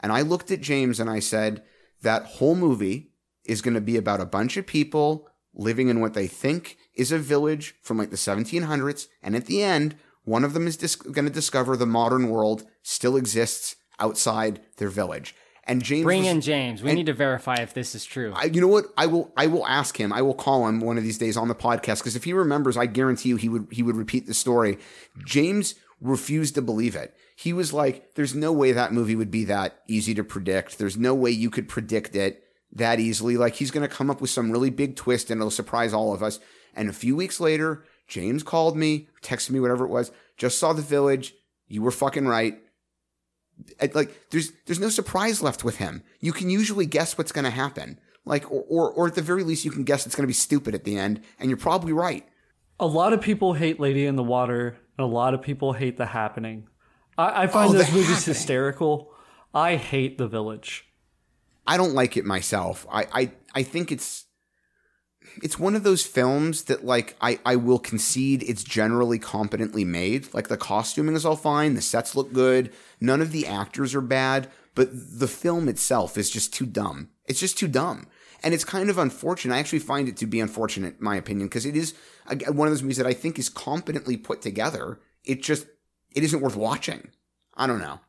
And 0.00 0.12
I 0.12 0.22
looked 0.22 0.50
at 0.50 0.60
James 0.60 0.98
and 0.98 1.08
I 1.08 1.20
said, 1.20 1.62
"That 2.02 2.24
whole 2.24 2.56
movie 2.56 3.12
is 3.44 3.62
going 3.62 3.74
to 3.74 3.80
be 3.80 3.96
about 3.96 4.20
a 4.20 4.26
bunch 4.26 4.56
of 4.56 4.66
people 4.66 5.28
living 5.54 5.88
in 5.88 6.00
what 6.00 6.14
they 6.14 6.26
think 6.26 6.78
is 6.94 7.12
a 7.12 7.18
village 7.18 7.74
from 7.82 7.98
like 7.98 8.10
the 8.10 8.16
1700s, 8.16 9.08
and 9.22 9.36
at 9.36 9.46
the 9.46 9.62
end, 9.62 9.96
one 10.24 10.44
of 10.44 10.52
them 10.54 10.66
is 10.66 10.76
dis- 10.76 10.96
going 10.96 11.26
to 11.26 11.30
discover 11.30 11.76
the 11.76 11.86
modern 11.86 12.28
world 12.28 12.64
still 12.82 13.16
exists 13.16 13.76
outside 13.98 14.60
their 14.78 14.88
village." 14.88 15.34
And 15.70 15.82
James 15.82 16.04
Bring 16.04 16.22
was- 16.22 16.28
in 16.28 16.40
James. 16.40 16.82
We 16.82 16.90
and- 16.90 16.96
need 16.98 17.06
to 17.06 17.12
verify 17.14 17.54
if 17.56 17.72
this 17.72 17.94
is 17.94 18.04
true. 18.04 18.32
I, 18.34 18.44
you 18.46 18.60
know 18.60 18.68
what? 18.68 18.86
I 18.98 19.06
will. 19.06 19.32
I 19.36 19.46
will 19.46 19.66
ask 19.66 19.96
him. 19.98 20.12
I 20.12 20.20
will 20.20 20.34
call 20.34 20.66
him 20.66 20.80
one 20.80 20.98
of 20.98 21.04
these 21.04 21.16
days 21.18 21.36
on 21.36 21.48
the 21.48 21.54
podcast 21.54 21.98
because 21.98 22.16
if 22.16 22.24
he 22.24 22.32
remembers, 22.32 22.76
I 22.76 22.86
guarantee 22.86 23.28
you 23.30 23.36
he 23.36 23.48
would. 23.48 23.68
He 23.70 23.82
would 23.82 23.96
repeat 23.96 24.26
the 24.26 24.34
story. 24.34 24.78
James 25.24 25.76
refused 26.00 26.54
to 26.56 26.62
believe 26.62 26.96
it. 26.96 27.14
He 27.36 27.52
was 27.52 27.72
like, 27.72 28.14
"There's 28.14 28.34
no 28.34 28.52
way 28.52 28.72
that 28.72 28.92
movie 28.92 29.14
would 29.16 29.30
be 29.30 29.44
that 29.44 29.80
easy 29.86 30.12
to 30.14 30.24
predict. 30.24 30.78
There's 30.78 30.96
no 30.96 31.14
way 31.14 31.30
you 31.30 31.50
could 31.50 31.68
predict 31.68 32.16
it 32.16 32.42
that 32.72 33.00
easily. 33.00 33.36
Like 33.36 33.54
he's 33.54 33.70
going 33.70 33.88
to 33.88 33.94
come 33.94 34.10
up 34.10 34.20
with 34.20 34.30
some 34.30 34.50
really 34.50 34.70
big 34.70 34.96
twist 34.96 35.30
and 35.30 35.40
it'll 35.40 35.50
surprise 35.50 35.92
all 35.94 36.12
of 36.12 36.22
us." 36.22 36.40
And 36.74 36.88
a 36.88 36.92
few 36.92 37.16
weeks 37.16 37.40
later, 37.40 37.84
James 38.08 38.42
called 38.42 38.76
me, 38.76 39.08
texted 39.22 39.50
me, 39.50 39.60
whatever 39.60 39.84
it 39.84 39.90
was. 39.90 40.10
Just 40.36 40.58
saw 40.58 40.72
the 40.72 40.82
village. 40.82 41.34
You 41.68 41.82
were 41.82 41.90
fucking 41.90 42.26
right. 42.26 42.58
Like 43.94 44.30
there's 44.30 44.52
there's 44.66 44.80
no 44.80 44.88
surprise 44.88 45.42
left 45.42 45.64
with 45.64 45.76
him. 45.76 46.02
You 46.20 46.32
can 46.32 46.50
usually 46.50 46.86
guess 46.86 47.16
what's 47.18 47.32
going 47.32 47.44
to 47.44 47.50
happen. 47.50 47.98
Like 48.24 48.50
or, 48.50 48.64
or 48.68 48.92
or 48.92 49.06
at 49.06 49.14
the 49.14 49.22
very 49.22 49.42
least 49.44 49.64
you 49.64 49.70
can 49.70 49.84
guess 49.84 50.06
it's 50.06 50.14
going 50.14 50.24
to 50.24 50.28
be 50.28 50.32
stupid 50.34 50.74
at 50.74 50.84
the 50.84 50.96
end 50.98 51.22
and 51.38 51.48
you're 51.50 51.56
probably 51.56 51.92
right. 51.92 52.26
A 52.78 52.86
lot 52.86 53.12
of 53.12 53.20
people 53.20 53.52
hate 53.54 53.78
Lady 53.80 54.06
in 54.06 54.16
the 54.16 54.22
Water, 54.22 54.78
and 54.96 55.04
a 55.04 55.06
lot 55.10 55.34
of 55.34 55.42
people 55.42 55.74
hate 55.74 55.98
The 55.98 56.06
Happening. 56.06 56.66
I, 57.18 57.42
I 57.42 57.46
find 57.46 57.70
Oh, 57.70 57.72
those 57.74 57.92
movies 57.92 58.08
Happening. 58.08 58.34
hysterical. 58.34 59.12
I 59.52 59.76
hate 59.76 60.16
The 60.16 60.26
Village. 60.28 60.86
I 61.66 61.76
don't 61.76 61.92
like 61.94 62.16
it 62.16 62.24
myself. 62.24 62.86
I 62.90 63.06
I 63.12 63.32
I 63.54 63.62
think 63.64 63.92
it's 63.92 64.26
it's 65.42 65.58
one 65.58 65.74
of 65.76 65.82
those 65.82 66.04
films 66.06 66.64
that 66.64 66.84
like 66.84 67.16
I 67.20 67.38
I 67.44 67.56
will 67.56 67.78
concede 67.78 68.42
it's 68.42 68.64
generally 68.64 69.18
competently 69.18 69.84
made. 69.84 70.32
Like 70.32 70.48
the 70.48 70.56
costuming 70.56 71.14
is 71.14 71.26
all 71.26 71.36
fine, 71.36 71.74
the 71.74 71.82
sets 71.82 72.16
look 72.16 72.32
good, 72.32 72.72
none 73.00 73.20
of 73.20 73.32
the 73.32 73.46
actors 73.46 73.94
are 73.94 74.00
bad, 74.00 74.50
but 74.74 74.90
the 74.92 75.28
film 75.28 75.68
itself 75.68 76.16
is 76.16 76.30
just 76.30 76.54
too 76.54 76.66
dumb. 76.66 77.10
It's 77.26 77.40
just 77.40 77.58
too 77.58 77.68
dumb. 77.68 78.06
And 78.42 78.54
it's 78.54 78.64
kind 78.64 78.88
of 78.88 78.98
unfortunate. 78.98 79.54
I 79.54 79.58
actually 79.58 79.80
find 79.80 80.08
it 80.08 80.16
to 80.18 80.26
be 80.26 80.40
unfortunate, 80.40 80.96
in 80.98 81.04
my 81.04 81.16
opinion, 81.16 81.48
because 81.48 81.66
it 81.66 81.76
is 81.76 81.94
one 82.48 82.68
of 82.68 82.72
those 82.72 82.82
movies 82.82 82.96
that 82.96 83.06
I 83.06 83.12
think 83.12 83.38
is 83.38 83.48
competently 83.48 84.16
put 84.16 84.40
together. 84.40 84.98
It 85.24 85.42
just 85.42 85.66
it 86.14 86.24
isn't 86.24 86.40
worth 86.40 86.56
watching. 86.56 87.10
I 87.54 87.66
don't 87.66 87.80
know. 87.80 88.00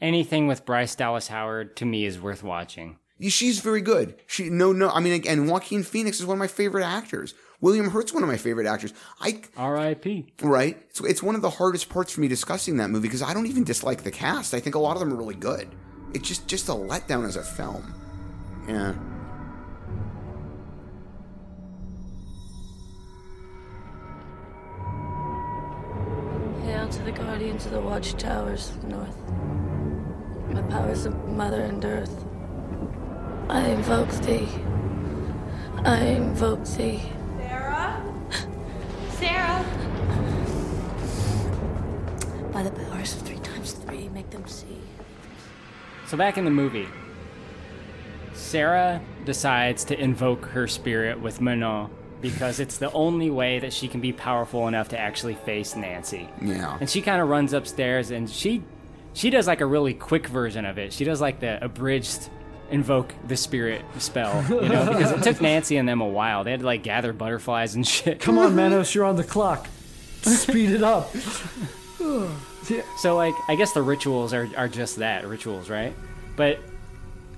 Anything 0.00 0.46
with 0.46 0.64
Bryce 0.64 0.94
Dallas 0.94 1.28
Howard 1.28 1.76
to 1.76 1.84
me 1.84 2.06
is 2.06 2.20
worth 2.20 2.42
watching. 2.42 2.98
She's 3.20 3.60
very 3.60 3.82
good. 3.82 4.16
She 4.26 4.48
no 4.50 4.72
no. 4.72 4.88
I 4.88 5.00
mean, 5.00 5.12
again, 5.12 5.46
Joaquin 5.46 5.82
Phoenix 5.84 6.18
is 6.18 6.26
one 6.26 6.36
of 6.36 6.40
my 6.40 6.48
favorite 6.48 6.84
actors. 6.84 7.34
William 7.62 7.88
Hurt's 7.90 8.12
one 8.12 8.24
of 8.24 8.28
my 8.28 8.36
favorite 8.36 8.66
actors. 8.66 8.92
I 9.20 9.40
R.I.P. 9.56 10.26
Right. 10.42 10.76
It's, 10.90 11.00
it's 11.00 11.22
one 11.22 11.36
of 11.36 11.42
the 11.42 11.48
hardest 11.48 11.88
parts 11.88 12.12
for 12.12 12.20
me 12.20 12.26
discussing 12.28 12.76
that 12.78 12.90
movie 12.90 13.06
because 13.06 13.22
I 13.22 13.32
don't 13.32 13.46
even 13.46 13.62
dislike 13.64 14.02
the 14.02 14.10
cast. 14.10 14.52
I 14.52 14.60
think 14.60 14.74
a 14.74 14.80
lot 14.80 14.96
of 14.96 15.00
them 15.00 15.12
are 15.12 15.16
really 15.16 15.36
good. 15.36 15.68
It's 16.12 16.28
just 16.28 16.46
just 16.48 16.68
a 16.68 16.72
letdown 16.72 17.24
as 17.24 17.36
a 17.36 17.42
film. 17.42 17.94
Yeah. 18.68 18.94
Hail 26.64 26.88
to 26.88 27.02
the 27.04 27.12
guardians 27.12 27.64
of 27.66 27.72
the 27.72 27.80
watchtowers 27.80 28.70
of 28.70 28.82
the 28.82 28.88
north, 28.88 29.16
My 30.52 30.62
powers 30.62 31.06
of 31.06 31.28
mother 31.28 31.62
and 31.62 31.84
earth. 31.84 32.24
I 33.48 33.68
invoke 33.68 34.10
thee. 34.10 34.48
I 35.84 35.98
invoke 36.06 36.64
thee. 36.64 37.02
Sarah? 39.22 39.64
Sarah? 41.06 41.52
By 42.52 42.62
the 42.64 42.70
powers 42.70 43.14
of 43.14 43.22
three 43.22 43.38
times 43.38 43.72
three, 43.72 44.08
make 44.08 44.28
them 44.30 44.46
see. 44.46 44.80
So 46.06 46.16
back 46.16 46.36
in 46.36 46.44
the 46.44 46.50
movie, 46.50 46.88
Sarah 48.34 49.00
decides 49.24 49.84
to 49.84 49.98
invoke 49.98 50.46
her 50.46 50.66
spirit 50.66 51.20
with 51.20 51.40
Manon 51.40 51.88
because 52.20 52.60
it's 52.60 52.78
the 52.78 52.90
only 52.92 53.30
way 53.30 53.58
that 53.60 53.72
she 53.72 53.88
can 53.88 54.00
be 54.00 54.12
powerful 54.12 54.68
enough 54.68 54.88
to 54.88 54.98
actually 54.98 55.34
face 55.34 55.76
Nancy. 55.76 56.28
Yeah. 56.40 56.76
And 56.80 56.90
she 56.90 57.00
kind 57.00 57.22
of 57.22 57.28
runs 57.28 57.52
upstairs 57.52 58.10
and 58.10 58.28
she 58.28 58.62
she 59.14 59.30
does 59.30 59.46
like 59.46 59.60
a 59.60 59.66
really 59.66 59.94
quick 59.94 60.26
version 60.26 60.64
of 60.64 60.78
it. 60.78 60.92
She 60.92 61.04
does 61.04 61.20
like 61.20 61.40
the 61.40 61.62
abridged 61.62 62.30
invoke 62.72 63.14
the 63.26 63.36
spirit 63.36 63.84
spell, 63.98 64.44
you 64.48 64.68
know, 64.68 64.86
because 64.86 65.12
it 65.12 65.22
took 65.22 65.40
Nancy 65.40 65.76
and 65.76 65.88
them 65.88 66.00
a 66.00 66.08
while. 66.08 66.42
They 66.44 66.50
had 66.50 66.60
to 66.60 66.66
like 66.66 66.82
gather 66.82 67.12
butterflies 67.12 67.74
and 67.74 67.86
shit. 67.86 68.20
Come 68.20 68.38
on, 68.38 68.56
Manos, 68.56 68.94
you're 68.94 69.04
on 69.04 69.16
the 69.16 69.24
clock. 69.24 69.68
Speed 70.22 70.70
it 70.70 70.82
up. 70.82 71.14
So 72.98 73.16
like 73.16 73.34
I 73.48 73.54
guess 73.56 73.72
the 73.72 73.82
rituals 73.82 74.32
are, 74.32 74.48
are 74.56 74.68
just 74.68 74.96
that, 74.96 75.26
rituals, 75.26 75.68
right? 75.68 75.94
But 76.36 76.58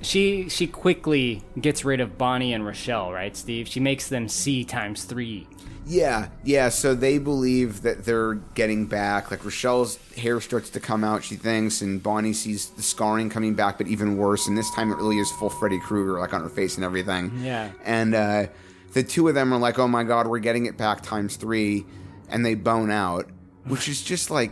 she 0.02 0.48
she 0.48 0.66
quickly 0.66 1.42
gets 1.60 1.84
rid 1.84 2.00
of 2.00 2.18
Bonnie 2.18 2.52
and 2.52 2.64
Rochelle, 2.64 3.12
right, 3.12 3.36
Steve? 3.36 3.68
She 3.68 3.80
makes 3.80 4.08
them 4.08 4.28
see 4.28 4.64
times 4.64 5.04
three. 5.04 5.46
Yeah, 5.86 6.28
yeah. 6.44 6.68
So 6.70 6.94
they 6.94 7.18
believe 7.18 7.82
that 7.82 8.04
they're 8.04 8.34
getting 8.54 8.86
back. 8.86 9.30
Like 9.30 9.44
Rochelle's 9.44 9.98
hair 10.16 10.40
starts 10.40 10.70
to 10.70 10.80
come 10.80 11.04
out, 11.04 11.22
she 11.24 11.36
thinks, 11.36 11.82
and 11.82 12.02
Bonnie 12.02 12.32
sees 12.32 12.70
the 12.70 12.82
scarring 12.82 13.30
coming 13.30 13.54
back, 13.54 13.78
but 13.78 13.86
even 13.86 14.16
worse. 14.16 14.46
And 14.48 14.56
this 14.56 14.70
time 14.70 14.90
it 14.90 14.96
really 14.96 15.18
is 15.18 15.30
full 15.32 15.50
Freddy 15.50 15.78
Krueger, 15.78 16.18
like 16.20 16.32
on 16.32 16.42
her 16.42 16.48
face 16.48 16.76
and 16.76 16.84
everything. 16.84 17.32
Yeah. 17.42 17.70
And 17.84 18.14
uh, 18.14 18.46
the 18.92 19.02
two 19.02 19.28
of 19.28 19.34
them 19.34 19.52
are 19.52 19.58
like, 19.58 19.78
"Oh 19.78 19.88
my 19.88 20.04
god, 20.04 20.26
we're 20.26 20.38
getting 20.38 20.66
it 20.66 20.76
back 20.76 21.02
times 21.02 21.36
three. 21.36 21.84
and 22.28 22.44
they 22.44 22.54
bone 22.54 22.90
out, 22.90 23.28
which 23.66 23.88
is 23.88 24.02
just 24.02 24.30
like 24.30 24.50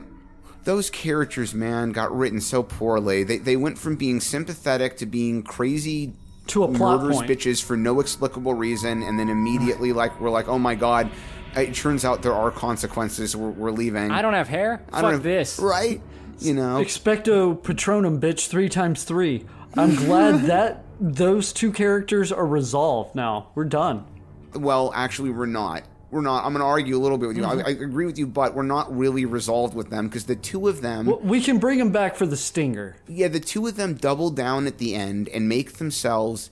those 0.65 0.91
characters, 0.91 1.55
man, 1.55 1.91
got 1.93 2.17
written 2.17 2.41
so 2.41 2.63
poorly. 2.63 3.25
They 3.25 3.39
they 3.39 3.57
went 3.57 3.79
from 3.79 3.97
being 3.97 4.21
sympathetic 4.21 4.97
to 4.99 5.07
being 5.07 5.43
crazy 5.43 6.13
To 6.49 6.65
a 6.65 6.69
plot 6.69 7.01
murderous 7.01 7.19
point. 7.19 7.31
bitches 7.31 7.63
for 7.63 7.77
no 7.77 8.01
explicable 8.01 8.55
reason, 8.55 9.03
and 9.03 9.19
then 9.19 9.29
immediately 9.29 9.93
like 10.03 10.21
we're 10.21 10.31
like, 10.31 10.49
oh 10.49 10.59
my 10.59 10.75
god. 10.75 11.11
It 11.55 11.75
turns 11.75 12.05
out 12.07 12.23
there 12.23 12.33
are 12.33 12.51
consequences. 12.51 13.37
We're, 13.37 13.51
we're 13.51 13.71
leaving. 13.73 14.11
I 14.11 14.23
don't 14.23 14.33
have 14.33 14.49
hair. 14.49 14.83
I 14.89 14.93
Fuck 14.93 15.03
don't 15.03 15.13
have- 15.13 15.23
this. 15.23 15.59
Right? 15.59 16.01
You 16.39 16.55
know. 16.55 16.83
Expecto 16.83 17.61
Patronum, 17.61 18.21
bitch, 18.21 18.49
three 18.49 18.71
times 18.71 19.05
three. 19.05 19.45
I'm 19.75 19.95
glad 19.95 20.41
that 20.47 20.85
those 20.99 21.53
two 21.53 21.71
characters 21.71 22.33
are 22.33 22.47
resolved 22.47 23.15
now. 23.15 23.49
We're 23.55 23.65
done. 23.67 24.07
Well, 24.55 24.93
actually, 24.95 25.31
we're 25.31 25.45
not. 25.47 25.83
We're 26.13 26.21
not. 26.21 26.45
I'm 26.45 26.53
going 26.53 26.61
to 26.61 26.67
argue 26.67 26.95
a 26.97 27.01
little 27.01 27.17
bit 27.17 27.29
with 27.29 27.39
you. 27.39 27.45
I, 27.47 27.55
mm-hmm. 27.57 27.67
I 27.67 27.71
agree 27.71 28.05
with 28.05 28.19
you, 28.19 28.27
but 28.27 28.55
we're 28.55 28.63
not 28.65 28.95
really 28.95 29.25
resolved 29.25 29.75
with 29.75 29.89
them 29.89 30.09
because 30.09 30.27
the 30.27 30.37
two 30.37 30.69
of 30.69 30.83
them. 30.83 31.07
W- 31.07 31.27
We 31.27 31.41
can 31.41 31.59
bring 31.59 31.79
them 31.79 31.91
back 31.91 32.17
for 32.17 32.27
the 32.27 32.37
stinger. 32.37 32.97
Yeah, 33.09 33.29
the 33.29 33.41
two 33.41 33.67
of 33.67 33.77
them 33.77 33.95
double 33.95 34.29
down 34.29 34.67
at 34.67 34.77
the 34.77 34.95
end 34.95 35.31
and 35.31 35.49
make 35.49 35.79
themselves 35.79 36.51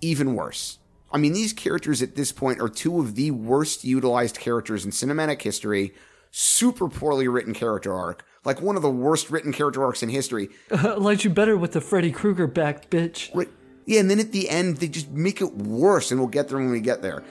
even 0.00 0.36
worse. 0.36 0.78
I 1.12 1.18
mean, 1.18 1.32
these 1.32 1.52
characters 1.52 2.02
at 2.02 2.14
this 2.14 2.30
point 2.30 2.60
are 2.60 2.68
two 2.68 3.00
of 3.00 3.16
the 3.16 3.32
worst 3.32 3.82
utilized 3.82 4.38
characters 4.38 4.84
in 4.84 4.92
cinematic 4.92 5.42
history. 5.42 5.92
Super 6.30 6.88
poorly 6.88 7.26
written 7.26 7.52
character 7.52 7.92
arc. 7.92 8.24
Like 8.44 8.62
one 8.62 8.76
of 8.76 8.82
the 8.82 8.90
worst 8.90 9.28
written 9.28 9.52
character 9.52 9.84
arcs 9.84 10.04
in 10.04 10.08
history. 10.08 10.50
Liked 10.70 11.24
you 11.24 11.30
better 11.30 11.56
with 11.56 11.72
the 11.72 11.80
Freddy 11.80 12.12
Krueger 12.12 12.46
back, 12.46 12.88
bitch. 12.90 13.34
Right. 13.34 13.48
Yeah, 13.86 13.98
and 13.98 14.08
then 14.08 14.20
at 14.20 14.30
the 14.30 14.48
end, 14.48 14.76
they 14.76 14.86
just 14.86 15.10
make 15.10 15.40
it 15.40 15.52
worse, 15.56 16.12
and 16.12 16.20
we'll 16.20 16.28
get 16.28 16.48
there 16.48 16.58
when 16.58 16.70
we 16.70 16.80
get 16.80 17.02
there. 17.02 17.24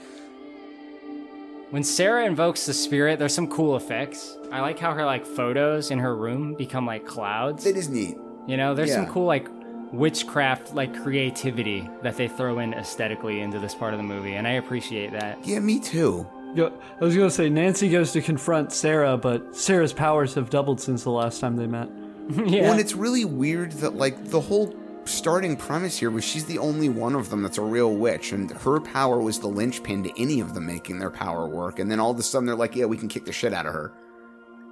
When 1.70 1.84
Sarah 1.84 2.24
invokes 2.24 2.66
the 2.66 2.74
spirit, 2.74 3.20
there's 3.20 3.34
some 3.34 3.46
cool 3.46 3.76
effects. 3.76 4.36
I 4.50 4.60
like 4.60 4.78
how 4.80 4.92
her 4.92 5.04
like 5.04 5.24
photos 5.24 5.92
in 5.92 6.00
her 6.00 6.16
room 6.16 6.54
become 6.54 6.84
like 6.84 7.06
clouds. 7.06 7.64
It 7.64 7.76
is 7.76 7.88
neat. 7.88 8.18
You 8.48 8.56
know, 8.56 8.74
there's 8.74 8.92
some 8.92 9.06
cool 9.06 9.26
like 9.26 9.46
witchcraft 9.92 10.74
like 10.74 11.00
creativity 11.02 11.88
that 12.02 12.16
they 12.16 12.26
throw 12.26 12.58
in 12.58 12.74
aesthetically 12.74 13.40
into 13.40 13.60
this 13.60 13.74
part 13.74 13.94
of 13.94 13.98
the 13.98 14.04
movie, 14.04 14.34
and 14.34 14.48
I 14.48 14.52
appreciate 14.52 15.12
that. 15.12 15.46
Yeah, 15.46 15.60
me 15.60 15.78
too. 15.78 16.26
Yeah, 16.54 16.70
I 17.00 17.04
was 17.04 17.16
gonna 17.16 17.30
say 17.30 17.48
Nancy 17.48 17.88
goes 17.88 18.10
to 18.12 18.20
confront 18.20 18.72
Sarah, 18.72 19.16
but 19.16 19.54
Sarah's 19.54 19.92
powers 19.92 20.34
have 20.34 20.50
doubled 20.50 20.80
since 20.80 21.04
the 21.04 21.10
last 21.10 21.40
time 21.40 21.56
they 21.56 21.66
met. 21.68 21.88
Well, 22.30 22.70
and 22.72 22.80
it's 22.80 22.94
really 22.94 23.24
weird 23.24 23.72
that 23.72 23.96
like 23.96 24.24
the 24.26 24.40
whole 24.40 24.72
starting 25.10 25.56
premise 25.56 25.98
here 25.98 26.10
was 26.10 26.24
she's 26.24 26.44
the 26.46 26.58
only 26.58 26.88
one 26.88 27.14
of 27.14 27.30
them 27.30 27.42
that's 27.42 27.58
a 27.58 27.62
real 27.62 27.94
witch, 27.94 28.32
and 28.32 28.50
her 28.50 28.80
power 28.80 29.20
was 29.20 29.40
the 29.40 29.48
linchpin 29.48 30.04
to 30.04 30.20
any 30.20 30.40
of 30.40 30.54
them 30.54 30.66
making 30.66 30.98
their 30.98 31.10
power 31.10 31.46
work. 31.46 31.78
And 31.78 31.90
then 31.90 32.00
all 32.00 32.10
of 32.10 32.18
a 32.18 32.22
sudden 32.22 32.46
they're 32.46 32.56
like, 32.56 32.76
yeah, 32.76 32.86
we 32.86 32.96
can 32.96 33.08
kick 33.08 33.24
the 33.24 33.32
shit 33.32 33.52
out 33.52 33.66
of 33.66 33.72
her. 33.72 33.92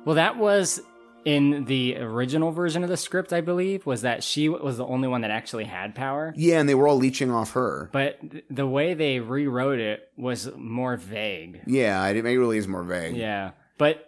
Well, 0.04 0.14
that 0.14 0.38
was 0.38 0.80
in 1.24 1.64
the 1.66 1.96
original 1.98 2.52
version 2.52 2.82
of 2.82 2.88
the 2.88 2.96
script, 2.96 3.32
I 3.32 3.40
believe, 3.40 3.84
was 3.84 4.02
that 4.02 4.22
she 4.22 4.48
was 4.48 4.78
the 4.78 4.86
only 4.86 5.08
one 5.08 5.20
that 5.22 5.30
actually 5.30 5.64
had 5.64 5.94
power. 5.94 6.32
Yeah, 6.36 6.60
and 6.60 6.68
they 6.68 6.74
were 6.74 6.88
all 6.88 6.96
leeching 6.96 7.30
off 7.30 7.52
her. 7.52 7.90
But 7.92 8.30
th- 8.30 8.44
the 8.48 8.66
way 8.66 8.94
they 8.94 9.20
rewrote 9.20 9.80
it 9.80 10.08
was 10.16 10.50
more 10.56 10.96
vague. 10.96 11.60
Yeah, 11.66 12.06
it, 12.06 12.16
it 12.16 12.22
really 12.22 12.58
is 12.58 12.68
more 12.68 12.84
vague. 12.84 13.16
Yeah. 13.16 13.50
But 13.76 14.04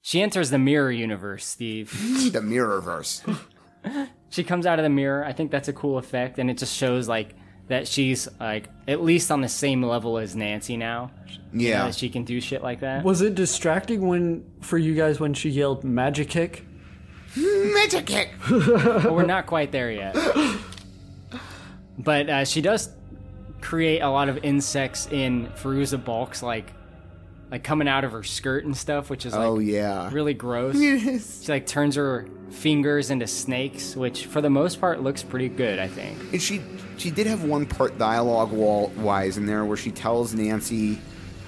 she 0.00 0.22
enters 0.22 0.50
the 0.50 0.58
mirror 0.58 0.90
universe, 0.90 1.44
Steve. 1.44 1.90
the 2.32 2.40
mirrorverse. 2.40 3.22
she 4.30 4.44
comes 4.44 4.66
out 4.66 4.78
of 4.78 4.82
the 4.82 4.88
mirror. 4.90 5.24
I 5.24 5.32
think 5.32 5.50
that's 5.50 5.68
a 5.68 5.72
cool 5.72 5.98
effect, 5.98 6.38
and 6.38 6.50
it 6.50 6.58
just 6.58 6.74
shows 6.76 7.08
like 7.08 7.34
that 7.68 7.86
she's 7.86 8.28
like 8.40 8.68
at 8.86 9.02
least 9.02 9.30
on 9.30 9.40
the 9.42 9.48
same 9.48 9.82
level 9.82 10.16
as 10.18 10.34
Nancy 10.36 10.76
now. 10.76 11.10
You 11.52 11.68
know, 11.68 11.68
Yeah. 11.70 11.84
that 11.86 11.94
she 11.94 12.08
can 12.08 12.24
do 12.24 12.40
shit 12.40 12.62
like 12.62 12.80
that. 12.80 13.04
Was 13.04 13.20
it 13.22 13.34
distracting 13.34 14.06
when 14.06 14.44
for 14.60 14.78
you 14.78 14.94
guys 14.94 15.18
when 15.20 15.34
she 15.34 15.50
yelled 15.50 15.84
magic 15.84 16.28
kick? 16.28 16.64
Magic 17.36 18.06
kick. 18.06 18.30
But 18.48 19.12
we're 19.12 19.26
not 19.26 19.46
quite 19.46 19.70
there 19.70 19.90
yet. 19.92 20.16
But 21.98 22.30
uh, 22.30 22.44
she 22.44 22.60
does 22.60 22.90
create 23.60 24.00
a 24.00 24.08
lot 24.08 24.28
of 24.28 24.38
insects 24.44 25.08
in 25.10 25.48
Fairuza 25.56 26.02
Balk's 26.02 26.42
like 26.42 26.72
like 27.50 27.64
coming 27.64 27.88
out 27.88 28.04
of 28.04 28.12
her 28.12 28.22
skirt 28.22 28.64
and 28.64 28.76
stuff, 28.76 29.08
which 29.10 29.24
is 29.26 29.32
like 29.32 29.42
Oh, 29.46 29.58
yeah. 29.58 30.10
really 30.12 30.34
gross. 30.34 30.76
Yes. 30.78 31.42
She 31.44 31.52
like 31.52 31.66
turns 31.66 31.96
her 31.96 32.26
fingers 32.50 33.10
into 33.10 33.26
snakes, 33.26 33.94
which 33.96 34.26
for 34.26 34.40
the 34.40 34.50
most 34.50 34.80
part 34.80 35.02
looks 35.02 35.22
pretty 35.22 35.48
good, 35.48 35.78
I 35.78 35.88
think. 35.88 36.18
And 36.32 36.42
she 36.42 36.60
she 36.96 37.10
did 37.10 37.26
have 37.26 37.44
one 37.44 37.66
part 37.66 37.96
dialogue 37.98 38.50
wall 38.52 38.92
wise 38.96 39.36
in 39.36 39.46
there 39.46 39.64
where 39.64 39.76
she 39.76 39.90
tells 39.90 40.34
Nancy, 40.34 40.98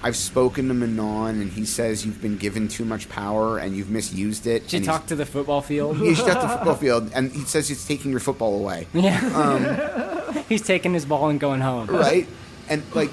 "I've 0.03 0.17
spoken 0.17 0.69
to 0.69 0.75
Manon, 0.75 1.41
and 1.41 1.51
he 1.51 1.65
says 1.65 2.07
you've 2.07 2.21
been 2.23 2.37
given 2.37 2.69
too 2.69 2.85
much 2.85 3.09
power 3.09 3.59
and 3.59 3.75
you've 3.77 3.91
misused 3.91 4.47
it." 4.47 4.71
She 4.71 4.81
talked 4.81 5.09
to 5.09 5.17
the 5.17 5.27
football 5.27 5.61
field. 5.63 5.99
Yeah, 5.99 6.15
she 6.15 6.23
talked 6.23 6.41
to 6.43 6.47
the 6.47 6.55
football 6.55 6.75
field, 6.87 7.11
and 7.15 7.33
he 7.33 7.41
says 7.41 7.69
he's 7.69 7.87
taking 7.87 8.11
your 8.11 8.21
football 8.21 8.55
away. 8.61 8.87
Yeah. 8.95 9.19
Um, 9.35 10.45
he's 10.49 10.63
taking 10.63 10.95
his 10.95 11.05
ball 11.05 11.29
and 11.31 11.41
going 11.41 11.61
home. 11.61 11.89
right? 11.89 12.27
And 12.69 12.83
like, 12.95 13.11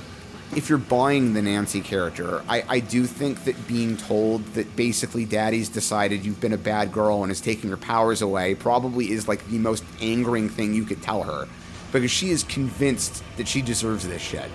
if 0.55 0.69
you're 0.69 0.77
buying 0.77 1.33
the 1.33 1.41
Nancy 1.41 1.81
character, 1.81 2.41
I, 2.47 2.63
I 2.67 2.79
do 2.79 3.05
think 3.05 3.43
that 3.43 3.67
being 3.67 3.97
told 3.97 4.45
that 4.53 4.75
basically 4.75 5.25
daddy's 5.25 5.69
decided 5.69 6.25
you've 6.25 6.39
been 6.39 6.53
a 6.53 6.57
bad 6.57 6.91
girl 6.91 7.23
and 7.23 7.31
is 7.31 7.41
taking 7.41 7.69
your 7.69 7.77
powers 7.77 8.21
away 8.21 8.55
probably 8.55 9.11
is 9.11 9.27
like 9.27 9.45
the 9.47 9.57
most 9.57 9.83
angering 9.99 10.49
thing 10.49 10.73
you 10.73 10.85
could 10.85 11.01
tell 11.01 11.23
her. 11.23 11.47
Because 11.91 12.11
she 12.11 12.29
is 12.29 12.43
convinced 12.43 13.23
that 13.37 13.47
she 13.47 13.61
deserves 13.61 14.07
this 14.07 14.21
shit. 14.21 14.49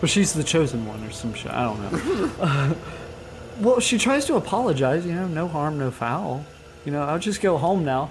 But 0.00 0.10
she's 0.10 0.32
the 0.32 0.44
chosen 0.44 0.86
one 0.86 1.02
or 1.02 1.10
some 1.10 1.34
shit. 1.34 1.50
I 1.50 1.64
don't 1.64 1.80
know. 1.80 2.30
Uh, 2.40 2.74
well, 3.60 3.80
she 3.80 3.98
tries 3.98 4.26
to 4.26 4.36
apologize. 4.36 5.04
You 5.04 5.14
know, 5.14 5.28
no 5.28 5.48
harm, 5.48 5.78
no 5.78 5.90
foul. 5.90 6.44
You 6.84 6.92
know, 6.92 7.02
I'll 7.02 7.18
just 7.18 7.40
go 7.40 7.58
home 7.58 7.84
now. 7.84 8.10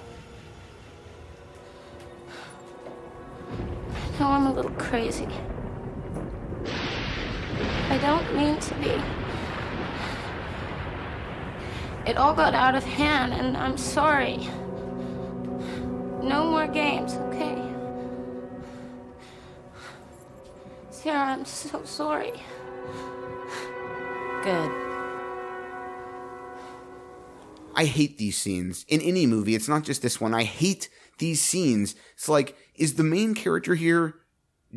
I 3.50 4.20
know 4.20 4.26
I'm 4.26 4.46
a 4.46 4.52
little 4.52 4.70
crazy. 4.72 5.26
I 7.90 7.98
don't 7.98 8.36
mean 8.36 8.58
to 8.58 8.74
be. 8.74 9.00
It 12.08 12.16
all 12.16 12.34
got 12.34 12.54
out 12.54 12.74
of 12.74 12.84
hand, 12.84 13.34
and 13.34 13.56
I'm 13.56 13.76
sorry. 13.76 14.48
No 16.22 16.44
more 16.50 16.66
games, 16.66 17.14
okay? 17.14 17.62
Sarah, 20.90 21.32
I'm 21.32 21.44
so 21.44 21.84
sorry. 21.84 22.32
Good. 24.42 24.70
I 27.74 27.84
hate 27.84 28.18
these 28.18 28.36
scenes. 28.36 28.84
In 28.88 29.00
any 29.00 29.26
movie, 29.26 29.54
it's 29.54 29.68
not 29.68 29.84
just 29.84 30.02
this 30.02 30.20
one. 30.20 30.34
I 30.34 30.42
hate 30.42 30.88
these 31.18 31.40
scenes. 31.40 31.94
It's 32.14 32.28
like, 32.28 32.56
is 32.74 32.94
the 32.94 33.04
main 33.04 33.34
character 33.34 33.74
here 33.74 34.14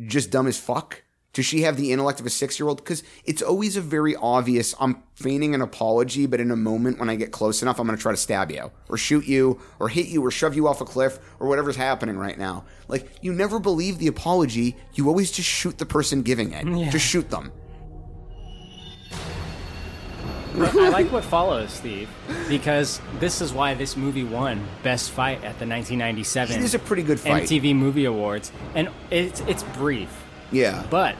just 0.06 0.30
dumb 0.30 0.46
as 0.46 0.58
fuck? 0.58 1.02
Does 1.32 1.46
she 1.46 1.62
have 1.62 1.78
the 1.78 1.92
intellect 1.92 2.20
of 2.20 2.26
a 2.26 2.30
six 2.30 2.58
year 2.58 2.68
old? 2.68 2.78
Because 2.78 3.02
it's 3.24 3.40
always 3.40 3.76
a 3.76 3.80
very 3.80 4.14
obvious, 4.16 4.74
I'm 4.78 5.02
feigning 5.14 5.54
an 5.54 5.62
apology, 5.62 6.26
but 6.26 6.40
in 6.40 6.50
a 6.50 6.56
moment 6.56 6.98
when 6.98 7.08
I 7.08 7.16
get 7.16 7.32
close 7.32 7.62
enough, 7.62 7.80
I'm 7.80 7.86
going 7.86 7.96
to 7.96 8.02
try 8.02 8.12
to 8.12 8.18
stab 8.18 8.50
you, 8.50 8.70
or 8.90 8.98
shoot 8.98 9.26
you, 9.26 9.58
or 9.80 9.88
hit 9.88 10.08
you, 10.08 10.22
or 10.22 10.30
shove 10.30 10.54
you 10.54 10.68
off 10.68 10.82
a 10.82 10.84
cliff, 10.84 11.18
or 11.40 11.48
whatever's 11.48 11.76
happening 11.76 12.18
right 12.18 12.36
now. 12.36 12.64
Like, 12.86 13.08
you 13.22 13.32
never 13.32 13.58
believe 13.58 13.98
the 13.98 14.08
apology. 14.08 14.76
You 14.92 15.08
always 15.08 15.32
just 15.32 15.48
shoot 15.48 15.78
the 15.78 15.86
person 15.86 16.22
giving 16.22 16.52
it. 16.52 16.66
Yeah. 16.66 16.90
Just 16.90 17.06
shoot 17.06 17.30
them. 17.30 17.50
I 20.54 20.90
like 20.90 21.10
what 21.10 21.24
follows, 21.24 21.72
Steve, 21.72 22.10
because 22.46 23.00
this 23.20 23.40
is 23.40 23.54
why 23.54 23.72
this 23.72 23.96
movie 23.96 24.24
won 24.24 24.62
Best 24.82 25.12
Fight 25.12 25.38
at 25.38 25.58
the 25.58 25.66
1997 25.66 26.56
It 26.56 26.62
is 26.62 26.74
a 26.74 26.78
pretty 26.78 27.02
good 27.02 27.18
fight. 27.18 27.44
MTV 27.44 27.74
Movie 27.74 28.04
Awards, 28.04 28.52
and 28.74 28.90
it's 29.10 29.40
it's 29.40 29.62
brief. 29.62 30.10
Yeah. 30.52 30.84
But 30.90 31.16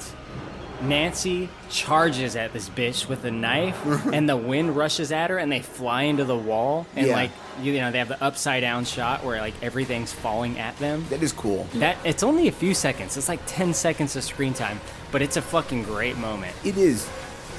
Nancy 0.82 1.48
charges 1.70 2.36
at 2.36 2.52
this 2.52 2.68
bitch 2.68 3.08
with 3.08 3.24
a 3.24 3.30
knife, 3.30 3.84
and 4.12 4.28
the 4.28 4.36
wind 4.36 4.76
rushes 4.76 5.10
at 5.12 5.30
her, 5.30 5.38
and 5.38 5.50
they 5.50 5.60
fly 5.60 6.02
into 6.02 6.24
the 6.24 6.36
wall, 6.36 6.86
and 6.96 7.06
Yeah. 7.06 7.14
like 7.14 7.30
you 7.60 7.74
know 7.80 7.90
they 7.90 7.98
have 7.98 8.08
the 8.08 8.22
upside 8.22 8.62
down 8.62 8.84
shot 8.84 9.24
where 9.24 9.40
like 9.40 9.54
everything's 9.62 10.12
falling 10.12 10.58
at 10.58 10.76
them. 10.78 11.04
That 11.10 11.22
is 11.22 11.32
cool. 11.32 11.66
That 11.74 11.96
it's 12.04 12.22
only 12.22 12.48
a 12.48 12.52
few 12.52 12.74
seconds. 12.74 13.16
It's 13.16 13.28
like 13.28 13.40
10 13.46 13.74
seconds 13.74 14.16
of 14.16 14.24
screen 14.24 14.54
time, 14.54 14.80
but 15.10 15.22
it's 15.22 15.36
a 15.36 15.42
fucking 15.42 15.84
great 15.84 16.16
moment. 16.16 16.54
It 16.64 16.76
is. 16.76 17.08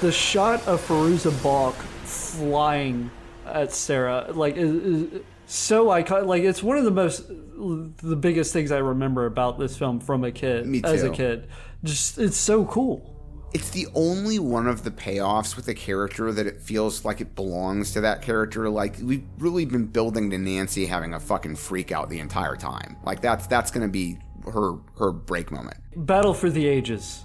The 0.00 0.10
shot 0.12 0.66
of 0.66 0.80
Fairuza 0.86 1.30
Balk 1.42 1.76
flying 2.02 3.10
at 3.46 3.72
Sarah, 3.72 4.26
like, 4.32 4.56
is, 4.56 4.70
is 4.72 5.20
so 5.46 5.86
iconic. 5.86 6.26
Like, 6.26 6.42
it's 6.42 6.62
one 6.62 6.76
of 6.78 6.84
the 6.84 6.90
most, 6.90 7.24
the 7.56 8.16
biggest 8.16 8.52
things 8.52 8.72
I 8.72 8.78
remember 8.78 9.26
about 9.26 9.58
this 9.58 9.76
film 9.76 10.00
from 10.00 10.24
a 10.24 10.32
kid, 10.32 10.66
Me 10.66 10.80
as 10.84 11.02
a 11.02 11.10
kid. 11.10 11.48
Just, 11.82 12.18
it's 12.18 12.36
so 12.36 12.64
cool. 12.64 13.10
It's 13.52 13.70
the 13.70 13.86
only 13.94 14.40
one 14.40 14.66
of 14.66 14.82
the 14.82 14.90
payoffs 14.90 15.54
with 15.54 15.68
a 15.68 15.74
character 15.74 16.32
that 16.32 16.46
it 16.46 16.60
feels 16.60 17.04
like 17.04 17.20
it 17.20 17.36
belongs 17.36 17.92
to 17.92 18.00
that 18.00 18.20
character. 18.20 18.68
Like 18.68 18.96
we've 19.00 19.24
really 19.38 19.64
been 19.64 19.86
building 19.86 20.30
to 20.30 20.38
Nancy 20.38 20.86
having 20.86 21.14
a 21.14 21.20
fucking 21.20 21.54
freak 21.54 21.92
out 21.92 22.10
the 22.10 22.18
entire 22.18 22.56
time. 22.56 22.96
Like 23.04 23.20
that's 23.20 23.46
that's 23.46 23.70
gonna 23.70 23.86
be 23.86 24.18
her 24.52 24.72
her 24.98 25.12
break 25.12 25.52
moment. 25.52 25.76
Battle 25.94 26.34
for 26.34 26.50
the 26.50 26.66
Ages. 26.66 27.22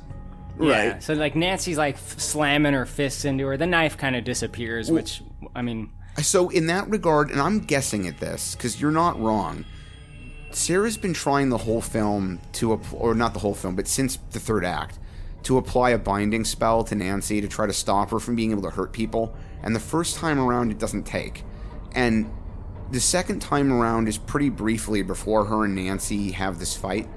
Yeah. 0.59 0.89
Right. 0.91 1.03
So 1.03 1.13
like 1.13 1.35
Nancy's 1.35 1.79
like 1.79 1.95
f- 1.95 2.19
slamming 2.19 2.73
her 2.73 2.85
fists 2.85 3.25
into 3.25 3.47
her. 3.47 3.57
The 3.57 3.65
knife 3.65 3.97
kind 3.97 4.15
of 4.15 4.23
disappears, 4.23 4.91
which 4.91 5.23
I 5.55 5.63
mean, 5.63 5.89
So 6.21 6.49
in 6.49 6.67
that 6.67 6.87
regard, 6.89 7.31
and 7.31 7.41
I'm 7.41 7.59
guessing 7.61 8.07
at 8.07 8.19
this 8.19 8.53
because 8.53 8.79
you're 8.79 8.91
not 8.91 9.19
wrong. 9.19 9.65
Sarah's 10.51 10.97
been 10.97 11.13
trying 11.13 11.49
the 11.49 11.57
whole 11.57 11.81
film 11.81 12.39
to, 12.53 12.79
or 12.91 13.13
not 13.13 13.33
the 13.33 13.39
whole 13.39 13.53
film, 13.53 13.75
but 13.75 13.87
since 13.87 14.17
the 14.31 14.39
third 14.39 14.65
act, 14.65 14.99
to 15.43 15.57
apply 15.57 15.91
a 15.91 15.97
binding 15.97 16.43
spell 16.43 16.83
to 16.83 16.95
Nancy 16.95 17.39
to 17.41 17.47
try 17.47 17.65
to 17.65 17.73
stop 17.73 18.11
her 18.11 18.19
from 18.19 18.35
being 18.35 18.51
able 18.51 18.63
to 18.63 18.69
hurt 18.69 18.91
people. 18.91 19.35
And 19.63 19.75
the 19.75 19.79
first 19.79 20.17
time 20.17 20.39
around, 20.39 20.71
it 20.71 20.79
doesn't 20.79 21.03
take. 21.03 21.43
And 21.93 22.31
the 22.91 22.99
second 22.99 23.39
time 23.41 23.71
around 23.71 24.07
is 24.07 24.17
pretty 24.17 24.49
briefly 24.49 25.01
before 25.03 25.45
her 25.45 25.65
and 25.65 25.75
Nancy 25.75 26.31
have 26.31 26.59
this 26.59 26.75
fight. 26.75 27.07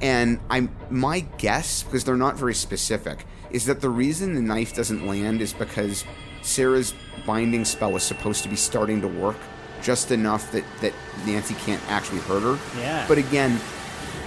And 0.00 0.40
I'm 0.50 0.74
my 0.90 1.20
guess, 1.20 1.84
because 1.84 2.04
they're 2.04 2.16
not 2.16 2.36
very 2.36 2.54
specific, 2.54 3.24
is 3.50 3.66
that 3.66 3.80
the 3.80 3.90
reason 3.90 4.34
the 4.34 4.42
knife 4.42 4.74
doesn't 4.74 5.06
land 5.06 5.40
is 5.40 5.52
because 5.52 6.04
Sarah's 6.42 6.94
binding 7.24 7.64
spell 7.64 7.94
is 7.96 8.02
supposed 8.02 8.42
to 8.42 8.48
be 8.48 8.56
starting 8.56 9.00
to 9.00 9.08
work 9.08 9.36
just 9.84 10.10
enough 10.10 10.50
that, 10.50 10.64
that 10.80 10.92
Nancy 11.24 11.54
can't 11.54 11.82
actually 11.88 12.20
hurt 12.20 12.42
her. 12.42 12.58
Yeah. 12.80 13.04
But 13.06 13.18
again, 13.18 13.60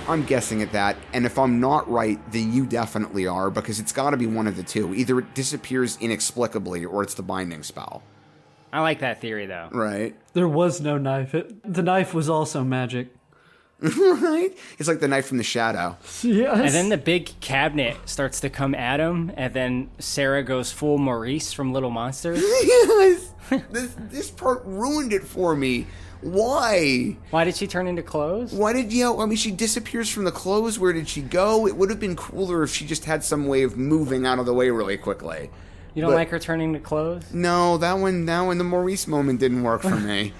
I'm 0.08 0.24
guessing 0.24 0.62
at 0.62 0.72
that, 0.72 0.96
and 1.12 1.26
if 1.26 1.38
I'm 1.38 1.60
not 1.60 1.90
right, 1.90 2.20
then 2.32 2.54
you 2.54 2.66
definitely 2.66 3.28
are, 3.28 3.50
because 3.50 3.82
it's 3.82 3.92
got 3.92 4.12
to 4.12 4.18
be 4.18 4.28
one 4.28 4.48
of 4.48 4.56
the 4.56 4.64
two. 4.64 4.96
Either 4.96 5.20
it 5.20 5.34
disappears 5.34 5.98
inexplicably, 6.00 6.86
or 6.86 7.04
it's 7.04 7.16
the 7.16 7.24
binding 7.24 7.64
spell. 7.64 8.04
I 8.72 8.82
like 8.82 9.00
that 9.00 9.20
theory 9.20 9.46
though. 9.48 9.70
Right. 9.72 10.16
There 10.34 10.48
was 10.48 10.80
no 10.80 10.98
knife. 10.98 11.34
It, 11.34 11.74
the 11.74 11.82
knife 11.82 12.14
was 12.14 12.30
also 12.30 12.64
magic. 12.64 13.10
right? 13.82 14.50
It's 14.80 14.88
like 14.88 15.00
the 15.02 15.08
knife 15.08 15.28
from 15.28 15.38
the 15.38 15.44
shadow. 15.44 15.98
Yes. 16.24 16.58
And 16.58 16.70
then 16.70 16.90
the 16.90 16.98
big 16.98 17.40
cabinet 17.42 17.96
starts 18.10 18.40
to 18.40 18.50
come 18.50 18.74
at 18.74 19.00
him, 19.00 19.32
and 19.38 19.54
then 19.54 19.90
Sarah 20.00 20.42
goes 20.44 20.72
full 20.72 20.98
Maurice 20.98 21.54
from 21.54 21.74
Little 21.74 21.92
Monsters. 21.92 22.40
yes. 22.64 23.32
this 23.70 23.96
this 24.10 24.32
part 24.32 24.64
ruined 24.66 25.14
it 25.14 25.24
for 25.24 25.56
me. 25.56 25.86
Why? 26.22 27.16
Why 27.30 27.44
did 27.44 27.56
she 27.56 27.68
turn 27.68 27.86
into 27.86 28.02
clothes? 28.02 28.52
Why 28.52 28.74
did 28.74 28.92
you? 28.92 29.20
I 29.20 29.28
mean, 29.28 29.38
she 29.38 29.52
disappears 29.52 30.10
from 30.10 30.24
the 30.24 30.32
clothes. 30.32 30.80
Where 30.80 30.92
did 30.92 31.08
she 31.08 31.22
go? 31.22 31.68
It 31.68 31.78
would 31.78 31.92
have 31.92 32.00
been 32.00 32.16
cooler 32.16 32.64
if 32.64 32.72
she 32.72 32.84
just 32.88 33.06
had 33.06 33.24
some 33.24 33.46
way 33.46 33.62
of 33.62 33.78
moving 33.78 34.26
out 34.26 34.40
of 34.40 34.48
the 34.48 34.54
way 34.56 34.72
really 34.72 34.98
quickly. 34.98 35.52
You 35.94 36.02
don't 36.02 36.10
But- 36.12 36.16
like 36.18 36.30
her 36.30 36.40
turning 36.40 36.74
to 36.74 36.80
clothes? 36.80 37.32
No, 37.32 37.78
that 37.78 37.94
one, 37.94 38.26
that 38.26 38.42
one, 38.42 38.58
the 38.58 38.64
Maurice 38.64 39.06
moment 39.08 39.40
didn't 39.40 39.62
work 39.62 39.84
for 39.84 39.96
me. 40.00 40.34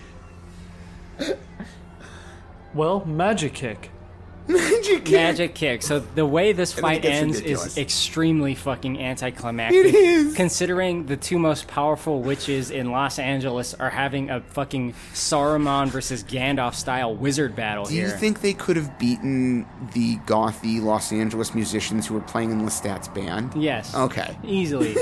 Well, 2.78 3.04
magic 3.06 3.54
kick. 3.56 3.90
Magic 4.48 5.04
kick. 5.04 5.12
Magic 5.12 5.56
kick. 5.56 5.82
So 5.82 6.00
the 6.00 6.26
way 6.26 6.54
this 6.54 6.72
fight 6.72 7.04
ends 7.04 7.38
ridiculous. 7.38 7.72
is 7.74 7.78
extremely 7.78 8.56
fucking 8.56 8.98
anticlimactic. 8.98 9.88
It 9.88 9.96
is. 9.96 10.36
Considering 10.36 11.08
the 11.08 11.18
two 11.18 11.38
most 11.38 11.68
powerful 11.68 12.22
witches 12.22 12.72
in 12.72 12.92
Los 12.92 13.20
Angeles 13.20 13.74
are 13.74 13.90
having 13.90 14.30
a 14.30 14.40
fucking 14.40 14.94
Saruman 15.14 15.90
versus 15.90 16.24
Gandalf 16.24 16.76
style 16.76 17.14
wizard 17.14 17.58
battle 17.58 17.86
Do 17.86 17.96
here. 17.96 18.06
you 18.06 18.12
think 18.14 18.40
they 18.40 18.54
could 18.54 18.78
have 18.78 18.98
beaten 18.98 19.66
the 19.94 20.16
gothy 20.20 20.82
Los 20.82 21.12
Angeles 21.12 21.54
musicians 21.54 22.08
who 22.08 22.14
were 22.14 22.22
playing 22.22 22.52
in 22.52 22.62
Lestat's 22.62 23.10
band? 23.10 23.52
Yes. 23.54 23.94
Okay. 23.94 24.38
Easily. 24.46 24.96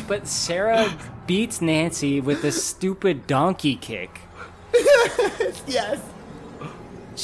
but 0.08 0.26
Sarah 0.26 0.92
beats 1.26 1.62
Nancy 1.62 2.20
with 2.20 2.44
a 2.44 2.52
stupid 2.52 3.26
donkey 3.26 3.76
kick. 3.76 4.20
yes. 5.66 6.02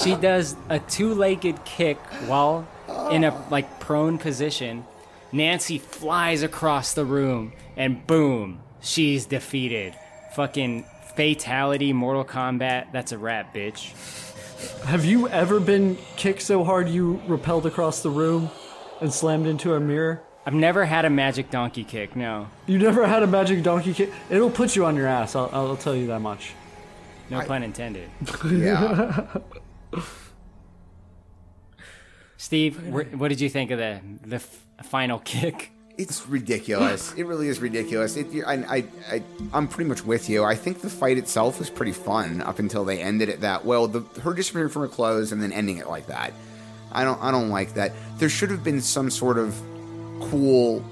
She 0.02 0.14
does 0.14 0.56
a 0.68 0.78
two-legged 0.78 1.64
kick 1.64 1.96
while 2.26 2.66
in 3.10 3.24
a 3.24 3.46
like 3.50 3.80
prone 3.80 4.18
position. 4.18 4.84
Nancy 5.32 5.78
flies 5.78 6.42
across 6.42 6.92
the 6.94 7.04
room 7.04 7.52
and 7.76 8.06
boom, 8.06 8.60
she's 8.80 9.26
defeated. 9.26 9.94
Fucking 10.34 10.84
fatality, 11.16 11.92
Mortal 11.94 12.24
Kombat. 12.24 12.92
That's 12.92 13.12
a 13.12 13.18
wrap, 13.18 13.54
bitch. 13.54 13.92
Have 14.84 15.04
you 15.04 15.28
ever 15.28 15.60
been 15.60 15.96
kicked 16.16 16.42
so 16.42 16.62
hard 16.62 16.88
you 16.88 17.20
repelled 17.26 17.64
across 17.66 18.02
the 18.02 18.10
room 18.10 18.50
and 19.00 19.12
slammed 19.12 19.46
into 19.46 19.74
a 19.74 19.80
mirror? 19.80 20.20
I've 20.44 20.54
never 20.54 20.84
had 20.84 21.04
a 21.04 21.10
magic 21.10 21.50
donkey 21.50 21.84
kick. 21.84 22.14
No, 22.14 22.48
You 22.66 22.78
never 22.78 23.06
had 23.06 23.22
a 23.22 23.26
magic 23.26 23.62
donkey 23.62 23.92
kick? 23.94 24.12
It'll 24.30 24.50
put 24.50 24.76
you 24.76 24.84
on 24.84 24.94
your 24.94 25.06
ass. 25.08 25.34
I'll, 25.34 25.50
I'll 25.52 25.76
tell 25.76 25.96
you 25.96 26.06
that 26.08 26.20
much. 26.20 26.52
no 27.30 27.40
pun 27.40 27.62
intended. 27.62 28.08
Yeah. 28.50 29.26
Steve, 32.36 32.76
wh- 32.76 33.18
what 33.18 33.28
did 33.28 33.40
you 33.40 33.48
think 33.48 33.70
of 33.70 33.78
the 33.78 34.00
the 34.24 34.36
f- 34.36 34.66
final 34.84 35.18
kick? 35.20 35.70
It's 35.98 36.26
ridiculous. 36.28 37.14
It 37.16 37.24
really 37.26 37.48
is 37.48 37.58
ridiculous. 37.58 38.16
It, 38.16 38.26
I, 38.46 38.54
I, 38.54 38.84
I, 39.10 39.22
I'm 39.54 39.66
pretty 39.66 39.88
much 39.88 40.04
with 40.04 40.28
you. 40.28 40.44
I 40.44 40.54
think 40.54 40.82
the 40.82 40.90
fight 40.90 41.16
itself 41.16 41.58
was 41.58 41.70
pretty 41.70 41.92
fun 41.92 42.42
up 42.42 42.58
until 42.58 42.84
they 42.84 43.00
ended 43.00 43.30
it 43.30 43.40
that 43.40 43.64
well. 43.64 43.88
The 43.88 44.00
her 44.20 44.34
disappearing 44.34 44.68
from 44.68 44.82
her 44.82 44.88
clothes 44.88 45.32
and 45.32 45.42
then 45.42 45.52
ending 45.52 45.78
it 45.78 45.88
like 45.88 46.06
that. 46.08 46.34
I 46.92 47.04
don't, 47.04 47.20
I 47.22 47.30
don't 47.30 47.48
like 47.48 47.74
that. 47.74 47.92
There 48.18 48.28
should 48.28 48.50
have 48.50 48.62
been 48.62 48.80
some 48.80 49.10
sort 49.10 49.38
of 49.38 49.54
cool 50.30 50.84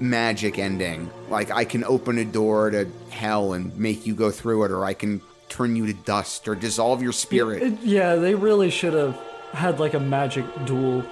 magic 0.00 0.58
ending. 0.58 1.10
Like 1.28 1.50
I 1.50 1.64
can 1.64 1.82
open 1.84 2.18
a 2.18 2.24
door 2.24 2.70
to 2.70 2.88
hell 3.10 3.52
and 3.54 3.76
make 3.76 4.06
you 4.06 4.14
go 4.14 4.30
through 4.30 4.64
it, 4.64 4.70
or 4.70 4.84
I 4.84 4.94
can 4.94 5.20
turn 5.48 5.76
you 5.76 5.86
to 5.86 5.92
dust 5.94 6.46
or 6.48 6.54
dissolve 6.54 7.02
your 7.02 7.12
spirit. 7.12 7.62
It- 7.62 7.72
uh, 7.74 7.76
yeah, 7.82 8.14
they 8.16 8.34
really 8.34 8.70
should 8.70 8.94
have 8.94 9.16
had 9.52 9.80
like 9.80 9.94
a 9.94 10.00
magic 10.00 10.44
duel. 10.66 11.04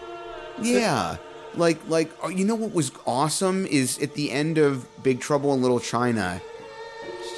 Yeah. 0.61 1.17
Like 1.55 1.79
like 1.89 2.11
oh, 2.23 2.29
you 2.29 2.45
know 2.45 2.55
what 2.55 2.73
was 2.75 2.93
awesome 3.07 3.67
is 3.67 3.99
at 4.01 4.15
the 4.15 4.31
end 4.31 4.59
of 4.59 4.87
Big 5.03 5.21
Trouble 5.21 5.55
in 5.55 5.63
Little 5.63 5.81
China. 5.81 6.41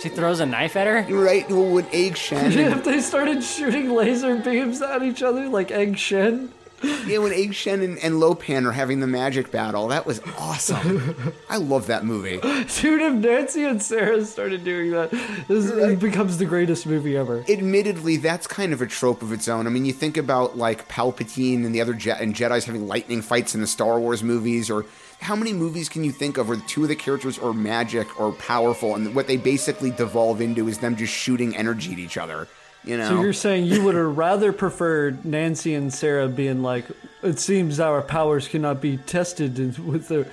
She 0.03 0.09
throws 0.09 0.39
a 0.41 0.47
knife 0.47 0.77
at 0.77 0.87
her? 0.87 1.13
Right, 1.15 1.49
well 1.51 1.71
when 1.73 1.87
Egg 1.93 2.17
Shen 2.17 2.53
Yeah, 2.59 2.77
if 2.77 2.85
they 2.85 3.01
started 3.01 3.43
shooting 3.43 3.91
laser 3.91 4.37
beams 4.37 4.81
at 4.83 5.03
each 5.03 5.23
other 5.23 5.49
like 5.49 5.71
Egg 5.73 5.99
Shen. 5.99 6.53
Yeah, 6.83 7.19
when 7.19 7.33
Egg 7.33 7.55
Shen 7.55 7.81
and, 7.83 7.99
and 7.99 8.21
Lo 8.21 8.35
Pan 8.35 8.67
are 8.67 8.73
having 8.73 9.01
the 9.01 9.07
magic 9.07 9.51
battle, 9.51 9.89
that 9.89 10.07
was 10.07 10.21
awesome. 10.39 11.33
I 11.49 11.57
love 11.57 11.87
that 11.89 12.05
movie. 12.05 12.39
Dude, 12.39 13.03
if 13.03 13.15
Nancy 13.15 13.65
and 13.65 13.83
Sarah 13.83 14.25
started 14.25 14.63
doing 14.65 14.91
that, 14.93 15.11
this 15.49 15.71
it 15.71 15.99
becomes 15.99 16.39
the 16.39 16.45
greatest 16.45 16.87
movie 16.87 17.17
ever. 17.17 17.45
Admittedly, 17.49 18.17
that's 18.19 18.47
kind 18.47 18.73
of 18.73 18.81
a 18.83 18.87
trope 18.87 19.23
of 19.23 19.33
its 19.33 19.49
own. 19.49 19.67
I 19.67 19.71
mean, 19.71 19.85
you 19.87 19.93
think 19.93 20.17
about 20.17 20.57
like 20.57 20.89
Palpatine 20.89 21.65
and 21.65 21.75
the 21.75 21.81
other 21.81 21.95
Je- 21.95 22.11
and 22.11 22.35
Jedi's 22.35 22.67
having 22.67 22.87
lightning 22.87 23.23
fights 23.23 23.55
in 23.55 23.61
the 23.61 23.67
Star 23.67 23.99
Wars 23.99 24.23
movies, 24.23 24.71
or 24.71 24.85
how 25.21 25.35
many 25.35 25.53
movies 25.53 25.89
can 25.89 26.05
you 26.05 26.13
think 26.13 26.39
of 26.39 26.49
where 26.49 26.59
two 26.69 26.83
of 26.85 26.89
the 26.89 26.97
characters 26.97 27.39
are 27.39 27.53
magic 27.53 28.21
or 28.21 28.33
powerful, 28.33 28.95
and 28.95 29.15
what 29.15 29.27
they 29.27 29.37
basically 29.37 29.91
devolve 29.91 30.41
into 30.41 30.69
is 30.69 30.79
them 30.79 30.95
just 30.97 31.13
shooting 31.13 31.57
energy 31.57 31.93
at 31.93 31.99
each 31.99 32.17
other? 32.17 32.47
You 32.89 32.97
know. 32.97 33.09
So 33.09 33.21
you're 33.21 33.33
saying 33.35 33.67
you 33.67 33.85
would 33.85 33.95
have 33.95 34.17
rather 34.17 34.53
preferred 34.53 35.25
Nancy 35.25 35.75
and 35.75 35.93
Sarah 35.93 36.27
being 36.27 36.63
like, 36.63 36.87
"It 37.23 37.39
seems 37.39 37.79
our 37.79 38.01
powers 38.01 38.49
cannot 38.49 38.81
be 38.81 38.97
tested 38.97 39.79
with 39.79 40.09
the, 40.09 40.27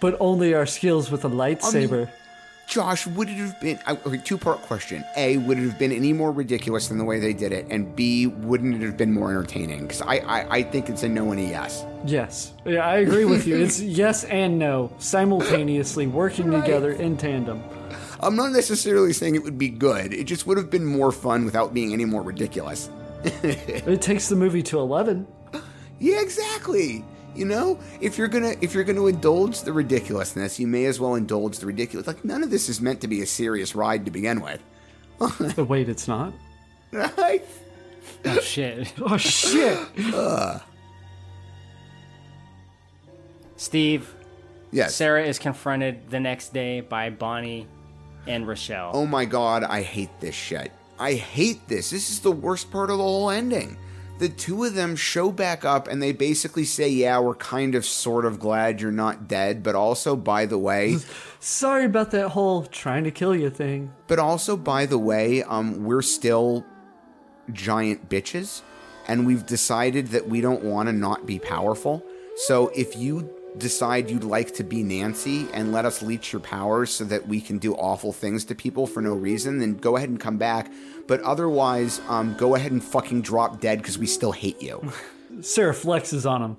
but 0.00 0.16
only 0.18 0.54
our 0.54 0.64
skills 0.64 1.10
with 1.10 1.24
a 1.26 1.28
lightsaber." 1.28 2.08
Josh, 2.66 3.06
would 3.06 3.30
it 3.30 3.36
have 3.36 3.60
been 3.60 3.78
okay, 3.88 4.18
two 4.18 4.36
part 4.36 4.60
question? 4.62 5.02
A, 5.16 5.38
would 5.38 5.58
it 5.58 5.62
have 5.62 5.78
been 5.78 5.92
any 5.92 6.12
more 6.12 6.30
ridiculous 6.32 6.88
than 6.88 6.98
the 6.98 7.04
way 7.04 7.18
they 7.18 7.32
did 7.32 7.50
it? 7.50 7.66
And 7.70 7.96
B, 7.96 8.26
wouldn't 8.26 8.74
it 8.74 8.82
have 8.82 8.96
been 8.96 9.12
more 9.12 9.30
entertaining? 9.30 9.82
Because 9.82 10.02
I, 10.02 10.16
I, 10.16 10.56
I 10.56 10.62
think 10.62 10.90
it's 10.90 11.02
a 11.02 11.08
no 11.08 11.30
and 11.30 11.40
a 11.40 11.44
yes. 11.44 11.84
yes, 12.04 12.52
yeah, 12.66 12.86
I 12.86 12.96
agree 12.98 13.24
with 13.24 13.46
you. 13.46 13.56
It's 13.56 13.80
yes 14.02 14.24
and 14.24 14.58
no 14.58 14.92
simultaneously 14.98 16.06
working 16.06 16.50
together 16.50 16.92
in 16.92 17.16
tandem. 17.16 17.62
I'm 18.20 18.36
not 18.36 18.52
necessarily 18.52 19.12
saying 19.12 19.34
it 19.36 19.44
would 19.44 19.58
be 19.58 19.68
good. 19.68 20.12
It 20.12 20.24
just 20.24 20.46
would 20.46 20.56
have 20.56 20.70
been 20.70 20.84
more 20.84 21.12
fun 21.12 21.44
without 21.44 21.72
being 21.72 21.92
any 21.92 22.04
more 22.04 22.22
ridiculous. 22.22 22.90
It 23.42 24.00
takes 24.00 24.28
the 24.28 24.36
movie 24.36 24.62
to 24.64 24.78
eleven. 24.78 25.26
Yeah, 25.98 26.20
exactly. 26.20 27.04
You 27.34 27.44
know, 27.44 27.78
if 28.00 28.16
you're 28.18 28.28
gonna 28.28 28.54
if 28.60 28.74
you're 28.74 28.84
gonna 28.84 29.06
indulge 29.06 29.62
the 29.62 29.72
ridiculousness, 29.72 30.58
you 30.60 30.66
may 30.66 30.84
as 30.86 31.00
well 31.00 31.14
indulge 31.14 31.58
the 31.58 31.66
ridiculous. 31.66 32.06
Like 32.06 32.24
none 32.24 32.42
of 32.42 32.50
this 32.50 32.68
is 32.68 32.80
meant 32.80 33.00
to 33.00 33.08
be 33.08 33.20
a 33.22 33.26
serious 33.26 33.74
ride 33.74 34.04
to 34.04 34.10
begin 34.10 34.40
with. 34.40 34.62
But 35.56 35.68
wait, 35.68 35.88
it's 35.88 36.06
not. 36.06 36.32
Right? 36.92 37.44
Oh 38.24 38.40
shit. 38.40 38.92
Oh 39.00 39.16
shit. 39.16 39.78
Ugh. 40.14 40.62
Steve. 43.56 44.14
Yes. 44.70 44.94
Sarah 44.94 45.24
is 45.24 45.38
confronted 45.38 46.10
the 46.10 46.20
next 46.20 46.52
day 46.52 46.80
by 46.80 47.10
Bonnie 47.10 47.66
and 48.28 48.46
Rochelle. 48.46 48.92
Oh 48.94 49.06
my 49.06 49.24
god, 49.24 49.64
I 49.64 49.82
hate 49.82 50.20
this 50.20 50.34
shit. 50.34 50.70
I 50.98 51.14
hate 51.14 51.66
this. 51.68 51.90
This 51.90 52.10
is 52.10 52.20
the 52.20 52.32
worst 52.32 52.70
part 52.70 52.90
of 52.90 52.98
the 52.98 53.02
whole 53.04 53.30
ending. 53.30 53.76
The 54.18 54.28
two 54.28 54.64
of 54.64 54.74
them 54.74 54.96
show 54.96 55.30
back 55.30 55.64
up 55.64 55.86
and 55.86 56.02
they 56.02 56.10
basically 56.12 56.64
say, 56.64 56.88
Yeah, 56.88 57.20
we're 57.20 57.36
kind 57.36 57.74
of 57.76 57.84
sort 57.84 58.24
of 58.24 58.40
glad 58.40 58.80
you're 58.80 58.90
not 58.90 59.28
dead, 59.28 59.62
but 59.62 59.74
also, 59.76 60.16
by 60.16 60.44
the 60.46 60.58
way, 60.58 60.96
Sorry 61.40 61.84
about 61.84 62.10
that 62.10 62.30
whole 62.30 62.64
trying 62.64 63.04
to 63.04 63.12
kill 63.12 63.34
you 63.34 63.48
thing. 63.48 63.92
but 64.08 64.18
also, 64.18 64.56
by 64.56 64.86
the 64.86 64.98
way, 64.98 65.44
um, 65.44 65.84
we're 65.84 66.02
still 66.02 66.64
giant 67.52 68.08
bitches 68.08 68.62
and 69.06 69.24
we've 69.26 69.46
decided 69.46 70.08
that 70.08 70.28
we 70.28 70.40
don't 70.40 70.64
want 70.64 70.88
to 70.88 70.92
not 70.92 71.24
be 71.24 71.38
powerful. 71.38 72.04
So 72.46 72.68
if 72.74 72.96
you 72.96 73.32
decide 73.58 74.10
you'd 74.10 74.24
like 74.24 74.54
to 74.54 74.64
be 74.64 74.82
Nancy 74.82 75.48
and 75.52 75.72
let 75.72 75.84
us 75.84 76.02
leech 76.02 76.32
your 76.32 76.40
powers 76.40 76.90
so 76.90 77.04
that 77.04 77.26
we 77.28 77.40
can 77.40 77.58
do 77.58 77.74
awful 77.74 78.12
things 78.12 78.44
to 78.46 78.54
people 78.54 78.86
for 78.86 79.02
no 79.02 79.14
reason, 79.14 79.58
then 79.58 79.74
go 79.74 79.96
ahead 79.96 80.08
and 80.08 80.20
come 80.20 80.38
back. 80.38 80.70
But 81.06 81.20
otherwise, 81.22 82.00
um, 82.08 82.34
go 82.36 82.54
ahead 82.54 82.72
and 82.72 82.82
fucking 82.82 83.22
drop 83.22 83.60
dead 83.60 83.78
because 83.78 83.98
we 83.98 84.06
still 84.06 84.32
hate 84.32 84.60
you. 84.62 84.92
Sarah 85.40 85.72
flexes 85.74 86.28
on 86.28 86.42
him. 86.42 86.56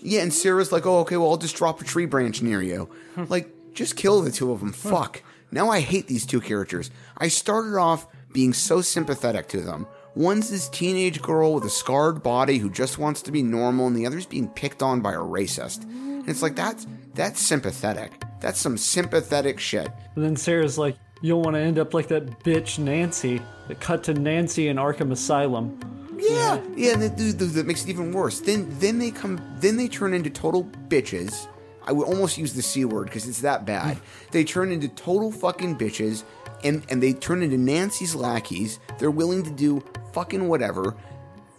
yeah, 0.00 0.22
and 0.22 0.32
Sarah's 0.32 0.72
like, 0.72 0.86
oh, 0.86 0.98
okay, 1.00 1.16
well, 1.16 1.30
I'll 1.30 1.36
just 1.36 1.56
drop 1.56 1.80
a 1.80 1.84
tree 1.84 2.06
branch 2.06 2.42
near 2.42 2.62
you. 2.62 2.88
like, 3.16 3.48
just 3.74 3.96
kill 3.96 4.20
the 4.22 4.30
two 4.30 4.52
of 4.52 4.60
them. 4.60 4.72
Fuck. 4.72 5.22
Now 5.50 5.68
I 5.70 5.80
hate 5.80 6.06
these 6.06 6.26
two 6.26 6.40
characters. 6.40 6.90
I 7.18 7.28
started 7.28 7.76
off 7.76 8.06
being 8.32 8.52
so 8.52 8.80
sympathetic 8.80 9.48
to 9.48 9.60
them. 9.60 9.86
One's 10.16 10.50
this 10.50 10.68
teenage 10.68 11.20
girl 11.22 11.54
with 11.54 11.64
a 11.64 11.70
scarred 11.70 12.22
body 12.22 12.58
who 12.58 12.70
just 12.70 12.98
wants 12.98 13.22
to 13.22 13.32
be 13.32 13.42
normal, 13.42 13.86
and 13.88 13.96
the 13.96 14.06
other's 14.06 14.26
being 14.26 14.48
picked 14.48 14.82
on 14.82 15.00
by 15.00 15.12
a 15.12 15.18
racist. 15.18 15.84
And 16.24 16.30
it's 16.30 16.40
like 16.40 16.56
that's 16.56 16.86
that's 17.12 17.38
sympathetic. 17.38 18.22
That's 18.40 18.58
some 18.58 18.78
sympathetic 18.78 19.60
shit. 19.60 19.88
And 20.14 20.24
then 20.24 20.36
Sarah's 20.36 20.78
like, 20.78 20.96
"You 21.20 21.34
don't 21.34 21.42
want 21.42 21.54
to 21.54 21.60
end 21.60 21.78
up 21.78 21.92
like 21.92 22.08
that 22.08 22.42
bitch 22.42 22.78
Nancy." 22.78 23.42
It 23.68 23.78
cut 23.80 24.04
to 24.04 24.14
Nancy 24.14 24.68
in 24.68 24.78
Arkham 24.78 25.12
Asylum. 25.12 25.78
Yeah, 26.16 26.62
yeah, 26.76 26.92
and 26.94 27.02
that, 27.02 27.18
that, 27.18 27.44
that 27.44 27.66
makes 27.66 27.84
it 27.84 27.90
even 27.90 28.10
worse. 28.12 28.40
Then 28.40 28.66
then 28.78 28.98
they 28.98 29.10
come 29.10 29.38
then 29.60 29.76
they 29.76 29.86
turn 29.86 30.14
into 30.14 30.30
total 30.30 30.64
bitches. 30.88 31.46
I 31.86 31.92
would 31.92 32.06
almost 32.06 32.38
use 32.38 32.54
the 32.54 32.62
c 32.62 32.86
word 32.86 33.04
because 33.04 33.28
it's 33.28 33.42
that 33.42 33.66
bad. 33.66 33.98
they 34.30 34.44
turn 34.44 34.72
into 34.72 34.88
total 34.88 35.30
fucking 35.30 35.76
bitches, 35.76 36.24
and 36.62 36.82
and 36.88 37.02
they 37.02 37.12
turn 37.12 37.42
into 37.42 37.58
Nancy's 37.58 38.14
lackeys. 38.14 38.80
They're 38.98 39.10
willing 39.10 39.42
to 39.42 39.50
do 39.50 39.84
fucking 40.14 40.48
whatever. 40.48 40.94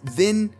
Then 0.02 0.54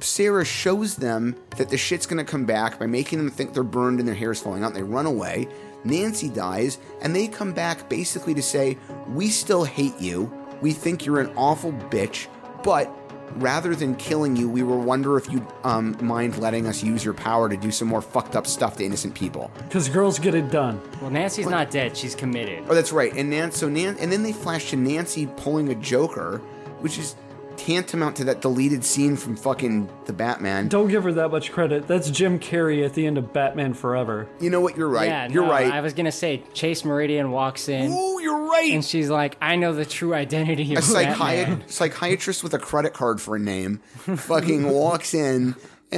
Sarah 0.00 0.44
shows 0.44 0.96
them 0.96 1.36
that 1.56 1.68
the 1.68 1.76
shit's 1.76 2.06
gonna 2.06 2.24
come 2.24 2.44
back 2.44 2.78
by 2.78 2.86
making 2.86 3.18
them 3.18 3.30
think 3.30 3.52
they're 3.52 3.62
burned 3.62 3.98
and 3.98 4.08
their 4.08 4.14
hair's 4.14 4.40
falling 4.40 4.62
out. 4.62 4.68
And 4.68 4.76
they 4.76 4.82
run 4.82 5.06
away. 5.06 5.48
Nancy 5.84 6.28
dies, 6.28 6.78
and 7.02 7.14
they 7.14 7.28
come 7.28 7.52
back 7.52 7.88
basically 7.88 8.34
to 8.34 8.42
say, 8.42 8.76
"We 9.08 9.28
still 9.28 9.64
hate 9.64 9.98
you. 10.00 10.32
We 10.60 10.72
think 10.72 11.06
you're 11.06 11.20
an 11.20 11.32
awful 11.36 11.72
bitch, 11.72 12.26
but." 12.62 12.94
Rather 13.34 13.74
than 13.74 13.94
killing 13.96 14.36
you, 14.36 14.48
we 14.48 14.62
will 14.62 14.80
wonder 14.80 15.18
if 15.18 15.30
you'd 15.30 15.46
um, 15.62 15.94
mind 16.00 16.38
letting 16.38 16.66
us 16.66 16.82
use 16.82 17.04
your 17.04 17.12
power 17.12 17.46
to 17.46 17.58
do 17.58 17.70
some 17.70 17.86
more 17.86 18.00
fucked 18.00 18.34
up 18.34 18.46
stuff 18.46 18.78
to 18.78 18.84
innocent 18.84 19.14
people. 19.14 19.50
Because 19.58 19.86
girls 19.90 20.18
get 20.18 20.34
it 20.34 20.50
done. 20.50 20.80
Well, 21.02 21.10
Nancy's 21.10 21.46
not 21.46 21.70
dead. 21.70 21.94
She's 21.94 22.14
committed. 22.14 22.64
Oh, 22.70 22.74
that's 22.74 22.90
right. 22.90 23.12
And 23.14 23.28
Nan, 23.28 23.52
so 23.52 23.68
Nan, 23.68 23.98
and 24.00 24.10
then 24.10 24.22
they 24.22 24.32
flash 24.32 24.70
to 24.70 24.76
Nancy 24.76 25.26
pulling 25.36 25.68
a 25.68 25.74
Joker, 25.74 26.38
which 26.80 26.96
is 26.98 27.16
tantamount 27.58 28.16
to 28.16 28.24
that 28.24 28.40
deleted 28.40 28.84
scene 28.84 29.16
from 29.16 29.36
fucking 29.36 29.90
the 30.06 30.12
Batman. 30.12 30.68
Don't 30.68 30.88
give 30.88 31.04
her 31.04 31.12
that 31.12 31.30
much 31.30 31.52
credit. 31.52 31.86
That's 31.86 32.08
Jim 32.10 32.38
Carrey 32.38 32.84
at 32.84 32.94
the 32.94 33.06
end 33.06 33.18
of 33.18 33.32
Batman 33.32 33.74
Forever. 33.74 34.26
You 34.40 34.48
know 34.50 34.60
what? 34.60 34.76
You're 34.76 34.88
right. 34.88 35.08
Yeah, 35.08 35.28
you're 35.28 35.44
no, 35.44 35.50
right. 35.50 35.70
I 35.72 35.80
was 35.80 35.92
gonna 35.92 36.12
say 36.12 36.42
Chase 36.54 36.84
Meridian 36.84 37.30
walks 37.30 37.68
in. 37.68 37.90
Ooh, 37.92 38.20
you're 38.20 38.46
right. 38.48 38.72
And 38.72 38.84
she's 38.84 39.10
like, 39.10 39.36
"I 39.42 39.56
know 39.56 39.74
the 39.74 39.84
true 39.84 40.14
identity 40.14 40.74
a 40.74 40.78
of 40.78 40.84
psychiat- 40.84 41.18
Batman." 41.18 41.64
psychiatrist 41.68 42.42
with 42.42 42.54
a 42.54 42.58
credit 42.58 42.94
card 42.94 43.20
for 43.20 43.36
a 43.36 43.38
name 43.40 43.78
fucking 43.96 44.68
walks 44.70 45.12
in. 45.14 45.54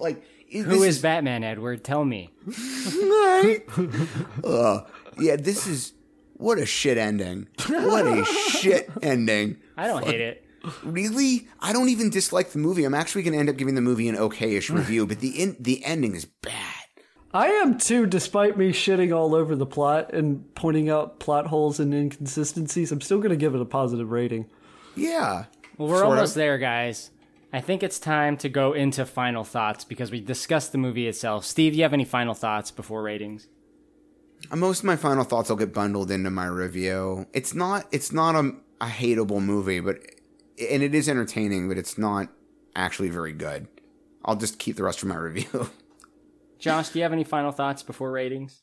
like, 0.00 0.22
Who 0.50 0.82
is 0.82 1.00
Batman, 1.00 1.44
Edward? 1.44 1.84
Tell 1.84 2.04
me. 2.04 2.30
right? 2.46 3.62
uh, 4.44 4.80
yeah, 5.18 5.36
this 5.36 5.66
is 5.66 5.92
what 6.34 6.58
a 6.58 6.66
shit 6.66 6.98
ending. 6.98 7.48
What 7.68 8.06
a 8.06 8.24
shit 8.24 8.90
ending. 9.02 9.58
I 9.76 9.86
don't 9.86 10.04
hate 10.04 10.20
it. 10.20 10.44
Really? 10.82 11.48
I 11.60 11.72
don't 11.72 11.88
even 11.88 12.10
dislike 12.10 12.50
the 12.50 12.58
movie. 12.58 12.84
I'm 12.84 12.94
actually 12.94 13.22
going 13.22 13.34
to 13.34 13.38
end 13.38 13.48
up 13.48 13.56
giving 13.56 13.74
the 13.74 13.80
movie 13.80 14.08
an 14.08 14.16
okay-ish 14.16 14.70
review, 14.80 15.06
but 15.06 15.20
the 15.20 15.40
in- 15.40 15.56
the 15.60 15.84
ending 15.84 16.14
is 16.14 16.24
bad. 16.24 16.72
I 17.34 17.48
am 17.48 17.76
too, 17.78 18.06
despite 18.06 18.56
me 18.56 18.70
shitting 18.72 19.14
all 19.14 19.34
over 19.34 19.54
the 19.54 19.66
plot 19.66 20.12
and 20.14 20.54
pointing 20.54 20.88
out 20.88 21.20
plot 21.20 21.46
holes 21.48 21.78
and 21.78 21.92
inconsistencies. 21.92 22.90
I'm 22.90 23.00
still 23.02 23.18
going 23.18 23.30
to 23.30 23.36
give 23.36 23.54
it 23.54 23.60
a 23.60 23.64
positive 23.66 24.10
rating. 24.10 24.46
Yeah. 24.96 25.44
Well, 25.76 25.88
we're 25.88 26.04
almost 26.04 26.32
of. 26.32 26.36
there, 26.36 26.56
guys. 26.56 27.10
I 27.52 27.60
think 27.60 27.82
it's 27.82 27.98
time 27.98 28.36
to 28.38 28.48
go 28.48 28.72
into 28.72 29.04
final 29.04 29.44
thoughts 29.44 29.84
because 29.84 30.10
we 30.10 30.20
discussed 30.20 30.72
the 30.72 30.78
movie 30.78 31.06
itself. 31.06 31.44
Steve, 31.44 31.72
do 31.72 31.78
you 31.78 31.84
have 31.84 31.92
any 31.92 32.04
final 32.04 32.34
thoughts 32.34 32.70
before 32.70 33.02
ratings? 33.02 33.48
Uh, 34.50 34.56
Most 34.56 34.80
of 34.80 34.84
my 34.84 34.96
final 34.96 35.24
thoughts 35.24 35.48
will 35.50 35.56
get 35.56 35.72
bundled 35.74 36.10
into 36.10 36.30
my 36.30 36.46
review. 36.46 37.26
It's 37.32 37.54
not 37.54 37.86
it's 37.92 38.12
not 38.12 38.34
a, 38.34 38.52
a 38.80 38.86
hateable 38.86 39.42
movie, 39.42 39.80
but 39.80 39.98
and 40.70 40.82
it 40.82 40.94
is 40.94 41.08
entertaining, 41.08 41.68
but 41.68 41.78
it's 41.78 41.98
not 41.98 42.28
actually 42.74 43.08
very 43.10 43.32
good. 43.32 43.68
I'll 44.24 44.36
just 44.36 44.58
keep 44.58 44.76
the 44.76 44.82
rest 44.84 45.00
for 45.00 45.06
my 45.06 45.16
review. 45.28 45.70
Josh, 46.58 46.88
do 46.90 46.98
you 46.98 47.02
have 47.02 47.12
any 47.12 47.24
final 47.24 47.52
thoughts 47.52 47.82
before 47.82 48.10
ratings? 48.10 48.62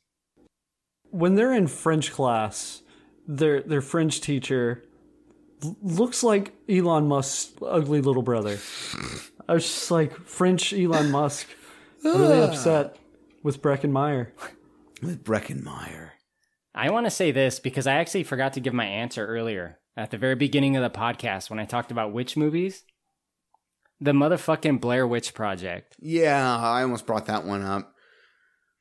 When 1.11 1.35
they're 1.35 1.53
in 1.53 1.67
French 1.67 2.11
class, 2.11 2.81
their 3.27 3.61
their 3.61 3.81
French 3.81 4.19
teacher 4.21 4.83
looks 5.81 6.23
like 6.23 6.53
Elon 6.67 7.07
Musk's 7.07 7.53
ugly 7.61 8.01
little 8.01 8.23
brother. 8.23 8.57
I 9.47 9.53
was 9.53 9.63
just 9.63 9.91
like 9.91 10.13
French 10.25 10.73
Elon 10.73 11.11
Musk, 11.11 11.47
really 12.03 12.39
Ah. 12.41 12.45
upset 12.47 12.97
with 13.43 13.61
Breckin 13.61 13.91
Meyer. 13.91 14.33
With 15.01 15.23
Breckin 15.23 15.63
Meyer. 15.63 16.13
I 16.75 16.89
want 16.89 17.05
to 17.05 17.11
say 17.11 17.31
this 17.31 17.59
because 17.59 17.85
I 17.87 17.93
actually 17.95 18.23
forgot 18.23 18.53
to 18.53 18.59
give 18.59 18.73
my 18.73 18.85
answer 18.85 19.25
earlier 19.25 19.79
at 19.95 20.11
the 20.11 20.17
very 20.17 20.35
beginning 20.35 20.75
of 20.75 20.83
the 20.83 20.97
podcast 20.97 21.49
when 21.49 21.59
I 21.59 21.65
talked 21.65 21.91
about 21.91 22.13
witch 22.13 22.35
movies. 22.35 22.83
The 23.99 24.11
motherfucking 24.11 24.81
Blair 24.81 25.07
Witch 25.07 25.33
Project. 25.33 25.95
Yeah, 25.99 26.57
I 26.57 26.81
almost 26.81 27.05
brought 27.05 27.27
that 27.27 27.45
one 27.45 27.61
up. 27.61 27.93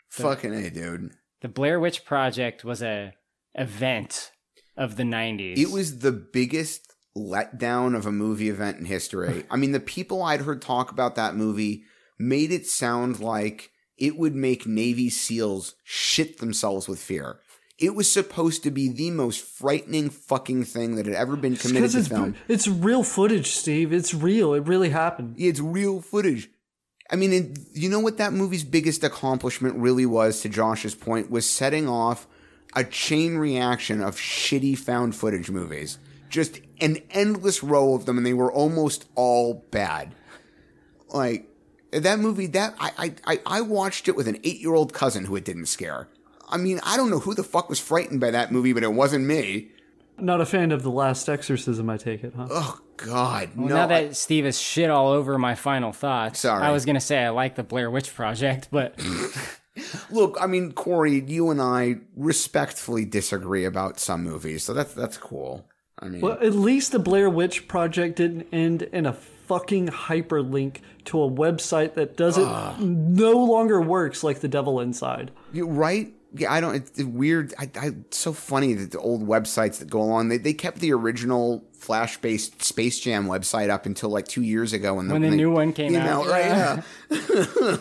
Fucking 0.09 0.53
A, 0.53 0.71
dude. 0.71 1.13
The 1.43 1.49
Blair 1.49 1.79
Witch 1.79 2.05
Project 2.05 2.65
was 2.65 2.83
a 2.83 3.15
event 3.55 4.33
of 4.77 4.97
the 4.97 5.03
90s. 5.03 5.59
It 5.59 5.71
was 5.71 6.01
the 6.01 6.13
biggest 6.13 6.93
letdown 7.17 7.97
of 7.97 8.07
a 8.07 8.13
movie 8.13 8.49
event 8.49 8.79
in 8.79 8.85
history. 8.87 9.45
I 9.51 9.57
mean, 9.57 9.73
the 9.73 9.81
people 9.81 10.23
I'd 10.23 10.43
heard 10.43 10.63
talk 10.63 10.91
about 10.91 11.15
that 11.17 11.37
movie 11.37 11.85
made 12.19 12.53
it 12.53 12.67
sound 12.67 13.21
like 13.21 13.71
it 13.99 14.17
would 14.17 14.35
make 14.35 14.67
Navy 14.67 15.11
SEALs 15.11 15.75
shit 15.85 16.39
themselves 16.39 16.89
with 16.89 17.01
fear. 17.01 17.41
It 17.79 17.95
was 17.95 18.11
supposed 18.11 18.63
to 18.65 18.71
be 18.71 18.89
the 18.89 19.11
most 19.11 19.41
frightening 19.41 20.11
fucking 20.11 20.65
thing 20.65 20.97
that 20.97 21.07
had 21.07 21.15
ever 21.15 21.37
been 21.37 21.57
committed 21.57 21.91
to 21.93 21.99
it's 21.99 22.09
film. 22.09 22.35
it's 22.47 22.69
real 22.69 23.03
footage, 23.03 23.49
Steve. 23.49 23.93
It's 23.93 24.15
real. 24.15 24.55
It 24.55 24.67
really 24.67 24.91
happened. 24.91 25.35
It's 25.39 25.59
real 25.59 26.01
footage. 26.01 26.51
I 27.11 27.17
mean, 27.17 27.33
it, 27.33 27.59
you 27.73 27.89
know 27.89 28.01
what 28.01 28.19
that 28.19 28.33
movie's 28.33 28.65
biggest 28.65 29.03
accomplishment 29.03 29.77
really 29.77 30.07
was, 30.07 30.41
to 30.43 30.49
Josh's 30.49 30.95
point, 30.95 31.31
was 31.31 31.45
setting 31.49 31.89
off 31.89 32.27
a 32.75 32.85
chain 32.85 33.37
reaction 33.37 34.01
of 34.03 34.17
shitty 34.17 34.79
found 34.79 35.15
footage 35.15 35.51
movies. 35.51 35.99
just 36.31 36.61
an 36.81 36.99
endless 37.11 37.63
row 37.63 37.95
of 37.95 38.07
them, 38.07 38.17
and 38.17 38.25
they 38.27 38.33
were 38.33 38.51
almost 38.51 39.07
all 39.15 39.67
bad. 39.71 40.15
Like 41.13 41.49
that 41.93 42.19
movie, 42.19 42.47
that 42.47 42.75
I 42.81 43.15
I 43.27 43.41
I 43.45 43.61
watched 43.61 44.09
it 44.09 44.17
with 44.17 44.27
an 44.27 44.39
eight 44.43 44.61
year 44.61 44.75
old 44.75 44.95
cousin 44.95 45.27
who 45.27 45.37
it 45.37 45.45
didn't 45.45 45.67
scare. 45.67 46.09
I 46.53 46.59
mean, 46.59 46.81
I 46.85 46.97
don't 46.97 47.11
know 47.11 47.19
who 47.19 47.35
the 47.35 47.43
fuck 47.43 47.69
was 47.69 47.81
frightened 47.81 48.21
by 48.21 48.31
that 48.31 48.53
movie, 48.53 48.73
but 48.73 48.83
it 48.83 48.93
wasn't 48.93 49.25
me. 49.25 49.71
Not 50.19 50.41
a 50.41 50.47
fan 50.47 50.71
of 50.71 50.83
the 50.83 50.91
Last 50.91 51.29
Exorcism, 51.29 51.89
I 51.89 51.97
take 51.97 52.23
it, 52.23 52.35
huh? 52.37 52.47
Oh 52.51 52.81
God, 52.99 53.51
Well, 53.57 53.69
no! 53.69 53.75
now 53.75 53.87
that 53.87 54.05
I- 54.05 54.13
Steve 54.13 54.45
has 54.45 54.61
shit 54.61 54.91
all 54.91 55.09
over 55.09 55.39
my 55.39 55.55
final 55.55 55.93
thoughts, 55.93 56.41
Sorry. 56.41 56.63
I 56.63 56.71
was 56.71 56.85
gonna 56.85 57.01
say 57.01 57.25
I 57.25 57.31
like 57.31 57.57
the 57.57 57.63
Blair 57.63 57.91
Witch 57.91 58.15
Project, 58.15 58.69
but 58.71 58.95
look, 60.11 60.37
I 60.41 60.47
mean, 60.47 60.73
Corey, 60.73 61.25
you 61.27 61.51
and 61.51 61.61
I 61.61 61.97
respectfully 62.17 63.05
disagree 63.05 63.65
about 63.65 63.99
some 63.99 64.23
movies, 64.23 64.63
so 64.63 64.75
that's 64.75 64.95
that's 64.95 65.17
cool. 65.17 65.67
I 65.99 66.09
mean, 66.09 66.21
Well, 66.21 66.39
at 66.41 66.55
least 66.55 66.93
the 66.93 66.99
Blair 66.99 67.31
Witch 67.31 67.69
Project 67.69 68.17
didn't 68.17 68.47
end 68.53 68.83
in 68.83 69.07
a 69.07 69.13
fucking 69.13 69.89
hyperlink 69.89 70.79
to 71.07 71.23
a 71.23 71.31
website 71.31 71.95
that 71.95 72.17
doesn't 72.17 72.47
ah. 72.47 72.77
no 72.79 73.33
longer 73.33 73.81
works 73.81 74.23
like 74.23 74.41
the 74.41 74.49
Devil 74.49 74.81
Inside. 74.81 75.31
You 75.53 75.67
right? 75.67 76.13
Yeah, 76.35 76.53
I 76.53 76.61
don't. 76.61 76.75
It's 76.75 77.03
weird. 77.03 77.53
I, 77.59 77.71
I, 77.79 77.87
it's 77.89 78.19
so 78.19 78.33
funny 78.33 78.73
that 78.75 78.91
the 78.91 78.99
old 78.99 79.27
websites 79.27 79.79
that 79.81 79.91
go 79.91 80.01
along, 80.01 80.29
they, 80.29 80.39
they 80.39 80.55
kept 80.55 80.79
the 80.79 80.93
original 80.93 81.65
Flash 81.75 82.17
based 82.19 82.63
Space 82.63 83.01
Jam 83.01 83.27
website 83.27 83.69
up 83.69 83.85
until 83.87 84.09
like 84.09 84.27
two 84.29 84.43
years 84.43 84.73
ago 84.73 84.95
when 84.95 85.09
the, 85.09 85.13
When 85.13 85.23
the 85.23 85.31
they- 85.31 85.37
new 85.37 85.51
one 85.51 85.73
came 85.73 85.95
out, 85.97 86.25
know, 86.25 86.31
right? 86.31 86.47
yeah. 86.47 86.83
Yeah. 87.11 87.77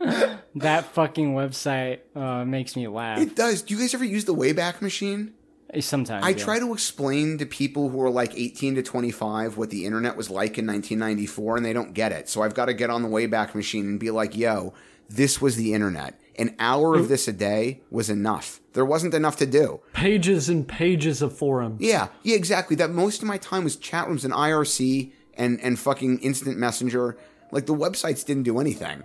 that 0.54 0.86
fucking 0.94 1.34
website 1.34 2.00
uh, 2.16 2.44
makes 2.44 2.76
me 2.76 2.88
laugh. 2.88 3.18
It 3.18 3.36
does. 3.36 3.62
Do 3.62 3.74
you 3.74 3.80
guys 3.80 3.92
ever 3.94 4.04
use 4.04 4.24
the 4.24 4.34
Wayback 4.34 4.80
Machine? 4.80 5.34
Sometimes 5.78 6.24
I 6.24 6.30
yeah. 6.30 6.36
try 6.36 6.58
to 6.58 6.72
explain 6.72 7.38
to 7.38 7.46
people 7.46 7.90
who 7.90 8.02
are 8.02 8.10
like 8.10 8.34
18 8.36 8.74
to 8.76 8.82
25 8.82 9.56
what 9.56 9.70
the 9.70 9.84
internet 9.86 10.16
was 10.16 10.28
like 10.28 10.58
in 10.58 10.66
1994 10.66 11.58
and 11.58 11.64
they 11.64 11.72
don't 11.72 11.94
get 11.94 12.10
it. 12.10 12.28
So 12.28 12.42
I've 12.42 12.54
got 12.54 12.66
to 12.66 12.74
get 12.74 12.90
on 12.90 13.02
the 13.02 13.08
Wayback 13.08 13.54
Machine 13.54 13.86
and 13.86 14.00
be 14.00 14.10
like, 14.10 14.36
yo, 14.36 14.74
this 15.08 15.40
was 15.40 15.54
the 15.56 15.72
internet. 15.72 16.19
An 16.40 16.56
hour 16.58 16.94
of 16.94 17.04
mm. 17.04 17.08
this 17.08 17.28
a 17.28 17.34
day 17.34 17.82
was 17.90 18.08
enough. 18.08 18.62
There 18.72 18.86
wasn't 18.86 19.12
enough 19.12 19.36
to 19.36 19.46
do. 19.46 19.80
Pages 19.92 20.48
and 20.48 20.66
pages 20.66 21.20
of 21.20 21.36
forums. 21.36 21.82
Yeah, 21.82 22.08
yeah, 22.22 22.34
exactly. 22.34 22.74
That 22.76 22.90
most 22.90 23.20
of 23.20 23.28
my 23.28 23.36
time 23.36 23.62
was 23.62 23.76
chat 23.76 24.08
rooms 24.08 24.24
and 24.24 24.32
IRC 24.32 25.12
and 25.34 25.60
and 25.60 25.78
fucking 25.78 26.20
instant 26.20 26.56
messenger. 26.56 27.18
Like 27.52 27.66
the 27.66 27.74
websites 27.74 28.24
didn't 28.24 28.44
do 28.44 28.58
anything. 28.58 29.02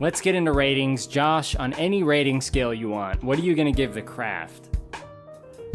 Let's 0.00 0.22
get 0.22 0.34
into 0.34 0.52
ratings. 0.52 1.06
Josh, 1.06 1.54
on 1.56 1.74
any 1.74 2.02
rating 2.02 2.40
scale 2.40 2.72
you 2.72 2.88
want, 2.88 3.22
what 3.22 3.38
are 3.38 3.42
you 3.42 3.54
gonna 3.54 3.70
give 3.70 3.92
the 3.92 4.00
craft? 4.00 4.69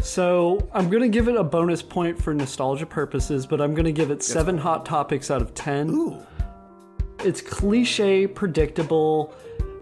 So 0.06 0.70
I'm 0.72 0.88
gonna 0.88 1.08
give 1.08 1.26
it 1.26 1.34
a 1.34 1.42
bonus 1.42 1.82
point 1.82 2.16
for 2.22 2.32
nostalgia 2.32 2.86
purposes, 2.86 3.44
but 3.44 3.60
I'm 3.60 3.74
gonna 3.74 3.90
give 3.90 4.12
it 4.12 4.22
seven 4.22 4.56
hot 4.56 4.86
topics 4.86 5.32
out 5.32 5.42
of 5.42 5.52
ten. 5.52 5.90
Ooh. 5.90 6.24
It's 7.24 7.40
cliche, 7.40 8.28
predictable, 8.28 9.34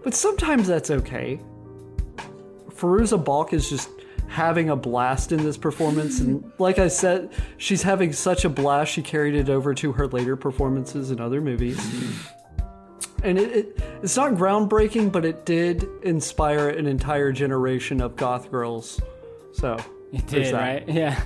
but 0.03 0.15
sometimes 0.15 0.67
that's 0.67 0.89
okay. 0.89 1.39
Fairuza 2.69 3.23
Balk 3.23 3.53
is 3.53 3.69
just 3.69 3.87
having 4.27 4.71
a 4.71 4.75
blast 4.75 5.31
in 5.31 5.43
this 5.43 5.57
performance, 5.57 6.19
and 6.19 6.51
like 6.59 6.79
I 6.79 6.87
said, 6.87 7.31
she's 7.57 7.83
having 7.83 8.11
such 8.11 8.45
a 8.45 8.49
blast. 8.49 8.91
She 8.93 9.03
carried 9.03 9.35
it 9.35 9.47
over 9.47 9.75
to 9.75 9.91
her 9.91 10.07
later 10.07 10.35
performances 10.35 11.11
in 11.11 11.21
other 11.21 11.39
movies. 11.39 11.77
Mm-hmm. 11.77 13.21
And 13.23 13.37
it, 13.37 13.55
it 13.55 13.79
it's 14.01 14.17
not 14.17 14.31
groundbreaking, 14.33 15.11
but 15.11 15.23
it 15.23 15.45
did 15.45 15.87
inspire 16.01 16.69
an 16.69 16.87
entire 16.87 17.31
generation 17.31 18.01
of 18.01 18.15
goth 18.15 18.49
girls. 18.49 18.99
So 19.53 19.77
It 20.13 20.27
did, 20.27 20.53
right? 20.53 20.87
Yeah. 20.89 21.21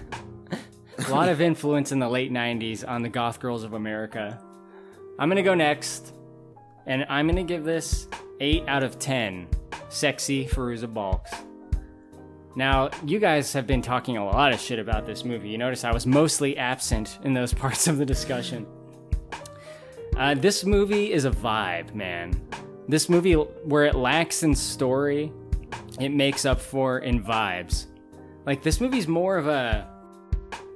a 1.07 1.11
lot 1.11 1.29
of 1.29 1.41
influence 1.41 1.91
in 1.91 1.99
the 1.99 2.09
late 2.09 2.31
90s 2.31 2.87
on 2.87 3.01
the 3.01 3.09
goth 3.09 3.39
girls 3.39 3.63
of 3.63 3.73
America. 3.73 4.39
I'm 5.17 5.29
going 5.29 5.37
to 5.37 5.43
go 5.43 5.53
next, 5.55 6.13
and 6.85 7.05
I'm 7.09 7.25
going 7.27 7.35
to 7.35 7.43
give 7.43 7.63
this 7.63 8.07
8 8.39 8.63
out 8.67 8.83
of 8.83 8.99
10 8.99 9.47
sexy 9.89 10.45
Fairuza 10.45 10.91
Balks. 10.91 11.31
Now, 12.55 12.89
you 13.05 13.19
guys 13.19 13.53
have 13.53 13.67
been 13.67 13.81
talking 13.81 14.17
a 14.17 14.25
lot 14.25 14.51
of 14.53 14.59
shit 14.59 14.79
about 14.79 15.05
this 15.05 15.23
movie. 15.23 15.49
You 15.49 15.57
notice 15.57 15.83
I 15.83 15.91
was 15.93 16.05
mostly 16.05 16.57
absent 16.57 17.19
in 17.23 17.33
those 17.33 17.53
parts 17.63 17.87
of 17.87 17.97
the 17.97 18.05
discussion. 18.05 18.65
Uh, 20.17 20.33
this 20.33 20.65
movie 20.65 21.13
is 21.13 21.25
a 21.25 21.31
vibe, 21.31 21.93
man. 21.93 22.33
This 22.87 23.07
movie, 23.07 23.33
where 23.33 23.85
it 23.85 23.95
lacks 23.95 24.43
in 24.43 24.55
story, 24.55 25.31
it 25.99 26.09
makes 26.09 26.43
up 26.45 26.59
for 26.59 26.99
in 26.99 27.23
vibes. 27.23 27.85
Like 28.49 28.63
this 28.63 28.81
movie's 28.81 29.07
more 29.07 29.37
of 29.37 29.45
a 29.45 29.87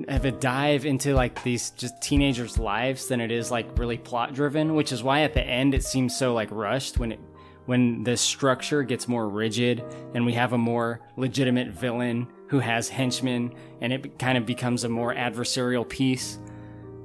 of 0.08 0.26
a 0.26 0.32
dive 0.32 0.86
into 0.86 1.16
like 1.16 1.42
these 1.42 1.72
just 1.72 2.00
teenagers' 2.04 2.60
lives 2.60 3.08
than 3.08 3.20
it 3.20 3.32
is 3.32 3.50
like 3.50 3.80
really 3.80 3.98
plot 3.98 4.36
driven, 4.36 4.76
which 4.76 4.92
is 4.92 5.02
why 5.02 5.22
at 5.22 5.34
the 5.34 5.42
end 5.42 5.74
it 5.74 5.84
seems 5.84 6.16
so 6.16 6.36
like 6.36 6.50
rushed 6.52 7.00
when 7.00 7.14
it 7.14 7.20
when 7.66 8.04
the 8.04 8.16
structure 8.16 8.84
gets 8.84 9.08
more 9.08 9.28
rigid 9.28 9.84
and 10.14 10.24
we 10.24 10.34
have 10.34 10.54
a 10.54 10.58
more 10.58 11.02
legitimate 11.18 11.70
villain 11.70 12.28
who 12.48 12.60
has 12.60 12.90
henchmen 12.90 13.52
and 13.82 13.92
it 13.92 14.20
kind 14.20 14.38
of 14.38 14.46
becomes 14.46 14.84
a 14.84 14.90
more 14.90 15.12
adversarial 15.16 15.90
piece. 15.90 16.38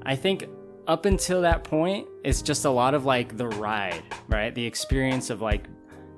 I 0.03 0.17
think 0.17 0.45
up 0.87 1.07
until 1.07 1.41
that 1.41 1.65
point, 1.65 2.07
it's 2.25 2.43
just 2.43 2.67
a 2.67 2.71
lot 2.71 2.93
of 2.93 3.07
like 3.07 3.39
the 3.39 3.49
ride, 3.49 4.03
right? 4.29 4.55
The 4.55 4.67
experience 4.67 5.31
of 5.31 5.41
like 5.41 5.67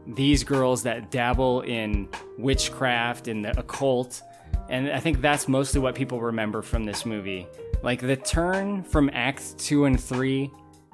these 0.08 0.42
girls 0.42 0.82
that 0.82 1.12
dabble 1.12 1.60
in 1.60 2.08
witchcraft 2.36 3.28
and 3.28 3.44
the 3.44 3.56
occult. 3.56 4.22
And 4.70 4.90
I 4.90 5.00
think 5.00 5.20
that's 5.20 5.48
mostly 5.48 5.80
what 5.80 5.96
people 5.96 6.20
remember 6.20 6.62
from 6.62 6.84
this 6.84 7.04
movie. 7.04 7.46
Like 7.82 8.00
the 8.00 8.16
turn 8.16 8.84
from 8.84 9.10
act 9.12 9.58
two 9.58 9.84
and 9.84 10.00
three 10.00 10.50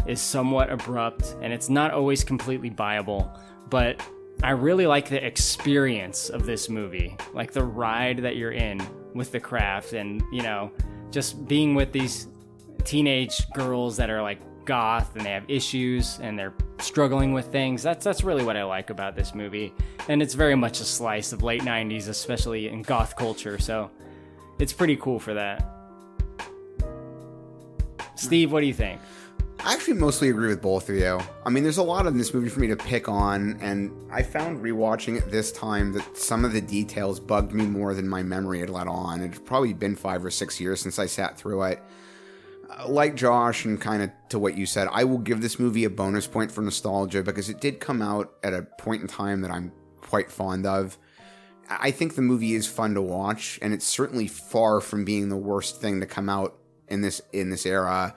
is 0.07 0.21
somewhat 0.21 0.71
abrupt 0.71 1.37
and 1.43 1.53
it's 1.53 1.69
not 1.69 1.93
always 1.93 2.25
completely 2.25 2.71
viable, 2.71 3.31
but 3.69 4.01
I 4.43 4.51
really 4.51 4.87
like 4.87 5.09
the 5.09 5.25
experience 5.25 6.31
of 6.31 6.47
this 6.47 6.69
movie, 6.69 7.17
like 7.35 7.53
the 7.53 7.65
ride 7.65 8.19
that 8.19 8.37
you're 8.37 8.53
in 8.53 8.81
with 9.15 9.31
the 9.33 9.41
craft 9.41 9.93
and, 9.93 10.23
you 10.33 10.43
know, 10.43 10.73
just 11.11 11.47
being 11.47 11.75
with 11.75 11.93
these 11.93 12.29
teenage 12.85 13.51
girls 13.53 13.97
that 13.97 14.11
are 14.11 14.23
like 14.23 14.41
goth 14.67 15.17
and 15.17 15.25
they 15.25 15.31
have 15.31 15.49
issues 15.49 16.19
and 16.21 16.39
they're 16.39 16.53
struggling 16.79 17.33
with 17.33 17.47
things. 17.47 17.83
That's 17.83 18.05
that's 18.05 18.23
really 18.25 18.45
what 18.45 18.57
I 18.57 18.65
like 18.65 18.91
about 18.91 19.17
this 19.17 19.35
movie. 19.35 19.73
And 20.09 20.21
it's 20.21 20.35
very 20.35 20.55
much 20.55 20.81
a 20.81 20.85
slice 20.85 21.33
of 21.33 21.43
late 21.43 21.63
90s 21.63 22.09
especially 22.09 22.69
in 22.69 22.83
goth 22.83 23.17
culture. 23.17 23.59
So 23.59 23.91
it's 24.59 24.73
pretty 24.73 24.97
cool 24.97 25.19
for 25.19 25.35
that. 25.35 25.67
Steve, 28.17 28.53
what 28.53 28.61
do 28.61 28.67
you 28.67 28.75
think? 28.75 29.01
I 29.61 29.75
actually 29.75 29.95
mostly 29.95 30.29
agree 30.29 30.49
with 30.49 30.63
both 30.63 30.89
of 30.89 30.97
you. 30.97 31.21
I 31.45 31.51
mean, 31.51 31.63
there's 31.63 31.79
a 31.79 31.83
lot 31.83 32.07
in 32.07 32.17
this 32.17 32.33
movie 32.33 32.49
for 32.49 32.61
me 32.61 32.69
to 32.69 32.77
pick 32.77 33.09
on, 33.09 33.59
and 33.61 33.91
I 34.13 34.23
found 34.23 34.63
rewatching 34.63 35.19
it 35.19 35.31
this 35.31 35.51
time 35.51 35.93
that 35.95 36.17
some 36.17 36.45
of 36.45 36.53
the 36.53 36.61
details 36.61 37.19
bugged 37.19 37.53
me 37.53 37.67
more 37.67 37.93
than 37.93 38.09
my 38.09 38.23
memory 38.23 38.61
had 38.61 38.71
let 38.71 38.87
on. 38.87 39.23
It's 39.23 39.39
probably 39.41 39.73
been 39.73 39.97
five 39.97 40.25
or 40.25 40.31
six 40.31 40.61
years 40.61 40.81
since 40.81 40.99
I 40.99 41.07
sat 41.07 41.37
through 41.37 41.65
it. 41.65 41.83
Uh, 42.69 42.89
like 42.89 43.15
Josh, 43.15 43.65
and 43.65 43.81
kind 43.81 44.03
of 44.03 44.11
to 44.31 44.39
what 44.39 44.57
you 44.57 44.67
said, 44.67 44.89
I 44.91 45.05
will 45.05 45.19
give 45.19 45.41
this 45.41 45.59
movie 45.59 45.85
a 45.85 45.91
bonus 45.91 46.27
point 46.27 46.51
for 46.51 46.63
nostalgia 46.63 47.23
because 47.23 47.49
it 47.49 47.61
did 47.61 47.81
come 47.81 48.03
out 48.03 48.35
at 48.43 48.55
a 48.55 48.63
point 48.79 49.03
in 49.03 49.09
time 49.09 49.43
that 49.43 49.51
I'm 49.51 49.73
quite 50.01 50.31
fond 50.31 50.67
of. 50.67 50.99
I 51.69 51.91
think 51.91 52.15
the 52.15 52.23
movie 52.23 52.55
is 52.55 52.67
fun 52.67 52.95
to 52.95 53.03
watch, 53.03 53.59
and 53.61 53.75
it's 53.75 53.87
certainly 53.87 54.29
far 54.29 54.81
from 54.81 55.05
being 55.05 55.29
the 55.29 55.37
worst 55.37 55.81
thing 55.81 56.01
to 56.01 56.07
come 56.07 56.29
out 56.29 56.57
in 56.89 57.01
this 57.01 57.21
in 57.33 57.51
this 57.51 57.67
era 57.67 58.15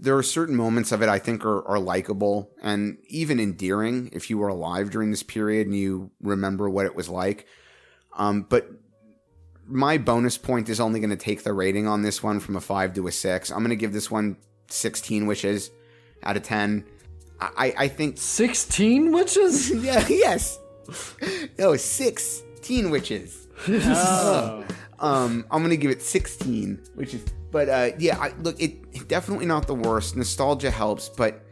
there 0.00 0.16
are 0.16 0.22
certain 0.22 0.56
moments 0.56 0.92
of 0.92 1.02
it 1.02 1.08
I 1.08 1.18
think 1.18 1.44
are, 1.44 1.66
are 1.68 1.78
likable 1.78 2.50
and 2.62 2.96
even 3.08 3.38
endearing 3.38 4.08
if 4.12 4.30
you 4.30 4.38
were 4.38 4.48
alive 4.48 4.90
during 4.90 5.10
this 5.10 5.22
period 5.22 5.66
and 5.66 5.76
you 5.76 6.10
remember 6.20 6.70
what 6.70 6.86
it 6.86 6.94
was 6.94 7.08
like. 7.08 7.46
Um, 8.16 8.42
but 8.48 8.70
my 9.70 9.98
bonus 9.98 10.36
point 10.36 10.68
is 10.68 10.80
only 10.80 11.00
going 11.00 11.10
to 11.10 11.16
take 11.16 11.44
the 11.44 11.52
rating 11.52 11.86
on 11.86 12.02
this 12.02 12.22
one 12.22 12.40
from 12.40 12.56
a 12.56 12.60
five 12.60 12.92
to 12.94 13.06
a 13.06 13.12
six. 13.12 13.50
I'm 13.50 13.58
going 13.58 13.70
to 13.70 13.76
give 13.76 13.92
this 13.92 14.10
one 14.10 14.36
16 14.68 15.26
wishes 15.26 15.70
out 16.22 16.36
of 16.36 16.42
10. 16.42 16.84
I, 17.40 17.74
I 17.76 17.88
think 17.88 18.18
16 18.18 19.12
witches? 19.12 19.70
yeah, 19.84 20.06
yes. 20.08 20.58
No, 21.58 21.76
16 21.76 22.90
witches. 22.90 23.46
Oh. 23.68 24.64
um, 25.00 25.44
I'm 25.50 25.62
gonna 25.62 25.76
give 25.76 25.90
it 25.90 26.00
16, 26.00 26.82
which 26.94 27.12
is, 27.12 27.22
but 27.50 27.68
uh, 27.68 27.90
yeah, 27.98 28.18
I, 28.18 28.32
look, 28.40 28.58
it 28.58 29.06
definitely 29.06 29.44
not 29.44 29.66
the 29.66 29.74
worst. 29.74 30.16
Nostalgia 30.16 30.70
helps, 30.70 31.10
but 31.10 31.42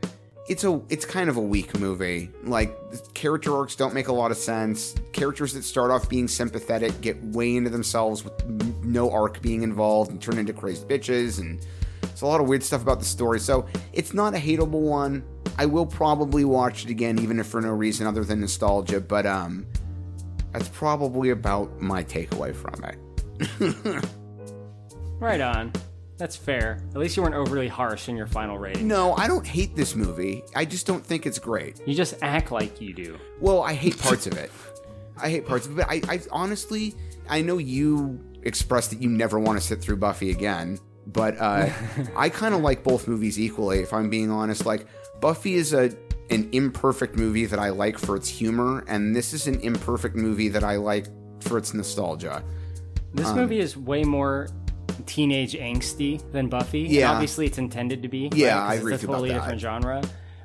it's 0.49 0.65
a, 0.65 0.81
it's 0.89 1.05
kind 1.05 1.29
of 1.29 1.37
a 1.37 1.41
weak 1.41 1.79
movie. 1.79 2.31
Like 2.43 2.77
character 3.15 3.55
arcs 3.55 3.77
don't 3.77 3.95
make 3.95 4.09
a 4.09 4.13
lot 4.13 4.31
of 4.31 4.37
sense. 4.37 4.95
Characters 5.13 5.53
that 5.55 5.63
start 5.63 5.91
off 5.91 6.09
being 6.09 6.29
sympathetic 6.29 7.01
get 7.01 7.23
way 7.23 7.57
into 7.57 7.71
themselves 7.71 8.25
with 8.25 8.45
no 8.83 9.11
arc 9.11 9.43
being 9.43 9.63
involved 9.63 10.11
and 10.11 10.21
turn 10.21 10.39
into 10.39 10.53
crazed 10.53 10.89
bitches, 10.89 11.39
and 11.39 11.65
it's 12.03 12.23
a 12.23 12.27
lot 12.27 12.41
of 12.41 12.49
weird 12.49 12.63
stuff 12.63 12.83
about 12.83 12.99
the 12.99 13.05
story. 13.05 13.41
So 13.41 13.67
it's 13.93 14.15
not 14.15 14.35
a 14.35 14.39
hateable 14.39 14.81
one. 14.81 15.23
I 15.59 15.67
will 15.67 15.87
probably 15.87 16.45
watch 16.45 16.85
it 16.85 16.91
again, 16.91 17.19
even 17.19 17.39
if 17.41 17.47
for 17.47 17.61
no 17.61 17.71
reason 17.71 18.07
other 18.07 18.25
than 18.25 18.41
nostalgia. 18.41 19.01
But 19.01 19.27
um, 19.27 19.67
That's 20.53 20.69
probably 20.69 21.31
about 21.31 21.81
my 21.81 22.05
takeaway 22.05 22.55
from 22.55 22.85
it. 22.85 24.05
Right 25.21 25.41
on. 25.41 25.73
That's 26.19 26.37
fair. 26.37 26.83
At 26.91 26.97
least 26.99 27.17
you 27.17 27.23
weren't 27.23 27.37
overly 27.37 27.69
harsh 27.69 28.09
in 28.09 28.17
your 28.17 28.27
final 28.27 28.59
rating. 28.59 28.89
No, 28.89 29.15
I 29.15 29.29
don't 29.29 29.47
hate 29.47 29.77
this 29.77 29.95
movie. 29.95 30.43
I 30.57 30.65
just 30.65 30.85
don't 30.87 31.05
think 31.07 31.27
it's 31.27 31.39
great. 31.39 31.81
You 31.87 31.95
just 31.95 32.15
act 32.23 32.51
like 32.51 32.81
you 32.81 32.93
do. 32.93 33.19
Well, 33.41 33.63
I 33.63 33.73
hate 33.73 33.97
parts 33.99 34.27
of 34.27 34.37
it. 34.37 34.51
I 35.17 35.31
hate 35.31 35.47
parts 35.47 35.67
of 35.67 35.73
it. 35.73 35.77
But 35.77 35.89
I, 35.89 36.03
I 36.15 36.21
honestly, 36.33 36.95
I 37.29 37.41
know 37.41 37.59
you 37.59 38.21
expressed 38.43 38.91
that 38.91 39.01
you 39.01 39.09
never 39.09 39.39
want 39.39 39.61
to 39.61 39.65
sit 39.65 39.81
through 39.81 39.97
Buffy 39.97 40.31
again, 40.31 40.79
but 41.07 41.37
uh, 41.39 41.69
I 42.17 42.29
kind 42.29 42.53
of 42.55 42.61
like 42.63 42.83
both 42.83 43.07
movies 43.09 43.39
equally. 43.39 43.79
If 43.81 43.93
I'm 43.93 44.11
being 44.11 44.31
honest, 44.31 44.67
like 44.67 44.87
Buffy 45.21 45.55
is 45.55 45.73
a 45.73 45.93
an 46.31 46.49
imperfect 46.53 47.17
movie 47.17 47.47
that 47.47 47.59
I 47.59 47.71
like 47.71 47.97
for 47.99 48.15
its 48.17 48.29
humor, 48.29 48.85
and 48.87 49.15
this 49.17 49.33
is 49.33 49.47
an 49.47 49.61
imperfect 49.61 50.15
movie 50.15 50.49
that 50.49 50.63
I 50.65 50.77
like 50.77 51.07
for 51.41 51.57
its 51.59 51.73
nostalgia. 51.75 52.43
This 53.15 53.29
Um, 53.29 53.37
movie 53.37 53.61
is 53.61 53.77
way 53.77 54.03
more 54.05 54.49
teenage 55.07 55.55
angsty 55.55 56.21
than 56.33 56.49
Buffy. 56.49 56.85
And 56.87 56.93
Yeah. 56.95 57.13
obviously 57.13 57.47
it's 57.47 57.59
intended 57.59 58.03
to 58.03 58.09
be. 58.09 58.31
Yeah, 58.35 58.49
right? 58.49 58.55
'Cause 58.61 58.71
I 58.71 58.75
agree 58.75 58.95
It's 58.95 59.03
a 59.05 59.07
with 59.07 59.09
you 59.09 59.09
about 59.09 59.13
totally 59.15 59.29
that. 59.31 59.35
different 59.41 59.61
genre. 59.61 60.03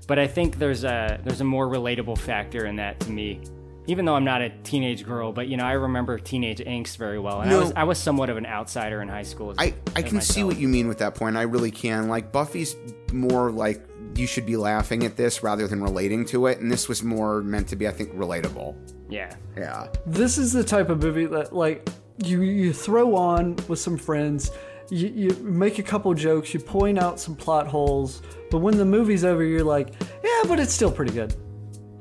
But 0.07 0.19
I 0.19 0.27
think 0.27 0.59
there's 0.59 0.83
a 0.83 1.19
there's 1.23 1.41
a 1.41 1.45
more 1.45 1.67
relatable 1.67 2.17
factor 2.17 2.65
in 2.65 2.75
that 2.77 2.99
to 3.01 3.11
me. 3.11 3.39
Even 3.85 4.05
though 4.05 4.15
I'm 4.15 4.23
not 4.23 4.41
a 4.41 4.49
teenage 4.63 5.05
girl, 5.05 5.33
but 5.33 5.47
you 5.49 5.57
know 5.57 5.65
I 5.65 5.73
remember 5.73 6.17
teenage 6.17 6.59
angst 6.59 6.95
very 6.97 7.19
well. 7.19 7.41
And 7.41 7.49
I 7.49 7.53
No. 7.53 7.59
was 7.61 7.73
I 7.75 7.83
was 7.83 7.97
somewhat 7.97 8.29
of 8.29 8.37
an 8.37 8.45
outsider 8.45 9.01
in 9.01 9.07
high 9.09 9.23
school. 9.23 9.51
As, 9.51 9.57
I, 9.59 9.73
I 9.95 9.99
as 10.01 10.03
can 10.05 10.21
see 10.21 10.43
what 10.43 10.57
you 10.57 10.67
mean 10.69 10.87
with 10.87 10.99
that 10.99 11.15
point. 11.15 11.35
I 11.37 11.41
really 11.43 11.71
can. 11.71 12.07
Like 12.07 12.31
Buffy's 12.31 12.75
more 13.11 13.51
like 13.51 13.81
you 14.15 14.27
should 14.27 14.45
be 14.45 14.55
laughing 14.57 15.03
at 15.05 15.17
this 15.17 15.41
rather 15.41 15.67
than 15.67 15.81
relating 15.81 16.23
to 16.25 16.45
it, 16.47 16.59
and 16.59 16.71
this 16.71 16.87
was 16.87 17.01
more 17.03 17.41
meant 17.41 17.67
to 17.69 17.75
be, 17.75 17.87
I 17.87 17.91
think, 17.91 18.15
relatable. 18.15 18.75
Yeah. 19.09 19.33
Yeah. 19.57 19.87
This 20.05 20.37
is 20.37 20.53
the 20.53 20.63
type 20.63 20.89
of 20.89 21.01
movie 21.01 21.25
that 21.25 21.53
like 21.55 21.87
you 22.17 22.41
you 22.41 22.73
throw 22.73 23.15
on 23.15 23.55
with 23.67 23.79
some 23.79 23.97
friends. 23.97 24.51
You, 24.89 25.07
you 25.07 25.29
make 25.41 25.79
a 25.79 25.83
couple 25.83 26.13
jokes, 26.13 26.53
you 26.53 26.59
point 26.59 26.99
out 26.99 27.19
some 27.19 27.35
plot 27.35 27.67
holes, 27.67 28.21
but 28.51 28.59
when 28.59 28.77
the 28.77 28.85
movie's 28.85 29.23
over, 29.23 29.43
you're 29.43 29.63
like, 29.63 29.93
yeah, 30.23 30.43
but 30.47 30.59
it's 30.59 30.73
still 30.73 30.91
pretty 30.91 31.13
good. 31.13 31.33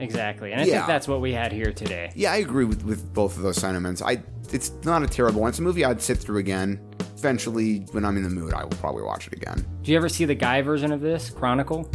Exactly, 0.01 0.51
and 0.53 0.61
I 0.61 0.65
Yeah. 0.65 0.75
think 0.79 0.87
that's 0.89 1.07
what 1.07 1.21
we 1.21 1.33
had 1.33 1.53
here 1.53 1.73
today. 1.73 2.11
Yeah, 2.17 2.33
I 2.33 2.37
agree 2.39 2.65
with, 2.65 2.85
with 2.85 3.13
both 3.15 3.37
of 3.37 3.43
those 3.45 3.57
sentiments. 3.57 4.03
I 4.03 4.21
it's 4.53 4.73
not 4.85 5.03
a 5.03 5.07
terrible 5.07 5.41
one. 5.41 5.49
It's 5.51 5.61
a 5.61 5.63
movie 5.63 5.85
I'd 5.85 6.03
sit 6.03 6.19
through 6.19 6.39
again. 6.39 6.81
Eventually, 7.17 7.87
when 7.93 8.05
I'm 8.05 8.17
in 8.17 8.25
the 8.25 8.29
mood, 8.29 8.53
I 8.53 8.65
will 8.65 8.71
probably 8.71 9.05
watch 9.05 9.29
it 9.29 9.33
again. 9.33 9.65
Do 9.83 9.93
you 9.93 9.97
ever 9.97 10.09
see 10.09 10.25
the 10.25 10.35
guy 10.35 10.61
version 10.61 10.91
of 10.93 11.01
this 11.01 11.31
Chronicle? 11.31 11.89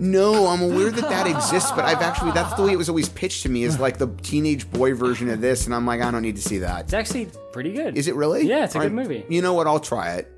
No, 0.00 0.46
I'm 0.46 0.62
aware 0.62 0.90
that 0.90 1.08
that 1.08 1.26
exists, 1.26 1.72
but 1.72 1.84
I've 1.84 2.00
actually 2.00 2.30
that's 2.30 2.54
the 2.54 2.62
way 2.62 2.72
it 2.72 2.76
was 2.76 2.88
always 2.88 3.08
pitched 3.08 3.42
to 3.42 3.48
me 3.48 3.64
is 3.64 3.80
like 3.80 3.98
the 3.98 4.06
teenage 4.22 4.70
boy 4.70 4.94
version 4.94 5.28
of 5.28 5.40
this, 5.40 5.66
and 5.66 5.74
I'm 5.74 5.86
like, 5.86 6.00
I 6.00 6.12
don't 6.12 6.22
need 6.22 6.36
to 6.36 6.42
see 6.42 6.58
that. 6.58 6.84
It's 6.84 6.94
actually 6.94 7.28
pretty 7.52 7.72
good. 7.72 7.98
Is 7.98 8.06
it 8.06 8.14
really? 8.14 8.46
Yeah, 8.46 8.64
it's 8.64 8.76
a 8.76 8.78
good 8.78 8.92
All 8.92 8.96
movie. 8.96 9.26
You 9.28 9.42
know 9.42 9.54
what? 9.54 9.66
I'll 9.66 9.80
try 9.80 10.14
it. 10.14 10.32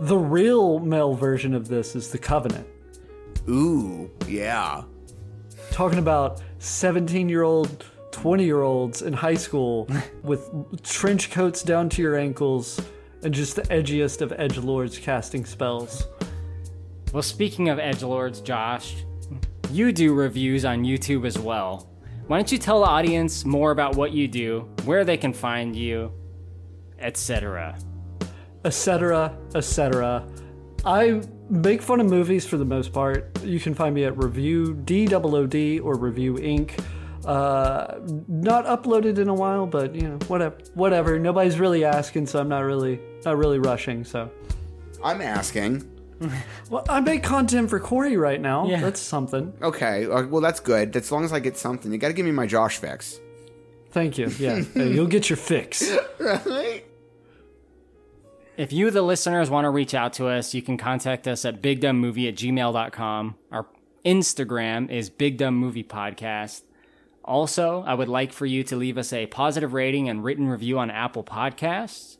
The 0.00 0.18
real 0.18 0.80
male 0.80 1.14
version 1.14 1.54
of 1.54 1.66
this 1.66 1.96
is 1.96 2.10
The 2.10 2.18
Covenant. 2.18 2.66
Ooh, 3.48 4.10
yeah. 4.28 4.82
Talking 5.70 5.98
about 5.98 6.42
17 6.58 7.30
year 7.30 7.42
old, 7.42 7.86
20 8.10 8.44
year 8.44 8.60
olds 8.60 9.00
in 9.00 9.14
high 9.14 9.34
school 9.34 9.88
with 10.22 10.50
trench 10.82 11.30
coats 11.30 11.62
down 11.62 11.88
to 11.88 12.02
your 12.02 12.16
ankles 12.16 12.78
and 13.22 13.32
just 13.32 13.56
the 13.56 13.62
edgiest 13.62 14.20
of 14.20 14.34
edge 14.36 14.58
lords 14.58 14.98
casting 14.98 15.46
spells. 15.46 16.06
Well, 17.14 17.22
speaking 17.22 17.70
of 17.70 17.78
edge 17.78 18.02
lords, 18.02 18.42
Josh, 18.42 19.05
you 19.76 19.92
do 19.92 20.14
reviews 20.14 20.64
on 20.64 20.84
YouTube 20.84 21.26
as 21.26 21.38
well. 21.38 21.90
Why 22.26 22.38
don't 22.38 22.50
you 22.50 22.58
tell 22.58 22.80
the 22.80 22.86
audience 22.86 23.44
more 23.44 23.70
about 23.70 23.94
what 23.94 24.12
you 24.12 24.26
do, 24.26 24.68
where 24.84 25.04
they 25.04 25.16
can 25.16 25.32
find 25.32 25.76
you, 25.76 26.12
etc. 26.98 27.78
etc., 28.64 29.36
etc. 29.54 30.26
I 30.84 31.20
make 31.50 31.82
fun 31.82 32.00
of 32.00 32.06
movies 32.06 32.46
for 32.46 32.56
the 32.56 32.64
most 32.64 32.92
part. 32.92 33.38
You 33.44 33.60
can 33.60 33.74
find 33.74 33.94
me 33.94 34.04
at 34.04 34.16
Review 34.16 34.74
DOOD 34.74 35.80
or 35.80 35.96
Review 35.96 36.34
Inc. 36.34 36.82
Uh, 37.26 37.98
not 38.28 38.64
uploaded 38.66 39.18
in 39.18 39.28
a 39.28 39.34
while, 39.34 39.66
but 39.66 39.94
you 39.94 40.08
know, 40.08 40.18
whatever. 40.28 40.56
Whatever. 40.74 41.18
Nobody's 41.18 41.60
really 41.60 41.84
asking, 41.84 42.26
so 42.26 42.38
I'm 42.38 42.48
not 42.48 42.60
really 42.60 43.00
not 43.24 43.36
really 43.36 43.58
rushing. 43.58 44.04
So 44.04 44.30
I'm 45.04 45.20
asking. 45.20 45.95
well, 46.70 46.84
I 46.88 47.00
make 47.00 47.22
content 47.22 47.70
for 47.70 47.78
Corey 47.80 48.16
right 48.16 48.40
now. 48.40 48.66
Yeah. 48.66 48.80
That's 48.80 49.00
something. 49.00 49.52
Okay, 49.62 50.06
uh, 50.06 50.26
well 50.26 50.40
that's 50.40 50.60
good. 50.60 50.96
As 50.96 51.10
long 51.12 51.24
as 51.24 51.32
I 51.32 51.40
get 51.40 51.56
something, 51.56 51.92
you 51.92 51.98
got 51.98 52.08
to 52.08 52.14
give 52.14 52.24
me 52.26 52.32
my 52.32 52.46
Josh 52.46 52.78
fix. 52.78 53.20
Thank 53.90 54.18
you. 54.18 54.28
Yeah, 54.38 54.62
Hey, 54.74 54.92
you'll 54.92 55.06
get 55.06 55.28
your 55.30 55.36
fix. 55.36 55.90
right. 56.20 56.84
If 58.56 58.72
you, 58.72 58.90
the 58.90 59.02
listeners, 59.02 59.50
want 59.50 59.66
to 59.66 59.70
reach 59.70 59.92
out 59.94 60.14
to 60.14 60.28
us, 60.28 60.54
you 60.54 60.62
can 60.62 60.78
contact 60.78 61.28
us 61.28 61.44
at 61.44 61.60
bigdumbmovie 61.60 62.28
at 62.28 62.36
gmail.com. 62.36 63.34
Our 63.52 63.66
Instagram 64.04 64.90
is 64.90 65.10
Big 65.10 65.36
Dumb 65.36 65.54
Movie 65.56 65.84
Podcast. 65.84 66.62
Also, 67.22 67.82
I 67.86 67.92
would 67.92 68.08
like 68.08 68.32
for 68.32 68.46
you 68.46 68.62
to 68.64 68.76
leave 68.76 68.96
us 68.96 69.12
a 69.12 69.26
positive 69.26 69.74
rating 69.74 70.08
and 70.08 70.24
written 70.24 70.48
review 70.48 70.78
on 70.78 70.90
Apple 70.90 71.24
Podcasts 71.24 72.16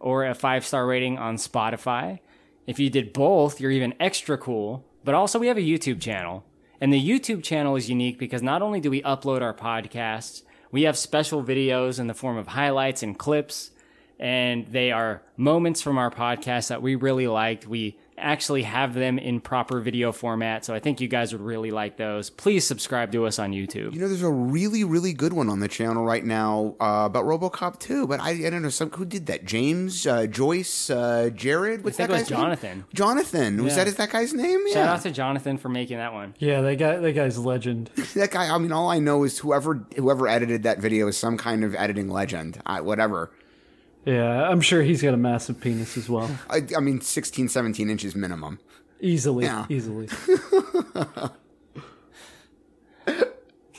or 0.00 0.26
a 0.26 0.34
five 0.34 0.66
star 0.66 0.86
rating 0.86 1.18
on 1.18 1.36
Spotify. 1.36 2.18
If 2.66 2.78
you 2.78 2.90
did 2.90 3.12
both, 3.12 3.60
you're 3.60 3.70
even 3.70 3.94
extra 4.00 4.36
cool. 4.36 4.84
But 5.04 5.14
also, 5.14 5.38
we 5.38 5.46
have 5.46 5.56
a 5.56 5.60
YouTube 5.60 6.00
channel. 6.00 6.44
And 6.80 6.92
the 6.92 7.08
YouTube 7.08 7.42
channel 7.42 7.76
is 7.76 7.88
unique 7.88 8.18
because 8.18 8.42
not 8.42 8.60
only 8.60 8.80
do 8.80 8.90
we 8.90 9.02
upload 9.02 9.40
our 9.40 9.54
podcasts, 9.54 10.42
we 10.70 10.82
have 10.82 10.98
special 10.98 11.42
videos 11.42 11.98
in 11.98 12.06
the 12.06 12.14
form 12.14 12.36
of 12.36 12.48
highlights 12.48 13.02
and 13.02 13.18
clips 13.18 13.70
and 14.18 14.66
they 14.68 14.92
are 14.92 15.22
moments 15.36 15.82
from 15.82 15.98
our 15.98 16.10
podcast 16.10 16.68
that 16.68 16.82
we 16.82 16.94
really 16.94 17.28
liked. 17.28 17.66
We 17.66 17.98
actually 18.18 18.62
have 18.62 18.94
them 18.94 19.18
in 19.18 19.40
proper 19.40 19.80
video 19.80 20.12
format, 20.12 20.64
so 20.64 20.74
I 20.74 20.80
think 20.80 21.00
you 21.00 21.08
guys 21.08 21.32
would 21.32 21.42
really 21.42 21.70
like 21.70 21.96
those. 21.96 22.30
Please 22.30 22.66
subscribe 22.66 23.12
to 23.12 23.26
us 23.26 23.38
on 23.38 23.52
YouTube. 23.52 23.92
You 23.94 24.00
know, 24.00 24.08
there's 24.08 24.22
a 24.22 24.30
really, 24.30 24.84
really 24.84 25.12
good 25.12 25.32
one 25.32 25.48
on 25.48 25.60
the 25.60 25.68
channel 25.68 26.04
right 26.04 26.24
now 26.24 26.74
uh, 26.80 27.04
about 27.06 27.24
RoboCop 27.24 27.78
2, 27.78 28.06
but 28.06 28.20
I, 28.20 28.30
I 28.46 28.50
don't 28.50 28.62
know 28.62 28.68
some 28.70 28.90
who 28.90 29.04
did 29.04 29.26
that. 29.26 29.44
James, 29.44 30.06
uh, 30.06 30.26
Joyce, 30.26 30.90
uh, 30.90 31.30
Jared. 31.34 31.84
What's 31.84 31.96
think 31.96 32.08
that 32.08 32.14
it 32.14 32.20
was 32.20 32.28
guy's 32.28 32.38
Jonathan. 32.38 32.78
Name? 32.78 32.84
Jonathan. 32.94 33.64
Was 33.64 33.72
Yeah. 33.72 33.84
that 33.84 33.88
is 33.88 33.96
that 33.96 34.10
guy's 34.10 34.32
name? 34.34 34.72
Shout 34.72 34.88
out 34.88 35.02
to 35.02 35.10
Jonathan 35.10 35.58
for 35.58 35.68
making 35.68 35.98
that 35.98 36.12
one. 36.12 36.34
Yeah, 36.38 36.60
that 36.62 36.76
guy. 36.76 36.96
That 36.96 37.12
guy's 37.12 37.38
legend. 37.38 37.90
that 38.14 38.30
guy. 38.30 38.48
I 38.54 38.58
mean, 38.58 38.72
all 38.72 38.88
I 38.90 38.98
know 38.98 39.24
is 39.24 39.38
whoever 39.38 39.84
whoever 39.96 40.26
edited 40.28 40.62
that 40.64 40.78
video 40.78 41.06
is 41.08 41.16
some 41.16 41.36
kind 41.36 41.64
of 41.64 41.74
editing 41.74 42.08
legend. 42.08 42.60
I, 42.66 42.80
whatever. 42.80 43.30
Yeah, 44.06 44.48
I'm 44.48 44.60
sure 44.62 44.82
he's 44.82 45.02
got 45.02 45.12
a 45.14 45.16
massive 45.18 45.60
penis 45.60 45.96
as 45.98 46.08
well. 46.08 46.30
I, 46.48 46.62
I 46.76 46.80
mean, 46.80 47.00
16, 47.00 47.48
17 47.48 47.90
inches 47.90 48.14
minimum. 48.14 48.60
Easily, 49.00 49.44
Yeah. 49.44 49.66
easily. 49.68 50.08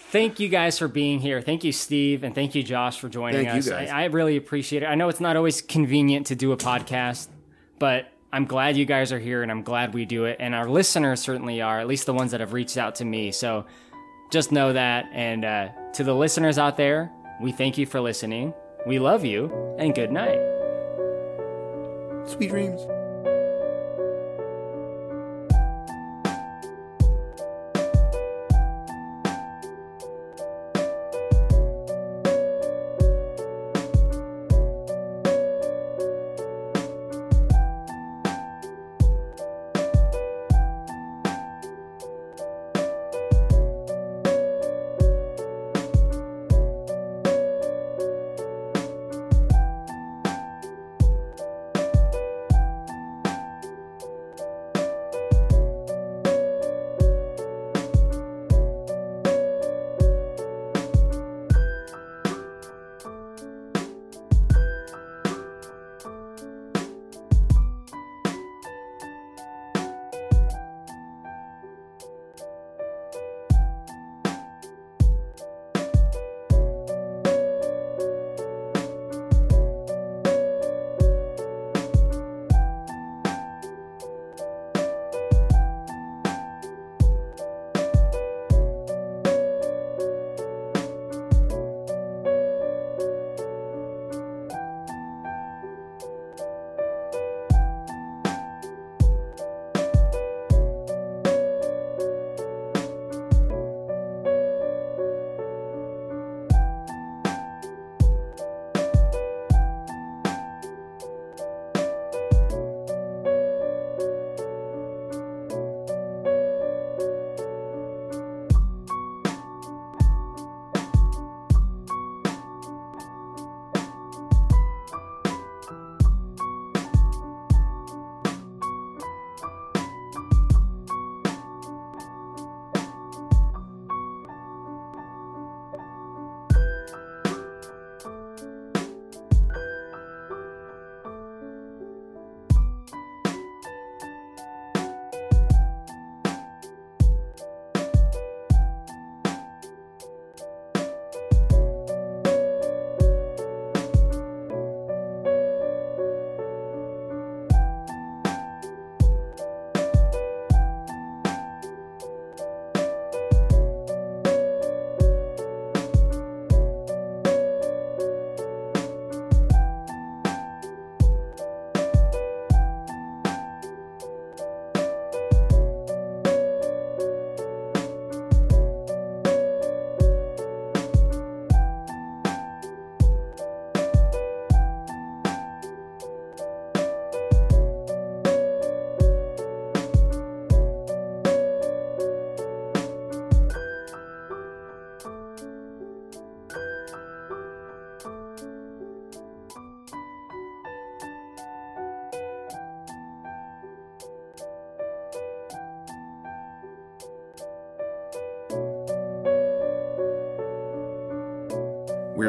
Thank 0.09 0.39
you 0.39 0.47
guys 0.47 0.79
for 0.79 0.87
being 0.87 1.19
here. 1.19 1.41
Thank 1.41 1.63
you, 1.65 1.73
Steve, 1.73 2.23
and 2.23 2.33
thank 2.33 2.55
you, 2.55 2.63
Josh, 2.63 2.97
for 2.99 3.09
joining 3.09 3.43
Thank 3.45 3.53
you, 3.55 3.59
us. 3.59 3.77
guys. 3.77 3.89
I, 3.89 4.03
I 4.03 4.05
really 4.05 4.37
appreciate 4.37 4.83
it. 4.83 4.85
I 4.85 4.95
know 4.95 5.09
it's 5.09 5.19
not 5.19 5.35
always 5.35 5.61
convenient 5.61 6.27
to 6.27 6.35
do 6.35 6.53
a 6.53 6.57
podcast, 6.57 7.27
but 7.77 8.09
I'm 8.31 8.45
glad 8.45 8.77
you 8.77 8.85
guys 8.85 9.11
are 9.11 9.19
here 9.19 9.43
and 9.43 9.51
I'm 9.51 9.63
glad 9.63 9.93
we 9.93 10.05
do 10.05 10.23
it. 10.25 10.37
And 10.39 10.55
our 10.55 10.69
listeners 10.69 11.19
certainly 11.19 11.61
are, 11.61 11.79
at 11.81 11.87
least 11.87 12.05
the 12.05 12.13
ones 12.13 12.31
that 12.31 12.39
have 12.39 12.53
reached 12.53 12.77
out 12.77 12.95
to 12.95 13.05
me. 13.05 13.31
So 13.33 13.65
just 14.31 14.51
know 14.53 14.71
that. 14.73 15.09
And 15.11 15.43
uh, 15.43 15.69
to 15.95 16.05
the 16.05 16.13
listeners 16.15 16.57
out 16.57 16.77
there, 16.77 17.11
we 17.41 17.51
thank 17.51 17.77
you 17.77 17.85
for 17.85 17.99
listening. 17.99 18.53
We 18.87 18.99
love 18.99 19.25
you, 19.25 19.51
and 19.77 19.93
good 19.93 20.13
night. 20.13 20.39
Sweet 22.25 22.49
dreams. 22.49 22.87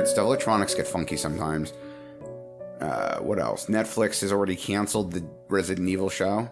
Stuff. 0.08 0.24
Electronics 0.24 0.74
get 0.74 0.86
funky 0.86 1.16
sometimes. 1.16 1.72
Uh, 2.80 3.18
what 3.18 3.38
else? 3.38 3.66
Netflix 3.66 4.20
has 4.20 4.32
already 4.32 4.54
canceled 4.56 5.12
the 5.12 5.28
Resident 5.48 5.88
Evil 5.88 6.08
show. 6.08 6.48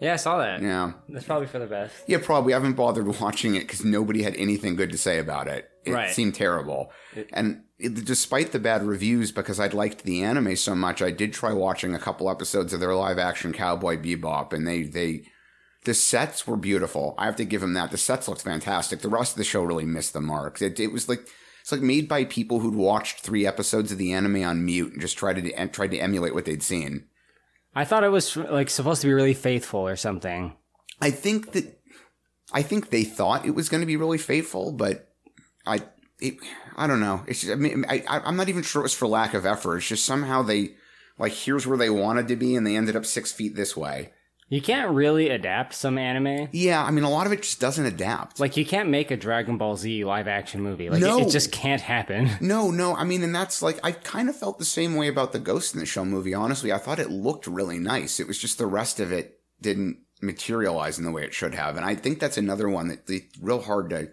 Yeah, 0.00 0.14
I 0.14 0.16
saw 0.16 0.38
that. 0.38 0.62
Yeah. 0.62 0.92
That's 1.08 1.26
probably 1.26 1.46
for 1.46 1.58
the 1.58 1.66
best. 1.66 1.94
Yeah, 2.06 2.18
probably. 2.22 2.54
I 2.54 2.56
haven't 2.56 2.74
bothered 2.74 3.06
watching 3.20 3.54
it 3.54 3.60
because 3.60 3.84
nobody 3.84 4.22
had 4.22 4.34
anything 4.36 4.76
good 4.76 4.90
to 4.92 4.98
say 4.98 5.18
about 5.18 5.46
it. 5.48 5.70
It 5.84 5.92
Right. 5.92 6.10
seemed 6.10 6.34
terrible. 6.34 6.90
and 7.32 7.62
it, 7.78 8.04
despite 8.04 8.52
the 8.52 8.58
bad 8.58 8.82
reviews, 8.82 9.32
because 9.32 9.58
I'd 9.58 9.72
liked 9.74 10.02
the 10.04 10.22
anime 10.22 10.56
so 10.56 10.74
much, 10.74 11.00
I 11.00 11.10
did 11.10 11.32
try 11.32 11.52
watching 11.52 11.94
a 11.94 11.98
couple 11.98 12.30
episodes 12.30 12.72
of 12.74 12.80
their 12.80 12.94
live 12.94 13.18
action 13.18 13.52
Cowboy 13.52 13.96
Bebop, 13.96 14.52
and 14.52 14.66
they 14.66 14.82
they 14.82 15.24
the 15.86 15.94
sets 15.94 16.46
were 16.46 16.58
beautiful. 16.58 17.14
I 17.16 17.24
have 17.24 17.36
to 17.36 17.44
give 17.46 17.62
them 17.62 17.72
that. 17.72 17.90
The 17.90 17.96
sets 17.96 18.28
looked 18.28 18.42
fantastic. 18.42 19.00
The 19.00 19.08
rest 19.08 19.32
of 19.32 19.38
the 19.38 19.44
show 19.44 19.62
really 19.62 19.86
missed 19.86 20.12
the 20.12 20.20
mark. 20.20 20.60
It, 20.60 20.78
it 20.78 20.92
was 20.92 21.08
like 21.08 21.26
it's 21.70 21.80
like 21.80 21.86
made 21.86 22.08
by 22.08 22.24
people 22.24 22.58
who'd 22.58 22.74
watched 22.74 23.20
three 23.20 23.46
episodes 23.46 23.92
of 23.92 23.98
the 23.98 24.12
anime 24.12 24.42
on 24.42 24.64
mute 24.64 24.92
and 24.92 25.00
just 25.00 25.16
tried 25.16 25.36
to 25.36 25.52
and 25.52 25.72
tried 25.72 25.92
to 25.92 25.98
emulate 25.98 26.34
what 26.34 26.44
they'd 26.44 26.64
seen. 26.64 27.04
I 27.76 27.84
thought 27.84 28.02
it 28.02 28.08
was 28.08 28.36
like 28.36 28.68
supposed 28.68 29.00
to 29.02 29.06
be 29.06 29.12
really 29.12 29.34
faithful 29.34 29.80
or 29.86 29.94
something. 29.94 30.56
I 31.00 31.12
think 31.12 31.52
that 31.52 31.80
I 32.52 32.62
think 32.62 32.90
they 32.90 33.04
thought 33.04 33.46
it 33.46 33.54
was 33.54 33.68
going 33.68 33.82
to 33.82 33.86
be 33.86 33.96
really 33.96 34.18
faithful, 34.18 34.72
but 34.72 35.12
I 35.64 35.82
it, 36.18 36.38
I 36.76 36.88
don't 36.88 36.98
know. 37.00 37.22
It's 37.28 37.42
just, 37.42 37.52
I 37.52 37.54
mean 37.54 37.84
I 37.88 38.02
I- 38.08 38.20
I'm 38.26 38.36
not 38.36 38.48
even 38.48 38.62
sure 38.64 38.80
it 38.80 38.90
was 38.90 38.94
for 38.94 39.06
lack 39.06 39.32
of 39.34 39.46
effort. 39.46 39.76
It's 39.76 39.86
just 39.88 40.04
somehow 40.04 40.42
they 40.42 40.74
like 41.18 41.32
here's 41.32 41.68
where 41.68 41.78
they 41.78 41.90
wanted 41.90 42.26
to 42.28 42.36
be 42.36 42.56
and 42.56 42.66
they 42.66 42.76
ended 42.76 42.96
up 42.96 43.06
six 43.06 43.30
feet 43.30 43.54
this 43.54 43.76
way. 43.76 44.12
You 44.50 44.60
can't 44.60 44.90
really 44.90 45.28
adapt 45.30 45.74
some 45.74 45.96
anime. 45.96 46.48
Yeah, 46.50 46.82
I 46.84 46.90
mean 46.90 47.04
a 47.04 47.08
lot 47.10 47.24
of 47.26 47.32
it 47.32 47.42
just 47.42 47.60
doesn't 47.60 47.86
adapt. 47.86 48.40
Like 48.40 48.56
you 48.56 48.66
can't 48.66 48.88
make 48.88 49.10
a 49.12 49.16
Dragon 49.16 49.56
Ball 49.56 49.76
Z 49.76 50.04
live 50.04 50.26
action 50.26 50.60
movie. 50.60 50.90
Like 50.90 51.00
it- 51.00 51.06
No. 51.06 51.20
it, 51.20 51.30
just 51.30 51.52
can't 51.52 51.80
happen. 51.80 52.28
No, 52.40 52.70
no. 52.72 52.96
I 52.96 53.04
mean, 53.04 53.22
and 53.22 53.32
that's 53.34 53.62
like 53.62 53.78
I 53.84 53.92
kind 53.92 54.28
of 54.28 54.34
felt 54.36 54.58
the 54.58 54.64
same 54.64 54.96
way 54.96 55.06
about 55.06 55.32
the 55.32 55.38
Ghost 55.38 55.72
in 55.74 55.78
the 55.80 55.86
Shell 55.86 56.04
movie. 56.06 56.34
Honestly, 56.34 56.72
I 56.72 56.78
thought 56.78 56.98
it 56.98 57.10
looked 57.10 57.46
really 57.46 57.78
nice. 57.78 58.18
It 58.18 58.26
was 58.26 58.38
just 58.38 58.58
the 58.58 58.66
rest 58.66 58.98
of 58.98 59.12
it 59.12 59.38
didn't 59.60 59.98
materialize 60.20 60.98
in 60.98 61.04
the 61.04 61.12
way 61.12 61.22
it 61.22 61.32
should 61.32 61.54
have, 61.54 61.76
and 61.76 61.84
I 61.86 61.94
think 61.94 62.18
that's 62.18 62.36
another 62.36 62.68
one 62.68 62.88
that 62.88 63.08
it's 63.08 63.38
real 63.40 63.62
hard 63.62 63.90
to. 63.90 64.10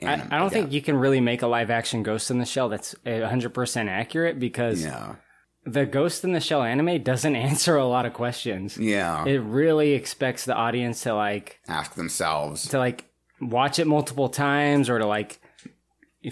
I, 0.00 0.12
I 0.30 0.38
don't 0.38 0.50
think 0.52 0.70
you 0.70 0.80
can 0.80 0.96
really 0.96 1.20
make 1.20 1.42
a 1.42 1.48
live 1.48 1.70
action 1.70 2.04
Ghost 2.04 2.30
in 2.30 2.38
the 2.38 2.46
Shell 2.46 2.68
that's 2.68 2.94
100% 3.04 3.88
accurate 3.88 4.38
because 4.38 4.84
Yeah. 4.84 5.16
The 5.64 5.86
Ghost 5.86 6.24
in 6.24 6.32
the 6.32 6.40
Shell 6.40 6.62
anime 6.62 7.02
doesn't 7.02 7.36
answer 7.48 7.76
a 7.76 7.86
lot 7.86 8.06
of 8.06 8.12
questions. 8.14 8.76
Yeah. 8.78 9.24
It 9.24 9.38
really 9.38 9.92
expects 9.92 10.44
the 10.44 10.54
audience 10.54 11.02
to 11.02 11.14
like 11.14 11.60
ask 11.68 11.94
themselves 11.94 12.68
to 12.68 12.78
like 12.78 13.04
watch 13.40 13.78
it 13.78 13.86
multiple 13.86 14.28
times 14.28 14.88
or 14.88 14.98
to 14.98 15.06
like 15.06 15.40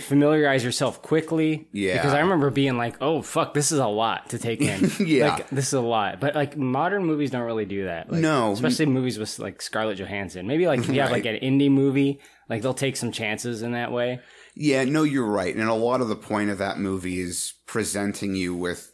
familiarize 0.00 0.64
yourself 0.64 1.00
quickly. 1.00 1.68
Yeah. 1.72 1.94
Because 1.94 2.12
I 2.12 2.20
remember 2.20 2.50
being 2.50 2.76
like, 2.76 2.96
"Oh 3.00 3.22
fuck, 3.22 3.54
this 3.54 3.70
is 3.72 3.78
a 3.78 3.86
lot 3.86 4.30
to 4.30 4.38
take 4.38 4.60
in." 4.60 4.90
Yeah. 5.06 5.34
Like 5.34 5.48
this 5.50 5.68
is 5.68 5.72
a 5.74 5.80
lot. 5.80 6.20
But 6.20 6.34
like 6.34 6.56
modern 6.56 7.04
movies 7.04 7.30
don't 7.30 7.42
really 7.42 7.66
do 7.66 7.84
that. 7.84 8.10
Like, 8.10 8.20
No. 8.20 8.52
Especially 8.52 8.86
movies 8.86 9.18
with 9.18 9.38
like 9.38 9.62
Scarlett 9.62 9.98
Johansson. 9.98 10.46
Maybe 10.46 10.66
like 10.66 10.80
if 10.80 10.88
you 10.88 11.00
have 11.00 11.12
like 11.12 11.26
an 11.26 11.36
indie 11.36 11.70
movie, 11.70 12.20
like 12.48 12.62
they'll 12.62 12.74
take 12.74 12.96
some 12.96 13.12
chances 13.12 13.62
in 13.62 13.72
that 13.72 13.92
way. 13.92 14.20
Yeah, 14.58 14.84
no, 14.84 15.02
you're 15.02 15.26
right. 15.26 15.54
And 15.54 15.68
a 15.68 15.74
lot 15.74 16.00
of 16.00 16.08
the 16.08 16.16
point 16.16 16.48
of 16.50 16.58
that 16.58 16.78
movie 16.78 17.20
is 17.20 17.52
presenting 17.66 18.34
you 18.34 18.54
with 18.56 18.92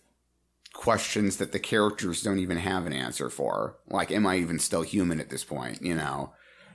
questions 0.83 1.37
that 1.37 1.53
the 1.53 1.61
characters 1.61 2.23
don't 2.23 2.41
even 2.41 2.57
have 2.59 2.87
an 2.87 2.93
answer 2.93 3.31
for. 3.31 3.77
Like, 3.89 4.11
am 4.11 4.27
I 4.27 4.37
even 4.39 4.59
still 4.59 4.83
human 4.83 5.21
at 5.21 5.31
this 5.31 5.45
point? 5.45 5.81
You 5.81 5.95
know? 5.95 6.33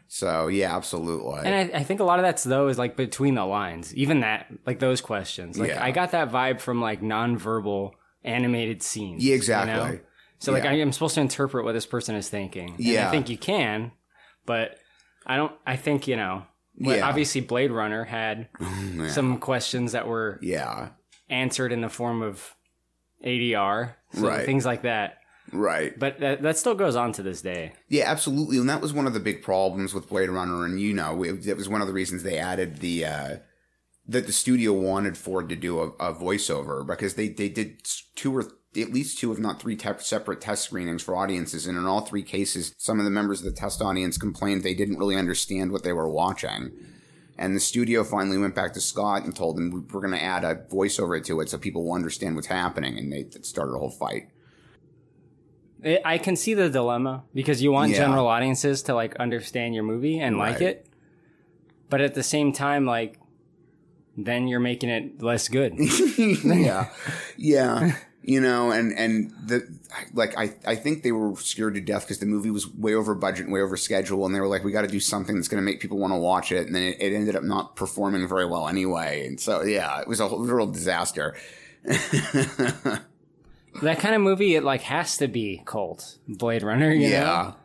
So, 0.08 0.48
yeah, 0.48 0.74
absolutely. 0.74 1.42
And 1.44 1.54
I, 1.74 1.80
I 1.80 1.84
think 1.84 2.00
a 2.00 2.06
lot 2.06 2.18
of 2.18 2.24
that's 2.24 2.46
though 2.46 2.70
is 2.70 2.78
like 2.78 2.96
between 2.96 3.36
the 3.36 3.46
lines. 3.46 3.94
Even 3.96 4.22
that, 4.22 4.48
like 4.66 4.80
those 4.80 5.02
questions. 5.02 5.60
Like 5.60 5.72
Yeah. 5.72 5.84
I 5.84 5.92
got 5.92 6.12
that 6.12 6.32
vibe 6.32 6.62
from 6.62 6.80
like 6.80 7.02
nonverbal 7.02 7.92
animated 8.24 8.82
scenes. 8.82 9.22
Yeah, 9.22 9.32
you 9.32 9.36
exactly. 9.36 9.74
know? 9.98 10.00
So 10.40 10.54
like 10.54 10.64
Yeah. 10.64 10.72
I 10.72 10.74
am 10.76 10.94
supposed 10.94 11.16
to 11.16 11.22
interpret 11.22 11.66
what 11.66 11.74
this 11.74 11.86
person 11.86 12.16
is 12.16 12.30
thinking. 12.30 12.76
And 12.76 12.80
Yeah. 12.80 13.10
I 13.10 13.12
think 13.12 13.28
you 13.30 13.38
can, 13.38 13.92
but 14.46 14.78
I 15.26 15.36
don't. 15.36 15.52
I 15.66 15.76
think 15.76 16.08
you 16.08 16.16
know. 16.16 16.44
Yeah. 16.78 17.06
Obviously, 17.06 17.42
Blade 17.42 17.72
Runner 17.72 18.06
had 18.06 18.48
Yeah. 18.62 19.10
some 19.10 19.40
questions 19.40 19.92
that 19.92 20.08
were 20.08 20.40
yeah 20.42 20.92
answered 21.30 21.74
in 21.74 21.82
the 21.82 21.90
form 21.90 22.22
of 22.22 22.56
ADR, 23.26 23.96
so 24.14 24.22
Right. 24.22 24.46
Things 24.46 24.66
like 24.66 24.84
that. 24.84 25.20
Right. 25.52 25.98
But 25.98 26.20
that, 26.20 26.42
that 26.42 26.58
still 26.58 26.76
goes 26.76 26.96
on 26.96 27.14
to 27.14 27.24
this 27.24 27.42
day. 27.42 27.74
Yeah, 27.88 28.04
absolutely. 28.06 28.58
And 28.58 28.70
that 28.70 28.82
was 28.82 28.94
one 28.94 29.08
of 29.08 29.14
the 29.14 29.20
big 29.20 29.42
problems 29.42 29.94
with 29.94 30.10
Blade 30.10 30.30
Runner. 30.30 30.66
And, 30.66 30.80
you 30.80 30.94
know, 30.94 31.24
it, 31.24 31.48
it 31.48 31.58
was 31.58 31.70
one 31.70 31.82
of 31.82 31.88
the 31.88 31.94
reasons 31.94 32.24
they 32.24 32.38
added 32.38 32.78
the, 32.78 33.06
uh, 33.06 33.36
that 34.08 34.26
the 34.26 34.34
studio 34.34 34.74
wanted 34.74 35.18
Ford 35.18 35.50
to 35.50 35.56
do 35.56 35.80
a, 35.80 35.88
a 36.00 36.14
voiceover 36.14 36.86
because 36.86 37.16
they, 37.16 37.30
they 37.30 37.50
did 37.50 37.88
two 38.16 38.36
or 38.36 38.42
at 38.76 38.94
least 38.94 39.20
two, 39.20 39.32
if 39.32 39.40
not 39.40 39.62
three 39.62 39.76
te- 39.76 40.00
separate 40.00 40.42
test 40.42 40.66
screenings 40.66 41.02
for 41.02 41.16
audiences. 41.16 41.66
And 41.66 41.78
in 41.78 41.86
all 41.86 42.02
three 42.02 42.24
cases, 42.24 42.74
some 42.78 43.00
of 43.00 43.06
the 43.06 43.12
members 43.12 43.40
of 43.40 43.46
the 43.46 43.60
test 43.60 43.82
audience 43.82 44.18
complained 44.18 44.64
they 44.64 44.74
didn't 44.74 44.98
really 44.98 45.16
understand 45.16 45.72
what 45.72 45.84
they 45.84 45.94
were 45.94 46.10
watching. 46.10 46.72
And 47.40 47.56
the 47.56 47.60
studio 47.60 48.04
finally 48.04 48.38
went 48.38 48.56
back 48.56 48.74
to 48.74 48.82
Scott 48.82 49.24
and 49.24 49.36
told 49.36 49.60
him, 49.60 49.88
we're 49.92 50.02
going 50.02 50.14
to 50.14 50.24
add 50.24 50.44
a 50.44 50.56
voiceover 50.56 51.24
to 51.26 51.40
it 51.42 51.50
so 51.50 51.58
people 51.58 51.86
will 51.86 51.94
understand 51.94 52.36
what's 52.36 52.48
happening. 52.48 52.98
And 52.98 53.12
they 53.14 53.28
started 53.42 53.74
a 53.76 53.78
whole 53.78 53.92
fight. 53.92 54.30
I 55.86 56.00
I 56.04 56.18
can 56.18 56.36
see 56.36 56.56
the 56.56 56.70
dilemma 56.70 57.24
because 57.36 57.62
you 57.62 57.72
want 57.72 57.92
Yeah. 57.92 58.00
general 58.00 58.28
audiences 58.28 58.82
to 58.84 58.96
like 58.96 59.16
understand 59.18 59.76
your 59.76 59.84
movie 59.84 60.20
and 60.20 60.38
like 60.38 60.62
it, 60.62 60.88
but 61.90 62.02
at 62.02 62.16
the 62.16 62.24
same 62.24 62.52
time, 62.52 62.86
like 62.86 63.20
then 64.18 64.48
you're 64.48 64.60
making 64.60 64.90
it 64.90 65.22
less 65.22 65.48
good. 65.48 65.76
yeah, 66.18 66.90
yeah. 67.38 67.96
You 68.30 68.42
know, 68.42 68.72
and 68.72 68.92
and 68.92 69.32
the 69.46 69.66
like, 70.14 70.38
I 70.38 70.54
I 70.66 70.76
think 70.76 71.02
they 71.04 71.14
were 71.14 71.34
scared 71.38 71.76
to 71.76 71.80
death 71.82 72.02
because 72.02 72.20
the 72.20 72.26
movie 72.26 72.52
was 72.52 72.68
way 72.68 72.94
over 72.94 73.16
budget, 73.16 73.46
and 73.46 73.54
way 73.54 73.62
over 73.62 73.78
schedule, 73.78 74.26
and 74.26 74.36
they 74.36 74.42
were 74.42 74.50
like, 74.50 74.66
we 74.66 74.74
got 74.74 74.82
to 74.82 74.88
do 74.90 75.00
something 75.00 75.36
that's 75.38 75.48
going 75.48 75.62
to 75.62 75.66
make 75.66 75.80
people 75.80 75.98
want 75.98 76.12
to 76.12 76.18
watch 76.20 76.52
it, 76.52 76.68
and 76.68 76.76
then 76.76 76.84
it, 76.84 76.98
it 77.00 77.14
ended 77.16 77.38
up 77.38 77.44
not 77.44 77.78
performing 77.78 78.28
very 78.28 78.46
well 78.46 78.68
anyway, 78.68 79.26
and 79.26 79.40
so 79.40 79.62
yeah, 79.64 80.02
it 80.02 80.10
was 80.10 80.20
a 80.20 80.28
real 80.28 80.68
disaster. 80.68 81.38
that 83.82 84.00
kind 84.00 84.16
of 84.16 84.22
movie, 84.22 84.56
it 84.56 84.64
like 84.64 84.82
has 84.82 85.18
to 85.18 85.28
be 85.30 85.62
cult 85.66 86.18
Blade 86.28 86.64
Runner. 86.64 86.92
You 86.92 87.08
Yeah. 87.10 87.24
know? 87.24 87.56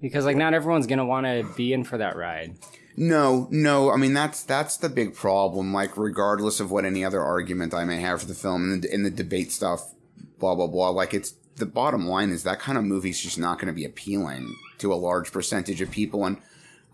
because 0.00 0.24
like 0.24 0.36
not 0.36 0.54
everyone's 0.54 0.86
gonna 0.86 1.04
want 1.04 1.26
to 1.26 1.46
be 1.56 1.72
in 1.74 1.84
for 1.84 1.98
that 1.98 2.16
ride. 2.16 2.54
No, 2.96 3.48
no. 3.50 3.90
I 3.92 3.96
mean, 3.96 4.14
that's 4.14 4.42
that's 4.42 4.78
the 4.78 4.88
big 4.88 5.14
problem. 5.14 5.74
Like, 5.74 5.98
regardless 5.98 6.60
of 6.60 6.70
what 6.70 6.86
any 6.86 7.04
other 7.04 7.20
argument 7.22 7.74
I 7.74 7.84
may 7.84 8.00
have 8.00 8.20
for 8.20 8.26
the 8.26 8.34
film 8.34 8.62
and 8.72 8.82
the, 8.82 8.94
in 8.94 9.02
the 9.02 9.10
debate 9.10 9.52
stuff, 9.52 9.92
blah 10.38 10.54
blah 10.54 10.66
blah. 10.66 10.90
Like, 10.90 11.14
it's 11.14 11.34
the 11.56 11.66
bottom 11.66 12.06
line 12.06 12.30
is 12.30 12.42
that 12.42 12.60
kind 12.60 12.76
of 12.76 12.84
movie's 12.84 13.20
just 13.20 13.38
not 13.38 13.58
going 13.58 13.68
to 13.68 13.72
be 13.72 13.84
appealing 13.84 14.54
to 14.78 14.92
a 14.92 14.96
large 14.96 15.32
percentage 15.32 15.80
of 15.80 15.90
people, 15.90 16.24
and 16.24 16.38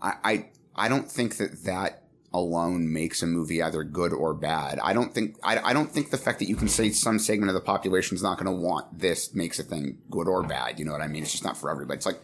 I, 0.01 0.13
I 0.23 0.45
I 0.75 0.89
don't 0.89 1.11
think 1.11 1.37
that 1.37 1.63
that 1.63 2.03
alone 2.33 2.91
makes 2.91 3.21
a 3.21 3.27
movie 3.27 3.61
either 3.61 3.83
good 3.83 4.11
or 4.11 4.33
bad. 4.33 4.79
I 4.79 4.93
don't 4.93 5.13
think 5.13 5.37
I, 5.43 5.59
I 5.59 5.73
don't 5.73 5.91
think 5.91 6.09
the 6.09 6.17
fact 6.17 6.39
that 6.39 6.49
you 6.49 6.55
can 6.55 6.67
say 6.67 6.89
some 6.89 7.19
segment 7.19 7.49
of 7.49 7.53
the 7.53 7.61
population 7.61 8.15
is 8.15 8.23
not 8.23 8.37
going 8.39 8.53
to 8.53 8.61
want 8.61 8.99
this 8.99 9.33
makes 9.35 9.59
a 9.59 9.63
thing 9.63 9.99
good 10.09 10.27
or 10.27 10.43
bad. 10.43 10.79
You 10.79 10.85
know 10.85 10.91
what 10.91 11.01
I 11.01 11.07
mean? 11.07 11.23
It's 11.23 11.31
just 11.31 11.43
not 11.43 11.57
for 11.57 11.69
everybody. 11.69 11.97
It's 11.97 12.05
like 12.05 12.19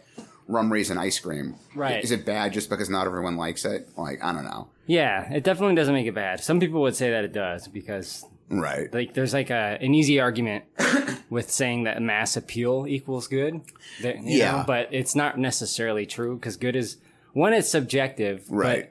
rum 0.48 0.72
raisin 0.72 0.98
ice 0.98 1.18
cream. 1.20 1.54
Right. 1.74 2.02
Is 2.02 2.10
it 2.10 2.26
bad 2.26 2.52
just 2.52 2.68
because 2.68 2.90
not 2.90 3.06
everyone 3.06 3.36
likes 3.36 3.64
it? 3.64 3.88
Like 3.96 4.22
I 4.22 4.32
don't 4.32 4.44
know. 4.44 4.68
Yeah, 4.86 5.32
it 5.32 5.44
definitely 5.44 5.76
doesn't 5.76 5.94
make 5.94 6.06
it 6.06 6.14
bad. 6.14 6.40
Some 6.40 6.58
people 6.58 6.80
would 6.82 6.96
say 6.96 7.10
that 7.10 7.24
it 7.24 7.32
does 7.32 7.68
because 7.68 8.24
right, 8.50 8.92
like 8.92 9.14
there's 9.14 9.32
like 9.32 9.50
a 9.50 9.78
an 9.80 9.94
easy 9.94 10.20
argument 10.20 10.64
with 11.30 11.50
saying 11.50 11.84
that 11.84 12.02
mass 12.02 12.36
appeal 12.36 12.84
equals 12.88 13.28
good. 13.28 13.60
That- 14.02 14.16
you 14.22 14.38
Yeah. 14.38 14.52
know, 14.58 14.64
but 14.66 14.88
it's 14.92 15.14
not 15.14 15.38
necessarily 15.38 16.04
true 16.06 16.36
because 16.36 16.56
good 16.56 16.76
is 16.76 16.96
one, 17.32 17.52
it's 17.52 17.68
subjective, 17.70 18.44
Right. 18.50 18.90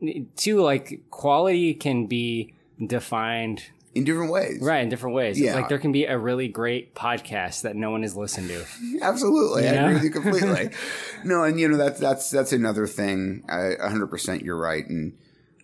But 0.00 0.36
two, 0.36 0.60
like 0.60 1.02
quality 1.10 1.74
can 1.74 2.06
be 2.06 2.54
defined 2.84 3.62
in 3.94 4.04
different 4.04 4.32
ways, 4.32 4.58
right? 4.62 4.82
In 4.82 4.88
different 4.88 5.14
ways, 5.14 5.38
Yeah. 5.38 5.54
Like 5.54 5.68
there 5.68 5.78
can 5.78 5.92
be 5.92 6.06
a 6.06 6.18
really 6.18 6.48
great 6.48 6.94
podcast 6.94 7.62
that 7.62 7.76
no 7.76 7.90
one 7.90 8.02
has 8.02 8.16
listened 8.16 8.48
to. 8.48 8.64
Absolutely, 9.02 9.62
You 9.64 9.68
I 9.68 9.72
know? 9.72 9.82
agree 9.84 9.94
with 9.94 10.04
you 10.04 10.10
completely. 10.10 10.70
no, 11.24 11.44
and 11.44 11.60
you 11.60 11.68
know 11.68 11.76
that's 11.76 12.00
that's 12.00 12.30
that's 12.30 12.52
another 12.52 12.86
thing. 12.86 13.44
A 13.48 13.88
hundred 13.88 14.08
percent, 14.08 14.42
you're 14.42 14.56
right, 14.58 14.84
and 14.88 15.12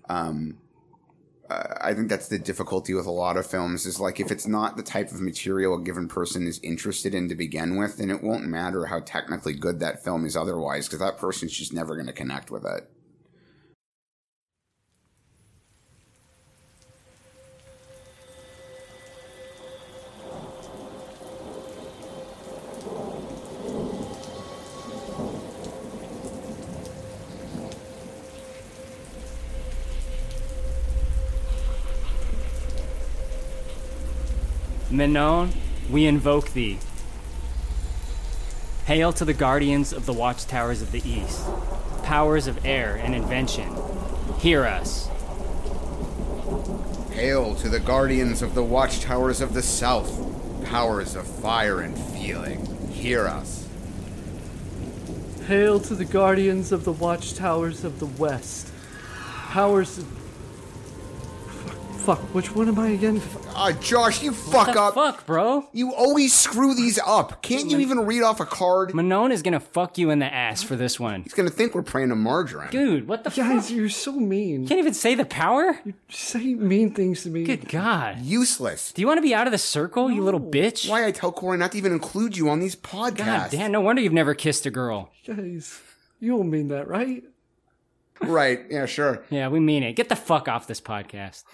um, 0.09 0.59
I 1.51 1.95
think 1.95 2.09
that's 2.09 2.29
the 2.29 2.39
difficulty 2.39 2.93
with 2.93 3.07
a 3.07 3.11
lot 3.11 3.37
of 3.39 3.47
films 3.47 3.87
is 3.87 3.99
like 3.99 4.21
if 4.21 4.31
it's 4.31 4.47
not 4.47 4.77
the 4.77 4.83
type 4.83 5.11
of 5.11 5.21
material 5.21 5.75
a 5.75 5.81
given 5.81 6.07
person 6.07 6.47
is 6.47 6.61
interested 6.63 7.15
in 7.15 7.29
to 7.29 7.35
begin 7.35 7.77
with, 7.77 7.97
then 7.97 8.11
it 8.11 8.23
won't 8.23 8.45
matter 8.45 8.87
how 8.87 9.01
technically 9.01 9.55
good 9.55 9.81
that 9.81 10.05
film 10.05 10.27
is 10.27 10.37
otherwise, 10.37 10.87
because 10.87 11.01
that 11.01 11.17
person's 11.17 11.53
just 11.53 11.73
never 11.73 11.95
going 11.95 12.07
to 12.07 12.13
connect 12.13 12.51
with 12.51 12.67
it. 12.67 12.91
Manon, 34.99 35.53
we 35.89 36.07
invoke 36.07 36.55
thee. 36.55 36.81
Hail 38.87 39.13
to 39.13 39.25
the 39.25 39.33
guardians 39.33 39.93
of 39.93 40.07
the 40.07 40.13
watchtowers 40.13 40.83
of 40.83 40.91
the 40.91 41.09
east, 41.09 41.47
powers 42.03 42.49
of 42.49 42.67
air 42.67 42.97
and 42.97 43.15
invention. 43.15 43.73
Hear 44.41 44.65
us. 44.65 45.09
Hail 47.13 47.55
to 47.55 47.69
the 47.69 47.79
guardians 47.79 48.43
of 48.43 48.57
the 48.57 48.65
watchtowers 48.65 49.41
of 49.41 49.55
the 49.55 49.63
south, 49.63 50.65
powers 50.65 51.15
of 51.15 51.29
fire 51.29 51.81
and 51.81 51.97
feeling. 51.97 52.67
Hear 52.91 53.29
us. 53.29 53.69
Hail 55.47 55.79
to 55.79 55.95
the 55.95 56.05
guardians 56.05 56.73
of 56.73 56.85
the 56.85 56.93
watchtowers 56.93 57.85
of 57.85 58.01
the 58.01 58.07
west. 58.07 58.73
Powers 59.15 59.99
of. 59.99 60.18
Fuck, 62.09 62.35
which 62.35 62.55
one 62.55 62.69
am 62.69 62.79
I 62.79 62.89
again? 62.89 63.21
Ah, 63.55 63.71
Josh, 63.71 64.23
you 64.23 64.33
fuck 64.33 64.73
the 64.73 64.81
up. 64.81 64.95
fuck, 64.95 65.27
bro? 65.27 65.69
You 65.75 65.93
always 65.93 66.33
screw 66.33 66.75
these 66.75 66.99
up. 66.99 67.43
Can't 67.43 67.71
you 67.71 67.81
even 67.81 68.07
read 68.07 68.23
off 68.23 68.41
a 68.41 68.47
card? 68.47 68.95
Manon 68.95 69.31
is 69.31 69.43
gonna 69.43 69.61
fuck 69.61 69.99
you 69.99 70.09
in 70.09 70.19
the 70.19 70.25
ass 70.25 70.63
for 70.63 70.75
this 70.75 70.99
one. 70.99 71.25
He's 71.25 71.35
gonna 71.35 71.51
think 71.51 71.75
we're 71.75 71.83
praying 71.83 72.09
to 72.09 72.17
margarine. 72.17 72.71
Dude, 72.71 73.07
what 73.09 73.25
the 73.25 73.31
fuck? 73.31 73.45
Guys, 73.47 73.67
fuck? 73.69 73.77
you're 73.77 73.91
so 73.91 74.13
mean. 74.13 74.67
Can't 74.67 74.79
even 74.81 74.95
say 74.95 75.17
the 75.17 75.27
power? 75.27 75.79
You 75.85 75.93
say 76.09 76.55
mean 76.55 76.95
things 76.95 77.25
to 77.25 77.29
me. 77.29 77.45
Good 77.45 77.69
God. 77.69 78.23
Useless. 78.23 78.91
Do 78.91 79.03
you 79.03 79.07
want 79.07 79.19
to 79.19 79.23
be 79.23 79.35
out 79.35 79.47
of 79.47 79.51
the 79.51 79.59
circle, 79.59 80.11
you 80.11 80.23
little 80.23 80.41
bitch? 80.41 80.89
Why 80.89 81.05
I 81.05 81.11
tell 81.11 81.31
Corey 81.31 81.59
not 81.59 81.73
to 81.73 81.77
even 81.77 81.93
include 81.93 82.39
you 82.39 82.49
on 82.49 82.59
these 82.59 82.75
podcasts. 82.75 83.17
God 83.19 83.51
damn, 83.51 83.71
no 83.71 83.83
wonder 83.83 84.01
you've 84.01 84.15
never 84.15 84.33
kissed 84.33 84.65
a 84.65 84.71
girl. 84.71 85.11
Guys, 85.27 85.79
you 86.21 86.39
don't 86.39 86.49
mean 86.49 86.69
that, 86.69 86.89
right? 86.89 87.23
Right, 88.23 88.61
yeah, 88.71 88.87
sure. 88.87 89.25
Yeah, 89.29 89.49
we 89.49 89.61
mean 89.61 89.83
it. 89.83 89.93
Get 89.93 90.09
the 90.09 90.17
fuck 90.17 90.49
off 90.49 90.67
this 90.67 90.81
podcast. 90.81 91.45